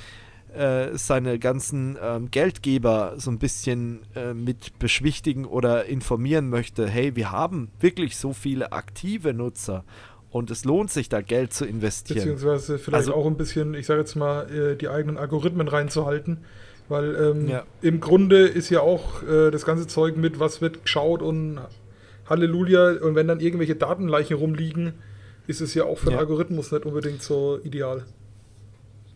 äh, 0.55 0.97
seine 0.97 1.41
ganzen 1.41 1.99
ähm, 2.01 2.31
Geldgeber 2.31 3.15
so 3.17 3.31
ein 3.31 3.39
bisschen 3.39 4.07
äh, 4.15 4.35
mit 4.35 4.79
beschwichtigen 4.79 5.47
oder 5.47 5.87
informieren 5.87 6.49
möchte, 6.49 6.89
hey, 6.89 7.17
wir 7.17 7.33
haben 7.33 7.73
wirklich 7.81 8.17
so 8.17 8.33
viele 8.33 8.71
aktive 8.71 9.35
Nutzer 9.35 9.85
und 10.35 10.51
es 10.51 10.65
lohnt 10.65 10.91
sich 10.91 11.09
da 11.09 11.21
Geld 11.21 11.53
zu 11.53 11.65
investieren. 11.65 12.19
Beziehungsweise 12.19 12.81
vielleicht 12.81 12.97
also, 12.97 13.15
auch 13.15 13.27
ein 13.27 13.37
bisschen, 13.37 13.73
ich 13.75 13.87
sage 13.87 14.01
jetzt 14.01 14.17
mal, 14.17 14.51
äh, 14.51 14.75
die 14.75 14.89
eigenen 14.89 15.17
Algorithmen 15.17 15.69
reinzuhalten. 15.69 16.39
Weil 16.89 17.15
ähm, 17.15 17.49
ja. 17.49 17.63
im 17.83 18.01
Grunde 18.01 18.49
ist 18.49 18.69
ja 18.69 18.81
auch 18.81 19.23
äh, 19.23 19.53
das 19.53 19.65
ganze 19.65 19.87
Zeug 19.87 20.17
mit, 20.17 20.41
was 20.41 20.61
wird 20.61 20.83
geschaut 20.83 21.23
und 21.23 21.61
Halleluja. 22.29 22.95
Und 23.01 23.15
wenn 23.15 23.29
dann 23.29 23.39
irgendwelche 23.39 23.77
Datenleichen 23.77 24.37
rumliegen, 24.37 24.95
ist 25.47 25.61
es 25.61 25.73
ja 25.75 25.85
auch 25.85 25.99
für 25.99 26.11
den 26.11 26.19
Algorithmus 26.19 26.73
nicht 26.73 26.85
unbedingt 26.85 27.23
so 27.23 27.61
ideal. 27.63 28.03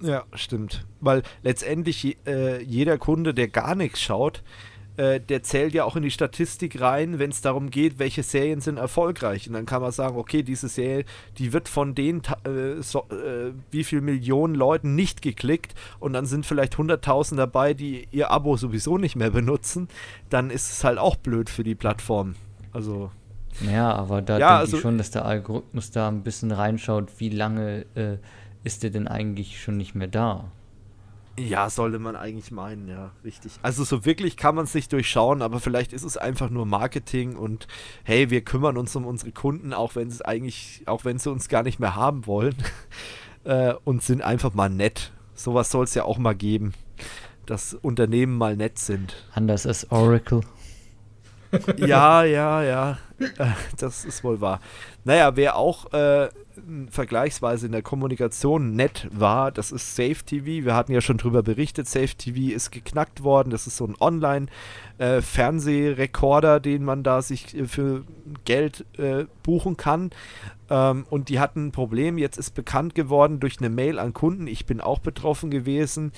Ja, 0.01 0.23
stimmt. 0.35 0.87
Weil 1.01 1.25
letztendlich 1.43 2.17
äh, 2.29 2.63
jeder 2.63 2.97
Kunde, 2.97 3.35
der 3.35 3.49
gar 3.49 3.75
nichts 3.75 4.01
schaut, 4.01 4.45
äh, 4.99 5.21
der 5.21 5.45
zählt 5.45 5.75
ja 5.75 5.85
auch 5.85 5.95
in 5.95 6.03
die 6.03 6.11
Statistik 6.11 6.81
rein, 6.81 7.21
wenn 7.21 7.31
es 7.31 7.41
darum 7.41 7.71
geht, 7.71 8.01
welche 8.01 8.25
Serien 8.25 8.61
sind 8.61 8.79
erfolgreich. 8.79 9.47
Und 9.47 9.55
dann 9.55 9.65
kann 9.65 9.81
man 9.81 9.93
sagen, 9.93 10.17
okay, 10.17 10.43
diese 10.43 10.69
Serie, 10.69 11.05
die 11.39 11.53
wird 11.53 11.69
von 11.69 11.95
den, 11.95 12.21
äh, 12.43 12.83
so, 12.83 13.07
äh, 13.11 13.53
wie 13.71 13.85
viel 13.85 14.01
Millionen 14.01 14.57
Leuten 14.57 14.97
nicht 14.97 15.23
geklickt 15.23 15.75
und 16.01 16.15
dann 16.15 16.27
sind 16.27 16.47
vielleicht 16.47 16.75
100.000 16.75 17.37
dabei, 17.37 17.75
die 17.75 18.09
ihr 18.11 18.33
Abo 18.33 18.57
sowieso 18.57 18.99
nicht 18.99 19.15
mehr 19.15 19.31
benutzen. 19.31 19.89
Dann 20.31 20.51
ist 20.51 20.73
es 20.73 20.83
halt 20.83 20.99
auch 20.99 21.15
blöd 21.15 21.49
für 21.49 21.63
die 21.63 21.77
Plattform. 21.77 22.35
Also. 22.73 23.13
Ja, 23.61 23.93
aber 23.95 24.21
da 24.21 24.39
ja, 24.39 24.49
denke 24.49 24.61
also, 24.61 24.77
ich 24.77 24.83
schon, 24.83 24.99
dass 24.99 25.13
der 25.13 25.25
Algorithmus 25.25 25.93
da 25.93 26.09
ein 26.09 26.23
bisschen 26.23 26.51
reinschaut, 26.51 27.21
wie 27.21 27.31
lange 27.31 27.87
äh, 27.95 28.19
ist 28.65 28.83
der 28.83 28.91
denn 28.91 29.07
eigentlich 29.07 29.61
schon 29.63 29.77
nicht 29.77 29.95
mehr 29.95 30.09
da? 30.09 30.51
Ja, 31.39 31.71
sollte 31.71 31.99
man 32.01 32.17
eigentlich 32.17 32.51
meinen, 32.51 32.89
ja, 32.89 33.13
richtig. 33.23 33.53
Also 33.63 33.85
so 33.85 34.05
wirklich 34.05 34.37
kann 34.37 34.57
man 34.57 34.65
es 34.65 34.75
nicht 34.75 34.93
durchschauen, 34.93 35.41
aber 35.41 35.61
vielleicht 35.61 35.93
ist 35.93 36.03
es 36.03 36.17
einfach 36.17 36.51
nur 36.51 36.67
Marketing 36.67 37.37
und 37.37 37.69
hey, 38.03 38.31
wir 38.31 38.41
kümmern 38.41 38.77
uns 38.77 38.97
um 38.97 39.07
unsere 39.07 39.31
Kunden, 39.31 39.73
auch 39.73 39.95
wenn 39.95 40.09
es 40.09 40.21
eigentlich, 40.21 40.83
auch 40.87 41.05
wenn 41.05 41.19
sie 41.19 41.31
uns 41.31 41.49
gar 41.49 41.63
nicht 41.63 41.79
mehr 41.79 41.95
haben 41.95 42.27
wollen 42.27 42.57
äh, 43.45 43.75
und 43.85 44.03
sind 44.03 44.23
einfach 44.23 44.53
mal 44.53 44.69
nett. 44.69 45.13
Sowas 45.35 45.71
soll 45.71 45.85
es 45.85 45.95
ja 45.95 46.05
auch 46.05 46.19
mal 46.19 46.35
geben, 46.35 46.73
dass 47.47 47.75
Unternehmen 47.75 48.37
mal 48.37 48.57
nett 48.57 48.79
sind. 48.79 49.15
Anders 49.33 49.65
als 49.65 49.91
Oracle. 49.93 50.41
ja, 51.77 52.25
ja, 52.25 52.63
ja, 52.65 52.99
das 53.79 54.05
ist 54.05 54.23
wohl 54.25 54.41
wahr. 54.41 54.61
Naja, 55.05 55.37
wer 55.37 55.57
auch 55.57 55.93
äh, 55.93 56.31
vergleichsweise 56.91 57.67
in 57.67 57.73
der 57.73 57.83
Kommunikation 57.83 58.75
nett 58.75 59.07
war, 59.13 59.53
das 59.53 59.73
ist 59.73 59.97
Safe 59.97 60.23
TV. 60.25 60.65
Wir 60.65 60.75
hatten 60.75 60.93
ja 60.93 61.01
schon 61.01 61.17
drüber 61.17 61.43
berichtet. 61.43 61.89
Safe 61.89 62.15
TV 62.17 62.55
ist 62.55 62.71
geknackt 62.71 63.25
worden. 63.25 63.51
Das 63.51 63.67
ist 63.67 63.77
so 63.77 63.85
ein 63.87 63.97
Online-Fernsehrekorder, 63.99 66.57
äh, 66.57 66.61
den 66.61 66.85
man 66.85 67.03
da 67.03 67.23
sich 67.23 67.57
äh, 67.57 67.67
für 67.67 68.05
Geld 68.45 68.85
äh, 68.99 69.25
buchen 69.43 69.77
kann. 69.77 70.11
Ähm, 70.71 71.05
und 71.11 71.29
die 71.29 71.41
hatten 71.41 71.67
ein 71.69 71.73
Problem. 71.73 72.19
Jetzt 72.19 72.39
ist 72.39 72.55
bekannt 72.55 72.95
geworden 72.95 73.41
durch 73.41 73.59
eine 73.59 73.71
Mail 73.71 73.99
an 73.99 74.13
Kunden. 74.13 74.47
Ich 74.47 74.67
bin 74.67 74.81
auch 74.81 75.01
betroffen 75.01 75.51
gewesen, 75.51 76.13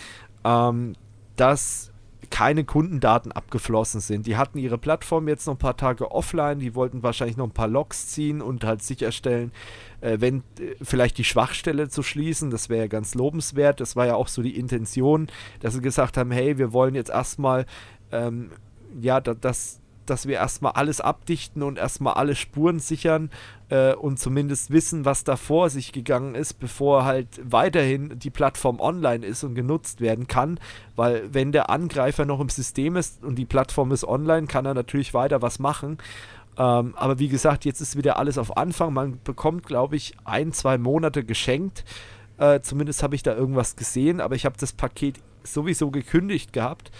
ähm, 0.44 0.92
dass 1.36 1.89
keine 2.30 2.64
Kundendaten 2.64 3.32
abgeflossen 3.32 4.00
sind. 4.00 4.26
Die 4.26 4.36
hatten 4.36 4.58
ihre 4.58 4.78
Plattform 4.78 5.28
jetzt 5.28 5.46
noch 5.46 5.54
ein 5.54 5.58
paar 5.58 5.76
Tage 5.76 6.10
offline, 6.10 6.58
die 6.60 6.74
wollten 6.74 7.02
wahrscheinlich 7.02 7.36
noch 7.36 7.46
ein 7.46 7.52
paar 7.52 7.68
Logs 7.68 8.08
ziehen 8.08 8.40
und 8.40 8.64
halt 8.64 8.82
sicherstellen, 8.82 9.52
äh, 10.00 10.18
wenn 10.20 10.38
äh, 10.58 10.74
vielleicht 10.80 11.18
die 11.18 11.24
Schwachstelle 11.24 11.88
zu 11.88 12.02
schließen, 12.02 12.50
das 12.50 12.68
wäre 12.68 12.82
ja 12.82 12.86
ganz 12.86 13.14
lobenswert. 13.14 13.80
Das 13.80 13.96
war 13.96 14.06
ja 14.06 14.14
auch 14.14 14.28
so 14.28 14.42
die 14.42 14.56
Intention, 14.56 15.28
dass 15.60 15.74
sie 15.74 15.80
gesagt 15.80 16.16
haben, 16.16 16.30
hey, 16.30 16.56
wir 16.58 16.72
wollen 16.72 16.94
jetzt 16.94 17.10
erstmal 17.10 17.66
ähm, 18.12 18.50
ja, 19.00 19.20
da, 19.20 19.34
das, 19.34 19.80
dass 20.06 20.26
wir 20.26 20.36
erstmal 20.36 20.72
alles 20.72 21.00
abdichten 21.00 21.62
und 21.62 21.78
erstmal 21.78 22.14
alle 22.14 22.34
Spuren 22.34 22.78
sichern 22.78 23.30
äh, 23.68 23.94
und 23.94 24.18
zumindest 24.18 24.70
wissen, 24.70 25.04
was 25.04 25.24
da 25.24 25.36
vor 25.36 25.70
sich 25.70 25.92
gegangen 25.92 26.34
ist, 26.34 26.54
bevor 26.54 27.04
halt 27.04 27.40
weiterhin 27.42 28.18
die 28.18 28.30
Plattform 28.30 28.80
online 28.80 29.24
ist 29.24 29.44
und 29.44 29.54
genutzt 29.54 30.00
werden 30.00 30.26
kann. 30.26 30.58
Weil 30.96 31.32
wenn 31.32 31.52
der 31.52 31.70
Angreifer 31.70 32.24
noch 32.24 32.40
im 32.40 32.48
System 32.48 32.96
ist 32.96 33.24
und 33.24 33.36
die 33.36 33.46
Plattform 33.46 33.92
ist 33.92 34.04
online, 34.04 34.46
kann 34.46 34.66
er 34.66 34.74
natürlich 34.74 35.14
weiter 35.14 35.42
was 35.42 35.58
machen. 35.58 35.98
Ähm, 36.58 36.94
aber 36.96 37.18
wie 37.18 37.28
gesagt, 37.28 37.64
jetzt 37.64 37.80
ist 37.80 37.96
wieder 37.96 38.18
alles 38.18 38.38
auf 38.38 38.56
Anfang. 38.56 38.92
Man 38.92 39.20
bekommt, 39.22 39.66
glaube 39.66 39.96
ich, 39.96 40.14
ein, 40.24 40.52
zwei 40.52 40.76
Monate 40.78 41.24
geschenkt. 41.24 41.84
Äh, 42.38 42.60
zumindest 42.60 43.02
habe 43.02 43.14
ich 43.14 43.22
da 43.22 43.34
irgendwas 43.34 43.76
gesehen, 43.76 44.20
aber 44.20 44.34
ich 44.34 44.44
habe 44.44 44.56
das 44.58 44.72
Paket 44.72 45.20
sowieso 45.42 45.90
gekündigt 45.90 46.52
gehabt 46.52 46.90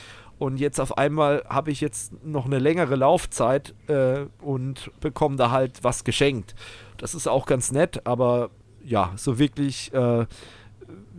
und 0.41 0.59
jetzt 0.59 0.81
auf 0.81 0.97
einmal 0.97 1.45
habe 1.51 1.71
ich 1.71 1.83
jetzt 1.83 2.25
noch 2.25 2.47
eine 2.47 2.59
längere 2.59 2.97
Laufzeit 2.97 3.75
äh, 3.89 4.21
und 4.41 4.91
bekomme 4.99 5.37
da 5.37 5.51
halt 5.51 5.85
was 5.85 6.03
geschenkt. 6.03 6.55
Das 6.97 7.15
ist 7.15 7.27
auch 7.27 7.45
ganz 7.45 7.73
nett, 7.73 8.07
aber 8.07 8.49
ja, 8.83 9.13
so 9.17 9.39
wirklich 9.39 9.93
äh, 9.93 10.25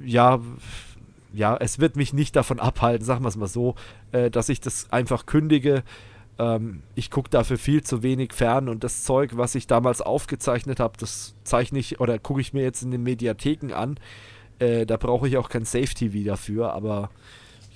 ja, 0.03 0.39
ja, 1.33 1.55
es 1.55 1.77
wird 1.77 1.97
mich 1.97 2.13
nicht 2.13 2.35
davon 2.35 2.59
abhalten, 2.59 3.05
sagen 3.05 3.23
wir 3.23 3.27
es 3.27 3.37
mal 3.37 3.47
so, 3.47 3.75
äh, 4.11 4.31
dass 4.31 4.49
ich 4.49 4.59
das 4.59 4.91
einfach 4.91 5.27
kündige. 5.27 5.83
Ähm, 6.39 6.81
ich 6.95 7.11
gucke 7.11 7.29
dafür 7.29 7.59
viel 7.59 7.83
zu 7.83 8.01
wenig 8.01 8.33
fern 8.33 8.69
und 8.69 8.83
das 8.83 9.03
Zeug, 9.03 9.37
was 9.37 9.53
ich 9.53 9.67
damals 9.67 10.01
aufgezeichnet 10.01 10.79
habe, 10.79 10.97
das 10.97 11.35
zeichne 11.43 11.77
ich 11.77 11.99
oder 11.99 12.17
gucke 12.17 12.41
ich 12.41 12.53
mir 12.53 12.63
jetzt 12.63 12.81
in 12.81 12.89
den 12.89 13.03
Mediatheken 13.03 13.71
an. 13.71 13.99
Äh, 14.57 14.87
da 14.87 14.97
brauche 14.97 15.27
ich 15.27 15.37
auch 15.37 15.49
kein 15.49 15.65
Safe-TV 15.65 16.25
dafür, 16.25 16.73
aber 16.73 17.11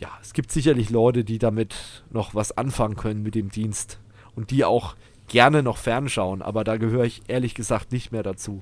ja, 0.06 0.12
es 0.22 0.34
gibt 0.34 0.52
sicherlich 0.52 0.92
Leute, 0.92 1.24
die 1.24 1.40
damit 1.40 2.04
noch 2.12 2.36
was 2.36 2.56
anfangen 2.56 2.96
können 2.96 3.24
mit 3.24 3.34
dem 3.34 3.50
Dienst 3.50 4.00
und 4.36 4.52
die 4.52 4.64
auch 4.64 4.96
gerne 5.28 5.64
noch 5.64 5.78
fernschauen, 5.78 6.44
aber 6.44 6.64
da 6.64 6.78
gehöre 6.78 7.06
ich 7.06 7.24
ehrlich 7.28 7.56
gesagt 7.56 7.92
nicht 7.92 8.12
mehr 8.12 8.22
dazu. 8.22 8.62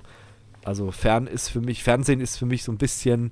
Also 0.63 0.91
fern 0.91 1.27
ist 1.27 1.49
für 1.49 1.59
mich, 1.59 1.83
Fernsehen 1.83 2.21
ist 2.21 2.37
für 2.37 2.45
mich 2.45 2.63
so 2.63 2.71
ein 2.71 2.77
bisschen, 2.77 3.31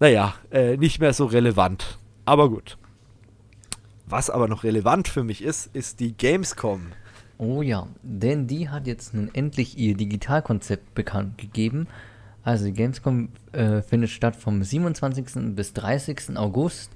naja, 0.00 0.34
äh, 0.50 0.78
nicht 0.78 1.00
mehr 1.00 1.12
so 1.12 1.26
relevant. 1.26 1.98
Aber 2.24 2.48
gut. 2.48 2.78
Was 4.06 4.30
aber 4.30 4.48
noch 4.48 4.64
relevant 4.64 5.06
für 5.08 5.22
mich 5.22 5.42
ist, 5.42 5.66
ist 5.74 6.00
die 6.00 6.16
Gamescom. 6.16 6.92
Oh 7.36 7.60
ja, 7.60 7.88
denn 8.02 8.46
die 8.46 8.70
hat 8.70 8.86
jetzt 8.86 9.12
nun 9.12 9.28
endlich 9.34 9.76
ihr 9.76 9.94
Digitalkonzept 9.94 10.94
bekannt 10.94 11.36
gegeben. 11.36 11.88
Also 12.44 12.66
die 12.66 12.72
Gamescom 12.72 13.28
äh, 13.52 13.82
findet 13.82 14.10
statt 14.10 14.36
vom 14.36 14.62
27. 14.62 15.54
bis 15.54 15.74
30. 15.74 16.36
August. 16.36 16.90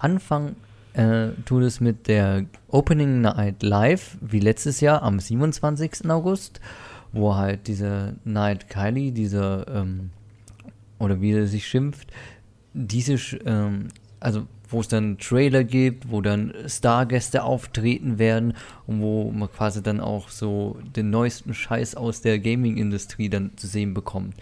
Anfang 0.00 0.56
äh, 0.94 1.28
tut 1.44 1.62
es 1.62 1.80
mit 1.80 2.08
der 2.08 2.44
Opening 2.68 3.20
Night 3.20 3.62
Live, 3.62 4.16
wie 4.20 4.40
letztes 4.40 4.80
Jahr 4.80 5.02
am 5.02 5.20
27. 5.20 6.10
August, 6.10 6.60
wo 7.12 7.36
halt 7.36 7.68
dieser 7.68 8.14
Night 8.24 8.68
Kylie, 8.68 9.12
dieser, 9.12 9.68
ähm, 9.68 10.10
oder 10.98 11.20
wie 11.20 11.32
er 11.32 11.46
sich 11.46 11.66
schimpft, 11.66 12.08
diese, 12.72 13.14
ähm, 13.44 13.88
also 14.18 14.46
wo 14.68 14.80
es 14.80 14.88
dann 14.88 15.18
Trailer 15.18 15.64
gibt, 15.64 16.10
wo 16.10 16.20
dann 16.20 16.54
Stargäste 16.66 17.42
auftreten 17.42 18.18
werden 18.18 18.54
und 18.86 19.00
wo 19.00 19.30
man 19.32 19.50
quasi 19.50 19.82
dann 19.82 20.00
auch 20.00 20.28
so 20.28 20.78
den 20.96 21.10
neuesten 21.10 21.54
Scheiß 21.54 21.96
aus 21.96 22.20
der 22.20 22.38
Gaming-Industrie 22.38 23.28
dann 23.28 23.56
zu 23.56 23.66
sehen 23.66 23.94
bekommt. 23.94 24.34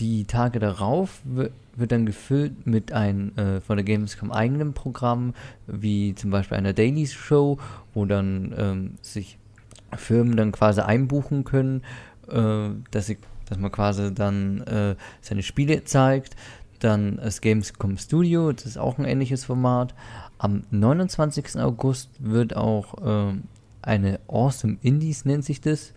Die 0.00 0.24
Tage 0.24 0.58
darauf 0.58 1.20
wird, 1.24 1.52
dann 1.76 2.06
gefüllt 2.06 2.66
mit 2.66 2.92
einem 2.92 3.36
äh, 3.36 3.60
von 3.60 3.76
der 3.76 3.84
Gamescom 3.84 4.32
eigenen 4.32 4.74
Programm, 4.74 5.34
wie 5.66 6.14
zum 6.14 6.30
Beispiel 6.30 6.56
einer 6.56 6.72
Daily 6.72 7.06
Show, 7.06 7.58
wo 7.94 8.04
dann 8.04 8.54
ähm, 8.56 8.94
sich 9.02 9.38
Firmen 9.96 10.36
dann 10.36 10.52
quasi 10.52 10.80
einbuchen 10.80 11.44
können, 11.44 11.82
äh, 12.28 12.70
dass, 12.90 13.06
sie, 13.06 13.18
dass 13.46 13.58
man 13.58 13.72
quasi 13.72 14.12
dann 14.14 14.60
äh, 14.62 14.96
seine 15.20 15.42
Spiele 15.42 15.84
zeigt. 15.84 16.36
Dann 16.80 17.16
das 17.16 17.42
Gamescom 17.42 17.98
Studio, 17.98 18.52
das 18.52 18.64
ist 18.64 18.78
auch 18.78 18.98
ein 18.98 19.04
ähnliches 19.04 19.44
Format. 19.44 19.94
Am 20.38 20.62
29. 20.70 21.58
August 21.60 22.10
wird 22.18 22.56
auch 22.56 22.94
ähm, 23.04 23.42
eine 23.82 24.20
Awesome 24.28 24.78
Indies, 24.82 25.24
nennt 25.24 25.44
sich 25.44 25.60
das. 25.60 25.92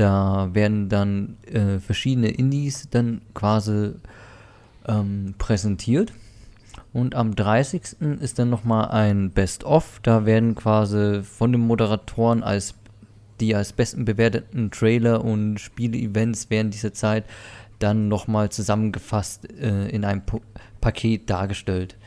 Da 0.00 0.48
werden 0.54 0.88
dann 0.88 1.36
äh, 1.44 1.78
verschiedene 1.78 2.28
Indies 2.28 2.88
dann 2.88 3.20
quasi 3.34 3.92
ähm, 4.88 5.34
präsentiert. 5.36 6.14
Und 6.94 7.14
am 7.14 7.34
30. 7.34 8.00
ist 8.20 8.38
dann 8.38 8.48
nochmal 8.48 8.88
ein 8.92 9.30
Best-of. 9.30 10.00
Da 10.02 10.24
werden 10.24 10.54
quasi 10.54 11.22
von 11.22 11.52
den 11.52 11.60
Moderatoren 11.60 12.42
als 12.42 12.76
die 13.40 13.54
als 13.54 13.74
besten 13.74 14.06
bewerteten 14.06 14.70
Trailer 14.70 15.22
und 15.22 15.58
Spiele-Events 15.58 16.46
während 16.48 16.72
dieser 16.72 16.94
Zeit 16.94 17.24
dann 17.78 18.08
nochmal 18.08 18.48
zusammengefasst 18.48 19.52
äh, 19.52 19.88
in 19.90 20.06
einem 20.06 20.24
po 20.24 20.40
Paket 20.80 21.28
dargestellt. 21.28 21.98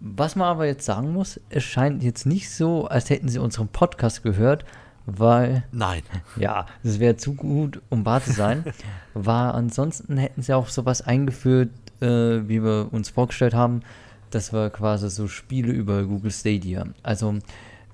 Was 0.00 0.34
man 0.34 0.48
aber 0.48 0.66
jetzt 0.66 0.84
sagen 0.84 1.12
muss, 1.12 1.38
es 1.50 1.62
scheint 1.62 2.02
jetzt 2.02 2.26
nicht 2.26 2.50
so, 2.50 2.86
als 2.86 3.10
hätten 3.10 3.28
sie 3.28 3.38
unseren 3.38 3.68
Podcast 3.68 4.24
gehört, 4.24 4.64
weil. 5.06 5.64
Nein. 5.72 6.02
Ja, 6.36 6.66
das 6.82 6.98
wäre 6.98 7.16
zu 7.16 7.34
gut, 7.34 7.80
um 7.90 8.04
wahr 8.04 8.22
zu 8.22 8.32
sein. 8.32 8.64
weil 9.14 9.50
ansonsten 9.50 10.16
hätten 10.16 10.42
sie 10.42 10.54
auch 10.54 10.68
sowas 10.68 11.02
eingeführt, 11.02 11.70
äh, 12.00 12.06
wie 12.48 12.62
wir 12.62 12.88
uns 12.92 13.10
vorgestellt 13.10 13.54
haben. 13.54 13.82
Das 14.30 14.52
war 14.52 14.70
quasi 14.70 15.10
so 15.10 15.28
Spiele 15.28 15.72
über 15.72 16.04
Google 16.04 16.30
Stadia. 16.30 16.86
Also 17.02 17.36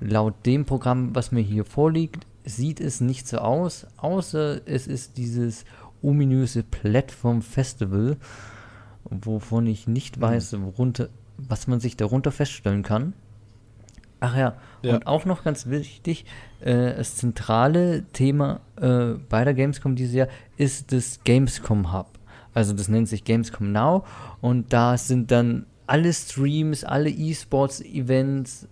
laut 0.01 0.35
dem 0.47 0.65
Programm, 0.65 1.15
was 1.15 1.33
mir 1.33 1.43
hier 1.43 1.65
vorliegt, 1.65 2.27
sieht 2.45 2.81
es 2.81 3.01
nicht 3.01 3.29
so 3.29 3.39
aus, 3.39 3.87
außer 3.99 4.67
es 4.67 4.87
ist 4.87 5.19
dieses 5.19 5.65
ominöse 6.03 6.63
Platform 6.63 7.43
Festival, 7.43 8.17
wovon 9.05 9.67
ich 9.67 9.87
nicht 9.87 10.17
mhm. 10.17 10.23
weiß, 10.23 10.61
worunter, 10.61 11.09
was 11.37 11.67
man 11.67 11.81
sich 11.81 11.97
darunter 11.97 12.33
feststellen 12.33 12.83
kann. 12.83 13.13
Ach 14.21 14.37
ja, 14.37 14.55
ja. 14.83 14.95
und 14.95 15.07
auch 15.07 15.25
noch 15.25 15.45
ganz 15.45 15.67
wichtig, 15.67 16.27
äh, 16.61 16.95
das 16.95 17.17
zentrale 17.17 18.05
Thema 18.13 18.61
äh, 18.77 19.15
bei 19.29 19.45
der 19.45 19.55
Gamescom 19.55 19.97
dieses 19.97 20.15
Jahr 20.15 20.29
ist 20.57 20.93
das 20.93 21.21
Gamescom 21.25 21.93
Hub. 21.93 22.07
Also 22.53 22.75
das 22.75 22.89
nennt 22.89 23.09
sich 23.09 23.25
Gamescom 23.25 23.73
Now 23.73 24.05
und 24.41 24.73
da 24.73 24.99
sind 24.99 25.31
dann 25.31 25.67
alle 25.87 26.13
Streams, 26.13 26.85
alle 26.85 27.11
E-Sports-Events 27.11 28.69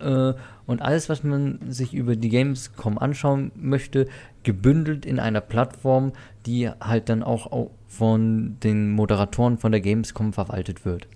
äh, 0.00 0.34
und 0.66 0.82
alles, 0.82 1.08
was 1.08 1.22
man 1.22 1.60
sich 1.68 1.94
über 1.94 2.16
die 2.16 2.28
Gamescom 2.28 2.98
anschauen 2.98 3.52
möchte, 3.54 4.06
gebündelt 4.42 5.06
in 5.06 5.20
einer 5.20 5.40
Plattform, 5.40 6.12
die 6.44 6.68
halt 6.68 7.08
dann 7.08 7.22
auch 7.22 7.70
von 7.86 8.56
den 8.62 8.90
Moderatoren 8.90 9.58
von 9.58 9.72
der 9.72 9.80
Gamescom 9.80 10.32
verwaltet 10.32 10.84
wird. 10.84 11.06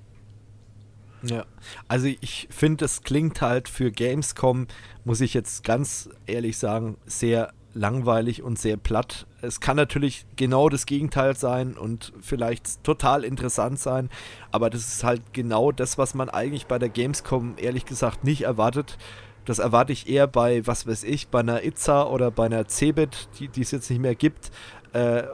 Ja, 1.22 1.44
also 1.88 2.08
ich 2.20 2.48
finde, 2.50 2.84
es 2.84 3.02
klingt 3.02 3.40
halt 3.40 3.68
für 3.68 3.90
Gamescom, 3.90 4.66
muss 5.04 5.20
ich 5.20 5.34
jetzt 5.34 5.62
ganz 5.64 6.08
ehrlich 6.26 6.58
sagen, 6.58 6.96
sehr 7.06 7.52
langweilig 7.74 8.42
und 8.42 8.58
sehr 8.58 8.76
platt. 8.76 9.26
Es 9.40 9.60
kann 9.60 9.76
natürlich 9.76 10.26
genau 10.36 10.68
das 10.68 10.86
Gegenteil 10.86 11.36
sein 11.36 11.74
und 11.74 12.12
vielleicht 12.20 12.82
total 12.84 13.24
interessant 13.24 13.78
sein, 13.78 14.10
aber 14.50 14.68
das 14.68 14.86
ist 14.86 15.04
halt 15.04 15.22
genau 15.32 15.72
das, 15.72 15.96
was 15.96 16.14
man 16.14 16.28
eigentlich 16.28 16.66
bei 16.66 16.78
der 16.78 16.88
Gamescom 16.88 17.54
ehrlich 17.56 17.84
gesagt 17.86 18.24
nicht 18.24 18.42
erwartet. 18.42 18.98
Das 19.44 19.58
erwarte 19.58 19.92
ich 19.92 20.08
eher 20.08 20.26
bei, 20.26 20.66
was 20.66 20.86
weiß 20.86 21.02
ich, 21.04 21.28
bei 21.28 21.40
einer 21.40 21.64
Itza 21.64 22.04
oder 22.04 22.30
bei 22.30 22.46
einer 22.46 22.68
Cebit, 22.68 23.28
die 23.38 23.60
es 23.60 23.70
jetzt 23.70 23.90
nicht 23.90 24.00
mehr 24.00 24.14
gibt, 24.14 24.50
äh, 24.92 25.24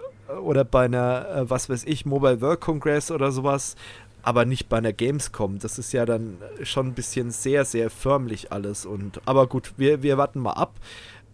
oder 0.42 0.64
bei 0.64 0.84
einer, 0.84 1.28
äh, 1.28 1.50
was 1.50 1.68
weiß 1.68 1.84
ich, 1.84 2.06
Mobile 2.06 2.40
World 2.40 2.60
Congress 2.60 3.10
oder 3.10 3.32
sowas, 3.32 3.76
aber 4.22 4.44
nicht 4.44 4.68
bei 4.68 4.78
einer 4.78 4.92
Gamescom. 4.92 5.58
Das 5.58 5.78
ist 5.78 5.92
ja 5.92 6.04
dann 6.04 6.38
schon 6.62 6.88
ein 6.88 6.94
bisschen 6.94 7.30
sehr, 7.30 7.64
sehr 7.64 7.90
förmlich 7.90 8.52
alles. 8.52 8.86
Und 8.86 9.20
aber 9.26 9.46
gut, 9.46 9.72
wir, 9.76 10.02
wir 10.02 10.18
warten 10.18 10.40
mal 10.40 10.52
ab. 10.52 10.74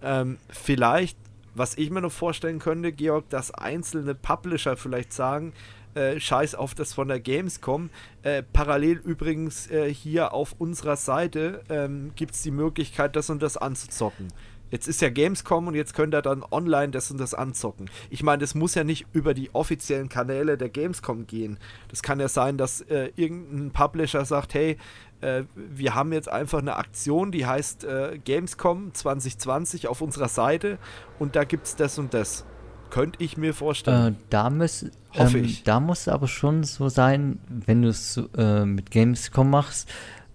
Ähm, 0.03 0.39
vielleicht, 0.49 1.19
was 1.55 1.77
ich 1.77 1.91
mir 1.91 2.01
noch 2.01 2.13
vorstellen 2.13 2.59
könnte, 2.59 2.93
Georg, 2.93 3.29
dass 3.31 3.51
einzelne 3.53 4.15
Publisher 4.15 4.77
vielleicht 4.77 5.13
sagen, 5.13 5.53
äh, 5.95 6.19
scheiß 6.19 6.57
auf 6.57 6.75
das 6.75 6.93
von 6.93 7.09
der 7.09 7.21
Gamescom. 7.21 7.91
Äh, 8.23 8.43
parallel 8.43 9.01
übrigens 9.05 9.71
äh, 9.71 9.93
hier 9.93 10.33
auf 10.33 10.55
unserer 10.59 10.97
Seite 10.97 11.63
ähm, 11.69 12.13
gibt 12.17 12.35
es 12.35 12.43
die 12.43 12.51
Möglichkeit, 12.51 13.17
das 13.17 13.31
und 13.31 13.43
das 13.43 13.57
anzuzocken. 13.57 14.29
Jetzt 14.71 14.89
ist 14.89 15.01
ja 15.01 15.09
Gamescom 15.09 15.69
und 15.69 15.75
jetzt 15.75 15.95
könnt 15.95 16.15
ihr 16.15 16.23
dann 16.23 16.43
online 16.51 16.91
das 16.91 17.11
und 17.11 17.19
das 17.19 17.35
anzocken. 17.35 17.89
Ich 18.11 18.23
meine, 18.23 18.39
das 18.39 18.55
muss 18.55 18.75
ja 18.75 18.83
nicht 18.85 19.07
über 19.13 19.35
die 19.35 19.55
offiziellen 19.55 20.09
Kanäle 20.09 20.59
der 20.59 20.69
Gamescom 20.69 21.27
gehen. 21.27 21.59
Das 21.89 22.03
kann 22.03 22.19
ja 22.19 22.29
sein, 22.29 22.59
dass 22.59 22.81
äh, 22.81 23.11
irgendein 23.15 23.71
Publisher 23.71 24.25
sagt, 24.25 24.55
hey, 24.55 24.77
äh, 25.21 25.45
wir 25.55 25.95
haben 25.95 26.13
jetzt 26.13 26.29
einfach 26.29 26.59
eine 26.59 26.77
Aktion, 26.77 27.31
die 27.31 27.47
heißt 27.47 27.85
äh, 27.85 28.19
Gamescom 28.25 28.93
2020 28.93 29.89
auf 29.89 30.01
unserer 30.01 30.29
Seite 30.29 30.79
und 31.19 31.37
da 31.37 31.45
gibt 31.45 31.67
es 31.67 31.77
das 31.77 31.99
und 31.99 32.15
das. 32.15 32.45
Könnte 32.91 33.25
ich 33.25 33.37
mir 33.37 33.55
vorstellen. 33.55 34.15
Äh, 34.15 34.17
da, 34.31 34.51
muss, 34.51 34.87
Hoffe 35.17 35.39
ähm, 35.39 35.45
ich. 35.45 35.65
da 35.65 35.81
muss 35.81 36.07
aber 36.07 36.29
schon 36.29 36.63
so 36.63 36.89
sein, 36.89 37.41
wenn 37.49 37.83
du 37.83 37.89
es 37.89 38.21
äh, 38.37 38.65
mit 38.65 38.91
Gamescom 38.91 39.51
machst, 39.51 39.89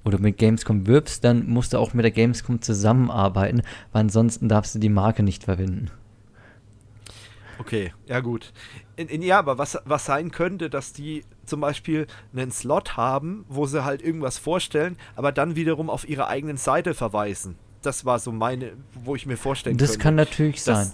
oder 0.04 0.20
mit 0.20 0.38
Gamescom 0.38 0.88
wirbst, 0.88 1.24
dann 1.24 1.48
musst 1.48 1.74
du 1.74 1.78
auch 1.78 1.94
mit 1.94 2.04
der 2.04 2.12
Gamescom 2.12 2.62
zusammenarbeiten, 2.62 3.62
weil 3.92 4.02
ansonsten 4.02 4.50
darfst 4.50 4.76
du 4.76 4.80
die 4.80 4.90
Marke 4.90 5.24
nicht 5.24 5.44
verwenden. 5.44 5.92
Okay, 7.60 7.94
ja 8.08 8.22
gut. 8.22 8.54
In, 8.96 9.10
in, 9.10 9.22
ja, 9.22 9.38
aber 9.38 9.58
was, 9.58 9.78
was 9.84 10.06
sein 10.06 10.32
könnte, 10.32 10.70
dass 10.70 10.94
die 10.94 11.26
zum 11.46 11.60
Beispiel 11.60 12.08
einen 12.34 12.52
Slot 12.52 12.96
haben, 12.96 13.46
wo 13.50 13.66
sie 13.66 13.84
halt 13.84 14.02
irgendwas 14.02 14.38
vorstellen, 14.38 14.98
aber 15.16 15.34
dann 15.34 15.58
wiederum 15.58 15.90
auf 15.90 16.08
ihre 16.08 16.28
eigenen 16.28 16.56
Seite 16.56 16.94
verweisen. 16.94 17.56
Das 17.82 18.06
war 18.06 18.20
so 18.20 18.32
meine, 18.32 18.74
wo 18.94 19.16
ich 19.16 19.26
mir 19.26 19.38
vorstellen 19.38 19.78
das 19.78 19.90
könnte. 19.90 19.98
Das 19.98 20.04
kann 20.04 20.16
natürlich 20.16 20.64
sein. 20.64 20.92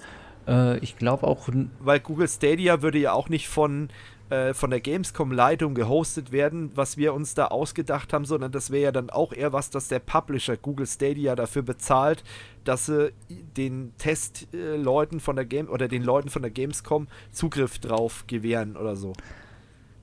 Äh, 0.47 0.79
ich 0.79 0.97
glaube 0.97 1.27
auch. 1.27 1.49
Weil 1.79 1.99
Google 1.99 2.27
Stadia 2.27 2.81
würde 2.81 2.97
ja 2.97 3.13
auch 3.13 3.29
nicht 3.29 3.47
von 3.47 3.89
äh, 4.29 4.53
von 4.53 4.71
der 4.71 4.81
Gamescom-Leitung 4.81 5.75
gehostet 5.75 6.31
werden, 6.31 6.71
was 6.73 6.97
wir 6.97 7.13
uns 7.13 7.35
da 7.35 7.47
ausgedacht 7.47 8.11
haben, 8.11 8.25
sondern 8.25 8.51
das 8.51 8.71
wäre 8.71 8.85
ja 8.85 8.91
dann 8.91 9.09
auch 9.09 9.33
eher 9.33 9.53
was, 9.53 9.69
dass 9.69 9.87
der 9.87 9.99
Publisher 9.99 10.57
Google 10.57 10.87
Stadia 10.87 11.35
dafür 11.35 11.61
bezahlt, 11.61 12.23
dass 12.63 12.87
sie 12.87 13.11
den 13.29 13.93
Testleuten 13.97 15.19
von 15.19 15.35
der 15.35 15.45
Game 15.45 15.69
oder 15.69 15.87
den 15.87 16.03
Leuten 16.03 16.29
von 16.29 16.41
der 16.41 16.51
Gamescom 16.51 17.07
Zugriff 17.31 17.77
drauf 17.79 18.25
gewähren 18.27 18.75
oder 18.77 18.95
so. 18.95 19.13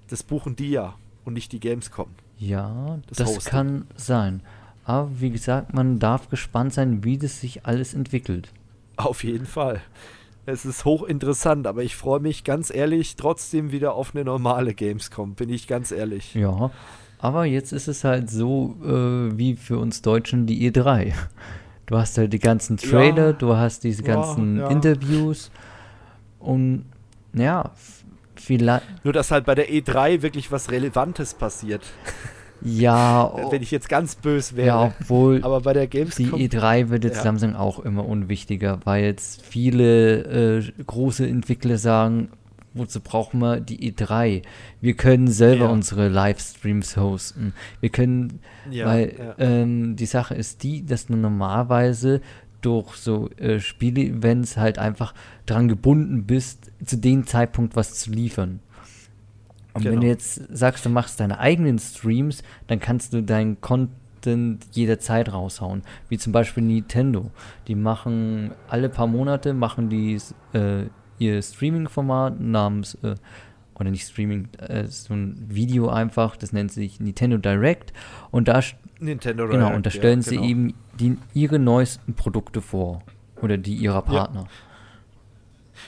das 0.09 0.23
buchen 0.23 0.55
die 0.57 0.71
ja 0.71 0.95
und 1.25 1.33
nicht 1.35 1.53
die 1.53 1.61
Gamescom. 1.61 2.09
Ja, 2.39 3.01
das, 3.09 3.19
das 3.19 3.45
kann 3.45 3.87
sein. 3.97 4.43
Aber 4.85 5.21
wie 5.21 5.31
gesagt, 5.31 5.75
man 5.75 5.99
darf 5.99 6.29
gespannt 6.29 6.75
sein, 6.75 7.05
wie 7.05 7.19
das 7.19 7.41
sich 7.41 7.67
alles 7.67 7.95
entwickelt. 7.95 8.53
Auf 8.97 9.25
jeden 9.25 9.47
Fall. 9.47 9.81
Es 10.45 10.65
ist 10.65 10.85
hochinteressant, 10.85 11.67
aber 11.67 11.83
ich 11.83 11.95
freue 11.95 12.19
mich 12.19 12.43
ganz 12.43 12.75
ehrlich 12.75 13.15
trotzdem 13.15 13.71
wieder 13.71 13.95
auf 13.95 14.15
eine 14.15 14.25
normale 14.25 14.75
Gamescom, 14.75 15.35
bin 15.35 15.51
ich 15.51 15.69
ganz 15.69 15.93
ehrlich. 15.93 16.35
Ja, 16.35 16.71
aber 17.19 17.45
jetzt 17.45 17.73
ist 17.73 17.87
es 17.87 18.03
halt 18.03 18.29
so 18.29 18.77
äh, 18.85 19.39
wie 19.39 19.55
für 19.55 19.79
uns 19.79 20.03
Deutschen 20.03 20.47
die 20.47 20.69
E3. 20.69 21.13
Du 21.87 21.97
hast 21.97 22.19
halt 22.19 22.33
die 22.33 22.41
ganzen 22.41 22.77
Trailer, 22.77 23.27
ja, 23.27 23.33
du 23.33 23.55
hast 23.55 23.85
diese 23.85 24.03
ganzen 24.03 24.57
ja, 24.57 24.65
ja. 24.65 24.71
Interviews 24.71 25.53
und 26.41 26.87
ja, 27.35 27.71
vielleicht. 28.35 29.05
Nur, 29.05 29.13
dass 29.13 29.31
halt 29.31 29.45
bei 29.45 29.55
der 29.55 29.69
E3 29.71 30.23
wirklich 30.23 30.51
was 30.51 30.71
Relevantes 30.71 31.35
passiert. 31.35 31.83
Ja. 32.65 33.33
Wenn 33.51 33.63
ich 33.63 33.71
jetzt 33.71 33.89
ganz 33.89 34.15
böse 34.15 34.57
wäre. 34.57 34.67
Ja, 34.67 34.95
obwohl. 35.01 35.43
Aber 35.43 35.61
bei 35.61 35.73
der 35.73 35.87
Gamescom. 35.87 36.39
Die 36.39 36.49
E3 36.49 36.89
wird 36.89 37.05
jetzt 37.05 37.19
ja. 37.19 37.25
langsam 37.25 37.55
auch 37.57 37.79
immer 37.81 38.07
unwichtiger, 38.07 38.81
weil 38.85 39.05
jetzt 39.05 39.43
viele 39.45 40.59
äh, 40.59 40.73
große 40.87 41.27
Entwickler 41.27 41.79
sagen, 41.79 42.29
wozu 42.75 43.01
brauchen 43.01 43.41
wir 43.41 43.61
die 43.61 43.93
E3? 43.93 44.43
Wir 44.81 44.95
können 44.95 45.29
selber 45.29 45.67
ja. 45.67 45.71
unsere 45.71 46.09
Livestreams 46.09 46.97
hosten. 46.97 47.53
Wir 47.81 47.91
können, 47.91 48.41
ja, 48.71 48.87
weil 48.87 49.15
ja. 49.19 49.35
Ähm, 49.39 49.97
die 49.97 50.07
Sache 50.07 50.35
ist 50.35 50.63
die, 50.63 50.85
dass 50.85 51.07
du 51.07 51.17
normalerweise 51.17 52.21
durch 52.61 52.95
so 52.95 53.29
äh, 53.39 53.59
Spiele-Events 53.59 54.57
halt 54.57 54.79
einfach 54.79 55.15
daran 55.47 55.69
gebunden 55.69 56.25
bist, 56.25 56.71
zu 56.85 56.97
dem 56.97 57.27
Zeitpunkt 57.27 57.77
was 57.77 57.95
zu 57.95 58.11
liefern. 58.11 58.61
Und 59.75 59.83
genau. 59.83 59.95
wenn 59.95 60.01
du 60.03 60.07
jetzt 60.07 60.43
sagst, 60.55 60.85
du 60.85 60.91
machst 60.91 61.21
deine 61.21 61.39
eigenen 61.39 61.79
Streams, 61.79 62.43
dann 62.67 62.79
kannst 62.81 63.13
du 63.13 63.23
deinen 63.23 63.61
Content 63.61 64.67
jederzeit 64.73 65.33
raushauen. 65.33 65.83
Wie 66.09 66.19
zum 66.19 66.33
Beispiel 66.33 66.63
Nintendo. 66.63 67.31
Die 67.69 67.75
machen 67.75 68.53
alle 68.69 68.89
paar 68.89 69.07
Monate 69.07 69.55
machen 69.55 69.89
die 69.89 70.19
äh, 70.53 70.87
ihr 71.19 71.41
Streaming-Format 71.41 72.41
namens, 72.41 72.95
äh, 73.03 73.15
oder 73.75 73.91
nicht 73.91 74.07
Streaming, 74.07 74.49
äh, 74.59 74.87
so 74.87 75.15
ein 75.15 75.47
Video 75.49 75.89
einfach, 75.89 76.37
das 76.37 76.53
nennt 76.53 76.73
sich 76.73 77.01
Nintendo 77.01 77.39
Direct. 77.39 77.93
Und 78.31 78.49
da, 78.49 78.61
Nintendo 79.01 79.47
genau, 79.47 79.59
Direct, 79.59 79.77
und 79.77 79.87
da 79.87 79.91
stellen 79.91 80.21
ja, 80.21 80.31
genau. 80.31 80.43
sie 80.43 80.51
eben 80.51 80.75
die, 80.99 81.19
ihre 81.35 81.59
neuesten 81.59 82.15
Produkte 82.15 82.61
vor. 82.61 83.03
Oder 83.41 83.59
die 83.59 83.75
ihrer 83.75 84.03
Partner. 84.03 84.43
Ja. 84.43 84.49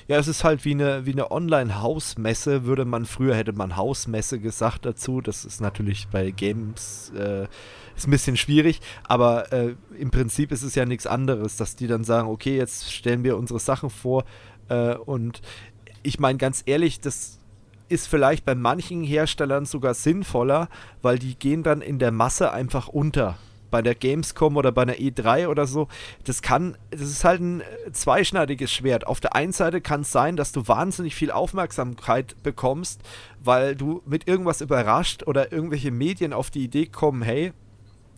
Ja, 0.06 0.18
es 0.18 0.28
ist 0.28 0.44
halt 0.44 0.66
wie 0.66 0.72
eine, 0.72 1.06
wie 1.06 1.12
eine 1.12 1.30
Online-Hausmesse, 1.30 2.64
würde 2.64 2.84
man 2.84 3.06
früher, 3.06 3.34
hätte 3.34 3.54
man 3.54 3.76
Hausmesse 3.76 4.38
gesagt 4.38 4.84
dazu. 4.84 5.22
Das 5.22 5.46
ist 5.46 5.62
natürlich 5.62 6.08
bei 6.08 6.30
Games 6.30 7.10
äh, 7.16 7.46
ist 7.96 8.06
ein 8.06 8.10
bisschen 8.10 8.36
schwierig, 8.36 8.80
aber 9.04 9.52
äh, 9.52 9.76
im 9.98 10.10
Prinzip 10.10 10.52
ist 10.52 10.62
es 10.62 10.74
ja 10.74 10.84
nichts 10.84 11.06
anderes, 11.06 11.56
dass 11.56 11.76
die 11.76 11.86
dann 11.86 12.04
sagen, 12.04 12.28
okay, 12.28 12.56
jetzt 12.56 12.92
stellen 12.92 13.24
wir 13.24 13.36
unsere 13.36 13.60
Sachen 13.60 13.88
vor 13.88 14.24
äh, 14.68 14.94
und 14.94 15.40
ich 16.02 16.18
meine 16.18 16.38
ganz 16.38 16.62
ehrlich, 16.66 17.00
das 17.00 17.38
ist 17.88 18.08
vielleicht 18.08 18.44
bei 18.44 18.54
manchen 18.54 19.04
Herstellern 19.04 19.64
sogar 19.64 19.94
sinnvoller, 19.94 20.68
weil 21.02 21.18
die 21.18 21.38
gehen 21.38 21.62
dann 21.62 21.80
in 21.80 21.98
der 21.98 22.10
Masse 22.10 22.52
einfach 22.52 22.88
unter 22.88 23.38
bei 23.74 23.82
der 23.82 23.96
Gamescom 23.96 24.56
oder 24.56 24.70
bei 24.70 24.82
einer 24.82 24.94
E3 24.94 25.48
oder 25.48 25.66
so, 25.66 25.88
das 26.22 26.42
kann, 26.42 26.76
das 26.92 27.00
ist 27.00 27.24
halt 27.24 27.40
ein 27.40 27.60
zweischneidiges 27.90 28.70
Schwert. 28.70 29.04
Auf 29.04 29.18
der 29.18 29.34
einen 29.34 29.50
Seite 29.50 29.80
kann 29.80 30.02
es 30.02 30.12
sein, 30.12 30.36
dass 30.36 30.52
du 30.52 30.68
wahnsinnig 30.68 31.16
viel 31.16 31.32
Aufmerksamkeit 31.32 32.40
bekommst, 32.44 33.00
weil 33.40 33.74
du 33.74 34.00
mit 34.06 34.28
irgendwas 34.28 34.60
überrascht 34.60 35.24
oder 35.26 35.50
irgendwelche 35.50 35.90
Medien 35.90 36.32
auf 36.32 36.52
die 36.52 36.62
Idee 36.62 36.86
kommen, 36.86 37.22
hey, 37.22 37.52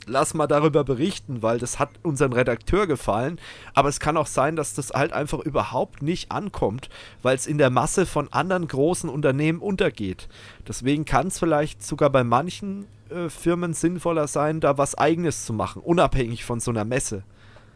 lass 0.06 0.34
mal 0.34 0.46
darüber 0.46 0.84
berichten, 0.84 1.42
weil 1.42 1.58
das 1.58 1.78
hat 1.78 1.90
unseren 2.02 2.32
Redakteur 2.32 2.86
gefallen. 2.86 3.38
Aber 3.74 3.88
es 3.88 4.00
kann 4.00 4.16
auch 4.16 4.26
sein, 4.26 4.56
dass 4.56 4.74
das 4.74 4.90
halt 4.90 5.12
einfach 5.12 5.40
überhaupt 5.40 6.02
nicht 6.02 6.32
ankommt, 6.32 6.88
weil 7.22 7.36
es 7.36 7.46
in 7.46 7.58
der 7.58 7.70
Masse 7.70 8.06
von 8.06 8.32
anderen 8.32 8.68
großen 8.68 9.10
Unternehmen 9.10 9.60
untergeht. 9.60 10.28
Deswegen 10.66 11.04
kann 11.04 11.28
es 11.28 11.38
vielleicht 11.38 11.84
sogar 11.84 12.10
bei 12.10 12.24
manchen 12.24 12.86
äh, 13.10 13.28
Firmen 13.28 13.74
sinnvoller 13.74 14.28
sein, 14.28 14.60
da 14.60 14.78
was 14.78 14.96
Eigenes 14.96 15.44
zu 15.44 15.52
machen, 15.52 15.82
unabhängig 15.82 16.44
von 16.44 16.60
so 16.60 16.70
einer 16.70 16.84
Messe. 16.84 17.22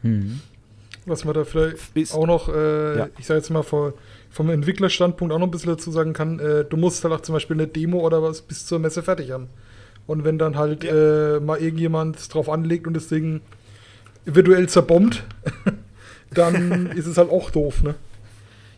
Mhm. 0.03 0.41
Was 1.07 1.25
man 1.25 1.35
da 1.35 1.45
vielleicht 1.45 1.95
Bis, 1.95 2.13
auch 2.13 2.27
noch, 2.27 2.49
äh, 2.49 2.99
ja. 2.99 3.09
ich 3.19 3.27
sage 3.27 3.39
jetzt 3.39 3.51
mal 3.51 3.63
vor, 3.63 3.95
vom 4.31 4.51
Entwicklerstandpunkt 4.51 5.33
auch 5.35 5.39
noch 5.39 5.47
ein 5.47 5.51
bisschen 5.51 5.71
dazu 5.71 5.91
sagen 5.91 6.13
kann, 6.13 6.39
äh, 6.39 6.65
du 6.65 6.77
musst 6.77 7.03
halt 7.03 7.13
auch 7.15 7.21
zum 7.21 7.33
Beispiel 7.33 7.57
eine 7.57 7.67
Demo 7.67 8.01
oder 8.01 8.23
was 8.23 8.43
bis 8.43 8.67
zur 8.67 8.79
Messe 8.79 9.03
fertig 9.03 9.31
haben. 9.31 9.49
Und 10.11 10.25
wenn 10.25 10.39
dann 10.39 10.57
halt 10.57 10.83
ja. 10.83 11.37
äh, 11.37 11.39
mal 11.39 11.61
irgendjemand 11.61 12.35
drauf 12.35 12.49
anlegt 12.49 12.89
und 12.89 12.95
das 12.95 13.07
Ding 13.07 13.43
virtuell 14.25 14.69
zerbombt, 14.69 15.23
dann 16.35 16.87
ist 16.97 17.07
es 17.07 17.17
halt 17.17 17.31
auch 17.31 17.53
doof, 17.53 17.85
ne? 17.85 17.95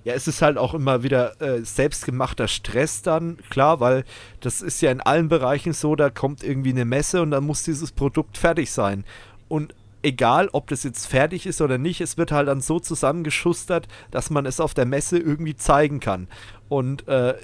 Ja, 0.05 0.13
es 0.13 0.29
ist 0.29 0.43
halt 0.43 0.59
auch 0.59 0.75
immer 0.75 1.03
wieder 1.03 1.41
äh, 1.41 1.65
selbstgemachter 1.65 2.49
Stress 2.49 3.01
dann, 3.01 3.39
klar, 3.49 3.81
weil 3.81 4.05
das 4.41 4.61
ist 4.61 4.83
ja 4.83 4.91
in 4.91 5.01
allen 5.01 5.29
Bereichen 5.29 5.73
so, 5.73 5.97
da 5.97 6.11
kommt 6.11 6.45
irgendwie 6.45 6.69
eine 6.69 6.85
Messe 6.85 7.23
und 7.23 7.31
dann 7.31 7.45
muss 7.45 7.63
dieses 7.63 7.93
Produkt 7.93 8.37
fertig 8.37 8.71
sein. 8.71 9.05
Und 9.49 9.75
egal, 10.03 10.51
ob 10.53 10.67
das 10.67 10.83
jetzt 10.83 11.07
fertig 11.07 11.47
ist 11.47 11.63
oder 11.63 11.79
nicht, 11.79 12.03
es 12.03 12.19
wird 12.19 12.31
halt 12.31 12.49
dann 12.49 12.61
so 12.61 12.79
zusammengeschustert, 12.79 13.89
dass 14.11 14.29
man 14.29 14.45
es 14.45 14.61
auf 14.61 14.75
der 14.75 14.85
Messe 14.85 15.19
irgendwie 15.19 15.57
zeigen 15.57 15.99
kann. 15.99 16.29
Und 16.69 17.09
äh, 17.09 17.37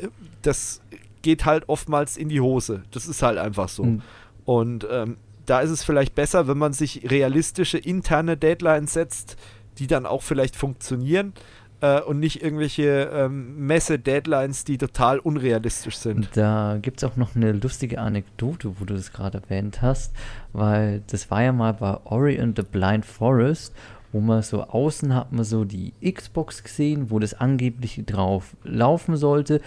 das 0.43 0.82
geht 1.22 1.44
halt 1.44 1.68
oftmals 1.68 2.16
in 2.16 2.28
die 2.28 2.40
Hose. 2.40 2.82
Das 2.90 3.06
ist 3.06 3.22
halt 3.22 3.38
einfach 3.38 3.68
so. 3.68 3.84
Mhm. 3.84 4.02
Und 4.44 4.86
ähm, 4.90 5.16
da 5.46 5.60
ist 5.60 5.70
es 5.70 5.84
vielleicht 5.84 6.14
besser, 6.14 6.48
wenn 6.48 6.58
man 6.58 6.72
sich 6.72 7.10
realistische 7.10 7.78
interne 7.78 8.36
Deadlines 8.36 8.92
setzt, 8.92 9.36
die 9.78 9.86
dann 9.86 10.06
auch 10.06 10.22
vielleicht 10.22 10.56
funktionieren 10.56 11.32
äh, 11.80 12.00
und 12.00 12.18
nicht 12.18 12.42
irgendwelche 12.42 13.10
ähm, 13.12 13.66
Messe-Deadlines, 13.66 14.64
die 14.64 14.78
total 14.78 15.18
unrealistisch 15.18 15.96
sind. 15.96 16.30
Da 16.34 16.78
gibt 16.80 17.02
es 17.02 17.04
auch 17.04 17.16
noch 17.16 17.34
eine 17.36 17.52
lustige 17.52 18.00
Anekdote, 18.00 18.78
wo 18.78 18.84
du 18.84 18.94
das 18.94 19.12
gerade 19.12 19.38
erwähnt 19.38 19.80
hast, 19.82 20.14
weil 20.52 21.02
das 21.06 21.30
war 21.30 21.42
ja 21.42 21.52
mal 21.52 21.74
bei 21.74 21.96
Ori 22.04 22.40
and 22.40 22.56
the 22.56 22.64
Blind 22.64 23.06
Forest 23.06 23.74
wo 24.12 24.20
man 24.20 24.42
so 24.42 24.62
außen 24.64 25.14
hat 25.14 25.32
man 25.32 25.44
so 25.44 25.64
die 25.64 25.92
Xbox 26.00 26.62
gesehen, 26.62 27.10
wo 27.10 27.18
das 27.18 27.34
angeblich 27.34 28.02
drauf 28.06 28.56
laufen 28.64 29.16
sollte 29.16 29.60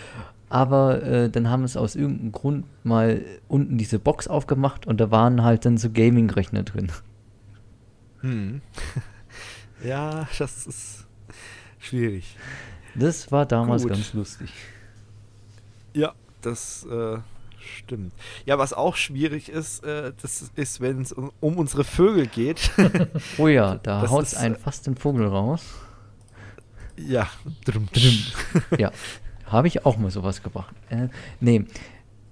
aber 0.52 1.02
äh, 1.04 1.30
dann 1.30 1.50
haben 1.50 1.64
es 1.64 1.78
aus 1.78 1.96
irgendeinem 1.96 2.34
Grund 2.34 2.66
mal 2.84 3.24
unten 3.48 3.78
diese 3.78 4.00
Box 4.00 4.28
aufgemacht 4.28 4.86
und 4.86 5.00
da 5.00 5.10
waren 5.10 5.44
halt 5.44 5.66
dann 5.66 5.78
so 5.78 5.90
Gaming-Rechner 5.90 6.64
drin. 6.64 6.92
Hm. 8.20 8.62
ja, 9.84 10.28
das 10.38 10.68
ist 10.68 11.08
schwierig. 11.80 12.36
Das 12.96 13.32
war 13.32 13.46
damals 13.46 13.84
Gut. 13.84 13.94
ganz 13.94 14.14
lustig. 14.14 14.52
Ja, 15.94 16.14
das 16.42 16.86
äh, 16.86 17.20
stimmt. 17.58 18.14
Ja, 18.46 18.58
was 18.58 18.74
auch 18.74 18.98
schwierig 18.98 19.48
ist, 19.48 19.86
äh, 19.86 20.12
das 20.22 20.52
ist, 20.54 20.82
wenn 20.82 21.02
es 21.02 21.14
um, 21.14 21.32
um, 21.40 21.56
unsere 21.56 21.86
Vögel 21.86 22.28
geht. 22.28 22.72
oh 23.38 23.48
ja, 23.48 23.76
da 23.76 24.10
haut 24.10 24.26
es 24.26 24.36
einen 24.36 24.58
fast 24.58 24.86
den 24.86 24.98
Vogel 24.98 25.28
raus. 25.28 25.64
Ja. 26.98 27.30
ja. 28.78 28.92
Habe 29.52 29.68
ich 29.68 29.86
auch 29.86 29.98
mal 29.98 30.12
sowas 30.12 30.42
gebracht. 30.44 30.74
Äh, 30.90 31.10
nee, 31.40 31.66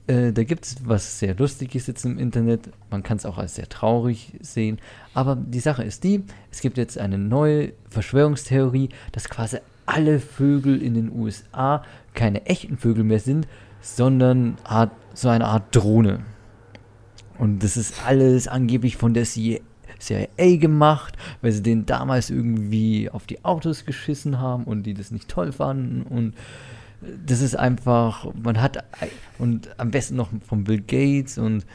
äh, 0.07 0.31
da 0.31 0.43
gibt 0.43 0.65
es 0.65 0.77
was 0.85 1.19
sehr 1.19 1.35
Lustiges 1.35 1.85
jetzt 1.87 2.05
im 2.05 2.17
Internet. 2.17 2.71
Man 2.89 3.03
kann 3.03 3.17
es 3.17 3.25
auch 3.25 3.37
als 3.37 3.55
sehr 3.55 3.69
traurig 3.69 4.33
sehen. 4.39 4.79
Aber 5.13 5.35
die 5.35 5.59
Sache 5.59 5.83
ist 5.83 6.03
die, 6.03 6.23
es 6.49 6.61
gibt 6.61 6.77
jetzt 6.77 6.97
eine 6.97 7.17
neue 7.17 7.73
Verschwörungstheorie, 7.89 8.89
dass 9.11 9.29
quasi 9.29 9.57
alle 9.85 10.19
Vögel 10.19 10.81
in 10.81 10.93
den 10.93 11.11
USA 11.11 11.83
keine 12.13 12.45
echten 12.45 12.77
Vögel 12.77 13.03
mehr 13.03 13.19
sind, 13.19 13.47
sondern 13.81 14.57
Art, 14.63 14.91
so 15.13 15.29
eine 15.29 15.45
Art 15.45 15.75
Drohne. 15.75 16.21
Und 17.37 17.63
das 17.63 17.77
ist 17.77 18.05
alles 18.05 18.47
angeblich 18.47 18.97
von 18.97 19.13
der 19.13 19.23
CIA 19.23 19.59
CIA 19.99 20.55
gemacht, 20.55 21.15
weil 21.41 21.51
sie 21.51 21.61
den 21.61 21.85
damals 21.85 22.29
irgendwie 22.29 23.09
auf 23.09 23.25
die 23.25 23.43
Autos 23.43 23.83
geschissen 23.83 24.39
haben 24.39 24.63
und 24.63 24.83
die 24.83 24.93
das 24.93 25.11
nicht 25.11 25.27
toll 25.27 25.51
fanden 25.51 26.03
und 26.03 26.35
das 27.01 27.41
ist 27.41 27.55
einfach, 27.55 28.27
man 28.41 28.61
hat, 28.61 28.83
und 29.37 29.69
am 29.79 29.91
besten 29.91 30.15
noch 30.15 30.29
von 30.47 30.63
Bill 30.63 30.81
Gates 30.81 31.37
und 31.37 31.65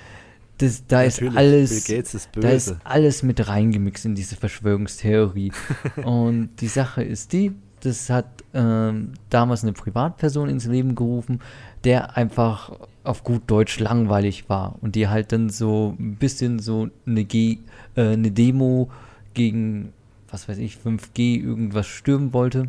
das, 0.58 0.86
da 0.86 1.02
Natürlich, 1.02 1.32
ist 1.32 1.36
alles, 1.36 1.88
ist 1.88 2.28
da 2.36 2.50
ist 2.50 2.76
alles 2.84 3.22
mit 3.22 3.48
reingemixt 3.48 4.04
in 4.04 4.14
diese 4.14 4.36
Verschwörungstheorie. 4.36 5.50
und 6.04 6.50
die 6.60 6.68
Sache 6.68 7.02
ist 7.02 7.32
die, 7.32 7.52
das 7.80 8.08
hat 8.08 8.26
ähm, 8.52 9.14
damals 9.30 9.64
eine 9.64 9.72
Privatperson 9.72 10.48
ins 10.48 10.66
Leben 10.66 10.94
gerufen, 10.94 11.40
der 11.82 12.16
einfach 12.16 12.72
auf 13.02 13.24
gut 13.24 13.42
Deutsch 13.48 13.80
langweilig 13.80 14.48
war 14.48 14.76
und 14.80 14.94
die 14.94 15.08
halt 15.08 15.32
dann 15.32 15.50
so 15.50 15.96
ein 15.98 16.16
bisschen 16.16 16.60
so 16.60 16.88
eine, 17.04 17.24
G, 17.24 17.58
äh, 17.96 18.12
eine 18.12 18.30
Demo 18.30 18.90
gegen, 19.34 19.92
was 20.30 20.48
weiß 20.48 20.58
ich, 20.58 20.76
5G 20.76 21.42
irgendwas 21.42 21.86
stürmen 21.86 22.32
wollte 22.32 22.68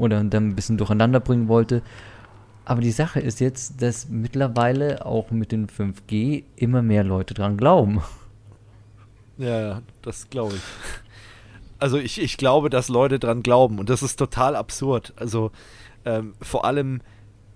oder 0.00 0.22
dann 0.24 0.48
ein 0.48 0.56
bisschen 0.56 0.78
durcheinander 0.78 1.20
bringen 1.20 1.48
wollte. 1.48 1.82
Aber 2.64 2.80
die 2.80 2.90
Sache 2.90 3.20
ist 3.20 3.40
jetzt, 3.40 3.82
dass 3.82 4.08
mittlerweile 4.08 5.04
auch 5.04 5.30
mit 5.30 5.52
den 5.52 5.66
5G 5.66 6.44
immer 6.56 6.82
mehr 6.82 7.04
Leute 7.04 7.34
dran 7.34 7.56
glauben. 7.56 8.02
Ja, 9.38 9.82
das 10.02 10.28
glaube 10.30 10.56
ich. 10.56 10.62
Also 11.78 11.96
ich, 11.96 12.20
ich 12.20 12.36
glaube, 12.36 12.68
dass 12.68 12.88
Leute 12.90 13.18
dran 13.18 13.42
glauben 13.42 13.78
und 13.78 13.88
das 13.88 14.02
ist 14.02 14.16
total 14.16 14.54
absurd. 14.54 15.14
Also 15.16 15.50
ähm, 16.04 16.34
vor 16.42 16.66
allem, 16.66 17.00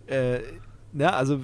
äh, 0.06 0.38
na, 0.94 1.10
also 1.10 1.38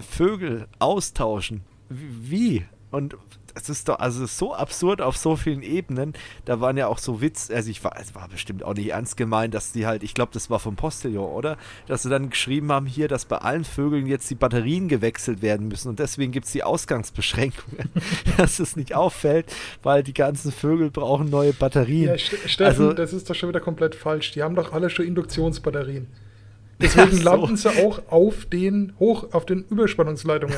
Vögel 0.00 0.66
austauschen. 0.80 1.60
Wie? 1.88 2.64
Und 2.90 3.16
es 3.54 3.68
ist 3.68 3.88
doch, 3.88 3.98
also 4.00 4.26
so 4.26 4.54
absurd 4.54 5.00
auf 5.00 5.16
so 5.16 5.36
vielen 5.36 5.62
Ebenen. 5.62 6.12
Da 6.44 6.60
waren 6.60 6.76
ja 6.76 6.88
auch 6.88 6.98
so 6.98 7.20
Witz, 7.20 7.50
also 7.50 7.70
ich 7.70 7.82
war, 7.84 7.96
es 8.00 8.14
war 8.14 8.28
bestimmt 8.28 8.64
auch 8.64 8.74
nicht 8.74 8.90
ernst 8.90 9.16
gemeint, 9.16 9.54
dass 9.54 9.72
die 9.72 9.86
halt, 9.86 10.02
ich 10.02 10.14
glaube, 10.14 10.32
das 10.32 10.50
war 10.50 10.58
vom 10.58 10.76
Postillon, 10.76 11.30
oder? 11.30 11.56
Dass 11.86 12.02
sie 12.02 12.10
dann 12.10 12.30
geschrieben 12.30 12.72
haben 12.72 12.86
hier, 12.86 13.06
dass 13.06 13.24
bei 13.24 13.38
allen 13.38 13.64
Vögeln 13.64 14.06
jetzt 14.06 14.28
die 14.28 14.34
Batterien 14.34 14.88
gewechselt 14.88 15.40
werden 15.40 15.68
müssen 15.68 15.88
und 15.88 15.98
deswegen 15.98 16.32
gibt 16.32 16.46
es 16.46 16.52
die 16.52 16.64
Ausgangsbeschränkungen, 16.64 17.90
dass 18.36 18.58
es 18.58 18.76
nicht 18.76 18.94
auffällt, 18.94 19.54
weil 19.82 20.02
die 20.02 20.14
ganzen 20.14 20.50
Vögel 20.50 20.90
brauchen 20.90 21.30
neue 21.30 21.52
Batterien. 21.52 22.08
Ja, 22.08 22.18
Steffen, 22.18 22.64
also, 22.64 22.92
das 22.92 23.12
ist 23.12 23.30
doch 23.30 23.34
schon 23.34 23.48
wieder 23.48 23.60
komplett 23.60 23.94
falsch. 23.94 24.32
Die 24.32 24.42
haben 24.42 24.56
doch 24.56 24.72
alle 24.72 24.90
schon 24.90 25.06
Induktionsbatterien. 25.06 26.08
Deswegen 26.80 27.18
so. 27.18 27.22
landen 27.22 27.56
sie 27.56 27.70
auch 27.70 28.02
auf 28.10 28.46
den 28.46 28.94
hoch 28.98 29.32
auf 29.32 29.46
den 29.46 29.64
Überspannungsleitungen. 29.70 30.56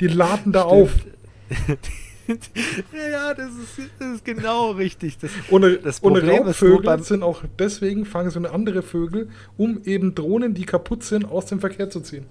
Die 0.00 0.08
laden 0.08 0.52
da 0.52 0.68
Stimmt. 0.68 0.74
auf. 0.74 0.90
ja, 3.12 3.34
das 3.34 3.50
ist, 3.50 3.90
das 3.98 4.08
ist, 4.16 4.24
genau 4.24 4.70
richtig. 4.72 5.18
Das, 5.18 5.30
ohne, 5.50 5.76
das 5.76 6.00
Problem 6.00 6.24
ohne 6.24 6.46
Raubvögel 6.46 7.02
sind 7.02 7.22
auch 7.22 7.42
deswegen 7.58 8.06
fangen 8.06 8.30
so 8.30 8.38
eine 8.38 8.50
andere 8.50 8.82
Vögel, 8.82 9.28
um 9.56 9.82
eben 9.84 10.14
Drohnen, 10.14 10.54
die 10.54 10.64
kaputt 10.64 11.04
sind, 11.04 11.24
aus 11.24 11.46
dem 11.46 11.60
Verkehr 11.60 11.90
zu 11.90 12.00
ziehen. 12.00 12.26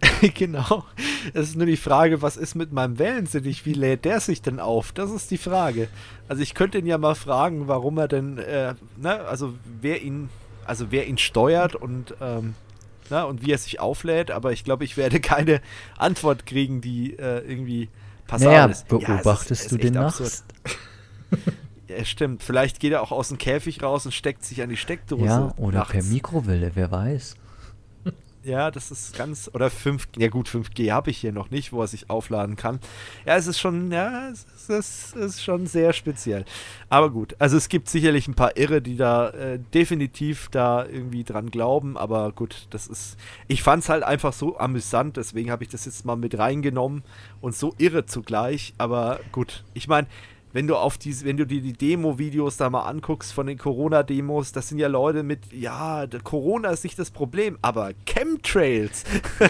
genau. 0.34 0.84
Es 1.34 1.48
ist 1.48 1.56
nur 1.56 1.66
die 1.66 1.76
Frage, 1.76 2.22
was 2.22 2.36
ist 2.36 2.54
mit 2.54 2.72
meinem 2.72 2.98
Wellensittich? 2.98 3.64
Wie 3.66 3.72
lädt 3.72 4.04
der 4.04 4.20
sich 4.20 4.42
denn 4.42 4.60
auf? 4.60 4.92
Das 4.92 5.10
ist 5.10 5.30
die 5.30 5.38
Frage. 5.38 5.88
Also 6.28 6.42
ich 6.42 6.54
könnte 6.54 6.78
ihn 6.78 6.86
ja 6.86 6.98
mal 6.98 7.14
fragen, 7.14 7.68
warum 7.68 7.98
er 7.98 8.08
denn, 8.08 8.38
äh, 8.38 8.74
ne, 8.96 9.20
also 9.24 9.54
wer 9.80 10.02
ihn, 10.02 10.28
also 10.64 10.86
wer 10.90 11.06
ihn 11.06 11.18
steuert 11.18 11.74
und 11.74 12.14
ähm, 12.20 12.54
na, 13.08 13.24
und 13.24 13.44
wie 13.44 13.52
er 13.52 13.58
sich 13.58 13.78
auflädt, 13.80 14.30
aber 14.30 14.52
ich 14.52 14.64
glaube, 14.64 14.84
ich 14.84 14.96
werde 14.96 15.20
keine 15.20 15.60
Antwort 15.96 16.46
kriegen, 16.46 16.80
die 16.80 17.18
äh, 17.18 17.38
irgendwie 17.48 17.88
naja, 18.30 18.70
beobachtest 18.88 19.62
ja, 19.62 19.64
ist, 19.66 19.72
du 19.72 19.76
den 19.76 19.94
nachts? 19.94 20.44
ja, 21.88 22.04
stimmt. 22.04 22.42
Vielleicht 22.42 22.80
geht 22.80 22.92
er 22.92 23.02
auch 23.02 23.12
aus 23.12 23.28
dem 23.28 23.38
Käfig 23.38 23.82
raus 23.82 24.06
und 24.06 24.12
steckt 24.12 24.44
sich 24.44 24.62
an 24.62 24.68
die 24.68 24.76
Steckdose. 24.76 25.24
Ja, 25.24 25.54
oder 25.56 25.78
nachts. 25.78 25.92
per 25.92 26.02
Mikrowelle, 26.02 26.72
wer 26.74 26.90
weiß. 26.90 27.36
Ja, 28.46 28.70
das 28.70 28.92
ist 28.92 29.16
ganz. 29.16 29.50
Oder 29.52 29.70
5 29.70 30.06
ja 30.18 30.28
gut, 30.28 30.48
5G 30.48 30.92
habe 30.92 31.10
ich 31.10 31.18
hier 31.18 31.32
noch 31.32 31.50
nicht, 31.50 31.72
wo 31.72 31.80
er 31.80 31.88
sich 31.88 32.08
aufladen 32.08 32.54
kann. 32.54 32.78
Ja, 33.24 33.34
es 33.34 33.48
ist 33.48 33.58
schon, 33.58 33.90
ja, 33.90 34.28
es 34.28 34.44
ist, 34.68 34.68
es 34.68 35.14
ist 35.14 35.42
schon 35.42 35.66
sehr 35.66 35.92
speziell. 35.92 36.44
Aber 36.88 37.10
gut, 37.10 37.34
also 37.40 37.56
es 37.56 37.68
gibt 37.68 37.88
sicherlich 37.88 38.28
ein 38.28 38.34
paar 38.34 38.56
Irre, 38.56 38.80
die 38.80 38.96
da 38.96 39.30
äh, 39.30 39.58
definitiv 39.74 40.46
da 40.52 40.86
irgendwie 40.86 41.24
dran 41.24 41.50
glauben, 41.50 41.96
aber 41.96 42.30
gut, 42.30 42.68
das 42.70 42.86
ist. 42.86 43.16
Ich 43.48 43.64
fand 43.64 43.82
es 43.82 43.88
halt 43.88 44.04
einfach 44.04 44.32
so 44.32 44.56
amüsant, 44.56 45.16
deswegen 45.16 45.50
habe 45.50 45.64
ich 45.64 45.70
das 45.70 45.84
jetzt 45.84 46.04
mal 46.04 46.16
mit 46.16 46.38
reingenommen 46.38 47.02
und 47.40 47.56
so 47.56 47.74
irre 47.78 48.06
zugleich. 48.06 48.74
Aber 48.78 49.18
gut, 49.32 49.64
ich 49.74 49.88
meine 49.88 50.06
wenn 50.56 50.66
du 50.66 50.74
auf 50.74 50.96
die, 50.96 51.14
wenn 51.22 51.36
du 51.36 51.44
dir 51.46 51.60
die 51.60 51.74
Demo-Videos 51.74 52.56
da 52.56 52.70
mal 52.70 52.84
anguckst 52.84 53.34
von 53.34 53.46
den 53.46 53.58
Corona-Demos, 53.58 54.52
das 54.52 54.70
sind 54.70 54.78
ja 54.78 54.88
Leute 54.88 55.22
mit, 55.22 55.52
ja, 55.52 56.06
Corona 56.24 56.70
ist 56.70 56.82
nicht 56.82 56.98
das 56.98 57.10
Problem, 57.10 57.58
aber 57.60 57.90
Chemtrails. 58.06 59.04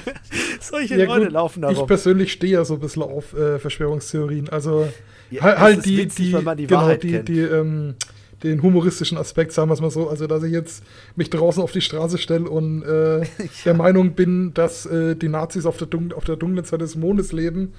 Solche 0.60 0.96
ja, 0.96 1.04
Leute 1.04 1.26
gut, 1.26 1.32
laufen 1.32 1.62
da 1.62 1.70
Ich 1.70 1.78
rum. 1.78 1.86
persönlich 1.86 2.32
stehe 2.32 2.54
ja 2.54 2.64
so 2.64 2.74
ein 2.74 2.80
bisschen 2.80 3.04
auf 3.04 3.34
äh, 3.34 3.60
Verschwörungstheorien. 3.60 4.48
Also 4.48 4.88
ja, 5.30 5.42
halt 5.42 5.86
die, 5.86 5.96
witzig, 5.96 6.34
die, 6.34 6.56
die, 6.56 6.66
genau, 6.66 6.92
die, 6.96 7.22
die 7.22 7.38
ähm, 7.38 7.94
den 8.42 8.60
humoristischen 8.60 9.16
Aspekt, 9.16 9.52
sagen 9.52 9.70
wir 9.70 9.74
es 9.74 9.80
mal 9.80 9.92
so. 9.92 10.08
Also, 10.08 10.26
dass 10.26 10.42
ich 10.42 10.50
jetzt 10.50 10.82
mich 11.14 11.30
draußen 11.30 11.62
auf 11.62 11.70
die 11.70 11.82
Straße 11.82 12.18
stelle 12.18 12.50
und 12.50 12.82
äh, 12.82 13.20
ja. 13.20 13.26
der 13.64 13.74
Meinung 13.74 14.14
bin, 14.14 14.54
dass 14.54 14.86
äh, 14.86 15.14
die 15.14 15.28
Nazis 15.28 15.66
auf 15.66 15.76
der, 15.76 15.86
auf 16.16 16.24
der 16.24 16.34
dunklen 16.34 16.64
Seite 16.64 16.78
des 16.78 16.96
Mondes 16.96 17.30
leben. 17.30 17.74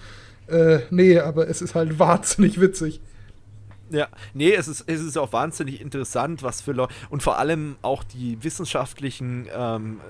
Äh, 0.48 0.80
nee, 0.92 1.20
aber 1.20 1.50
es 1.50 1.62
ist 1.62 1.76
halt 1.76 2.00
wahnsinnig 2.00 2.62
witzig. 2.62 3.02
Ja, 3.90 4.08
nee, 4.34 4.54
es 4.54 4.68
ist, 4.68 4.84
es 4.88 5.02
ist 5.02 5.18
auch 5.18 5.32
wahnsinnig 5.32 5.82
interessant, 5.82 6.44
was 6.44 6.62
für 6.62 6.74
Leute 6.74 6.94
und 7.10 7.24
vor 7.24 7.40
allem 7.40 7.78
auch 7.82 8.04
die 8.04 8.44
wissenschaftlichen 8.44 9.48
ähm, 9.56 10.02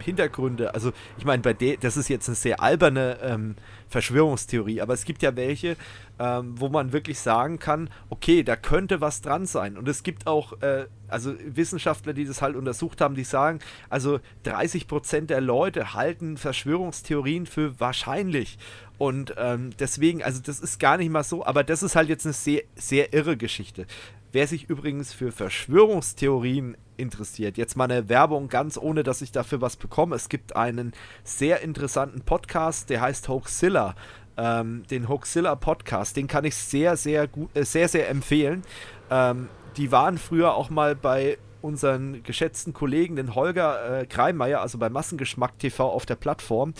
Hintergründe. 0.00 0.74
Also, 0.74 0.92
ich 1.18 1.24
meine, 1.24 1.42
bei 1.42 1.52
der, 1.52 1.76
das 1.76 1.96
ist 1.96 2.08
jetzt 2.08 2.28
eine 2.28 2.34
sehr 2.34 2.60
alberne 2.60 3.18
ähm, 3.22 3.56
Verschwörungstheorie, 3.88 4.80
aber 4.80 4.94
es 4.94 5.04
gibt 5.04 5.22
ja 5.22 5.34
welche, 5.36 5.76
ähm, 6.18 6.54
wo 6.56 6.68
man 6.68 6.92
wirklich 6.92 7.18
sagen 7.18 7.58
kann, 7.58 7.90
okay, 8.08 8.42
da 8.42 8.56
könnte 8.56 9.00
was 9.00 9.20
dran 9.20 9.46
sein. 9.46 9.76
Und 9.76 9.88
es 9.88 10.02
gibt 10.02 10.26
auch, 10.26 10.60
äh, 10.62 10.86
also 11.08 11.34
Wissenschaftler, 11.44 12.12
die 12.12 12.24
das 12.24 12.42
halt 12.42 12.56
untersucht 12.56 13.00
haben, 13.00 13.14
die 13.14 13.24
sagen, 13.24 13.60
also 13.88 14.20
30 14.44 14.86
Prozent 14.86 15.30
der 15.30 15.40
Leute 15.40 15.94
halten 15.94 16.36
Verschwörungstheorien 16.36 17.46
für 17.46 17.78
wahrscheinlich. 17.80 18.58
Und 19.00 19.32
ähm, 19.38 19.70
deswegen, 19.78 20.22
also 20.22 20.42
das 20.42 20.60
ist 20.60 20.78
gar 20.78 20.98
nicht 20.98 21.08
mal 21.08 21.24
so, 21.24 21.42
aber 21.42 21.64
das 21.64 21.82
ist 21.82 21.96
halt 21.96 22.10
jetzt 22.10 22.26
eine 22.26 22.34
sehr, 22.34 22.64
sehr 22.74 23.14
irre 23.14 23.38
Geschichte. 23.38 23.86
Wer 24.30 24.46
sich 24.46 24.68
übrigens 24.68 25.14
für 25.14 25.32
Verschwörungstheorien 25.32 26.76
interessiert, 26.98 27.56
jetzt 27.56 27.78
mal 27.78 27.84
eine 27.84 28.10
Werbung 28.10 28.48
ganz 28.48 28.76
ohne, 28.76 29.02
dass 29.02 29.22
ich 29.22 29.32
dafür 29.32 29.62
was 29.62 29.76
bekomme. 29.76 30.16
Es 30.16 30.28
gibt 30.28 30.54
einen 30.54 30.92
sehr 31.24 31.62
interessanten 31.62 32.20
Podcast, 32.20 32.90
der 32.90 33.00
heißt 33.00 33.26
Hoaxilla. 33.30 33.94
Ähm, 34.36 34.82
den 34.90 35.08
Hoaxilla 35.08 35.54
Podcast, 35.54 36.18
den 36.18 36.26
kann 36.26 36.44
ich 36.44 36.54
sehr, 36.54 36.98
sehr 36.98 37.26
gut, 37.26 37.48
äh, 37.56 37.64
sehr, 37.64 37.88
sehr 37.88 38.10
empfehlen. 38.10 38.64
Ähm, 39.10 39.48
die 39.78 39.92
waren 39.92 40.18
früher 40.18 40.52
auch 40.54 40.68
mal 40.68 40.94
bei 40.94 41.38
unseren 41.62 42.22
geschätzten 42.22 42.72
Kollegen, 42.72 43.16
den 43.16 43.34
Holger 43.34 44.00
äh, 44.00 44.06
Kreimeier, 44.06 44.60
also 44.60 44.78
bei 44.78 44.90
Massengeschmack 44.90 45.58
TV 45.58 45.90
auf 45.90 46.06
der 46.06 46.16
Plattform 46.16 46.74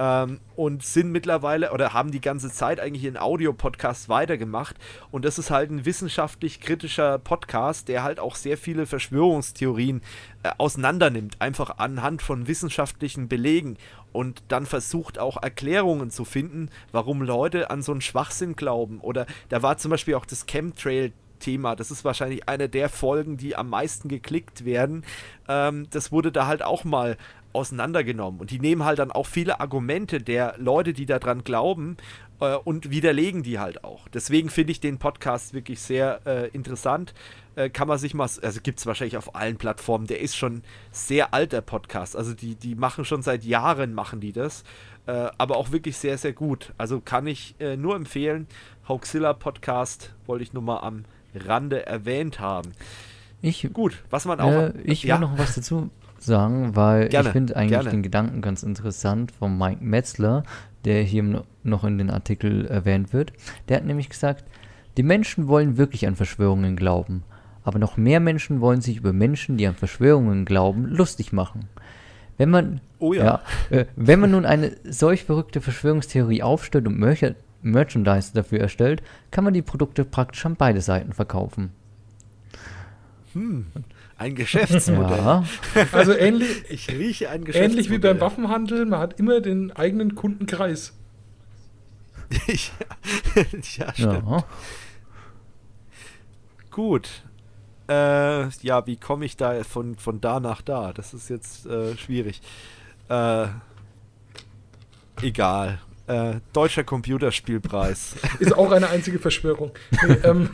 ähm, 0.00 0.40
und 0.56 0.82
sind 0.82 1.12
mittlerweile 1.12 1.72
oder 1.72 1.92
haben 1.92 2.10
die 2.10 2.22
ganze 2.22 2.50
Zeit 2.50 2.80
eigentlich 2.80 3.04
ihren 3.04 3.18
Audio-Podcast 3.18 4.08
weitergemacht. 4.08 4.76
Und 5.10 5.26
das 5.26 5.38
ist 5.38 5.50
halt 5.50 5.70
ein 5.70 5.84
wissenschaftlich 5.84 6.60
kritischer 6.60 7.18
Podcast, 7.18 7.88
der 7.88 8.02
halt 8.02 8.18
auch 8.18 8.34
sehr 8.34 8.56
viele 8.56 8.86
Verschwörungstheorien 8.86 10.00
äh, 10.42 10.50
auseinandernimmt, 10.56 11.36
einfach 11.40 11.78
anhand 11.78 12.22
von 12.22 12.48
wissenschaftlichen 12.48 13.28
Belegen 13.28 13.76
und 14.12 14.42
dann 14.48 14.64
versucht 14.64 15.18
auch 15.18 15.40
Erklärungen 15.40 16.10
zu 16.10 16.24
finden, 16.24 16.70
warum 16.92 17.20
Leute 17.20 17.70
an 17.70 17.82
so 17.82 17.92
einen 17.92 18.00
Schwachsinn 18.00 18.56
glauben. 18.56 19.00
Oder 19.00 19.26
da 19.50 19.62
war 19.62 19.76
zum 19.76 19.90
Beispiel 19.90 20.14
auch 20.14 20.26
das 20.26 20.46
Chemtrail. 20.46 21.12
Thema. 21.40 21.74
Das 21.74 21.90
ist 21.90 22.04
wahrscheinlich 22.04 22.48
eine 22.48 22.68
der 22.68 22.88
Folgen, 22.88 23.36
die 23.36 23.56
am 23.56 23.70
meisten 23.70 24.08
geklickt 24.08 24.64
werden. 24.64 25.04
Ähm, 25.48 25.88
das 25.90 26.12
wurde 26.12 26.30
da 26.30 26.46
halt 26.46 26.62
auch 26.62 26.84
mal 26.84 27.16
auseinandergenommen. 27.52 28.40
Und 28.40 28.50
die 28.50 28.60
nehmen 28.60 28.84
halt 28.84 28.98
dann 28.98 29.10
auch 29.10 29.26
viele 29.26 29.60
Argumente 29.60 30.20
der 30.20 30.54
Leute, 30.58 30.92
die 30.92 31.06
daran 31.06 31.44
glauben, 31.44 31.96
äh, 32.40 32.54
und 32.56 32.90
widerlegen 32.90 33.42
die 33.42 33.58
halt 33.58 33.84
auch. 33.84 34.08
Deswegen 34.08 34.50
finde 34.50 34.72
ich 34.72 34.80
den 34.80 34.98
Podcast 34.98 35.54
wirklich 35.54 35.80
sehr 35.80 36.20
äh, 36.26 36.48
interessant. 36.48 37.14
Äh, 37.56 37.70
kann 37.70 37.88
man 37.88 37.98
sich 37.98 38.14
mal, 38.14 38.28
also 38.42 38.60
gibt 38.62 38.78
es 38.78 38.86
wahrscheinlich 38.86 39.16
auf 39.16 39.34
allen 39.34 39.56
Plattformen, 39.56 40.06
der 40.06 40.20
ist 40.20 40.36
schon 40.36 40.62
sehr 40.90 41.34
alter 41.34 41.60
Podcast. 41.60 42.16
Also 42.16 42.34
die, 42.34 42.54
die 42.54 42.74
machen 42.74 43.04
schon 43.04 43.22
seit 43.22 43.44
Jahren, 43.44 43.94
machen 43.94 44.20
die 44.20 44.32
das. 44.32 44.64
Äh, 45.06 45.28
aber 45.38 45.56
auch 45.56 45.72
wirklich 45.72 45.96
sehr, 45.96 46.18
sehr 46.18 46.32
gut. 46.32 46.72
Also 46.78 47.00
kann 47.00 47.26
ich 47.26 47.54
äh, 47.58 47.76
nur 47.76 47.96
empfehlen. 47.96 48.46
Hoaxilla 48.88 49.32
Podcast 49.32 50.14
wollte 50.26 50.44
ich 50.44 50.52
nur 50.52 50.62
mal 50.62 50.80
am 50.80 51.04
Rande 51.34 51.86
erwähnt 51.86 52.40
haben. 52.40 52.72
Ich, 53.42 53.68
gut, 53.72 54.02
was 54.10 54.26
man 54.26 54.40
auch. 54.40 54.70
Ich 54.84 55.04
will 55.04 55.10
ja. 55.10 55.18
noch 55.18 55.38
was 55.38 55.54
dazu 55.54 55.90
sagen, 56.22 56.76
weil 56.76 57.08
gerne, 57.08 57.28
ich 57.28 57.32
finde 57.32 57.56
eigentlich 57.56 57.70
gerne. 57.70 57.90
den 57.90 58.02
Gedanken 58.02 58.42
ganz 58.42 58.62
interessant 58.62 59.32
von 59.32 59.56
Mike 59.56 59.82
Metzler, 59.84 60.42
der 60.84 61.02
hier 61.02 61.44
noch 61.62 61.84
in 61.84 61.98
den 61.98 62.10
Artikel 62.10 62.66
erwähnt 62.66 63.12
wird. 63.12 63.32
Der 63.68 63.78
hat 63.78 63.84
nämlich 63.84 64.08
gesagt, 64.08 64.44
die 64.96 65.02
Menschen 65.02 65.48
wollen 65.48 65.76
wirklich 65.76 66.06
an 66.06 66.16
Verschwörungen 66.16 66.76
glauben, 66.76 67.22
aber 67.64 67.78
noch 67.78 67.96
mehr 67.96 68.20
Menschen 68.20 68.60
wollen 68.60 68.80
sich 68.80 68.96
über 68.96 69.12
Menschen, 69.12 69.56
die 69.56 69.66
an 69.66 69.74
Verschwörungen 69.74 70.44
glauben, 70.44 70.86
lustig 70.86 71.32
machen. 71.32 71.68
Wenn 72.38 72.50
man, 72.50 72.80
oh 72.98 73.12
ja. 73.12 73.42
ja 73.70 73.76
äh, 73.76 73.86
wenn 73.96 74.20
man 74.20 74.30
nun 74.30 74.46
eine 74.46 74.76
solch 74.84 75.24
verrückte 75.24 75.60
Verschwörungstheorie 75.60 76.42
aufstellt 76.42 76.86
und 76.86 76.98
Mer 76.98 77.34
Merchandise 77.62 78.32
dafür 78.32 78.60
erstellt, 78.60 79.02
kann 79.30 79.44
man 79.44 79.52
die 79.52 79.60
Produkte 79.60 80.06
praktisch 80.06 80.46
an 80.46 80.56
beide 80.56 80.80
Seiten 80.80 81.12
verkaufen. 81.12 81.72
Hm. 83.34 83.66
Ein 84.20 84.34
Geschäftsmodell. 84.34 85.16
Ja. 85.16 85.44
Also 85.92 86.12
ähnlich, 86.12 86.64
ich 86.68 86.90
rieche 86.90 87.30
ein 87.30 87.42
Geschäftsmodell. 87.42 87.70
Ähnlich 87.70 87.90
wie 87.90 87.96
beim 87.96 88.20
Waffenhandel, 88.20 88.84
man 88.84 89.00
hat 89.00 89.18
immer 89.18 89.40
den 89.40 89.72
eigenen 89.72 90.14
Kundenkreis. 90.14 90.92
ja, 92.46 92.54
ja, 93.76 93.92
stimmt. 93.94 94.28
Ja. 94.28 94.44
Gut. 96.70 97.22
Äh, 97.88 98.48
ja, 98.60 98.86
wie 98.86 98.98
komme 98.98 99.24
ich 99.24 99.38
da 99.38 99.64
von, 99.64 99.96
von 99.96 100.20
da 100.20 100.38
nach 100.38 100.60
da? 100.60 100.92
Das 100.92 101.14
ist 101.14 101.30
jetzt 101.30 101.64
äh, 101.64 101.96
schwierig. 101.96 102.42
Äh, 103.08 103.46
egal. 105.22 105.80
Äh, 106.08 106.40
Deutscher 106.52 106.84
Computerspielpreis. 106.84 108.16
Ist 108.38 108.54
auch 108.54 108.70
eine 108.70 108.90
einzige 108.90 109.18
Verschwörung. 109.18 109.72
Nee, 110.06 110.12
ähm. 110.24 110.50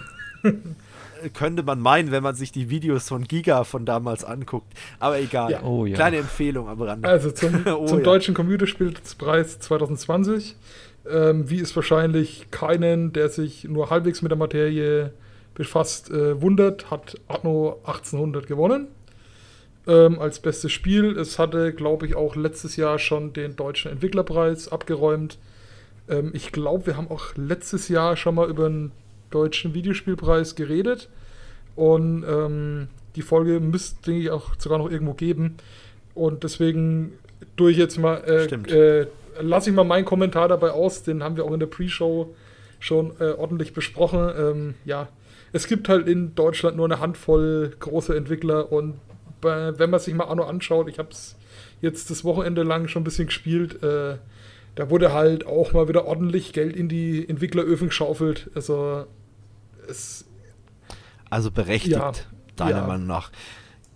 Könnte 1.35 1.63
man 1.63 1.81
meinen, 1.81 2.11
wenn 2.11 2.23
man 2.23 2.35
sich 2.35 2.53
die 2.53 2.71
Videos 2.71 3.09
von 3.09 3.25
Giga 3.25 3.65
von 3.65 3.85
damals 3.85 4.25
anguckt. 4.25 4.73
Aber 4.99 5.19
egal. 5.19 5.51
Ja. 5.51 5.63
Oh, 5.63 5.87
ja. 5.87 5.95
Kleine 5.95 6.19
Empfehlung 6.19 6.69
am 6.69 6.81
Rande. 6.81 7.09
Also 7.09 7.31
zum, 7.31 7.63
oh, 7.67 7.87
zum 7.87 7.99
ja. 7.99 8.05
Deutschen 8.05 8.35
Computerspielpreis 8.35 9.59
2020. 9.61 10.57
Ähm, 11.09 11.49
wie 11.49 11.61
es 11.61 11.75
wahrscheinlich 11.77 12.51
keinen, 12.51 13.13
der 13.13 13.29
sich 13.29 13.65
nur 13.65 13.91
halbwegs 13.91 14.23
mit 14.23 14.31
der 14.33 14.39
Materie 14.39 15.13
befasst, 15.55 16.11
äh, 16.11 16.43
wundert, 16.43 16.91
hat 16.91 17.21
Anno 17.29 17.81
1800 17.85 18.47
gewonnen 18.47 18.89
ähm, 19.87 20.19
als 20.19 20.41
bestes 20.41 20.73
Spiel. 20.73 21.17
Es 21.19 21.39
hatte, 21.39 21.73
glaube 21.73 22.07
ich, 22.07 22.15
auch 22.15 22.37
letztes 22.37 22.77
Jahr 22.77 22.99
schon 22.99 23.33
den 23.33 23.57
deutschen 23.57 23.93
Entwicklerpreis 23.93 24.69
abgeräumt. 24.69 25.39
Ähm, 26.09 26.31
ich 26.35 26.53
glaube, 26.53 26.87
wir 26.87 26.97
haben 26.97 27.11
auch 27.11 27.35
letztes 27.37 27.89
Jahr 27.89 28.17
schon 28.17 28.35
mal 28.35 28.49
über 28.49 28.67
einen 28.67 28.93
deutschen 29.31 29.75
Videospielpreis 29.75 30.55
geredet. 30.55 31.09
Und 31.75 32.25
ähm, 32.29 32.89
die 33.17 33.23
Folge 33.23 33.61
müsste, 33.61 34.03
denke 34.07 34.21
ich, 34.21 34.31
auch 34.31 34.55
sogar 34.59 34.79
noch 34.79 34.91
irgendwo 34.91 35.15
geben. 35.15 35.57
Und 36.15 36.45
deswegen 36.45 37.13
durch 37.57 37.77
jetzt 37.77 37.99
mal, 37.99 38.17
äh, 38.27 39.01
äh, 39.01 39.07
lasse 39.41 39.71
ich 39.71 39.77
mal 39.77 39.85
meinen 39.85 40.05
Kommentar 40.05 40.49
dabei 40.49 40.71
aus. 40.71 41.03
Den 41.03 41.23
haben 41.23 41.37
wir 41.37 41.45
auch 41.45 41.53
in 41.53 41.61
der 41.61 41.67
Pre-Show 41.67 42.35
schon 42.79 43.13
äh, 43.21 43.33
ordentlich 43.33 43.73
besprochen. 43.73 44.31
Ähm, 44.39 44.75
ja, 44.85 45.09
es 45.53 45.67
gibt 45.67 45.89
halt 45.89 46.09
in 46.09 46.35
Deutschland 46.35 46.77
nur 46.77 46.87
eine 46.87 47.01
Handvoll 47.01 47.75
große 47.79 48.17
Entwickler 48.17 48.73
und 48.73 48.95
wenn 49.43 49.91
man 49.91 50.01
sich 50.01 50.15
mal 50.15 50.25
Anno 50.25 50.45
anschaut, 50.45 50.89
ich 50.89 50.99
habe 50.99 51.11
es 51.11 51.37
jetzt 51.81 52.11
das 52.11 52.25
Wochenende 52.25 52.63
lang 52.63 52.89
schon 52.89 53.03
ein 53.03 53.05
bisschen 53.05 53.27
gespielt, 53.27 53.83
äh, 53.83 54.17
da 54.75 54.91
wurde 54.91 55.13
halt 55.13 55.47
auch 55.47 55.73
mal 55.73 55.89
wieder 55.89 56.07
ordentlich 56.07 56.53
Geld 56.53 56.77
in 56.77 56.89
die 56.89 57.29
Entwickleröfen 57.29 57.89
geschaufelt. 57.89 58.51
Also 58.55 59.07
es. 59.89 60.25
Also 61.29 61.51
berechtigt, 61.51 61.97
ja, 61.97 62.13
deiner 62.57 62.79
ja. 62.79 62.87
Meinung 62.87 63.07
nach. 63.07 63.31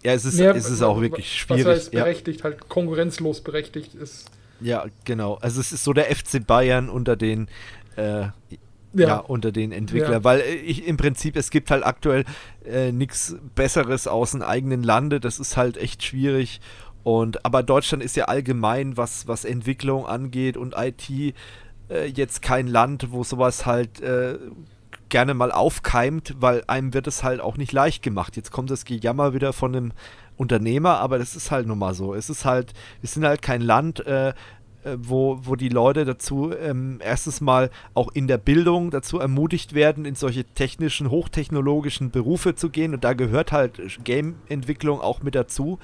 Ja, 0.02 0.12
es 0.12 0.24
ist, 0.24 0.38
ja, 0.38 0.52
es 0.52 0.68
ist 0.68 0.82
auch 0.82 1.00
wirklich 1.00 1.40
schwierig. 1.40 1.66
Was 1.66 1.76
heißt 1.76 1.90
berechtigt, 1.92 2.42
halt 2.42 2.68
konkurrenzlos 2.68 3.42
berechtigt 3.42 3.94
ist. 3.94 4.30
Ja, 4.60 4.86
genau. 5.04 5.34
Also 5.36 5.60
es 5.60 5.72
ist 5.72 5.84
so 5.84 5.92
der 5.92 6.14
FC 6.14 6.44
Bayern 6.44 6.88
unter 6.88 7.16
den 7.16 7.48
äh, 7.96 8.28
ja. 8.92 9.08
ja. 9.08 9.16
unter 9.18 9.52
den 9.52 9.72
Entwicklern, 9.72 10.12
ja. 10.12 10.24
weil 10.24 10.40
ich 10.40 10.86
im 10.86 10.96
Prinzip, 10.96 11.36
es 11.36 11.50
gibt 11.50 11.70
halt 11.70 11.84
aktuell 11.84 12.24
äh, 12.64 12.92
nichts 12.92 13.36
Besseres 13.54 14.06
aus 14.06 14.32
dem 14.32 14.42
eigenen 14.42 14.82
Lande, 14.82 15.20
das 15.20 15.38
ist 15.38 15.56
halt 15.56 15.76
echt 15.76 16.02
schwierig. 16.02 16.60
Und 17.02 17.44
aber 17.44 17.62
Deutschland 17.62 18.02
ist 18.02 18.16
ja 18.16 18.26
allgemein, 18.26 18.96
was, 18.96 19.26
was 19.26 19.44
Entwicklung 19.44 20.06
angeht 20.06 20.56
und 20.56 20.74
IT, 20.76 21.34
äh, 21.88 22.06
jetzt 22.06 22.42
kein 22.42 22.66
Land, 22.66 23.10
wo 23.10 23.24
sowas 23.24 23.64
halt 23.64 24.00
äh, 24.00 24.38
gerne 25.10 25.34
mal 25.34 25.52
aufkeimt, 25.52 26.34
weil 26.38 26.64
einem 26.66 26.94
wird 26.94 27.06
es 27.06 27.22
halt 27.22 27.40
auch 27.40 27.56
nicht 27.56 27.72
leicht 27.72 28.02
gemacht. 28.02 28.36
Jetzt 28.36 28.50
kommt 28.50 28.70
das 28.70 28.84
Gejammer 28.84 29.34
wieder 29.34 29.52
von 29.52 29.76
einem 29.76 29.92
Unternehmer, 30.36 30.98
aber 30.98 31.18
das 31.18 31.36
ist 31.36 31.50
halt 31.50 31.66
nun 31.66 31.78
mal 31.78 31.94
so. 31.94 32.14
Es 32.14 32.30
ist 32.30 32.44
halt, 32.44 32.72
wir 33.00 33.08
sind 33.08 33.24
halt 33.24 33.42
kein 33.42 33.60
Land, 33.60 34.06
äh, 34.06 34.32
äh, 34.82 34.96
wo, 34.98 35.40
wo 35.42 35.56
die 35.56 35.68
Leute 35.68 36.06
dazu 36.06 36.54
ähm, 36.58 37.00
erstens 37.04 37.42
mal 37.42 37.68
auch 37.92 38.10
in 38.12 38.26
der 38.26 38.38
Bildung 38.38 38.90
dazu 38.90 39.18
ermutigt 39.18 39.74
werden, 39.74 40.06
in 40.06 40.14
solche 40.14 40.44
technischen, 40.44 41.10
hochtechnologischen 41.10 42.10
Berufe 42.10 42.54
zu 42.54 42.70
gehen. 42.70 42.94
Und 42.94 43.04
da 43.04 43.12
gehört 43.12 43.52
halt 43.52 44.02
Game-Entwicklung 44.04 45.02
auch 45.02 45.22
mit 45.22 45.34
dazu. 45.34 45.78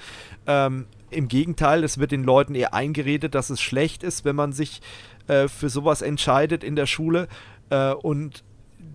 Ähm, 0.46 0.86
Im 1.10 1.28
Gegenteil, 1.28 1.84
es 1.84 1.98
wird 1.98 2.10
den 2.10 2.24
Leuten 2.24 2.54
eher 2.54 2.72
eingeredet, 2.72 3.34
dass 3.34 3.50
es 3.50 3.60
schlecht 3.60 4.02
ist, 4.02 4.24
wenn 4.24 4.36
man 4.36 4.52
sich 4.52 4.80
äh, 5.26 5.48
für 5.48 5.68
sowas 5.68 6.00
entscheidet 6.00 6.64
in 6.64 6.74
der 6.74 6.86
Schule. 6.86 7.28
Äh, 7.68 7.92
und 7.92 8.44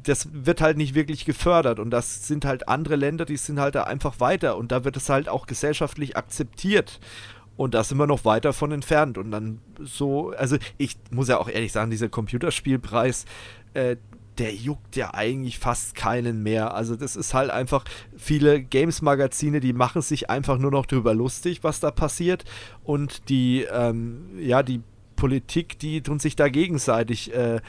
das 0.04 0.30
wird 0.32 0.62
halt 0.62 0.78
nicht 0.78 0.96
wirklich 0.96 1.26
gefördert 1.26 1.80
und 1.80 1.92
das 1.92 2.28
sind 2.28 2.46
halt 2.46 2.68
andere 2.68 2.96
Länder, 2.96 3.26
die 3.26 3.38
sind 3.38 3.60
halt 3.60 3.76
da 3.76 3.84
einfach 3.84 4.20
weiter 4.20 4.58
und 4.58 4.72
da 4.72 4.84
wird 4.84 4.98
es 4.98 5.10
halt 5.10 5.30
auch 5.30 5.46
gesellschaftlich 5.46 6.18
akzeptiert 6.18 7.00
und 7.58 7.76
da 7.76 7.84
sind 7.84 8.00
wir 8.00 8.08
noch 8.08 8.26
weit 8.26 8.46
davon 8.46 8.72
entfernt. 8.72 9.18
Und 9.18 9.30
dann 9.30 9.60
so, 9.80 10.32
also 10.32 10.58
ich 10.78 10.98
muss 11.12 11.28
ja 11.28 11.38
auch 11.38 11.48
ehrlich 11.48 11.72
sagen, 11.72 11.92
dieser 11.92 12.10
Computerspielpreis, 12.10 13.26
äh, 13.76 13.98
der 14.38 14.56
juckt 14.56 14.96
ja 14.96 15.14
eigentlich 15.14 15.60
fast 15.60 15.94
keinen 15.94 16.42
mehr. 16.42 16.74
Also 16.74 16.96
das 16.96 17.16
ist 17.16 17.34
halt 17.34 17.52
einfach, 17.52 17.84
viele 18.18 18.64
Games-Magazine, 18.64 19.60
die 19.60 19.74
machen 19.74 20.02
sich 20.02 20.30
einfach 20.30 20.58
nur 20.58 20.72
noch 20.72 20.86
darüber 20.88 21.14
lustig, 21.14 21.64
was 21.64 21.80
da 21.80 21.92
passiert. 21.92 22.46
Und 22.84 23.30
die, 23.30 23.68
ähm, 23.72 24.24
ja, 24.40 24.64
die 24.64 24.82
Politik, 25.16 25.78
die 25.78 26.02
tun 26.02 26.18
sich 26.18 26.36
da 26.36 26.50
gegenseitig 26.50 27.32
äh, 27.32 27.60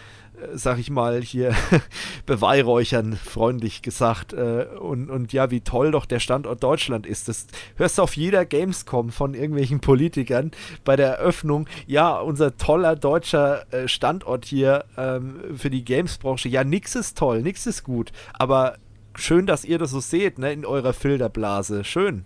sag 0.55 0.79
ich 0.79 0.91
mal, 0.91 1.23
hier 1.23 1.55
beweihräuchern, 2.27 3.17
freundlich 3.17 3.83
gesagt. 3.83 4.33
Äh, 4.33 4.67
und, 4.79 5.11
und 5.11 5.33
ja, 5.33 5.51
wie 5.51 5.61
toll 5.61 5.91
doch 5.91 6.07
der 6.07 6.21
Standort 6.21 6.63
Deutschland 6.63 7.07
ist. 7.07 7.29
Das 7.29 7.47
hörst 7.77 7.99
du 7.99 8.03
auf 8.03 8.17
jeder 8.17 8.45
Gamescom 8.45 9.11
von 9.11 9.35
irgendwelchen 9.35 9.81
Politikern 9.81 10.51
bei 10.85 10.97
der 10.97 11.19
Eröffnung. 11.19 11.67
Ja, 11.87 12.19
unser 12.19 12.57
toller 12.57 12.97
deutscher 12.97 13.73
äh, 13.73 13.89
Standort 13.89 14.45
hier 14.45 14.85
ähm, 14.97 15.57
für 15.57 15.71
die 15.71 15.85
Gamesbranche. 15.85 16.49
Ja, 16.49 16.65
nix 16.65 16.95
ist 16.95 17.19
toll, 17.19 17.43
nix 17.43 17.67
ist 17.67 17.85
gut. 17.85 18.13
Aber 18.35 18.77
schön, 19.15 19.47
dass 19.47 19.65
ihr 19.65 19.79
das 19.79 19.91
so 19.91 20.01
seht, 20.01 20.39
ne, 20.39 20.53
in 20.53 20.65
eurer 20.65 20.93
Filterblase. 20.93 21.85
Schön. 21.85 22.25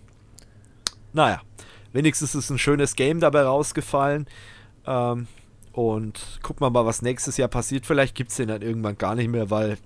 Naja, 1.13 1.41
wenigstens 1.93 2.35
ist 2.35 2.49
ein 2.49 2.59
schönes 2.59 2.95
Game 2.95 3.19
dabei 3.19 3.43
rausgefallen. 3.43 4.27
Ähm, 4.85 5.27
und 5.77 6.39
gucken 6.41 6.65
wir 6.65 6.71
mal, 6.71 6.87
was 6.87 7.03
nächstes 7.03 7.37
Jahr 7.37 7.49
passiert. 7.49 7.85
Vielleicht 7.85 8.15
gibt 8.15 8.31
es 8.31 8.37
den 8.37 8.47
dann 8.47 8.63
irgendwann 8.63 8.97
gar 8.97 9.13
nicht 9.13 9.29
mehr, 9.29 9.51
weil 9.51 9.77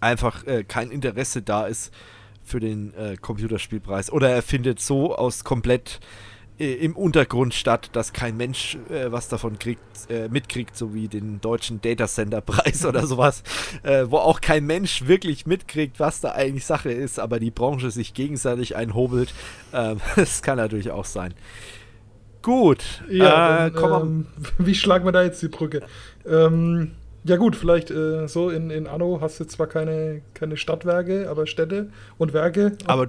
einfach 0.00 0.44
äh, 0.44 0.64
kein 0.64 0.90
Interesse 0.90 1.40
da 1.40 1.68
ist 1.68 1.94
für 2.42 2.58
den 2.58 2.92
äh, 2.94 3.16
Computerspielpreis. 3.16 4.10
Oder 4.10 4.30
er 4.30 4.42
findet 4.42 4.80
so 4.80 5.14
aus 5.14 5.44
komplett 5.44 6.00
äh, 6.58 6.72
im 6.72 6.96
Untergrund 6.96 7.54
statt, 7.54 7.90
dass 7.92 8.12
kein 8.12 8.36
Mensch 8.36 8.76
äh, 8.90 9.12
was 9.12 9.28
davon 9.28 9.56
kriegt, 9.56 10.10
äh, 10.10 10.28
mitkriegt, 10.28 10.76
so 10.76 10.94
wie 10.94 11.06
den 11.06 11.40
deutschen 11.40 11.80
Data 11.80 12.08
Center 12.08 12.40
Preis 12.40 12.84
oder 12.84 13.06
sowas, 13.06 13.44
äh, 13.84 14.06
wo 14.08 14.16
auch 14.16 14.40
kein 14.40 14.66
Mensch 14.66 15.06
wirklich 15.06 15.46
mitkriegt, 15.46 16.00
was 16.00 16.22
da 16.22 16.32
eigentlich 16.32 16.66
Sache 16.66 16.90
ist, 16.90 17.20
aber 17.20 17.38
die 17.38 17.52
Branche 17.52 17.92
sich 17.92 18.14
gegenseitig 18.14 18.74
einhobelt. 18.74 19.32
Ähm, 19.72 20.00
das 20.16 20.42
kann 20.42 20.56
natürlich 20.56 20.90
auch 20.90 21.04
sein. 21.04 21.34
Gut. 22.44 23.02
Ja, 23.08 23.66
äh, 23.66 23.70
dann, 23.70 24.02
ähm, 24.02 24.26
wie 24.58 24.74
schlagen 24.74 25.06
wir 25.06 25.12
da 25.12 25.22
jetzt 25.22 25.40
die 25.40 25.48
Brücke? 25.48 25.80
Ähm, 26.26 26.92
ja 27.24 27.36
gut, 27.36 27.56
vielleicht 27.56 27.90
äh, 27.90 28.28
so 28.28 28.50
in, 28.50 28.68
in 28.68 28.86
Anno 28.86 29.18
hast 29.22 29.40
du 29.40 29.46
zwar 29.46 29.66
keine, 29.66 30.20
keine 30.34 30.58
Stadtwerke, 30.58 31.28
aber 31.30 31.46
Städte 31.46 31.88
und 32.18 32.34
Werke. 32.34 32.76
Aber 32.84 33.06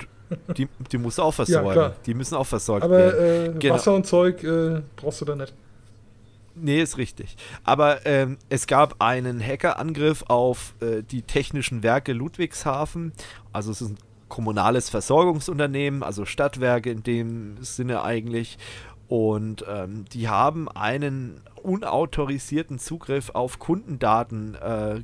die, 0.55 0.69
die 0.89 0.97
musst 0.97 1.17
du 1.17 1.23
auch 1.23 1.33
versorgen. 1.33 1.77
Ja, 1.77 1.93
die 2.05 2.13
müssen 2.13 2.35
auch 2.35 2.47
versorgt 2.47 2.85
aber, 2.85 2.97
werden. 2.97 3.13
Aber 3.17 3.55
äh, 3.57 3.59
genau. 3.59 3.75
Wasser 3.75 3.93
und 3.93 4.07
Zeug 4.07 4.41
äh, 4.41 4.81
brauchst 4.95 5.19
du 5.19 5.25
da 5.25 5.35
nicht. 5.35 5.53
Nee, 6.55 6.81
ist 6.81 6.97
richtig. 6.97 7.35
Aber 7.65 8.05
ähm, 8.05 8.37
es 8.47 8.67
gab 8.67 9.01
einen 9.01 9.45
Hackerangriff 9.45 10.23
auf 10.29 10.75
äh, 10.79 11.03
die 11.03 11.23
technischen 11.23 11.83
Werke 11.83 12.13
Ludwigshafen. 12.13 13.11
Also 13.51 13.71
es 13.71 13.81
ist 13.81 13.89
ein 13.89 13.97
kommunales 14.29 14.89
Versorgungsunternehmen, 14.89 16.03
also 16.03 16.23
Stadtwerke 16.23 16.89
in 16.89 17.03
dem 17.03 17.57
Sinne 17.61 18.03
eigentlich. 18.03 18.57
Und 19.07 19.63
ähm, 19.69 20.05
die 20.11 20.29
haben 20.29 20.67
einen 20.69 21.41
unautorisierten 21.61 22.79
Zugriff 22.79 23.31
auf 23.31 23.59
Kundendaten 23.59 24.55
äh, 24.55 25.01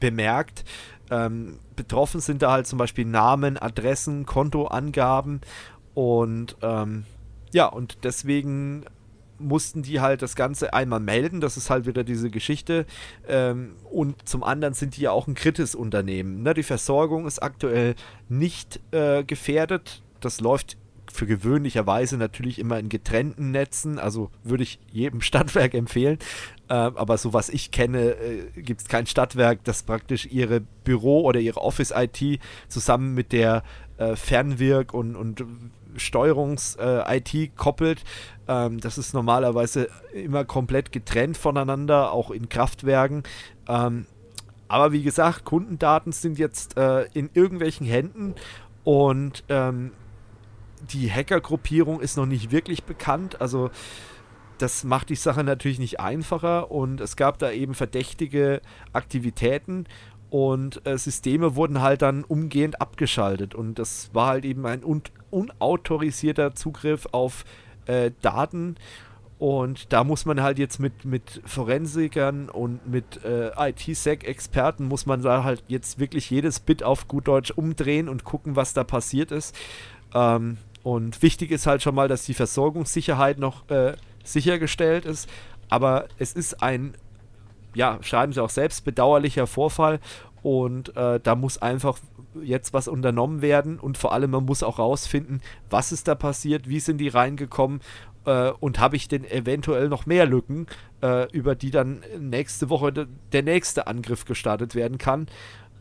bemerkt. 0.00 0.64
Ähm, 1.10 1.58
betroffen 1.76 2.20
sind 2.20 2.42
da 2.42 2.52
halt 2.52 2.66
zum 2.66 2.78
Beispiel 2.78 3.06
Namen, 3.06 3.56
Adressen, 3.56 4.26
Kontoangaben 4.26 5.40
und 5.94 6.56
ähm, 6.62 7.04
ja, 7.52 7.66
und 7.66 8.04
deswegen 8.04 8.84
mussten 9.38 9.82
die 9.82 10.00
halt 10.00 10.22
das 10.22 10.36
Ganze 10.36 10.72
einmal 10.72 11.00
melden, 11.00 11.40
das 11.40 11.56
ist 11.56 11.70
halt 11.70 11.86
wieder 11.86 12.04
diese 12.04 12.30
Geschichte. 12.30 12.86
Ähm, 13.26 13.74
und 13.90 14.28
zum 14.28 14.44
anderen 14.44 14.74
sind 14.74 14.96
die 14.96 15.02
ja 15.02 15.10
auch 15.12 15.26
ein 15.26 15.34
Kritis-Unternehmen. 15.34 16.42
Ne? 16.42 16.54
Die 16.54 16.62
Versorgung 16.62 17.26
ist 17.26 17.42
aktuell 17.42 17.94
nicht 18.28 18.80
äh, 18.92 19.24
gefährdet. 19.24 20.02
Das 20.20 20.40
läuft 20.40 20.76
für 21.18 21.26
gewöhnlicherweise 21.26 22.16
natürlich 22.16 22.58
immer 22.58 22.78
in 22.78 22.88
getrennten 22.88 23.50
Netzen, 23.50 23.98
also 23.98 24.30
würde 24.44 24.62
ich 24.62 24.78
jedem 24.92 25.20
Stadtwerk 25.28 25.74
empfehlen. 25.74 26.18
Äh, 26.68 26.74
aber 26.74 27.18
so 27.18 27.32
was 27.32 27.48
ich 27.48 27.70
kenne, 27.70 28.12
äh, 28.12 28.62
gibt 28.62 28.82
es 28.82 28.88
kein 28.88 29.06
Stadtwerk, 29.06 29.64
das 29.64 29.82
praktisch 29.82 30.26
ihre 30.26 30.60
Büro 30.60 31.22
oder 31.22 31.40
ihre 31.40 31.60
Office-IT 31.60 32.40
zusammen 32.68 33.14
mit 33.14 33.32
der 33.32 33.64
äh, 33.98 34.14
Fernwirk- 34.14 34.94
und, 34.94 35.16
und 35.16 35.44
Steuerungs-IT 35.96 37.56
koppelt. 37.56 38.04
Ähm, 38.46 38.78
das 38.80 38.96
ist 38.96 39.12
normalerweise 39.12 39.88
immer 40.12 40.44
komplett 40.44 40.92
getrennt 40.92 41.36
voneinander, 41.36 42.12
auch 42.12 42.30
in 42.30 42.48
Kraftwerken. 42.48 43.24
Ähm, 43.66 44.06
aber 44.68 44.92
wie 44.92 45.02
gesagt, 45.02 45.44
Kundendaten 45.44 46.12
sind 46.12 46.38
jetzt 46.38 46.76
äh, 46.76 47.06
in 47.14 47.30
irgendwelchen 47.34 47.86
Händen 47.86 48.34
und 48.84 49.42
ähm, 49.48 49.92
die 50.92 51.10
Hackergruppierung 51.10 52.00
ist 52.00 52.16
noch 52.16 52.26
nicht 52.26 52.50
wirklich 52.50 52.84
bekannt. 52.84 53.40
Also 53.40 53.70
das 54.58 54.84
macht 54.84 55.08
die 55.08 55.16
Sache 55.16 55.44
natürlich 55.44 55.78
nicht 55.78 56.00
einfacher 56.00 56.70
und 56.70 57.00
es 57.00 57.16
gab 57.16 57.38
da 57.38 57.50
eben 57.50 57.74
verdächtige 57.74 58.60
Aktivitäten 58.92 59.86
und 60.30 60.84
äh, 60.86 60.98
Systeme 60.98 61.54
wurden 61.54 61.80
halt 61.80 62.02
dann 62.02 62.24
umgehend 62.24 62.80
abgeschaltet 62.80 63.54
und 63.54 63.78
das 63.78 64.10
war 64.12 64.26
halt 64.26 64.44
eben 64.44 64.66
ein 64.66 64.84
un 64.84 65.02
unautorisierter 65.30 66.54
Zugriff 66.54 67.06
auf 67.12 67.44
äh, 67.86 68.10
Daten 68.20 68.76
und 69.38 69.92
da 69.92 70.02
muss 70.02 70.24
man 70.24 70.42
halt 70.42 70.58
jetzt 70.58 70.80
mit, 70.80 71.04
mit 71.04 71.40
Forensikern 71.44 72.48
und 72.48 72.86
mit 72.88 73.24
äh, 73.24 73.50
IT-Sec-Experten 73.70 74.86
muss 74.86 75.06
man 75.06 75.22
da 75.22 75.44
halt 75.44 75.62
jetzt 75.68 76.00
wirklich 76.00 76.28
jedes 76.28 76.58
Bit 76.58 76.82
auf 76.82 77.06
gut 77.06 77.28
Deutsch 77.28 77.52
umdrehen 77.52 78.08
und 78.08 78.24
gucken, 78.24 78.56
was 78.56 78.74
da 78.74 78.82
passiert 78.82 79.30
ist. 79.30 79.54
Ähm, 80.12 80.58
und 80.82 81.22
wichtig 81.22 81.50
ist 81.50 81.66
halt 81.66 81.82
schon 81.82 81.94
mal, 81.94 82.08
dass 82.08 82.24
die 82.24 82.34
Versorgungssicherheit 82.34 83.38
noch 83.38 83.68
äh, 83.68 83.94
sichergestellt 84.24 85.04
ist. 85.04 85.28
Aber 85.68 86.06
es 86.18 86.32
ist 86.32 86.62
ein, 86.62 86.94
ja, 87.74 87.98
schreiben 88.02 88.32
Sie 88.32 88.42
auch 88.42 88.50
selbst, 88.50 88.84
bedauerlicher 88.84 89.46
Vorfall. 89.46 90.00
Und 90.42 90.96
äh, 90.96 91.20
da 91.20 91.34
muss 91.34 91.58
einfach 91.58 91.98
jetzt 92.40 92.72
was 92.72 92.88
unternommen 92.88 93.42
werden. 93.42 93.78
Und 93.78 93.98
vor 93.98 94.12
allem, 94.12 94.30
man 94.30 94.44
muss 94.44 94.62
auch 94.62 94.78
rausfinden, 94.78 95.42
was 95.68 95.92
ist 95.92 96.08
da 96.08 96.14
passiert, 96.14 96.68
wie 96.68 96.80
sind 96.80 96.98
die 96.98 97.08
reingekommen 97.08 97.80
äh, 98.24 98.50
und 98.60 98.78
habe 98.78 98.96
ich 98.96 99.08
denn 99.08 99.24
eventuell 99.24 99.88
noch 99.88 100.06
mehr 100.06 100.26
Lücken, 100.26 100.66
äh, 101.02 101.30
über 101.32 101.54
die 101.54 101.70
dann 101.70 102.02
nächste 102.18 102.70
Woche 102.70 102.92
de 102.92 103.06
der 103.32 103.42
nächste 103.42 103.86
Angriff 103.86 104.24
gestartet 104.24 104.74
werden 104.74 104.98
kann. 104.98 105.26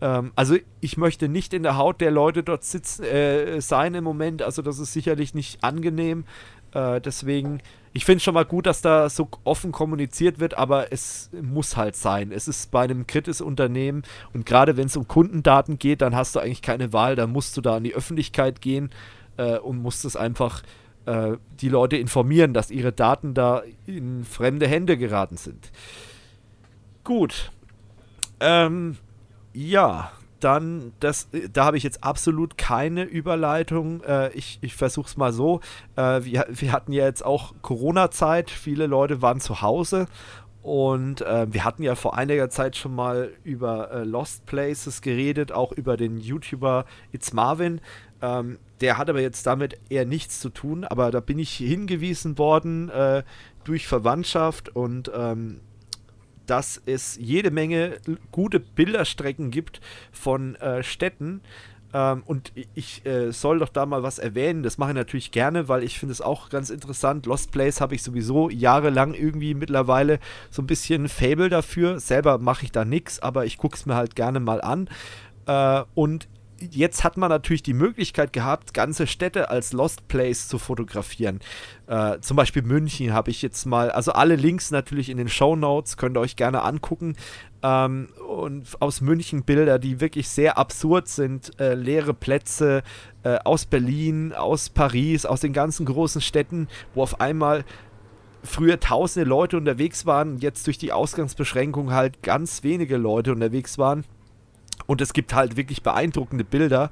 Ähm, 0.02 0.32
also 0.36 0.56
ich 0.82 0.98
möchte 0.98 1.28
nicht 1.28 1.54
in 1.54 1.64
der 1.64 1.78
Haut 1.78 2.02
der 2.02 2.12
Leute 2.12 2.44
dort 2.44 2.64
sitzen, 2.64 3.04
äh, 3.04 3.62
sein 3.62 3.94
im 3.96 4.04
Moment, 4.04 4.42
also 4.42 4.62
das 4.62 4.80
ist 4.80 4.94
sicherlich 4.94 5.34
nicht 5.34 5.64
angenehm. 5.64 6.26
Äh, 6.74 7.02
deswegen, 7.02 7.62
ich 7.94 8.06
finde 8.06 8.18
es 8.18 8.24
schon 8.24 8.34
mal 8.34 8.46
gut, 8.46 8.66
dass 8.66 8.82
da 8.82 9.10
so 9.10 9.30
offen 9.44 9.72
kommuniziert 9.72 10.40
wird, 10.40 10.58
aber 10.58 10.92
es 10.92 11.30
muss 11.42 11.78
halt 11.78 11.96
sein. 11.96 12.32
Es 12.32 12.48
ist 12.48 12.72
bei 12.72 12.84
einem 12.84 13.08
kritis 13.08 13.42
Unternehmen 13.42 14.04
und 14.34 14.46
gerade 14.46 14.78
wenn 14.78 14.88
es 14.88 14.98
um 14.98 15.08
Kundendaten 15.08 15.80
geht, 15.80 16.02
dann 16.02 16.16
hast 16.16 16.36
du 16.36 16.40
eigentlich 16.40 16.62
keine 16.62 16.94
Wahl, 16.94 17.16
dann 17.16 17.32
musst 17.32 17.58
du 17.58 17.62
da 17.62 17.78
an 17.78 17.84
die 17.84 17.96
Öffentlichkeit 17.96 18.62
gehen 18.62 18.92
äh, 19.38 19.58
und 19.58 19.82
musst 19.82 20.06
es 20.06 20.16
einfach 20.16 20.62
äh, 21.06 21.38
die 21.62 21.70
Leute 21.70 21.98
informieren, 21.98 22.54
dass 22.54 22.70
ihre 22.70 22.92
Daten 22.92 23.34
da 23.34 23.64
in 23.86 24.26
fremde 24.26 24.68
Hände 24.68 24.98
geraten 24.98 25.38
sind. 25.38 25.72
Gut. 27.04 27.52
Ähm, 28.40 28.98
ja, 29.58 30.12
dann, 30.40 30.94
das, 31.00 31.30
da 31.52 31.66
habe 31.66 31.78
ich 31.78 31.84
jetzt 31.84 32.04
absolut 32.04 32.60
keine 32.60 33.06
Überleitung. 33.06 34.04
Äh, 34.04 34.32
ich 34.34 34.60
ich 34.62 34.76
versuche 34.76 35.08
es 35.08 35.18
mal 35.18 35.34
so. 35.34 35.62
Äh, 35.96 36.24
wir, 36.24 36.46
wir 36.52 36.72
hatten 36.72 36.94
ja 36.94 37.06
jetzt 37.06 37.26
auch 37.26 37.56
Corona-Zeit. 37.64 38.52
Viele 38.52 38.86
Leute 38.86 39.24
waren 39.24 39.40
zu 39.40 39.64
Hause. 39.64 40.06
Und 40.62 41.22
äh, 41.22 41.52
wir 41.52 41.66
hatten 41.66 41.82
ja 41.82 41.96
vor 41.96 42.16
einiger 42.16 42.52
Zeit 42.52 42.76
schon 42.76 42.94
mal 42.94 43.32
über 43.44 43.90
äh, 43.92 44.04
Lost 44.04 44.46
Places 44.46 45.02
geredet, 45.02 45.52
auch 45.52 45.72
über 45.72 45.98
den 45.98 46.18
YouTuber 46.18 46.86
It's 47.12 47.34
Marvin. 47.34 47.82
Ähm, 48.22 48.60
der 48.82 49.00
hat 49.00 49.10
aber 49.10 49.22
jetzt 49.22 49.48
damit 49.48 49.80
eher 49.90 50.06
nichts 50.06 50.40
zu 50.40 50.50
tun, 50.50 50.84
aber 50.84 51.10
da 51.10 51.20
bin 51.20 51.40
ich 51.40 51.54
hingewiesen 51.54 52.38
worden 52.38 52.90
äh, 52.90 53.24
durch 53.64 53.88
Verwandtschaft 53.88 54.76
und 54.76 55.10
ähm, 55.16 55.62
dass 56.48 56.82
es 56.86 57.18
jede 57.22 57.52
Menge 57.52 57.98
gute 58.32 58.60
Bilderstrecken 58.60 59.52
gibt 59.52 59.82
von 60.12 60.56
äh, 60.56 60.84
Städten. 60.84 61.42
Ähm, 61.94 62.24
und 62.26 62.52
ich 62.74 63.06
äh, 63.06 63.32
soll 63.32 63.60
doch 63.60 63.70
da 63.70 63.86
mal 63.86 64.04
was 64.04 64.20
erwähnen. 64.20 64.64
Das 64.64 64.78
mache 64.78 64.92
ich 64.92 64.96
natürlich 64.96 65.32
gerne, 65.32 65.70
weil 65.70 65.84
ich 65.84 66.00
finde 66.00 66.12
es 66.12 66.22
auch 66.22 66.50
ganz 66.50 66.70
interessant. 66.70 67.26
Lost 67.26 67.52
Place 67.52 67.80
habe 67.80 67.96
ich 67.96 68.04
sowieso 68.04 68.50
jahrelang 68.50 69.14
irgendwie 69.14 69.54
mittlerweile 69.54 70.20
so 70.50 70.62
ein 70.62 70.68
bisschen 70.68 71.08
Fable 71.08 71.50
dafür. 71.50 72.00
Selber 72.00 72.40
mache 72.40 72.66
ich 72.66 72.72
da 72.72 72.84
nichts, 72.84 73.20
aber 73.20 73.46
ich 73.46 73.58
gucke 73.58 73.76
es 73.76 73.86
mir 73.86 73.96
halt 73.96 74.16
gerne 74.16 74.40
mal 74.40 74.62
an. 74.62 74.90
Äh, 75.46 75.84
und 75.96 76.28
jetzt 76.60 77.04
hat 77.04 77.18
man 77.18 77.30
natürlich 77.30 77.64
die 77.64 77.74
Möglichkeit 77.74 78.34
gehabt, 78.34 78.74
ganze 78.74 79.08
Städte 79.08 79.50
als 79.50 79.74
Lost 79.74 80.08
Place 80.08 80.48
zu 80.48 80.58
fotografieren. 80.58 81.40
Äh, 81.88 82.20
zum 82.20 82.38
Beispiel 82.38 82.62
München 82.62 83.14
habe 83.14 83.32
ich 83.32 83.42
jetzt 83.42 83.66
mal, 83.66 83.92
also 83.92 84.12
alle 84.14 84.36
Links 84.36 84.72
natürlich 84.72 85.10
in 85.10 85.18
den 85.18 85.30
Show 85.30 85.56
Notes, 85.56 85.98
könnt 85.98 86.18
ihr 86.18 86.22
euch 86.22 86.36
gerne 86.36 86.64
angucken. 86.64 87.16
Ähm, 87.64 88.10
und 88.28 88.82
aus 88.82 89.02
München 89.02 89.44
Bilder, 89.44 89.80
die 89.80 90.00
wirklich 90.00 90.30
sehr 90.30 90.58
absurd 90.58 91.08
sind, 91.08 91.60
äh, 91.60 91.74
leere 91.74 92.14
Plätze 92.14 92.84
äh, 93.24 93.38
aus 93.44 93.66
Berlin, 93.66 94.34
aus 94.34 94.70
Paris, 94.70 95.26
aus 95.26 95.42
den 95.42 95.54
ganzen 95.54 95.86
großen 95.86 96.22
Städten, 96.22 96.68
wo 96.94 97.04
auf 97.04 97.20
einmal 97.22 97.66
früher 98.44 98.80
tausende 98.80 99.28
Leute 99.28 99.58
unterwegs 99.58 100.06
waren, 100.06 100.38
jetzt 100.38 100.68
durch 100.68 100.78
die 100.78 100.94
Ausgangsbeschränkung 100.94 101.92
halt 101.92 102.24
ganz 102.24 102.64
wenige 102.64 102.98
Leute 102.98 103.32
unterwegs 103.32 103.78
waren 103.78 104.06
und 104.88 105.02
es 105.02 105.14
gibt 105.14 105.34
halt 105.34 105.58
wirklich 105.58 105.84
beeindruckende 105.84 106.44
Bilder. 106.44 106.90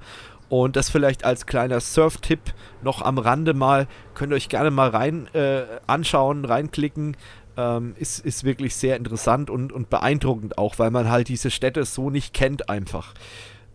Und 0.48 0.76
das 0.76 0.90
vielleicht 0.90 1.26
als 1.26 1.48
kleiner 1.48 1.80
Surf-Tipp 1.80 2.40
noch 2.84 3.02
am 3.02 3.18
Rande 3.18 3.56
mal. 3.56 3.88
Könnt 4.14 4.32
ihr 4.32 4.36
euch 4.36 4.50
gerne 4.50 4.70
mal 4.70 4.90
rein 4.90 5.28
äh, 5.34 5.64
anschauen, 5.88 6.46
reinklicken. 6.46 7.18
Ähm, 7.58 7.96
ist, 7.98 8.24
ist 8.24 8.44
wirklich 8.44 8.76
sehr 8.76 8.98
interessant 8.98 9.50
und, 9.50 9.72
und 9.72 9.90
beeindruckend 9.90 10.58
auch, 10.58 10.78
weil 10.78 10.92
man 10.92 11.10
halt 11.10 11.30
diese 11.30 11.50
Städte 11.50 11.84
so 11.86 12.10
nicht 12.10 12.34
kennt 12.34 12.70
einfach. 12.70 13.14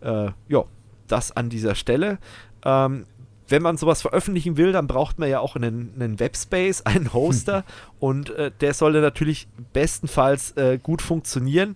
Äh, 0.01 0.29
ja, 0.47 0.63
das 1.07 1.35
an 1.35 1.49
dieser 1.49 1.75
Stelle. 1.75 2.19
Ähm, 2.63 3.05
wenn 3.47 3.61
man 3.61 3.75
sowas 3.75 4.01
veröffentlichen 4.01 4.55
will, 4.55 4.71
dann 4.71 4.87
braucht 4.87 5.19
man 5.19 5.29
ja 5.29 5.39
auch 5.39 5.55
einen, 5.55 5.91
einen 5.95 6.19
Webspace, 6.19 6.81
einen 6.85 7.11
Hoster 7.13 7.65
und 7.99 8.29
äh, 8.29 8.51
der 8.61 8.73
sollte 8.73 9.01
natürlich 9.01 9.47
bestenfalls 9.73 10.51
äh, 10.57 10.79
gut 10.81 11.01
funktionieren 11.01 11.75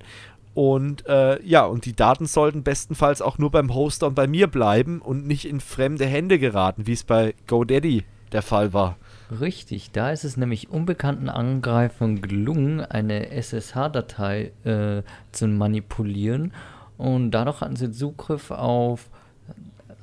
und 0.55 1.05
äh, 1.05 1.43
ja, 1.43 1.65
und 1.65 1.85
die 1.85 1.95
Daten 1.95 2.25
sollten 2.25 2.63
bestenfalls 2.63 3.21
auch 3.21 3.37
nur 3.37 3.51
beim 3.51 3.75
Hoster 3.75 4.07
und 4.07 4.15
bei 4.15 4.25
mir 4.25 4.47
bleiben 4.47 5.01
und 5.01 5.27
nicht 5.27 5.45
in 5.45 5.59
fremde 5.59 6.05
Hände 6.05 6.39
geraten, 6.39 6.87
wie 6.87 6.93
es 6.93 7.03
bei 7.03 7.35
GoDaddy 7.47 8.05
der 8.31 8.41
Fall 8.41 8.71
war. 8.71 8.95
Richtig, 9.41 9.91
da 9.91 10.11
ist 10.11 10.23
es 10.23 10.37
nämlich 10.37 10.69
unbekannten 10.69 11.27
Angreifern 11.27 12.21
gelungen, 12.21 12.79
eine 12.79 13.31
SSH-Datei 13.31 14.53
äh, 14.63 15.03
zu 15.33 15.47
manipulieren 15.47 16.53
und 16.97 17.31
dadurch 17.31 17.59
hatten 17.59 17.75
sie 17.75 17.91
Zugriff 17.91 18.49
auf 18.49 19.09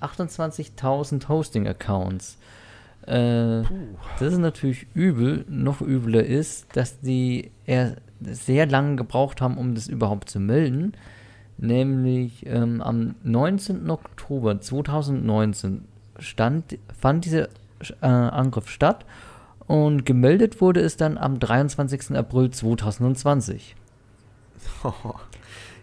28.000 0.02 1.28
Hosting-Accounts. 1.28 2.36
Äh, 3.06 3.62
das 4.18 4.32
ist 4.32 4.38
natürlich 4.38 4.86
übel. 4.92 5.46
Noch 5.48 5.80
übler 5.80 6.24
ist, 6.24 6.76
dass 6.76 7.00
die 7.00 7.52
eher 7.64 7.96
sehr 8.24 8.66
lange 8.66 8.96
gebraucht 8.96 9.40
haben, 9.40 9.58
um 9.58 9.74
das 9.74 9.88
überhaupt 9.88 10.28
zu 10.28 10.40
melden. 10.40 10.92
Nämlich 11.58 12.46
ähm, 12.46 12.80
am 12.80 13.14
19. 13.22 13.88
Oktober 13.90 14.60
2019 14.60 15.84
stand, 16.18 16.78
fand 16.98 17.24
dieser 17.24 17.48
äh, 18.00 18.06
Angriff 18.06 18.68
statt 18.68 19.04
und 19.66 20.04
gemeldet 20.04 20.60
wurde 20.60 20.80
es 20.80 20.96
dann 20.96 21.18
am 21.18 21.38
23. 21.38 22.16
April 22.16 22.50
2020. 22.50 23.76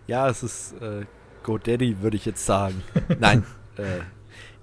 ja, 0.07 0.29
es 0.29 0.43
ist 0.43 0.73
äh, 0.81 1.05
GoDaddy, 1.43 2.01
würde 2.01 2.17
ich 2.17 2.25
jetzt 2.25 2.45
sagen. 2.45 2.83
Nein, 3.19 3.43
äh, 3.77 4.01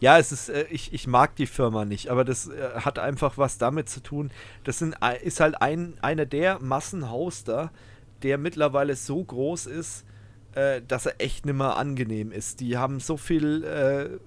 ja, 0.01 0.19
es 0.19 0.33
ist, 0.33 0.49
äh, 0.49 0.67
ich, 0.71 0.93
ich 0.93 1.07
mag 1.07 1.37
die 1.37 1.47
Firma 1.47 1.85
nicht, 1.85 2.09
aber 2.09 2.25
das 2.25 2.49
äh, 2.49 2.81
hat 2.81 2.99
einfach 2.99 3.39
was 3.39 3.59
damit 3.59 3.89
zu 3.89 4.01
tun. 4.01 4.31
Das 4.65 4.79
sind, 4.79 4.97
ist 5.23 5.41
halt 5.41 5.61
ein, 5.61 5.95
einer 6.03 6.27
der 6.27 6.61
Massenhoster, 6.61 7.71
der 8.23 8.39
mittlerweile 8.39 8.97
so 8.97 9.23
groß 9.23 9.67
ist, 9.67 10.05
äh, 10.57 10.83
dass 10.87 11.07
er 11.07 11.21
echt 11.21 11.47
nicht 11.47 11.55
mehr 11.55 11.77
angenehm 11.77 12.33
ist. 12.33 12.61
Die 12.61 12.77
haben 12.77 13.01
so 13.01 13.17
viel, 13.17 13.65
äh, 13.65 14.19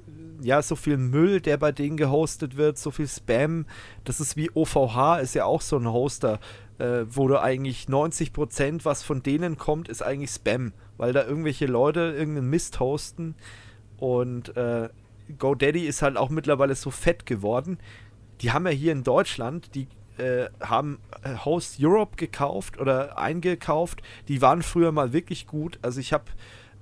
ja, 0.46 0.62
so 0.62 0.76
viel 0.76 0.98
Müll, 0.98 1.42
der 1.42 1.58
bei 1.58 1.72
denen 1.72 1.98
gehostet 1.98 2.56
wird, 2.58 2.78
so 2.78 2.92
viel 2.92 3.08
Spam. 3.08 3.66
Das 4.06 4.20
ist 4.20 4.38
wie 4.38 4.50
OVH, 4.52 5.20
ist 5.22 5.36
ja 5.36 5.46
auch 5.46 5.62
so 5.62 5.78
ein 5.78 5.92
Hoster, 5.92 6.40
äh, 6.78 7.06
wo 7.10 7.28
du 7.28 7.42
eigentlich 7.42 7.86
90% 7.86 8.86
was 8.86 9.04
von 9.04 9.22
denen 9.22 9.58
kommt, 9.58 9.88
ist 9.88 10.02
eigentlich 10.02 10.32
Spam, 10.32 10.74
weil 10.98 11.14
da 11.14 11.26
irgendwelche 11.26 11.66
Leute 11.66 12.14
irgendeinen 12.16 12.50
Mist 12.50 12.80
hosten 12.80 13.36
und 13.98 14.56
äh, 14.56 14.90
GoDaddy 15.38 15.86
ist 15.86 16.02
halt 16.02 16.18
auch 16.18 16.30
mittlerweile 16.30 16.76
so 16.76 16.92
fett 16.92 17.26
geworden. 17.26 17.78
Die 18.42 18.52
haben 18.52 18.66
ja 18.66 18.72
hier 18.72 18.92
in 18.92 19.04
Deutschland, 19.04 19.76
die 19.76 19.88
äh, 20.18 20.50
haben 20.62 21.00
äh, 21.24 21.36
Host 21.46 21.78
Europe 21.80 22.16
gekauft 22.16 22.80
oder 22.80 23.18
eingekauft. 23.18 24.02
Die 24.28 24.42
waren 24.42 24.62
früher 24.62 24.92
mal 24.92 25.14
wirklich 25.14 25.48
gut. 25.48 25.80
Also 25.82 26.00
ich 26.00 26.14
habe 26.14 26.26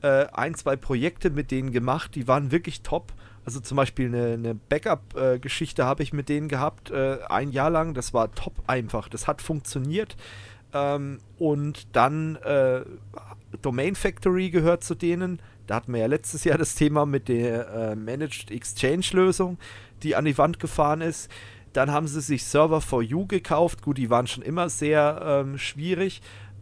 äh, 0.01 0.25
ein, 0.33 0.55
zwei 0.55 0.75
Projekte 0.75 1.29
mit 1.29 1.51
denen 1.51 1.71
gemacht, 1.71 2.15
die 2.15 2.27
waren 2.27 2.51
wirklich 2.51 2.81
top. 2.81 3.13
Also 3.45 3.59
zum 3.61 3.77
Beispiel 3.77 4.07
eine, 4.07 4.33
eine 4.33 4.55
Backup-Geschichte 4.55 5.85
habe 5.85 6.03
ich 6.03 6.11
mit 6.11 6.27
denen 6.27 6.49
gehabt, 6.49 6.91
äh, 6.91 7.19
ein 7.29 7.51
Jahr 7.51 7.69
lang. 7.69 7.93
Das 7.93 8.13
war 8.13 8.31
top 8.33 8.53
einfach. 8.67 9.07
Das 9.07 9.25
hat 9.25 9.41
funktioniert. 9.41 10.17
Ähm, 10.73 11.19
und 11.37 11.95
dann 11.95 12.35
äh, 12.37 12.81
Domain 13.61 13.95
Factory 13.95 14.49
gehört 14.49 14.83
zu 14.83 14.95
denen. 14.95 15.41
Da 15.67 15.75
hatten 15.75 15.93
wir 15.93 15.99
ja 15.99 16.07
letztes 16.07 16.43
Jahr 16.45 16.57
das 16.57 16.75
Thema 16.75 17.05
mit 17.05 17.27
der 17.27 17.67
äh, 17.69 17.95
Managed 17.95 18.51
Exchange 18.51 19.05
Lösung, 19.11 19.57
die 20.01 20.15
an 20.15 20.25
die 20.25 20.37
Wand 20.37 20.59
gefahren 20.59 21.01
ist. 21.01 21.29
Dann 21.73 21.91
haben 21.91 22.07
sie 22.07 22.21
sich 22.21 22.45
Server 22.45 22.81
for 22.81 23.03
You 23.03 23.27
gekauft. 23.27 23.81
Gut, 23.83 23.97
die 23.97 24.09
waren 24.09 24.25
schon 24.25 24.43
immer 24.43 24.69
sehr 24.69 25.21
ähm, 25.23 25.57
schwierig, 25.57 26.21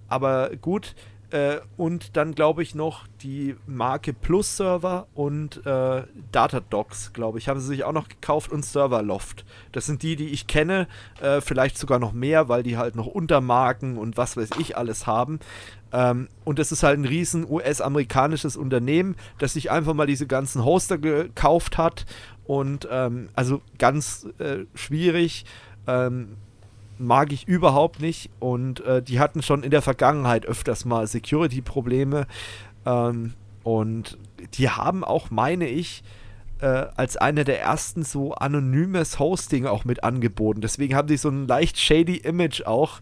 aber 0.10 0.50
gut. 0.58 0.96
Äh, 1.32 1.60
und 1.78 2.18
dann 2.18 2.36
glaube 2.36 2.64
ich 2.64 2.76
noch 2.76 3.08
die 3.22 3.56
Marke 3.66 4.14
Plus 4.14 4.58
Server 4.58 5.08
und 5.14 5.66
äh, 5.66 6.04
Datadocs, 6.32 7.14
glaube 7.14 7.40
ich, 7.40 7.50
haben 7.50 7.60
sie 7.60 7.68
sich 7.68 7.84
auch 7.84 7.92
noch 7.92 8.08
gekauft 8.08 8.52
und 8.52 8.64
Serverloft. 8.64 9.46
Das 9.72 9.86
sind 9.86 10.04
die, 10.04 10.16
die 10.16 10.28
ich 10.28 10.48
kenne, 10.48 10.88
äh, 11.22 11.42
vielleicht 11.42 11.78
sogar 11.78 12.00
noch 12.00 12.14
mehr, 12.14 12.48
weil 12.48 12.64
die 12.64 12.78
halt 12.78 12.96
noch 12.96 13.08
Untermarken 13.08 13.98
und 13.98 14.18
was 14.18 14.38
weiß 14.38 14.50
ich 14.60 14.78
alles 14.78 15.08
haben. 15.08 15.40
Ähm, 15.96 16.28
und 16.44 16.60
das 16.60 16.74
ist 16.74 16.84
halt 16.84 17.00
ein 17.00 17.06
riesen 17.06 17.50
US-amerikanisches 17.50 18.58
Unternehmen, 18.58 19.16
das 19.40 19.54
sich 19.54 19.72
einfach 19.72 19.94
mal 19.94 20.08
diese 20.08 20.28
ganzen 20.28 20.66
Hoster 20.66 20.98
gekauft 20.98 21.78
hat 21.78 22.06
und 22.44 22.88
ähm, 22.92 23.30
also 23.34 23.62
ganz 23.78 24.28
äh, 24.40 24.66
schwierig. 24.76 25.46
Ähm, 25.88 26.36
mag 26.98 27.32
ich 27.32 27.48
überhaupt 27.48 28.02
nicht. 28.02 28.30
Und 28.40 28.82
äh, 28.82 29.02
die 29.02 29.20
hatten 29.20 29.42
schon 29.42 29.64
in 29.64 29.72
der 29.72 29.82
Vergangenheit 29.82 30.46
öfters 30.46 30.86
mal 30.86 31.08
Security-Probleme. 31.08 32.28
Ähm, 32.86 33.34
und 33.64 34.18
die 34.54 34.70
haben 34.70 35.04
auch, 35.04 35.32
meine 35.32 35.68
ich, 35.68 36.04
äh, 36.62 36.88
als 36.96 37.18
einer 37.18 37.44
der 37.44 37.62
ersten 37.62 38.04
so 38.04 38.34
anonymes 38.34 39.20
Hosting 39.20 39.66
auch 39.66 39.86
mit 39.86 40.04
angeboten. 40.04 40.62
Deswegen 40.62 40.96
haben 40.96 41.08
die 41.08 41.18
so 41.18 41.30
ein 41.30 41.48
leicht 41.48 41.80
shady 41.80 42.18
Image 42.18 42.66
auch. 42.66 43.00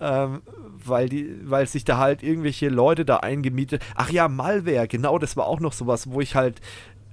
Ähm, 0.00 0.42
weil 0.84 1.08
die, 1.08 1.38
weil 1.44 1.66
sich 1.66 1.84
da 1.84 1.98
halt 1.98 2.22
irgendwelche 2.22 2.68
Leute 2.68 3.04
da 3.04 3.16
eingemietet. 3.18 3.82
Ach 3.94 4.10
ja, 4.10 4.28
Malware, 4.28 4.86
genau, 4.88 5.18
das 5.18 5.36
war 5.36 5.46
auch 5.46 5.60
noch 5.60 5.72
sowas, 5.72 6.10
wo 6.10 6.20
ich 6.20 6.34
halt 6.34 6.60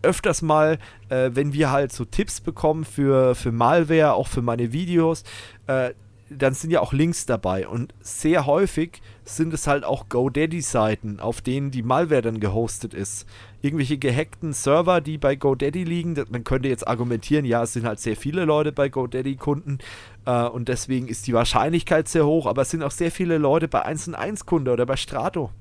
öfters 0.01 0.41
mal, 0.41 0.77
äh, 1.09 1.31
wenn 1.33 1.53
wir 1.53 1.71
halt 1.71 1.91
so 1.91 2.05
Tipps 2.05 2.41
bekommen 2.41 2.83
für, 2.83 3.35
für 3.35 3.51
Malware, 3.51 4.13
auch 4.13 4.27
für 4.27 4.41
meine 4.41 4.73
Videos, 4.73 5.23
äh, 5.67 5.91
dann 6.29 6.53
sind 6.53 6.71
ja 6.71 6.81
auch 6.81 6.93
Links 6.93 7.25
dabei 7.25 7.67
und 7.67 7.93
sehr 8.01 8.45
häufig 8.45 9.01
sind 9.25 9.53
es 9.53 9.67
halt 9.67 9.83
auch 9.83 10.09
GoDaddy-Seiten, 10.09 11.19
auf 11.19 11.41
denen 11.41 11.71
die 11.71 11.83
Malware 11.83 12.21
dann 12.21 12.39
gehostet 12.39 12.93
ist. 12.93 13.25
Irgendwelche 13.61 13.97
gehackten 13.97 14.53
Server, 14.53 15.01
die 15.01 15.17
bei 15.17 15.35
GoDaddy 15.35 15.83
liegen. 15.83 16.15
Man 16.29 16.43
könnte 16.43 16.69
jetzt 16.69 16.87
argumentieren, 16.87 17.45
ja, 17.45 17.63
es 17.63 17.73
sind 17.73 17.85
halt 17.85 17.99
sehr 17.99 18.15
viele 18.15 18.45
Leute 18.45 18.71
bei 18.71 18.89
GoDaddy-Kunden 18.89 19.79
äh, 20.25 20.43
und 20.43 20.67
deswegen 20.67 21.07
ist 21.07 21.27
die 21.27 21.33
Wahrscheinlichkeit 21.33 22.07
sehr 22.07 22.25
hoch, 22.25 22.45
aber 22.45 22.63
es 22.63 22.69
sind 22.69 22.83
auch 22.83 22.91
sehr 22.91 23.11
viele 23.11 23.37
Leute 23.37 23.67
bei 23.67 23.83
1 23.83 24.09
und 24.09 24.15
1 24.15 24.45
Kunde 24.45 24.71
oder 24.71 24.85
bei 24.85 24.97
Strato. 24.97 25.51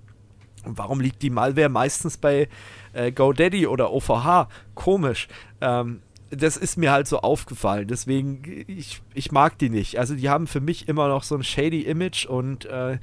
Und 0.64 0.78
warum 0.78 1.00
liegt 1.00 1.22
die 1.22 1.30
Malware 1.30 1.68
meistens 1.68 2.16
bei 2.16 2.48
äh, 2.92 3.12
GoDaddy 3.12 3.66
oder 3.66 3.92
OVH? 3.92 4.48
Komisch. 4.74 5.28
Ähm, 5.60 6.00
das 6.30 6.56
ist 6.56 6.78
mir 6.78 6.92
halt 6.92 7.06
so 7.06 7.20
aufgefallen. 7.20 7.88
Deswegen, 7.88 8.42
ich, 8.66 9.02
ich 9.12 9.32
mag 9.32 9.58
die 9.58 9.68
nicht. 9.68 9.98
Also 9.98 10.14
die 10.14 10.30
haben 10.30 10.46
für 10.46 10.60
mich 10.60 10.88
immer 10.88 11.08
noch 11.08 11.24
so 11.24 11.34
ein 11.34 11.44
shady 11.44 11.82
Image 11.82 12.24
und 12.24 12.64
äh, 12.64 12.98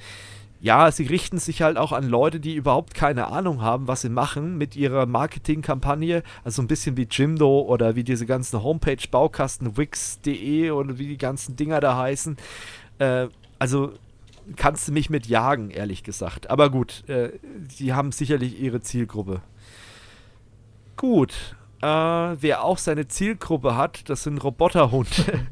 ja, 0.62 0.92
sie 0.92 1.06
richten 1.06 1.38
sich 1.38 1.62
halt 1.62 1.78
auch 1.78 1.94
an 1.94 2.08
Leute, 2.10 2.40
die 2.40 2.56
überhaupt 2.56 2.94
keine 2.94 3.28
Ahnung 3.28 3.62
haben, 3.62 3.88
was 3.88 4.02
sie 4.02 4.10
machen 4.10 4.58
mit 4.58 4.76
ihrer 4.76 5.06
Marketingkampagne. 5.06 6.22
Also 6.44 6.62
ein 6.62 6.68
bisschen 6.68 6.98
wie 6.98 7.08
Jimdo 7.10 7.62
oder 7.62 7.96
wie 7.96 8.04
diese 8.04 8.26
ganzen 8.26 8.62
Homepage-Baukasten, 8.62 9.78
Wix.de 9.78 10.72
oder 10.72 10.98
wie 10.98 11.08
die 11.08 11.18
ganzen 11.18 11.56
Dinger 11.56 11.80
da 11.80 11.98
heißen. 11.98 12.36
Äh, 13.00 13.28
also 13.58 13.94
kannst 14.58 14.88
du 14.88 14.92
mich 14.92 15.10
mit 15.10 15.28
jagen, 15.28 15.70
ehrlich 15.70 16.04
gesagt. 16.04 16.50
Aber 16.50 16.70
gut, 16.70 17.08
äh, 17.08 17.32
die 17.80 17.94
haben 17.94 18.12
sicherlich 18.12 18.60
ihre 18.60 18.82
Zielgruppe. 18.82 19.42
Gut, 20.98 21.56
äh, 21.82 21.86
wer 21.86 22.66
auch 22.66 22.78
seine 22.78 23.08
Zielgruppe 23.08 23.78
hat, 23.78 24.10
das 24.10 24.24
sind 24.24 24.44
Roboterhunde. 24.44 25.46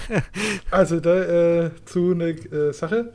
also 0.70 1.00
da 1.00 1.64
äh, 1.64 1.70
zu 1.84 2.12
einer 2.12 2.28
äh, 2.28 2.72
Sache. 2.72 3.12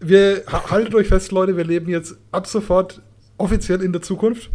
Wir 0.00 0.44
haltet 0.46 0.94
euch 0.94 1.08
fest, 1.08 1.32
Leute, 1.32 1.56
wir 1.56 1.64
leben 1.64 1.88
jetzt 1.88 2.16
ab 2.32 2.46
sofort 2.46 3.02
offiziell 3.38 3.82
in 3.82 3.92
der 3.92 4.02
Zukunft. 4.02 4.50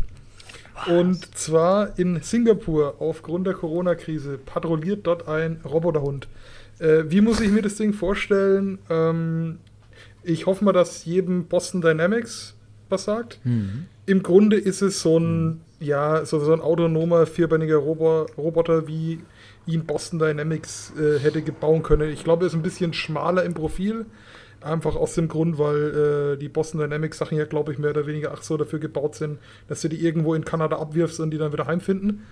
Und 0.87 1.37
zwar 1.37 1.99
in 1.99 2.21
Singapur 2.21 2.95
aufgrund 2.99 3.45
der 3.45 3.53
Corona-Krise 3.53 4.37
patrouilliert 4.37 5.05
dort 5.05 5.27
ein 5.27 5.61
Roboterhund. 5.63 6.27
Äh, 6.79 7.03
wie 7.07 7.21
muss 7.21 7.39
ich 7.39 7.51
mir 7.51 7.61
das 7.61 7.75
Ding 7.75 7.93
vorstellen? 7.93 8.79
Ähm, 8.89 9.59
ich 10.23 10.45
hoffe 10.47 10.65
mal, 10.65 10.71
dass 10.71 11.05
jedem 11.05 11.45
Boston 11.45 11.81
Dynamics 11.81 12.55
was 12.89 13.03
sagt. 13.03 13.39
Mhm. 13.43 13.85
Im 14.05 14.23
Grunde 14.23 14.57
ist 14.57 14.81
es 14.81 15.01
so 15.01 15.19
ein 15.19 15.45
mhm 15.45 15.61
ja, 15.81 16.25
so, 16.25 16.39
so 16.39 16.53
ein 16.53 16.61
autonomer, 16.61 17.25
vierbeiniger 17.25 17.77
Robo 17.77 18.27
Roboter, 18.37 18.87
wie 18.87 19.19
ihn 19.65 19.85
Boston 19.85 20.19
Dynamics 20.19 20.93
äh, 20.97 21.19
hätte 21.19 21.41
bauen 21.51 21.83
können. 21.83 22.09
Ich 22.11 22.23
glaube, 22.23 22.45
er 22.45 22.47
ist 22.47 22.53
ein 22.53 22.61
bisschen 22.61 22.93
schmaler 22.93 23.43
im 23.43 23.53
Profil. 23.53 24.05
Einfach 24.61 24.95
aus 24.95 25.15
dem 25.15 25.27
Grund, 25.27 25.57
weil 25.57 26.33
äh, 26.33 26.37
die 26.37 26.49
Boston 26.49 26.79
Dynamics 26.81 27.17
Sachen 27.17 27.37
ja, 27.37 27.45
glaube 27.45 27.71
ich, 27.71 27.79
mehr 27.79 27.89
oder 27.89 28.05
weniger 28.05 28.31
ach 28.31 28.43
so 28.43 28.57
dafür 28.57 28.79
gebaut 28.79 29.15
sind, 29.15 29.39
dass 29.67 29.81
du 29.81 29.87
die 29.89 30.05
irgendwo 30.05 30.35
in 30.35 30.45
Kanada 30.45 30.77
abwirfst 30.77 31.19
und 31.19 31.31
die 31.31 31.37
dann 31.37 31.51
wieder 31.51 31.65
heimfinden. 31.65 32.23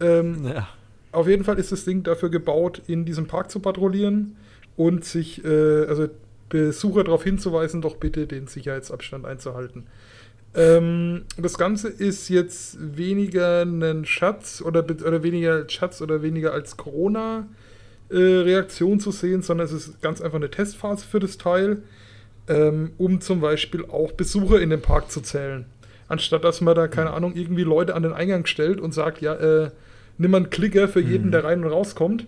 Ähm, 0.00 0.44
ja. 0.44 0.68
Auf 1.10 1.28
jeden 1.28 1.44
Fall 1.44 1.58
ist 1.58 1.72
das 1.72 1.84
Ding 1.84 2.02
dafür 2.04 2.30
gebaut, 2.30 2.82
in 2.86 3.04
diesem 3.04 3.26
Park 3.26 3.50
zu 3.50 3.60
patrouillieren 3.60 4.36
und 4.76 5.04
sich, 5.04 5.44
äh, 5.44 5.86
also 5.86 6.08
Besucher 6.48 7.04
darauf 7.04 7.24
hinzuweisen, 7.24 7.82
doch 7.82 7.96
bitte 7.96 8.26
den 8.26 8.46
Sicherheitsabstand 8.46 9.26
einzuhalten. 9.26 9.86
Ähm, 10.54 11.24
das 11.38 11.56
Ganze 11.56 11.88
ist 11.88 12.28
jetzt 12.28 12.76
weniger 12.96 13.62
ein 13.62 14.04
Schatz 14.04 14.62
oder, 14.64 14.84
oder 14.84 15.22
weniger 15.22 15.68
Schatz 15.68 16.02
oder 16.02 16.22
weniger 16.22 16.52
als 16.52 16.76
Corona-Reaktion 16.76 17.56
äh, 18.12 18.66
zu 18.68 19.10
sehen, 19.10 19.42
sondern 19.42 19.66
es 19.66 19.72
ist 19.72 20.02
ganz 20.02 20.20
einfach 20.20 20.36
eine 20.36 20.50
Testphase 20.50 21.06
für 21.06 21.20
das 21.20 21.38
Teil, 21.38 21.82
ähm, 22.48 22.92
um 22.98 23.20
zum 23.20 23.40
Beispiel 23.40 23.84
auch 23.86 24.12
Besucher 24.12 24.60
in 24.60 24.70
den 24.70 24.82
Park 24.82 25.10
zu 25.10 25.20
zählen. 25.20 25.64
Anstatt 26.08 26.44
dass 26.44 26.60
man 26.60 26.74
da, 26.74 26.88
keine 26.88 27.12
Ahnung, 27.12 27.34
irgendwie 27.34 27.62
Leute 27.62 27.94
an 27.94 28.02
den 28.02 28.12
Eingang 28.12 28.46
stellt 28.46 28.80
und 28.80 28.92
sagt, 28.92 29.22
ja, 29.22 29.34
äh, 29.34 29.70
nimm 30.18 30.30
mal 30.30 30.38
einen 30.38 30.50
Klicker 30.50 30.88
für 30.88 31.00
jeden, 31.00 31.28
mhm. 31.28 31.32
der 31.32 31.44
rein 31.44 31.64
und 31.64 31.70
rauskommt. 31.70 32.26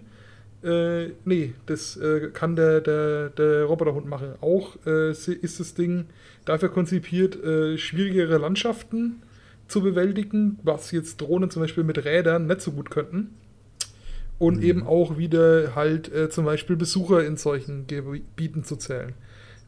Äh, 0.62 1.10
nee, 1.26 1.52
das 1.66 1.96
äh, 1.98 2.30
kann 2.32 2.56
der, 2.56 2.80
der, 2.80 3.28
der 3.30 3.64
Roboterhund 3.64 4.08
machen. 4.08 4.28
Auch 4.40 4.76
äh, 4.86 5.10
ist 5.10 5.60
das 5.60 5.74
Ding 5.74 6.06
dafür 6.46 6.70
konzipiert, 6.70 7.42
äh, 7.44 7.76
schwierigere 7.76 8.38
Landschaften 8.38 9.22
zu 9.68 9.82
bewältigen, 9.82 10.58
was 10.62 10.90
jetzt 10.90 11.20
Drohnen 11.20 11.50
zum 11.50 11.62
Beispiel 11.62 11.84
mit 11.84 12.04
Rädern 12.04 12.46
nicht 12.46 12.62
so 12.62 12.72
gut 12.72 12.90
könnten. 12.90 13.34
Und 14.38 14.56
mhm. 14.56 14.62
eben 14.62 14.86
auch 14.86 15.16
wieder 15.16 15.74
halt 15.74 16.12
äh, 16.12 16.28
zum 16.28 16.44
Beispiel 16.44 16.76
Besucher 16.76 17.24
in 17.24 17.36
solchen 17.36 17.86
Gebieten 17.86 18.64
zu 18.64 18.76
zählen. 18.76 19.14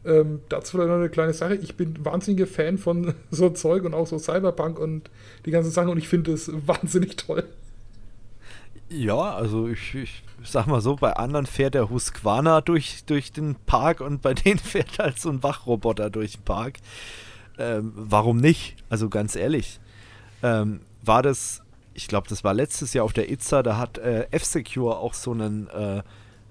Ähm, 0.04 0.40
dazu 0.48 0.76
vielleicht 0.76 0.88
noch 0.88 0.96
eine 0.96 1.08
kleine 1.08 1.32
Sache. 1.32 1.56
Ich 1.56 1.76
bin 1.76 2.04
wahnsinniger 2.04 2.46
Fan 2.46 2.78
von 2.78 3.14
so 3.30 3.50
Zeug 3.50 3.84
und 3.84 3.94
auch 3.94 4.06
so 4.06 4.18
Cyberpunk 4.18 4.78
und 4.78 5.10
die 5.44 5.50
ganzen 5.50 5.70
Sachen 5.70 5.90
und 5.90 5.98
ich 5.98 6.08
finde 6.08 6.32
es 6.32 6.50
wahnsinnig 6.66 7.16
toll. 7.16 7.44
Ja, 8.88 9.34
also 9.34 9.66
ich, 9.66 9.96
ich 9.96 10.22
sag 10.44 10.68
mal 10.68 10.80
so, 10.80 10.94
bei 10.94 11.12
anderen 11.14 11.46
fährt 11.46 11.74
der 11.74 11.90
Husqvarna 11.90 12.60
durch, 12.60 13.04
durch 13.04 13.32
den 13.32 13.56
Park 13.66 14.00
und 14.00 14.22
bei 14.22 14.34
denen 14.34 14.58
fährt 14.58 14.98
halt 14.98 15.18
so 15.18 15.28
ein 15.28 15.42
Wachroboter 15.42 16.08
durch 16.08 16.34
den 16.34 16.44
Park. 16.44 16.74
Ähm, 17.58 17.92
warum 17.96 18.36
nicht? 18.36 18.76
Also 18.88 19.08
ganz 19.08 19.34
ehrlich. 19.34 19.80
Ähm, 20.42 20.80
war 21.02 21.22
das, 21.22 21.62
ich 21.96 22.08
glaube, 22.08 22.28
das 22.28 22.44
war 22.44 22.54
letztes 22.54 22.92
Jahr 22.92 23.04
auf 23.04 23.12
der 23.12 23.30
Itza, 23.30 23.62
da 23.62 23.78
hat 23.78 23.98
äh, 23.98 24.26
F-Secure 24.30 24.98
auch 24.98 25.14
so 25.14 25.32
einen, 25.32 25.68
äh, 25.68 26.02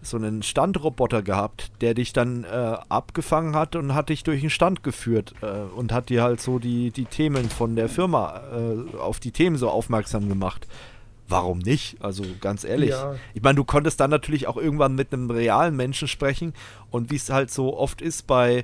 so 0.02 0.18
einen 0.18 0.44
Standroboter 0.44 1.22
gehabt, 1.22 1.72
der 1.82 1.94
dich 1.94 2.14
dann 2.14 2.44
äh, 2.44 2.48
abgefangen 2.90 3.56
hat 3.56 3.76
und 3.76 3.94
hat 3.94 4.10
dich 4.10 4.24
durch 4.24 4.42
den 4.42 4.50
Stand 4.50 4.84
geführt 4.84 5.34
äh, 5.42 5.62
und 5.76 5.94
hat 5.94 6.10
dir 6.10 6.24
halt 6.24 6.42
so 6.42 6.60
die, 6.60 6.92
die 6.92 7.06
Themen 7.06 7.50
von 7.50 7.76
der 7.76 7.90
Firma 7.90 8.42
äh, 8.52 8.98
auf 8.98 9.20
die 9.20 9.32
Themen 9.32 9.58
so 9.58 9.70
aufmerksam 9.70 10.30
gemacht 10.30 10.68
warum 11.28 11.60
nicht? 11.60 11.98
Also 12.02 12.24
ganz 12.42 12.64
ehrlich. 12.64 12.92
Ja. 12.92 13.16
Ich 13.34 13.42
meine, 13.42 13.56
du 13.56 13.64
konntest 13.64 14.00
dann 14.00 14.10
natürlich 14.10 14.48
auch 14.48 14.58
irgendwann 14.58 14.96
mit 14.96 15.14
einem 15.14 15.30
realen 15.30 15.76
Menschen 15.76 16.08
sprechen 16.08 16.54
und 16.92 17.12
wie 17.12 17.16
es 17.16 17.30
halt 17.30 17.52
so 17.52 17.78
oft 17.78 18.02
ist 18.02 18.28
bei, 18.28 18.64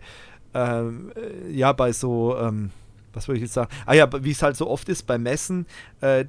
ähm, 0.54 1.12
äh, 1.16 1.52
ja, 1.52 1.74
bei 1.74 1.92
so, 1.92 2.38
ähm, 2.38 2.72
was 3.14 3.28
würde 3.28 3.38
ich 3.38 3.44
jetzt 3.44 3.54
sagen? 3.54 3.72
Ah 3.86 3.94
ja, 3.94 4.08
wie 4.24 4.32
es 4.32 4.42
halt 4.42 4.56
so 4.56 4.70
oft 4.70 4.90
ist 4.90 5.08
bei 5.08 5.18
Messen, 5.18 5.66
äh, 6.02 6.26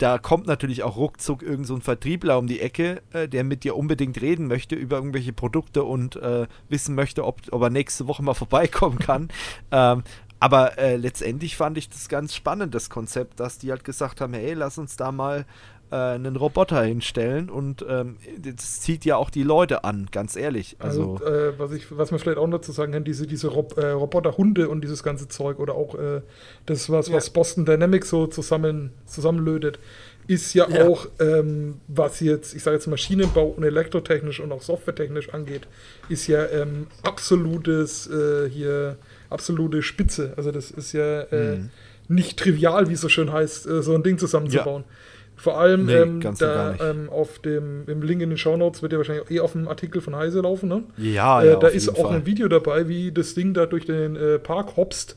da 0.00 0.18
kommt 0.18 0.46
natürlich 0.46 0.82
auch 0.82 0.96
ruckzuck 0.96 1.42
irgend 1.42 1.66
so 1.66 1.74
ein 1.74 1.82
Vertriebler 1.82 2.38
um 2.38 2.46
die 2.46 2.60
Ecke, 2.60 3.02
äh, 3.12 3.28
der 3.28 3.44
mit 3.44 3.64
dir 3.64 3.76
unbedingt 3.76 4.20
reden 4.20 4.46
möchte 4.46 4.74
über 4.74 4.96
irgendwelche 4.96 5.32
Produkte 5.32 5.84
und 5.84 6.16
äh, 6.16 6.46
wissen 6.68 6.94
möchte, 6.94 7.24
ob, 7.24 7.40
ob 7.50 7.62
er 7.62 7.70
nächste 7.70 8.06
Woche 8.06 8.22
mal 8.22 8.34
vorbeikommen 8.34 8.98
kann. 8.98 9.28
ähm, 9.70 10.02
aber 10.42 10.78
äh, 10.78 10.96
letztendlich 10.96 11.54
fand 11.54 11.76
ich 11.76 11.90
das 11.90 12.08
ganz 12.08 12.34
spannend, 12.34 12.74
das 12.74 12.88
Konzept, 12.88 13.40
dass 13.40 13.58
die 13.58 13.70
halt 13.70 13.84
gesagt 13.84 14.22
haben, 14.22 14.32
hey, 14.32 14.54
lass 14.54 14.78
uns 14.78 14.96
da 14.96 15.12
mal 15.12 15.44
äh, 15.90 15.96
einen 15.96 16.36
Roboter 16.36 16.82
hinstellen 16.82 17.50
und 17.50 17.84
ähm, 17.88 18.16
das 18.38 18.80
zieht 18.80 19.04
ja 19.04 19.16
auch 19.16 19.30
die 19.30 19.42
Leute 19.42 19.84
an, 19.84 20.08
ganz 20.10 20.36
ehrlich. 20.36 20.76
Also, 20.78 21.16
also 21.16 21.26
äh, 21.26 21.58
was, 21.58 21.72
ich, 21.72 21.96
was 21.96 22.10
man 22.10 22.20
vielleicht 22.20 22.38
auch 22.38 22.48
dazu 22.48 22.72
sagen 22.72 22.92
kann, 22.92 23.04
diese, 23.04 23.26
diese 23.26 23.48
Rob 23.48 23.76
äh, 23.76 23.90
Roboterhunde 23.90 24.68
und 24.68 24.82
dieses 24.82 25.02
ganze 25.02 25.28
Zeug 25.28 25.58
oder 25.58 25.74
auch 25.74 25.94
äh, 25.94 26.22
das, 26.66 26.90
was, 26.90 27.08
ja. 27.08 27.14
was 27.14 27.30
Boston 27.30 27.64
Dynamics 27.64 28.10
so 28.10 28.26
zusammen, 28.26 28.92
zusammenlötet, 29.06 29.78
ist 30.26 30.54
ja, 30.54 30.68
ja. 30.68 30.86
auch, 30.86 31.08
ähm, 31.18 31.80
was 31.88 32.20
jetzt, 32.20 32.54
ich 32.54 32.62
sage 32.62 32.76
jetzt 32.76 32.86
Maschinenbau 32.86 33.46
und 33.46 33.64
elektrotechnisch 33.64 34.38
und 34.38 34.52
auch 34.52 34.62
softwaretechnisch 34.62 35.34
angeht, 35.34 35.66
ist 36.08 36.28
ja 36.28 36.46
ähm, 36.46 36.86
absolutes 37.02 38.08
äh, 38.08 38.48
hier, 38.48 38.96
absolute 39.28 39.82
Spitze. 39.82 40.34
Also 40.36 40.52
das 40.52 40.70
ist 40.70 40.92
ja 40.92 41.22
äh, 41.22 41.56
mhm. 41.56 41.70
nicht 42.06 42.38
trivial, 42.38 42.88
wie 42.88 42.92
es 42.92 43.00
so 43.00 43.08
schön 43.08 43.32
heißt, 43.32 43.66
äh, 43.66 43.82
so 43.82 43.92
ein 43.92 44.04
Ding 44.04 44.18
zusammenzubauen. 44.18 44.84
Ja. 44.86 44.94
Vor 45.40 45.58
allem 45.58 45.86
nee, 45.86 45.94
ähm, 45.94 46.20
da 46.38 46.74
ähm, 46.80 47.08
auf 47.08 47.38
dem 47.38 47.84
im 47.86 48.02
Link 48.02 48.20
in 48.20 48.28
den 48.28 48.36
Show 48.36 48.58
Notes 48.58 48.82
wird 48.82 48.92
ja 48.92 48.98
wahrscheinlich 48.98 49.30
eh 49.30 49.40
auf 49.40 49.52
dem 49.52 49.68
Artikel 49.68 50.02
von 50.02 50.14
Heise 50.14 50.42
laufen, 50.42 50.68
ne? 50.68 50.82
Ja, 50.98 51.42
äh, 51.42 51.52
ja 51.52 51.56
Da 51.56 51.68
ist 51.68 51.88
auch 51.88 52.08
Fall. 52.08 52.16
ein 52.16 52.26
Video 52.26 52.46
dabei, 52.46 52.88
wie 52.88 53.10
das 53.10 53.32
Ding 53.32 53.54
da 53.54 53.64
durch 53.64 53.86
den 53.86 54.16
äh, 54.16 54.38
Park 54.38 54.76
hopst. 54.76 55.16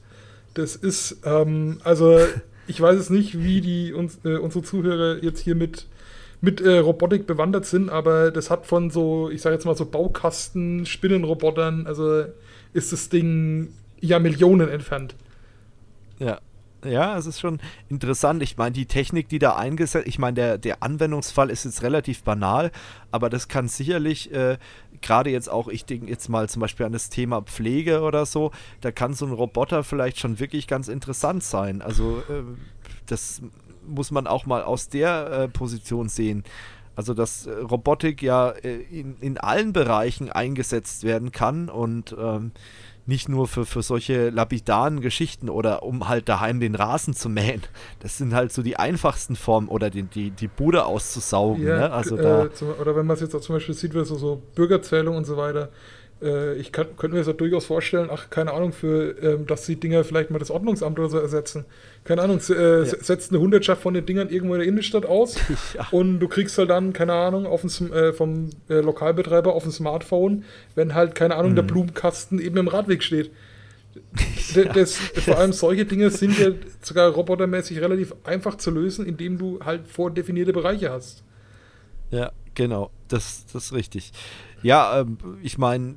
Das 0.54 0.78
ist, 0.78 1.18
ähm, 1.26 1.82
also 1.84 2.20
ich 2.68 2.80
weiß 2.80 2.98
es 2.98 3.10
nicht, 3.10 3.44
wie 3.44 3.60
die 3.60 3.91
uns, 3.91 4.20
äh, 4.24 4.38
unsere 4.38 4.64
Zuhörer 4.64 5.22
jetzt 5.22 5.41
hier 5.41 5.56
mit, 5.56 5.88
mit 6.40 6.62
äh, 6.62 6.78
Robotik 6.78 7.28
bewandert 7.28 7.66
sind, 7.66 7.90
aber 7.90 8.32
das 8.32 8.50
hat 8.50 8.66
von 8.66 8.91
so, 8.91 9.30
ich 9.30 9.41
sage 9.41 9.56
jetzt 9.56 9.66
mal 9.66 9.76
so 9.76 9.86
Baukasten, 9.86 10.86
Spinnenrobotern, 10.86 11.86
also 11.86 12.24
ist 12.72 12.94
das 12.94 13.10
Ding 13.10 13.74
ja 14.00 14.20
Millionen 14.20 14.70
entfernt. 14.70 15.16
Ja, 16.18 16.40
ja, 16.86 17.18
es 17.18 17.26
ist 17.26 17.40
schon 17.40 17.60
interessant. 17.90 18.44
Ich 18.44 18.58
meine, 18.58 18.72
die 18.72 18.86
Technik, 18.86 19.30
die 19.30 19.40
da 19.40 19.56
eingesetzt, 19.56 20.08
ich 20.08 20.20
meine, 20.20 20.36
der, 20.36 20.58
der 20.58 20.84
Anwendungsfall 20.84 21.50
ist 21.50 21.66
jetzt 21.66 21.82
relativ 21.84 22.24
banal, 22.24 22.72
aber 23.12 23.30
das 23.30 23.48
kann 23.48 23.68
sicherlich, 23.68 24.32
äh, 24.34 24.58
gerade 25.02 25.30
jetzt 25.30 25.50
auch, 25.50 25.68
ich 25.68 25.86
denke 25.86 26.08
jetzt 26.08 26.30
mal 26.30 26.50
zum 26.50 26.62
Beispiel 26.62 26.86
an 26.86 26.94
das 26.94 27.10
Thema 27.10 27.42
Pflege 27.42 28.02
oder 28.02 28.26
so, 28.26 28.52
da 28.82 28.92
kann 28.92 29.14
so 29.14 29.26
ein 29.26 29.32
Roboter 29.32 29.84
vielleicht 29.84 30.20
schon 30.20 30.40
wirklich 30.40 30.68
ganz 30.68 30.88
interessant 30.88 31.44
sein. 31.44 31.82
Also, 31.82 32.20
äh, 32.30 32.44
das 33.06 33.42
muss 33.86 34.12
man 34.12 34.28
auch 34.28 34.46
mal 34.46 34.64
aus 34.64 34.90
der 34.90 35.32
äh, 35.32 35.48
Position 35.48 36.10
sehen. 36.10 36.44
Also, 36.96 37.14
dass 37.14 37.48
äh, 37.48 37.52
Robotik 37.52 38.22
ja 38.22 38.50
äh, 38.50 38.82
in, 38.82 39.18
in 39.20 39.38
allen 39.38 39.74
Bereichen 39.74 40.32
eingesetzt 40.32 41.04
werden 41.04 41.32
kann 41.32 41.70
und 41.70 42.16
ähm, 42.18 42.52
nicht 43.06 43.28
nur 43.28 43.48
für, 43.48 43.66
für 43.66 43.82
solche 43.82 44.30
lapidaren 44.30 45.02
Geschichten 45.02 45.50
oder 45.50 45.84
um 45.84 46.08
halt 46.08 46.30
daheim 46.30 46.60
den 46.60 46.76
Rasen 46.76 47.14
zu 47.14 47.30
mähen. 47.30 47.62
Das 48.00 48.18
sind 48.18 48.34
halt 48.34 48.52
so 48.54 48.62
die 48.62 48.78
einfachsten 48.78 49.36
Formen 49.36 49.68
oder 49.68 49.90
die, 49.90 50.04
die, 50.04 50.32
die 50.32 50.48
Bude 50.48 50.86
auszusaugen. 50.86 51.66
Ja, 51.66 51.78
ne? 51.78 51.92
also 51.92 52.18
äh, 52.18 52.52
zum, 52.54 52.70
oder 52.80 52.96
wenn 52.96 53.06
man 53.06 53.16
es 53.16 53.22
jetzt 53.22 53.36
auch 53.36 53.42
zum 53.42 53.56
Beispiel 53.56 53.76
sieht, 53.76 53.94
wie 53.94 54.06
so, 54.06 54.16
so 54.16 54.42
Bürgerzählung 54.56 55.18
und 55.18 55.26
so 55.26 55.36
weiter, 55.36 55.70
äh, 56.24 56.56
ich 56.56 56.72
könnte 56.72 57.10
mir 57.10 57.24
das 57.24 57.36
durchaus 57.36 57.66
vorstellen, 57.66 58.10
ach, 58.12 58.30
keine 58.30 58.54
Ahnung, 58.54 58.72
für, 58.72 59.16
ähm, 59.22 59.45
dass 59.45 59.66
die 59.66 59.76
Dinger 59.76 60.04
vielleicht 60.04 60.32
mal 60.32 60.40
das 60.40 60.52
Ordnungsamt 60.52 60.98
oder 60.98 61.10
so 61.10 61.18
ersetzen. 61.18 61.66
Keine 62.04 62.22
Ahnung, 62.22 62.40
äh, 62.50 62.80
ja. 62.80 62.86
setzt 62.86 63.32
eine 63.32 63.40
Hundertschaft 63.40 63.82
von 63.82 63.94
den 63.94 64.06
Dingern 64.06 64.30
irgendwo 64.30 64.56
in 64.56 64.60
der 64.60 64.68
Innenstadt 64.68 65.06
aus 65.06 65.36
ja. 65.74 65.88
und 65.91 66.20
du 66.20 66.28
kriegst 66.28 66.58
halt 66.58 66.70
dann, 66.70 66.94
keine 66.94 67.14
Ahnung, 67.14 67.45
auf 67.45 67.62
dem, 67.62 67.94
äh, 67.94 68.14
vom 68.14 68.50
äh, 68.70 68.76
Lokalbetreiber 68.76 69.54
auf 69.54 69.64
dem 69.64 69.72
Smartphone, 69.72 70.45
wenn 70.76 70.94
halt, 70.94 71.16
keine 71.16 71.36
Ahnung, 71.36 71.52
mhm. 71.52 71.56
der 71.58 71.64
Blumenkasten 71.64 72.40
eben 72.40 72.58
im 72.58 72.68
Radweg 72.68 73.04
steht. 73.04 73.32
Ja. 74.56 74.66
Das, 74.66 74.95
vor 74.95 75.38
allem 75.38 75.54
solche 75.54 75.86
Dinge 75.86 76.10
sind 76.10 76.38
ja 76.38 76.50
sogar 76.82 77.10
robotermäßig 77.12 77.80
relativ 77.80 78.14
einfach 78.24 78.56
zu 78.58 78.70
lösen, 78.72 79.06
indem 79.06 79.38
du 79.38 79.60
halt 79.64 79.88
vordefinierte 79.88 80.54
Bereiche 80.54 80.91
hast. 80.91 81.24
Ja, 82.12 82.32
genau, 82.54 82.91
das, 83.08 83.45
das 83.52 83.66
ist 83.66 83.74
richtig. 83.74 84.12
Ja, 84.64 84.99
ähm, 85.02 85.18
ich 85.41 85.57
meine, 85.57 85.95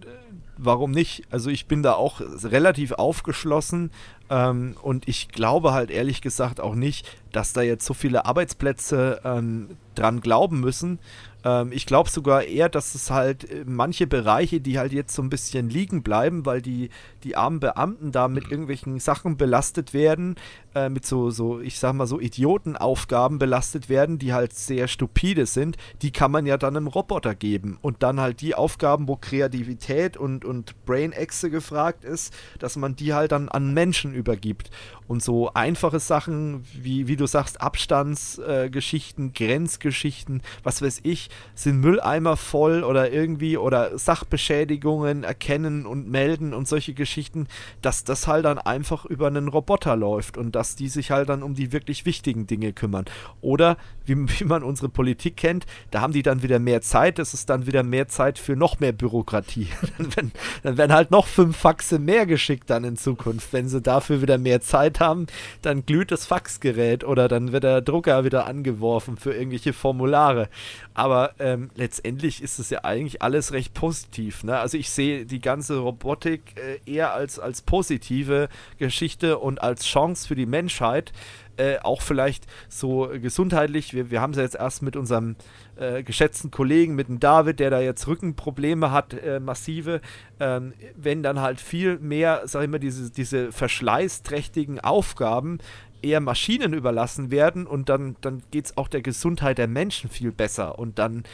warum 0.58 0.90
nicht? 0.90 1.24
Also 1.30 1.50
ich 1.50 1.66
bin 1.66 1.82
da 1.82 1.94
auch 1.94 2.20
relativ 2.20 2.92
aufgeschlossen 2.92 3.90
ähm, 4.30 4.76
und 4.82 5.08
ich 5.08 5.28
glaube 5.28 5.72
halt 5.72 5.90
ehrlich 5.90 6.20
gesagt 6.20 6.60
auch 6.60 6.74
nicht, 6.74 7.06
dass 7.32 7.52
da 7.52 7.62
jetzt 7.62 7.84
so 7.84 7.94
viele 7.94 8.24
Arbeitsplätze 8.24 9.20
ähm, 9.24 9.76
dran 9.94 10.20
glauben 10.20 10.60
müssen. 10.60 10.98
Ähm, 11.44 11.70
ich 11.70 11.86
glaube 11.86 12.10
sogar 12.10 12.44
eher, 12.44 12.68
dass 12.68 12.94
es 12.94 13.10
halt 13.10 13.48
äh, 13.50 13.64
manche 13.66 14.06
Bereiche, 14.06 14.60
die 14.60 14.78
halt 14.78 14.92
jetzt 14.92 15.14
so 15.14 15.22
ein 15.22 15.30
bisschen 15.30 15.70
liegen 15.70 16.02
bleiben, 16.02 16.44
weil 16.44 16.60
die, 16.60 16.90
die 17.24 17.36
armen 17.36 17.60
Beamten 17.60 18.10
da 18.10 18.26
mit 18.26 18.50
irgendwelchen 18.50 18.98
Sachen 18.98 19.36
belastet 19.36 19.94
werden, 19.94 20.36
äh, 20.74 20.88
mit 20.88 21.06
so, 21.06 21.30
so, 21.30 21.60
ich 21.60 21.78
sag 21.78 21.94
mal 21.94 22.06
so 22.06 22.18
Idiotenaufgaben 22.18 23.38
belastet 23.38 23.88
werden, 23.88 24.18
die 24.18 24.32
halt 24.32 24.54
sehr 24.54 24.88
stupide 24.88 25.46
sind, 25.46 25.76
die 26.02 26.10
kann 26.10 26.32
man 26.32 26.46
ja 26.46 26.56
dann 26.56 26.76
einem 26.76 26.88
Roboter 26.88 27.34
geben. 27.34 27.78
Und 27.80 28.02
dann 28.02 28.18
halt 28.18 28.40
die 28.40 28.54
Aufgaben, 28.54 29.06
wo 29.06 29.16
Kreativität 29.16 30.16
und, 30.16 30.44
und 30.44 30.84
Brain-Exe 30.84 31.50
gefragt 31.50 32.04
ist, 32.04 32.34
dass 32.58 32.76
man 32.76 32.96
die 32.96 33.14
halt 33.14 33.30
dann 33.30 33.48
an 33.48 33.72
Menschen 33.72 34.14
übergibt. 34.16 34.70
Und 35.06 35.22
so 35.22 35.52
einfache 35.54 36.00
Sachen, 36.00 36.64
wie, 36.74 37.06
wie 37.06 37.16
du 37.16 37.26
sagst, 37.26 37.60
Abstandsgeschichten, 37.60 39.28
äh, 39.28 39.32
Grenzgeschichten, 39.32 40.42
was 40.64 40.82
weiß 40.82 41.00
ich, 41.04 41.30
sind 41.54 41.80
Mülleimer 41.80 42.36
voll 42.36 42.82
oder 42.82 43.12
irgendwie 43.12 43.56
oder 43.56 43.96
Sachbeschädigungen 43.98 45.22
erkennen 45.22 45.86
und 45.86 46.08
melden 46.08 46.52
und 46.54 46.66
solche 46.66 46.94
Geschichten, 46.94 47.46
dass 47.82 48.04
das 48.04 48.26
halt 48.26 48.44
dann 48.44 48.58
einfach 48.58 49.04
über 49.04 49.28
einen 49.28 49.48
Roboter 49.48 49.96
läuft 49.96 50.36
und 50.36 50.56
dass 50.56 50.74
die 50.74 50.88
sich 50.88 51.10
halt 51.10 51.28
dann 51.28 51.42
um 51.42 51.54
die 51.54 51.72
wirklich 51.72 52.04
wichtigen 52.06 52.46
Dinge 52.46 52.72
kümmern. 52.72 53.04
Oder 53.40 53.76
wie, 54.04 54.16
wie 54.40 54.44
man 54.44 54.62
unsere 54.62 54.88
Politik 54.88 55.36
kennt, 55.36 55.66
da 55.90 56.00
haben 56.00 56.12
die 56.12 56.22
dann 56.22 56.42
wieder 56.42 56.58
mehr 56.58 56.82
Zeit, 56.82 57.18
das 57.18 57.34
ist 57.34 57.50
dann 57.50 57.66
wieder 57.66 57.82
mehr 57.82 58.08
Zeit 58.08 58.38
für 58.38 58.56
noch 58.56 58.80
mehr 58.80 58.92
Bürokratie. 58.92 59.68
dann, 59.98 60.16
werden, 60.16 60.32
dann 60.62 60.76
werden 60.76 60.92
halt 60.92 61.10
noch 61.10 61.26
fünf 61.26 61.56
Faxe 61.56 61.98
mehr 61.98 62.26
geschickt 62.26 62.70
dann 62.70 62.84
in 62.84 62.96
Zukunft, 62.96 63.52
wenn 63.52 63.68
sie 63.68 63.80
dafür 64.06 64.22
wieder 64.22 64.38
mehr 64.38 64.60
Zeit 64.60 65.00
haben, 65.00 65.26
dann 65.62 65.84
glüht 65.84 66.12
das 66.12 66.26
Faxgerät 66.26 67.02
oder 67.02 67.26
dann 67.26 67.50
wird 67.52 67.64
der 67.64 67.80
Drucker 67.80 68.24
wieder 68.24 68.46
angeworfen 68.46 69.16
für 69.16 69.34
irgendwelche 69.34 69.72
Formulare. 69.72 70.48
Aber 70.94 71.32
ähm, 71.40 71.70
letztendlich 71.74 72.42
ist 72.42 72.58
es 72.58 72.70
ja 72.70 72.84
eigentlich 72.84 73.22
alles 73.22 73.52
recht 73.52 73.74
positiv. 73.74 74.44
Ne? 74.44 74.58
Also 74.58 74.78
ich 74.78 74.90
sehe 74.90 75.26
die 75.26 75.40
ganze 75.40 75.78
Robotik 75.78 76.54
äh, 76.56 76.90
eher 76.90 77.14
als, 77.14 77.38
als 77.40 77.62
positive 77.62 78.48
Geschichte 78.78 79.38
und 79.38 79.60
als 79.60 79.84
Chance 79.84 80.28
für 80.28 80.36
die 80.36 80.46
Menschheit. 80.46 81.12
Äh, 81.58 81.78
auch 81.82 82.02
vielleicht 82.02 82.44
so 82.68 83.08
gesundheitlich. 83.10 83.94
Wir, 83.94 84.10
wir 84.10 84.20
haben 84.20 84.32
es 84.32 84.36
ja 84.36 84.42
jetzt 84.42 84.56
erst 84.56 84.82
mit 84.82 84.94
unserem 84.94 85.36
äh, 85.76 86.02
geschätzten 86.02 86.50
Kollegen, 86.50 86.94
mit 86.94 87.08
dem 87.08 87.20
David, 87.20 87.60
der 87.60 87.70
da 87.70 87.80
jetzt 87.80 88.06
Rückenprobleme 88.06 88.90
hat, 88.90 89.14
äh, 89.14 89.40
massive. 89.40 90.00
Ähm, 90.40 90.72
wenn 90.96 91.22
dann 91.22 91.40
halt 91.40 91.60
viel 91.60 91.98
mehr, 91.98 92.42
sag 92.44 92.64
ich 92.64 92.70
mal, 92.70 92.78
diese, 92.78 93.10
diese 93.10 93.52
verschleißträchtigen 93.52 94.80
Aufgaben 94.80 95.58
eher 96.02 96.20
Maschinen 96.20 96.72
überlassen 96.72 97.30
werden 97.30 97.66
und 97.66 97.88
dann, 97.88 98.16
dann 98.20 98.42
geht 98.50 98.66
es 98.66 98.76
auch 98.76 98.88
der 98.88 99.02
Gesundheit 99.02 99.58
der 99.58 99.68
Menschen 99.68 100.10
viel 100.10 100.32
besser 100.32 100.78
und 100.78 100.98
dann 100.98 101.24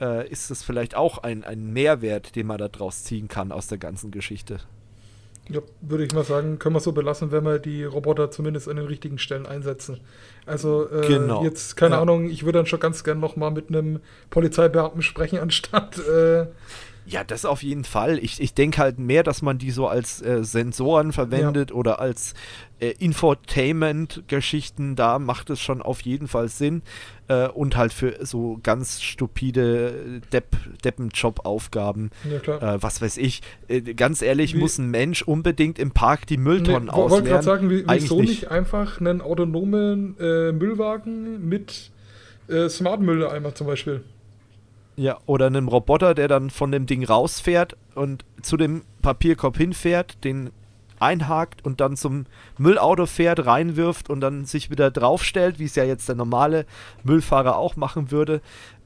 äh, 0.00 0.28
ist 0.28 0.50
es 0.50 0.62
vielleicht 0.62 0.94
auch 0.94 1.18
ein, 1.18 1.44
ein 1.44 1.72
Mehrwert, 1.72 2.36
den 2.36 2.46
man 2.46 2.58
daraus 2.58 3.04
ziehen 3.04 3.28
kann 3.28 3.52
aus 3.52 3.66
der 3.66 3.78
ganzen 3.78 4.10
Geschichte. 4.10 4.60
Ja, 5.50 5.60
würde 5.80 6.04
ich 6.04 6.12
mal 6.12 6.24
sagen, 6.24 6.60
können 6.60 6.76
wir 6.76 6.80
so 6.80 6.92
belassen, 6.92 7.32
wenn 7.32 7.44
wir 7.44 7.58
die 7.58 7.82
Roboter 7.84 8.30
zumindest 8.30 8.68
an 8.68 8.76
den 8.76 8.86
richtigen 8.86 9.18
Stellen 9.18 9.46
einsetzen. 9.46 9.98
Also 10.46 10.88
äh, 10.90 11.06
genau. 11.06 11.42
jetzt, 11.42 11.76
keine 11.76 11.96
ja. 11.96 12.00
Ahnung, 12.00 12.30
ich 12.30 12.44
würde 12.44 12.60
dann 12.60 12.66
schon 12.66 12.78
ganz 12.78 13.02
gern 13.02 13.18
nochmal 13.18 13.50
mit 13.50 13.68
einem 13.68 14.00
Polizeibeamten 14.30 15.02
sprechen, 15.02 15.38
anstatt 15.42 15.98
äh, 15.98 16.46
ja, 17.10 17.24
das 17.24 17.44
auf 17.44 17.62
jeden 17.64 17.82
Fall. 17.82 18.18
Ich, 18.18 18.40
ich 18.40 18.54
denke 18.54 18.78
halt 18.78 19.00
mehr, 19.00 19.24
dass 19.24 19.42
man 19.42 19.58
die 19.58 19.72
so 19.72 19.88
als 19.88 20.22
äh, 20.22 20.44
Sensoren 20.44 21.12
verwendet 21.12 21.70
ja. 21.70 21.76
oder 21.76 22.00
als 22.00 22.34
äh, 22.78 22.94
Infotainment-Geschichten. 23.00 24.94
Da 24.94 25.18
macht 25.18 25.50
es 25.50 25.60
schon 25.60 25.82
auf 25.82 26.02
jeden 26.02 26.28
Fall 26.28 26.48
Sinn. 26.48 26.82
Äh, 27.26 27.48
und 27.48 27.76
halt 27.76 27.92
für 27.92 28.24
so 28.24 28.60
ganz 28.62 29.02
stupide 29.02 30.20
Depp, 30.32 30.56
Deppenjob-Aufgaben. 30.84 32.10
Ja, 32.46 32.74
äh, 32.74 32.82
was 32.82 33.02
weiß 33.02 33.16
ich. 33.16 33.42
Äh, 33.66 33.80
ganz 33.80 34.22
ehrlich, 34.22 34.54
wie, 34.54 34.58
muss 34.58 34.78
ein 34.78 34.88
Mensch 34.88 35.22
unbedingt 35.22 35.80
im 35.80 35.90
Park 35.90 36.28
die 36.28 36.36
Mülltonnen 36.36 36.84
nee, 36.84 36.90
ausleeren? 36.90 37.06
Ich 37.06 37.10
wollte 37.10 37.28
gerade 37.28 37.44
sagen, 37.44 37.70
wie, 37.70 37.84
wieso 37.88 38.20
nicht. 38.20 38.30
nicht 38.30 38.50
einfach 38.52 39.00
einen 39.00 39.20
autonomen 39.20 40.16
äh, 40.20 40.52
Müllwagen 40.52 41.48
mit 41.48 41.90
Smart-Mülleimer 42.48 43.54
zum 43.54 43.68
Beispiel? 43.68 44.02
Ja, 44.96 45.18
oder 45.26 45.46
einem 45.46 45.68
Roboter, 45.68 46.14
der 46.14 46.28
dann 46.28 46.50
von 46.50 46.72
dem 46.72 46.86
Ding 46.86 47.04
rausfährt 47.04 47.76
und 47.94 48.24
zu 48.42 48.56
dem 48.56 48.82
Papierkorb 49.02 49.56
hinfährt, 49.56 50.22
den 50.24 50.50
einhakt 50.98 51.64
und 51.64 51.80
dann 51.80 51.96
zum 51.96 52.26
Müllauto 52.58 53.06
fährt, 53.06 53.46
reinwirft 53.46 54.10
und 54.10 54.20
dann 54.20 54.44
sich 54.44 54.70
wieder 54.70 54.90
draufstellt, 54.90 55.58
wie 55.58 55.64
es 55.64 55.74
ja 55.74 55.84
jetzt 55.84 56.08
der 56.08 56.16
normale 56.16 56.66
Müllfahrer 57.02 57.56
auch 57.56 57.76
machen 57.76 58.10
würde. 58.10 58.42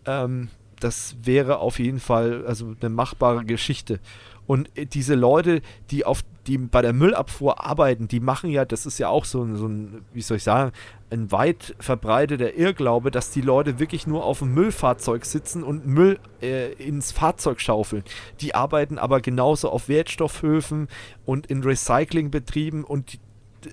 Ähm, 0.07 0.49
das 0.81 1.17
wäre 1.23 1.59
auf 1.59 1.79
jeden 1.79 2.01
Fall 2.01 2.45
also 2.47 2.75
eine 2.81 2.91
machbare 2.91 3.45
Geschichte. 3.45 4.01
Und 4.47 4.71
äh, 4.77 4.87
diese 4.87 5.15
Leute, 5.15 5.63
die 5.91 6.05
auf 6.05 6.23
die 6.47 6.59
bei 6.59 6.83
der 6.83 6.93
Müllabfuhr 6.93 7.65
arbeiten, 7.65 8.09
die 8.09 8.21
machen 8.21 8.51
ja, 8.51 8.65
das 8.65 8.87
ist 8.87 8.99
ja 8.99 9.09
auch 9.09 9.25
so 9.25 9.43
ein, 9.43 9.57
so 9.57 9.67
ein, 9.67 10.05
wie 10.13 10.21
soll 10.21 10.37
ich 10.37 10.43
sagen, 10.43 10.73
ein 11.11 11.33
weit 11.33 11.75
verbreiteter 11.79 12.55
Irrglaube, 12.55 13.11
dass 13.11 13.31
die 13.31 13.41
Leute 13.41 13.79
wirklich 13.79 14.07
nur 14.07 14.25
auf 14.25 14.41
dem 14.41 14.53
Müllfahrzeug 14.53 15.25
sitzen 15.25 15.63
und 15.63 15.87
Müll 15.87 16.19
äh, 16.43 16.73
ins 16.75 17.13
Fahrzeug 17.13 17.61
schaufeln. 17.61 18.05
Die 18.41 18.55
arbeiten 18.55 18.99
aber 18.99 19.21
genauso 19.21 19.71
auf 19.71 19.89
Wertstoffhöfen 19.89 20.89
und 21.25 21.47
in 21.47 21.63
Recyclingbetrieben 21.63 22.85
und 22.85 23.15
die, 23.15 23.21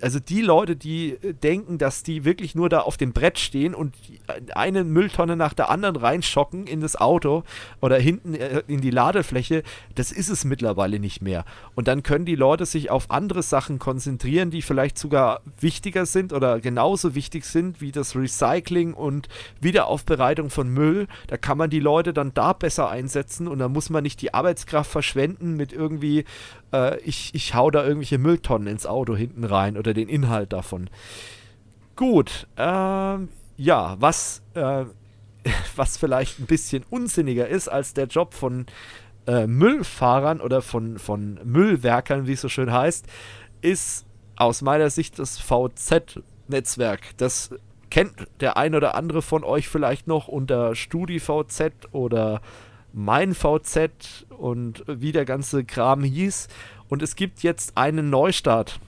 also 0.02 0.20
die 0.20 0.42
Leute, 0.42 0.76
die 0.76 1.12
äh, 1.12 1.34
denken, 1.34 1.78
dass 1.78 2.04
die 2.04 2.26
wirklich 2.26 2.56
nur 2.56 2.70
da 2.70 2.80
auf 2.80 2.98
dem 2.98 3.14
Brett 3.14 3.40
stehen 3.40 3.74
und 3.74 3.96
äh, 4.28 4.54
eine 4.54 4.84
Mülltonne 4.84 5.36
nach 5.36 5.54
der 5.54 5.70
anderen 5.70 5.96
reinschocken 5.96 6.68
in 6.68 6.82
das 6.82 6.96
Auto 6.96 7.44
oder 7.82 7.98
hinten 7.98 8.36
äh, 8.36 8.64
in 8.68 8.82
die 8.82 8.92
Ladefläche, 8.92 9.64
das 9.96 10.12
ist 10.12 10.30
es 10.30 10.46
mittlerweile 10.46 11.00
nicht 11.00 11.22
mehr. 11.22 11.46
Und 11.76 11.88
dann 11.88 12.04
können 12.04 12.26
die 12.26 12.36
Leute 12.36 12.66
sich 12.66 12.90
auf 12.90 13.12
andere 13.12 13.44
Sachen 13.44 13.80
konzentrieren, 13.80 14.52
die 14.52 14.62
vielleicht 14.62 14.98
sogar 14.98 15.42
wichtiger 15.60 16.06
sind 16.06 16.34
oder 16.34 16.60
genauso 16.60 17.16
wichtig 17.16 17.46
sind 17.46 17.82
wie 17.82 17.92
das 17.92 18.16
Recycling 18.16 18.94
und 18.94 19.28
Wiederaufbereitung 19.60 20.50
von 20.50 20.70
Müll. 20.70 21.08
Da 21.28 21.38
kann 21.38 21.58
man 21.58 21.70
die 21.70 21.80
Leute 21.80 22.14
dann 22.14 22.34
da 22.34 22.54
besser 22.54 22.90
einsetzen 22.90 23.48
und 23.48 23.60
da 23.60 23.68
muss 23.68 23.90
man 23.90 24.04
nicht 24.04 24.22
die 24.22 24.34
Arbeitskraft 24.34 24.92
verschwenden 24.92 25.56
mit 25.56 25.74
irgendwie 25.74 26.26
äh, 26.74 27.00
ich, 27.00 27.34
ich 27.34 27.54
hau 27.54 27.72
da 27.72 27.84
irgendwelche 27.84 28.18
Mülltonnen 28.18 28.68
ins 28.68 28.86
Auto 28.86 29.16
hinten 29.16 29.44
rein 29.44 29.78
oder 29.78 29.94
den 29.94 30.10
Inhalt 30.10 30.54
davon. 30.54 30.90
Gut, 31.96 32.48
ähm, 32.58 33.30
ja, 33.58 33.96
was, 34.00 34.42
äh, 34.54 34.86
was 35.76 35.98
vielleicht 35.98 36.40
ein 36.40 36.46
bisschen 36.46 36.84
unsinniger 36.90 37.48
ist 37.48 37.68
als 37.68 37.94
der 37.94 38.08
Job 38.08 38.34
von 38.34 38.66
äh, 39.28 39.48
Müllfahrern 39.48 40.42
oder 40.42 40.62
von, 40.62 40.98
von 40.98 41.40
Müllwerkern, 41.44 42.28
wie 42.28 42.34
es 42.34 42.42
so 42.42 42.50
schön 42.50 42.72
heißt, 42.72 43.06
ist 43.62 44.06
aus 44.36 44.62
meiner 44.62 44.90
Sicht 44.90 45.20
das 45.20 45.38
VZ-Netzwerk. 45.38 47.18
Das 47.18 47.52
kennt 47.92 48.14
der 48.40 48.58
ein 48.58 48.74
oder 48.74 48.96
andere 48.96 49.22
von 49.22 49.44
euch 49.44 49.68
vielleicht 49.68 50.08
noch 50.08 50.28
unter 50.28 50.74
StudiVZ 50.76 51.74
oder 51.92 52.42
mein 52.94 53.34
VZ 53.34 54.26
und 54.30 54.84
wie 54.88 55.12
der 55.12 55.26
ganze 55.26 55.64
Kram 55.64 56.04
hieß. 56.04 56.48
Und 56.90 57.02
es 57.02 57.16
gibt 57.16 57.44
jetzt 57.44 57.78
einen 57.78 58.10
Neustart. 58.10 58.80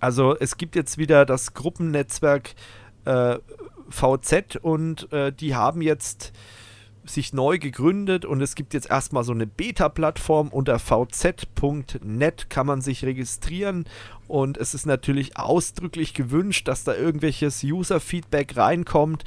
Also 0.00 0.36
es 0.36 0.56
gibt 0.56 0.74
jetzt 0.74 0.98
wieder 0.98 1.26
das 1.26 1.54
Gruppennetzwerk 1.54 2.54
äh, 3.04 3.38
VZ 3.88 4.56
und 4.60 5.12
äh, 5.12 5.32
die 5.32 5.54
haben 5.54 5.82
jetzt 5.82 6.32
sich 7.04 7.32
neu 7.32 7.58
gegründet 7.58 8.24
und 8.24 8.40
es 8.40 8.54
gibt 8.54 8.74
jetzt 8.74 8.90
erstmal 8.90 9.24
so 9.24 9.32
eine 9.32 9.46
Beta-Plattform 9.46 10.48
unter 10.48 10.78
vz.net 10.78 12.50
kann 12.50 12.66
man 12.66 12.80
sich 12.80 13.04
registrieren 13.04 13.84
und 14.28 14.58
es 14.58 14.74
ist 14.74 14.86
natürlich 14.86 15.36
ausdrücklich 15.36 16.14
gewünscht, 16.14 16.68
dass 16.68 16.84
da 16.84 16.94
irgendwelches 16.94 17.64
User-Feedback 17.64 18.56
reinkommt. 18.56 19.24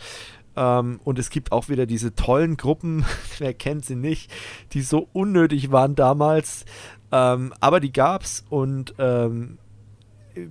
Ähm, 0.56 1.00
und 1.04 1.20
es 1.20 1.30
gibt 1.30 1.52
auch 1.52 1.70
wieder 1.70 1.86
diese 1.86 2.16
tollen 2.16 2.58
Gruppen, 2.58 3.06
wer 3.40 3.54
kennt 3.54 3.86
sie 3.86 3.96
nicht, 3.96 4.32
die 4.74 4.82
so 4.82 5.08
unnötig 5.14 5.72
waren 5.72 5.96
damals. 5.96 6.66
Ähm, 7.12 7.54
aber 7.60 7.80
die 7.80 7.94
gab's 7.94 8.44
und 8.50 8.94
ähm, 8.98 9.58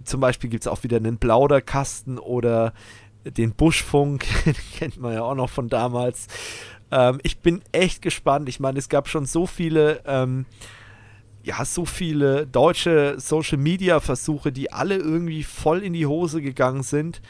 zum 0.05 0.21
Beispiel 0.21 0.49
gibt 0.49 0.65
es 0.65 0.69
auch 0.69 0.85
wieder 0.85 0.99
einen 0.99 1.19
Plauderkasten 1.19 2.19
oder 2.19 2.73
den 3.25 3.53
Buschfunk, 3.53 4.25
den 4.45 4.55
kennt 4.79 4.99
man 4.99 5.15
ja 5.15 5.23
auch 5.23 5.35
noch 5.35 5.51
von 5.51 5.69
damals. 5.69 6.27
Ähm, 6.91 7.21
ich 7.23 7.39
bin 7.39 7.63
echt 7.73 8.03
gespannt. 8.03 8.49
Ich 8.49 8.61
meine, 8.61 8.79
es 8.79 8.89
gab 8.89 9.09
schon 9.09 9.27
so 9.27 9.47
viele 9.47 10.03
ähm, 10.05 10.47
ja, 11.45 11.65
so 11.65 11.85
viele 11.85 12.47
deutsche 12.47 13.19
Social 13.19 13.59
Media 13.59 14.01
Versuche, 14.01 14.53
die 14.53 14.73
alle 14.73 14.97
irgendwie 14.97 15.43
voll 15.43 15.83
in 15.83 15.93
die 15.93 16.07
Hose 16.07 16.41
gegangen 16.41 16.83
sind. 16.83 17.21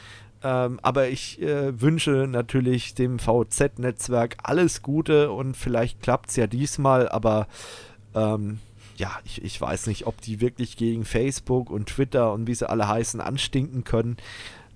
Ähm, 0.43 0.79
aber 0.81 1.07
ich 1.07 1.41
äh, 1.41 1.79
wünsche 1.79 2.27
natürlich 2.27 2.95
dem 2.95 3.17
VZ-Netzwerk 3.17 4.37
alles 4.43 4.81
Gute 4.81 5.31
und 5.31 5.55
vielleicht 5.55 6.01
klappt 6.01 6.29
es 6.29 6.35
ja 6.35 6.47
diesmal, 6.47 7.07
aber 7.07 7.47
ähm, 8.13 8.59
ja, 8.97 9.11
ich, 9.23 9.43
ich 9.43 9.59
weiß 9.59 9.87
nicht, 9.87 10.05
ob 10.05 10.21
die 10.21 10.41
wirklich 10.41 10.77
gegen 10.77 11.05
Facebook 11.05 11.69
und 11.69 11.87
Twitter 11.87 12.33
und 12.33 12.47
wie 12.47 12.53
sie 12.53 12.69
alle 12.69 12.87
heißen 12.87 13.21
anstinken 13.21 13.83
können. 13.83 14.17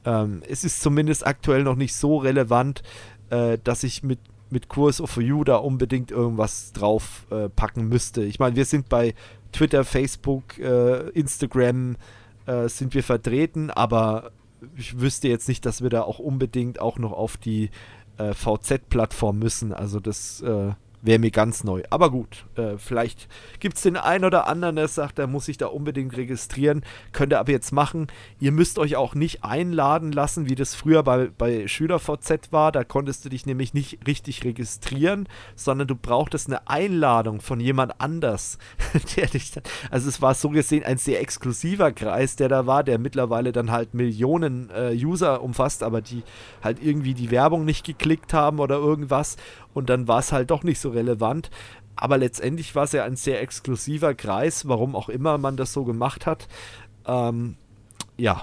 Ähm, 0.06 0.42
es 0.48 0.64
ist 0.64 0.82
zumindest 0.82 1.28
aktuell 1.28 1.64
noch 1.64 1.76
nicht 1.76 1.96
so 1.96 2.18
relevant, 2.18 2.82
äh, 3.30 3.58
dass 3.64 3.84
ich 3.84 4.04
mit, 4.04 4.20
mit 4.50 4.70
Kurs 4.70 5.02
of 5.02 5.18
You 5.18 5.44
da 5.44 5.58
unbedingt 5.58 6.12
irgendwas 6.12 6.72
drauf 6.72 7.28
äh, 7.30 7.50
packen 7.50 7.90
müsste. 7.90 8.24
Ich 8.24 8.40
meine, 8.40 8.56
wir 8.56 8.66
sind 8.66 8.90
bei 8.90 9.14
Twitter, 9.52 9.84
Facebook, 9.84 10.58
äh, 10.60 11.10
Instagram 11.10 11.98
äh, 12.46 12.70
sind 12.70 12.94
wir 12.94 13.04
vertreten, 13.04 13.70
aber 13.70 14.32
ich 14.76 15.00
wüsste 15.00 15.28
jetzt 15.28 15.48
nicht, 15.48 15.66
dass 15.66 15.82
wir 15.82 15.90
da 15.90 16.04
auch 16.04 16.20
unbedingt 16.20 16.80
auch 16.80 16.98
noch 16.98 17.12
auf 17.12 17.38
die 17.38 17.70
äh, 18.18 18.34
VZ-Plattform 18.34 19.40
müssen. 19.40 19.74
Also 19.74 20.00
das 20.00 20.42
äh, 20.42 20.74
wäre 21.02 21.20
mir 21.20 21.32
ganz 21.32 21.64
neu. 21.64 21.84
Aber 21.90 22.12
gut, 22.12 22.46
äh, 22.56 22.78
vielleicht 22.78 23.28
gibt 23.60 23.78
es 23.78 23.84
den 23.84 23.98
einen 23.98 24.26
oder 24.26 24.48
anderen, 24.48 24.76
der 24.76 24.88
sagt, 24.88 25.18
der 25.18 25.28
muss 25.28 25.46
sich 25.46 25.58
da 25.58 25.68
unbedingt 25.68 26.18
registrieren. 26.18 26.84
Könnt 27.12 27.34
ihr 27.34 27.40
aber 27.40 27.52
jetzt 27.52 27.72
machen. 27.72 28.08
Ihr 28.40 28.52
müsst 28.52 28.80
euch 28.80 28.96
auch 28.96 29.16
nicht 29.16 29.44
einladen 29.44 30.12
lassen, 30.12 30.50
wie 30.50 30.56
das 30.56 30.76
früher 30.76 31.04
bei, 31.04 31.30
bei 31.38 31.68
SchülerVZ 31.68 32.52
war. 32.52 32.72
Da 32.72 32.84
konntest 32.84 33.26
du 33.26 33.30
dich 33.30 33.46
nämlich 33.46 33.74
nicht 33.74 34.00
richtig 34.08 34.44
registrieren, 34.44 35.28
sondern 35.56 35.88
du 35.88 35.96
brauchtest 35.96 36.48
eine 36.48 36.68
Einladung 36.68 37.42
von 37.42 37.60
jemand 37.60 38.00
anders. 38.02 38.58
der 39.16 39.28
dich 39.28 39.52
dann, 39.52 39.64
also 39.92 40.10
es 40.10 40.22
war 40.22 40.34
so 40.34 40.50
gesehen 40.50 40.84
ein 40.84 40.98
sehr 40.98 41.22
exklusiver 41.22 41.92
Kreis, 41.92 42.36
der 42.36 42.50
da 42.50 42.66
war, 42.66 42.84
der 42.84 42.98
mittlerweile 42.98 43.52
dann 43.52 43.72
halt 43.72 43.94
Millionen 43.94 44.70
äh, 44.72 44.94
User 44.94 45.42
umfasst, 45.42 45.84
aber 45.84 46.02
die 46.02 46.24
halt 46.64 46.82
irgendwie 46.84 47.14
die 47.14 47.32
Werbung 47.32 47.66
nicht 47.66 47.86
geklickt 47.86 48.34
haben 48.34 48.60
oder 48.60 48.76
irgendwas 48.76 49.38
und 49.78 49.92
dann 49.92 50.08
war 50.08 50.18
es 50.18 50.32
halt 50.32 50.50
doch 50.50 50.64
nicht 50.64 50.80
so 50.80 50.90
relevant. 50.90 51.52
Aber 51.96 52.18
letztendlich 52.18 52.74
war 52.74 52.86
es 52.86 52.94
ja 52.94 53.04
ein 53.04 53.16
sehr 53.16 53.42
exklusiver 53.44 54.16
Kreis, 54.16 54.68
warum 54.68 54.96
auch 54.96 55.08
immer 55.08 55.38
man 55.38 55.56
das 55.56 55.72
so 55.72 55.86
gemacht 55.86 56.26
hat. 56.26 56.48
Ähm, 57.06 57.58
ja, 58.18 58.42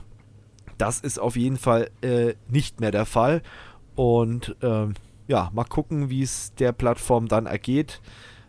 das 0.78 1.00
ist 1.00 1.18
auf 1.18 1.34
jeden 1.34 1.56
Fall 1.56 1.90
äh, 2.02 2.34
nicht 2.48 2.80
mehr 2.80 2.92
der 2.92 3.04
Fall. 3.04 3.42
Und 3.96 4.54
ähm, 4.62 4.94
ja, 5.26 5.50
mal 5.52 5.64
gucken, 5.64 6.08
wie 6.08 6.22
es 6.22 6.54
der 6.54 6.70
Plattform 6.70 7.26
dann 7.26 7.46
ergeht. 7.46 8.00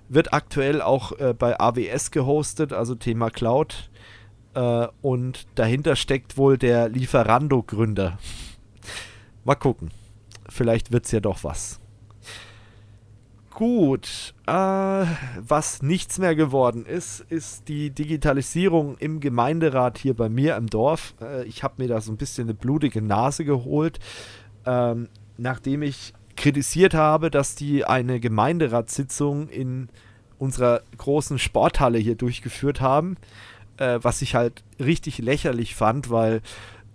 Wird 0.07 0.31
aktuell 0.31 0.83
auch 0.83 1.11
äh, 1.13 1.33
bei 1.33 1.59
AWS 1.59 2.11
gehostet, 2.11 2.71
also 2.71 2.93
Thema 2.93 3.31
Cloud. 3.31 3.89
Äh, 4.53 4.87
und 5.01 5.47
dahinter 5.55 5.95
steckt 5.95 6.37
wohl 6.37 6.59
der 6.59 6.87
Lieferando-Gründer. 6.89 8.19
mal 9.43 9.55
gucken. 9.55 9.89
Vielleicht 10.49 10.91
wird 10.91 11.05
es 11.05 11.11
ja 11.11 11.19
doch 11.19 11.43
was. 11.43 11.79
Gut, 13.55 14.33
äh, 14.47 14.51
was 14.51 15.81
nichts 15.81 16.19
mehr 16.19 16.35
geworden 16.35 16.85
ist, 16.85 17.21
ist 17.29 17.69
die 17.69 17.89
Digitalisierung 17.89 18.97
im 18.97 19.21
Gemeinderat 19.21 19.97
hier 19.97 20.13
bei 20.13 20.27
mir 20.27 20.57
im 20.57 20.67
Dorf. 20.67 21.13
Äh, 21.21 21.45
ich 21.45 21.63
habe 21.63 21.75
mir 21.77 21.87
da 21.87 22.01
so 22.01 22.11
ein 22.11 22.17
bisschen 22.17 22.47
eine 22.47 22.53
blutige 22.53 23.01
Nase 23.01 23.45
geholt, 23.45 23.99
ähm, 24.65 25.07
nachdem 25.37 25.83
ich 25.83 26.13
kritisiert 26.35 26.93
habe, 26.95 27.31
dass 27.31 27.55
die 27.55 27.85
eine 27.85 28.19
Gemeinderatssitzung 28.19 29.47
in 29.47 29.87
unserer 30.37 30.81
großen 30.97 31.39
Sporthalle 31.39 31.97
hier 31.97 32.15
durchgeführt 32.15 32.81
haben, 32.81 33.15
äh, 33.77 33.99
was 34.01 34.21
ich 34.21 34.35
halt 34.35 34.65
richtig 34.79 35.19
lächerlich 35.19 35.75
fand, 35.75 36.09
weil 36.09 36.41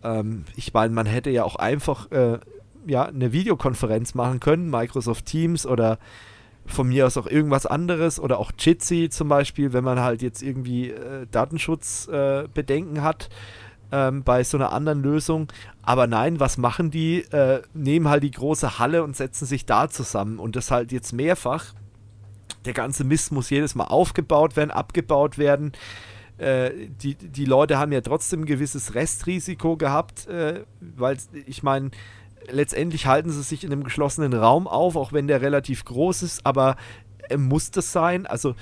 ähm, 0.05 0.45
ich 0.57 0.75
meine, 0.75 0.93
man 0.93 1.07
hätte 1.07 1.31
ja 1.31 1.43
auch 1.43 1.57
einfach 1.57 2.11
äh, 2.11 2.39
ja, 2.87 3.07
eine 3.07 3.33
Videokonferenz 3.33 4.15
machen 4.15 4.41
können, 4.41 4.69
Microsoft 4.69 5.25
Teams 5.25 5.65
oder 5.65 5.99
von 6.67 6.89
mir 6.89 7.07
aus 7.07 7.17
auch 7.17 7.27
irgendwas 7.27 7.67
anderes 7.67 8.21
oder 8.21 8.39
auch 8.39 8.53
Jitsi 8.59 9.09
zum 9.11 9.29
Beispiel, 9.29 9.73
wenn 9.73 9.85
man 9.85 10.01
halt 10.01 10.23
jetzt 10.23 10.43
irgendwie 10.43 10.91
äh, 10.91 11.27
Datenschutzbedenken 11.31 12.97
äh, 12.97 13.01
hat 13.01 13.29
ähm, 13.93 14.23
bei 14.23 14.45
so 14.45 14.57
einer 14.57 14.73
anderen 14.73 15.03
Lösung. 15.03 15.49
Aber 15.83 16.07
nein, 16.07 16.41
was 16.41 16.59
machen 16.59 16.91
die? 16.91 17.23
Äh, 17.33 17.63
nehmen 17.75 18.09
halt 18.09 18.23
die 18.23 18.31
große 18.31 18.79
Halle 18.79 19.03
und 19.03 19.17
setzen 19.17 19.47
sich 19.47 19.67
da 19.67 19.89
zusammen 19.89 20.39
und 20.39 20.57
das 20.57 20.71
halt 20.71 20.93
jetzt 20.93 21.13
mehrfach. 21.13 21.75
Der 22.65 22.73
ganze 22.73 23.05
Mist 23.05 23.33
muss 23.33 23.51
jedes 23.51 23.75
Mal 23.75 23.85
aufgebaut 23.85 24.57
werden, 24.57 24.71
abgebaut 24.71 25.39
werden. 25.39 25.73
Äh, 26.39 26.71
die, 27.03 27.15
die 27.15 27.45
Leute 27.45 27.79
haben 27.79 27.93
ja 27.93 28.01
trotzdem 28.01 28.43
ein 28.43 28.47
gewisses 28.47 28.95
Restrisiko 28.95 29.77
gehabt, 29.77 30.27
äh, 30.27 30.65
weil 30.81 31.17
ich 31.47 31.63
meine, 31.63 31.91
letztendlich 32.49 33.07
halten 33.07 33.31
sie 33.31 33.43
sich 33.43 33.65
in 33.65 33.73
einem 33.73 33.85
geschlossenen 33.85 34.33
Raum 34.33 34.67
auf, 34.67 34.97
auch 34.97 35.12
wenn 35.12 35.28
der 35.28 35.43
relativ 35.43 35.85
groß 35.85 36.23
ist, 36.23 36.47
aber 36.47 36.77
äh, 37.28 37.36
muss 37.36 37.70
das 37.70 37.93
sein? 37.93 38.27
Also 38.27 38.55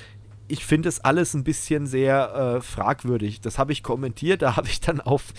ich 0.48 0.65
finde 0.65 0.89
es 0.89 1.00
alles 1.00 1.34
ein 1.34 1.44
bisschen 1.44 1.86
sehr 1.86 2.57
äh, 2.57 2.60
fragwürdig. 2.62 3.40
Das 3.40 3.58
habe 3.58 3.73
ich 3.73 3.82
kommentiert. 3.82 4.42
Da 4.42 4.57
habe 4.57 4.68
ich 4.68 4.81
dann 4.81 5.00
auf 5.00 5.34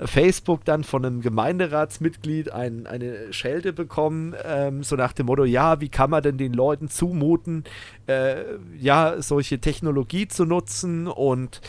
Facebook 0.00 0.64
dann 0.64 0.84
von 0.84 1.04
einem 1.04 1.20
Gemeinderatsmitglied 1.20 2.50
ein, 2.50 2.86
eine 2.86 3.32
Schelte 3.32 3.72
bekommen, 3.72 4.34
ähm, 4.42 4.82
so 4.82 4.96
nach 4.96 5.12
dem 5.12 5.26
Motto, 5.26 5.44
ja, 5.44 5.80
wie 5.80 5.90
kann 5.90 6.10
man 6.10 6.22
denn 6.22 6.38
den 6.38 6.54
Leuten 6.54 6.88
zumuten, 6.88 7.64
äh, 8.06 8.36
ja, 8.78 9.20
solche 9.20 9.60
Technologie 9.60 10.28
zu 10.28 10.46
nutzen 10.46 11.06
und 11.06 11.60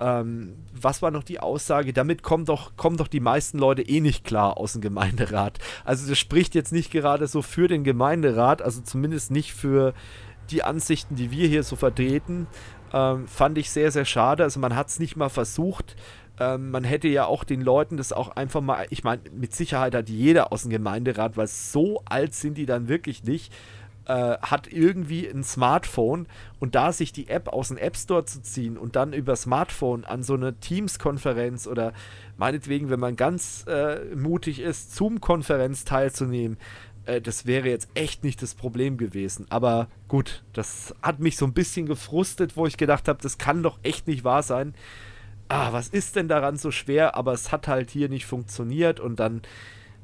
ähm, 0.00 0.54
was 0.80 1.02
war 1.02 1.10
noch 1.10 1.22
die 1.24 1.40
Aussage? 1.40 1.92
Damit 1.92 2.22
kommen 2.22 2.44
doch, 2.44 2.76
kommen 2.76 2.96
doch 2.96 3.08
die 3.08 3.20
meisten 3.20 3.58
Leute 3.58 3.82
eh 3.82 4.00
nicht 4.00 4.24
klar 4.24 4.56
aus 4.58 4.72
dem 4.72 4.82
Gemeinderat. 4.82 5.58
Also 5.84 6.08
das 6.08 6.18
spricht 6.18 6.54
jetzt 6.54 6.72
nicht 6.72 6.90
gerade 6.90 7.26
so 7.26 7.42
für 7.42 7.68
den 7.68 7.84
Gemeinderat, 7.84 8.62
also 8.62 8.80
zumindest 8.80 9.30
nicht 9.30 9.54
für 9.54 9.94
die 10.50 10.62
Ansichten, 10.62 11.16
die 11.16 11.30
wir 11.30 11.48
hier 11.48 11.62
so 11.62 11.76
vertreten. 11.76 12.46
Ähm, 12.92 13.26
fand 13.26 13.58
ich 13.58 13.70
sehr, 13.70 13.90
sehr 13.90 14.04
schade. 14.04 14.42
Also 14.42 14.60
man 14.60 14.76
hat 14.76 14.88
es 14.88 14.98
nicht 14.98 15.16
mal 15.16 15.30
versucht, 15.30 15.96
Ähm, 16.38 16.70
man 16.70 16.84
hätte 16.84 17.08
ja 17.08 17.24
auch 17.24 17.44
den 17.44 17.62
Leuten 17.62 17.96
das 17.96 18.12
auch 18.12 18.36
einfach 18.36 18.60
mal, 18.60 18.86
ich 18.90 19.04
meine, 19.04 19.22
mit 19.32 19.54
Sicherheit 19.54 19.94
hat 19.94 20.10
jeder 20.10 20.52
aus 20.52 20.64
dem 20.64 20.70
Gemeinderat, 20.70 21.38
weil 21.38 21.46
so 21.46 22.02
alt 22.04 22.34
sind 22.34 22.58
die 22.58 22.66
dann 22.66 22.88
wirklich 22.88 23.24
nicht, 23.24 23.50
äh, 24.06 24.38
hat 24.40 24.72
irgendwie 24.72 25.26
ein 25.26 25.44
Smartphone 25.44 26.26
und 26.58 26.74
da 26.74 26.92
sich 26.92 27.12
die 27.12 27.28
App 27.28 27.48
aus 27.48 27.68
dem 27.68 27.76
App 27.76 27.96
Store 27.96 28.24
zu 28.24 28.42
ziehen 28.42 28.76
und 28.76 28.96
dann 28.96 29.12
über 29.12 29.36
Smartphone 29.36 30.04
an 30.04 30.22
so 30.22 30.34
eine 30.34 30.54
Teams-Konferenz 30.54 31.66
oder 31.66 31.92
meinetwegen, 32.36 32.90
wenn 32.90 33.00
man 33.00 33.16
ganz 33.16 33.64
äh, 33.66 34.14
mutig 34.14 34.60
ist, 34.60 34.94
Zoom-Konferenz 34.94 35.84
teilzunehmen, 35.84 36.58
äh, 37.06 37.20
das 37.20 37.46
wäre 37.46 37.68
jetzt 37.68 37.88
echt 37.94 38.24
nicht 38.24 38.42
das 38.42 38.54
Problem 38.54 38.98
gewesen. 38.98 39.46
Aber 39.48 39.88
gut, 40.08 40.44
das 40.52 40.94
hat 41.02 41.20
mich 41.20 41.36
so 41.36 41.46
ein 41.46 41.52
bisschen 41.52 41.86
gefrustet, 41.86 42.56
wo 42.56 42.66
ich 42.66 42.76
gedacht 42.76 43.08
habe, 43.08 43.22
das 43.22 43.38
kann 43.38 43.62
doch 43.62 43.78
echt 43.82 44.06
nicht 44.06 44.24
wahr 44.24 44.42
sein. 44.42 44.74
Ah, 45.48 45.72
was 45.72 45.88
ist 45.88 46.16
denn 46.16 46.28
daran 46.28 46.56
so 46.56 46.70
schwer? 46.70 47.14
Aber 47.14 47.32
es 47.32 47.52
hat 47.52 47.68
halt 47.68 47.90
hier 47.90 48.08
nicht 48.08 48.26
funktioniert 48.26 48.98
und 48.98 49.20
dann 49.20 49.42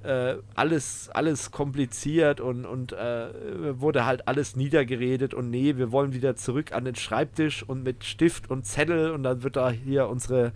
äh, 0.05 0.37
alles, 0.55 1.09
alles 1.11 1.51
kompliziert 1.51 2.41
und, 2.41 2.65
und 2.65 2.93
äh, 2.93 3.81
wurde 3.81 4.05
halt 4.05 4.29
alles 4.29 4.57
niedergeredet 4.57 5.35
und 5.35 5.51
nee, 5.51 5.77
wir 5.77 5.93
wollen 5.93 6.13
wieder 6.13 6.37
zurück 6.37 6.73
an 6.73 6.85
den 6.85 6.95
Schreibtisch 6.95 7.63
und 7.63 7.83
mit 7.83 8.05
Stift 8.05 8.51
und 8.51 8.67
Zettel 8.67 9.11
und 9.13 9.23
dann 9.23 9.43
wird 9.43 9.57
da 9.57 9.71
hier 9.71 10.09
unsere 10.09 10.53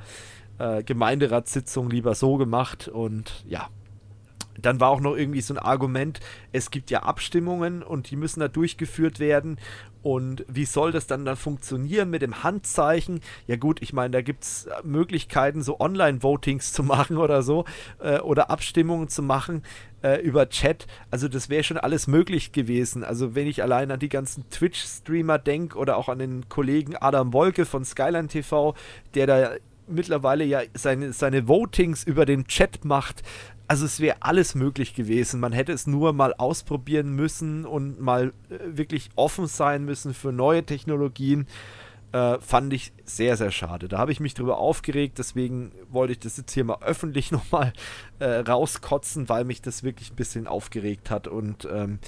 äh, 0.59 0.83
Gemeinderatssitzung 0.83 1.91
lieber 1.91 2.15
so 2.15 2.37
gemacht 2.37 2.89
und 2.89 3.45
ja. 3.49 3.69
Dann 4.59 4.81
war 4.81 4.89
auch 4.89 5.01
noch 5.01 5.15
irgendwie 5.15 5.43
so 5.43 5.53
ein 5.53 5.59
Argument, 5.59 6.19
es 6.51 6.71
gibt 6.71 6.91
ja 6.91 7.03
Abstimmungen 7.03 7.83
und 7.83 8.11
die 8.11 8.17
müssen 8.17 8.41
da 8.41 8.49
durchgeführt 8.49 9.21
werden 9.21 9.59
und 10.07 10.45
wie 10.47 10.67
soll 10.67 10.93
das 10.93 11.09
dann 11.09 11.25
dann 11.25 11.35
funktionieren 11.35 12.11
mit 12.11 12.23
dem 12.23 12.45
Handzeichen? 12.45 13.23
Ja 13.49 13.57
gut, 13.57 13.83
ich 13.83 13.93
meine, 13.93 14.13
da 14.13 14.23
gibt 14.23 14.45
es 14.45 14.69
Möglichkeiten, 14.85 15.63
so 15.63 15.81
Online-Votings 15.81 16.73
zu 16.73 16.85
machen 16.85 17.17
oder 17.17 17.43
so 17.43 17.65
äh, 17.99 18.21
oder 18.21 18.49
Abstimmungen 18.49 19.09
zu 19.09 19.25
machen 19.25 19.65
äh, 20.03 20.23
über 20.23 20.49
Chat. 20.49 20.87
Also 21.11 21.27
das 21.27 21.49
wäre 21.49 21.65
schon 21.65 21.77
alles 21.77 22.07
möglich 22.07 22.53
gewesen. 22.53 23.03
Also 23.03 23.35
wenn 23.35 23.49
ich 23.49 23.65
allein 23.65 23.91
an 23.91 23.99
die 23.99 24.09
ganzen 24.09 24.49
Twitch-Streamer 24.49 25.41
denke 25.41 25.77
oder 25.77 25.97
auch 25.97 26.09
an 26.09 26.21
den 26.21 26.49
Kollegen 26.49 26.95
Adam 26.95 27.33
Wolke 27.33 27.67
von 27.67 27.85
Skyline 27.85 28.29
TV, 28.29 28.77
der 29.17 29.27
da 29.27 29.51
mittlerweile 29.89 30.45
ja 30.45 30.61
seine, 30.75 31.13
seine 31.15 31.49
Votings 31.49 32.05
über 32.05 32.27
den 32.27 32.47
Chat 32.47 32.85
macht. 32.85 33.23
Also 33.69 33.85
es 33.85 33.99
wäre 34.01 34.19
alles 34.21 34.55
möglich 34.55 34.95
gewesen. 34.95 35.41
Man 35.41 35.53
hätte 35.53 35.73
es 35.73 35.87
nur 35.87 36.13
mal 36.13 36.35
ausprobieren 36.35 37.15
müssen 37.15 37.65
und 37.65 38.01
mal 38.01 38.33
äh, 38.49 38.59
wirklich 38.77 39.11
offen 39.17 39.47
sein 39.47 39.85
müssen 39.85 40.15
für 40.15 40.33
neue 40.33 40.65
Technologien. 40.65 41.47
Äh, 42.13 42.39
fand 42.41 42.73
ich 42.73 42.93
sehr, 43.05 43.37
sehr 43.37 43.51
schade. 43.51 43.89
Da 43.89 43.99
habe 43.99 44.13
ich 44.13 44.21
mich 44.21 44.35
drüber 44.35 44.59
aufgeregt, 44.59 45.19
deswegen 45.19 45.73
wollte 45.91 46.13
ich 46.13 46.21
das 46.21 46.37
jetzt 46.37 46.53
hier 46.53 46.65
mal 46.65 46.79
öffentlich 46.81 47.33
nochmal 47.33 47.73
äh, 48.21 48.37
rauskotzen, 48.39 49.29
weil 49.29 49.45
mich 49.45 49.63
das 49.63 49.83
wirklich 49.83 50.13
ein 50.13 50.17
bisschen 50.17 50.47
aufgeregt 50.47 51.11
hat. 51.11 51.27
Und 51.27 51.67
ähm, 51.71 51.99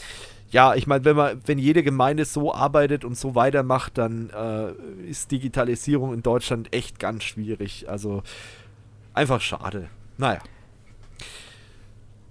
ja, 0.51 0.77
ich 0.77 0.87
meine, 0.87 1.05
wenn 1.05 1.17
wenn 1.45 1.59
jede 1.59 1.83
Gemeinde 1.83 2.25
so 2.25 2.55
arbeitet 2.55 3.05
und 3.05 3.19
so 3.19 3.35
weitermacht, 3.35 3.99
dann 3.99 4.31
äh, 4.31 4.73
ist 5.09 5.33
Digitalisierung 5.33 6.15
in 6.15 6.23
Deutschland 6.23 6.73
echt 6.73 7.01
ganz 7.01 7.25
schwierig. 7.25 7.89
Also 7.89 8.23
einfach 9.13 9.41
schade. 9.41 9.91
Naja. 10.17 10.41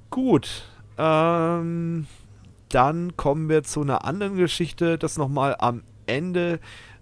Gut. 0.10 0.66
Ähm, 0.98 2.08
dann 2.69 3.16
kommen 3.18 3.50
wir 3.50 3.64
zu 3.64 3.82
einer 3.82 4.06
anderen 4.06 4.36
Geschichte, 4.36 4.98
das 4.98 5.18
nochmal 5.18 5.56
am 5.60 5.84
Ende. 6.06 6.60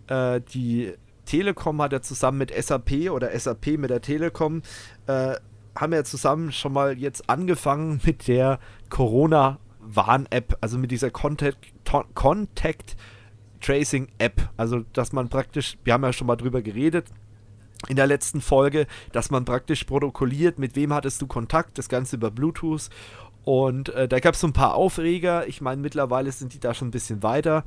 Äh, 0.07 0.41
die 0.41 0.93
Telekom 1.25 1.81
hat 1.81 1.91
ja 1.91 2.01
zusammen 2.01 2.37
mit 2.37 2.53
SAP 2.53 3.09
oder 3.09 3.37
SAP 3.37 3.77
mit 3.77 3.89
der 3.89 4.01
Telekom 4.01 4.61
äh, 5.07 5.35
haben 5.75 5.93
ja 5.93 6.03
zusammen 6.03 6.51
schon 6.51 6.73
mal 6.73 6.97
jetzt 6.97 7.29
angefangen 7.29 7.99
mit 8.05 8.27
der 8.27 8.59
Corona-Warn-App, 8.89 10.57
also 10.61 10.77
mit 10.77 10.91
dieser 10.91 11.11
Contact, 11.11 11.57
Contact 12.13 12.95
Tracing 13.61 14.07
App. 14.19 14.49
Also, 14.57 14.81
dass 14.93 15.11
man 15.11 15.29
praktisch, 15.29 15.77
wir 15.83 15.93
haben 15.93 16.03
ja 16.03 16.13
schon 16.13 16.27
mal 16.27 16.35
drüber 16.35 16.61
geredet, 16.61 17.07
in 17.87 17.95
der 17.95 18.07
letzten 18.07 18.41
Folge, 18.41 18.87
dass 19.11 19.31
man 19.31 19.45
praktisch 19.45 19.83
protokolliert, 19.83 20.59
mit 20.59 20.75
wem 20.75 20.93
hattest 20.93 21.21
du 21.21 21.27
Kontakt, 21.27 21.77
das 21.77 21.89
Ganze 21.89 22.15
über 22.15 22.31
Bluetooth. 22.31 22.89
Und 23.43 23.89
äh, 23.89 24.07
da 24.07 24.19
gab 24.19 24.33
es 24.33 24.41
so 24.41 24.47
ein 24.47 24.53
paar 24.53 24.73
Aufreger. 24.73 25.47
Ich 25.47 25.61
meine, 25.61 25.81
mittlerweile 25.81 26.31
sind 26.31 26.53
die 26.53 26.59
da 26.59 26.73
schon 26.73 26.87
ein 26.87 26.91
bisschen 26.91 27.21
weiter. 27.21 27.63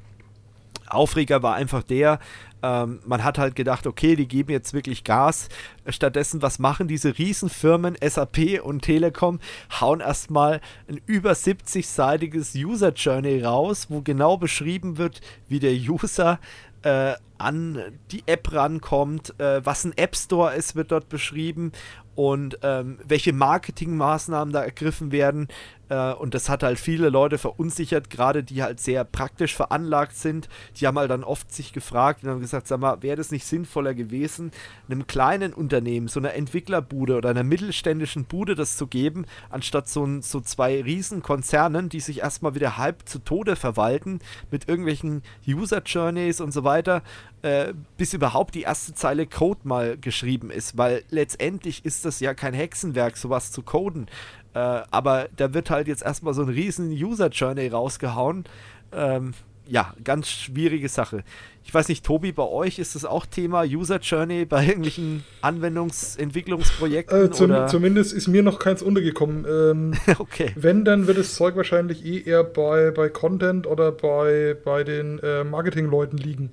Aufreger 0.89 1.43
war 1.43 1.55
einfach 1.55 1.83
der, 1.83 2.19
ähm, 2.63 3.01
man 3.07 3.23
hat 3.23 3.39
halt 3.39 3.55
gedacht, 3.55 3.87
okay, 3.87 4.17
die 4.17 4.27
geben 4.27 4.51
jetzt 4.51 4.73
wirklich 4.73 5.05
Gas. 5.05 5.49
Stattdessen, 5.89 6.43
was 6.43 6.59
machen 6.59 6.89
diese 6.89 7.19
Riesenfirmen 7.19 7.97
SAP 8.03 8.61
und 8.63 8.83
Telekom? 8.83 9.39
Hauen 9.81 10.01
erstmal 10.01 10.61
ein 10.89 11.01
über 11.07 11.33
70-seitiges 11.33 12.57
User 12.57 12.93
Journey 12.93 13.43
raus, 13.43 13.87
wo 13.91 14.01
genau 14.01 14.37
beschrieben 14.37 14.99
wird, 14.99 15.21
wie 15.49 15.61
der 15.61 15.75
User 15.75 16.41
äh, 16.83 17.15
an 17.39 17.83
die 18.11 18.23
App 18.27 18.53
rankommt, 18.53 19.39
äh, 19.41 19.65
was 19.65 19.85
ein 19.85 19.97
App 19.97 20.17
Store 20.17 20.55
ist, 20.55 20.77
wird 20.77 20.93
dort 20.93 21.09
beschrieben 21.09 21.73
und 22.19 22.59
ähm, 22.63 22.99
welche 23.07 23.33
Marketingmaßnahmen 23.33 24.53
da 24.53 24.65
ergriffen 24.65 25.13
werden. 25.13 25.47
Äh, 25.89 26.15
und 26.15 26.35
das 26.35 26.49
hat 26.49 26.65
halt 26.65 26.81
viele 26.81 27.11
Leute 27.11 27.39
verunsichert, 27.39 28.11
gerade 28.11 28.43
die 28.43 28.61
halt 28.61 28.81
sehr 28.81 29.05
praktisch 29.05 29.55
veranlagt 29.55 30.17
sind. 30.17 30.49
Die 30.77 30.89
haben 30.89 30.99
halt 30.99 31.13
dann 31.13 31.23
oft 31.23 31.53
sich 31.53 31.73
gefragt 31.73 32.25
und 32.25 32.31
haben 32.31 32.41
gesagt, 32.41 32.67
sag 32.67 32.81
mal, 32.81 33.03
wäre 33.03 33.17
das 33.17 33.31
nicht 33.31 33.47
sinnvoller 33.47 33.95
gewesen, 33.95 34.51
einem 34.89 35.07
kleinen 35.07 35.55
Unternehmen, 35.55 36.09
so 36.09 36.19
einer 36.19 36.35
Entwicklerbude 36.35 37.17
oder 37.17 37.31
einer 37.31 37.45
mittelständischen 37.45 38.25
Bude 38.25 38.57
das 38.57 38.77
zu 38.77 38.89
geben, 38.89 39.25
anstatt 39.49 39.89
so, 39.89 40.05
ein, 40.05 40.21
so 40.23 40.41
zwei 40.41 40.83
Riesenkonzernen, 40.83 41.89
die 41.89 42.01
sich 42.01 42.19
erstmal 42.19 42.57
wieder 42.57 42.77
halb 42.77 43.09
zu 43.09 43.21
Tode 43.21 43.55
verwalten 43.55 44.19
mit 44.51 44.69
irgendwelchen 44.69 45.23
User 45.47 45.83
Journeys 45.85 46.41
und 46.41 46.51
so 46.51 46.65
weiter 46.65 47.03
äh, 47.43 47.73
bis 47.97 48.15
überhaupt 48.15 48.55
die 48.55 48.63
erste 48.63 48.95
Zeile 48.95 49.27
Code 49.27 49.61
mal 49.65 49.97
geschrieben 49.97 50.51
ist, 50.51 50.77
weil 50.77 51.03
letztendlich 51.11 51.85
ist 51.85 52.05
das 52.05 52.21
ja 52.21 52.35
kein 52.35 52.55
Hexenwerk, 52.55 53.17
sowas 53.17 53.53
zu 53.53 53.63
coden. 53.63 54.07
Äh, 54.55 54.59
aber 54.59 55.29
da 55.37 55.55
wird 55.55 55.71
halt 55.71 55.89
jetzt 55.89 56.03
erstmal 56.03 56.35
so 56.35 56.43
ein 56.43 56.49
riesen 56.49 56.91
User 56.91 57.29
Journey 57.29 57.69
rausgehauen. 57.69 58.45
Ähm, 58.93 59.35
ja, 59.69 59.95
ganz 60.03 60.29
schwierige 60.29 60.89
Sache. 60.89 61.23
Ich 61.63 61.75
weiß 61.75 61.89
nicht, 61.89 62.05
Tobi, 62.05 62.33
bei 62.33 62.45
euch 62.45 62.79
ist 62.79 62.95
das 62.95 63.05
auch 63.05 63.27
Thema 63.27 63.63
User 63.63 63.99
Journey 64.01 64.47
bei 64.47 64.65
irgendwelchen 64.65 65.23
Anwendungsentwicklungsprojekten? 65.43 67.27
Äh, 67.27 67.31
zum, 67.31 67.55
zumindest 67.69 68.15
ist 68.15 68.27
mir 68.27 68.43
noch 68.43 68.59
keins 68.59 68.81
untergekommen. 68.81 69.45
Ähm, 69.47 69.95
okay. 70.19 70.53
Wenn, 70.57 70.87
dann 70.87 71.07
wird 71.07 71.19
das 71.19 71.35
Zeug 71.35 71.55
wahrscheinlich 71.57 72.05
eh 72.07 72.23
eher 72.23 72.43
bei, 72.43 72.91
bei 72.91 73.11
Content 73.11 73.67
oder 73.67 73.93
bei, 73.93 74.57
bei 74.65 74.83
den 74.83 75.19
äh, 75.19 75.45
Marketingleuten 75.45 76.17
liegen. 76.17 76.51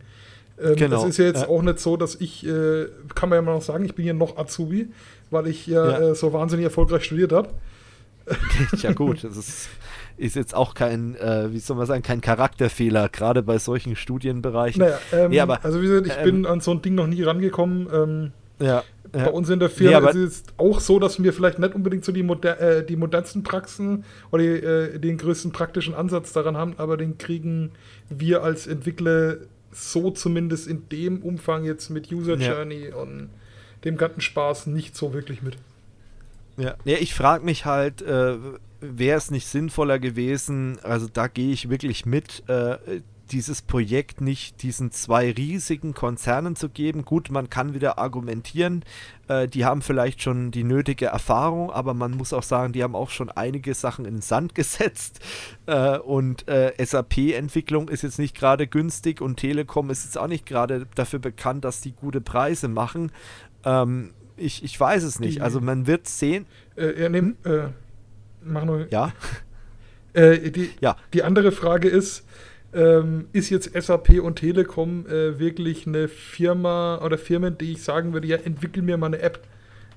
Ähm, 0.61 0.75
genau. 0.75 1.01
Das 1.01 1.09
ist 1.09 1.17
ja 1.17 1.25
jetzt 1.25 1.43
ja. 1.43 1.49
auch 1.49 1.61
nicht 1.61 1.79
so, 1.79 1.97
dass 1.97 2.15
ich, 2.15 2.45
äh, 2.45 2.87
kann 3.13 3.29
man 3.29 3.37
ja 3.37 3.41
mal 3.41 3.53
noch 3.53 3.61
sagen, 3.61 3.85
ich 3.85 3.95
bin 3.95 4.05
ja 4.05 4.13
noch 4.13 4.37
Azubi, 4.37 4.89
weil 5.29 5.47
ich 5.47 5.67
ja, 5.67 5.85
ja. 5.85 5.99
Äh, 6.11 6.15
so 6.15 6.33
wahnsinnig 6.33 6.65
erfolgreich 6.65 7.03
studiert 7.03 7.31
habe. 7.31 7.49
ja 8.77 8.93
gut, 8.93 9.23
das 9.23 9.37
ist, 9.37 9.69
ist 10.17 10.35
jetzt 10.35 10.55
auch 10.55 10.73
kein, 10.73 11.15
äh, 11.15 11.51
wie 11.51 11.59
soll 11.59 11.77
man 11.77 11.85
sagen, 11.85 12.01
kein 12.01 12.21
Charakterfehler, 12.21 13.09
gerade 13.09 13.43
bei 13.43 13.59
solchen 13.59 13.95
Studienbereichen. 13.95 14.81
Naja, 14.81 14.99
ähm, 15.11 15.31
ja, 15.31 15.43
aber, 15.43 15.63
also 15.63 15.81
wie 15.81 15.87
gesagt, 15.87 16.07
ich 16.07 16.17
ähm, 16.17 16.23
bin 16.23 16.45
an 16.45 16.59
so 16.59 16.71
ein 16.71 16.81
Ding 16.81 16.95
noch 16.95 17.07
nie 17.07 17.21
rangekommen. 17.21 17.87
Ähm, 17.93 18.31
ja, 18.59 18.83
bei 19.11 19.29
uns 19.29 19.49
in 19.49 19.59
der 19.59 19.69
Firma 19.69 20.11
nee, 20.13 20.23
ist 20.23 20.33
es 20.33 20.43
auch 20.57 20.79
so, 20.79 20.99
dass 20.99 21.21
wir 21.21 21.33
vielleicht 21.33 21.59
nicht 21.59 21.75
unbedingt 21.75 22.03
so 22.03 22.11
die, 22.11 22.23
moder 22.23 22.59
äh, 22.59 22.85
die 22.85 22.95
modernsten 22.95 23.43
Praxen 23.43 24.03
oder 24.31 24.43
die, 24.43 24.49
äh, 24.49 24.99
den 24.99 25.17
größten 25.17 25.51
praktischen 25.51 25.93
Ansatz 25.93 26.33
daran 26.33 26.57
haben, 26.57 26.73
aber 26.77 26.97
den 26.97 27.17
kriegen 27.17 27.71
wir 28.09 28.43
als 28.43 28.67
Entwickler 28.67 29.37
so 29.75 30.11
zumindest 30.11 30.67
in 30.67 30.87
dem 30.89 31.21
Umfang 31.21 31.65
jetzt 31.65 31.89
mit 31.89 32.11
User 32.11 32.35
Journey 32.35 32.89
ja. 32.89 32.95
und 32.95 33.29
dem 33.83 33.97
ganzen 33.97 34.21
Spaß 34.21 34.67
nicht 34.67 34.95
so 34.95 35.13
wirklich 35.13 35.41
mit. 35.41 35.57
Ja, 36.57 36.75
ja 36.85 36.97
ich 36.97 37.13
frage 37.13 37.43
mich 37.43 37.65
halt, 37.65 38.01
äh, 38.01 38.37
wäre 38.79 39.17
es 39.17 39.31
nicht 39.31 39.47
sinnvoller 39.47 39.99
gewesen, 39.99 40.79
also 40.83 41.07
da 41.11 41.27
gehe 41.27 41.51
ich 41.51 41.69
wirklich 41.69 42.05
mit, 42.05 42.43
äh, 42.47 42.77
dieses 43.31 43.61
Projekt 43.61 44.21
nicht 44.21 44.61
diesen 44.61 44.91
zwei 44.91 45.31
riesigen 45.31 45.93
Konzernen 45.93 46.55
zu 46.55 46.69
geben. 46.69 47.05
Gut, 47.05 47.31
man 47.31 47.49
kann 47.49 47.73
wieder 47.73 47.97
argumentieren, 47.97 48.83
äh, 49.27 49.47
die 49.47 49.65
haben 49.65 49.81
vielleicht 49.81 50.21
schon 50.21 50.51
die 50.51 50.63
nötige 50.63 51.07
Erfahrung, 51.07 51.71
aber 51.71 51.93
man 51.93 52.11
muss 52.11 52.33
auch 52.33 52.43
sagen, 52.43 52.73
die 52.73 52.83
haben 52.83 52.95
auch 52.95 53.09
schon 53.09 53.29
einige 53.29 53.73
Sachen 53.73 54.05
in 54.05 54.15
den 54.15 54.21
Sand 54.21 54.55
gesetzt. 54.55 55.19
Äh, 55.65 55.97
und 55.99 56.47
äh, 56.47 56.73
SAP-Entwicklung 56.83 57.89
ist 57.89 58.03
jetzt 58.03 58.19
nicht 58.19 58.35
gerade 58.35 58.67
günstig 58.67 59.21
und 59.21 59.37
Telekom 59.37 59.89
ist 59.89 60.05
jetzt 60.05 60.17
auch 60.17 60.27
nicht 60.27 60.45
gerade 60.45 60.87
dafür 60.95 61.19
bekannt, 61.19 61.65
dass 61.65 61.81
die 61.81 61.93
gute 61.93 62.21
Preise 62.21 62.67
machen. 62.67 63.11
Ähm, 63.63 64.13
ich, 64.37 64.63
ich 64.63 64.79
weiß 64.79 65.03
es 65.03 65.19
nicht. 65.19 65.37
Die, 65.37 65.41
also 65.41 65.61
man 65.61 65.87
wird 65.87 66.07
sehen. 66.07 66.45
Äh, 66.75 67.01
ja, 67.01 67.09
nehm, 67.09 67.37
hm? 67.43 67.73
mach 68.43 68.65
nur. 68.65 68.87
Ja. 68.91 69.13
die, 70.13 70.69
ja. 70.79 70.95
die 71.13 71.23
andere 71.23 71.51
Frage 71.51 71.89
ist, 71.89 72.23
ähm, 72.75 73.27
ist 73.31 73.49
jetzt 73.49 73.71
SAP 73.73 74.19
und 74.21 74.35
Telekom 74.35 75.05
äh, 75.07 75.39
wirklich 75.39 75.87
eine 75.87 76.07
Firma 76.07 77.01
oder 77.03 77.17
Firmen, 77.17 77.57
die 77.57 77.71
ich 77.71 77.83
sagen 77.83 78.13
würde, 78.13 78.27
ja, 78.27 78.37
entwickel 78.37 78.83
mir 78.83 78.97
mal 78.97 79.07
eine 79.07 79.19
App. 79.19 79.39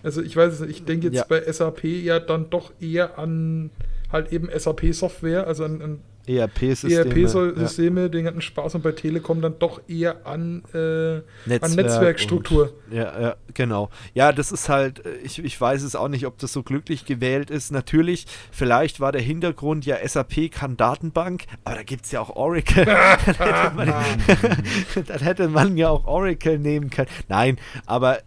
Also 0.02 0.22
ich 0.22 0.36
weiß 0.36 0.54
es 0.54 0.60
nicht, 0.60 0.70
ich 0.70 0.84
denke 0.84 1.06
jetzt 1.08 1.16
ja. 1.16 1.24
bei 1.28 1.40
SAP 1.52 1.84
ja 1.84 2.20
dann 2.20 2.50
doch 2.50 2.72
eher 2.80 3.18
an 3.18 3.70
halt 4.10 4.32
eben 4.32 4.48
SAP-Software, 4.54 5.46
also 5.46 5.64
an, 5.64 5.82
an 5.82 6.00
ERP-Systeme, 6.28 8.02
ERP 8.02 8.12
den 8.12 8.24
ganzen 8.24 8.42
Spaß 8.42 8.76
und 8.76 8.82
bei 8.82 8.92
Telekom 8.92 9.40
dann 9.40 9.58
doch 9.58 9.80
eher 9.88 10.26
an, 10.26 10.62
äh, 10.74 11.20
Netzwerk 11.46 11.62
an 11.62 11.72
Netzwerkstruktur. 11.74 12.74
Und, 12.90 12.96
ja, 12.96 13.20
ja, 13.20 13.36
genau. 13.54 13.90
Ja, 14.14 14.32
das 14.32 14.52
ist 14.52 14.68
halt, 14.68 15.04
äh, 15.04 15.16
ich, 15.22 15.42
ich 15.42 15.60
weiß 15.60 15.82
es 15.82 15.96
auch 15.96 16.08
nicht, 16.08 16.26
ob 16.26 16.38
das 16.38 16.52
so 16.52 16.62
glücklich 16.62 17.06
gewählt 17.06 17.50
ist. 17.50 17.72
Natürlich, 17.72 18.26
vielleicht 18.50 19.00
war 19.00 19.12
der 19.12 19.22
Hintergrund 19.22 19.86
ja, 19.86 19.96
SAP 20.06 20.50
kann 20.50 20.76
Datenbank, 20.76 21.44
aber 21.64 21.76
da 21.76 21.82
gibt 21.82 22.04
es 22.04 22.12
ja 22.12 22.20
auch 22.20 22.36
Oracle. 22.36 22.84
dann, 23.38 23.54
hätte 23.54 23.74
man, 23.74 23.88
dann 25.06 25.20
hätte 25.20 25.48
man 25.48 25.76
ja 25.76 25.88
auch 25.88 26.06
Oracle 26.06 26.58
nehmen 26.58 26.90
können. 26.90 27.08
Nein, 27.28 27.56
aber 27.86 28.18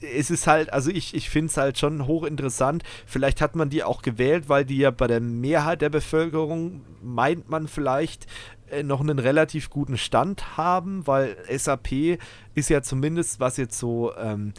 es 0.00 0.30
ist 0.30 0.46
halt, 0.46 0.72
also 0.72 0.90
ich, 0.90 1.14
ich 1.14 1.30
finde 1.30 1.50
es 1.50 1.56
halt 1.56 1.78
schon 1.78 2.06
hochinteressant. 2.06 2.82
Vielleicht 3.06 3.40
hat 3.40 3.56
man 3.56 3.70
die 3.70 3.82
auch 3.82 4.02
gewählt, 4.02 4.48
weil 4.48 4.64
die 4.64 4.78
ja 4.78 4.90
bei 4.90 5.06
der 5.06 5.20
Mehrheit 5.20 5.82
der 5.82 5.90
Bevölkerung, 5.90 6.82
meint 7.02 7.48
man 7.48 7.68
vielleicht, 7.68 8.26
äh, 8.70 8.82
noch 8.82 9.00
einen 9.00 9.18
relativ 9.18 9.70
guten 9.70 9.98
Stand 9.98 10.56
haben, 10.56 11.06
weil 11.06 11.36
SAP 11.48 12.18
ist 12.54 12.70
ja 12.70 12.82
zumindest, 12.82 13.40
was 13.40 13.56
jetzt 13.56 13.78
so 13.78 14.14
ähm, 14.16 14.52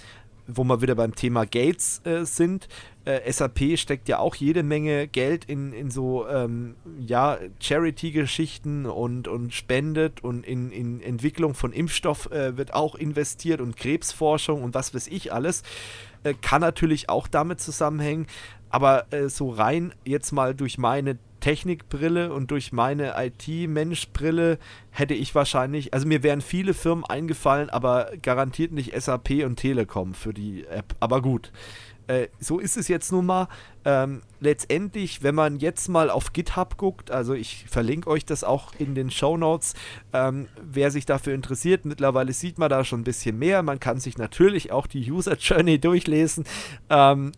wo 0.54 0.64
wir 0.64 0.82
wieder 0.82 0.96
beim 0.96 1.16
Thema 1.16 1.46
Gates 1.46 2.02
äh, 2.06 2.26
sind. 2.26 2.68
Äh, 3.06 3.32
SAP 3.32 3.78
steckt 3.78 4.08
ja 4.10 4.20
auch 4.20 4.36
jede 4.36 4.64
Menge 4.64 5.08
Geld 5.08 5.46
in, 5.46 5.74
in 5.74 5.90
so 5.90 6.28
ähm, 6.28 6.76
ja, 7.00 7.40
Charity-Geschichten 7.60 8.86
und, 8.86 9.28
und 9.28 9.54
spendet 9.54 10.24
und 10.24 10.46
in, 10.46 10.72
in 10.72 11.02
Entwicklung 11.02 11.56
von 11.56 11.74
Impfstoff 11.74 12.32
äh, 12.32 12.58
wird 12.58 12.74
auch 12.74 12.96
investiert 12.96 13.60
und 13.60 13.76
Krebsforschung 13.76 14.64
und 14.64 14.76
was 14.76 14.94
weiß 14.94 15.08
ich 15.08 15.34
alles. 15.34 15.64
Äh, 16.24 16.36
kann 16.40 16.62
natürlich 16.62 17.10
auch 17.10 17.28
damit 17.28 17.60
zusammenhängen, 17.60 18.28
aber 18.72 19.12
äh, 19.12 19.30
so 19.30 19.50
rein 19.50 19.94
jetzt 20.06 20.32
mal 20.32 20.56
durch 20.56 20.78
meine 20.78 21.18
Technikbrille 21.42 22.32
und 22.34 22.52
durch 22.52 22.72
meine 22.72 23.16
IT-Mensch-Brille 23.18 24.60
hätte 24.92 25.14
ich 25.14 25.34
wahrscheinlich, 25.36 25.94
also 25.94 26.08
mir 26.08 26.24
wären 26.24 26.42
viele 26.42 26.74
Firmen 26.74 27.04
eingefallen, 27.04 27.70
aber 27.70 28.12
garantiert 28.22 28.72
nicht 28.72 28.94
SAP 29.00 29.44
und 29.44 29.58
Telekom 29.58 30.14
für 30.14 30.34
die 30.34 30.66
App. 30.68 30.96
Aber 31.00 31.22
gut, 31.22 31.52
äh, 32.08 32.28
so 32.40 32.60
ist 32.60 32.78
es 32.78 32.88
jetzt 32.88 33.12
nun 33.12 33.26
mal. 33.26 33.48
Ähm, 33.86 34.22
letztendlich, 34.40 35.24
wenn 35.24 35.34
man 35.34 35.58
jetzt 35.58 35.90
mal 35.90 36.10
auf 36.10 36.34
GitHub 36.34 36.78
guckt, 36.78 37.10
also 37.10 37.34
ich 37.34 37.66
verlinke 37.68 38.10
euch 38.10 38.26
das 38.26 38.44
auch 38.44 38.74
in 38.78 38.96
den 38.96 39.10
Show 39.10 39.38
Notes, 39.38 39.74
ähm, 40.14 40.48
wer 40.62 40.92
sich 40.92 41.06
dafür 41.06 41.34
interessiert, 41.34 41.86
mittlerweile 41.86 42.34
sieht 42.34 42.60
man 42.60 42.70
da 42.70 42.84
schon 42.84 43.02
ein 43.02 43.06
bisschen 43.06 43.40
mehr. 43.40 43.64
Man 43.64 43.80
kann 43.80 44.00
sich 44.00 44.18
natürlich 44.18 44.72
auch 44.72 44.88
die 44.88 45.12
User 45.12 45.36
Journey 45.38 45.80
durchlesen. 45.80 46.46
Ähm, 46.90 47.32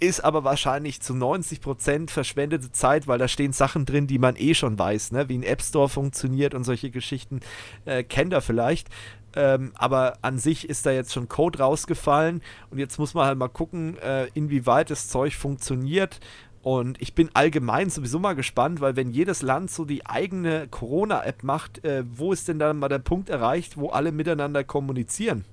ist 0.00 0.20
aber 0.24 0.44
wahrscheinlich 0.44 1.00
zu 1.00 1.12
90% 1.14 2.10
verschwendete 2.10 2.70
Zeit, 2.72 3.08
weil 3.08 3.18
da 3.18 3.28
stehen 3.28 3.52
Sachen 3.52 3.84
drin, 3.84 4.06
die 4.06 4.18
man 4.18 4.36
eh 4.36 4.54
schon 4.54 4.78
weiß, 4.78 5.12
ne? 5.12 5.28
wie 5.28 5.38
ein 5.38 5.42
App 5.42 5.62
Store 5.62 5.88
funktioniert 5.88 6.54
und 6.54 6.64
solche 6.64 6.90
Geschichten 6.90 7.40
äh, 7.84 8.04
kennt 8.04 8.32
er 8.32 8.40
vielleicht. 8.40 8.88
Ähm, 9.34 9.72
aber 9.74 10.18
an 10.22 10.38
sich 10.38 10.68
ist 10.68 10.86
da 10.86 10.90
jetzt 10.90 11.12
schon 11.12 11.28
Code 11.28 11.58
rausgefallen 11.58 12.42
und 12.70 12.78
jetzt 12.78 12.98
muss 12.98 13.14
man 13.14 13.26
halt 13.26 13.38
mal 13.38 13.48
gucken, 13.48 13.98
äh, 13.98 14.26
inwieweit 14.34 14.90
das 14.90 15.08
Zeug 15.08 15.34
funktioniert. 15.34 16.20
Und 16.62 17.00
ich 17.00 17.14
bin 17.14 17.30
allgemein 17.34 17.88
sowieso 17.88 18.18
mal 18.18 18.34
gespannt, 18.34 18.80
weil 18.80 18.96
wenn 18.96 19.10
jedes 19.10 19.42
Land 19.42 19.70
so 19.70 19.84
die 19.84 20.06
eigene 20.06 20.68
Corona-App 20.68 21.42
macht, 21.42 21.84
äh, 21.84 22.04
wo 22.10 22.32
ist 22.32 22.48
denn 22.48 22.58
dann 22.58 22.78
mal 22.78 22.88
der 22.88 22.98
Punkt 22.98 23.28
erreicht, 23.30 23.76
wo 23.76 23.88
alle 23.90 24.12
miteinander 24.12 24.64
kommunizieren? 24.64 25.44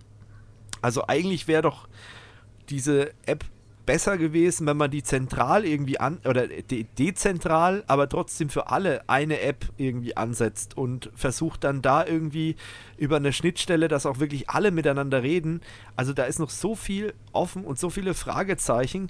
Also 0.82 1.08
eigentlich 1.08 1.48
wäre 1.48 1.62
doch 1.62 1.88
diese 2.70 3.12
App 3.26 3.46
besser 3.86 4.18
gewesen, 4.18 4.68
wenn 4.68 4.78
man 4.78 4.92
die 4.92 5.04
zentral 5.04 5.66
irgendwie 5.66 6.00
an 6.00 6.20
oder 6.26 6.48
de 6.48 6.86
dezentral, 6.98 7.84
aber 7.88 8.10
trotzdem 8.10 8.50
für 8.50 8.70
alle 8.70 9.08
eine 9.08 9.42
App 9.42 9.66
irgendwie 9.78 10.18
ansetzt 10.18 10.78
und 10.78 11.12
versucht 11.16 11.64
dann 11.64 11.82
da 11.82 12.06
irgendwie 12.06 12.56
über 12.98 13.18
eine 13.18 13.34
Schnittstelle, 13.34 13.88
dass 13.88 14.06
auch 14.06 14.20
wirklich 14.20 14.50
alle 14.50 14.72
miteinander 14.72 15.24
reden. 15.24 15.62
Also 15.96 16.14
da 16.14 16.24
ist 16.24 16.40
noch 16.40 16.50
so 16.50 16.76
viel 16.76 17.14
offen 17.32 17.64
und 17.64 17.80
so 17.80 17.90
viele 17.90 18.14
Fragezeichen. 18.14 19.10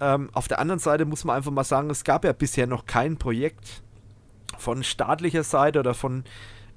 Ähm, 0.00 0.30
auf 0.32 0.48
der 0.48 0.58
anderen 0.58 0.80
Seite 0.80 1.04
muss 1.04 1.24
man 1.24 1.36
einfach 1.36 1.52
mal 1.52 1.64
sagen, 1.64 1.90
es 1.90 2.04
gab 2.04 2.24
ja 2.24 2.32
bisher 2.32 2.66
noch 2.66 2.86
kein 2.86 3.16
Projekt 3.16 3.82
von 4.58 4.82
staatlicher 4.82 5.44
Seite 5.44 5.80
oder 5.80 5.94
von 5.94 6.24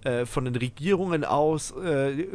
äh, 0.07 0.25
von 0.25 0.45
den 0.45 0.55
Regierungen 0.55 1.25
aus, 1.25 1.71
äh, 1.71 2.27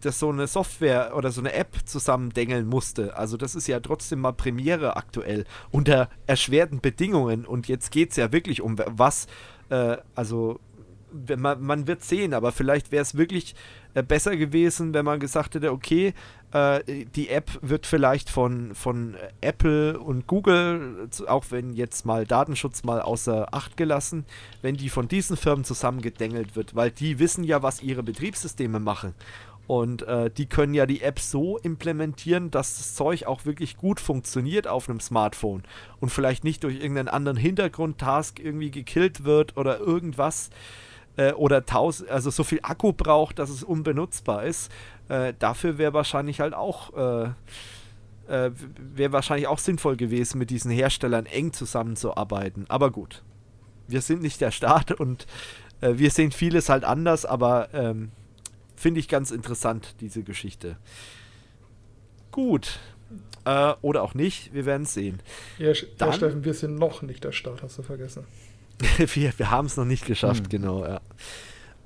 das 0.00 0.18
so 0.18 0.30
eine 0.30 0.48
Software 0.48 1.12
oder 1.14 1.30
so 1.30 1.40
eine 1.40 1.52
App 1.52 1.76
zusammendengeln 1.84 2.66
musste. 2.66 3.16
Also 3.16 3.36
das 3.36 3.54
ist 3.54 3.68
ja 3.68 3.78
trotzdem 3.78 4.18
mal 4.18 4.32
Premiere 4.32 4.96
aktuell 4.96 5.44
unter 5.70 6.10
erschwerten 6.26 6.80
Bedingungen. 6.80 7.46
Und 7.46 7.68
jetzt 7.68 7.92
geht 7.92 8.10
es 8.10 8.16
ja 8.16 8.32
wirklich 8.32 8.62
um 8.62 8.76
was, 8.84 9.28
äh, 9.68 9.98
also 10.16 10.58
man, 11.36 11.62
man 11.62 11.86
wird 11.86 12.02
sehen, 12.02 12.34
aber 12.34 12.50
vielleicht 12.50 12.90
wäre 12.90 13.02
es 13.02 13.16
wirklich 13.16 13.54
äh, 13.94 14.02
besser 14.02 14.36
gewesen, 14.36 14.92
wenn 14.92 15.04
man 15.04 15.20
gesagt 15.20 15.54
hätte, 15.54 15.70
okay, 15.70 16.14
äh, 16.52 17.04
die 17.14 17.28
App 17.28 17.50
wird 17.62 17.86
vielleicht 17.86 18.30
von, 18.30 18.74
von 18.74 19.16
Apple 19.40 19.98
und 19.98 20.26
Google, 20.26 21.08
auch 21.26 21.46
wenn 21.50 21.72
jetzt 21.74 22.04
mal 22.04 22.26
Datenschutz 22.26 22.82
mal 22.82 23.00
außer 23.00 23.54
Acht 23.54 23.76
gelassen, 23.76 24.24
wenn 24.62 24.76
die 24.76 24.88
von 24.88 25.08
diesen 25.08 25.36
Firmen 25.36 25.64
zusammengedengelt 25.64 26.56
wird, 26.56 26.74
weil 26.74 26.90
die 26.90 27.18
wissen 27.18 27.44
ja, 27.44 27.62
was 27.62 27.82
ihre 27.82 28.02
Betriebssysteme 28.02 28.80
machen. 28.80 29.14
Und 29.66 30.02
äh, 30.02 30.30
die 30.30 30.46
können 30.46 30.74
ja 30.74 30.84
die 30.84 31.00
App 31.00 31.20
so 31.20 31.56
implementieren, 31.56 32.50
dass 32.50 32.78
das 32.78 32.96
Zeug 32.96 33.26
auch 33.26 33.44
wirklich 33.44 33.76
gut 33.76 34.00
funktioniert 34.00 34.66
auf 34.66 34.88
einem 34.88 34.98
Smartphone 34.98 35.62
und 36.00 36.08
vielleicht 36.08 36.42
nicht 36.42 36.64
durch 36.64 36.74
irgendeinen 36.74 37.06
anderen 37.06 37.36
Hintergrundtask 37.36 38.40
irgendwie 38.40 38.72
gekillt 38.72 39.22
wird 39.22 39.56
oder 39.56 39.78
irgendwas 39.78 40.50
äh, 41.20 41.32
oder 41.32 41.66
tausend, 41.66 42.10
also 42.10 42.30
so 42.30 42.44
viel 42.44 42.60
Akku 42.62 42.92
braucht, 42.92 43.38
dass 43.38 43.50
es 43.50 43.62
unbenutzbar 43.62 44.44
ist, 44.44 44.72
äh, 45.08 45.34
dafür 45.38 45.76
wäre 45.76 45.92
wahrscheinlich 45.92 46.40
halt 46.40 46.54
auch 46.54 46.96
äh, 46.96 47.30
äh, 48.28 48.50
wäre 48.78 49.12
wahrscheinlich 49.12 49.48
auch 49.48 49.58
sinnvoll 49.58 49.96
gewesen, 49.96 50.38
mit 50.38 50.50
diesen 50.50 50.70
Herstellern 50.70 51.26
eng 51.26 51.52
zusammenzuarbeiten. 51.52 52.64
Aber 52.68 52.90
gut, 52.90 53.22
wir 53.88 54.00
sind 54.00 54.22
nicht 54.22 54.40
der 54.40 54.50
Staat 54.50 54.92
und 55.00 55.26
äh, 55.80 55.94
wir 55.96 56.10
sehen 56.10 56.32
vieles 56.32 56.68
halt 56.68 56.84
anders, 56.84 57.26
aber 57.26 57.68
ähm, 57.74 58.12
finde 58.76 59.00
ich 59.00 59.08
ganz 59.08 59.30
interessant, 59.30 59.96
diese 60.00 60.22
Geschichte. 60.22 60.78
Gut. 62.30 62.78
Äh, 63.44 63.74
oder 63.82 64.02
auch 64.02 64.14
nicht, 64.14 64.54
wir 64.54 64.64
werden 64.64 64.84
es 64.84 64.94
sehen. 64.94 65.20
Ja, 65.58 65.72
Dann, 65.98 66.10
ja, 66.10 66.14
Steffen, 66.14 66.44
wir 66.44 66.54
sind 66.54 66.76
noch 66.76 67.02
nicht 67.02 67.24
der 67.24 67.32
Staat, 67.32 67.62
hast 67.62 67.78
du 67.78 67.82
vergessen. 67.82 68.24
wir 68.98 69.32
wir 69.36 69.50
haben 69.50 69.66
es 69.66 69.76
noch 69.76 69.84
nicht 69.84 70.06
geschafft, 70.06 70.44
hm. 70.44 70.48
genau, 70.48 70.84
ja. 70.84 71.00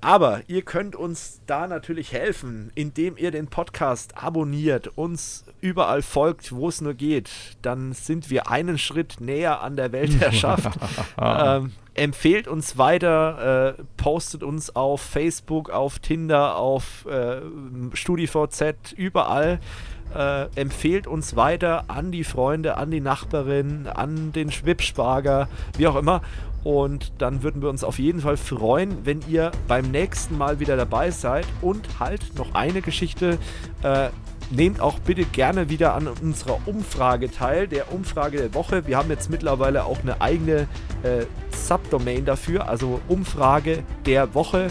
Aber 0.05 0.43
ihr 0.49 0.61
könnt 0.61 0.97
uns 0.97 1.41
da 1.47 1.67
natürlich 1.67 2.13
helfen, 2.13 2.71
indem 2.75 3.17
ihr 3.17 3.31
den 3.31 3.47
Podcast 3.47 4.23
abonniert, 4.23 4.99
uns 4.99 5.47
überall 5.63 6.03
folgt, 6.03 6.55
wo 6.55 6.69
es 6.69 6.83
nur 6.83 6.93
geht. 6.93 7.31
Dann 7.63 7.95
sind 7.95 8.29
wir 8.29 8.51
einen 8.51 8.77
Schritt 8.77 9.23
näher 9.23 9.63
an 9.63 9.77
der 9.77 9.93
Weltherrschaft. 9.93 10.79
ähm, 11.19 11.73
empfehlt 11.95 12.49
uns 12.49 12.77
weiter, 12.77 13.77
äh, 13.79 13.83
postet 13.97 14.43
uns 14.43 14.77
auf 14.77 15.01
Facebook, 15.01 15.71
auf 15.71 16.01
Tinder, 16.01 16.57
auf 16.57 17.07
äh, 17.07 17.41
StudiVZ, 17.95 18.93
überall. 18.95 19.59
Äh, 20.15 20.49
empfehlt 20.55 21.07
uns 21.07 21.35
weiter 21.35 21.85
an 21.89 22.13
die 22.13 22.25
Freunde, 22.25 22.77
an 22.77 22.91
die 22.91 23.01
Nachbarin, 23.01 23.87
an 23.87 24.33
den 24.33 24.53
Schwibsparger, 24.53 25.49
wie 25.79 25.87
auch 25.87 25.97
immer. 25.97 26.21
Und 26.65 27.13
dann 27.19 27.43
würden 27.43 27.63
wir 27.63 27.69
uns 27.69 27.85
auf 27.85 27.99
jeden 27.99 28.21
Fall 28.21 28.39
freuen, 28.39 29.05
wenn 29.05 29.21
ihr 29.29 29.53
beim 29.69 29.91
nächsten 29.91 30.37
Mal 30.39 30.61
wieder 30.61 30.77
dabei 30.77 31.11
seid. 31.11 31.47
Und 31.61 32.01
halt 32.01 32.23
noch 32.37 32.55
eine 32.55 32.81
Geschichte. 32.81 33.39
Äh, 33.83 34.09
nehmt 34.51 34.81
auch 34.81 34.99
bitte 34.99 35.25
gerne 35.25 35.69
wieder 35.71 35.95
an 35.95 36.09
unserer 36.09 36.59
Umfrage 36.67 37.31
teil, 37.31 37.69
der 37.69 37.93
Umfrage 37.93 38.39
der 38.39 38.55
Woche. 38.55 38.87
Wir 38.87 38.97
haben 38.97 39.11
jetzt 39.11 39.31
mittlerweile 39.31 39.85
auch 39.85 40.01
eine 40.03 40.21
eigene 40.21 40.67
äh, 41.03 41.27
Subdomain 41.51 42.25
dafür, 42.25 42.69
also 42.69 43.01
Umfrage 43.09 43.85
der 44.07 44.35
Woche 44.35 44.69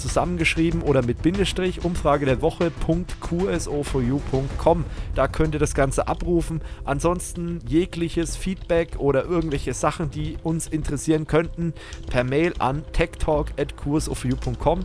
zusammengeschrieben 0.00 0.82
oder 0.82 1.02
mit 1.02 1.22
Bindestrich 1.22 1.84
Umfrage 1.84 2.26
der 2.26 2.42
Woche.qso4u.com. 2.42 4.84
Da 5.14 5.28
könnt 5.28 5.54
ihr 5.54 5.60
das 5.60 5.74
Ganze 5.74 6.08
abrufen. 6.08 6.60
Ansonsten 6.84 7.60
jegliches 7.66 8.36
Feedback 8.36 8.96
oder 8.98 9.24
irgendwelche 9.24 9.72
Sachen, 9.74 10.10
die 10.10 10.36
uns 10.42 10.66
interessieren 10.66 11.26
könnten, 11.26 11.72
per 12.08 12.24
Mail 12.24 12.54
an 12.58 12.84
techtalk.qso4u.com. 12.92 14.80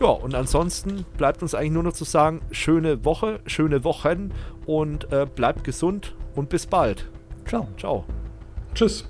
Ja, 0.00 0.08
und 0.08 0.34
ansonsten 0.34 1.04
bleibt 1.16 1.42
uns 1.42 1.54
eigentlich 1.54 1.72
nur 1.72 1.84
noch 1.84 1.92
zu 1.92 2.04
sagen, 2.04 2.40
schöne 2.50 3.04
Woche, 3.04 3.40
schöne 3.46 3.84
Wochen 3.84 4.32
und 4.66 5.12
äh, 5.12 5.26
bleibt 5.32 5.64
gesund 5.64 6.14
und 6.34 6.48
bis 6.48 6.66
bald. 6.66 7.08
Ciao. 7.46 7.68
Ciao. 7.78 8.04
Tschüss. 8.74 9.08